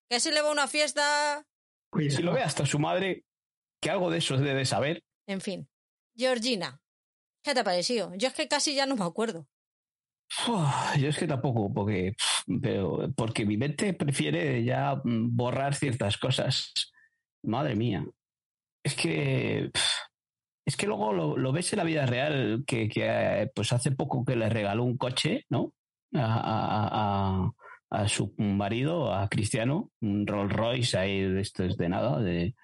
Que 0.09 0.19
se 0.19 0.32
le 0.32 0.42
va 0.42 0.50
a 0.50 0.53
una 0.53 0.67
fiesta. 0.67 1.45
Si 2.09 2.22
lo 2.22 2.34
ve 2.34 2.43
hasta 2.43 2.66
su 2.66 2.80
madre, 2.80 3.25
que 3.82 3.90
algo 3.90 4.09
de 4.09 4.19
eso 4.19 4.38
debe 4.38 4.66
saber. 4.66 5.03
En 5.27 5.42
fin. 5.42 5.67
Georgina, 6.16 6.82
¿qué 7.43 7.53
te 7.53 7.61
ha 7.61 7.64
parecido? 7.64 8.14
Yo 8.16 8.27
es 8.30 8.34
que 8.34 8.48
casi 8.48 8.75
ya 8.75 8.85
no 8.85 8.95
me 8.95 9.03
acuerdo. 9.03 9.48
yo 10.98 11.09
es 11.09 11.17
que 11.17 11.27
tampoco, 11.27 11.74
porque, 11.74 12.16
pero, 12.61 13.11
porque 13.16 13.45
mi 13.45 13.58
mente 13.58 13.93
prefiere 13.93 14.64
ya 14.64 14.95
mm, 15.03 15.35
borrar 15.35 15.75
ciertas 15.75 16.17
cosas. 16.17 16.72
Madre 17.43 17.75
mía 17.75 18.06
es 18.85 18.93
que 18.93 19.72
es 20.67 20.77
que 20.77 20.88
luego 20.88 21.14
lo, 21.14 21.51
ves 21.51 21.73
en 21.73 21.77
la 21.77 21.83
vida 21.83 22.05
real, 22.05 22.64
que, 22.65 22.88
que, 22.88 23.51
pues 23.53 23.72
hace 23.72 23.91
poco 23.91 24.23
que 24.25 24.35
le 24.35 24.49
regaló 24.49 24.83
un 24.83 24.97
coche, 24.97 25.45
¿no? 25.49 25.73
A, 26.14 27.51
su 28.07 28.33
marido, 28.38 29.14
a 29.14 29.30
Cristiano, 29.30 29.91
un 30.01 30.25
Rolls 30.27 30.51
Royce 30.51 30.97
ahí 30.97 31.22
de 31.22 31.41
esto 31.41 31.64
es 31.64 31.77
de 31.77 31.88
nada, 31.88 32.19
de, 32.19 32.55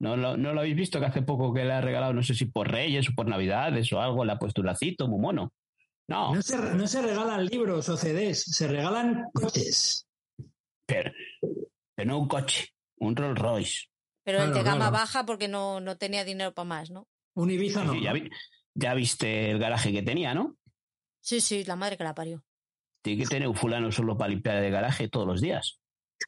¿no, 0.00 0.16
lo, 0.16 0.36
¿No 0.36 0.52
lo 0.52 0.60
habéis 0.60 0.74
visto 0.74 0.98
que 0.98 1.06
hace 1.06 1.22
poco 1.22 1.52
que 1.52 1.64
le 1.64 1.72
ha 1.72 1.80
regalado, 1.80 2.12
no 2.12 2.22
sé 2.22 2.34
si 2.34 2.46
por 2.46 2.70
Reyes 2.70 3.08
o 3.08 3.14
por 3.14 3.28
Navidades 3.28 3.92
o 3.92 4.00
algo, 4.00 4.24
le 4.24 4.32
ha 4.32 4.38
puesto 4.38 4.62
un 4.62 4.66
lacito 4.66 5.06
muy 5.06 5.20
mono? 5.20 5.52
No. 6.08 6.34
No 6.34 6.42
se, 6.42 6.56
no 6.56 6.86
se 6.86 7.02
regalan 7.02 7.46
libros 7.46 7.88
o 7.88 7.96
CDs, 7.96 8.42
se 8.42 8.66
regalan 8.66 9.26
coches. 9.32 10.06
Pero, 10.86 11.12
pero 11.94 12.08
no 12.10 12.18
un 12.18 12.28
coche, 12.28 12.70
un 12.98 13.14
Rolls 13.14 13.38
Royce. 13.38 13.89
Pero 14.22 14.42
el 14.42 14.52
de 14.52 14.62
gama 14.62 14.90
baja 14.90 15.24
porque 15.24 15.48
no, 15.48 15.80
no 15.80 15.96
tenía 15.96 16.24
dinero 16.24 16.52
para 16.52 16.68
más, 16.68 16.90
¿no? 16.90 17.08
Un 17.34 17.50
Ibiza 17.50 17.84
no. 17.84 17.94
ya, 18.74 18.94
viste 18.94 19.50
el 19.50 19.58
garaje 19.58 19.92
que 19.92 20.02
tenía, 20.02 20.34
¿no? 20.34 20.56
Sí, 21.20 21.40
sí, 21.40 21.64
la 21.64 21.76
madre 21.76 21.96
que 21.96 22.04
la 22.04 22.14
parió. 22.14 22.44
Tiene 23.02 23.22
que 23.22 23.28
tener 23.28 23.48
un 23.48 23.54
fulano 23.54 23.90
solo 23.90 24.16
para 24.16 24.30
limpiar 24.30 24.62
el 24.62 24.72
garaje 24.72 25.08
todos 25.08 25.26
los 25.26 25.40
días. 25.40 25.80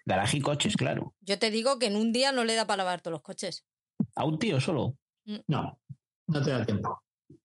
Garaje 0.06 0.38
y 0.38 0.40
coches, 0.40 0.76
claro. 0.76 1.14
Yo 1.20 1.38
te 1.38 1.50
digo 1.50 1.78
que 1.78 1.86
en 1.86 1.96
un 1.96 2.12
día 2.12 2.32
no 2.32 2.44
le 2.44 2.54
da 2.54 2.66
para 2.66 2.78
lavar 2.78 3.02
todos 3.02 3.12
los 3.12 3.22
coches. 3.22 3.64
¿A 4.14 4.24
un 4.24 4.38
tío 4.38 4.60
solo? 4.60 4.96
Mm. 5.24 5.38
No, 5.48 5.78
no 6.26 6.42
te 6.42 6.50
da 6.50 6.64
tiempo. 6.64 7.02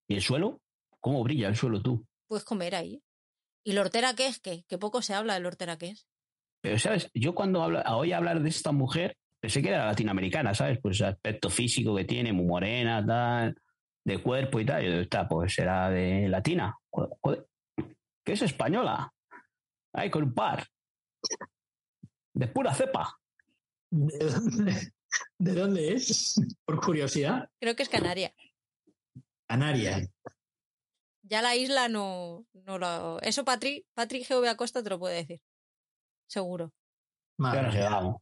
¿Y 0.08 0.16
el 0.16 0.22
suelo? 0.22 0.62
¿Cómo 1.00 1.24
brilla 1.24 1.50
el 1.50 1.56
suelo 1.56 1.82
tú? 1.82 2.06
Puedes 2.28 2.46
comer 2.46 2.76
ahí. 2.76 3.04
¿Y 3.64 3.74
la 3.74 3.82
hortera 3.82 4.14
qué 4.16 4.28
es? 4.28 4.40
¿Qué? 4.40 4.64
Que 4.68 4.78
poco 4.78 5.02
se 5.02 5.14
habla 5.14 5.34
de 5.34 5.42
la 5.42 5.48
hortera 5.50 5.78
qué 5.78 5.90
es. 5.90 6.08
Pero, 6.62 6.80
¿sabes? 6.80 7.10
Yo 7.14 7.36
cuando 7.36 7.62
hablo, 7.62 7.82
oí 7.82 8.14
hablar 8.14 8.42
de 8.42 8.50
esta 8.50 8.72
mujer, 8.72 9.18
pensé 9.40 9.62
que 9.62 9.70
era 9.70 9.86
latinoamericana, 9.86 10.54
¿sabes? 10.54 10.80
Pues 10.82 11.00
el 11.02 11.08
aspecto 11.08 11.50
físico 11.50 11.96
que 11.96 12.06
tiene, 12.06 12.34
muy 12.34 12.46
morena, 12.46 13.06
tal, 13.06 13.56
de 14.04 14.22
cuerpo 14.22 14.60
y 14.60 14.66
tal. 14.66 14.84
Yo 14.84 14.92
está, 15.02 15.28
pues 15.28 15.54
será 15.54 15.90
de 15.90 16.28
latina. 16.28 16.76
¿Qué 18.26 18.34
es 18.34 18.42
española? 18.42 19.12
Ay, 19.94 20.10
con 20.10 20.24
un 20.24 20.34
par. 20.34 20.66
De 22.34 22.48
pura 22.48 22.74
cepa. 22.74 23.18
¿De 23.90 24.18
dónde, 24.18 24.94
¿De 25.40 25.54
dónde 25.54 25.94
es? 25.94 26.42
Por 26.66 26.80
curiosidad. 26.84 27.50
Creo 27.60 27.76
que 27.76 27.84
es 27.84 27.90
Canaria. 27.90 28.34
Canaria. 29.48 30.08
Ya 31.24 31.42
la 31.42 31.56
isla 31.56 31.90
no, 31.90 32.46
no 32.54 32.78
lo. 32.78 33.22
Eso 33.22 33.44
Patri, 33.44 33.86
Patri 33.94 34.24
GV 34.24 34.48
Acosta 34.48 34.84
te 34.84 34.90
lo 34.90 35.00
puede 35.00 35.16
decir. 35.16 35.42
Seguro. 36.28 36.74
vamos. 37.38 38.22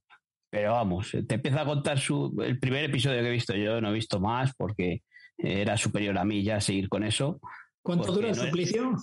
Pero 0.56 0.72
vamos, 0.72 1.11
te 1.27 1.35
empieza 1.35 1.64
a 1.64 1.66
contar 1.66 2.00
su, 2.00 2.34
el 2.42 2.58
primer 2.58 2.85
episodio 2.85 3.19
que 3.19 3.27
he 3.27 3.32
visto 3.32 3.53
yo, 3.53 3.82
no 3.82 3.90
he 3.90 3.93
visto 3.93 4.22
más 4.22 4.53
porque 4.56 5.03
era 5.38 5.75
superior 5.75 6.17
a 6.17 6.24
mí 6.24 6.43
ya 6.43 6.61
seguir 6.61 6.88
con 6.88 7.03
eso. 7.03 7.42
¿Cuánto 7.82 8.14
dura 8.14 8.30
el 8.30 8.35
suplicio? 8.35 8.95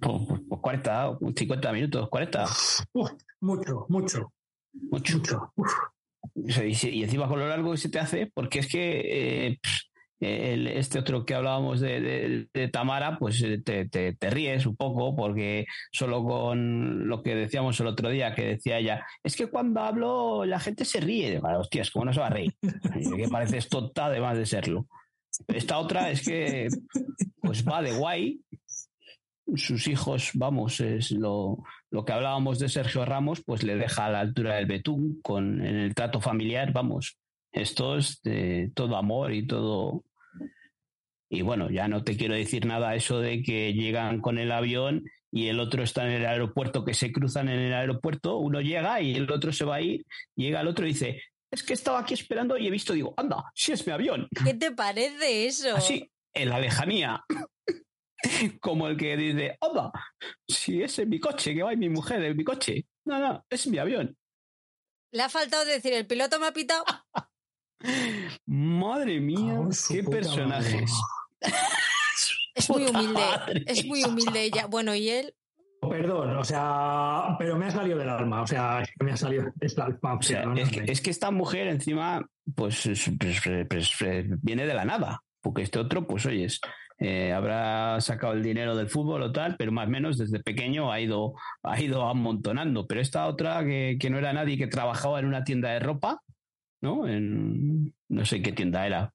Pues, 0.00 0.40
pues, 0.48 0.60
40, 0.60 1.18
50 1.34 1.72
minutos, 1.72 2.08
40. 2.08 2.46
mucho, 3.40 3.86
mucho. 3.88 4.30
Mucho. 4.72 5.12
Y, 6.36 7.02
encima 7.02 7.26
con 7.26 7.40
lo 7.40 7.48
largo 7.48 7.72
que 7.72 7.78
se 7.78 7.88
te 7.88 7.98
hace, 7.98 8.30
porque 8.32 8.60
es 8.60 8.68
que 8.68 9.48
eh, 9.48 9.58
este 10.22 11.00
otro 11.00 11.26
que 11.26 11.34
hablábamos 11.34 11.80
de, 11.80 12.48
Tamara, 12.72 13.18
pues 13.18 13.42
eh, 13.42 13.58
te, 13.58 14.30
ríes 14.30 14.66
un 14.66 14.76
poco 14.76 15.16
porque 15.16 15.66
solo 15.90 16.22
con 16.24 17.08
lo 17.08 17.22
que 17.22 17.34
decíamos 17.34 17.80
el 17.80 17.88
otro 17.88 18.08
día, 18.08 18.34
que 18.34 18.46
decía 18.46 18.78
ella, 18.78 19.04
es 19.24 19.36
que 19.36 19.48
cuando 19.48 19.80
hablo 19.80 20.44
la 20.44 20.60
gente 20.60 20.84
se 20.84 21.00
ríe. 21.00 21.40
Bueno, 21.40 21.60
hostias, 21.60 21.90
¿cómo 21.90 22.04
no 22.04 22.12
se 22.12 22.20
va 22.20 22.28
a 22.28 22.30
reír? 22.30 22.54
que 22.60 23.28
pareces 23.28 23.68
tonta 23.68 24.06
además 24.06 24.38
de 24.38 24.46
serlo. 24.46 24.86
Esta 25.48 25.78
otra 25.78 26.10
es 26.10 26.22
que 26.22 26.68
pues 27.40 27.66
va 27.66 27.82
de 27.82 27.92
guay. 27.92 28.40
Sus 29.56 29.88
hijos, 29.88 30.30
vamos, 30.34 30.80
es 30.80 31.10
lo, 31.10 31.64
lo 31.90 32.04
que 32.04 32.12
hablábamos 32.12 32.58
de 32.60 32.68
Sergio 32.68 33.04
Ramos, 33.04 33.42
pues 33.44 33.64
le 33.64 33.76
deja 33.76 34.06
a 34.06 34.10
la 34.10 34.20
altura 34.20 34.54
del 34.54 34.66
betún 34.66 35.20
con 35.20 35.66
en 35.66 35.76
el 35.76 35.94
trato 35.94 36.20
familiar, 36.20 36.72
vamos. 36.72 37.18
Esto 37.52 37.98
es 37.98 38.22
todo 38.74 38.96
amor 38.96 39.32
y 39.32 39.46
todo. 39.46 40.04
Y 41.32 41.40
bueno, 41.40 41.70
ya 41.70 41.88
no 41.88 42.04
te 42.04 42.14
quiero 42.14 42.34
decir 42.34 42.66
nada 42.66 42.94
eso 42.94 43.18
de 43.18 43.42
que 43.42 43.72
llegan 43.72 44.20
con 44.20 44.36
el 44.36 44.52
avión 44.52 45.10
y 45.30 45.48
el 45.48 45.60
otro 45.60 45.82
está 45.82 46.04
en 46.04 46.12
el 46.12 46.26
aeropuerto, 46.26 46.84
que 46.84 46.92
se 46.92 47.10
cruzan 47.10 47.48
en 47.48 47.58
el 47.58 47.72
aeropuerto, 47.72 48.36
uno 48.36 48.60
llega 48.60 49.00
y 49.00 49.14
el 49.14 49.32
otro 49.32 49.50
se 49.50 49.64
va 49.64 49.76
a 49.76 49.80
ir, 49.80 50.04
llega 50.36 50.60
el 50.60 50.68
otro 50.68 50.84
y 50.84 50.90
dice, 50.90 51.22
es 51.50 51.62
que 51.62 51.72
estaba 51.72 52.00
aquí 52.00 52.12
esperando 52.12 52.58
y 52.58 52.66
he 52.66 52.70
visto, 52.70 52.92
digo, 52.92 53.14
anda, 53.16 53.50
si 53.54 53.72
es 53.72 53.86
mi 53.86 53.94
avión. 53.94 54.28
¿Qué 54.44 54.52
te 54.52 54.72
parece 54.72 55.46
eso? 55.46 55.74
Así, 55.74 56.06
en 56.34 56.50
la 56.50 56.60
lejanía. 56.60 57.24
Como 58.60 58.86
el 58.88 58.98
que 58.98 59.16
dice, 59.16 59.56
anda, 59.58 59.90
si 60.46 60.82
es 60.82 60.98
en 60.98 61.08
mi 61.08 61.18
coche, 61.18 61.54
que 61.54 61.62
va 61.62 61.74
mi 61.74 61.88
mujer 61.88 62.22
en 62.22 62.36
mi 62.36 62.44
coche. 62.44 62.84
No, 63.06 63.18
no, 63.18 63.42
es 63.48 63.66
mi 63.68 63.78
avión. 63.78 64.14
Le 65.12 65.22
ha 65.22 65.30
faltado 65.30 65.64
decir, 65.64 65.94
el 65.94 66.06
piloto 66.06 66.38
me 66.38 66.48
ha 66.48 66.52
pitado. 66.52 66.84
Madre 68.46 69.18
mía, 69.18 69.60
qué 69.88 70.02
personajes. 70.04 70.92
Es 72.54 72.68
muy 72.68 72.84
humilde. 72.86 73.12
madre. 73.14 73.64
Es 73.66 73.84
muy 73.86 74.04
humilde 74.04 74.42
ella. 74.44 74.66
Bueno, 74.66 74.94
y 74.94 75.08
él, 75.08 75.34
Perdón, 75.80 76.36
o 76.36 76.44
sea, 76.44 77.34
pero 77.40 77.56
me 77.56 77.66
ha 77.66 77.70
salido 77.72 77.98
del 77.98 78.08
alma, 78.08 78.42
o 78.42 78.46
sea, 78.46 78.82
es 78.82 78.90
que 78.96 79.04
me 79.04 79.10
ha 79.12 79.16
salido 79.16 79.46
del 79.56 79.80
alma. 79.80 80.14
O 80.14 80.22
sea, 80.22 80.44
es, 80.56 80.70
que, 80.70 80.84
es 80.86 81.00
que 81.00 81.10
esta 81.10 81.32
mujer 81.32 81.66
encima, 81.66 82.24
pues, 82.54 82.86
es- 82.86 83.10
pues, 83.18 83.40
pues, 83.68 83.90
pues, 83.98 84.26
viene 84.42 84.64
de 84.66 84.74
la 84.74 84.84
nada. 84.84 85.20
Porque 85.40 85.62
este 85.62 85.80
otro, 85.80 86.06
pues 86.06 86.24
oyes, 86.26 86.60
eh, 87.00 87.32
habrá 87.32 88.00
sacado 88.00 88.32
el 88.34 88.44
dinero 88.44 88.76
del 88.76 88.88
fútbol 88.90 89.22
o 89.22 89.32
tal, 89.32 89.56
pero 89.56 89.72
más 89.72 89.88
o 89.88 89.90
menos 89.90 90.18
desde 90.18 90.38
pequeño 90.38 90.92
ha 90.92 91.00
ido, 91.00 91.34
ha 91.64 91.80
ido 91.80 92.06
amontonando. 92.06 92.86
Pero 92.86 93.00
esta 93.00 93.26
otra 93.26 93.64
que, 93.64 93.96
que 93.98 94.08
no 94.08 94.18
era 94.18 94.32
nadie, 94.32 94.56
que 94.56 94.68
trabajaba 94.68 95.18
en 95.18 95.26
una 95.26 95.42
tienda 95.42 95.70
de 95.70 95.80
ropa, 95.80 96.20
¿no? 96.80 97.08
En, 97.08 97.92
no 98.08 98.24
sé 98.24 98.40
qué 98.40 98.52
tienda 98.52 98.86
era. 98.86 99.12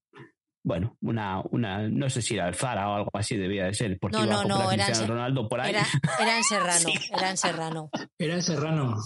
Bueno, 0.68 0.98
una, 1.00 1.42
una, 1.52 1.88
no 1.88 2.10
sé 2.10 2.22
si 2.22 2.34
era 2.34 2.50
el 2.50 2.54
Zara 2.56 2.90
o 2.90 2.96
algo 2.96 3.10
así 3.14 3.38
debía 3.38 3.64
de 3.64 3.74
ser, 3.74 3.98
porque 4.02 4.18
No, 4.18 4.26
iba 4.26 4.34
no, 4.34 4.40
a 4.42 4.46
no, 4.66 4.72
era 4.74 4.86
Ronaldo 5.08 5.48
por 5.48 5.62
ahí. 5.62 5.70
era, 5.70 5.86
era 6.20 6.38
en 6.38 6.44
Serrano. 6.44 6.80
Sí. 6.92 7.10
Era 7.18 7.30
en 7.30 7.38
Serrano. 7.38 7.90
Era 8.20 8.34
en 8.34 8.42
Serrano. 8.42 8.98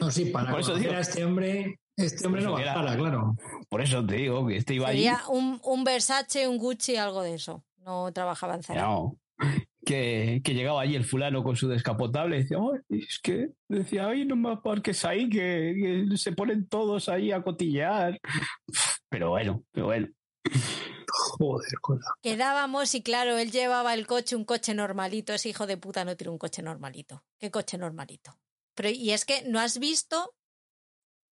No, 0.00 0.10
sí, 0.10 0.24
para 0.26 0.50
Por 0.50 0.60
eso 0.60 0.74
digo. 0.76 0.92
a 0.94 1.00
este 1.00 1.22
hombre, 1.22 1.80
este 1.98 2.26
hombre 2.26 2.40
no 2.40 2.52
bajara, 2.52 2.96
claro. 2.96 3.36
Por 3.68 3.82
eso 3.82 4.06
te 4.06 4.14
digo 4.14 4.46
que 4.46 4.56
este 4.56 4.72
iba 4.72 4.88
allí. 4.88 5.02
Sería 5.02 5.20
un, 5.28 5.60
un 5.62 5.84
Versace, 5.84 6.48
un 6.48 6.56
Gucci, 6.56 6.96
algo 6.96 7.22
de 7.22 7.34
eso. 7.34 7.62
No 7.84 8.10
trabajaba 8.14 8.54
en 8.54 8.62
Zara. 8.62 8.80
No, 8.84 9.18
que, 9.84 10.40
que 10.42 10.54
llegaba 10.54 10.80
allí 10.80 10.94
el 10.96 11.04
fulano 11.04 11.42
con 11.44 11.56
su 11.56 11.68
descapotable 11.68 12.38
y 12.38 12.42
decía, 12.44 12.56
"Ay, 12.88 12.98
es 13.00 13.20
que 13.22 13.50
decía, 13.68 14.06
ay, 14.06 14.24
no 14.24 14.34
me 14.36 14.50
aparques 14.52 15.04
ahí, 15.04 15.28
que, 15.28 16.06
que 16.08 16.16
se 16.16 16.32
ponen 16.32 16.66
todos 16.68 17.10
ahí 17.10 17.32
a 17.32 17.42
cotillear. 17.42 18.18
Pero 19.10 19.28
bueno, 19.28 19.62
pero 19.70 19.86
bueno. 19.86 20.08
Joder, 21.08 21.78
cola. 21.80 22.04
Quedábamos 22.22 22.94
y 22.94 23.02
claro, 23.02 23.38
él 23.38 23.50
llevaba 23.50 23.94
el 23.94 24.06
coche, 24.06 24.36
un 24.36 24.44
coche 24.44 24.74
normalito. 24.74 25.32
Ese 25.32 25.48
hijo 25.48 25.66
de 25.66 25.76
puta 25.76 26.04
no 26.04 26.16
tiene 26.16 26.30
un 26.30 26.38
coche 26.38 26.62
normalito. 26.62 27.24
¿Qué 27.38 27.50
coche 27.50 27.78
normalito? 27.78 28.38
Pero, 28.74 28.88
y 28.90 29.10
es 29.12 29.24
que 29.24 29.42
no 29.42 29.60
has 29.60 29.78
visto, 29.78 30.34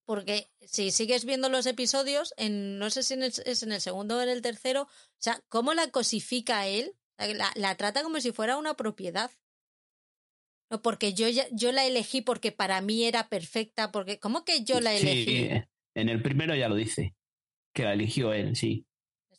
porque 0.07 0.51
si 0.61 0.91
sigues 0.91 1.25
viendo 1.25 1.49
los 1.49 1.67
episodios, 1.67 2.33
en, 2.37 2.79
no 2.79 2.91
sé 2.91 3.03
si 3.03 3.15
en 3.15 3.23
el- 3.25 3.33
es 3.45 3.63
en 3.63 3.73
el 3.73 3.81
segundo 3.81 4.19
o 4.19 4.21
en 4.23 4.29
el 4.29 4.43
tercero, 4.43 4.83
o 4.83 4.89
sea, 5.19 5.41
cómo 5.49 5.75
la 5.75 5.91
cosifica 5.91 6.67
él, 6.67 6.95
la, 7.19 7.51
la 7.55 7.77
trata 7.77 8.03
como 8.03 8.21
si 8.21 8.33
fuera 8.33 8.57
una 8.57 8.75
propiedad. 8.75 9.31
No, 10.71 10.81
porque 10.83 11.13
yo, 11.13 11.29
ya- 11.29 11.49
yo 11.51 11.73
la 11.73 11.85
elegí 11.85 12.23
porque 12.23 12.53
para 12.53 12.81
mí 12.81 13.05
era 13.05 13.29
perfecta, 13.29 13.91
porque 13.93 14.19
¿cómo 14.19 14.45
que 14.45 14.65
yo 14.65 14.81
la 14.81 14.95
elegí? 14.95 15.25
Sí, 15.25 15.49
en 15.95 16.09
el 16.09 16.23
primero 16.23 16.55
ya 16.55 16.69
lo 16.69 16.75
dice, 16.77 17.15
que 17.75 17.83
la 17.85 17.93
eligió 17.93 18.33
él, 18.33 18.57
sí. 18.57 18.87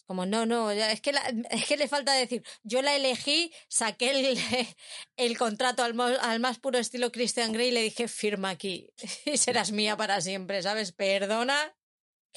Como, 0.05 0.25
no, 0.25 0.45
no, 0.45 0.73
ya- 0.73 0.91
es 0.91 1.01
que, 1.01 1.11
la- 1.13 1.23
es 1.51 1.65
que 1.65 1.77
le 1.77 1.87
falta 1.87 2.13
decir, 2.13 2.43
yo 2.63 2.81
la 2.81 2.95
elegí, 2.95 3.51
saqué 3.69 4.11
el, 4.11 4.37
el 5.17 5.37
contrato 5.37 5.83
al, 5.83 5.99
al 6.19 6.39
más 6.39 6.59
puro 6.59 6.77
estilo 6.79 7.11
Christian 7.11 7.51
Grey 7.53 7.69
y 7.69 7.71
le 7.71 7.81
dije, 7.81 8.07
firma 8.07 8.49
aquí 8.49 8.89
y 9.25 9.37
serás 9.37 9.71
mía 9.71 9.95
para 9.97 10.19
siempre, 10.21 10.61
¿sabes? 10.61 10.91
Perdona, 10.91 11.75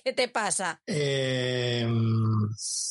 ¿qué 0.05 0.13
te 0.13 0.29
pasa? 0.29 0.83
Eh, 0.87 1.87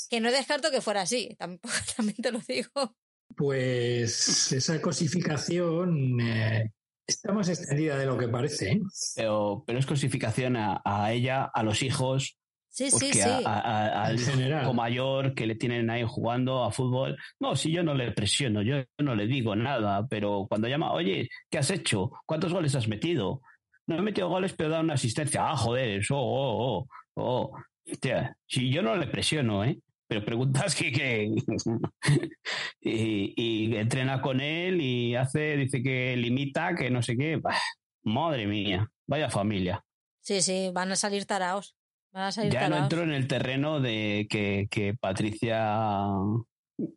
Que 0.09 0.19
no 0.21 0.31
descarto 0.31 0.71
que 0.71 0.81
fuera 0.81 1.01
así, 1.01 1.35
tampoco, 1.39 1.73
también 1.95 2.17
te 2.17 2.31
lo 2.31 2.39
digo. 2.39 2.95
pues 3.35 4.51
esa 4.51 4.81
cosificación 4.81 6.19
eh, 6.21 6.71
está 7.07 7.33
más 7.33 7.49
extendida 7.49 7.97
de 7.97 8.05
lo 8.05 8.17
que 8.17 8.27
parece. 8.27 8.71
¿eh? 8.73 8.81
Pero, 9.15 9.63
pero 9.65 9.79
es 9.79 9.85
cosificación 9.85 10.55
a, 10.57 10.81
a 10.85 11.11
ella, 11.13 11.43
a 11.53 11.63
los 11.63 11.81
hijos, 11.81 12.37
Sí, 12.75 12.87
pues 12.91 13.03
sí, 13.05 13.11
que 13.11 13.23
sí. 13.23 13.29
a- 13.45 13.59
a- 13.59 14.03
al 14.03 14.19
hijo 14.19 14.73
mayor 14.73 15.33
que 15.33 15.47
le 15.47 15.55
tienen 15.55 15.89
ahí 15.89 16.03
jugando 16.05 16.61
a 16.65 16.71
fútbol. 16.71 17.17
No, 17.39 17.55
si 17.55 17.71
yo 17.71 17.83
no 17.83 17.93
le 17.93 18.11
presiono, 18.11 18.61
yo 18.61 18.83
no 18.99 19.15
le 19.15 19.27
digo 19.27 19.55
nada, 19.55 20.05
pero 20.09 20.45
cuando 20.49 20.67
llama, 20.67 20.91
oye, 20.91 21.29
¿qué 21.49 21.57
has 21.57 21.71
hecho? 21.71 22.11
¿Cuántos 22.25 22.51
goles 22.51 22.75
has 22.75 22.89
metido? 22.89 23.41
No 23.87 23.97
he 23.97 24.01
metido 24.01 24.27
goles, 24.27 24.51
pero 24.53 24.67
he 24.67 24.71
dado 24.71 24.83
una 24.83 24.95
asistencia. 24.95 25.47
Ah, 25.49 25.55
joder, 25.55 26.01
eso, 26.01 26.17
oh, 26.17 26.79
oh, 26.81 26.87
oh. 27.15 27.57
Hostia, 27.89 28.35
si 28.45 28.69
yo 28.69 28.81
no 28.81 28.95
le 28.97 29.07
presiono, 29.07 29.63
¿eh? 29.63 29.79
Pero 30.07 30.25
preguntas 30.25 30.75
que... 30.75 30.91
que... 30.91 31.31
y, 32.81 33.33
y 33.71 33.75
entrena 33.77 34.21
con 34.21 34.41
él 34.41 34.81
y 34.81 35.15
hace, 35.15 35.55
dice 35.57 35.81
que 35.81 36.15
limita, 36.17 36.75
que 36.75 36.89
no 36.89 37.01
sé 37.01 37.15
qué. 37.15 37.37
Bah, 37.37 37.55
madre 38.03 38.47
mía, 38.47 38.89
vaya 39.07 39.29
familia. 39.29 39.83
Sí, 40.19 40.41
sí, 40.41 40.71
van 40.73 40.91
a 40.91 40.95
salir 40.95 41.25
taraos. 41.25 41.75
Van 42.15 42.23
a 42.23 42.31
salir 42.31 42.53
Ya 42.53 42.69
no 42.69 42.77
entro 42.77 43.03
en 43.03 43.11
el 43.11 43.27
terreno 43.27 43.81
de 43.81 44.25
que, 44.29 44.69
que 44.71 44.93
Patricia 44.93 46.07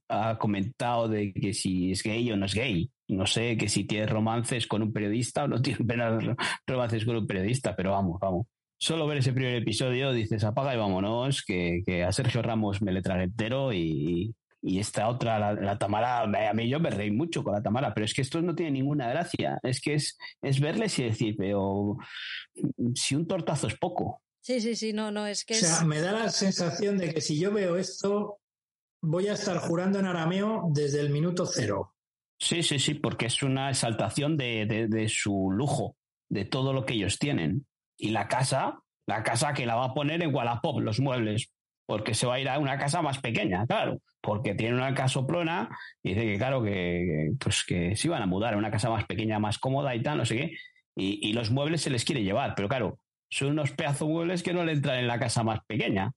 ha 0.09 0.39
comentado 0.39 1.09
de 1.09 1.33
que 1.33 1.53
si 1.53 1.91
es 1.91 2.05
gay 2.05 2.31
o 2.31 2.37
no 2.37 2.47
es 2.47 2.55
gay. 2.55 2.89
No 3.09 3.27
sé 3.27 3.57
que 3.57 3.69
si 3.69 3.85
tiene 3.85 4.07
romances 4.07 4.69
con 4.69 4.81
un 4.81 4.93
periodista 4.93 5.43
o 5.45 5.49
no 5.49 5.61
tiene 5.61 5.81
apenas 5.85 6.23
romances 6.65 7.05
con 7.05 7.17
un 7.17 7.27
periodista, 7.27 7.75
pero 7.75 7.91
vamos, 7.91 8.21
vamos. 8.21 8.47
Solo 8.81 9.09
ver 9.09 9.19
ese 9.19 9.33
primer 9.33 9.57
episodio 9.57 10.13
dices 10.13 10.45
apaga 10.45 10.73
y 10.73 10.79
vámonos, 10.79 11.43
que, 11.43 11.83
que 11.85 12.05
a 12.05 12.13
Sergio 12.13 12.41
Ramos 12.41 12.81
me 12.81 12.93
le 12.93 13.03
trae 13.03 13.25
entero 13.25 13.73
y, 13.73 14.33
y 14.63 14.79
esta 14.79 15.09
otra, 15.09 15.41
la, 15.41 15.53
la 15.53 15.79
Tamara, 15.79 16.21
a 16.21 16.55
mí 16.55 16.69
yo 16.69 16.79
me 16.79 16.91
reí 16.91 17.11
mucho 17.11 17.43
con 17.43 17.55
la 17.55 17.63
Tamara, 17.63 17.93
pero 17.93 18.05
es 18.05 18.15
que 18.15 18.23
esto 18.23 18.41
no 18.41 18.55
tiene 18.55 18.71
ninguna 18.71 19.09
gracia. 19.09 19.59
Es 19.65 19.81
que 19.81 19.95
es, 19.95 20.17
es 20.43 20.61
verles 20.61 20.97
y 21.01 21.03
decir, 21.03 21.35
pero 21.37 21.97
si 22.95 23.17
un 23.17 23.27
tortazo 23.27 23.67
es 23.67 23.77
poco. 23.77 24.23
Sí, 24.49 24.63
sí, 24.63 24.77
sí, 24.77 24.95
no, 24.95 25.11
no, 25.11 25.27
es 25.27 25.45
que 25.45 25.53
O 25.53 25.57
sea, 25.59 25.75
es... 25.77 25.85
me 25.85 26.01
da 26.01 26.11
la 26.11 26.31
sensación 26.31 26.97
de 26.97 27.13
que 27.13 27.21
si 27.21 27.39
yo 27.39 27.53
veo 27.53 27.77
esto, 27.77 28.39
voy 29.03 29.29
a 29.29 29.35
estar 29.35 29.59
jurando 29.59 29.99
en 29.99 30.07
arameo 30.07 30.71
desde 30.73 31.01
el 31.01 31.11
minuto 31.11 31.45
cero. 31.45 31.93
Sí, 32.41 32.63
sí, 32.63 32.79
sí, 32.79 32.95
porque 32.95 33.27
es 33.27 33.43
una 33.43 33.69
exaltación 33.69 34.39
de, 34.39 34.65
de- 34.65 34.89
de 34.89 35.07
su 35.11 35.51
lujo, 35.51 35.99
de 36.31 36.47
todo 36.47 36.73
lo 36.73 36.87
que 36.87 36.95
ellos 36.95 37.19
tienen. 37.19 37.67
Y 37.99 38.09
la 38.09 38.27
casa, 38.27 38.81
la 39.07 39.23
casa 39.23 39.53
que 39.53 39.67
la 39.67 39.75
va 39.75 39.85
a 39.85 39.93
poner 39.93 40.23
en 40.23 40.35
Wallapop, 40.35 40.81
los 40.81 40.99
muebles, 40.99 41.51
porque 41.85 42.15
se 42.15 42.27
va 42.27 42.37
a 42.37 42.41
ir 42.41 42.49
a 42.49 42.59
una 42.59 42.79
casa 42.79 43.03
más 43.03 43.19
pequeña, 43.19 43.67
claro, 43.67 44.01
porque 44.23 44.55
tiene 44.55 44.77
una 44.77 44.95
casoplona 44.95 45.69
y 46.03 46.15
dice 46.15 46.23
que, 46.25 46.39
claro, 46.39 46.63
que, 46.63 46.71
que, 46.71 47.31
pues 47.39 47.65
que 47.65 47.95
se 47.97 48.09
iban 48.09 48.23
a 48.23 48.27
mudar 48.27 48.55
a 48.55 48.57
una 48.57 48.71
casa 48.71 48.89
más 48.89 49.05
pequeña, 49.05 49.39
más 49.39 49.59
cómoda 49.59 49.95
y 49.95 50.03
tal, 50.03 50.17
no 50.17 50.25
sé 50.25 50.37
qué, 50.37 50.57
y, 50.97 51.29
y 51.29 51.35
los 51.35 51.51
muebles 51.51 51.83
se 51.83 51.91
les 51.91 52.07
quiere 52.07 52.23
llevar, 52.25 52.55
pero 52.57 52.67
claro, 52.67 52.99
son 53.31 53.49
unos 53.51 53.73
pedazos 53.73 54.09
muebles 54.09 54.43
que 54.43 54.53
no 54.53 54.65
le 54.65 54.73
entran 54.73 54.99
en 54.99 55.07
la 55.07 55.19
casa 55.19 55.43
más 55.43 55.61
pequeña. 55.67 56.13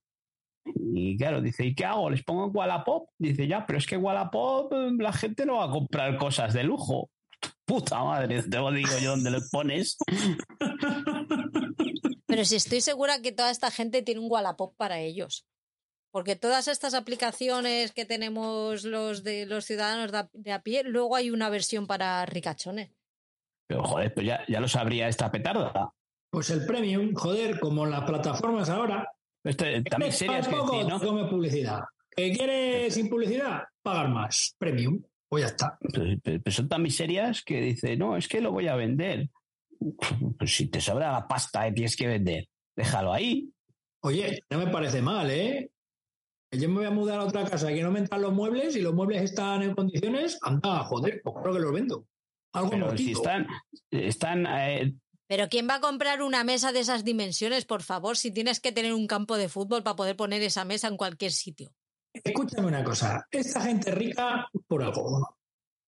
Y 0.64 1.16
claro, 1.16 1.40
dice, 1.40 1.64
¿y 1.64 1.74
qué 1.74 1.84
hago? 1.84 2.10
¿Les 2.10 2.22
pongo 2.22 2.46
en 2.46 2.56
Wallapop? 2.56 3.08
Dice, 3.18 3.46
ya, 3.46 3.66
pero 3.66 3.78
es 3.78 3.86
que 3.86 3.96
Wallapop 3.96 4.72
eh, 4.72 4.90
la 4.98 5.12
gente 5.12 5.44
no 5.44 5.56
va 5.56 5.64
a 5.64 5.70
comprar 5.70 6.16
cosas 6.16 6.52
de 6.54 6.62
lujo. 6.62 7.10
Puta 7.64 8.02
madre, 8.04 8.42
te 8.42 8.56
lo 8.56 8.70
digo 8.70 8.90
yo 9.00 9.10
dónde 9.10 9.30
lo 9.30 9.40
pones. 9.50 9.96
Pero 12.26 12.44
sí 12.44 12.56
estoy 12.56 12.80
segura 12.80 13.20
que 13.20 13.32
toda 13.32 13.50
esta 13.50 13.70
gente 13.70 14.02
tiene 14.02 14.20
un 14.20 14.30
Wallapop 14.30 14.76
para 14.76 15.00
ellos. 15.00 15.46
Porque 16.12 16.36
todas 16.36 16.68
estas 16.68 16.94
aplicaciones 16.94 17.92
que 17.92 18.04
tenemos 18.04 18.84
los 18.84 19.24
de 19.24 19.46
los 19.46 19.64
ciudadanos 19.64 20.12
de 20.12 20.18
a, 20.18 20.30
de 20.32 20.52
a 20.52 20.62
pie, 20.62 20.84
luego 20.84 21.16
hay 21.16 21.30
una 21.30 21.48
versión 21.50 21.86
para 21.86 22.24
ricachones. 22.26 22.90
Pero 23.66 23.82
joder, 23.84 24.12
pues 24.14 24.26
ya, 24.26 24.44
ya 24.46 24.60
lo 24.60 24.68
sabría 24.68 25.08
esta 25.08 25.30
petarda. 25.32 25.92
Pues 26.32 26.48
el 26.48 26.64
premium, 26.64 27.12
joder, 27.12 27.60
como 27.60 27.84
las 27.84 28.04
plataformas 28.04 28.70
ahora, 28.70 29.06
Este, 29.44 29.82
también 29.82 30.12
¿no? 30.88 30.98
Come 30.98 31.28
publicidad. 31.28 31.80
¿Que 32.10 32.32
quieres 32.32 32.94
sin 32.94 33.10
publicidad? 33.10 33.64
Pagar 33.82 34.08
más. 34.08 34.56
Premium. 34.58 35.02
Pues 35.28 35.42
ya 35.42 35.48
está. 35.48 35.78
Pues 36.42 36.54
son 36.54 36.70
tan 36.70 36.80
miserias 36.80 37.42
que 37.42 37.60
dice, 37.60 37.98
no, 37.98 38.16
es 38.16 38.28
que 38.28 38.40
lo 38.40 38.50
voy 38.50 38.66
a 38.68 38.76
vender. 38.76 39.28
Pues 40.38 40.56
si 40.56 40.68
te 40.68 40.80
sobra 40.80 41.12
la 41.12 41.28
pasta 41.28 41.68
y 41.68 41.74
tienes 41.74 41.96
que 41.96 42.06
vender, 42.06 42.48
déjalo 42.74 43.12
ahí. 43.12 43.52
Oye, 44.00 44.42
no 44.48 44.58
me 44.58 44.68
parece 44.68 45.02
mal, 45.02 45.30
¿eh? 45.30 45.70
yo 46.50 46.68
me 46.68 46.76
voy 46.76 46.84
a 46.86 46.90
mudar 46.90 47.20
a 47.20 47.24
otra 47.24 47.44
casa 47.44 47.70
y 47.70 47.74
que 47.74 47.82
no 47.82 47.90
me 47.90 47.98
entran 47.98 48.22
los 48.22 48.32
muebles 48.32 48.74
y 48.76 48.80
los 48.80 48.94
muebles 48.94 49.22
están 49.22 49.62
en 49.62 49.74
condiciones, 49.74 50.38
anda, 50.42 50.78
joder, 50.84 51.20
pues 51.22 51.36
creo 51.42 51.54
que 51.54 51.60
los 51.60 51.72
vendo. 51.72 52.06
Algo 52.52 52.70
Pero 52.70 52.96
si 52.96 53.12
están, 53.12 53.46
están 53.90 54.46
eh, 54.46 54.94
Pero 55.32 55.48
¿quién 55.48 55.66
va 55.66 55.76
a 55.76 55.80
comprar 55.80 56.20
una 56.20 56.44
mesa 56.44 56.72
de 56.72 56.80
esas 56.80 57.04
dimensiones, 57.04 57.64
por 57.64 57.82
favor, 57.82 58.18
si 58.18 58.30
tienes 58.30 58.60
que 58.60 58.70
tener 58.70 58.92
un 58.92 59.06
campo 59.06 59.38
de 59.38 59.48
fútbol 59.48 59.82
para 59.82 59.96
poder 59.96 60.14
poner 60.14 60.42
esa 60.42 60.66
mesa 60.66 60.88
en 60.88 60.98
cualquier 60.98 61.32
sitio? 61.32 61.72
Escúchame 62.12 62.66
una 62.66 62.84
cosa, 62.84 63.26
esta 63.30 63.62
gente 63.62 63.92
rica 63.92 64.46
por 64.66 64.82
algo. 64.82 65.38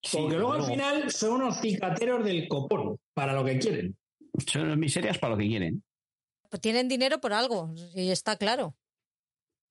sí, 0.00 0.16
Porque 0.16 0.36
luego 0.36 0.54
al 0.54 0.64
final 0.64 1.10
son 1.10 1.42
unos 1.42 1.60
cicateros 1.60 2.24
del 2.24 2.48
copón, 2.48 2.96
para 3.12 3.34
lo 3.34 3.44
que 3.44 3.58
quieren. 3.58 3.94
son 4.46 4.80
miserias 4.80 5.18
para 5.18 5.34
lo 5.34 5.38
que 5.38 5.46
quieren. 5.46 5.84
Pues 6.48 6.62
tienen 6.62 6.88
dinero 6.88 7.20
por 7.20 7.34
algo, 7.34 7.74
y 7.94 8.08
está 8.12 8.36
claro. 8.36 8.74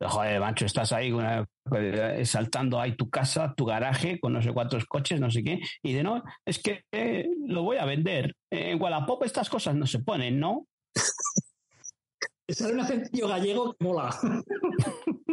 Joder, 0.09 0.39
macho, 0.39 0.65
estás 0.65 0.91
ahí 0.91 1.11
una- 1.11 1.45
eh, 1.75 2.25
saltando 2.25 2.79
ahí 2.79 2.95
tu 2.95 3.09
casa, 3.09 3.53
tu 3.55 3.65
garaje, 3.65 4.19
con 4.19 4.33
no 4.33 4.41
sé 4.41 4.51
cuántos 4.53 4.85
coches, 4.85 5.19
no 5.19 5.31
sé 5.31 5.43
qué, 5.43 5.59
y 5.81 5.93
de 5.93 6.03
no, 6.03 6.23
es 6.45 6.59
que 6.59 6.83
eh, 6.91 7.27
lo 7.47 7.63
voy 7.63 7.77
a 7.77 7.85
vender. 7.85 8.35
Eh, 8.51 8.71
En 8.71 8.81
Wallapop 8.81 9.23
estas 9.23 9.49
cosas 9.49 9.75
no 9.75 9.87
se 9.87 9.99
ponen, 9.99 10.39
¿no? 10.39 10.67
Sale 12.49 12.73
un 12.73 12.79
acentillo 12.81 13.27
gallego 13.27 13.73
que 13.73 13.83
mola. 13.85 14.09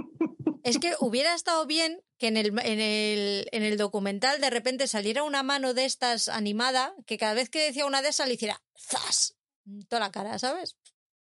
Es 0.62 0.78
que 0.78 0.92
hubiera 1.00 1.34
estado 1.34 1.64
bien 1.66 2.02
que 2.18 2.28
en 2.28 2.36
el, 2.36 2.48
en, 2.48 2.80
el, 2.80 3.48
en 3.50 3.62
el 3.62 3.78
documental 3.78 4.42
de 4.42 4.50
repente 4.50 4.86
saliera 4.88 5.22
una 5.22 5.42
mano 5.42 5.72
de 5.72 5.86
estas 5.86 6.28
animada, 6.28 6.92
que 7.06 7.16
cada 7.16 7.32
vez 7.32 7.48
que 7.48 7.64
decía 7.64 7.86
una 7.86 8.02
de 8.02 8.10
esas 8.10 8.28
le 8.28 8.34
hiciera 8.34 8.60
¡zas! 8.78 9.38
en 9.66 9.86
toda 9.86 10.00
la 10.00 10.10
cara, 10.10 10.38
¿sabes? 10.38 10.76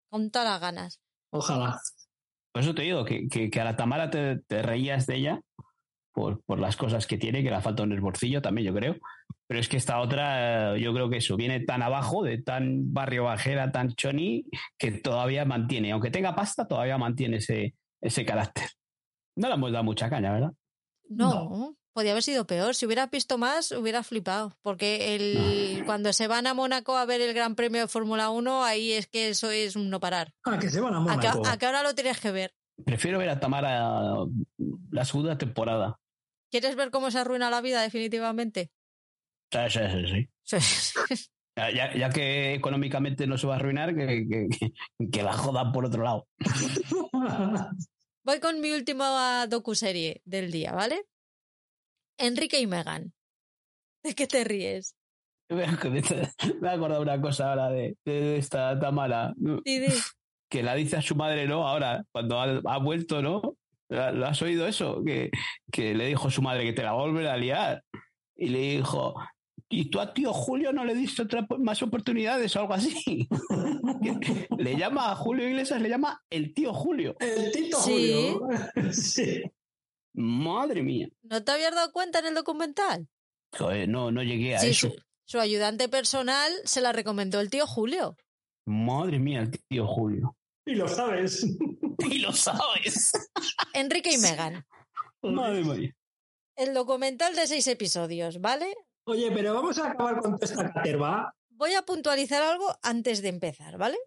Con 0.09 0.31
todas 0.31 0.47
las 0.49 0.59
ganas. 0.59 0.99
Ojalá. 1.31 1.79
Por 2.57 2.63
eso 2.63 2.73
te 2.73 2.81
digo 2.81 3.05
que, 3.05 3.27
que- 3.27 3.51
que 3.51 3.61
a 3.61 3.63
la 3.63 3.75
Tamara 3.75 4.09
te, 4.09 4.39
te 4.47 4.63
reías 4.63 5.05
de 5.05 5.15
ella 5.17 5.41
por, 6.11 6.41
por 6.41 6.57
las 6.59 6.75
cosas 6.75 7.05
que 7.05 7.19
tiene, 7.19 7.43
que 7.43 7.51
le 7.51 7.61
falta 7.61 7.83
un 7.83 7.91
esborcillo 7.93 8.41
también, 8.41 8.65
yo 8.65 8.73
creo. 8.73 8.95
Pero 9.45 9.59
es 9.59 9.69
que 9.69 9.77
esta 9.77 9.99
otra, 9.99 10.75
yo 10.75 10.91
creo 10.91 11.07
que 11.07 11.17
eso 11.17 11.37
viene 11.37 11.59
tan 11.59 11.83
abajo, 11.83 12.23
de 12.23 12.41
tan 12.41 12.91
barrio 12.91 13.25
bajera, 13.25 13.71
tan 13.71 13.89
choni, 13.93 14.45
que 14.79 14.91
todavía 14.91 15.45
mantiene, 15.45 15.91
aunque 15.91 16.09
tenga 16.09 16.33
pasta, 16.35 16.67
todavía 16.67 16.97
mantiene 16.97 17.37
ese, 17.37 17.75
ese 18.01 18.25
carácter. 18.25 18.65
No 19.35 19.47
le 19.49 19.53
hemos 19.53 19.71
dado 19.71 19.83
mucha 19.83 20.09
caña, 20.09 20.33
¿verdad? 20.33 20.51
No, 21.09 21.75
podía 21.97 22.11
haber 22.11 22.21
sido 22.21 22.45
peor. 22.45 22.75
Si 22.75 22.85
hubieras 22.85 23.09
visto 23.09 23.39
más, 23.39 23.71
hubiera 23.71 24.03
flipado. 24.03 24.55
Porque 24.61 25.15
el, 25.15 25.81
cuando 25.87 26.13
se 26.13 26.27
van 26.27 26.45
a 26.45 26.53
Mónaco 26.53 26.95
a 26.95 27.05
ver 27.05 27.21
el 27.21 27.33
Gran 27.33 27.55
Premio 27.55 27.81
de 27.81 27.87
Fórmula 27.87 28.29
1, 28.29 28.63
ahí 28.63 28.91
es 28.91 29.07
que 29.07 29.29
eso 29.29 29.49
es 29.49 29.75
un 29.75 29.89
no 29.89 29.99
parar. 29.99 30.31
Ah, 30.43 30.59
que 30.59 30.69
se 30.69 30.79
van 30.79 30.93
a 30.93 30.97
¿A 30.97 30.99
Mónaco. 30.99 31.41
a 31.47 31.57
que 31.57 31.65
ahora 31.65 31.81
lo 31.81 31.95
tienes 31.95 32.19
que 32.19 32.29
ver? 32.31 32.53
Prefiero 32.85 33.17
ver 33.17 33.29
a 33.29 33.39
Tamara 33.39 34.13
la 34.91 35.05
segunda 35.05 35.39
temporada. 35.39 35.99
¿Quieres 36.51 36.75
ver 36.75 36.91
cómo 36.91 37.09
se 37.09 37.17
arruina 37.17 37.49
la 37.49 37.61
vida 37.61 37.81
definitivamente? 37.81 38.69
Sí, 39.51 39.59
sí, 39.71 39.79
sí, 40.43 40.59
sí. 41.15 41.25
Ya, 41.55 41.71
ya- 41.71 41.95
ya 41.97 42.09
que 42.11 42.53
económicamente 42.53 43.25
no 43.25 43.39
se 43.39 43.47
va 43.47 43.53
a 43.53 43.57
arruinar, 43.57 43.95
que, 43.95 44.05
que- 44.29 44.47
que- 44.49 45.09
que 45.09 45.23
la 45.23 45.33
jodan 45.33 45.71
por 45.71 45.83
otro 45.85 46.03
lado. 46.03 46.27
Voy 48.23 48.39
con 48.39 48.61
mi 48.61 48.71
última 48.71 49.47
docuserie 49.47 50.21
del 50.25 50.51
día, 50.51 50.73
¿vale? 50.73 51.05
Enrique 52.17 52.59
y 52.59 52.67
Megan. 52.67 53.13
¿De 54.03 54.15
qué 54.15 54.27
te 54.27 54.43
ríes? 54.43 54.95
Me 55.49 55.63
he 55.63 56.69
acordado 56.69 57.01
una 57.01 57.21
cosa 57.21 57.49
ahora 57.49 57.69
de, 57.69 57.95
de 58.05 58.37
esta 58.37 58.77
Tamara. 58.79 59.33
Di, 59.37 59.79
di. 59.79 59.87
que 60.49 60.63
la 60.63 60.75
dice 60.75 60.97
a 60.97 61.01
su 61.01 61.15
madre, 61.15 61.47
¿no? 61.47 61.67
Ahora, 61.67 62.03
cuando 62.11 62.39
ha, 62.39 62.61
ha 62.65 62.77
vuelto, 62.79 63.21
¿no? 63.21 63.57
¿Lo 63.89 64.27
has 64.27 64.41
oído 64.41 64.67
eso? 64.67 65.01
Que, 65.05 65.29
que 65.71 65.95
le 65.95 66.07
dijo 66.07 66.29
su 66.29 66.41
madre 66.41 66.65
que 66.65 66.73
te 66.73 66.83
la 66.83 66.93
va 66.93 67.03
a 67.03 67.33
a 67.33 67.37
liar. 67.37 67.83
Y 68.35 68.49
le 68.49 68.59
dijo, 68.77 69.15
¿y 69.69 69.89
tú 69.89 69.99
a 69.99 70.13
tío 70.13 70.33
Julio 70.33 70.73
no 70.73 70.83
le 70.83 70.93
diste 70.93 71.21
otra, 71.21 71.47
más 71.59 71.81
oportunidades 71.81 72.55
o 72.55 72.59
algo 72.61 72.73
así? 72.73 73.27
le 74.57 74.75
llama 74.75 75.11
a 75.11 75.15
Julio 75.15 75.47
Iglesias, 75.47 75.81
le 75.81 75.89
llama 75.89 76.21
el 76.29 76.53
tío 76.53 76.73
Julio. 76.73 77.15
El 77.19 77.51
Tito 77.51 77.77
Sí. 77.79 78.35
Julio. 78.37 78.91
sí. 78.91 79.41
Madre 80.17 80.81
mía. 80.81 81.07
¿No 81.23 81.43
te 81.43 81.51
habías 81.51 81.73
dado 81.75 81.91
cuenta 81.91 82.19
en 82.19 82.25
el 82.25 82.33
documental? 82.33 83.07
Joder, 83.57 83.87
no, 83.87 84.11
no 84.11 84.23
llegué 84.23 84.55
a 84.55 84.59
Sí, 84.59 84.69
eso. 84.69 84.89
su, 84.89 84.95
su 85.25 85.39
ayudante 85.39 85.87
personal 85.89 86.51
se 86.65 86.81
la 86.81 86.91
recomendó 86.91 87.39
el 87.39 87.49
tío 87.49 87.67
Julio. 87.67 88.17
Madre 88.65 89.19
mía, 89.19 89.41
el 89.41 89.51
tío 89.69 89.85
Julio. 89.87 90.35
Y 90.65 90.75
lo 90.75 90.87
sabes. 90.87 91.45
Y 91.99 92.19
lo 92.19 92.31
sabes. 92.31 93.11
Enrique 93.73 94.11
y 94.13 94.17
Megan. 94.19 94.63
Madre 95.23 95.63
mía. 95.63 95.95
El 96.55 96.73
documental 96.75 97.35
de 97.35 97.47
seis 97.47 97.65
episodios, 97.67 98.39
¿vale? 98.39 98.71
Oye, 99.05 99.31
pero 99.31 99.55
vamos 99.55 99.79
a 99.79 99.89
acabar 99.91 100.19
con 100.19 100.35
toda 100.35 100.45
esta 100.45 100.71
caterva. 100.71 101.33
Voy 101.49 101.73
a 101.73 101.81
puntualizar 101.81 102.43
algo 102.43 102.67
antes 102.83 103.23
de 103.23 103.29
empezar, 103.29 103.77
¿vale? 103.79 103.97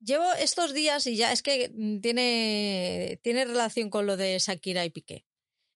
Llevo 0.00 0.24
estos 0.40 0.74
días 0.74 1.06
y 1.06 1.16
ya 1.16 1.30
es 1.30 1.42
que 1.42 1.70
mm, 1.72 2.00
tiene, 2.00 3.20
tiene 3.22 3.44
relación 3.44 3.90
con 3.90 4.06
lo 4.06 4.16
de 4.16 4.36
Shakira 4.40 4.84
y 4.84 4.90
Piqué. 4.90 5.24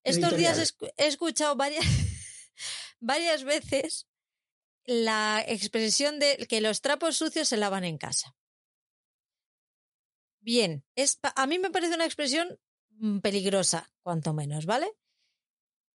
Estos 0.04 0.36
días 0.36 0.58
he, 0.58 0.62
escu- 0.62 0.92
he 0.96 1.06
escuchado 1.06 1.56
varias, 1.56 1.84
varias 3.00 3.44
veces 3.44 4.06
la 4.84 5.42
expresión 5.46 6.18
de 6.18 6.46
que 6.48 6.60
los 6.60 6.80
trapos 6.80 7.16
sucios 7.16 7.48
se 7.48 7.56
lavan 7.56 7.84
en 7.84 7.98
casa. 7.98 8.36
Bien, 10.40 10.84
es, 10.94 11.18
a 11.22 11.46
mí 11.46 11.58
me 11.58 11.70
parece 11.70 11.94
una 11.94 12.04
expresión 12.04 12.58
mm, 12.90 13.18
peligrosa, 13.20 13.90
cuanto 14.02 14.34
menos, 14.34 14.66
¿vale? 14.66 14.92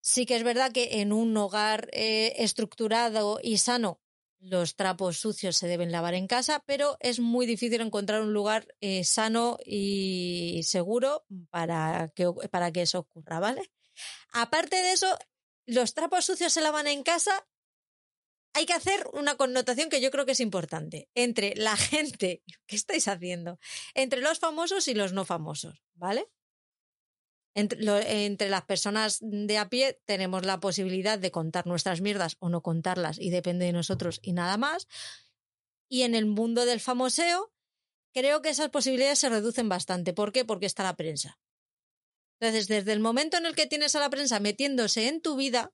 Sí 0.01 0.25
que 0.27 0.37
es 0.37 0.45
verdad 0.45 0.73
que 0.73 1.01
en 1.01 1.13
un 1.13 1.37
hogar 1.37 1.89
eh, 1.93 2.35
estructurado 2.39 3.41
y 3.43 3.59
sano 3.59 4.01
los 4.41 4.77
trapos 4.77 5.19
sucios 5.19 5.57
se 5.57 5.67
deben 5.67 5.91
lavar 5.91 6.15
en 6.15 6.29
casa, 6.29 6.63
pero 6.65 6.97
es 7.01 7.19
muy 7.19 7.45
difícil 7.45 7.81
encontrar 7.81 8.23
un 8.23 8.33
lugar 8.33 8.69
eh, 8.81 9.03
sano 9.05 9.59
y 9.67 10.63
seguro 10.65 11.27
para 11.51 12.11
que, 12.15 12.31
para 12.51 12.71
que 12.71 12.83
eso 12.83 13.01
ocurra, 13.01 13.41
¿vale? 13.41 13.63
Aparte 14.33 14.77
de 14.77 14.93
eso, 14.93 15.19
los 15.67 15.95
trapos 15.95 16.25
sucios 16.25 16.53
se 16.53 16.61
lavan 16.61 16.87
en 16.87 17.03
casa. 17.03 17.47
Hay 18.55 18.67
que 18.67 18.73
hacer 18.73 19.07
una 19.13 19.37
connotación 19.37 19.91
que 19.91 20.01
yo 20.01 20.11
creo 20.11 20.25
que 20.25 20.33
es 20.33 20.41
importante 20.41 21.09
entre 21.15 21.55
la 21.57 21.77
gente, 21.77 22.43
¿qué 22.67 22.77
estáis 22.77 23.07
haciendo? 23.09 23.59
Entre 23.95 24.21
los 24.21 24.39
famosos 24.39 24.89
y 24.89 24.95
los 24.95 25.13
no 25.13 25.25
famosos, 25.25 25.83
¿vale? 25.95 26.29
Entre, 27.55 28.25
entre 28.25 28.49
las 28.49 28.65
personas 28.65 29.19
de 29.21 29.59
a 29.59 29.69
pie 29.69 30.01
tenemos 30.05 30.47
la 30.47 30.61
posibilidad 30.61 31.19
de 31.19 31.31
contar 31.31 31.67
nuestras 31.67 32.01
mierdas 32.01 32.37
o 32.39 32.49
no 32.49 32.63
contarlas 32.63 33.19
y 33.19 33.31
depende 33.31 33.67
de 33.67 33.73
nosotros 33.73 34.21
y 34.23 34.33
nada 34.33 34.57
más. 34.57 34.87
Y 35.89 36.03
en 36.03 36.15
el 36.15 36.27
mundo 36.27 36.67
del 36.67 36.81
famoseo, 36.81 37.53
creo 38.15 38.43
que 38.43 38.51
esas 38.51 38.71
posibilidades 38.71 39.19
se 39.19 39.29
reducen 39.29 39.69
bastante. 39.69 40.13
¿Por 40.13 40.33
qué? 40.33 40.45
Porque 40.45 40.67
está 40.67 40.83
la 40.83 40.97
prensa. 40.97 41.39
Entonces, 42.41 42.69
desde 42.69 42.93
el 42.93 43.01
momento 43.01 43.37
en 43.37 43.47
el 43.47 43.55
que 43.55 43.67
tienes 43.67 43.97
a 43.97 44.01
la 44.01 44.11
prensa 44.11 44.39
metiéndose 44.39 45.09
en 45.09 45.21
tu 45.21 45.37
vida, 45.37 45.73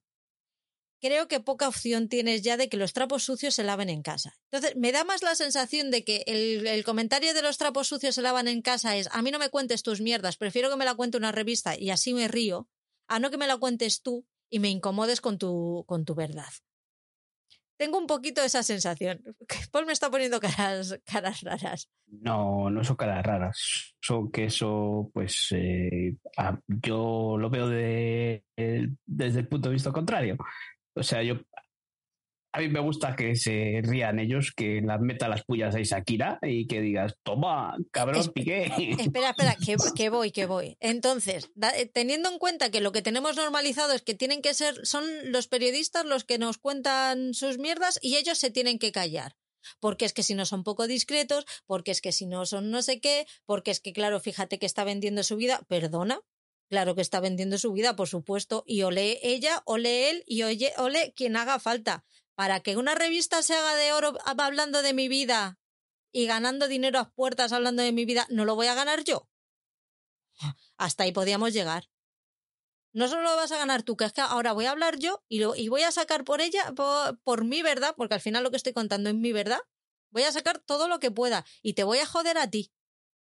creo 0.99 1.27
que 1.27 1.39
poca 1.39 1.67
opción 1.67 2.09
tienes 2.09 2.41
ya 2.41 2.57
de 2.57 2.69
que 2.69 2.77
los 2.77 2.93
trapos 2.93 3.23
sucios 3.23 3.53
se 3.53 3.63
laven 3.63 3.89
en 3.89 4.01
casa. 4.01 4.35
Entonces, 4.51 4.75
me 4.75 4.91
da 4.91 5.03
más 5.03 5.21
la 5.21 5.35
sensación 5.35 5.91
de 5.91 6.03
que 6.03 6.23
el, 6.25 6.83
comentario 6.83 7.33
de 7.33 7.43
los 7.43 7.57
trapos 7.57 7.87
sucios 7.87 8.15
se 8.15 8.23
lavan 8.23 8.47
en 8.47 8.61
casa 8.61 8.97
es, 8.97 9.07
a 9.11 9.21
mí 9.21 9.29
no 9.29 9.37
me 9.37 9.49
cuentes 9.49 9.83
tus 9.83 10.01
mierdas, 10.01 10.37
prefiero 10.37 10.69
que 10.69 10.77
me 10.77 10.85
la 10.85 10.95
cuente 10.95 11.17
una 11.17 11.31
revista 11.31 11.77
y 11.77 11.91
así 11.91 12.13
me 12.13 12.27
río, 12.27 12.67
a 13.07 13.19
no 13.19 13.29
que 13.29 13.37
me 13.37 13.47
la 13.47 13.57
cuentes 13.57 14.01
tú 14.01 14.25
y 14.49 14.59
me 14.59 14.69
incomodes 14.69 15.21
con 15.21 15.37
tu, 15.37 15.83
con 15.87 16.05
tu 16.05 16.15
verdad. 16.15 16.51
Tengo 17.77 17.97
un 17.97 18.07
poquito 18.07 18.41
esa 18.41 18.63
sensación. 18.63 19.21
Paul 19.71 19.85
me 19.85 19.93
está 19.93 20.09
poniendo 20.09 20.39
caras, 20.39 20.99
caras 21.05 21.41
raras. 21.41 21.89
No, 22.07 22.69
no 22.69 22.83
son 22.83 22.95
caras 22.95 23.25
raras. 23.25 23.95
Son 23.99 24.31
que 24.31 24.45
eso, 24.45 25.09
pues, 25.13 25.47
eh, 25.51 26.15
yo 26.67 27.37
lo 27.37 27.49
veo 27.49 27.67
de, 27.67 28.43
eh, 28.55 28.87
desde 29.05 29.39
el 29.41 29.47
punto 29.47 29.69
de 29.69 29.73
vista 29.73 29.91
contrario. 29.91 30.37
O 30.93 31.03
sea, 31.03 31.21
yo, 31.23 31.35
a 32.55 32.59
mí 32.59 32.69
me 32.69 32.79
gusta 32.79 33.15
que 33.17 33.35
se 33.35 33.81
rían 33.83 34.17
ellos, 34.19 34.53
que 34.55 34.79
las 34.81 35.01
meta 35.01 35.27
las 35.27 35.43
pullas 35.43 35.75
a 35.75 35.81
Shakira 35.81 36.39
y 36.41 36.67
que 36.67 36.79
digas, 36.79 37.15
toma, 37.23 37.75
cabrón, 37.91 38.31
piqué. 38.33 38.71
Espera, 38.97 39.31
espera, 39.31 39.55
que, 39.57 39.75
que 39.95 40.09
voy, 40.09 40.31
que 40.31 40.45
voy. 40.45 40.77
Entonces, 40.79 41.51
da- 41.55 41.77
eh, 41.77 41.85
teniendo 41.85 42.29
en 42.31 42.39
cuenta 42.39 42.71
que 42.71 42.79
lo 42.79 42.93
que 42.93 43.01
tenemos 43.01 43.35
normalizado 43.35 43.91
es 43.93 44.01
que 44.03 44.13
tienen 44.15 44.41
que 44.41 44.53
ser, 44.53 44.85
son 44.85 45.03
los 45.31 45.47
periodistas 45.49 46.05
los 46.05 46.23
que 46.23 46.37
nos 46.37 46.57
cuentan 46.57 47.33
sus 47.33 47.57
mierdas 47.57 47.99
y 48.01 48.15
ellos 48.15 48.37
se 48.37 48.51
tienen 48.51 48.79
que 48.79 48.91
callar. 48.93 49.35
Porque 49.81 50.05
es 50.05 50.13
que 50.13 50.23
si 50.23 50.33
no 50.35 50.45
son 50.45 50.63
poco 50.63 50.87
discretos, 50.87 51.45
porque 51.65 51.91
es 51.91 51.99
que 51.99 52.11
si 52.11 52.25
no 52.25 52.45
son 52.45 52.71
no 52.71 52.81
sé 52.81 53.01
qué, 53.01 53.25
porque 53.45 53.71
es 53.71 53.79
que, 53.81 53.91
claro, 53.93 54.19
fíjate 54.19 54.59
que 54.59 54.65
está 54.65 54.83
vendiendo 54.83 55.23
su 55.23 55.35
vida. 55.35 55.61
Perdona. 55.67 56.21
Claro 56.69 56.95
que 56.95 57.01
está 57.01 57.19
vendiendo 57.19 57.57
su 57.59 57.73
vida, 57.73 57.95
por 57.95 58.07
supuesto. 58.07 58.63
Y 58.65 58.81
ole 58.83 59.19
ella, 59.21 59.61
ole 59.65 60.09
él 60.09 60.23
y 60.25 60.41
oye, 60.43 60.71
ole 60.77 61.13
quien 61.15 61.35
haga 61.35 61.59
falta. 61.59 62.05
Para 62.35 62.59
que 62.59 62.77
una 62.77 62.95
revista 62.95 63.41
se 63.41 63.55
haga 63.55 63.75
de 63.75 63.93
oro 63.93 64.17
hablando 64.25 64.81
de 64.81 64.93
mi 64.93 65.07
vida 65.07 65.57
y 66.11 66.25
ganando 66.25 66.67
dinero 66.67 66.99
a 66.99 67.09
puertas 67.11 67.53
hablando 67.53 67.81
de 67.81 67.91
mi 67.91 68.05
vida, 68.05 68.27
¿no 68.29 68.45
lo 68.45 68.55
voy 68.55 68.67
a 68.67 68.75
ganar 68.75 69.03
yo? 69.03 69.29
Hasta 70.77 71.03
ahí 71.03 71.11
podíamos 71.11 71.53
llegar. 71.53 71.89
No 72.93 73.07
solo 73.09 73.23
lo 73.23 73.35
vas 73.35 73.51
a 73.51 73.57
ganar 73.57 73.83
tú, 73.83 73.97
que 73.97 74.05
es 74.05 74.13
que 74.13 74.21
ahora 74.21 74.53
voy 74.53 74.65
a 74.65 74.71
hablar 74.71 74.97
yo 74.97 75.23
y, 75.27 75.39
lo, 75.39 75.55
y 75.55 75.67
voy 75.67 75.83
a 75.83 75.91
sacar 75.91 76.23
por 76.23 76.39
ella, 76.39 76.73
por, 76.73 77.19
por 77.23 77.43
mi 77.43 77.61
verdad, 77.61 77.93
porque 77.97 78.15
al 78.15 78.21
final 78.21 78.43
lo 78.43 78.51
que 78.51 78.57
estoy 78.57 78.71
contando 78.71 79.09
es 79.09 79.15
mi 79.15 79.33
verdad, 79.33 79.59
voy 80.11 80.23
a 80.23 80.31
sacar 80.31 80.59
todo 80.59 80.87
lo 80.87 80.99
que 80.99 81.11
pueda 81.11 81.45
y 81.61 81.73
te 81.73 81.83
voy 81.83 81.99
a 81.99 82.05
joder 82.05 82.37
a 82.37 82.49
ti. 82.49 82.71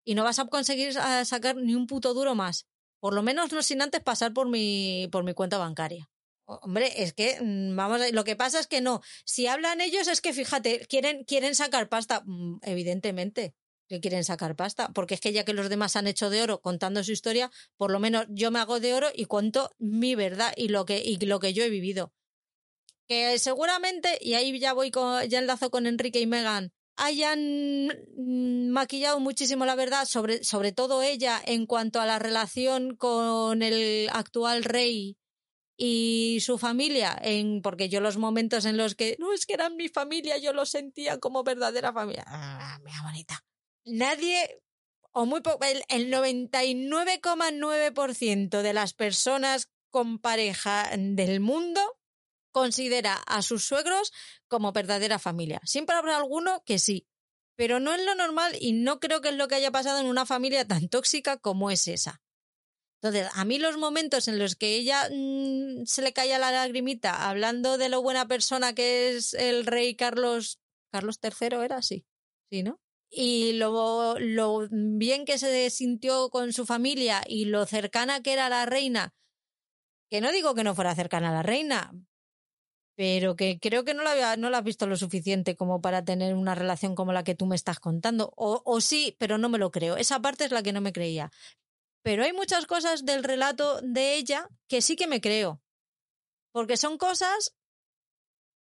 Y 0.05 0.15
no 0.15 0.25
vas 0.25 0.39
a 0.39 0.47
conseguir 0.47 0.95
sacar 0.95 1.57
ni 1.57 1.75
un 1.75 1.87
puto 1.87 2.15
duro 2.15 2.35
más. 2.35 2.67
Por 2.99 3.12
lo 3.12 3.23
menos 3.23 3.53
no 3.53 3.62
sin 3.62 3.83
antes 3.83 4.01
pasar 4.01 4.33
por 4.33 4.49
mi, 4.49 5.07
por 5.12 5.23
mi 5.23 5.35
cuenta 5.35 5.59
bancaria. 5.59 6.09
Hombre, 6.49 7.02
es 7.02 7.12
que, 7.12 7.39
mm, 7.41 7.77
vamos, 7.77 8.01
lo 8.12 8.25
que 8.25 8.35
pasa 8.35 8.59
es 8.59 8.67
que 8.67 8.81
no. 8.81 9.02
Si 9.27 9.47
hablan 9.47 9.83
ellos 9.83 10.09
es 10.09 10.23
que, 10.23 10.33
fíjate, 10.33 10.86
quieren, 10.89 11.25
quieren 11.25 11.55
sacar 11.55 11.91
pasta. 11.91 12.23
Mm, 12.25 12.60
evidentemente 12.62 13.55
que 13.89 14.01
quieren 14.01 14.23
sacar 14.23 14.55
pasta, 14.55 14.91
porque 14.94 15.15
es 15.15 15.20
que 15.20 15.33
ya 15.33 15.44
que 15.44 15.55
los 15.55 15.70
demás 15.70 15.97
han 15.97 16.07
hecho 16.07 16.31
de 16.31 16.43
oro 16.43 16.60
contando 16.60 17.02
su 17.02 17.12
historia, 17.12 17.51
por 17.77 17.91
lo 17.91 18.01
menos 18.01 18.27
yo 18.28 18.51
me 18.51 18.59
hago 18.59 18.81
de 18.81 18.93
oro 18.93 19.09
y 19.15 19.25
cuento 19.25 19.70
mi 19.78 20.15
verdad 20.15 20.52
y 20.57 20.68
lo 20.68 20.85
que, 20.85 20.99
y 20.99 21.17
lo 21.17 21.41
que 21.41 21.55
yo 21.55 21.65
he 21.65 21.70
vivido. 21.70 22.12
Que 23.07 23.39
seguramente, 23.39 24.18
y 24.20 24.35
ahí 24.35 24.59
ya 24.59 24.75
voy 24.75 24.91
con, 24.91 25.27
ya 25.27 25.39
enlazo 25.39 25.70
con 25.70 25.86
Enrique 25.86 26.20
y 26.20 26.27
Megan, 26.27 26.73
hayan 26.97 27.86
mm, 28.17 28.68
maquillado 28.68 29.20
muchísimo 29.20 29.65
la 29.65 29.75
verdad, 29.75 30.05
sobre, 30.05 30.44
sobre 30.44 30.73
todo 30.73 31.02
ella, 31.02 31.41
en 31.47 31.65
cuanto 31.65 32.01
a 32.01 32.07
la 32.07 32.18
relación 32.18 32.94
con 32.94 33.62
el 33.62 34.10
actual 34.12 34.65
rey 34.65 35.17
y 35.81 36.40
su 36.40 36.58
familia, 36.58 37.16
en, 37.23 37.62
porque 37.62 37.89
yo 37.89 38.00
los 38.00 38.16
momentos 38.16 38.65
en 38.65 38.76
los 38.76 38.97
que 38.97 39.15
no 39.20 39.32
es 39.32 39.47
que 39.47 39.55
eran 39.55 39.76
mi 39.76 39.89
familia, 39.89 40.36
yo 40.36 40.52
lo 40.52 40.66
sentía 40.66 41.18
como 41.18 41.44
verdadera 41.44 41.92
familia. 41.92 42.24
Ah, 42.26 42.81
mira, 42.82 43.00
bonita. 43.05 43.44
Nadie, 43.84 44.60
o 45.12 45.24
muy 45.24 45.40
poco, 45.40 45.65
el, 45.65 45.84
el 45.89 46.12
99,9% 46.12 48.60
de 48.60 48.73
las 48.73 48.92
personas 48.92 49.70
con 49.90 50.18
pareja 50.18 50.90
del 50.97 51.39
mundo 51.39 51.81
considera 52.50 53.15
a 53.15 53.42
sus 53.42 53.65
suegros 53.65 54.12
como 54.48 54.73
verdadera 54.73 55.20
familia. 55.20 55.60
Siempre 55.62 55.94
habrá 55.94 56.16
alguno 56.16 56.65
que 56.65 56.81
sí, 56.81 57.07
pero 57.55 57.78
no 57.78 57.94
es 57.94 58.05
lo 58.05 58.16
normal 58.16 58.57
y 58.60 58.73
no 58.73 58.98
creo 58.98 59.20
que 59.20 59.28
es 59.28 59.36
lo 59.36 59.47
que 59.47 59.55
haya 59.55 59.70
pasado 59.70 60.00
en 60.00 60.07
una 60.07 60.26
familia 60.26 60.66
tan 60.66 60.89
tóxica 60.89 61.36
como 61.36 61.70
es 61.70 61.86
esa. 61.86 62.20
Entonces, 63.01 63.31
a 63.35 63.44
mí 63.44 63.59
los 63.59 63.77
momentos 63.78 64.27
en 64.27 64.39
los 64.39 64.57
que 64.57 64.75
ella 64.75 65.09
mm, 65.10 65.85
se 65.85 66.02
le 66.02 66.12
caía 66.12 66.39
la 66.39 66.51
lagrimita 66.51 67.28
hablando 67.28 67.78
de 67.78 67.89
lo 67.89 68.02
buena 68.02 68.27
persona 68.27 68.75
que 68.75 69.10
es 69.10 69.35
el 69.35 69.67
rey 69.67 69.94
Carlos, 69.94 70.59
Carlos 70.91 71.20
III 71.23 71.65
era 71.65 71.77
así, 71.77 72.05
sí, 72.51 72.62
¿no? 72.62 72.81
Y 73.10 73.52
lo, 73.55 74.18
lo 74.18 74.68
bien 74.70 75.25
que 75.25 75.39
se 75.39 75.70
sintió 75.70 76.28
con 76.31 76.52
su 76.52 76.67
familia 76.67 77.23
y 77.27 77.47
lo 77.47 77.65
cercana 77.67 78.20
que 78.20 78.33
era 78.33 78.49
la 78.49 78.67
reina, 78.67 79.15
que 80.10 80.20
no 80.20 80.33
digo 80.33 80.55
que 80.55 80.65
no 80.65 80.75
fuera 80.75 80.94
cercana 80.94 81.31
a 81.31 81.33
la 81.35 81.43
reina, 81.43 81.93
pero 82.97 83.36
que 83.36 83.60
creo 83.60 83.85
que 83.85 83.94
no 83.94 84.02
la, 84.02 84.36
no 84.36 84.51
la 84.51 84.59
has 84.59 84.65
visto 84.65 84.89
lo 84.89 84.97
suficiente 84.97 85.55
como 85.55 85.81
para 85.81 86.05
tener 86.05 86.35
una 86.35 86.57
relación 86.57 86.97
como 86.97 87.12
la 87.12 87.23
que 87.23 87.36
tú 87.36 87.47
me 87.47 87.55
estás 87.55 87.78
contando. 87.78 88.33
O, 88.36 88.60
o 88.65 88.81
sí, 88.81 89.15
pero 89.20 89.39
no 89.39 89.49
me 89.49 89.59
lo 89.59 89.70
creo. 89.70 89.97
Esa 89.97 90.20
parte 90.20 90.44
es 90.44 90.51
la 90.51 90.65
que 90.65 90.73
no 90.73 90.81
me 90.81 90.93
creía. 90.93 91.31
Pero 92.02 92.25
hay 92.25 92.33
muchas 92.33 92.67
cosas 92.67 93.05
del 93.05 93.25
relato 93.25 93.81
de 93.83 94.15
ella 94.15 94.49
que 94.68 94.83
sí 94.83 94.97
que 94.97 95.07
me 95.07 95.20
creo. 95.20 95.60
Porque 96.52 96.77
son 96.77 96.99
cosas 96.99 97.55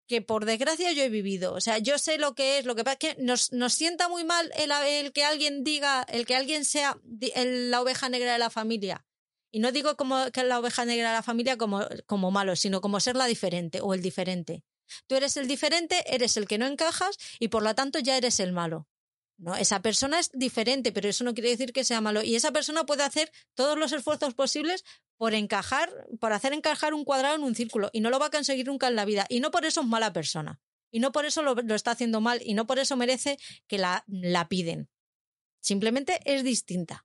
que 0.06 0.22
por 0.22 0.44
desgracia 0.44 0.92
yo 0.92 1.02
he 1.02 1.08
vivido. 1.08 1.52
O 1.54 1.60
sea, 1.60 1.78
yo 1.78 1.98
sé 1.98 2.18
lo 2.18 2.34
que 2.34 2.58
es, 2.58 2.64
lo 2.64 2.74
que 2.74 2.84
pasa 2.84 2.98
es 3.00 3.14
que 3.14 3.22
nos, 3.22 3.52
nos 3.52 3.74
sienta 3.74 4.08
muy 4.08 4.24
mal 4.24 4.50
el, 4.56 4.70
el, 4.70 5.12
que 5.12 5.24
alguien 5.24 5.64
diga, 5.64 6.04
el 6.08 6.26
que 6.26 6.36
alguien 6.36 6.64
sea 6.64 6.98
la 7.34 7.82
oveja 7.82 8.08
negra 8.08 8.32
de 8.32 8.38
la 8.38 8.50
familia. 8.50 9.04
Y 9.50 9.60
no 9.60 9.72
digo 9.72 9.96
como 9.96 10.30
que 10.32 10.44
la 10.44 10.58
oveja 10.58 10.84
negra 10.84 11.10
de 11.10 11.16
la 11.16 11.22
familia 11.22 11.56
como, 11.56 11.86
como 12.06 12.30
malo, 12.30 12.56
sino 12.56 12.80
como 12.80 13.00
ser 13.00 13.16
la 13.16 13.26
diferente 13.26 13.80
o 13.80 13.94
el 13.94 14.02
diferente. 14.02 14.64
Tú 15.06 15.16
eres 15.16 15.36
el 15.36 15.48
diferente, 15.48 16.04
eres 16.14 16.36
el 16.36 16.46
que 16.46 16.58
no 16.58 16.66
encajas 16.66 17.16
y 17.38 17.48
por 17.48 17.62
lo 17.62 17.74
tanto 17.74 17.98
ya 17.98 18.16
eres 18.16 18.38
el 18.40 18.52
malo. 18.52 18.86
No, 19.38 19.54
esa 19.54 19.82
persona 19.82 20.18
es 20.18 20.30
diferente, 20.32 20.92
pero 20.92 21.08
eso 21.08 21.22
no 21.22 21.34
quiere 21.34 21.50
decir 21.50 21.72
que 21.72 21.84
sea 21.84 22.00
malo. 22.00 22.22
Y 22.22 22.36
esa 22.36 22.52
persona 22.52 22.86
puede 22.86 23.02
hacer 23.02 23.30
todos 23.54 23.76
los 23.76 23.92
esfuerzos 23.92 24.34
posibles 24.34 24.84
por 25.18 25.34
encajar, 25.34 25.92
por 26.20 26.32
hacer 26.32 26.54
encajar 26.54 26.94
un 26.94 27.04
cuadrado 27.04 27.36
en 27.36 27.42
un 27.42 27.54
círculo. 27.54 27.90
Y 27.92 28.00
no 28.00 28.08
lo 28.08 28.18
va 28.18 28.26
a 28.26 28.30
conseguir 28.30 28.66
nunca 28.66 28.88
en 28.88 28.96
la 28.96 29.04
vida. 29.04 29.26
Y 29.28 29.40
no 29.40 29.50
por 29.50 29.66
eso 29.66 29.82
es 29.82 29.86
mala 29.86 30.12
persona. 30.12 30.60
Y 30.90 31.00
no 31.00 31.12
por 31.12 31.26
eso 31.26 31.42
lo, 31.42 31.54
lo 31.54 31.74
está 31.74 31.90
haciendo 31.90 32.22
mal. 32.22 32.40
Y 32.42 32.54
no 32.54 32.66
por 32.66 32.78
eso 32.78 32.96
merece 32.96 33.38
que 33.66 33.76
la, 33.76 34.04
la 34.06 34.48
piden. 34.48 34.88
Simplemente 35.60 36.20
es 36.24 36.42
distinta. 36.42 37.04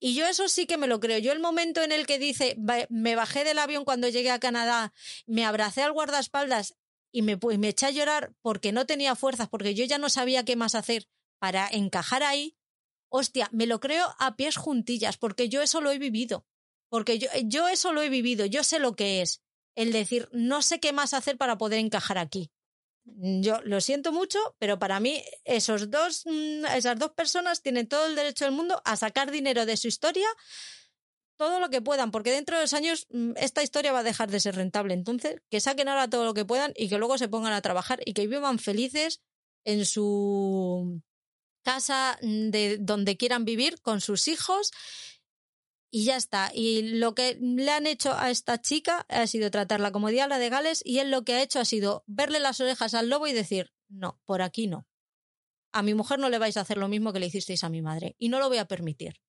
Y 0.00 0.14
yo 0.14 0.26
eso 0.26 0.48
sí 0.48 0.66
que 0.66 0.76
me 0.76 0.88
lo 0.88 0.98
creo. 0.98 1.18
Yo 1.18 1.30
el 1.32 1.40
momento 1.40 1.82
en 1.82 1.92
el 1.92 2.06
que 2.06 2.18
dice, 2.18 2.56
me 2.88 3.14
bajé 3.14 3.44
del 3.44 3.58
avión 3.58 3.84
cuando 3.84 4.08
llegué 4.08 4.30
a 4.30 4.40
Canadá, 4.40 4.92
me 5.26 5.44
abracé 5.44 5.82
al 5.82 5.92
guardaespaldas 5.92 6.74
y 7.12 7.22
me, 7.22 7.38
me 7.58 7.68
eché 7.68 7.86
a 7.86 7.90
llorar 7.90 8.32
porque 8.42 8.72
no 8.72 8.86
tenía 8.86 9.14
fuerzas, 9.16 9.48
porque 9.48 9.74
yo 9.74 9.84
ya 9.84 9.98
no 9.98 10.08
sabía 10.08 10.44
qué 10.44 10.56
más 10.56 10.74
hacer 10.74 11.08
para 11.38 11.68
encajar 11.68 12.22
ahí, 12.22 12.56
hostia, 13.08 13.48
me 13.52 13.66
lo 13.66 13.80
creo 13.80 14.14
a 14.18 14.36
pies 14.36 14.56
juntillas, 14.56 15.16
porque 15.16 15.48
yo 15.48 15.62
eso 15.62 15.80
lo 15.80 15.90
he 15.90 15.98
vivido. 15.98 16.46
Porque 16.88 17.18
yo, 17.18 17.28
yo 17.44 17.68
eso 17.68 17.92
lo 17.92 18.02
he 18.02 18.08
vivido, 18.08 18.46
yo 18.46 18.64
sé 18.64 18.78
lo 18.78 18.96
que 18.96 19.22
es. 19.22 19.42
El 19.74 19.92
decir, 19.92 20.28
no 20.32 20.62
sé 20.62 20.80
qué 20.80 20.92
más 20.92 21.14
hacer 21.14 21.36
para 21.36 21.58
poder 21.58 21.78
encajar 21.78 22.18
aquí. 22.18 22.50
Yo 23.04 23.60
lo 23.62 23.80
siento 23.80 24.12
mucho, 24.12 24.38
pero 24.58 24.78
para 24.78 25.00
mí 25.00 25.22
esos 25.44 25.90
dos, 25.90 26.24
mm, 26.26 26.66
esas 26.76 26.98
dos 26.98 27.12
personas 27.12 27.62
tienen 27.62 27.88
todo 27.88 28.06
el 28.06 28.16
derecho 28.16 28.44
del 28.44 28.54
mundo 28.54 28.82
a 28.84 28.96
sacar 28.96 29.30
dinero 29.30 29.66
de 29.66 29.76
su 29.76 29.88
historia 29.88 30.28
todo 31.38 31.60
lo 31.60 31.70
que 31.70 31.80
puedan, 31.80 32.10
porque 32.10 32.32
dentro 32.32 32.56
de 32.56 32.62
los 32.62 32.74
años 32.74 33.06
mm, 33.10 33.32
esta 33.36 33.62
historia 33.62 33.92
va 33.92 34.00
a 34.00 34.02
dejar 34.02 34.30
de 34.30 34.40
ser 34.40 34.56
rentable. 34.56 34.92
Entonces, 34.92 35.40
que 35.48 35.60
saquen 35.60 35.88
ahora 35.88 36.10
todo 36.10 36.24
lo 36.24 36.34
que 36.34 36.44
puedan 36.44 36.72
y 36.76 36.88
que 36.88 36.98
luego 36.98 37.16
se 37.16 37.28
pongan 37.28 37.52
a 37.52 37.62
trabajar 37.62 38.00
y 38.04 38.12
que 38.12 38.26
vivan 38.26 38.58
felices 38.58 39.22
en 39.64 39.86
su 39.86 41.00
casa 41.62 42.18
mm, 42.22 42.50
de 42.50 42.78
donde 42.78 43.16
quieran 43.16 43.44
vivir 43.44 43.80
con 43.80 44.00
sus 44.00 44.28
hijos 44.28 44.72
y 45.90 46.04
ya 46.04 46.16
está. 46.16 46.50
Y 46.54 46.82
lo 46.82 47.14
que 47.14 47.38
le 47.40 47.70
han 47.70 47.86
hecho 47.86 48.12
a 48.14 48.30
esta 48.30 48.60
chica 48.60 49.06
ha 49.08 49.26
sido 49.26 49.50
tratarla 49.50 49.92
como 49.92 50.08
diabla 50.08 50.38
de 50.38 50.50
Gales 50.50 50.82
y 50.84 50.98
él 50.98 51.10
lo 51.10 51.24
que 51.24 51.34
ha 51.34 51.42
hecho 51.42 51.60
ha 51.60 51.64
sido 51.64 52.04
verle 52.06 52.40
las 52.40 52.60
orejas 52.60 52.94
al 52.94 53.08
lobo 53.08 53.26
y 53.26 53.32
decir, 53.32 53.72
no, 53.88 54.20
por 54.24 54.42
aquí 54.42 54.66
no. 54.66 54.86
A 55.72 55.82
mi 55.82 55.94
mujer 55.94 56.18
no 56.18 56.30
le 56.30 56.38
vais 56.38 56.56
a 56.56 56.62
hacer 56.62 56.78
lo 56.78 56.88
mismo 56.88 57.12
que 57.12 57.20
le 57.20 57.26
hicisteis 57.26 57.64
a 57.64 57.68
mi 57.68 57.82
madre 57.82 58.16
y 58.18 58.28
no 58.28 58.38
lo 58.38 58.48
voy 58.48 58.58
a 58.58 58.66
permitir. 58.68 59.20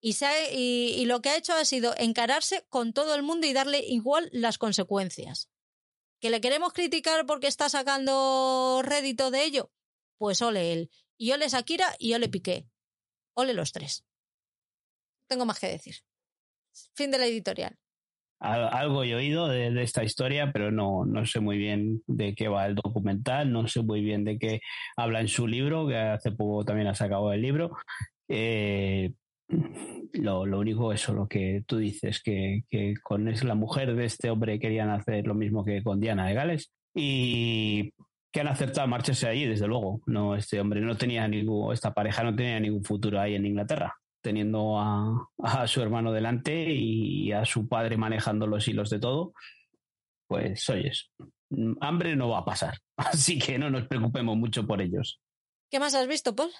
Y, 0.00 0.14
y, 0.52 1.04
lo 1.06 1.20
que 1.20 1.30
ha 1.30 1.36
hecho 1.36 1.54
ha 1.54 1.64
sido 1.64 1.94
encararse 1.96 2.64
con 2.68 2.92
todo 2.92 3.14
el 3.14 3.22
mundo 3.22 3.46
y 3.46 3.52
darle 3.52 3.80
igual 3.80 4.28
las 4.32 4.58
consecuencias. 4.58 5.48
¿Que 6.20 6.30
le 6.30 6.40
queremos 6.40 6.72
criticar 6.72 7.26
porque 7.26 7.48
está 7.48 7.68
sacando 7.68 8.82
rédito 8.84 9.30
de 9.30 9.44
ello? 9.44 9.72
Pues 10.18 10.42
ole 10.42 10.72
él. 10.72 10.90
Y 11.18 11.32
ole 11.32 11.48
Shakira 11.48 11.94
y 11.98 12.14
ole 12.14 12.28
Piqué. 12.28 12.66
Ole 13.34 13.54
los 13.54 13.72
tres 13.72 14.04
tengo 15.26 15.44
más 15.44 15.58
que 15.58 15.68
decir. 15.68 15.94
Fin 16.94 17.10
de 17.10 17.18
la 17.18 17.26
editorial. 17.26 17.76
Algo 18.38 19.02
he 19.02 19.14
oído 19.14 19.48
de, 19.48 19.82
esta 19.82 20.04
historia, 20.04 20.52
pero 20.52 20.70
no, 20.70 21.06
no 21.06 21.24
sé 21.24 21.40
muy 21.40 21.56
bien 21.56 22.02
de 22.06 22.34
qué 22.34 22.48
va 22.48 22.66
el 22.66 22.74
documental, 22.74 23.50
no 23.50 23.66
sé 23.66 23.80
muy 23.80 24.02
bien 24.02 24.24
de 24.24 24.38
qué 24.38 24.60
habla 24.94 25.20
en 25.20 25.28
su 25.28 25.46
libro, 25.46 25.88
que 25.88 25.96
hace 25.96 26.32
poco 26.32 26.62
también 26.64 26.86
ha 26.86 26.94
sacado 26.94 27.32
el 27.32 27.40
libro. 27.40 27.76
Eh, 28.28 29.14
lo, 30.12 30.44
lo, 30.44 30.58
único 30.58 30.92
eso, 30.92 31.14
lo 31.14 31.28
que 31.28 31.64
tú 31.66 31.78
dices, 31.78 32.22
que, 32.22 32.64
que 32.68 32.94
con 33.02 33.24
la 33.24 33.54
mujer 33.54 33.94
de 33.94 34.04
este 34.04 34.28
hombre 34.28 34.60
querían 34.60 34.90
hacer 34.90 35.26
lo 35.26 35.34
mismo 35.34 35.64
que 35.64 35.82
con 35.82 35.98
Diana 35.98 36.26
de 36.26 36.34
Gales 36.34 36.72
y 36.94 37.94
que 38.36 38.42
han 38.42 38.48
acertado 38.48 38.86
marcharse 38.86 39.26
allí, 39.26 39.46
desde 39.46 39.66
luego. 39.66 40.02
No, 40.04 40.36
este 40.36 40.60
hombre 40.60 40.82
no 40.82 40.94
tenía 40.94 41.26
ningún, 41.26 41.72
esta 41.72 41.94
pareja 41.94 42.22
no 42.22 42.36
tenía 42.36 42.60
ningún 42.60 42.84
futuro 42.84 43.18
ahí 43.18 43.34
en 43.34 43.46
Inglaterra 43.46 43.96
teniendo 44.20 44.78
a, 44.78 45.66
su 45.66 45.80
hermano 45.80 46.12
delante 46.12 46.70
y 46.70 47.32
a 47.32 47.46
su 47.46 47.66
padre 47.66 47.96
manejando 47.96 48.46
los 48.46 48.68
hilos 48.68 48.90
de 48.90 48.98
todo, 48.98 49.32
pues 50.28 50.68
oyes, 50.68 51.10
hambre 51.80 52.14
no 52.14 52.28
va 52.28 52.40
a 52.40 52.44
pasar. 52.44 52.76
Así 52.98 53.38
que 53.38 53.58
no 53.58 53.70
nos 53.70 53.86
preocupemos 53.86 54.36
mucho 54.36 54.66
por 54.66 54.82
ellos. 54.82 55.18
¿Qué 55.70 55.80
más 55.80 55.94
has 55.94 56.06
visto, 56.06 56.36
Paul? 56.36 56.50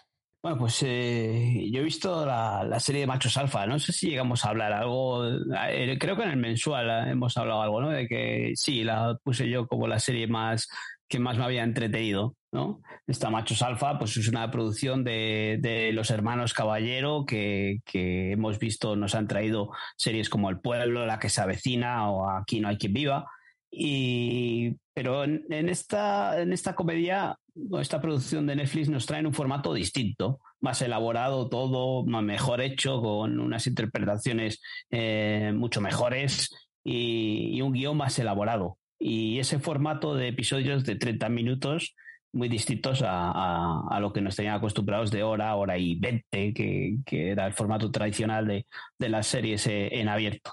Bueno, 0.43 0.59
pues 0.59 0.83
eh, 0.83 1.69
yo 1.71 1.81
he 1.81 1.85
visto 1.85 2.25
la, 2.25 2.81
serie 2.81 3.03
de 3.03 3.07
Machos 3.07 3.37
Alfa. 3.37 3.67
No 3.67 3.79
sé 3.79 3.93
si 3.93 4.09
llegamos 4.09 4.45
a 4.45 4.51
hablar 4.51 4.73
algo. 4.73 5.27
Eh, 5.27 5.99
creo 6.01 6.17
que 6.17 6.23
en 6.23 6.31
el 6.31 6.37
mensual 6.37 6.89
eh, 6.89 7.11
hemos 7.11 7.37
hablado 7.37 7.61
algo, 7.61 7.83
¿no? 7.83 7.91
De 7.91 8.07
que 8.07 8.53
sí, 8.55 8.83
la 8.83 9.19
puse 9.23 9.51
yo 9.51 9.67
como 9.67 9.87
la 9.89 9.99
serie 9.99 10.27
más 10.27 10.69
que 11.09 11.19
más 11.19 11.39
me 11.39 11.45
había 11.45 11.65
entretenido. 11.65 12.35
¿no? 12.53 12.81
Esta 13.07 13.31
Machos 13.31 13.63
Alfa 13.63 13.99
pues 13.99 14.17
es 14.17 14.29
una 14.29 14.51
producción 14.51 15.05
de, 15.05 15.91
los 15.93 16.11
hermanos 16.11 16.55
Caballero 16.55 17.25
que, 17.27 17.81
hemos 17.93 18.59
visto, 18.59 18.97
nos 18.97 19.15
han 19.15 19.29
traído 19.29 19.71
series 19.97 20.29
como 20.29 20.51
El 20.51 20.61
Pueblo, 20.61 21.07
La 21.07 21.19
que 21.19 21.29
se 21.29 21.41
avecina 21.41 22.11
o 22.11 22.29
Aquí 22.31 22.61
no 22.61 22.69
hay 22.69 22.79
quien 22.79 22.93
viva. 22.93 23.27
Y, 23.71 24.77
pero 24.95 25.25
en, 25.25 25.69
esta, 25.69 26.41
en 26.41 26.53
esta 26.53 26.75
comedia 26.75 27.37
esta 27.81 28.01
producción 28.01 28.47
de 28.47 28.57
Netflix 28.57 28.89
nos 28.89 29.07
trae 29.07 29.27
un 29.27 29.33
formato 29.33 29.73
distinto, 29.73 30.41
más 30.61 30.83
elaborado 30.83 31.49
todo, 31.49 32.05
mejor 32.05 32.61
hecho, 32.61 33.01
con 33.01 33.41
unas 33.41 33.67
interpretaciones 33.67 34.61
eh, 34.91 35.53
mucho 35.55 35.81
mejores 35.81 36.51
y, 36.85 37.61
un 37.63 37.73
guion 37.73 37.97
más 37.97 38.19
elaborado. 38.19 38.79
Y 38.99 39.39
ese 39.39 39.59
formato 39.59 40.15
de 40.15 40.29
episodios 40.29 40.85
de 40.85 40.97
30 40.97 41.29
minutos 41.29 41.95
muy 42.33 42.49
distintos 42.49 43.03
a, 43.05 43.99
lo 44.01 44.13
que 44.13 44.21
nos 44.21 44.37
tenían 44.37 44.57
acostumbrados 44.57 45.11
de 45.11 45.23
hora, 45.23 45.55
hora 45.55 45.79
y 45.79 45.99
20, 45.99 46.53
que, 46.53 46.99
era 47.11 47.47
el 47.47 47.55
formato 47.55 47.91
tradicional 47.91 48.47
de, 48.47 48.67
de 48.99 49.09
las 49.09 49.27
series 49.27 49.67
en 49.67 50.09
abierto. 50.09 50.53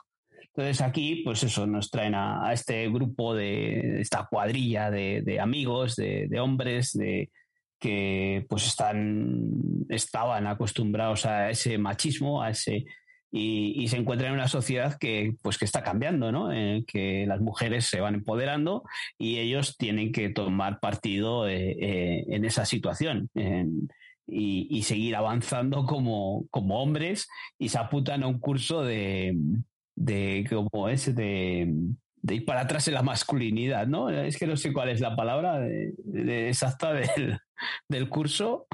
Entonces 0.55 0.81
aquí, 0.81 1.23
pues 1.23 1.43
eso, 1.43 1.65
nos 1.65 1.89
traen 1.89 2.13
a, 2.13 2.53
este 2.53 2.87
grupo 2.89 3.33
de 3.33 4.01
esta 4.01 4.27
cuadrilla 4.29 4.91
de, 4.91 5.39
amigos, 5.41 5.95
de, 5.95 6.39
hombres, 6.39 6.93
de 6.93 7.31
que 7.79 8.45
pues 8.47 8.67
están, 8.67 9.49
estaban 9.89 10.45
acostumbrados 10.45 11.25
a 11.25 11.49
ese 11.49 11.77
machismo, 11.79 12.43
a 12.43 12.51
ese 12.51 12.85
y, 13.35 13.87
se 13.87 13.97
encuentran 13.97 14.29
en 14.29 14.35
una 14.35 14.47
sociedad 14.47 14.95
que 14.99 15.35
pues 15.41 15.57
que 15.57 15.65
está 15.65 15.81
cambiando, 15.81 16.31
¿no? 16.31 16.51
En 16.51 16.85
que 16.85 17.25
las 17.25 17.41
mujeres 17.41 17.85
se 17.85 17.99
van 17.99 18.13
empoderando 18.13 18.83
y 19.17 19.39
ellos 19.39 19.75
tienen 19.75 20.11
que 20.11 20.29
tomar 20.29 20.79
partido 20.79 21.47
eh, 21.47 21.71
eh, 21.79 22.25
en 22.27 22.45
esa 22.45 22.65
situación. 22.65 23.29
y, 24.25 24.67
y, 24.69 24.83
seguir 24.83 25.15
avanzando 25.15 25.85
como, 25.85 26.45
como 26.49 26.81
hombres 26.81 27.27
y 27.57 27.69
se 27.69 27.79
apuntan 27.79 28.23
a 28.23 28.27
un 28.27 28.39
curso 28.39 28.83
de, 28.83 29.35
de 29.95 30.45
como 30.47 30.87
ese 30.87 31.11
de, 31.13 31.73
ir 32.29 32.45
para 32.45 32.61
atrás 32.61 32.87
en 32.87 32.93
la 32.93 33.01
masculinidad, 33.01 33.87
¿no? 33.87 34.09
Es 34.09 34.37
que 34.37 34.47
no 34.47 34.55
sé 34.57 34.71
cuál 34.71 34.89
es 34.89 35.01
la 35.01 35.15
palabra 35.15 35.59
de, 35.59 36.49
exacta 36.49 36.93
del, 36.93 37.39
del, 37.89 38.09
curso. 38.09 38.67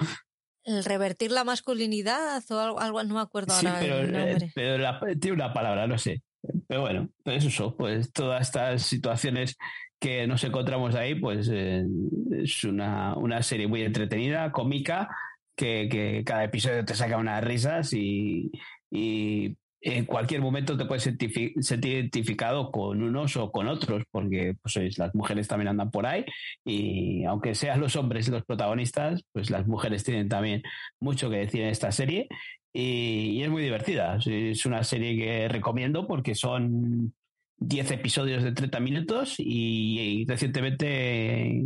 El 0.70 0.84
revertir 0.84 1.32
la 1.32 1.44
masculinidad 1.44 2.44
o 2.52 2.60
algo, 2.60 2.80
algo 2.80 3.04
no 3.04 3.16
me 3.16 3.22
acuerdo 3.22 3.54
ahora 3.54 3.78
pero, 3.80 4.00
el 4.00 4.12
nombre. 4.12 4.52
pero 4.54 4.98
tiene 5.20 5.36
una 5.36 5.52
palabra, 5.52 5.88
no 5.88 5.98
sé. 5.98 6.22
Pero 6.68 6.82
bueno, 6.82 7.10
pues 7.24 7.44
eso, 7.44 7.76
pues 7.76 8.14
todas 8.14 8.42
estas 8.42 8.84
situaciones 8.84 9.58
que 10.00 10.28
nos 10.28 10.44
encontramos 10.44 10.94
ahí, 10.94 11.16
pues 11.16 11.50
eh, 11.52 11.84
es 12.32 12.64
una, 12.64 13.16
una, 13.18 13.42
serie 13.42 13.68
muy 13.68 13.82
entretenida, 13.82 14.52
cómica, 14.52 15.10
que, 15.56 15.90
que, 15.92 16.24
cada 16.24 16.44
episodio 16.44 16.86
te 16.86 16.94
saca 16.94 17.18
unas 17.18 17.44
risas 17.44 17.92
y, 17.94 18.52
y 18.92 19.58
en 19.82 20.06
cualquier 20.06 20.42
momento 20.42 20.78
te 20.78 20.86
puedes 20.86 21.04
sentir, 21.04 21.32
identificado 21.34 22.72
con 22.72 23.02
unos 23.02 23.38
o 23.38 23.52
con 23.52 23.68
otros, 23.68 24.04
porque 24.12 24.56
pues, 24.62 24.98
las 24.98 25.16
mujeres 25.16 25.48
también 25.48 25.70
andan 25.70 25.92
por 25.92 26.06
ahí 26.06 26.26
y 26.66 27.24
aunque 27.24 27.56
sean 27.56 27.80
los 27.80 27.96
hombres 27.96 28.28
los 28.28 28.44
protagonistas, 28.44 29.24
pues 29.32 29.50
las 29.50 29.68
mujeres 29.68 30.04
tienen 30.04 30.28
también 30.28 30.64
mucho 31.00 31.30
que 31.30 31.38
decir 31.38 31.62
en 31.62 31.70
esta 31.70 31.92
serie 31.92 32.28
y, 32.74 33.42
es 33.42 33.50
muy 33.50 33.64
divertida. 33.64 34.18
Es 34.26 34.66
una 34.66 34.84
serie 34.84 35.16
que 35.18 35.48
recomiendo 35.48 36.08
porque 36.08 36.36
son 36.36 37.14
10 37.58 37.92
episodios 37.92 38.44
de 38.44 38.52
30 38.54 38.80
minutos 38.80 39.36
y, 39.38 40.26
recientemente, 40.28 41.64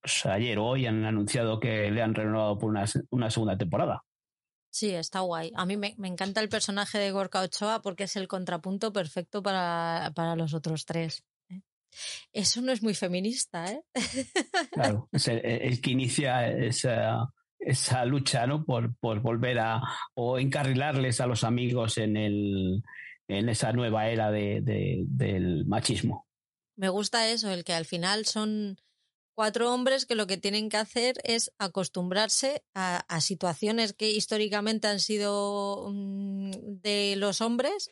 pues, 0.00 0.26
ayer 0.26 0.58
o 0.58 0.66
hoy, 0.66 0.86
han 0.86 1.04
anunciado 1.04 1.60
que 1.60 1.90
le 1.90 2.02
han 2.02 2.14
renovado 2.14 2.58
por 2.58 2.74
una 3.10 3.30
segunda 3.30 3.56
temporada. 3.58 4.02
Sí, 4.70 4.94
está 4.94 5.20
guay. 5.20 5.52
A 5.56 5.66
mí 5.66 5.76
me, 5.76 5.94
encanta 6.04 6.40
el 6.40 6.48
personaje 6.48 6.98
de 6.98 7.10
Gorka 7.10 7.40
Ochoa 7.40 7.82
porque 7.82 8.04
es 8.04 8.16
el 8.16 8.28
contrapunto 8.28 8.92
perfecto 8.92 9.42
para, 9.42 10.12
los 10.36 10.54
otros 10.54 10.84
tres. 10.84 11.24
¿eh? 11.48 11.60
Eso 12.32 12.62
no 12.62 12.70
es 12.70 12.82
muy 12.82 12.94
feminista, 12.94 13.66
¿eh? 13.66 13.82
Claro, 14.70 15.08
es 15.12 15.26
el, 15.28 15.80
que 15.80 15.90
inicia 15.90 16.48
esa, 16.48 17.28
esa 17.58 18.04
lucha, 18.04 18.46
¿no? 18.46 18.64
Por, 18.64 18.94
por, 18.96 19.20
volver 19.20 19.58
a 19.58 19.82
o 20.14 20.38
encarrilarles 20.38 21.20
a 21.20 21.26
los 21.26 21.42
amigos 21.42 21.98
en, 21.98 22.16
el, 22.16 22.82
en 23.26 23.48
esa 23.48 23.72
nueva 23.72 24.08
era 24.08 24.30
de, 24.30 24.60
del 24.62 25.66
machismo. 25.66 26.28
Me 26.76 26.88
gusta 26.88 27.28
eso, 27.28 27.50
el 27.50 27.64
que 27.64 27.74
al 27.74 27.86
final 27.86 28.24
son 28.24 28.78
cuatro 29.40 29.72
hombres 29.72 30.04
que 30.04 30.16
lo 30.16 30.26
que 30.26 30.36
tienen 30.36 30.68
que 30.68 30.76
hacer 30.76 31.14
es 31.24 31.50
acostumbrarse 31.56 32.62
a, 32.74 33.20
situaciones 33.22 33.94
que 33.94 34.10
históricamente 34.10 34.86
han 34.86 35.00
sido 35.00 35.88
mm, 35.90 36.50
de 36.82 37.14
los 37.16 37.40
hombres, 37.40 37.88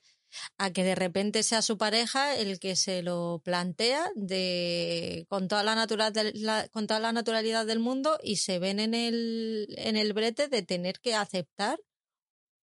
a 0.59 0.75
que 0.75 0.85
de 0.85 0.94
repente 0.94 1.43
sea 1.43 1.62
su 1.62 1.78
pareja 1.78 2.36
el 2.36 2.60
que 2.60 2.77
se 2.77 3.02
lo 3.02 3.41
plantea 3.43 4.10
de, 4.15 5.25
con, 5.31 5.49
toda 5.49 5.62
la, 5.62 6.68
con 6.70 6.86
toda 6.86 7.01
la 7.01 7.12
naturalidad 7.12 7.65
del 7.65 7.78
mundo 7.78 8.18
y 8.23 8.36
se 8.36 8.59
ven 8.59 8.78
en 8.78 8.93
el, 8.93 9.75
en 9.78 9.97
el 9.97 10.12
brete 10.12 10.49
de 10.49 10.62
tener 10.62 11.01
que 11.01 11.15
aceptar 11.15 11.81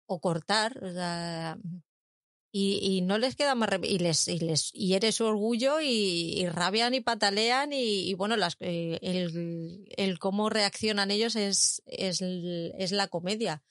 o 0.05 0.19
cortar. 0.19 0.79
Y, 2.57 3.01
no 3.01 3.17
les 3.17 3.35
queda 3.35 3.53
más 3.53 3.69
y 3.83 3.99
les 3.99 4.29
y 4.29 4.39
les 4.39 4.71
hiere 4.71 5.11
su 5.11 5.25
orgullo 5.25 5.81
y, 5.81 6.47
rabian 6.47 6.93
y 6.93 7.01
patalean 7.01 7.73
y, 7.73 8.13
bueno 8.13 8.37
las, 8.37 8.55
eh, 8.61 8.97
el, 9.01 10.19
cómo 10.19 10.49
reaccionan 10.49 11.11
ellos 11.11 11.35
es, 11.35 11.83
es, 11.85 12.21
la 12.93 13.07
comedia 13.07 13.61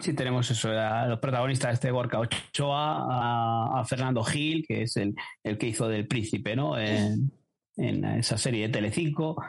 Sí, 0.00 0.12
tenemos 0.14 0.48
eso, 0.48 0.70
a 0.70 1.08
los 1.08 1.18
protagonistas 1.18 1.70
de 1.70 1.74
este 1.74 1.90
Gorka 1.90 2.20
Ochoa, 2.20 3.80
a, 3.80 3.84
Fernando 3.84 4.22
Gil, 4.22 4.64
que 4.64 4.82
es 4.82 4.96
el, 4.96 5.16
el, 5.42 5.58
que 5.58 5.66
hizo 5.66 5.88
del 5.88 6.06
príncipe, 6.06 6.54
¿no? 6.54 6.78
En, 6.78 7.32
en 7.76 8.04
esa 8.04 8.38
serie 8.38 8.68
de 8.68 8.72
Telecinco. 8.72 9.42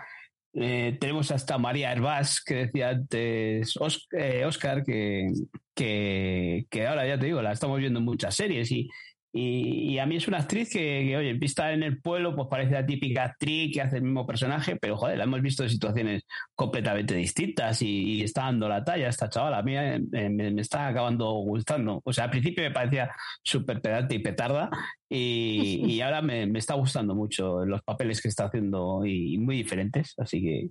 Eh, 0.53 0.97
tenemos 0.99 1.31
hasta 1.31 1.57
María 1.57 1.93
Herbás, 1.93 2.43
que 2.43 2.65
decía 2.65 2.89
antes 2.89 3.77
Oscar, 3.77 4.83
eh, 4.87 5.33
que, 5.73 6.65
que, 6.69 6.87
ahora 6.87 7.07
ya 7.07 7.17
te 7.17 7.27
digo, 7.27 7.41
la 7.41 7.53
estamos 7.53 7.79
viendo 7.79 7.99
en 7.99 8.05
muchas 8.05 8.35
series 8.35 8.69
y, 8.71 8.89
y, 9.33 9.97
a 9.97 10.05
mí 10.05 10.17
es 10.17 10.27
una 10.27 10.39
actriz 10.39 10.69
que, 10.69 11.15
oye, 11.15 11.33
vista 11.33 11.71
en 11.71 11.83
el 11.83 12.01
pueblo, 12.01 12.35
pues 12.35 12.49
parece 12.49 12.73
la 12.73 12.85
típica 12.85 13.23
actriz 13.23 13.73
que 13.73 13.81
hace 13.81 13.97
el 13.97 14.03
mismo 14.03 14.25
personaje, 14.27 14.75
pero 14.75 14.97
joder, 14.97 15.17
la 15.17 15.23
hemos 15.23 15.41
visto 15.41 15.63
en 15.63 15.69
situaciones 15.69 16.25
completamente 16.53 17.15
distintas 17.15 17.81
y, 17.81 18.21
está 18.21 18.43
dando 18.43 18.67
la 18.67 18.83
talla 18.83 19.07
esta 19.07 19.29
chavala. 19.29 19.59
A 19.59 19.63
mí 19.63 19.77
eh, 19.77 20.29
me, 20.29 20.59
está 20.59 20.87
acabando 20.87 21.31
gustando. 21.31 22.01
O 22.03 22.11
sea, 22.11 22.25
al 22.25 22.29
principio 22.29 22.63
me 22.63 22.71
parecía 22.71 23.09
súper 23.41 23.81
pedante 23.81 24.15
y 24.15 24.19
petarda 24.19 24.69
y, 25.09 26.01
ahora 26.01 26.21
me, 26.21 26.45
me, 26.45 26.59
está 26.59 26.73
gustando 26.73 27.15
mucho 27.15 27.65
los 27.65 27.81
papeles 27.83 28.21
que 28.21 28.27
está 28.27 28.45
haciendo 28.45 29.05
y 29.05 29.37
muy 29.37 29.55
diferentes. 29.55 30.13
Así 30.17 30.41
que 30.41 30.69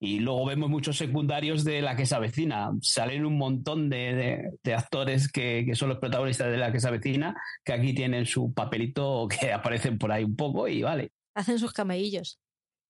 y 0.00 0.20
luego 0.20 0.46
vemos 0.46 0.70
muchos 0.70 0.96
secundarios 0.96 1.64
de 1.64 1.82
la 1.82 1.96
que 1.96 2.06
se 2.06 2.14
avecina. 2.14 2.70
Salen 2.80 3.26
un 3.26 3.36
montón 3.36 3.90
de, 3.90 4.52
actores 4.76 5.30
que, 5.30 5.68
son 5.74 5.88
los 5.88 5.98
protagonistas 5.98 6.50
de 6.50 6.56
la 6.56 6.70
que 6.70 6.78
se 6.78 6.88
avecina, 6.88 7.34
que 7.64 7.72
aquí 7.72 7.94
tienen 7.94 8.24
su 8.24 8.52
papelito 8.52 9.26
que 9.40 9.52
aparecen 9.52 9.98
por 9.98 10.12
ahí 10.12 10.24
un 10.24 10.36
poco 10.36 10.68
y 10.68 10.82
vale. 10.82 11.12
Hacen 11.34 11.58
sus 11.58 11.72
camellillos. 11.72 12.38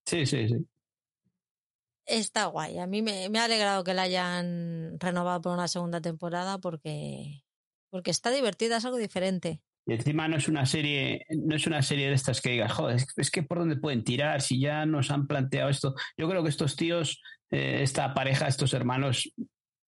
Sí, 0.04 0.26
sí, 0.26 0.48
sí. 0.48 0.66
Está 2.04 2.46
guay. 2.46 2.78
A 2.78 2.86
mí 2.86 3.02
me, 3.02 3.28
me, 3.28 3.38
ha 3.38 3.44
alegrado 3.44 3.84
que 3.84 3.94
la 3.94 4.02
hayan 4.02 4.98
renovado 4.98 5.42
por 5.42 5.52
una 5.52 5.68
segunda 5.68 6.00
temporada 6.00 6.58
porque, 6.58 7.42
porque 7.90 8.10
está 8.10 8.30
divertida, 8.30 8.78
es 8.78 8.84
algo 8.84 8.96
diferente. 8.96 9.60
Y 9.88 9.94
encima 9.94 10.28
no 10.28 10.36
es 10.36 10.48
una 10.48 10.66
serie, 10.66 11.24
no 11.30 11.56
es 11.56 11.66
una 11.66 11.80
serie 11.80 12.08
de 12.08 12.12
estas 12.12 12.42
que 12.42 12.50
digas, 12.50 12.72
joder, 12.72 12.98
es 13.16 13.30
que 13.30 13.42
por 13.42 13.58
dónde 13.58 13.76
pueden 13.76 14.04
tirar 14.04 14.42
si 14.42 14.60
ya 14.60 14.84
nos 14.84 15.10
han 15.10 15.26
planteado 15.26 15.70
esto. 15.70 15.94
Yo 16.14 16.28
creo 16.28 16.42
que 16.42 16.50
estos 16.50 16.76
tíos, 16.76 17.22
eh, 17.50 17.78
esta 17.80 18.12
pareja, 18.12 18.48
estos 18.48 18.74
hermanos, 18.74 19.32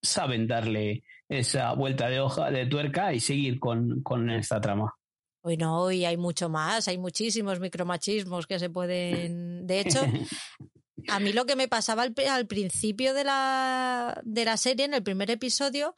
saben 0.02 0.46
darle 0.46 1.04
esa 1.28 1.74
vuelta 1.74 2.08
de 2.08 2.18
hoja, 2.18 2.50
de 2.50 2.64
tuerca 2.64 3.12
y 3.12 3.20
seguir 3.20 3.60
con, 3.60 4.02
con 4.02 4.30
esta 4.30 4.58
trama. 4.58 4.94
Hoy 5.42 5.58
no, 5.58 5.82
hoy 5.82 6.06
hay 6.06 6.16
mucho 6.16 6.48
más, 6.48 6.88
hay 6.88 6.96
muchísimos 6.96 7.60
micromachismos 7.60 8.46
que 8.46 8.58
se 8.58 8.70
pueden. 8.70 9.66
De 9.66 9.80
hecho, 9.80 10.00
a 11.08 11.20
mí 11.20 11.34
lo 11.34 11.44
que 11.44 11.56
me 11.56 11.68
pasaba 11.68 12.04
al, 12.04 12.14
al 12.30 12.46
principio 12.46 13.12
de 13.12 13.24
la, 13.24 14.18
de 14.24 14.46
la 14.46 14.56
serie, 14.56 14.86
en 14.86 14.94
el 14.94 15.02
primer 15.02 15.30
episodio, 15.30 15.94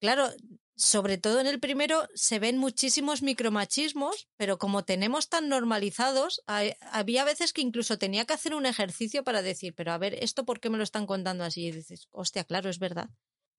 claro, 0.00 0.30
sobre 0.76 1.18
todo 1.18 1.40
en 1.40 1.46
el 1.46 1.60
primero, 1.60 2.08
se 2.14 2.38
ven 2.38 2.58
muchísimos 2.58 3.22
micromachismos, 3.22 4.28
pero 4.36 4.58
como 4.58 4.84
tenemos 4.84 5.28
tan 5.28 5.48
normalizados, 5.48 6.42
había 6.46 7.24
veces 7.24 7.52
que 7.52 7.60
incluso 7.60 7.98
tenía 7.98 8.24
que 8.24 8.34
hacer 8.34 8.54
un 8.54 8.66
ejercicio 8.66 9.24
para 9.24 9.42
decir, 9.42 9.74
pero 9.74 9.92
a 9.92 9.98
ver, 9.98 10.14
¿esto 10.14 10.44
por 10.44 10.60
qué 10.60 10.70
me 10.70 10.78
lo 10.78 10.84
están 10.84 11.06
contando 11.06 11.44
así? 11.44 11.66
Y 11.66 11.72
dices, 11.72 12.08
hostia, 12.10 12.44
claro, 12.44 12.70
es 12.70 12.78
verdad. 12.78 13.10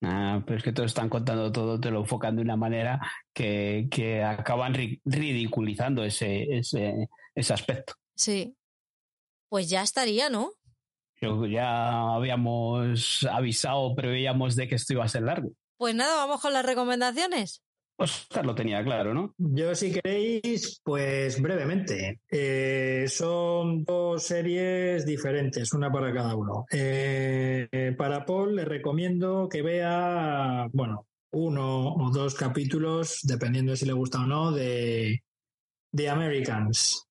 Ah, 0.02 0.42
pero 0.44 0.58
es 0.58 0.64
que 0.64 0.72
te 0.72 0.82
lo 0.82 0.86
están 0.86 1.08
contando 1.08 1.50
todo, 1.50 1.80
te 1.80 1.90
lo 1.90 2.00
enfocan 2.00 2.36
de 2.36 2.42
una 2.42 2.56
manera 2.56 3.00
que, 3.32 3.88
que 3.90 4.22
acaban 4.22 4.74
ridiculizando 5.04 6.04
ese, 6.04 6.42
ese, 6.58 7.08
ese 7.34 7.52
aspecto. 7.54 7.94
Sí. 8.14 8.56
Pues 9.48 9.70
ya 9.70 9.82
estaría, 9.82 10.28
¿no? 10.28 10.50
Yo 11.20 11.46
ya 11.46 12.14
habíamos 12.14 13.26
avisado, 13.30 13.94
preveíamos 13.94 14.56
de 14.56 14.68
que 14.68 14.74
esto 14.74 14.94
iba 14.94 15.04
a 15.04 15.08
ser 15.08 15.22
largo. 15.22 15.52
Pues 15.76 15.94
nada, 15.94 16.16
vamos 16.16 16.40
con 16.40 16.52
las 16.52 16.64
recomendaciones. 16.64 17.62
Oscar 17.96 18.44
lo 18.44 18.54
tenía 18.54 18.82
claro, 18.82 19.14
¿no? 19.14 19.34
Yo, 19.38 19.74
si 19.74 19.92
queréis, 19.92 20.80
pues 20.82 21.40
brevemente. 21.40 22.20
Eh, 22.28 23.06
son 23.08 23.84
dos 23.84 24.24
series 24.24 25.06
diferentes, 25.06 25.72
una 25.72 25.92
para 25.92 26.12
cada 26.12 26.34
uno. 26.34 26.64
Eh, 26.72 27.94
para 27.96 28.24
Paul 28.24 28.56
le 28.56 28.64
recomiendo 28.64 29.48
que 29.48 29.62
vea, 29.62 30.68
bueno, 30.72 31.06
uno 31.30 31.94
o 31.94 32.10
dos 32.10 32.34
capítulos, 32.34 33.20
dependiendo 33.22 33.72
de 33.72 33.76
si 33.76 33.86
le 33.86 33.92
gusta 33.92 34.20
o 34.20 34.26
no, 34.26 34.50
de, 34.50 35.22
The 35.94 36.08
Americans. 36.08 37.06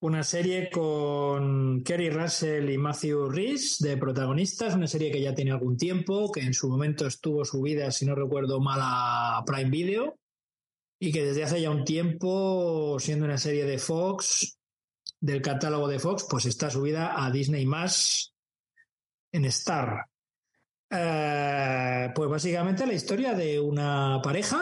Una 0.00 0.22
serie 0.22 0.70
con 0.70 1.82
Kerry 1.82 2.08
Russell 2.08 2.70
y 2.70 2.78
Matthew 2.78 3.28
Rhys 3.28 3.78
de 3.80 3.96
protagonistas, 3.96 4.74
una 4.74 4.86
serie 4.86 5.10
que 5.10 5.20
ya 5.20 5.34
tiene 5.34 5.50
algún 5.50 5.76
tiempo, 5.76 6.32
que 6.32 6.40
en 6.40 6.54
su 6.54 6.68
momento 6.68 7.06
estuvo 7.06 7.44
subida, 7.44 7.90
si 7.90 8.06
no 8.06 8.14
recuerdo 8.14 8.60
mal, 8.60 8.80
a 8.82 9.42
Prime 9.44 9.70
Video, 9.70 10.18
y 10.98 11.12
que 11.12 11.24
desde 11.24 11.44
hace 11.44 11.60
ya 11.60 11.70
un 11.70 11.84
tiempo, 11.84 12.96
siendo 12.98 13.26
una 13.26 13.38
serie 13.38 13.64
de 13.64 13.78
Fox, 13.78 14.58
del 15.20 15.42
catálogo 15.42 15.88
de 15.88 15.98
Fox, 15.98 16.26
pues 16.30 16.46
está 16.46 16.70
subida 16.70 17.24
a 17.24 17.30
Disney 17.30 17.66
más 17.66 18.32
en 19.32 19.44
Star. 19.46 20.06
Eh, 20.90 22.10
pues 22.14 22.30
básicamente 22.30 22.86
la 22.86 22.94
historia 22.94 23.34
de 23.34 23.60
una 23.60 24.20
pareja, 24.22 24.60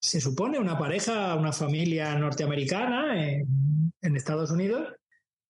se 0.00 0.20
supone 0.20 0.58
una 0.58 0.78
pareja, 0.78 1.34
una 1.34 1.52
familia 1.52 2.14
norteamericana 2.18 3.14
en 4.02 4.16
Estados 4.16 4.50
Unidos, 4.50 4.94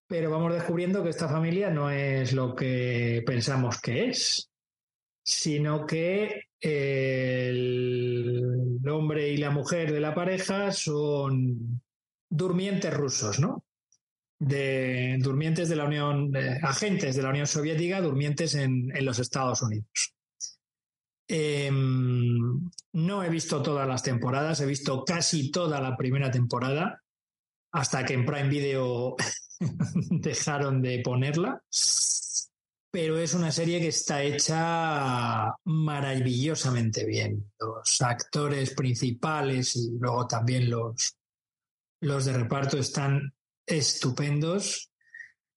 pero 0.07 0.31
vamos 0.31 0.53
descubriendo 0.53 1.03
que 1.03 1.11
esta 1.11 1.29
familia 1.29 1.71
no 1.71 1.91
es 1.91 2.33
lo 2.33 2.55
que 2.55 3.23
pensamos 3.25 3.81
que 3.81 4.11
es, 4.11 4.51
sino 5.23 5.87
que 5.87 6.45
el 6.61 8.81
hombre 8.91 9.31
y 9.31 9.37
la 9.37 9.51
mujer 9.51 9.93
de 9.93 10.01
la 10.01 10.15
pareja 10.15 10.73
son 10.73 11.81
durmientes 12.29 12.93
rusos, 12.93 13.39
¿no? 13.39 13.65
De 14.39 15.17
durmientes 15.21 15.69
de 15.69 15.77
la 15.77 15.85
Unión, 15.85 16.33
agentes 16.63 17.15
de 17.15 17.23
la 17.23 17.31
Unión 17.31 17.47
Soviética, 17.47 18.01
durmientes 18.01 18.55
en, 18.55 18.95
en 18.97 19.05
los 19.05 19.19
Estados 19.19 19.63
Unidos. 19.63 20.15
Eh, 21.29 21.71
no 21.71 23.23
he 23.23 23.29
visto 23.29 23.63
todas 23.63 23.87
las 23.87 24.03
temporadas, 24.03 24.61
he 24.61 24.67
visto 24.67 25.05
casi 25.05 25.53
toda 25.53 25.81
la 25.81 25.97
primera 25.97 26.33
temporada, 26.33 27.01
hasta 27.73 28.05
que 28.05 28.15
en 28.15 28.27
Prime 28.27 28.49
Video 28.49 29.17
dejaron 30.11 30.83
de 30.83 31.01
ponerla 31.01 31.63
pero 32.91 33.19
es 33.19 33.35
una 33.35 33.53
serie 33.53 33.81
que 33.81 33.89
está 33.89 34.23
hecha 34.23 35.55
maravillosamente 35.65 37.07
bien. 37.07 37.53
Los 37.59 38.03
actores 38.03 38.75
principales 38.75 39.77
y 39.77 39.93
luego 39.99 40.27
también 40.27 40.69
los, 40.69 41.17
los 42.01 42.25
de 42.25 42.33
reparto 42.33 42.79
están 42.79 43.33
estupendos. 43.65 44.91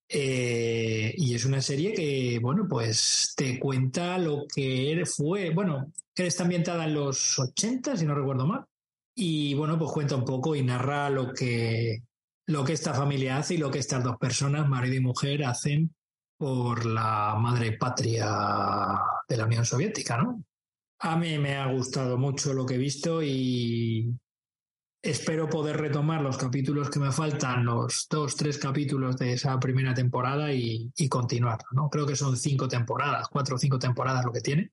Eh, 0.08 1.16
y 1.18 1.34
es 1.34 1.46
una 1.46 1.62
serie 1.62 1.94
que, 1.94 2.38
bueno, 2.40 2.68
pues 2.70 3.34
te 3.36 3.60
cuenta 3.60 4.20
lo 4.20 4.46
que 4.54 5.04
fue, 5.08 5.50
bueno, 5.50 5.92
que 6.14 6.28
está 6.28 6.44
ambientada 6.44 6.86
en 6.86 6.94
los 6.94 7.40
80, 7.40 7.98
si 7.98 8.06
no 8.06 8.14
recuerdo 8.14 8.46
mal. 8.46 8.66
Y 9.16 9.54
bueno, 9.54 9.78
pues 9.78 9.92
cuenta 9.92 10.16
un 10.16 10.26
poco 10.26 10.56
y 10.56 10.64
narra 10.64 11.10
lo 11.10 11.34
que, 11.34 12.04
lo 12.48 12.64
que 12.64 12.74
esta 12.74 12.94
familia 12.94 13.38
hace 13.38 13.56
y 13.56 13.58
lo 13.58 13.70
que 13.70 13.80
estas 13.80 14.04
dos 14.04 14.18
personas, 14.18 14.68
marido 14.68 14.96
y 14.96 15.02
mujer, 15.02 15.46
hacen 15.46 15.94
por 16.38 16.86
la 16.86 17.36
madre 17.40 17.78
patria 17.78 19.00
de 19.28 19.38
la 19.38 19.46
Unión 19.46 19.66
Soviética, 19.66 20.18
¿no? 20.18 20.44
A 21.00 21.16
mí 21.18 21.38
me 21.38 21.56
ha 21.56 21.72
gustado 21.72 22.18
mucho 22.18 22.54
lo 22.54 22.66
que 22.66 22.76
he 22.76 22.78
visto 22.78 23.22
y 23.22 24.10
espero 25.02 25.50
poder 25.50 25.78
retomar 25.78 26.22
los 26.22 26.38
capítulos 26.38 26.90
que 26.90 27.00
me 27.00 27.12
faltan, 27.12 27.66
los 27.66 28.08
dos, 28.10 28.36
tres 28.36 28.58
capítulos 28.58 29.18
de 29.18 29.34
esa 29.34 29.60
primera 29.60 29.94
temporada 29.94 30.52
y, 30.54 30.92
y 30.96 31.10
continuarlo, 31.10 31.68
¿no? 31.72 31.90
Creo 31.90 32.08
que 32.08 32.16
son 32.16 32.38
cinco 32.38 32.68
temporadas, 32.68 33.28
cuatro 33.28 33.58
o 33.58 33.60
cinco 33.60 33.78
temporadas 33.78 34.26
lo 34.26 34.32
que 34.32 34.42
tiene. 34.42 34.72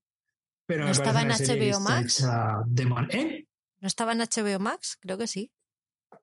Pero 0.67 0.85
¿No 0.85 0.93
estaba 0.93 1.23
en 1.23 1.31
HBO 1.31 1.81
Max? 1.81 2.25
De 2.67 2.89
¿Eh? 3.11 3.47
¿No 3.81 3.89
estaba 3.89 4.13
en 4.13 4.19
HBO 4.19 4.59
Max? 4.59 4.99
Creo 5.01 5.19
que 5.19 5.27
sí. 5.27 5.51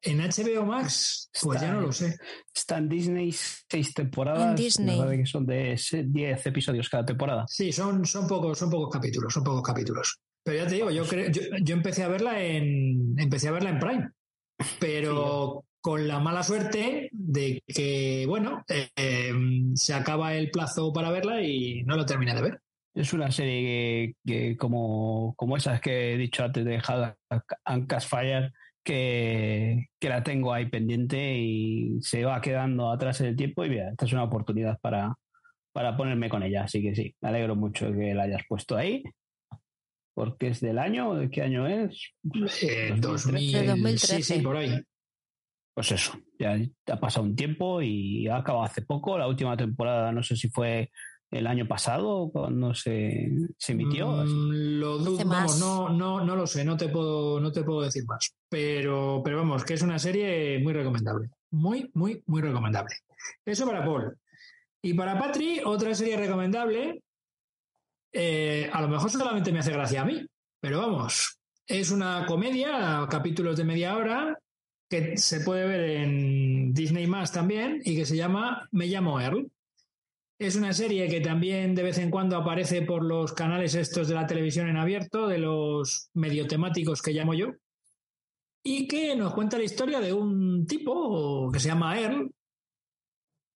En 0.02 0.20
HBO 0.20 0.66
Max, 0.66 1.30
pues 1.42 1.60
ya 1.60 1.74
no 1.74 1.82
lo 1.82 1.92
sé. 1.92 2.18
Está 2.54 2.78
en 2.78 2.88
Disney 2.88 3.32
seis 3.32 3.94
temporadas. 3.94 4.50
En 4.50 4.56
Disney. 4.56 5.18
que 5.18 5.26
son 5.26 5.46
de 5.46 5.80
10 5.92 6.46
episodios 6.46 6.88
cada 6.90 7.06
temporada. 7.06 7.46
Sí, 7.48 7.72
son, 7.72 8.06
son, 8.06 8.28
pocos, 8.28 8.60
son 8.60 8.70
pocos 8.70 8.90
capítulos, 8.94 9.34
son 9.34 9.44
pocos 9.44 9.64
capítulos. 9.64 10.20
Pero 10.44 10.58
ya 10.58 10.68
te 10.68 10.76
digo, 10.76 10.92
yo, 10.92 11.06
creo, 11.06 11.32
yo, 11.32 11.74
empecé 11.74 12.04
a 12.04 12.08
verla 12.08 12.42
en 12.42 13.16
empecé 13.18 13.48
a 13.48 13.52
verla 13.52 13.72
en 13.72 13.80
Prime. 13.80 14.10
Pero 14.80 15.66
con 15.82 16.08
la 16.08 16.20
mala 16.20 16.44
suerte 16.44 17.10
de 17.12 17.64
que, 17.66 18.26
bueno, 18.28 18.64
eh, 18.68 18.90
em, 18.96 19.76
se 19.76 19.94
acaba 19.94 20.36
el 20.36 20.52
plazo 20.52 20.94
para 20.94 21.12
verla 21.12 21.42
y 21.42 21.84
no 21.84 21.96
lo 21.96 22.06
terminé 22.06 22.36
de 22.36 22.42
ver. 22.42 22.62
Es 22.98 23.14
una 23.14 23.30
serie 23.30 24.16
que, 24.26 24.58
como, 24.58 25.36
como 25.38 25.56
esas 25.56 25.80
que 25.80 26.14
he 26.14 26.18
dicho 26.18 26.44
antes 26.44 26.66
de 26.66 26.82
Ancas 27.64 28.08
Fire, 28.08 28.52
que, 28.84 29.86
la 30.02 30.24
tengo 30.24 30.52
ahí 30.52 30.68
pendiente 30.68 31.38
y 31.38 32.02
se 32.02 32.26
va 32.26 32.42
quedando 32.42 32.90
atrás 32.90 33.22
en 33.22 33.28
el 33.28 33.36
tiempo 33.36 33.64
y 33.64 33.70
mira, 33.70 33.92
esta 33.92 34.06
es 34.06 34.14
una 34.14 34.24
oportunidad 34.24 34.80
para, 34.80 35.14
para 35.74 35.96
ponerme 35.96 36.28
con 36.28 36.42
ella. 36.42 36.64
Así 36.64 36.82
que 36.82 36.96
sí, 36.96 37.14
me 37.22 37.30
alegro 37.30 37.56
mucho 37.56 37.92
de 37.92 38.00
que 38.00 38.14
la 38.16 38.24
hayas 38.24 38.42
puesto 38.50 38.76
ahí. 38.76 39.04
Porque 40.16 40.48
es 40.48 40.62
del 40.62 40.80
año, 40.80 41.14
¿de 41.14 41.30
qué 41.30 41.44
año 41.44 41.68
es? 41.68 42.14
Eh, 42.64 42.96
2013. 42.98 43.98
Sí, 43.98 44.24
sí, 44.24 44.42
por 44.42 44.58
ahí. 44.58 44.76
Pues 45.76 45.92
eso, 45.92 46.18
ya 46.40 46.58
ha 46.88 47.00
pasado 47.00 47.28
un 47.28 47.36
tiempo 47.36 47.84
y 47.84 48.28
ha 48.28 48.38
acabado 48.38 48.66
hace 48.66 48.82
poco. 48.82 49.20
La 49.20 49.28
última 49.28 49.56
temporada, 49.56 50.12
no 50.12 50.24
sé 50.24 50.36
si 50.36 50.50
fue 50.50 50.90
el 51.32 51.48
año 51.48 51.68
pasado 51.68 52.30
cuando 52.32 52.74
se, 52.74 53.30
se 53.58 53.74
emitió. 53.74 54.08
Mm, 54.08 54.80
lo 54.80 54.98
dudo, 54.98 55.26
no, 55.60 55.90
no, 55.90 56.24
no 56.24 56.36
lo 56.36 56.48
sé, 56.48 56.64
no 56.64 56.78
te 56.78 56.90
puedo, 56.90 57.40
no 57.40 57.52
te 57.52 57.64
puedo 57.64 57.82
decir 57.82 58.06
más. 58.06 58.34
Pero, 58.50 59.22
pero 59.24 59.38
vamos, 59.38 59.64
que 59.64 59.74
es 59.74 59.82
una 59.82 60.00
serie 60.00 60.60
muy 60.60 60.74
recomendable. 60.74 61.30
Muy, 61.52 61.90
muy, 61.94 62.24
muy 62.26 62.42
recomendable. 62.42 62.96
Eso 63.46 63.66
para 63.66 63.84
Paul. 63.84 64.18
Y 64.82 64.94
para 64.94 65.20
Patri, 65.20 65.62
otra 65.64 65.94
serie 65.94 66.18
recomendable. 66.18 67.02
Eh, 68.14 68.70
a 68.72 68.82
lo 68.82 68.88
mejor 68.88 69.10
solamente 69.10 69.52
me 69.52 69.60
hace 69.60 69.74
gracia 69.74 70.02
a 70.02 70.06
mí, 70.06 70.26
pero 70.62 70.80
vamos, 70.80 71.38
es 71.68 71.92
una 71.92 72.26
comedia, 72.26 73.06
capítulos 73.10 73.58
de 73.58 73.66
media 73.66 73.98
hora, 73.98 74.40
que 74.90 75.18
se 75.18 75.42
puede 75.42 75.68
ver 75.68 75.82
en 75.82 76.74
Disney 76.74 77.08
más 77.08 77.34
también 77.34 77.82
y 77.84 77.96
que 77.96 78.06
se 78.06 78.16
llama 78.16 78.68
Me 78.72 78.88
llamo 78.88 79.20
Earl. 79.20 79.52
Es 80.40 80.56
una 80.56 80.72
serie 80.72 81.10
que 81.10 81.20
también 81.20 81.74
de 81.74 81.84
vez 81.84 81.98
en 81.98 82.12
cuando 82.12 82.38
aparece 82.38 82.84
por 82.84 83.04
los 83.04 83.34
canales 83.34 83.74
estos 83.74 84.08
de 84.08 84.16
la 84.16 84.28
televisión 84.28 84.70
en 84.70 84.78
abierto, 84.78 85.28
de 85.28 85.40
los 85.40 86.10
medio 86.14 86.48
temáticos 86.48 87.02
que 87.02 87.12
llamo 87.12 87.34
yo, 87.34 87.54
y 88.64 88.88
que 88.88 89.16
nos 89.16 89.34
cuenta 89.34 89.58
la 89.58 89.64
historia 89.64 90.00
de 90.00 90.14
un 90.14 90.68
tipo 90.68 91.52
que 91.52 91.60
se 91.60 91.70
llama 91.70 92.00
Earl, 92.00 92.32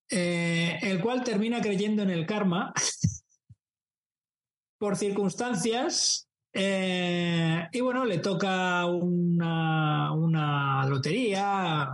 eh, 0.10 0.80
el 0.82 1.02
cual 1.02 1.24
termina 1.24 1.62
creyendo 1.62 2.02
en 2.02 2.10
el 2.10 2.26
karma 2.26 2.74
por 4.80 4.96
circunstancias 4.96 6.28
eh, 6.54 7.68
y 7.72 7.80
bueno, 7.80 8.06
le 8.06 8.18
toca 8.18 8.86
una, 8.86 10.14
una 10.14 10.86
lotería, 10.86 11.90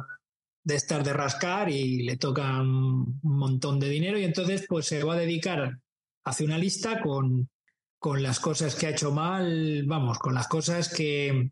de 0.68 0.76
estar 0.76 1.02
de 1.02 1.14
rascar 1.14 1.70
y 1.70 2.04
le 2.04 2.18
toca 2.18 2.62
un 2.62 3.22
montón 3.24 3.80
de 3.80 3.88
dinero 3.88 4.20
y 4.20 4.26
entonces 4.26 4.66
pues 4.68 4.86
se 4.86 5.02
va 5.02 5.14
a 5.14 5.18
dedicar, 5.18 5.80
hace 6.26 6.44
una 6.44 6.58
lista 6.58 7.02
con, 7.02 7.50
con 7.98 8.22
las 8.22 8.42
cosas 8.42 8.76
que 8.76 8.88
ha 8.88 8.90
hecho 8.90 9.14
mal, 9.14 9.84
vamos, 9.86 10.20
con 10.20 10.34
las 10.34 10.50
cosas 10.50 10.94
que, 10.94 11.52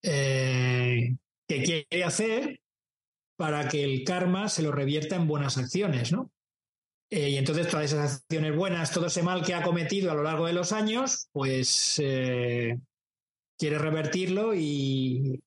eh, 0.00 1.16
que 1.48 1.62
quiere 1.64 2.04
hacer 2.04 2.60
para 3.36 3.68
que 3.68 3.82
el 3.82 4.04
karma 4.04 4.48
se 4.48 4.62
lo 4.62 4.70
revierta 4.70 5.16
en 5.16 5.26
buenas 5.26 5.58
acciones, 5.58 6.12
¿no? 6.12 6.30
Eh, 7.10 7.30
y 7.30 7.36
entonces 7.38 7.68
todas 7.68 7.86
esas 7.86 8.14
acciones 8.18 8.54
buenas, 8.54 8.92
todo 8.92 9.06
ese 9.06 9.24
mal 9.24 9.44
que 9.44 9.54
ha 9.54 9.64
cometido 9.64 10.12
a 10.12 10.14
lo 10.14 10.22
largo 10.22 10.46
de 10.46 10.52
los 10.52 10.70
años, 10.70 11.26
pues 11.32 12.00
eh, 12.00 12.78
quiere 13.58 13.78
revertirlo 13.78 14.54
y, 14.54 15.42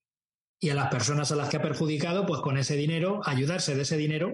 y 0.59 0.69
a 0.69 0.75
las 0.75 0.89
personas 0.89 1.31
a 1.31 1.35
las 1.35 1.49
que 1.49 1.57
ha 1.57 1.61
perjudicado, 1.61 2.25
pues 2.25 2.41
con 2.41 2.57
ese 2.57 2.75
dinero, 2.75 3.21
ayudarse 3.23 3.75
de 3.75 3.83
ese 3.83 3.97
dinero 3.97 4.33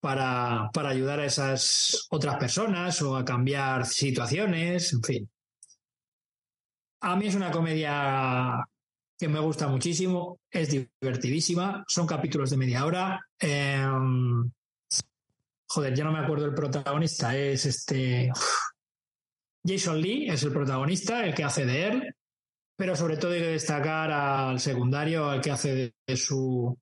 para, 0.00 0.70
para 0.72 0.88
ayudar 0.88 1.20
a 1.20 1.26
esas 1.26 2.08
otras 2.10 2.36
personas 2.36 3.00
o 3.02 3.16
a 3.16 3.24
cambiar 3.24 3.86
situaciones, 3.86 4.92
en 4.92 5.02
fin. 5.02 5.30
A 7.02 7.16
mí 7.16 7.28
es 7.28 7.34
una 7.34 7.50
comedia 7.50 8.64
que 9.16 9.28
me 9.28 9.38
gusta 9.38 9.68
muchísimo, 9.68 10.40
es 10.50 10.70
divertidísima, 10.70 11.84
son 11.86 12.06
capítulos 12.06 12.50
de 12.50 12.56
media 12.56 12.84
hora. 12.84 13.20
Em, 13.38 14.50
joder, 15.66 15.94
ya 15.94 16.04
no 16.04 16.12
me 16.12 16.18
acuerdo 16.18 16.46
el 16.46 16.54
protagonista, 16.54 17.36
es 17.36 17.66
este... 17.66 18.32
Jason 19.62 20.00
Lee 20.00 20.30
es 20.30 20.42
el 20.42 20.52
protagonista, 20.52 21.24
el 21.24 21.34
que 21.34 21.44
hace 21.44 21.66
de 21.66 21.86
él 21.86 22.14
Pero 22.80 22.96
sobre 22.96 23.18
todo 23.18 23.32
hay 23.32 23.40
que 23.40 23.48
destacar 23.48 24.10
al 24.10 24.58
secundario, 24.58 25.28
al 25.28 25.42
que 25.42 25.50
hace 25.50 25.92
de, 26.06 26.16
su, 26.16 26.78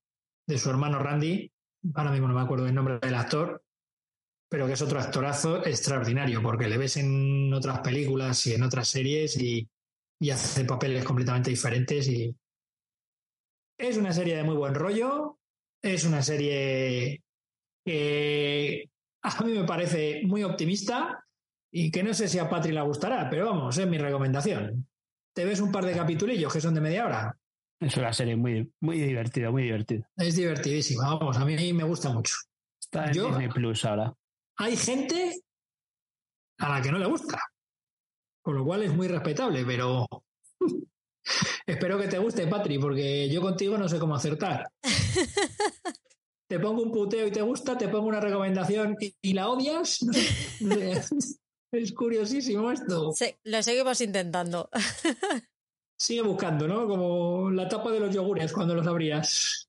de 0.46 0.56
su 0.56 0.70
hermano 0.70 1.00
Randy. 1.00 1.50
Ahora 1.92 2.12
mismo 2.12 2.28
no 2.28 2.34
me 2.34 2.40
acuerdo 2.40 2.68
el 2.68 2.74
nombre 2.76 3.00
del 3.00 3.16
actor, 3.16 3.64
pero 4.48 4.68
que 4.68 4.74
es 4.74 4.82
otro 4.82 5.00
actorazo 5.00 5.66
extraordinario, 5.66 6.40
porque 6.40 6.68
le 6.68 6.78
ves 6.78 6.98
en 6.98 7.52
otras 7.52 7.80
películas 7.80 8.46
y 8.46 8.54
en 8.54 8.62
otras 8.62 8.86
series 8.86 9.42
y, 9.42 9.68
y 10.20 10.30
hace 10.30 10.64
papeles 10.64 11.02
completamente 11.02 11.50
diferentes. 11.50 12.06
Y 12.06 12.32
es 13.76 13.96
una 13.96 14.12
serie 14.12 14.36
de 14.36 14.44
muy 14.44 14.54
buen 14.54 14.76
rollo, 14.76 15.40
es 15.82 16.04
una 16.04 16.22
serie 16.22 17.24
que 17.84 18.88
a 19.22 19.42
mí 19.42 19.52
me 19.52 19.64
parece 19.64 20.20
muy 20.24 20.44
optimista 20.44 21.26
y 21.72 21.90
que 21.90 22.04
no 22.04 22.14
sé 22.14 22.28
si 22.28 22.38
a 22.38 22.48
Patri 22.48 22.70
le 22.70 22.82
gustará, 22.82 23.28
pero 23.28 23.46
vamos, 23.46 23.76
es 23.76 23.88
mi 23.88 23.98
recomendación. 23.98 24.87
Te 25.38 25.44
ves 25.44 25.60
un 25.60 25.70
par 25.70 25.84
de 25.84 25.92
capitulillos 25.92 26.52
que 26.52 26.60
son 26.60 26.74
de 26.74 26.80
media 26.80 27.06
hora. 27.06 27.38
Es 27.78 27.96
una 27.96 28.12
serie 28.12 28.34
muy, 28.34 28.72
muy 28.80 28.98
divertida, 28.98 29.52
muy 29.52 29.62
divertida. 29.62 30.10
Es 30.16 30.34
divertidísima, 30.34 31.14
vamos, 31.14 31.36
a 31.36 31.44
mí 31.44 31.72
me 31.72 31.84
gusta 31.84 32.10
mucho. 32.10 32.34
Está 32.80 33.04
en 33.04 33.12
Disney 33.12 33.48
Plus 33.48 33.84
ahora. 33.84 34.12
Hay 34.56 34.76
gente 34.76 35.40
a 36.58 36.70
la 36.70 36.82
que 36.82 36.90
no 36.90 36.98
le 36.98 37.06
gusta, 37.06 37.40
con 38.42 38.56
lo 38.56 38.64
cual 38.64 38.82
es 38.82 38.92
muy 38.92 39.06
respetable, 39.06 39.64
pero 39.64 40.08
espero 41.66 42.00
que 42.00 42.08
te 42.08 42.18
guste, 42.18 42.48
Patri, 42.48 42.80
porque 42.80 43.30
yo 43.30 43.40
contigo 43.40 43.78
no 43.78 43.88
sé 43.88 44.00
cómo 44.00 44.16
acertar. 44.16 44.68
te 46.48 46.58
pongo 46.58 46.82
un 46.82 46.90
puteo 46.90 47.28
y 47.28 47.30
te 47.30 47.42
gusta, 47.42 47.78
te 47.78 47.86
pongo 47.86 48.08
una 48.08 48.18
recomendación 48.18 48.96
y, 49.22 49.34
la 49.34 49.50
odias. 49.50 50.00
es 51.72 51.92
curiosísimo 51.92 52.70
esto. 52.70 53.12
Sí, 53.12 53.34
lo 53.44 53.62
seguimos 53.62 54.00
intentando. 54.00 54.70
Sigue 56.00 56.22
buscando, 56.22 56.68
¿no? 56.68 56.86
Como 56.86 57.50
la 57.50 57.68
tapa 57.68 57.90
de 57.90 58.00
los 58.00 58.14
yogures 58.14 58.52
cuando 58.52 58.74
los 58.74 58.86
abrías. 58.86 59.68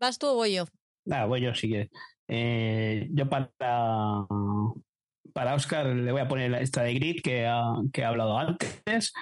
¿Vas 0.00 0.18
tú 0.18 0.28
o 0.28 0.34
voy 0.34 0.54
yo? 0.54 0.64
Ah, 1.10 1.26
voy 1.26 1.42
yo, 1.42 1.54
sí 1.54 1.68
que. 1.68 1.90
Eh, 2.28 3.08
yo 3.12 3.28
para, 3.28 3.52
para 3.58 5.54
Oscar 5.54 5.86
le 5.86 6.10
voy 6.10 6.20
a 6.20 6.28
poner 6.28 6.54
esta 6.54 6.82
de 6.82 6.94
Grid 6.94 7.20
que 7.22 7.46
ha, 7.46 7.62
que 7.92 8.04
ha 8.04 8.08
hablado 8.08 8.38
antes 8.38 9.12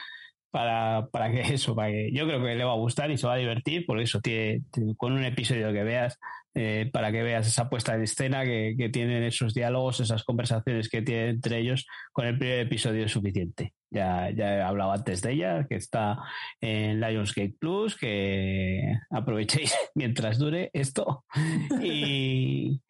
para, 0.55 1.09
para 1.11 1.33
que 1.33 1.41
eso, 1.55 1.75
para 1.75 1.91
que 1.91 2.13
yo 2.13 2.29
creo 2.29 2.41
que 2.41 2.55
le 2.55 2.63
va 2.63 2.75
a 2.75 2.77
gustar 2.77 3.11
y 3.11 3.19
se 3.19 3.27
va 3.27 3.33
a 3.33 3.39
divertir, 3.39 3.85
por 3.85 3.99
eso 4.01 4.21
tiene, 4.21 4.63
con 4.97 5.13
un 5.13 5.25
episodio 5.25 5.73
que 5.73 5.83
veas, 5.83 6.17
eh, 6.55 6.89
para 6.93 7.11
que 7.11 7.25
veas 7.25 7.49
esa 7.49 7.69
puesta 7.69 7.97
en 7.97 8.03
escena 8.03 8.45
que, 8.45 8.77
que, 8.79 8.89
tienen 8.89 9.25
esos 9.25 9.53
diálogos, 9.53 9.99
esas 9.99 10.23
conversaciones 10.23 10.89
que 10.89 11.03
tienen 11.03 11.31
entre 11.31 11.59
ellos, 11.59 11.89
con 12.13 12.27
el 12.27 12.39
primer 12.39 12.61
episodio 12.61 13.05
es 13.05 13.11
suficiente. 13.11 13.73
Ya, 13.91 14.31
ya 14.31 14.59
he 14.59 14.63
hablado 14.63 14.93
antes 14.93 15.23
de 15.23 15.33
ella, 15.33 15.67
que 15.69 15.75
está 15.75 16.19
en 16.61 17.01
Lionsgate 17.01 17.57
Plus, 17.59 17.97
que 17.97 18.81
aprovechéis 19.11 19.75
mientras 19.97 20.39
dure 20.39 20.71
esto. 20.73 21.25
Y, 21.83 22.81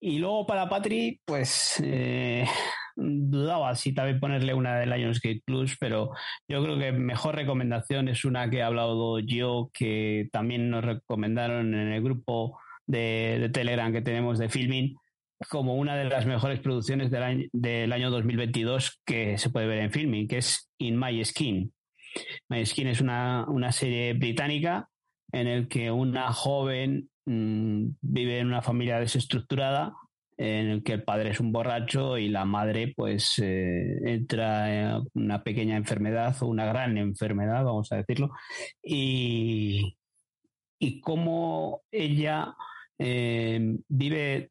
y 0.00 0.18
luego 0.18 0.44
para 0.44 0.68
Patri, 0.68 1.20
pues 1.24 1.80
eh, 1.84 2.46
dudaba 2.96 3.74
si 3.74 3.92
también 3.92 4.18
ponerle 4.18 4.54
una 4.54 4.78
de 4.78 4.86
Lionsgate 4.86 5.42
Plus, 5.44 5.76
pero 5.78 6.12
yo 6.48 6.62
creo 6.62 6.78
que 6.78 6.92
mejor 6.92 7.36
recomendación 7.36 8.08
es 8.08 8.24
una 8.24 8.48
que 8.50 8.58
he 8.58 8.62
hablado 8.62 9.18
yo, 9.20 9.70
que 9.72 10.28
también 10.32 10.70
nos 10.70 10.84
recomendaron 10.84 11.74
en 11.74 11.92
el 11.92 12.02
grupo 12.02 12.58
de, 12.86 13.50
Telegram 13.52 13.92
que 13.92 14.00
tenemos 14.00 14.38
de 14.38 14.48
Filming, 14.48 14.96
como 15.50 15.76
una 15.76 15.96
de 15.96 16.04
las 16.04 16.24
mejores 16.24 16.60
producciones 16.60 17.10
del 17.10 17.22
año, 17.22 17.44
del 17.52 17.92
año 17.92 18.10
2022 18.10 19.02
que 19.04 19.36
se 19.36 19.50
puede 19.50 19.66
ver 19.66 19.78
en 19.80 19.92
Filming, 19.92 20.26
que 20.26 20.38
es 20.38 20.70
In 20.78 20.98
My 20.98 21.22
Skin. 21.24 21.72
My 22.48 22.64
Skin 22.64 22.88
es 22.88 23.02
una, 23.02 23.44
una 23.46 23.72
serie 23.72 24.14
británica 24.14 24.88
en 25.32 25.46
el 25.46 25.68
que 25.68 25.90
una 25.90 26.32
joven 26.32 27.10
mmm, 27.26 27.88
vive 28.00 28.38
en 28.38 28.46
una 28.46 28.62
familia 28.62 28.98
desestructurada 28.98 29.92
en 30.36 30.68
el 30.68 30.82
que 30.82 30.92
el 30.92 31.02
padre 31.02 31.30
es 31.30 31.40
un 31.40 31.52
borracho 31.52 32.18
y 32.18 32.28
la 32.28 32.44
madre 32.44 32.92
pues 32.94 33.38
eh, 33.38 33.98
entra 34.04 34.98
en 34.98 35.08
una 35.14 35.42
pequeña 35.42 35.76
enfermedad 35.76 36.36
o 36.42 36.46
una 36.46 36.66
gran 36.66 36.98
enfermedad, 36.98 37.64
vamos 37.64 37.90
a 37.92 37.96
decirlo, 37.96 38.32
y, 38.82 39.96
y 40.78 41.00
cómo 41.00 41.82
ella 41.90 42.54
eh, 42.98 43.76
vive 43.88 44.50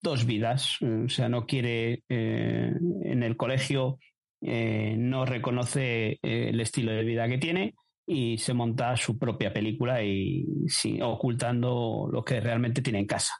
dos 0.00 0.26
vidas, 0.26 0.82
o 0.82 1.08
sea, 1.08 1.28
no 1.28 1.46
quiere 1.46 2.02
eh, 2.08 2.72
en 3.02 3.22
el 3.22 3.36
colegio, 3.36 3.98
no 4.40 5.24
reconoce 5.24 6.18
el 6.20 6.60
estilo 6.60 6.90
de 6.90 7.04
vida 7.04 7.28
que 7.28 7.38
tiene 7.38 7.74
y 8.06 8.36
se 8.38 8.52
monta 8.52 8.96
su 8.96 9.18
propia 9.18 9.52
película 9.52 10.02
y 10.02 10.46
ocultando 11.02 12.08
lo 12.10 12.24
que 12.24 12.40
realmente 12.40 12.82
tiene 12.82 12.98
en 13.00 13.06
casa. 13.06 13.34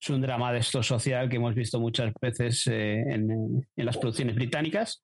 Es 0.00 0.10
un 0.10 0.20
drama 0.20 0.52
de 0.52 0.58
esto 0.58 0.82
social 0.82 1.28
que 1.28 1.36
hemos 1.36 1.54
visto 1.54 1.78
muchas 1.78 2.12
veces 2.20 2.66
eh, 2.66 3.00
en, 3.00 3.30
en, 3.30 3.86
las 3.86 3.98
producciones 3.98 4.34
británicas, 4.34 5.02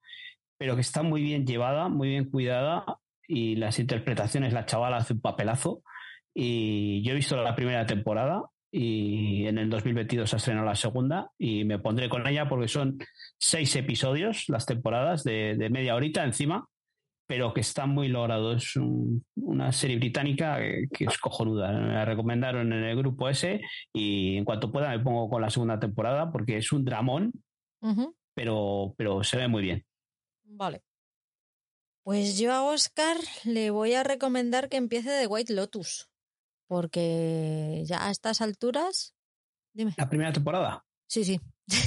pero 0.57 0.75
que 0.75 0.81
está 0.81 1.03
muy 1.03 1.21
bien 1.21 1.45
llevada, 1.45 1.87
muy 1.87 2.09
bien 2.09 2.29
cuidada 2.29 2.83
y 3.27 3.55
las 3.55 3.79
interpretaciones, 3.79 4.53
la 4.53 4.65
chavala 4.65 4.97
hace 4.97 5.13
un 5.13 5.21
papelazo. 5.21 5.83
Y 6.33 7.01
yo 7.03 7.13
he 7.13 7.15
visto 7.15 7.41
la 7.41 7.55
primera 7.55 7.85
temporada 7.85 8.43
y 8.69 9.47
en 9.47 9.57
el 9.57 9.69
2022 9.69 10.29
se 10.29 10.35
estrenó 10.35 10.63
la 10.63 10.75
segunda 10.75 11.31
y 11.37 11.63
me 11.63 11.79
pondré 11.79 12.09
con 12.09 12.27
ella 12.27 12.47
porque 12.49 12.67
son 12.67 12.99
seis 13.39 13.75
episodios 13.75 14.45
las 14.49 14.65
temporadas 14.65 15.23
de, 15.23 15.55
de 15.57 15.69
media 15.69 15.95
horita 15.95 16.23
encima 16.23 16.67
pero 17.27 17.53
que 17.53 17.59
está 17.59 17.85
muy 17.85 18.07
logrado. 18.07 18.53
Es 18.53 18.75
una 19.35 19.71
serie 19.73 19.97
británica 19.97 20.57
que, 20.57 21.03
es 21.03 21.17
cojonuda. 21.17 21.71
Me 21.73 21.93
la 21.93 22.05
recomendaron 22.05 22.71
en 22.71 22.83
el 22.83 22.97
grupo 22.97 23.29
ese 23.29 23.61
y 23.93 24.37
en 24.37 24.45
cuanto 24.45 24.71
pueda 24.71 24.89
me 24.89 25.03
pongo 25.03 25.29
con 25.29 25.41
la 25.41 25.49
segunda 25.49 25.79
temporada 25.79 26.31
porque 26.31 26.57
es 26.57 26.71
un 26.71 26.85
dramón, 26.85 27.33
pero, 28.33 28.95
pero 28.97 29.23
se 29.23 29.37
ve 29.37 29.47
muy 29.47 29.61
bien. 29.61 29.85
Vale. 30.45 30.81
Pues 32.03 32.37
yo 32.37 32.53
a 32.53 32.63
Oscar 32.63 33.17
le 33.43 33.69
voy 33.69 33.93
a 33.93 34.03
recomendar 34.03 34.69
que 34.69 34.77
empiece 34.77 35.09
de 35.09 35.27
White 35.27 35.53
Lotus, 35.53 36.09
porque 36.65 37.83
ya 37.85 38.07
a 38.07 38.11
estas 38.11 38.39
alturas... 38.39 39.13
Dime. 39.73 39.93
¿La 39.97 40.07
primera 40.07 40.31
temporada? 40.31 40.85
Sí, 41.05 41.25
sí. 41.25 41.41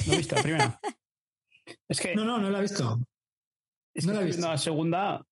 ¿No 0.05 0.13
he 0.13 0.17
visto 0.17 0.35
la 0.35 0.43
primera? 0.43 0.79
es 1.89 1.99
que... 1.99 2.15
No, 2.15 2.23
no, 2.23 2.37
no 2.37 2.51
la 2.51 2.59
he 2.59 2.61
visto. 2.61 2.99
Es 3.95 4.05
no 4.05 4.13
la 4.13 4.21
he 4.21 4.25
visto. 4.25 4.47
La 4.47 4.59
segunda 4.59 5.25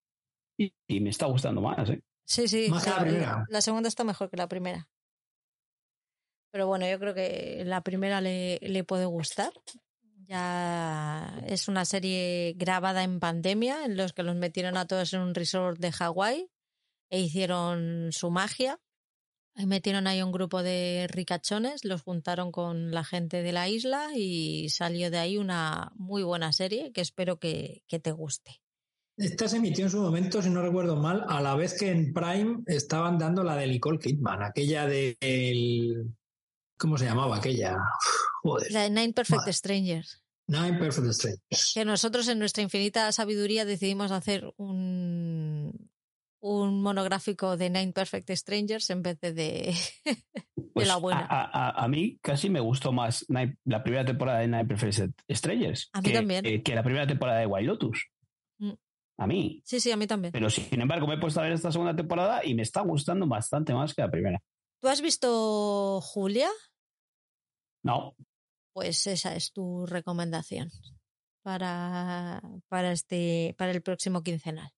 y, 0.59 0.99
me 0.99 1.09
está 1.09 1.25
gustando 1.27 1.61
más. 1.61 1.89
¿eh? 1.89 2.01
Sí, 2.25 2.47
sí. 2.47 2.67
Más 2.69 2.85
la, 2.85 2.99
primera. 2.99 3.45
La, 3.49 3.61
segunda 3.61 3.88
está 3.88 4.03
mejor 4.03 4.29
que 4.29 4.38
la 4.38 4.47
primera. 4.47 4.89
Pero 6.51 6.67
bueno, 6.67 6.89
yo 6.89 6.99
creo 6.99 7.13
que 7.13 7.63
la 7.65 7.81
primera 7.81 8.21
le, 8.21 8.59
le 8.61 8.83
puede 8.83 9.05
gustar. 9.05 9.53
Ya 10.27 11.41
es 11.47 11.67
una 11.67 11.85
serie 11.85 12.53
grabada 12.57 13.03
en 13.03 13.19
pandemia, 13.19 13.85
en 13.85 13.97
los 13.97 14.13
que 14.13 14.23
los 14.23 14.35
metieron 14.35 14.77
a 14.77 14.85
todos 14.85 15.13
en 15.13 15.21
un 15.21 15.33
resort 15.33 15.79
de 15.79 15.91
Hawái 15.91 16.51
e 17.09 17.19
hicieron 17.19 18.09
su 18.11 18.29
magia. 18.29 18.79
Ahí 19.55 19.65
metieron 19.65 20.07
ahí 20.07 20.21
un 20.21 20.31
grupo 20.31 20.61
de 20.61 21.07
ricachones, 21.09 21.83
los 21.83 22.03
juntaron 22.03 22.51
con 22.51 22.91
la 22.91 23.03
gente 23.03 23.41
de 23.41 23.51
la 23.51 23.67
isla 23.67 24.09
y 24.15 24.69
salió 24.69 25.09
de 25.09 25.17
ahí 25.17 25.38
una 25.38 25.91
muy 25.95 26.23
buena 26.23 26.53
serie 26.53 26.91
que 26.91 27.01
espero 27.01 27.39
que, 27.39 27.83
que 27.88 27.99
te 27.99 28.11
guste. 28.11 28.61
Esta 29.19 29.48
se 29.48 29.57
emitió 29.57 29.85
en 29.85 29.91
su 29.91 30.01
momento, 30.01 30.41
si 30.41 30.49
no 30.49 30.61
recuerdo 30.61 30.95
mal, 30.95 31.25
a 31.27 31.41
la 31.41 31.56
vez 31.56 31.77
que 31.77 31.91
en 31.91 32.14
Prime 32.14 32.64
estaban 32.65 33.17
dando 33.17 33.43
la 33.43 33.56
de 33.56 33.67
Nicole 33.67 33.99
Kidman, 33.99 34.41
aquella 34.41 34.88
de 34.88 35.17
¿Cómo 36.80 36.98
se 36.98 37.06
llamaba 37.06 37.35
aquella? 37.35 37.77
Joder. 38.41 38.72
La 38.72 38.83
de 38.83 38.89
Nine 38.89 39.11
Perfect 39.11 39.49
Strangers. 39.49 40.23
Nine 40.48 40.80
Perfect 40.80 41.11
Strangers. 41.11 41.72
Que 41.73 41.83
nosotros 41.83 42.27
en 42.30 42.39
nuestra 42.39 42.64
infinita 42.64 43.11
sabiduría 43.11 43.65
decidimos 43.65 44.11
hacer 44.11 44.53
un, 44.56 45.89
un 46.39 46.81
monográfico 46.81 47.57
de 47.57 47.69
Nine 47.69 47.91
Perfect 47.91 48.31
Strangers 48.31 48.89
en 48.91 49.01
vez 49.01 49.19
de 49.19 49.33
de, 49.33 49.75
pues 50.73 50.88
la 50.88 50.95
buena. 50.95 51.27
A, 51.30 51.85
mí 51.89 52.17
casi 52.22 52.49
me 52.49 52.61
gustó 52.61 52.93
más 52.93 53.25
la 53.27 53.83
primera 53.83 54.06
temporada 54.06 54.39
de 54.39 54.48
Nine 54.48 54.65
Perfect 54.65 55.22
Strangers. 55.30 55.89
A 55.91 56.01
mí 56.01 56.14
también. 56.14 56.64
que 56.64 56.75
la 56.75 56.83
primera 56.83 57.06
temporada 57.06 57.39
de 57.39 57.45
Wild 57.45 57.67
Lotus. 57.67 58.07
A 59.19 59.27
mí. 59.27 59.61
Sí, 59.65 59.80
sí, 59.80 59.91
a 59.91 59.98
mí 59.98 60.07
también. 60.07 60.31
Pero 60.31 60.49
sin 60.49 60.80
embargo, 60.80 61.06
me 61.06 61.15
he 61.15 61.19
puesto 61.19 61.41
a 61.41 61.43
ver 61.43 61.51
esta 61.51 61.72
segunda 61.72 61.95
temporada 61.95 62.45
y 62.45 62.56
me 62.56 62.61
está 62.61 62.81
gustando 62.81 63.27
bastante 63.27 63.73
más 63.73 63.93
que 63.93 64.01
la 64.01 64.09
primera. 64.09 64.41
¿Tú 64.81 64.88
has 64.88 65.01
visto 65.01 65.99
Julia? 66.01 66.49
No. 67.83 68.15
Pues 68.73 69.07
esa 69.07 69.35
es 69.35 69.51
tu 69.51 69.85
recomendación 69.85 70.72
para, 71.41 72.41
para, 72.69 72.93
este, 72.93 73.56
para 73.57 73.72
el 73.72 73.81
próximo 73.81 74.23
quincenal. 74.23 74.72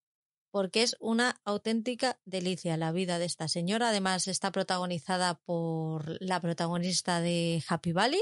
Porque 0.49 0.81
es 0.81 0.97
una 0.99 1.39
auténtica 1.45 2.19
delicia 2.25 2.77
la 2.77 2.91
vida 2.91 3.19
de 3.19 3.25
esta 3.25 3.47
señora. 3.47 3.89
Además, 3.89 4.27
está 4.27 4.51
protagonizada 4.51 5.35
por 5.35 6.17
la 6.19 6.41
protagonista 6.41 7.21
de 7.21 7.63
Happy 7.69 7.93
Valley, 7.93 8.21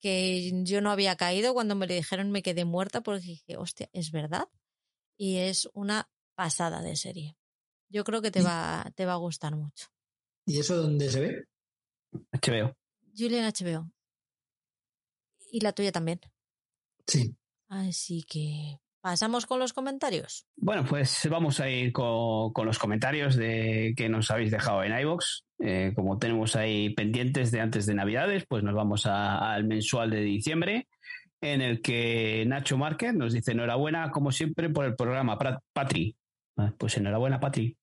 que 0.00 0.62
yo 0.64 0.80
no 0.80 0.90
había 0.90 1.16
caído 1.16 1.54
cuando 1.54 1.74
me 1.74 1.86
le 1.86 1.94
dijeron 1.94 2.30
me 2.30 2.42
quedé 2.42 2.64
muerta 2.64 3.00
porque 3.00 3.26
dije, 3.26 3.56
hostia, 3.56 3.88
¿es 3.92 4.12
verdad? 4.12 4.48
Y 5.18 5.38
es 5.38 5.68
una 5.74 6.08
pasada 6.34 6.80
de 6.80 6.96
serie. 6.96 7.36
Yo 7.90 8.04
creo 8.04 8.22
que 8.22 8.30
te 8.30 8.42
va, 8.42 8.90
te 8.94 9.04
va 9.04 9.14
a 9.14 9.16
gustar 9.16 9.56
mucho. 9.56 9.88
¿Y 10.46 10.60
eso 10.60 10.76
dónde 10.76 11.10
se 11.10 11.20
ve? 11.20 11.44
HBO. 12.32 12.74
Julian 13.16 13.52
HBO. 13.52 13.90
Y 15.50 15.60
la 15.60 15.72
tuya 15.72 15.92
también. 15.92 16.20
Sí. 17.06 17.34
Así 17.68 18.22
que 18.22 18.78
pasamos 19.00 19.46
con 19.46 19.58
los 19.58 19.72
comentarios. 19.72 20.46
Bueno, 20.56 20.84
pues 20.88 21.26
vamos 21.30 21.60
a 21.60 21.68
ir 21.68 21.92
con, 21.92 22.52
con 22.52 22.66
los 22.66 22.78
comentarios 22.78 23.36
de 23.36 23.94
que 23.96 24.08
nos 24.08 24.30
habéis 24.30 24.50
dejado 24.50 24.84
en 24.84 24.98
iVoox. 24.98 25.42
Eh, 25.60 25.92
como 25.96 26.18
tenemos 26.18 26.54
ahí 26.54 26.90
pendientes 26.90 27.50
de 27.50 27.60
antes 27.60 27.86
de 27.86 27.94
Navidades, 27.94 28.44
pues 28.48 28.62
nos 28.62 28.74
vamos 28.74 29.06
al 29.06 29.64
mensual 29.64 30.10
de 30.10 30.20
diciembre, 30.20 30.88
en 31.40 31.60
el 31.60 31.80
que 31.82 32.44
Nacho 32.46 32.76
Márquez 32.76 33.14
nos 33.14 33.32
dice 33.32 33.52
enhorabuena, 33.52 34.10
como 34.10 34.32
siempre, 34.32 34.68
por 34.70 34.84
el 34.84 34.96
programa 34.96 35.38
Patri. 35.72 36.16
Pues 36.76 36.96
enhorabuena, 36.96 37.38
Patri. 37.38 37.76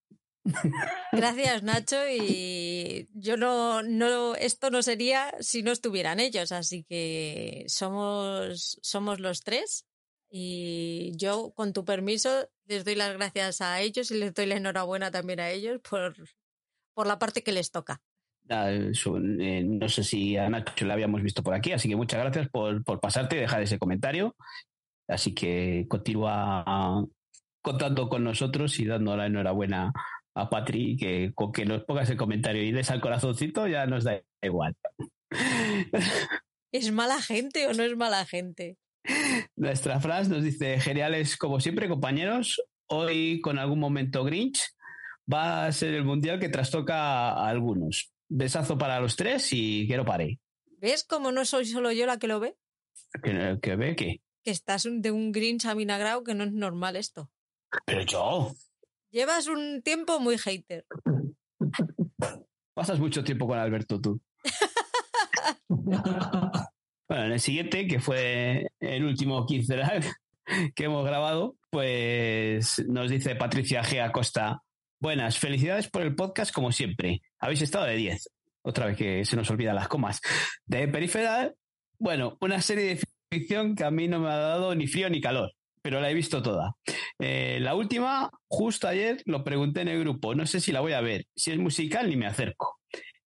Gracias, 1.12 1.64
Nacho. 1.64 2.08
Y 2.10 3.10
yo 3.14 3.38
no, 3.38 3.82
no, 3.84 4.36
esto 4.36 4.70
no 4.70 4.82
sería 4.82 5.34
si 5.40 5.64
no 5.64 5.72
estuvieran 5.72 6.20
ellos. 6.20 6.52
Así 6.52 6.84
que 6.84 7.66
somos, 7.68 8.78
somos 8.82 9.20
los 9.20 9.42
tres. 9.42 9.86
Y 10.30 11.14
yo, 11.16 11.54
con 11.56 11.72
tu 11.72 11.86
permiso, 11.86 12.50
les 12.66 12.84
doy 12.84 12.96
las 12.96 13.14
gracias 13.14 13.62
a 13.62 13.80
ellos 13.80 14.12
y 14.12 14.16
les 14.16 14.34
doy 14.34 14.48
la 14.48 14.58
enhorabuena 14.58 15.12
también 15.12 15.40
a 15.40 15.50
ellos 15.50 15.80
por, 15.90 16.16
por 16.94 17.08
la 17.08 17.20
parte 17.20 17.44
que 17.44 17.52
les 17.52 17.72
toca. 17.72 18.02
Eh, 18.50 19.64
no 19.66 19.90
sé 19.90 20.04
si 20.04 20.38
a 20.38 20.50
Nacho 20.50 20.86
le 20.86 20.94
habíamos 20.94 21.22
visto 21.22 21.42
por 21.42 21.54
aquí, 21.54 21.72
así 21.72 21.90
que 21.90 21.96
muchas 21.96 22.22
gracias 22.22 22.50
por, 22.50 22.84
por 22.84 23.00
pasarte 23.00 23.38
y 23.38 23.40
dejar 23.40 23.62
ese 23.62 23.80
comentario. 23.80 24.36
Así 25.08 25.34
que 25.34 25.86
continúa 25.88 27.06
contando 27.62 28.10
con 28.10 28.24
nosotros 28.24 28.80
y 28.80 28.86
dando 28.86 29.16
la 29.18 29.26
enhorabuena 29.26 29.92
a 30.36 30.50
Patri, 30.50 30.98
que 30.98 31.32
con 31.34 31.52
que 31.52 31.66
nos 31.66 31.84
pongas 31.84 32.10
el 32.10 32.18
comentario 32.18 32.64
y 32.64 32.72
des 32.72 32.92
al 32.92 33.02
corazoncito 33.02 33.68
ya 33.68 33.86
nos 33.86 34.04
da 34.04 34.22
igual. 34.42 34.76
¿Es 36.72 36.92
mala 36.92 37.22
gente 37.22 37.68
o 37.68 37.74
no 37.74 37.84
es 37.84 37.96
mala 37.96 38.26
gente? 38.26 38.78
Nuestra 39.56 40.00
frase 40.00 40.30
nos 40.30 40.44
dice, 40.44 40.80
geniales 40.80 41.38
como 41.38 41.60
siempre, 41.60 41.88
compañeros, 41.88 42.62
hoy 42.88 43.40
con 43.42 43.58
algún 43.58 43.80
momento 43.80 44.24
Grinch 44.24 44.60
va 45.32 45.66
a 45.66 45.72
ser 45.72 45.94
el 45.94 46.04
mundial 46.04 46.40
que 46.40 46.50
trastoca 46.50 47.30
a 47.30 47.48
algunos. 47.48 48.15
Besazo 48.38 48.78
para 48.78 49.00
los 49.00 49.16
tres 49.16 49.48
y 49.54 49.88
quiero 49.88 50.04
pare. 50.04 50.40
¿Ves 50.80 51.06
cómo 51.06 51.32
no 51.32 51.46
soy 51.46 51.66
solo 51.66 51.92
yo 51.94 52.06
la 52.06 52.20
que 52.20 52.28
lo 52.28 52.40
ve? 52.40 52.58
¿Que, 53.24 53.58
que 53.62 53.76
ve 53.76 53.96
que? 53.96 54.22
Que 54.44 54.52
estás 54.52 54.88
de 54.90 55.12
un 55.12 55.32
Grinch 55.32 55.66
avinagrado 55.66 56.24
que 56.24 56.36
no 56.36 56.44
es 56.44 56.52
normal 56.52 56.98
esto. 56.98 57.32
Pero 57.86 58.02
yo, 58.02 58.52
Llevas 59.10 59.48
un 59.48 59.82
tiempo 59.82 60.20
muy 60.20 60.38
hater. 60.38 60.86
pasas 62.74 63.00
mucho 63.00 63.24
tiempo 63.24 63.48
con 63.48 63.58
Alberto 63.58 64.02
tú. 64.02 64.22
Bueno, 67.08 67.26
en 67.26 67.32
el 67.34 67.40
siguiente, 67.40 67.88
que 67.88 68.00
fue 68.00 68.68
el 68.80 69.06
último 69.06 69.46
quincenal 69.46 70.04
que 70.76 70.86
hemos 70.86 71.06
grabado, 71.06 71.56
pues 71.70 72.84
nos 72.88 73.12
dice 73.12 73.36
Patricia 73.36 73.84
G. 73.84 74.04
Acosta, 74.04 74.64
buenas, 75.00 75.38
felicidades 75.38 75.90
por 75.90 76.02
el 76.02 76.16
podcast 76.16 76.54
como 76.54 76.72
siempre. 76.72 77.22
Habéis 77.40 77.62
estado 77.62 77.86
de 77.86 77.96
10. 77.96 78.30
Otra 78.62 78.88
vez 78.88 78.98
que 78.98 79.26
se 79.26 79.36
nos 79.36 79.50
olvidan 79.50 79.76
las 79.76 79.88
comas. 79.88 80.22
De 80.66 80.88
Periferal, 80.88 81.56
bueno, 82.00 82.38
una 82.42 82.62
serie 82.62 82.96
de 82.96 83.02
ficción 83.32 83.76
que 83.76 83.84
a 83.84 83.92
mí 83.92 84.08
no 84.08 84.20
me 84.20 84.30
ha 84.30 84.38
dado 84.38 84.74
ni 84.76 84.88
frío 84.88 85.10
ni 85.10 85.22
calor, 85.22 85.54
pero 85.82 86.02
la 86.02 86.10
he 86.10 86.14
visto 86.14 86.42
toda. 86.42 86.76
Eh, 87.20 87.60
la 87.62 87.76
última, 87.76 88.32
justo 88.48 88.88
ayer 88.88 89.22
lo 89.26 89.44
pregunté 89.44 89.82
en 89.82 89.90
el 89.90 90.00
grupo, 90.00 90.36
no 90.36 90.46
sé 90.46 90.60
si 90.60 90.72
la 90.72 90.82
voy 90.82 90.94
a 90.94 91.02
ver. 91.02 91.26
Si 91.36 91.52
es 91.52 91.58
musical, 91.58 92.10
ni 92.10 92.16
me 92.16 92.28
acerco. 92.28 92.80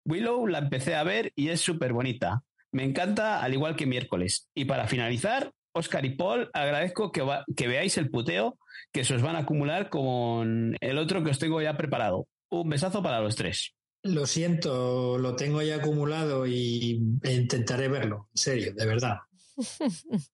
Willow 0.05 0.47
la 0.47 0.59
empecé 0.59 0.95
a 0.95 1.03
ver 1.03 1.31
y 1.35 1.49
es 1.49 1.61
súper 1.61 1.93
bonita. 1.93 2.43
Me 2.71 2.83
encanta, 2.83 3.41
al 3.41 3.53
igual 3.53 3.75
que 3.75 3.85
miércoles. 3.85 4.49
Y 4.55 4.65
para 4.65 4.87
finalizar, 4.87 5.51
Oscar 5.73 6.05
y 6.05 6.15
Paul, 6.15 6.49
agradezco 6.53 7.11
que, 7.11 7.23
que 7.55 7.67
veáis 7.67 7.97
el 7.97 8.09
puteo 8.09 8.57
que 8.91 9.03
se 9.03 9.15
os 9.15 9.21
van 9.21 9.35
a 9.35 9.39
acumular 9.39 9.89
con 9.89 10.75
el 10.79 10.97
otro 10.97 11.23
que 11.23 11.31
os 11.31 11.39
tengo 11.39 11.61
ya 11.61 11.77
preparado. 11.77 12.27
Un 12.49 12.69
besazo 12.69 13.03
para 13.03 13.19
los 13.21 13.35
tres. 13.35 13.73
Lo 14.03 14.25
siento, 14.25 15.17
lo 15.17 15.35
tengo 15.35 15.61
ya 15.61 15.75
acumulado 15.77 16.45
y 16.47 17.01
intentaré 17.23 17.87
verlo, 17.89 18.29
en 18.33 18.37
serio, 18.37 18.73
de 18.73 18.85
verdad. 18.85 19.17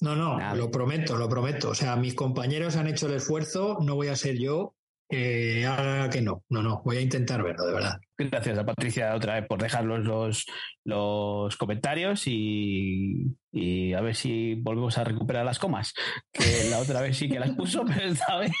No, 0.00 0.16
no, 0.16 0.36
Nada. 0.36 0.56
lo 0.56 0.68
prometo, 0.68 1.16
lo 1.16 1.28
prometo. 1.28 1.70
O 1.70 1.74
sea, 1.76 1.94
mis 1.94 2.14
compañeros 2.14 2.74
han 2.74 2.88
hecho 2.88 3.06
el 3.06 3.14
esfuerzo, 3.14 3.78
no 3.82 3.94
voy 3.94 4.08
a 4.08 4.16
ser 4.16 4.36
yo 4.36 4.74
que 5.12 5.66
haga 5.66 6.08
que 6.08 6.22
no. 6.22 6.42
No, 6.48 6.62
no, 6.62 6.80
voy 6.86 6.96
a 6.96 7.00
intentar 7.02 7.42
verlo, 7.42 7.66
de 7.66 7.74
verdad. 7.74 8.00
Gracias 8.16 8.58
a 8.58 8.64
Patricia 8.64 9.14
otra 9.14 9.34
vez 9.34 9.46
por 9.46 9.60
dejarnos 9.60 10.06
los, 10.06 10.46
los 10.84 11.54
comentarios 11.58 12.26
y, 12.26 13.36
y 13.52 13.92
a 13.92 14.00
ver 14.00 14.16
si 14.16 14.54
volvemos 14.54 14.96
a 14.96 15.04
recuperar 15.04 15.44
las 15.44 15.58
comas. 15.58 15.92
Que 16.32 16.70
la 16.70 16.78
otra 16.78 17.02
vez 17.02 17.18
sí 17.18 17.28
que 17.28 17.38
las 17.38 17.50
puso, 17.50 17.84
pero 17.86 18.10
esta 18.10 18.38
vez 18.38 18.52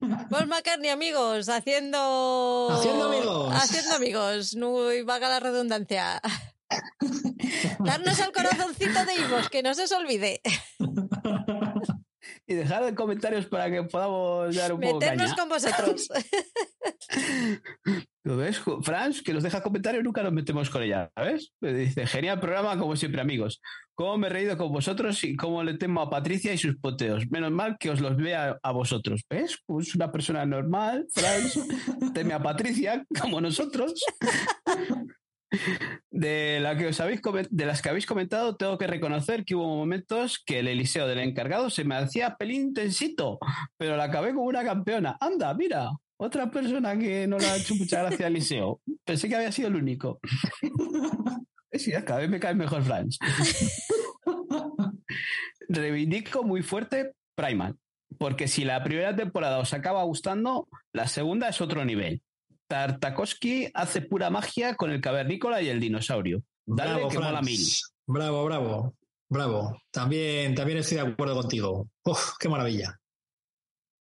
Paul 0.00 0.48
McCartney, 0.48 0.90
amigos, 0.90 1.48
haciendo. 1.48 2.68
Haciendo 2.72 3.06
amigos. 3.06 3.54
Haciendo 3.54 3.94
amigos. 3.94 4.56
No 4.56 4.92
y 4.92 5.02
valga 5.02 5.28
la 5.28 5.38
redundancia. 5.38 6.20
Darnos 7.78 8.18
el 8.18 8.32
corazoncito 8.32 9.04
de 9.04 9.14
Ivos, 9.14 9.48
que 9.48 9.62
no 9.62 9.74
se 9.74 9.84
os 9.84 9.92
olvide. 9.92 10.40
y 12.48 12.54
dejar 12.54 12.82
en 12.84 12.94
comentarios 12.94 13.44
para 13.44 13.70
que 13.70 13.82
podamos 13.82 14.56
dar 14.56 14.72
un 14.72 14.80
poco 14.80 14.98
Meternos 14.98 15.34
caña. 15.34 15.36
con 15.36 15.48
vosotros. 15.50 16.08
¿Lo 18.24 18.38
ves? 18.38 18.58
Franz, 18.82 19.22
que 19.22 19.34
nos 19.34 19.42
deja 19.42 19.62
comentarios, 19.62 20.02
nunca 20.02 20.22
nos 20.22 20.32
metemos 20.32 20.70
con 20.70 20.82
ella, 20.82 21.10
¿ves? 21.14 21.52
Me 21.60 21.74
dice, 21.74 22.06
genial 22.06 22.40
programa, 22.40 22.78
como 22.78 22.96
siempre, 22.96 23.20
amigos. 23.20 23.60
Cómo 23.94 24.16
me 24.16 24.28
he 24.28 24.30
reído 24.30 24.56
con 24.56 24.72
vosotros 24.72 25.22
y 25.24 25.36
cómo 25.36 25.62
le 25.62 25.74
temo 25.74 26.00
a 26.00 26.08
Patricia 26.08 26.54
y 26.54 26.58
sus 26.58 26.78
poteos. 26.78 27.30
Menos 27.30 27.50
mal 27.50 27.76
que 27.78 27.90
os 27.90 28.00
los 28.00 28.16
vea 28.16 28.58
a 28.62 28.72
vosotros, 28.72 29.20
¿ves? 29.28 29.58
Pues 29.66 29.94
una 29.94 30.10
persona 30.10 30.46
normal, 30.46 31.06
Franz, 31.12 31.58
teme 32.14 32.32
a 32.32 32.42
Patricia, 32.42 33.04
como 33.20 33.42
nosotros. 33.42 34.02
De, 36.10 36.58
la 36.60 36.76
que 36.76 36.88
os 36.88 37.00
habéis 37.00 37.20
de 37.50 37.66
las 37.66 37.80
que 37.80 37.88
habéis 37.88 38.06
comentado, 38.06 38.56
tengo 38.56 38.76
que 38.76 38.86
reconocer 38.86 39.44
que 39.44 39.54
hubo 39.54 39.76
momentos 39.76 40.42
que 40.44 40.58
el 40.58 40.68
Eliseo 40.68 41.06
del 41.06 41.20
encargado 41.20 41.70
se 41.70 41.84
me 41.84 41.94
hacía 41.94 42.36
pelín 42.36 42.68
intensito, 42.68 43.38
pero 43.76 43.96
la 43.96 44.04
acabé 44.04 44.34
como 44.34 44.46
una 44.46 44.64
campeona. 44.64 45.16
Anda, 45.20 45.54
mira, 45.54 45.90
otra 46.18 46.50
persona 46.50 46.98
que 46.98 47.26
no 47.26 47.38
le 47.38 47.46
ha 47.46 47.56
hecho 47.56 47.74
mucha 47.74 48.02
gracia 48.02 48.26
al 48.26 48.32
Eliseo. 48.32 48.80
Pensé 49.04 49.28
que 49.28 49.36
había 49.36 49.52
sido 49.52 49.68
el 49.68 49.76
único. 49.76 50.20
Sí, 51.70 51.92
cada 51.92 52.20
vez 52.20 52.30
me 52.30 52.40
cae 52.40 52.54
mejor 52.54 52.82
Franz. 52.82 53.18
Reivindico 55.68 56.42
muy 56.42 56.62
fuerte 56.62 57.12
Primal, 57.34 57.76
porque 58.18 58.48
si 58.48 58.64
la 58.64 58.82
primera 58.82 59.14
temporada 59.14 59.58
os 59.58 59.72
acaba 59.74 60.02
gustando, 60.02 60.66
la 60.92 61.06
segunda 61.06 61.48
es 61.48 61.60
otro 61.60 61.84
nivel. 61.84 62.22
Tartakovsky 62.68 63.70
hace 63.74 64.02
pura 64.02 64.30
magia 64.30 64.74
con 64.76 64.90
el 64.90 65.00
cavernícola 65.00 65.60
y 65.62 65.68
el 65.68 65.80
dinosaurio. 65.80 66.42
Dale 66.66 66.94
Bravo, 66.94 67.08
que 67.08 67.16
mola 67.16 67.30
Franz. 67.30 67.46
mil. 67.46 67.60
Bravo, 68.06 68.44
bravo, 68.44 68.94
bravo. 69.28 69.82
También, 69.90 70.54
también 70.54 70.78
estoy 70.78 70.98
de 70.98 71.02
acuerdo 71.04 71.34
contigo. 71.34 71.88
Uf, 72.04 72.32
qué 72.38 72.48
maravilla. 72.48 72.98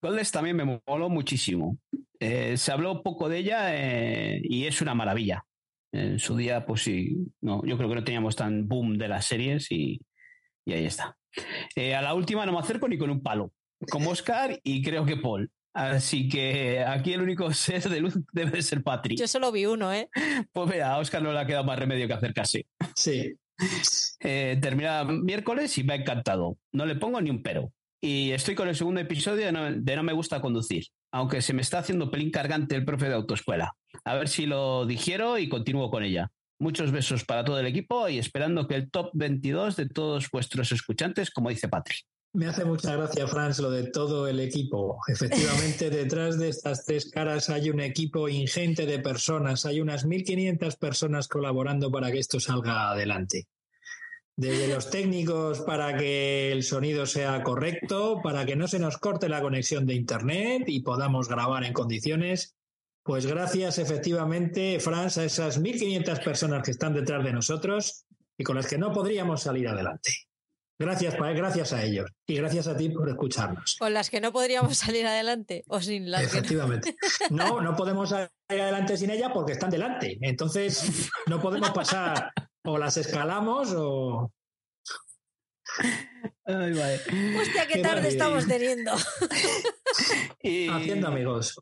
Goldes 0.02 0.30
también 0.30 0.56
me 0.56 0.80
moló 0.86 1.08
muchísimo. 1.08 1.78
Eh, 2.20 2.56
se 2.56 2.72
habló 2.72 3.02
poco 3.02 3.28
de 3.28 3.38
ella 3.38 3.68
eh, 3.74 4.40
y 4.42 4.66
es 4.66 4.80
una 4.80 4.94
maravilla. 4.94 5.44
En 5.92 6.18
su 6.18 6.36
día, 6.36 6.66
pues 6.66 6.82
sí, 6.82 7.16
no, 7.40 7.64
yo 7.64 7.76
creo 7.76 7.88
que 7.88 7.94
no 7.94 8.04
teníamos 8.04 8.36
tan 8.36 8.68
boom 8.68 8.98
de 8.98 9.08
las 9.08 9.24
series 9.24 9.70
y, 9.70 10.00
y 10.66 10.72
ahí 10.72 10.84
está. 10.84 11.16
Eh, 11.74 11.94
a 11.94 12.02
la 12.02 12.14
última 12.14 12.44
no 12.44 12.52
me 12.52 12.58
acerco 12.58 12.88
ni 12.88 12.98
con 12.98 13.10
un 13.10 13.22
palo, 13.22 13.52
como 13.90 14.10
Oscar 14.10 14.58
y 14.62 14.82
creo 14.82 15.06
que 15.06 15.16
Paul. 15.16 15.50
Así 15.76 16.26
que 16.26 16.82
aquí 16.82 17.12
el 17.12 17.20
único 17.20 17.52
ser 17.52 17.86
de 17.90 18.00
luz 18.00 18.14
debe 18.32 18.62
ser 18.62 18.82
Patrick. 18.82 19.18
Yo 19.18 19.28
solo 19.28 19.52
vi 19.52 19.66
uno, 19.66 19.92
¿eh? 19.92 20.08
Pues 20.50 20.70
mira, 20.70 20.94
a 20.94 20.98
Oscar 20.98 21.22
no 21.22 21.32
le 21.32 21.38
ha 21.38 21.46
quedado 21.46 21.64
más 21.64 21.78
remedio 21.78 22.06
que 22.08 22.14
acercarse. 22.14 22.66
Sí. 22.94 23.34
Eh, 24.20 24.58
termina 24.60 25.04
miércoles 25.04 25.78
y 25.78 25.84
me 25.84 25.94
ha 25.94 25.96
encantado. 25.96 26.58
No 26.72 26.84
le 26.84 26.96
pongo 26.96 27.20
ni 27.20 27.30
un 27.30 27.42
pero. 27.42 27.72
Y 28.02 28.32
estoy 28.32 28.54
con 28.54 28.68
el 28.68 28.76
segundo 28.76 29.00
episodio 29.00 29.46
de 29.46 29.52
no, 29.52 29.72
de 29.72 29.96
No 29.96 30.02
me 30.02 30.12
gusta 30.12 30.42
conducir, 30.42 30.84
aunque 31.10 31.40
se 31.40 31.54
me 31.54 31.62
está 31.62 31.78
haciendo 31.78 32.10
pelín 32.10 32.30
cargante 32.30 32.74
el 32.74 32.84
profe 32.84 33.08
de 33.08 33.14
autoescuela. 33.14 33.74
A 34.04 34.14
ver 34.14 34.28
si 34.28 34.44
lo 34.44 34.84
digiero 34.84 35.38
y 35.38 35.48
continúo 35.48 35.90
con 35.90 36.02
ella. 36.02 36.30
Muchos 36.58 36.90
besos 36.90 37.24
para 37.24 37.44
todo 37.44 37.58
el 37.58 37.66
equipo 37.66 38.08
y 38.08 38.18
esperando 38.18 38.66
que 38.66 38.74
el 38.74 38.90
top 38.90 39.10
22 39.14 39.76
de 39.76 39.88
todos 39.88 40.30
vuestros 40.30 40.72
escuchantes, 40.72 41.30
como 41.30 41.48
dice 41.48 41.68
Patri. 41.68 41.96
Me 42.36 42.48
hace 42.48 42.66
mucha 42.66 42.94
gracia, 42.94 43.26
Franz, 43.26 43.60
lo 43.60 43.70
de 43.70 43.84
todo 43.84 44.28
el 44.28 44.40
equipo. 44.40 44.98
Efectivamente, 45.08 45.88
detrás 45.90 46.38
de 46.38 46.50
estas 46.50 46.84
tres 46.84 47.10
caras 47.10 47.48
hay 47.48 47.70
un 47.70 47.80
equipo 47.80 48.28
ingente 48.28 48.84
de 48.84 48.98
personas. 48.98 49.64
Hay 49.64 49.80
unas 49.80 50.04
1.500 50.04 50.76
personas 50.76 51.28
colaborando 51.28 51.90
para 51.90 52.12
que 52.12 52.18
esto 52.18 52.38
salga 52.38 52.90
adelante. 52.90 53.46
Desde 54.36 54.68
los 54.68 54.90
técnicos 54.90 55.60
para 55.60 55.96
que 55.96 56.52
el 56.52 56.62
sonido 56.62 57.06
sea 57.06 57.42
correcto, 57.42 58.20
para 58.22 58.44
que 58.44 58.54
no 58.54 58.68
se 58.68 58.80
nos 58.80 58.98
corte 58.98 59.30
la 59.30 59.40
conexión 59.40 59.86
de 59.86 59.94
Internet 59.94 60.64
y 60.66 60.82
podamos 60.82 61.30
grabar 61.30 61.64
en 61.64 61.72
condiciones. 61.72 62.54
Pues 63.02 63.24
gracias 63.24 63.78
efectivamente, 63.78 64.78
Franz, 64.78 65.16
a 65.16 65.24
esas 65.24 65.58
1.500 65.58 66.22
personas 66.22 66.62
que 66.62 66.72
están 66.72 66.92
detrás 66.92 67.24
de 67.24 67.32
nosotros 67.32 68.04
y 68.36 68.44
con 68.44 68.56
las 68.56 68.66
que 68.66 68.76
no 68.76 68.92
podríamos 68.92 69.40
salir 69.40 69.68
adelante. 69.68 70.26
Gracias, 70.78 71.16
gracias 71.16 71.72
a 71.72 71.82
ellos 71.82 72.10
y 72.26 72.34
gracias 72.36 72.66
a 72.66 72.76
ti 72.76 72.90
por 72.90 73.08
escucharnos. 73.08 73.76
Con 73.78 73.94
las 73.94 74.10
que 74.10 74.20
no 74.20 74.30
podríamos 74.32 74.76
salir 74.78 75.06
adelante 75.06 75.64
o 75.68 75.80
sin 75.80 76.10
las 76.10 76.22
Efectivamente. 76.22 76.96
no... 77.30 77.62
no, 77.62 77.74
podemos 77.74 78.10
salir 78.10 78.30
adelante 78.48 78.96
sin 78.96 79.10
ella 79.10 79.32
porque 79.32 79.52
están 79.52 79.70
delante. 79.70 80.18
Entonces 80.20 81.10
no 81.26 81.40
podemos 81.40 81.70
pasar 81.70 82.32
o 82.64 82.78
las 82.78 82.96
escalamos 82.96 83.72
o... 83.74 84.32
Hostia, 86.46 87.66
qué, 87.66 87.80
tarde 87.82 88.08
estamos 88.08 88.46
teniendo. 88.46 88.92
Haciendo 90.72 91.08
amigos. 91.08 91.58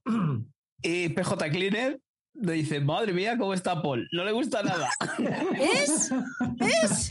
Y 0.82 1.08
PJ 1.08 1.50
Cleaner 1.50 2.00
le 2.34 2.52
dice, 2.52 2.80
madre 2.80 3.12
mía, 3.12 3.38
¿cómo 3.38 3.54
está 3.54 3.80
Paul? 3.80 4.08
No 4.12 4.24
le 4.24 4.32
gusta 4.32 4.62
nada. 4.62 4.90
¿Es? 5.58 6.10
¿Es? 6.60 7.10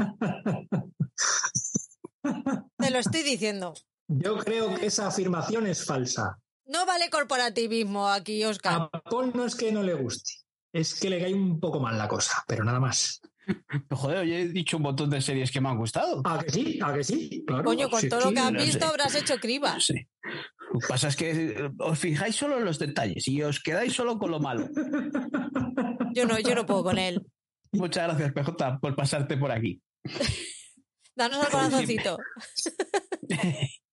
Lo 2.93 2.99
estoy 2.99 3.23
diciendo. 3.23 3.73
Yo 4.07 4.38
creo 4.38 4.75
que 4.75 4.85
esa 4.85 5.07
afirmación 5.07 5.65
es 5.65 5.83
falsa. 5.83 6.38
No 6.67 6.85
vale 6.85 7.09
corporativismo 7.09 8.07
aquí, 8.07 8.45
Oscar. 8.45 8.88
A 8.93 9.01
Paul 9.01 9.31
no 9.33 9.45
es 9.45 9.55
que 9.55 9.72
no 9.72 9.81
le 9.81 9.95
guste, 9.95 10.33
es 10.72 10.93
que 10.93 11.09
le 11.09 11.19
cae 11.19 11.33
un 11.33 11.59
poco 11.59 11.80
mal 11.80 11.97
la 11.97 12.07
cosa, 12.07 12.43
pero 12.47 12.63
nada 12.63 12.80
más. 12.80 13.19
Joder, 13.89 14.27
yo 14.27 14.35
he 14.35 14.47
dicho 14.47 14.77
un 14.77 14.83
montón 14.83 15.09
de 15.09 15.22
series 15.22 15.51
que 15.51 15.59
me 15.59 15.69
han 15.69 15.77
gustado. 15.80 16.22
¿A 16.23 16.38
que 16.43 16.51
sí? 16.51 16.80
¿A 16.83 16.93
que 16.93 17.03
sí? 17.03 17.43
Coño, 17.47 17.89
con 17.89 18.07
todo 18.07 18.25
lo 18.25 18.31
que 18.31 18.39
has 18.39 18.51
visto 18.51 18.85
habrás 18.85 19.15
hecho 19.15 19.38
criba. 19.39 19.80
Sí. 19.80 20.07
Lo 20.72 20.80
que 20.80 20.88
pasa 20.88 21.07
es 21.07 21.15
que 21.15 21.72
os 21.80 21.97
fijáis 21.97 22.35
solo 22.35 22.59
en 22.59 22.65
los 22.65 22.77
detalles 22.77 23.27
y 23.27 23.41
os 23.41 23.59
quedáis 23.59 23.93
solo 23.93 24.19
con 24.19 24.30
lo 24.30 24.39
malo. 24.39 24.69
Yo 26.13 26.27
no, 26.27 26.38
yo 26.38 26.53
no 26.53 26.67
puedo 26.67 26.83
con 26.83 26.99
él. 26.99 27.25
Muchas 27.72 28.07
gracias, 28.07 28.33
PJ, 28.33 28.80
por 28.80 28.95
pasarte 28.95 29.35
por 29.35 29.51
aquí. 29.51 29.81
Danos 31.16 31.45
el 31.45 31.48
corazoncito. 31.51 32.17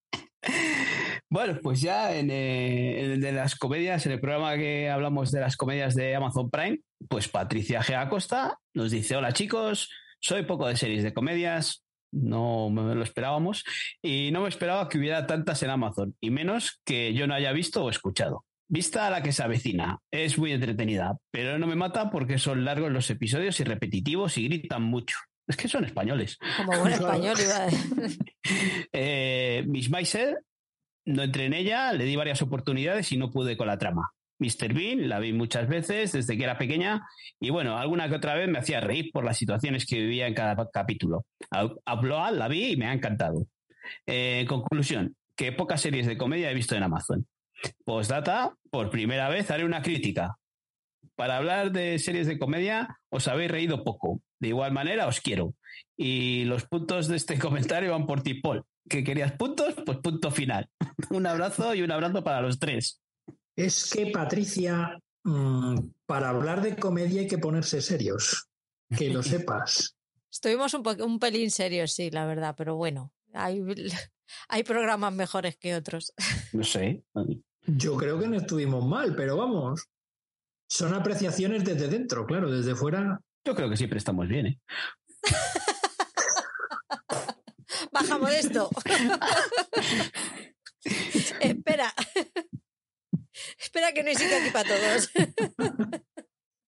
bueno, 1.31 1.59
pues 1.63 1.81
ya 1.81 2.15
en, 2.17 2.31
eh, 2.31 3.17
de 3.19 3.33
las 3.33 3.57
comedias, 3.57 4.07
en 4.07 4.13
el 4.13 4.21
programa 4.21 4.57
que 4.57 4.89
hablamos 4.91 5.31
de 5.31 5.41
las 5.41 5.57
comedias 5.57 5.95
de 5.95 6.15
Amazon 6.15 6.51
Prime, 6.51 6.81
pues 7.09 7.29
Patricia 7.29 7.83
G. 7.83 7.97
Acosta 7.97 8.59
nos 8.75 8.91
dice, 8.91 9.17
hola 9.17 9.33
chicos, 9.33 9.91
soy 10.21 10.45
poco 10.45 10.67
de 10.67 10.77
series 10.77 11.03
de 11.03 11.15
comedias, 11.15 11.85
no 12.13 12.71
me 12.71 12.95
lo 12.95 13.03
esperábamos, 13.03 13.65
y 14.03 14.31
no 14.33 14.43
me 14.43 14.49
esperaba 14.49 14.89
que 14.89 14.99
hubiera 14.99 15.27
tantas 15.27 15.63
en 15.63 15.71
Amazon, 15.71 16.17
y 16.21 16.31
menos 16.31 16.81
que 16.85 17.15
yo 17.15 17.27
no 17.27 17.35
haya 17.35 17.53
visto 17.53 17.85
o 17.85 17.91
escuchado. 17.91 18.45
Vista 18.69 19.07
a 19.07 19.11
la 19.11 19.23
que 19.23 19.33
se 19.33 19.43
avecina, 19.43 19.99
es 20.13 20.39
muy 20.39 20.53
entretenida, 20.53 21.17
pero 21.33 21.59
no 21.59 21.67
me 21.67 21.75
mata 21.75 22.11
porque 22.11 22.39
son 22.39 22.65
largos 22.65 22.93
los 22.93 23.11
episodios 23.11 23.59
y 23.59 23.65
repetitivos 23.65 24.39
y 24.39 24.45
gritan 24.45 24.83
mucho. 24.83 25.17
Es 25.51 25.57
que 25.57 25.67
son 25.67 25.85
españoles. 25.85 26.39
Como 26.57 26.79
buen 26.79 26.93
español, 26.93 27.37
iba 27.43 27.67
eh, 28.93 29.65
Miss 29.67 29.91
Meiser, 29.91 30.45
no 31.07 31.25
entré 31.25 31.47
en 31.47 31.55
ella, 31.55 31.93
le 31.93 32.05
di 32.05 32.15
varias 32.15 32.41
oportunidades 32.41 33.11
y 33.11 33.17
no 33.17 33.33
pude 33.33 33.57
con 33.57 33.67
la 33.67 33.77
trama. 33.77 34.13
Mr. 34.39 34.73
Bean 34.73 35.09
la 35.09 35.19
vi 35.19 35.33
muchas 35.33 35.69
veces 35.69 36.13
desde 36.13 36.37
que 36.37 36.45
era 36.45 36.57
pequeña 36.57 37.05
y 37.41 37.51
bueno, 37.51 37.77
alguna 37.77 38.09
que 38.09 38.15
otra 38.15 38.35
vez 38.35 38.49
me 38.49 38.61
hacía 38.61 38.81
reír 38.81 39.11
por 39.13 39.25
las 39.25 39.37
situaciones 39.37 39.87
que 39.87 39.99
vivía 39.99 40.29
en 40.29 40.35
cada 40.35 40.57
capítulo. 40.73 41.27
Upload 41.51 42.37
la 42.37 42.47
vi 42.47 42.73
y 42.73 42.77
me 42.77 42.87
ha 42.87 42.93
encantado. 42.93 43.49
Eh, 44.07 44.47
conclusión, 44.49 45.17
que 45.35 45.51
pocas 45.51 45.81
series 45.81 46.07
de 46.07 46.17
comedia 46.17 46.51
he 46.51 46.55
visto 46.55 46.77
en 46.77 46.85
Amazon. 46.85 47.27
Postdata, 47.85 48.55
por 48.71 48.89
primera 48.89 49.29
vez 49.29 49.51
haré 49.51 49.65
una 49.65 49.83
crítica. 49.83 50.37
Para 51.17 51.37
hablar 51.37 51.73
de 51.73 51.99
series 51.99 52.29
de 52.29 52.39
comedia 52.39 53.01
os 53.11 53.27
habéis 53.27 53.51
reído 53.51 53.83
poco. 53.83 54.23
De 54.41 54.49
igual 54.49 54.73
manera 54.73 55.07
os 55.07 55.21
quiero. 55.21 55.55
Y 55.97 56.45
los 56.45 56.65
puntos 56.65 57.09
de 57.09 57.17
este 57.17 57.39
comentario 57.39 57.93
van 57.93 58.07
por 58.07 58.23
ti, 58.23 58.35
Paul. 58.35 58.65
¿Que 58.89 59.05
querías 59.05 59.33
puntos? 59.33 59.75
Pues 59.85 59.99
punto 59.99 60.31
final. 60.31 60.69
un 61.11 61.27
abrazo 61.27 61.75
y 61.75 61.83
un 61.83 61.93
abrazo 61.93 62.25
para 62.25 62.41
los 62.41 62.59
tres. 62.59 63.01
Es 63.55 63.91
que, 63.91 64.07
Patricia, 64.07 64.99
mm, 65.25 65.79
para 66.07 66.31
hablar 66.31 66.63
de 66.63 66.77
comedia 66.77 67.21
hay 67.21 67.29
que 67.29 67.39
ponerse 67.39 67.83
serios. 67.83 68.49
Que 68.97 69.11
lo 69.11 69.23
sepas. 69.23 69.97
Estuvimos 70.33 70.73
un, 70.75 70.83
un 71.03 71.19
pelín 71.19 71.51
serios, 71.51 71.93
sí, 71.93 72.11
la 72.11 72.25
verdad, 72.25 72.55
pero 72.57 72.77
bueno, 72.77 73.13
hay, 73.35 73.63
hay 74.49 74.63
programas 74.63 75.13
mejores 75.13 75.57
que 75.57 75.75
otros. 75.75 76.13
No 76.53 76.65
sé. 76.65 77.03
Yo 77.67 77.97
creo 77.97 78.19
que 78.19 78.29
no 78.29 78.37
estuvimos 78.37 78.87
mal, 78.87 79.15
pero 79.17 79.37
vamos. 79.37 79.89
Son 80.69 80.95
apreciaciones 80.95 81.65
desde 81.65 81.89
dentro, 81.89 82.27
claro, 82.27 82.51
desde 82.51 82.77
fuera. 82.77 83.21
Yo 83.45 83.55
creo 83.55 83.71
que 83.71 83.77
siempre 83.77 83.99
estamos 83.99 84.27
bien, 84.29 84.47
¿eh? 84.47 84.59
Bajamos 87.93 88.33
esto. 88.33 88.71
Espera. 91.41 91.93
Espera 93.59 93.93
que 93.93 94.03
no 94.03 94.09
hay 94.09 94.15
sitio 94.15 94.37
aquí 94.37 94.51
para 94.51 94.69
todos. 94.69 95.11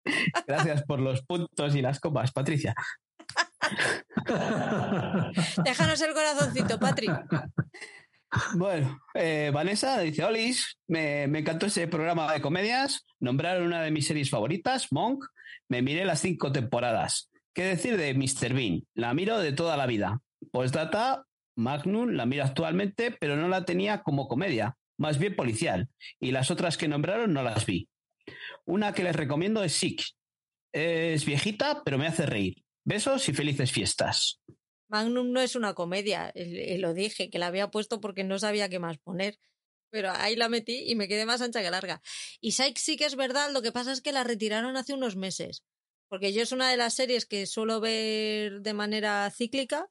Gracias 0.47 0.83
por 0.85 1.01
los 1.01 1.23
puntos 1.23 1.75
y 1.75 1.83
las 1.83 2.01
copas, 2.01 2.33
Patricia. 2.33 2.75
Déjanos 5.65 6.01
el 6.01 6.13
corazoncito, 6.13 6.79
Patri. 6.79 7.09
Bueno, 8.55 9.01
eh, 9.15 9.51
Vanessa 9.53 9.99
dice, 10.01 10.25
Olis, 10.25 10.79
me, 10.89 11.27
me, 11.29 11.41
encantó 11.41 11.67
ese 11.67 11.87
programa 11.87 12.33
de 12.33 12.41
comedias, 12.41 13.05
nombraron 13.21 13.67
una 13.67 13.83
de 13.83 13.91
mis 13.91 14.07
series 14.07 14.31
favoritas, 14.31 14.91
Monk, 14.91 15.25
me 15.73 15.81
miré 15.81 16.05
las 16.05 16.21
cinco 16.21 16.53
temporadas. 16.53 17.31
¿Qué 17.55 17.63
decir 17.63 17.97
de 17.97 18.13
Mr. 18.13 18.53
Bean? 18.53 18.87
La 18.93 19.15
miro 19.15 19.39
de 19.39 19.53
toda 19.53 19.79
la 19.79 19.87
vida. 19.87 20.21
Postdata, 20.51 21.25
Magnum 21.57 22.11
la 22.11 22.27
miro 22.27 22.45
actualmente, 22.45 23.11
pero 23.11 23.39
no 23.39 23.49
la 23.49 23.65
tenía 23.65 24.03
como 24.03 24.29
comedia, 24.29 24.77
más 24.99 25.19
bien 25.19 25.35
policial, 25.35 25.89
y 26.21 26.31
las 26.31 26.51
otras 26.51 26.77
que 26.77 26.89
nombraron 26.89 27.33
no 27.33 27.43
las 27.43 27.65
vi. 27.65 27.89
Una 28.67 28.93
que 28.93 29.03
les 29.03 29.17
recomiendo 29.17 29.65
es 29.65 29.73
Sick. 29.73 30.03
Es 30.75 31.25
viejita, 31.25 31.83
pero 31.83 31.97
me 31.97 32.07
hace 32.07 32.27
reír. 32.27 32.63
Besos 32.85 33.27
y 33.31 33.33
felices 33.33 33.73
fiestas. 33.73 34.43
Magnum 34.89 35.33
no 35.33 35.41
es 35.41 35.57
una 35.57 35.73
comedia, 35.73 36.35
lo 36.35 36.93
dije, 36.93 37.31
que 37.31 37.39
la 37.39 37.47
había 37.47 37.71
puesto 37.71 37.99
porque 37.99 38.25
no 38.25 38.39
sabía 38.39 38.69
qué 38.69 38.79
más 38.79 38.99
poner. 38.99 39.39
Pero 39.93 40.11
ahí 40.11 40.37
la 40.37 40.49
metí 40.49 40.85
y 40.91 40.95
me 40.97 41.07
quedé 41.07 41.27
más 41.27 41.43
ancha 41.43 41.63
que 41.63 41.71
larga. 41.71 42.01
Y 42.41 42.53
Psych 42.53 42.79
sí 42.79 42.97
que 42.97 43.05
es 43.05 43.15
verdad, 43.15 43.53
lo 43.53 43.61
que 43.61 43.73
pasa 43.73 43.93
es 43.93 44.01
que 44.01 44.11
la 44.11 44.25
retiraron 44.25 44.77
hace 44.77 44.95
unos 44.95 45.17
meses. 45.17 45.65
Porque 46.09 46.33
yo 46.33 46.43
es 46.43 46.51
una 46.51 46.71
de 46.71 46.79
las 46.79 46.95
series 46.95 47.27
que 47.27 47.47
suelo 47.47 47.81
ver 47.81 48.63
de 48.63 48.73
manera 48.73 49.31
cíclica, 49.31 49.91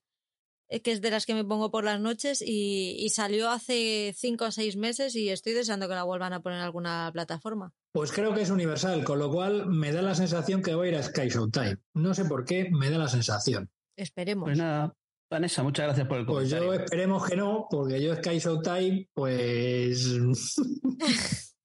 eh, 0.69 0.81
que 0.81 0.91
es 0.91 1.01
de 1.01 1.11
las 1.11 1.27
que 1.27 1.35
me 1.35 1.45
pongo 1.45 1.69
por 1.69 1.83
las 1.83 1.99
noches, 1.99 2.41
y, 2.41 2.95
y 2.97 3.09
salió 3.09 3.51
hace 3.51 4.13
cinco 4.17 4.45
o 4.45 4.51
seis 4.51 4.75
meses 4.75 5.15
y 5.15 5.30
estoy 5.30 5.53
deseando 5.53 5.88
que 5.88 5.93
la 5.93 6.03
vuelvan 6.03 6.33
a 6.33 6.41
poner 6.41 6.57
en 6.57 6.65
alguna 6.65 7.11
plataforma. 7.13 7.73
Pues 7.91 8.11
creo 8.11 8.33
que 8.33 8.41
es 8.41 8.49
universal, 8.49 9.03
con 9.03 9.19
lo 9.19 9.31
cual 9.31 9.67
me 9.67 9.91
da 9.91 10.01
la 10.01 10.15
sensación 10.15 10.63
que 10.63 10.73
voy 10.73 10.88
a 10.88 10.91
ir 10.91 10.97
a 10.97 11.03
Sky 11.03 11.30
Showtime. 11.30 11.77
No 11.93 12.15
sé 12.15 12.25
por 12.25 12.43
qué, 12.43 12.69
me 12.71 12.89
da 12.89 12.97
la 12.97 13.07
sensación. 13.07 13.69
Esperemos. 13.95 14.47
Pues 14.47 14.57
nada, 14.57 14.95
Vanessa, 15.32 15.64
muchas 15.64 15.85
gracias 15.85 16.08
por 16.08 16.19
el 16.19 16.26
comentario. 16.26 16.68
Pues 16.68 16.77
yo 16.77 16.84
esperemos 16.84 17.26
que 17.26 17.38
no, 17.38 17.66
porque 17.69 18.03
yo 18.03 18.14
Sky 18.18 18.38
Showtime, 18.38 19.08
pues 19.14 20.19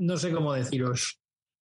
no 0.00 0.16
sé 0.16 0.32
cómo 0.32 0.54
deciros. 0.54 1.18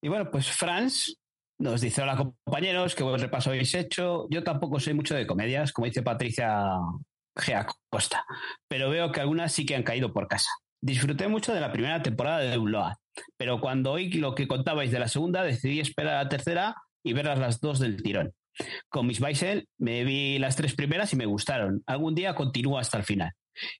Y 0.02 0.08
bueno, 0.08 0.32
pues 0.32 0.50
Franz 0.50 1.14
nos 1.60 1.82
dice, 1.82 2.02
hola 2.02 2.18
compañeros, 2.18 2.96
qué 2.96 3.04
buen 3.04 3.22
repaso 3.22 3.52
habéis 3.52 3.76
hecho. 3.76 4.28
Yo 4.32 4.44
tampoco 4.44 4.80
soy 4.80 4.96
mucho 4.96 5.14
de 5.14 5.28
comedias, 5.28 5.72
como 5.72 5.86
dice 5.86 6.02
Patricia 6.02 6.72
Gea 7.38 7.68
Costa, 7.92 8.26
pero 8.68 8.90
veo 8.90 9.12
que 9.12 9.22
algunas 9.22 9.52
sí 9.52 9.68
que 9.68 9.76
han 9.76 9.84
caído 9.84 10.12
por 10.12 10.28
casa. 10.28 10.50
Disfruté 10.82 11.28
mucho 11.28 11.54
de 11.54 11.62
la 11.62 11.72
primera 11.72 12.02
temporada 12.02 12.40
de 12.40 12.58
Upload, 12.58 12.94
pero 13.38 13.62
cuando 13.62 13.92
oí 13.92 14.12
lo 14.14 14.34
que 14.34 14.48
contabais 14.48 14.90
de 14.90 14.98
la 14.98 15.08
segunda, 15.08 15.44
decidí 15.44 15.80
esperar 15.80 16.16
a 16.16 16.24
la 16.24 16.30
tercera 16.30 16.76
y 17.04 17.14
verlas 17.14 17.38
las 17.38 17.62
dos 17.62 17.78
del 17.78 18.02
tirón. 18.02 18.34
Con 18.90 19.08
Miss 19.08 19.22
Weissel 19.22 19.68
me 19.78 20.04
vi 20.04 20.40
las 20.40 20.56
tres 20.56 20.76
primeras 20.76 21.14
y 21.14 21.16
me 21.16 21.26
gustaron. 21.26 21.84
Algún 21.86 22.16
día 22.16 22.36
continúo 22.36 22.78
hasta 22.78 22.98
el 22.98 23.04
final. 23.04 23.32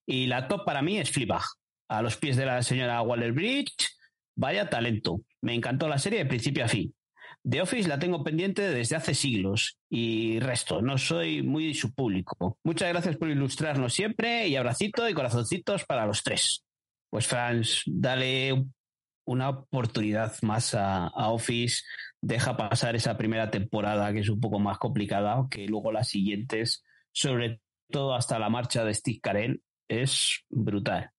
Y 0.06 0.28
la 0.28 0.48
top 0.48 0.66
para 0.66 0.82
mí 0.82 0.98
es 0.98 1.12
Fleabag. 1.12 1.44
A 1.88 2.02
los 2.02 2.18
pies 2.18 2.38
de 2.38 2.46
la 2.46 2.62
señora 2.62 3.02
Waller-Bridge, 3.02 3.90
vaya 4.36 4.70
talento. 4.70 5.22
Me 5.42 5.56
encantó 5.56 5.88
la 5.88 5.98
serie 5.98 6.20
de 6.20 6.26
principio 6.26 6.66
a 6.66 6.68
fin. 6.68 6.94
The 7.44 7.62
Office 7.62 7.88
la 7.88 8.00
tengo 8.00 8.24
pendiente 8.24 8.62
desde 8.70 8.96
hace 8.96 9.16
siglos 9.16 9.78
y 9.90 10.40
resto, 10.40 10.82
no 10.82 10.98
soy 10.98 11.42
muy 11.42 11.74
su 11.74 11.94
público. 11.94 12.58
Muchas 12.64 12.90
gracias 12.90 13.16
por 13.16 13.30
ilustrarnos 13.30 13.94
siempre 13.94 14.48
y 14.48 14.58
abracito 14.58 15.08
y 15.08 15.14
corazoncitos 15.14 15.86
para 15.86 16.06
los 16.06 16.22
tres. 16.22 16.66
Pues 17.10 17.28
Franz, 17.28 17.84
dale 17.86 18.66
una 19.26 19.50
oportunidad 19.50 20.36
más 20.42 20.76
a 20.76 21.10
Office 21.16 21.84
deja 22.22 22.58
pasar 22.58 22.96
esa 22.96 23.18
primera 23.18 23.50
temporada 23.50 24.12
que 24.14 24.20
es 24.20 24.30
un 24.30 24.40
poco 24.40 24.60
más 24.60 24.78
complicada, 24.78 25.48
que 25.50 25.68
luego 25.68 25.92
las 25.92 26.10
siguientes 26.10 26.84
sobre 27.12 27.62
todo 27.90 28.14
hasta 28.14 28.40
la 28.40 28.50
marcha 28.50 28.84
de 28.84 28.94
Steve 28.94 29.20
Carell, 29.22 29.62
es 29.88 30.46
brutal. 30.50 31.12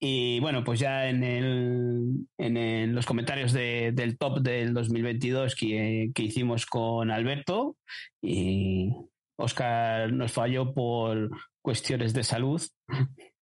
Y 0.00 0.38
bueno, 0.40 0.62
pues 0.62 0.78
ya 0.78 1.08
en, 1.08 1.24
el, 1.24 2.28
en 2.38 2.94
los 2.94 3.04
comentarios 3.04 3.52
del 3.52 4.16
top 4.16 4.40
del 4.40 4.72
2022 4.72 5.56
que, 5.56 6.10
que 6.14 6.22
hicimos 6.22 6.66
con 6.66 7.10
Alberto, 7.10 7.76
y 8.22 8.92
Oscar 9.36 10.12
nos 10.12 10.32
falló 10.32 10.72
por 10.72 11.30
cuestiones 11.62 12.14
de 12.14 12.24
salud. 12.24 12.62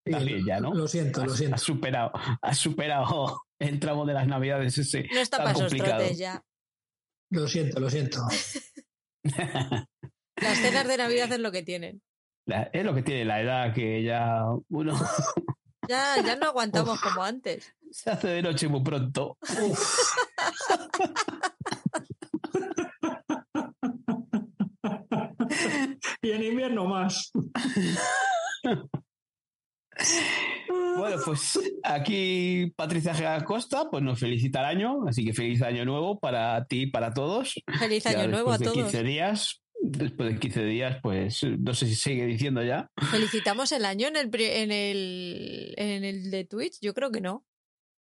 También 0.03 0.45
ya, 0.45 0.59
¿no? 0.59 0.73
Lo 0.73 0.87
siento, 0.87 1.25
lo 1.25 1.33
siento. 1.33 1.55
Ha 1.55 1.57
superado, 1.57 2.11
ha 2.41 2.53
superado 2.53 3.41
el 3.59 3.79
tramo 3.79 4.05
de 4.05 4.13
las 4.13 4.27
navidades 4.27 4.77
ese. 4.77 5.07
No 5.11 5.19
está 5.19 5.37
para 5.39 5.51
esos 5.51 5.73
ya. 6.17 6.41
Lo 7.29 7.47
siento, 7.47 7.79
lo 7.79 7.89
siento. 7.89 8.19
Las 10.35 10.57
cenas 10.59 10.87
de 10.87 10.97
Navidad 10.97 11.31
es 11.31 11.39
lo 11.39 11.51
que 11.51 11.63
tienen. 11.63 12.03
es 12.45 12.85
lo 12.85 12.93
que 12.93 13.01
tiene 13.01 13.25
la 13.25 13.41
edad 13.41 13.73
que 13.73 14.03
ya 14.03 14.43
uno. 14.69 14.93
Ya, 15.87 16.19
ya 16.19 16.35
no 16.35 16.47
aguantamos 16.47 16.99
como 16.99 17.23
antes. 17.23 17.71
Se 17.91 18.09
hace 18.09 18.27
de 18.27 18.41
noche 18.41 18.67
muy 18.67 18.81
pronto. 18.81 19.37
y 26.23 26.31
en 26.31 26.43
invierno 26.43 26.85
más. 26.85 27.31
Bueno, 30.97 31.17
pues 31.25 31.59
aquí 31.83 32.71
Patricia 32.75 33.43
Costa 33.43 33.89
pues 33.91 34.01
nos 34.01 34.17
felicita 34.17 34.59
el 34.61 34.77
año, 34.77 35.07
así 35.07 35.25
que 35.25 35.33
feliz 35.33 35.61
año 35.61 35.83
nuevo 35.83 36.19
para 36.19 36.65
ti 36.65 36.83
y 36.83 36.87
para 36.87 37.13
todos. 37.13 37.55
Feliz 37.79 38.05
año 38.07 38.27
nuevo 38.29 38.51
a 38.51 38.57
de 38.57 38.65
todos. 38.65 38.77
15 38.77 39.03
días, 39.03 39.61
después 39.81 40.33
de 40.33 40.39
15 40.39 40.63
días, 40.63 40.97
pues 41.03 41.43
no 41.43 41.73
sé 41.73 41.87
si 41.87 41.95
sigue 41.95 42.25
diciendo 42.25 42.63
ya. 42.63 42.89
¿Felicitamos 43.11 43.71
el 43.73 43.83
año 43.83 44.07
en 44.07 44.15
el, 44.15 44.29
en 44.33 44.71
el, 44.71 45.73
en 45.75 46.03
el 46.05 46.31
de 46.31 46.45
Twitch? 46.45 46.77
Yo 46.81 46.93
creo 46.93 47.11
que 47.11 47.19
no. 47.21 47.45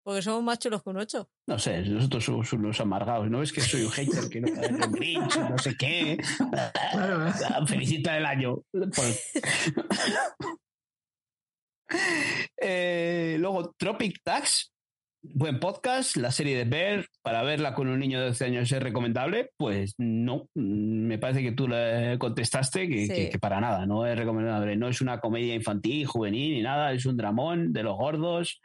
Porque 0.03 0.23
somos 0.23 0.43
más 0.43 0.59
chulos 0.59 0.83
que 0.83 0.91
un 0.91 0.97
8. 0.97 1.31
No 1.47 1.59
sé, 1.59 1.83
nosotros 1.83 2.25
somos 2.25 2.53
unos 2.55 2.81
amargados, 2.81 3.31
¿no? 3.31 3.43
Es 3.43 3.53
que 3.53 3.61
soy 3.61 3.83
un 3.83 3.91
hater 3.91 4.29
que 4.31 4.41
no 4.41 4.49
el 4.63 4.79
Grinch, 4.91 5.37
no 5.39 5.59
sé 5.59 5.77
qué. 5.77 6.19
Felicita 7.67 8.17
el 8.17 8.25
año. 8.25 8.63
Eh, 12.63 13.37
luego, 13.39 13.75
Tropic 13.79 14.21
Tax, 14.23 14.73
buen 15.23 15.61
podcast, 15.61 16.17
la 16.17 16.31
serie 16.31 16.57
de 16.57 16.65
Bear, 16.65 17.07
para 17.23 17.43
verla 17.43 17.75
con 17.75 17.89
un 17.89 17.99
niño 17.99 18.21
de 18.21 18.29
12 18.29 18.45
años 18.45 18.73
es 18.73 18.83
recomendable. 18.83 19.51
Pues 19.57 19.95
no, 19.99 20.49
me 20.55 21.19
parece 21.19 21.43
que 21.43 21.53
tú 21.53 21.69
le 21.69 22.19
contestaste 22.19 22.89
que, 22.89 23.39
para 23.41 23.61
nada, 23.61 23.87
no 23.87 24.07
es 24.07 24.17
recomendable. 24.19 24.77
No 24.77 24.89
es 24.89 25.01
una 25.01 25.21
comedia 25.21 25.55
infantil, 25.55 26.07
juvenil 26.07 26.55
ni 26.55 26.63
nada, 26.63 26.93
es 26.93 27.07
un 27.07 27.17
dramón 27.17 27.73
de 27.73 27.83
los 27.83 27.97
gordos. 27.97 28.61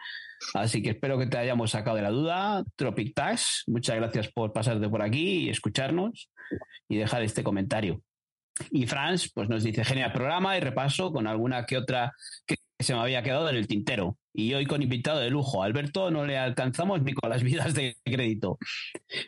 Así 0.53 0.81
que 0.81 0.91
espero 0.91 1.17
que 1.17 1.27
te 1.27 1.37
hayamos 1.37 1.71
sacado 1.71 1.95
de 1.95 2.03
la 2.03 2.09
duda. 2.09 2.63
Tropic 2.75 3.13
Tax, 3.13 3.63
muchas 3.67 3.95
gracias 3.95 4.31
por 4.31 4.53
pasarte 4.53 4.89
por 4.89 5.01
aquí 5.01 5.45
y 5.45 5.49
escucharnos 5.49 6.29
y 6.87 6.97
dejar 6.97 7.23
este 7.23 7.43
comentario. 7.43 8.01
Y 8.71 8.87
Franz, 8.87 9.29
pues 9.33 9.49
nos 9.49 9.63
dice, 9.63 9.83
genial 9.83 10.13
programa 10.13 10.57
y 10.57 10.61
repaso 10.61 11.11
con 11.11 11.27
alguna 11.27 11.65
que 11.65 11.77
otra 11.77 12.13
que 12.45 12.55
se 12.79 12.93
me 12.93 12.99
había 12.99 13.23
quedado 13.23 13.49
en 13.49 13.55
el 13.55 13.67
tintero. 13.67 14.17
Y 14.33 14.53
hoy 14.53 14.65
con 14.65 14.81
invitado 14.81 15.19
de 15.19 15.29
lujo, 15.29 15.63
Alberto, 15.63 16.11
no 16.11 16.25
le 16.25 16.37
alcanzamos 16.37 17.01
ni 17.01 17.13
con 17.13 17.29
las 17.29 17.41
vidas 17.43 17.73
de 17.73 17.97
crédito. 18.03 18.57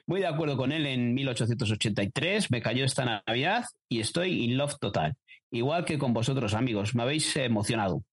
Muy 0.06 0.20
de 0.20 0.28
acuerdo 0.28 0.58
con 0.58 0.72
él 0.72 0.86
en 0.86 1.14
1883, 1.14 2.52
me 2.52 2.62
cayó 2.62 2.84
esta 2.84 3.22
Navidad 3.26 3.66
y 3.88 4.02
estoy 4.02 4.44
in 4.44 4.58
love 4.58 4.78
total. 4.80 5.16
Igual 5.50 5.86
que 5.86 5.98
con 5.98 6.14
vosotros, 6.14 6.54
amigos, 6.54 6.94
me 6.94 7.04
habéis 7.04 7.36
emocionado. 7.38 8.04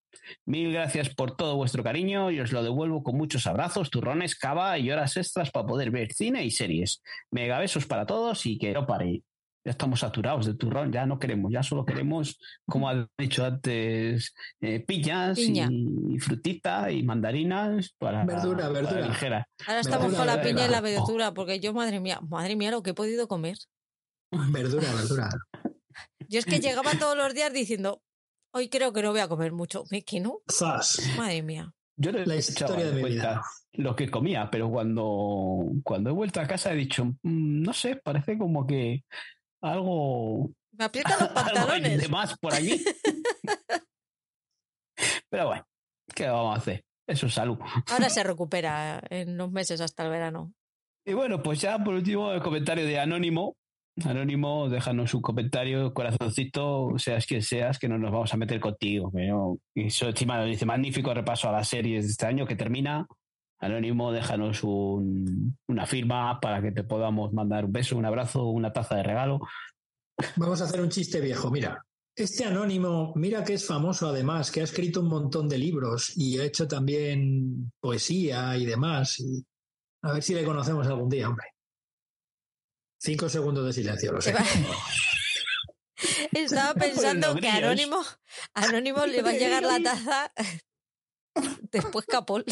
Mil 0.44 0.72
gracias 0.72 1.12
por 1.12 1.36
todo 1.36 1.56
vuestro 1.56 1.82
cariño 1.82 2.30
y 2.30 2.38
os 2.38 2.52
lo 2.52 2.62
devuelvo 2.62 3.02
con 3.02 3.16
muchos 3.16 3.48
abrazos, 3.48 3.90
turrones, 3.90 4.36
cava 4.36 4.78
y 4.78 4.90
horas 4.90 5.16
extras 5.16 5.50
para 5.50 5.66
poder 5.66 5.90
ver 5.90 6.12
cine 6.12 6.44
y 6.44 6.52
series. 6.52 7.02
Mega 7.32 7.58
besos 7.58 7.86
para 7.86 8.06
todos 8.06 8.46
y 8.46 8.56
que 8.56 8.72
no 8.72 8.86
pare 8.86 9.22
ya 9.64 9.70
estamos 9.70 10.00
saturados 10.00 10.44
de 10.46 10.54
turrón, 10.54 10.92
ya 10.92 11.06
no 11.06 11.18
queremos, 11.18 11.50
ya 11.50 11.62
solo 11.62 11.86
queremos, 11.86 12.38
como 12.66 12.88
ha 12.88 13.08
dicho 13.16 13.44
antes, 13.44 14.34
eh, 14.60 14.80
piñas 14.80 15.38
y 15.38 16.18
frutita 16.18 16.90
y 16.90 17.02
mandarinas 17.02 17.94
para 17.98 18.24
verdura, 18.26 18.68
verdura. 18.68 19.08
ligera. 19.08 19.48
Ahora 19.66 19.80
estamos 19.80 20.14
con 20.14 20.26
la 20.26 20.42
piña 20.42 20.66
y 20.66 20.70
la 20.70 20.82
verdura, 20.82 21.32
porque 21.32 21.60
yo, 21.60 21.72
madre 21.72 21.98
mía, 21.98 22.20
madre 22.28 22.56
mía, 22.56 22.70
lo 22.70 22.82
que 22.82 22.90
he 22.90 22.94
podido 22.94 23.26
comer. 23.26 23.56
Verdura, 24.30 24.92
verdura. 24.92 25.30
Yo 26.28 26.38
es 26.38 26.44
que 26.44 26.60
llegaba 26.60 26.92
todos 26.98 27.16
los 27.16 27.32
días 27.32 27.52
diciendo, 27.52 28.02
hoy 28.52 28.68
creo 28.68 28.92
que 28.92 29.02
no 29.02 29.12
voy 29.12 29.20
a 29.20 29.28
comer 29.28 29.52
mucho. 29.52 29.84
¿Qué 30.06 30.20
no? 30.20 30.40
Madre 31.16 31.42
mía. 31.42 31.72
Yo 31.96 32.12
no 32.12 32.18
he 32.18 32.26
la 32.26 32.36
historia 32.36 32.86
de 32.86 33.02
mi 33.02 33.10
vida. 33.10 33.42
lo 33.74 33.94
que 33.94 34.10
comía, 34.10 34.50
pero 34.50 34.68
cuando, 34.68 35.64
cuando 35.84 36.10
he 36.10 36.12
vuelto 36.12 36.40
a 36.40 36.46
casa 36.46 36.72
he 36.72 36.76
dicho, 36.76 37.04
mm, 37.04 37.62
no 37.62 37.72
sé, 37.72 37.96
parece 37.96 38.36
como 38.36 38.66
que 38.66 39.04
algo. 39.64 40.50
Me 40.72 40.84
aprietan 40.84 41.18
los 41.20 41.28
pantalones. 41.34 42.00
de 42.00 42.08
más 42.08 42.36
por 42.38 42.54
allí. 42.54 42.82
Pero 45.28 45.46
bueno, 45.48 45.64
¿qué 46.14 46.28
vamos 46.28 46.54
a 46.56 46.58
hacer? 46.58 46.84
Eso 47.06 47.26
es 47.26 47.34
salud. 47.34 47.58
Ahora 47.90 48.08
se 48.08 48.22
recupera 48.24 49.02
en 49.10 49.30
unos 49.30 49.50
meses 49.50 49.80
hasta 49.80 50.04
el 50.04 50.10
verano. 50.10 50.52
Y 51.06 51.12
bueno, 51.12 51.42
pues 51.42 51.60
ya 51.60 51.78
por 51.78 51.94
último 51.94 52.32
el 52.32 52.40
comentario 52.40 52.86
de 52.86 52.98
Anónimo. 52.98 53.56
Anónimo, 54.04 54.68
déjanos 54.68 55.14
un 55.14 55.22
comentario, 55.22 55.94
corazoncito, 55.94 56.94
seas 56.98 57.26
quien 57.26 57.42
seas, 57.42 57.78
que 57.78 57.88
no 57.88 57.96
nos 57.96 58.10
vamos 58.10 58.34
a 58.34 58.36
meter 58.36 58.58
contigo. 58.58 59.12
Y 59.74 59.86
eso 59.86 60.08
encima 60.08 60.42
dice 60.44 60.66
magnífico 60.66 61.14
repaso 61.14 61.48
a 61.48 61.52
las 61.52 61.68
series 61.68 62.04
de 62.04 62.10
este 62.10 62.26
año 62.26 62.44
que 62.46 62.56
termina. 62.56 63.06
Anónimo, 63.60 64.12
déjanos 64.12 64.62
una 64.62 65.86
firma 65.86 66.38
para 66.40 66.60
que 66.60 66.72
te 66.72 66.84
podamos 66.84 67.32
mandar 67.32 67.64
un 67.64 67.72
beso, 67.72 67.96
un 67.96 68.04
abrazo, 68.04 68.44
una 68.46 68.72
taza 68.72 68.96
de 68.96 69.02
regalo. 69.02 69.40
Vamos 70.36 70.60
a 70.60 70.64
hacer 70.64 70.80
un 70.80 70.90
chiste 70.90 71.20
viejo, 71.20 71.50
mira. 71.50 71.84
Este 72.16 72.44
anónimo, 72.44 73.12
mira 73.16 73.42
que 73.42 73.54
es 73.54 73.66
famoso 73.66 74.08
además, 74.08 74.50
que 74.50 74.60
ha 74.60 74.64
escrito 74.64 75.00
un 75.00 75.08
montón 75.08 75.48
de 75.48 75.58
libros 75.58 76.16
y 76.16 76.38
ha 76.38 76.44
hecho 76.44 76.68
también 76.68 77.72
poesía 77.80 78.56
y 78.56 78.66
demás. 78.66 79.22
a 80.02 80.12
ver 80.12 80.22
si 80.22 80.34
le 80.34 80.44
conocemos 80.44 80.86
algún 80.86 81.08
día, 81.08 81.28
hombre. 81.28 81.46
Cinco 82.98 83.28
segundos 83.28 83.66
de 83.66 83.72
silencio, 83.72 84.12
lo 84.12 84.20
sé. 84.20 84.34
Estaba 86.32 86.74
pensando 86.80 87.34
que 87.36 87.48
Anónimo, 87.48 88.02
Anónimo 88.54 89.06
le 89.06 89.22
va 89.22 89.30
a 89.30 89.34
llegar 89.34 89.62
la 89.62 89.80
taza 89.80 90.32
después 91.72 92.06
Capol. 92.06 92.44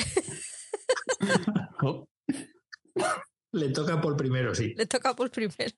Le 3.52 3.68
toca 3.68 4.01
por 4.01 4.17
primero, 4.17 4.55
sí. 4.55 4.75
Le 4.76 4.86
toca 4.86 5.15
por 5.15 5.31
primero. 5.31 5.76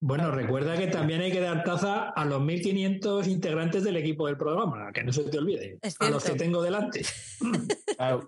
Bueno, 0.00 0.30
recuerda 0.30 0.78
que 0.78 0.86
también 0.86 1.20
hay 1.20 1.32
que 1.32 1.40
dar 1.40 1.64
taza 1.64 2.10
a 2.10 2.24
los 2.24 2.40
1.500 2.40 3.26
integrantes 3.26 3.82
del 3.82 3.96
equipo 3.96 4.26
del 4.26 4.36
programa, 4.36 4.92
que 4.92 5.02
no 5.02 5.12
se 5.12 5.24
te 5.24 5.38
olvide. 5.38 5.78
A 5.98 6.08
los 6.08 6.22
que 6.24 6.36
tengo 6.36 6.62
delante. 6.62 7.04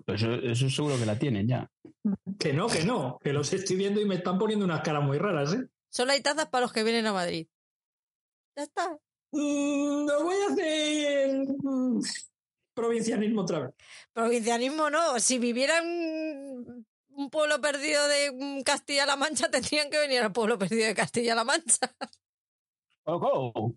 Pues 0.05 0.21
eso, 0.21 0.69
seguro 0.69 0.97
que 0.99 1.05
la 1.05 1.17
tienen 1.17 1.47
ya. 1.47 1.71
Que 2.37 2.51
no, 2.51 2.67
que 2.67 2.83
no, 2.83 3.17
que 3.23 3.31
los 3.31 3.53
estoy 3.53 3.77
viendo 3.77 4.01
y 4.01 4.05
me 4.05 4.15
están 4.15 4.37
poniendo 4.37 4.65
unas 4.65 4.81
caras 4.81 5.01
muy 5.01 5.17
raras, 5.17 5.53
¿eh? 5.53 5.65
Solo 5.89 6.11
hay 6.11 6.21
tazas 6.21 6.47
para 6.47 6.63
los 6.63 6.73
que 6.73 6.83
vienen 6.83 7.05
a 7.05 7.13
Madrid. 7.13 7.47
Ya 8.57 8.63
está. 8.63 8.99
Mm, 9.31 10.05
no 10.05 10.23
voy 10.23 10.35
a 10.35 10.51
hacer 10.51 11.47
mm, 11.63 12.01
provincianismo 12.81 13.41
otra 13.41 13.59
vez. 13.59 13.71
Provincianismo 14.13 14.89
no. 14.89 15.19
Si 15.19 15.37
vivieran 15.37 15.85
un 15.85 17.29
pueblo 17.29 17.61
perdido 17.61 18.07
de 18.07 18.63
Castilla-La 18.65 19.15
Mancha, 19.15 19.49
tendrían 19.51 19.89
que 19.89 19.99
venir 19.99 20.21
al 20.21 20.31
pueblo 20.31 20.57
perdido 20.57 20.87
de 20.87 20.95
Castilla-La 20.95 21.43
Mancha. 21.43 21.93
Oh, 23.03 23.73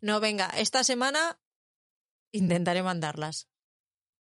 No, 0.00 0.20
venga, 0.20 0.48
esta 0.56 0.84
semana 0.84 1.38
intentaré 2.32 2.82
mandarlas. 2.82 3.48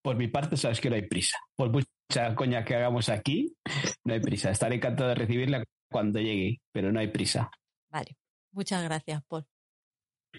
Por 0.02 0.16
mi 0.16 0.28
parte, 0.28 0.58
sabes 0.58 0.80
que 0.80 0.90
no 0.90 0.96
hay 0.96 1.08
prisa. 1.08 1.38
Por 1.56 1.70
mucha 1.70 2.36
coña 2.36 2.64
que 2.64 2.76
hagamos 2.76 3.10
aquí, 3.10 3.56
no 4.04 4.14
hay 4.14 4.20
prisa. 4.20 4.52
Estaré 4.52 4.76
encantado 4.76 5.10
de 5.10 5.16
recibirla 5.16 5.64
cuando 5.92 6.20
llegue, 6.20 6.62
pero 6.72 6.92
no 6.92 7.00
hay 7.00 7.10
prisa. 7.10 7.52
Vale, 7.90 8.18
muchas 8.52 8.84
gracias, 8.84 9.22
Paul 9.28 9.46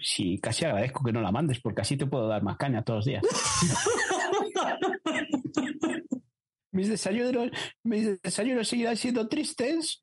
sí, 0.03 0.39
casi 0.41 0.65
agradezco 0.65 1.05
que 1.05 1.13
no 1.13 1.21
la 1.21 1.33
mandes, 1.33 1.61
porque 1.61 1.83
así 1.83 1.97
te 1.97 2.07
puedo 2.07 2.29
dar 2.29 2.43
más 2.43 2.57
caña 2.57 2.85
todos 2.85 2.99
los 2.99 3.07
días. 3.07 3.23
mis 6.73 6.89
desayunos, 6.89 7.51
mis 7.83 8.21
desayunos 8.23 8.69
seguirán 8.69 8.97
siendo 8.97 9.29
tristes. 9.29 10.01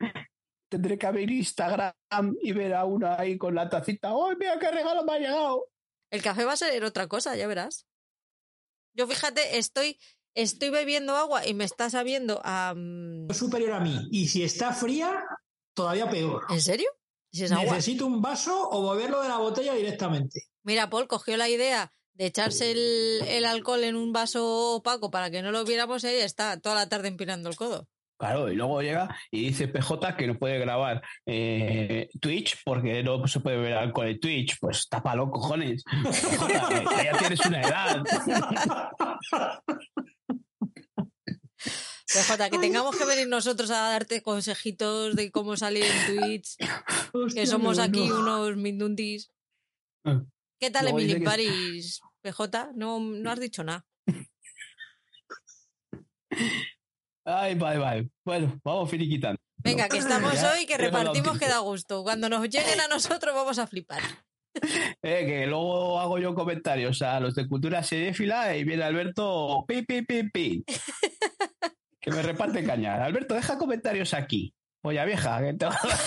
Tendré 0.70 0.98
que 0.98 1.08
abrir 1.08 1.32
Instagram 1.32 1.94
y 2.42 2.52
ver 2.52 2.74
a 2.74 2.86
uno 2.86 3.16
ahí 3.18 3.38
con 3.38 3.56
la 3.56 3.70
tacita. 3.70 4.10
¡Ay, 4.10 4.36
mira 4.38 4.60
qué 4.60 4.70
regalo 4.70 5.06
me 5.06 5.14
ha 5.14 5.20
llegado! 5.20 5.68
El 6.12 6.22
café 6.22 6.46
va 6.46 6.54
a 6.54 6.58
ser 6.58 6.84
otra 6.84 7.08
cosa, 7.08 7.36
ya 7.36 7.48
verás. 7.48 7.86
Yo 8.94 9.08
fíjate, 9.08 9.58
estoy, 9.58 10.00
estoy 10.34 10.70
bebiendo 10.70 11.16
agua 11.16 11.46
y 11.46 11.54
me 11.54 11.64
está 11.64 11.90
sabiendo 11.90 12.42
a. 12.44 12.74
superior 13.34 13.74
a 13.74 13.80
mí. 13.80 14.08
Y 14.12 14.28
si 14.28 14.44
está 14.44 14.74
fría, 14.74 15.24
todavía 15.74 16.10
peor. 16.10 16.46
¿En 16.50 16.62
serio? 16.62 16.90
Si 17.32 17.44
es 17.44 17.52
agua. 17.52 17.66
¿Necesito 17.66 18.06
un 18.06 18.22
vaso 18.22 18.70
o 18.70 18.92
beberlo 18.92 19.22
de 19.22 19.30
la 19.30 19.38
botella 19.38 19.74
directamente? 19.74 20.44
Mira, 20.64 20.90
Paul 20.90 21.08
cogió 21.08 21.38
la 21.38 21.50
idea 21.50 21.92
de 22.14 22.26
echarse 22.26 22.72
el, 22.72 23.28
el 23.28 23.46
alcohol 23.46 23.84
en 23.84 23.96
un 23.96 24.12
vaso 24.12 24.76
opaco 24.76 25.12
para 25.12 25.30
que 25.30 25.42
no 25.42 25.52
lo 25.52 25.64
viéramos 25.66 26.04
y 26.04 26.08
ahí 26.08 26.16
está, 26.18 26.60
toda 26.60 26.76
la 26.76 26.90
tarde 26.90 27.08
empinando 27.08 27.50
el 27.50 27.56
codo. 27.56 27.88
Claro, 28.18 28.52
y 28.52 28.56
luego 28.56 28.82
llega 28.82 29.16
y 29.30 29.50
dice 29.50 29.68
PJ 29.68 30.16
que 30.16 30.26
no 30.26 30.40
puede 30.40 30.58
grabar 30.58 31.04
eh, 31.28 32.10
Twitch 32.20 32.58
porque 32.66 33.04
no 33.04 33.28
se 33.28 33.40
puede 33.40 33.58
ver 33.58 33.74
alcohol 33.74 34.08
en 34.08 34.20
Twitch. 34.20 34.58
Pues 34.60 34.90
tápalo, 34.90 35.30
cojones. 35.30 35.84
PJ, 36.04 36.98
que 36.98 37.04
ya 37.04 37.18
tienes 37.20 37.46
una 37.46 37.62
edad. 37.62 38.04
PJ, 42.14 42.50
que 42.50 42.58
tengamos 42.60 42.96
que 42.96 43.06
venir 43.06 43.28
nosotros 43.28 43.70
a 43.70 43.90
darte 43.90 44.22
consejitos 44.22 45.16
de 45.16 45.30
cómo 45.32 45.58
salir 45.58 45.84
en 45.84 46.16
Twitch, 46.20 46.56
que 47.34 47.46
somos 47.46 47.80
aquí 47.80 48.10
unos 48.12 48.56
mindundis. 48.56 49.32
¿Qué 50.60 50.72
tal 50.72 50.84
Luego 50.86 51.00
dice 51.00 51.12
Emily 51.12 51.20
que- 51.20 51.30
Paris, 51.30 52.02
PJ? 52.22 52.72
No, 52.76 53.00
no 53.00 53.30
has 53.32 53.40
dicho 53.40 53.64
nada. 53.64 53.86
Ay, 57.26 57.56
bye, 57.56 57.78
bye. 57.78 58.10
Bueno, 58.24 58.58
vamos 58.64 58.90
finiquitando. 58.90 59.38
Venga, 59.58 59.90
que 59.90 59.98
estamos 59.98 60.34
Ya, 60.34 60.54
hoy, 60.54 60.66
que 60.66 60.78
repartimos 60.78 61.38
que 61.38 61.48
da 61.48 61.60
gusto. 61.60 62.04
Cuando 62.04 62.30
nos 62.30 62.42
lleguen 62.48 62.80
a 62.80 62.88
nosotros 62.88 63.34
vamos 63.36 63.60
a 63.60 63.68
flipar. 63.68 64.02
Eh, 65.04 65.24
que 65.28 65.46
luego 65.46 66.00
hago 66.00 66.18
yo 66.18 66.34
comentarios 66.34 67.04
a 67.04 67.20
los 67.20 67.36
de 67.36 67.48
cultura 67.48 67.84
seriéfila 67.84 68.58
y 68.58 68.64
viene 68.64 68.82
Alberto 68.86 69.64
pi, 69.68 69.84
pi, 69.84 70.02
pi, 70.02 70.24
pi. 70.32 70.66
que 72.08 72.16
me 72.16 72.22
reparte 72.22 72.64
caña. 72.64 73.04
Alberto, 73.04 73.36
deja 73.36 73.58
comentarios 73.58 74.14
aquí. 74.14 74.54
Polla 74.82 75.04
vieja, 75.06 75.40
que 75.42 75.54
te 75.54 75.66
va 75.66 75.74
a 75.76 75.88
dar- 75.88 75.98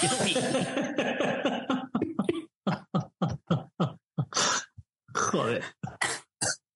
Joder. 5.15 5.65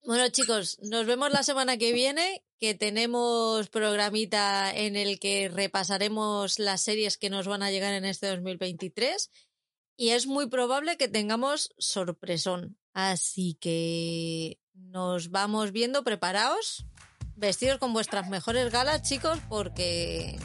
Bueno, 0.03 0.29
chicos, 0.29 0.77
nos 0.83 1.05
vemos 1.07 1.31
la 1.31 1.41
semana 1.41 1.77
que 1.77 1.91
viene, 1.91 2.43
que 2.59 2.75
tenemos 2.75 3.69
programita 3.69 4.71
en 4.75 4.95
el 4.95 5.19
que 5.19 5.49
repasaremos 5.49 6.59
las 6.59 6.81
series 6.81 7.17
que 7.17 7.31
nos 7.31 7.47
van 7.47 7.63
a 7.63 7.71
llegar 7.71 7.93
en 7.93 8.05
este 8.05 8.27
2023 8.27 9.31
y 9.97 10.09
es 10.09 10.27
muy 10.27 10.47
probable 10.47 10.97
que 10.97 11.07
tengamos 11.07 11.73
sorpresón. 11.79 12.77
Así 12.93 13.57
que 13.59 14.59
nos 14.73 15.31
vamos 15.31 15.71
viendo, 15.71 16.03
preparaos, 16.03 16.85
vestidos 17.35 17.77
con 17.77 17.93
vuestras 17.93 18.29
mejores 18.29 18.71
galas, 18.71 19.01
chicos, 19.01 19.39
porque 19.49 20.37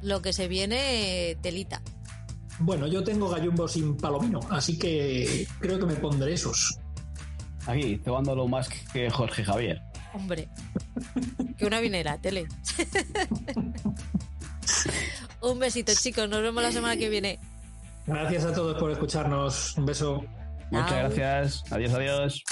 lo 0.00 0.22
que 0.22 0.32
se 0.32 0.48
viene, 0.48 1.36
telita. 1.42 1.82
Bueno, 2.58 2.86
yo 2.86 3.02
tengo 3.02 3.28
gallumbo 3.28 3.66
sin 3.66 3.96
palomino, 3.96 4.40
así 4.50 4.78
que 4.78 5.46
creo 5.60 5.78
que 5.78 5.86
me 5.86 5.94
pondré 5.94 6.34
esos. 6.34 6.78
Aquí, 7.66 8.00
lo 8.04 8.48
más 8.48 8.68
que 8.68 9.08
Jorge 9.10 9.44
Javier. 9.44 9.80
Hombre, 10.14 10.48
que 11.56 11.66
una 11.66 11.80
vinera, 11.80 12.18
tele. 12.18 12.46
Un 15.40 15.58
besito, 15.58 15.92
chicos. 15.94 16.28
Nos 16.28 16.42
vemos 16.42 16.62
la 16.62 16.70
semana 16.70 16.96
que 16.96 17.08
viene. 17.08 17.38
Gracias 18.06 18.44
a 18.44 18.52
todos 18.52 18.78
por 18.78 18.90
escucharnos. 18.90 19.76
Un 19.76 19.86
beso. 19.86 20.24
Muchas 20.70 20.92
gracias. 20.92 21.64
Adiós, 21.72 21.92
adiós. 21.92 22.44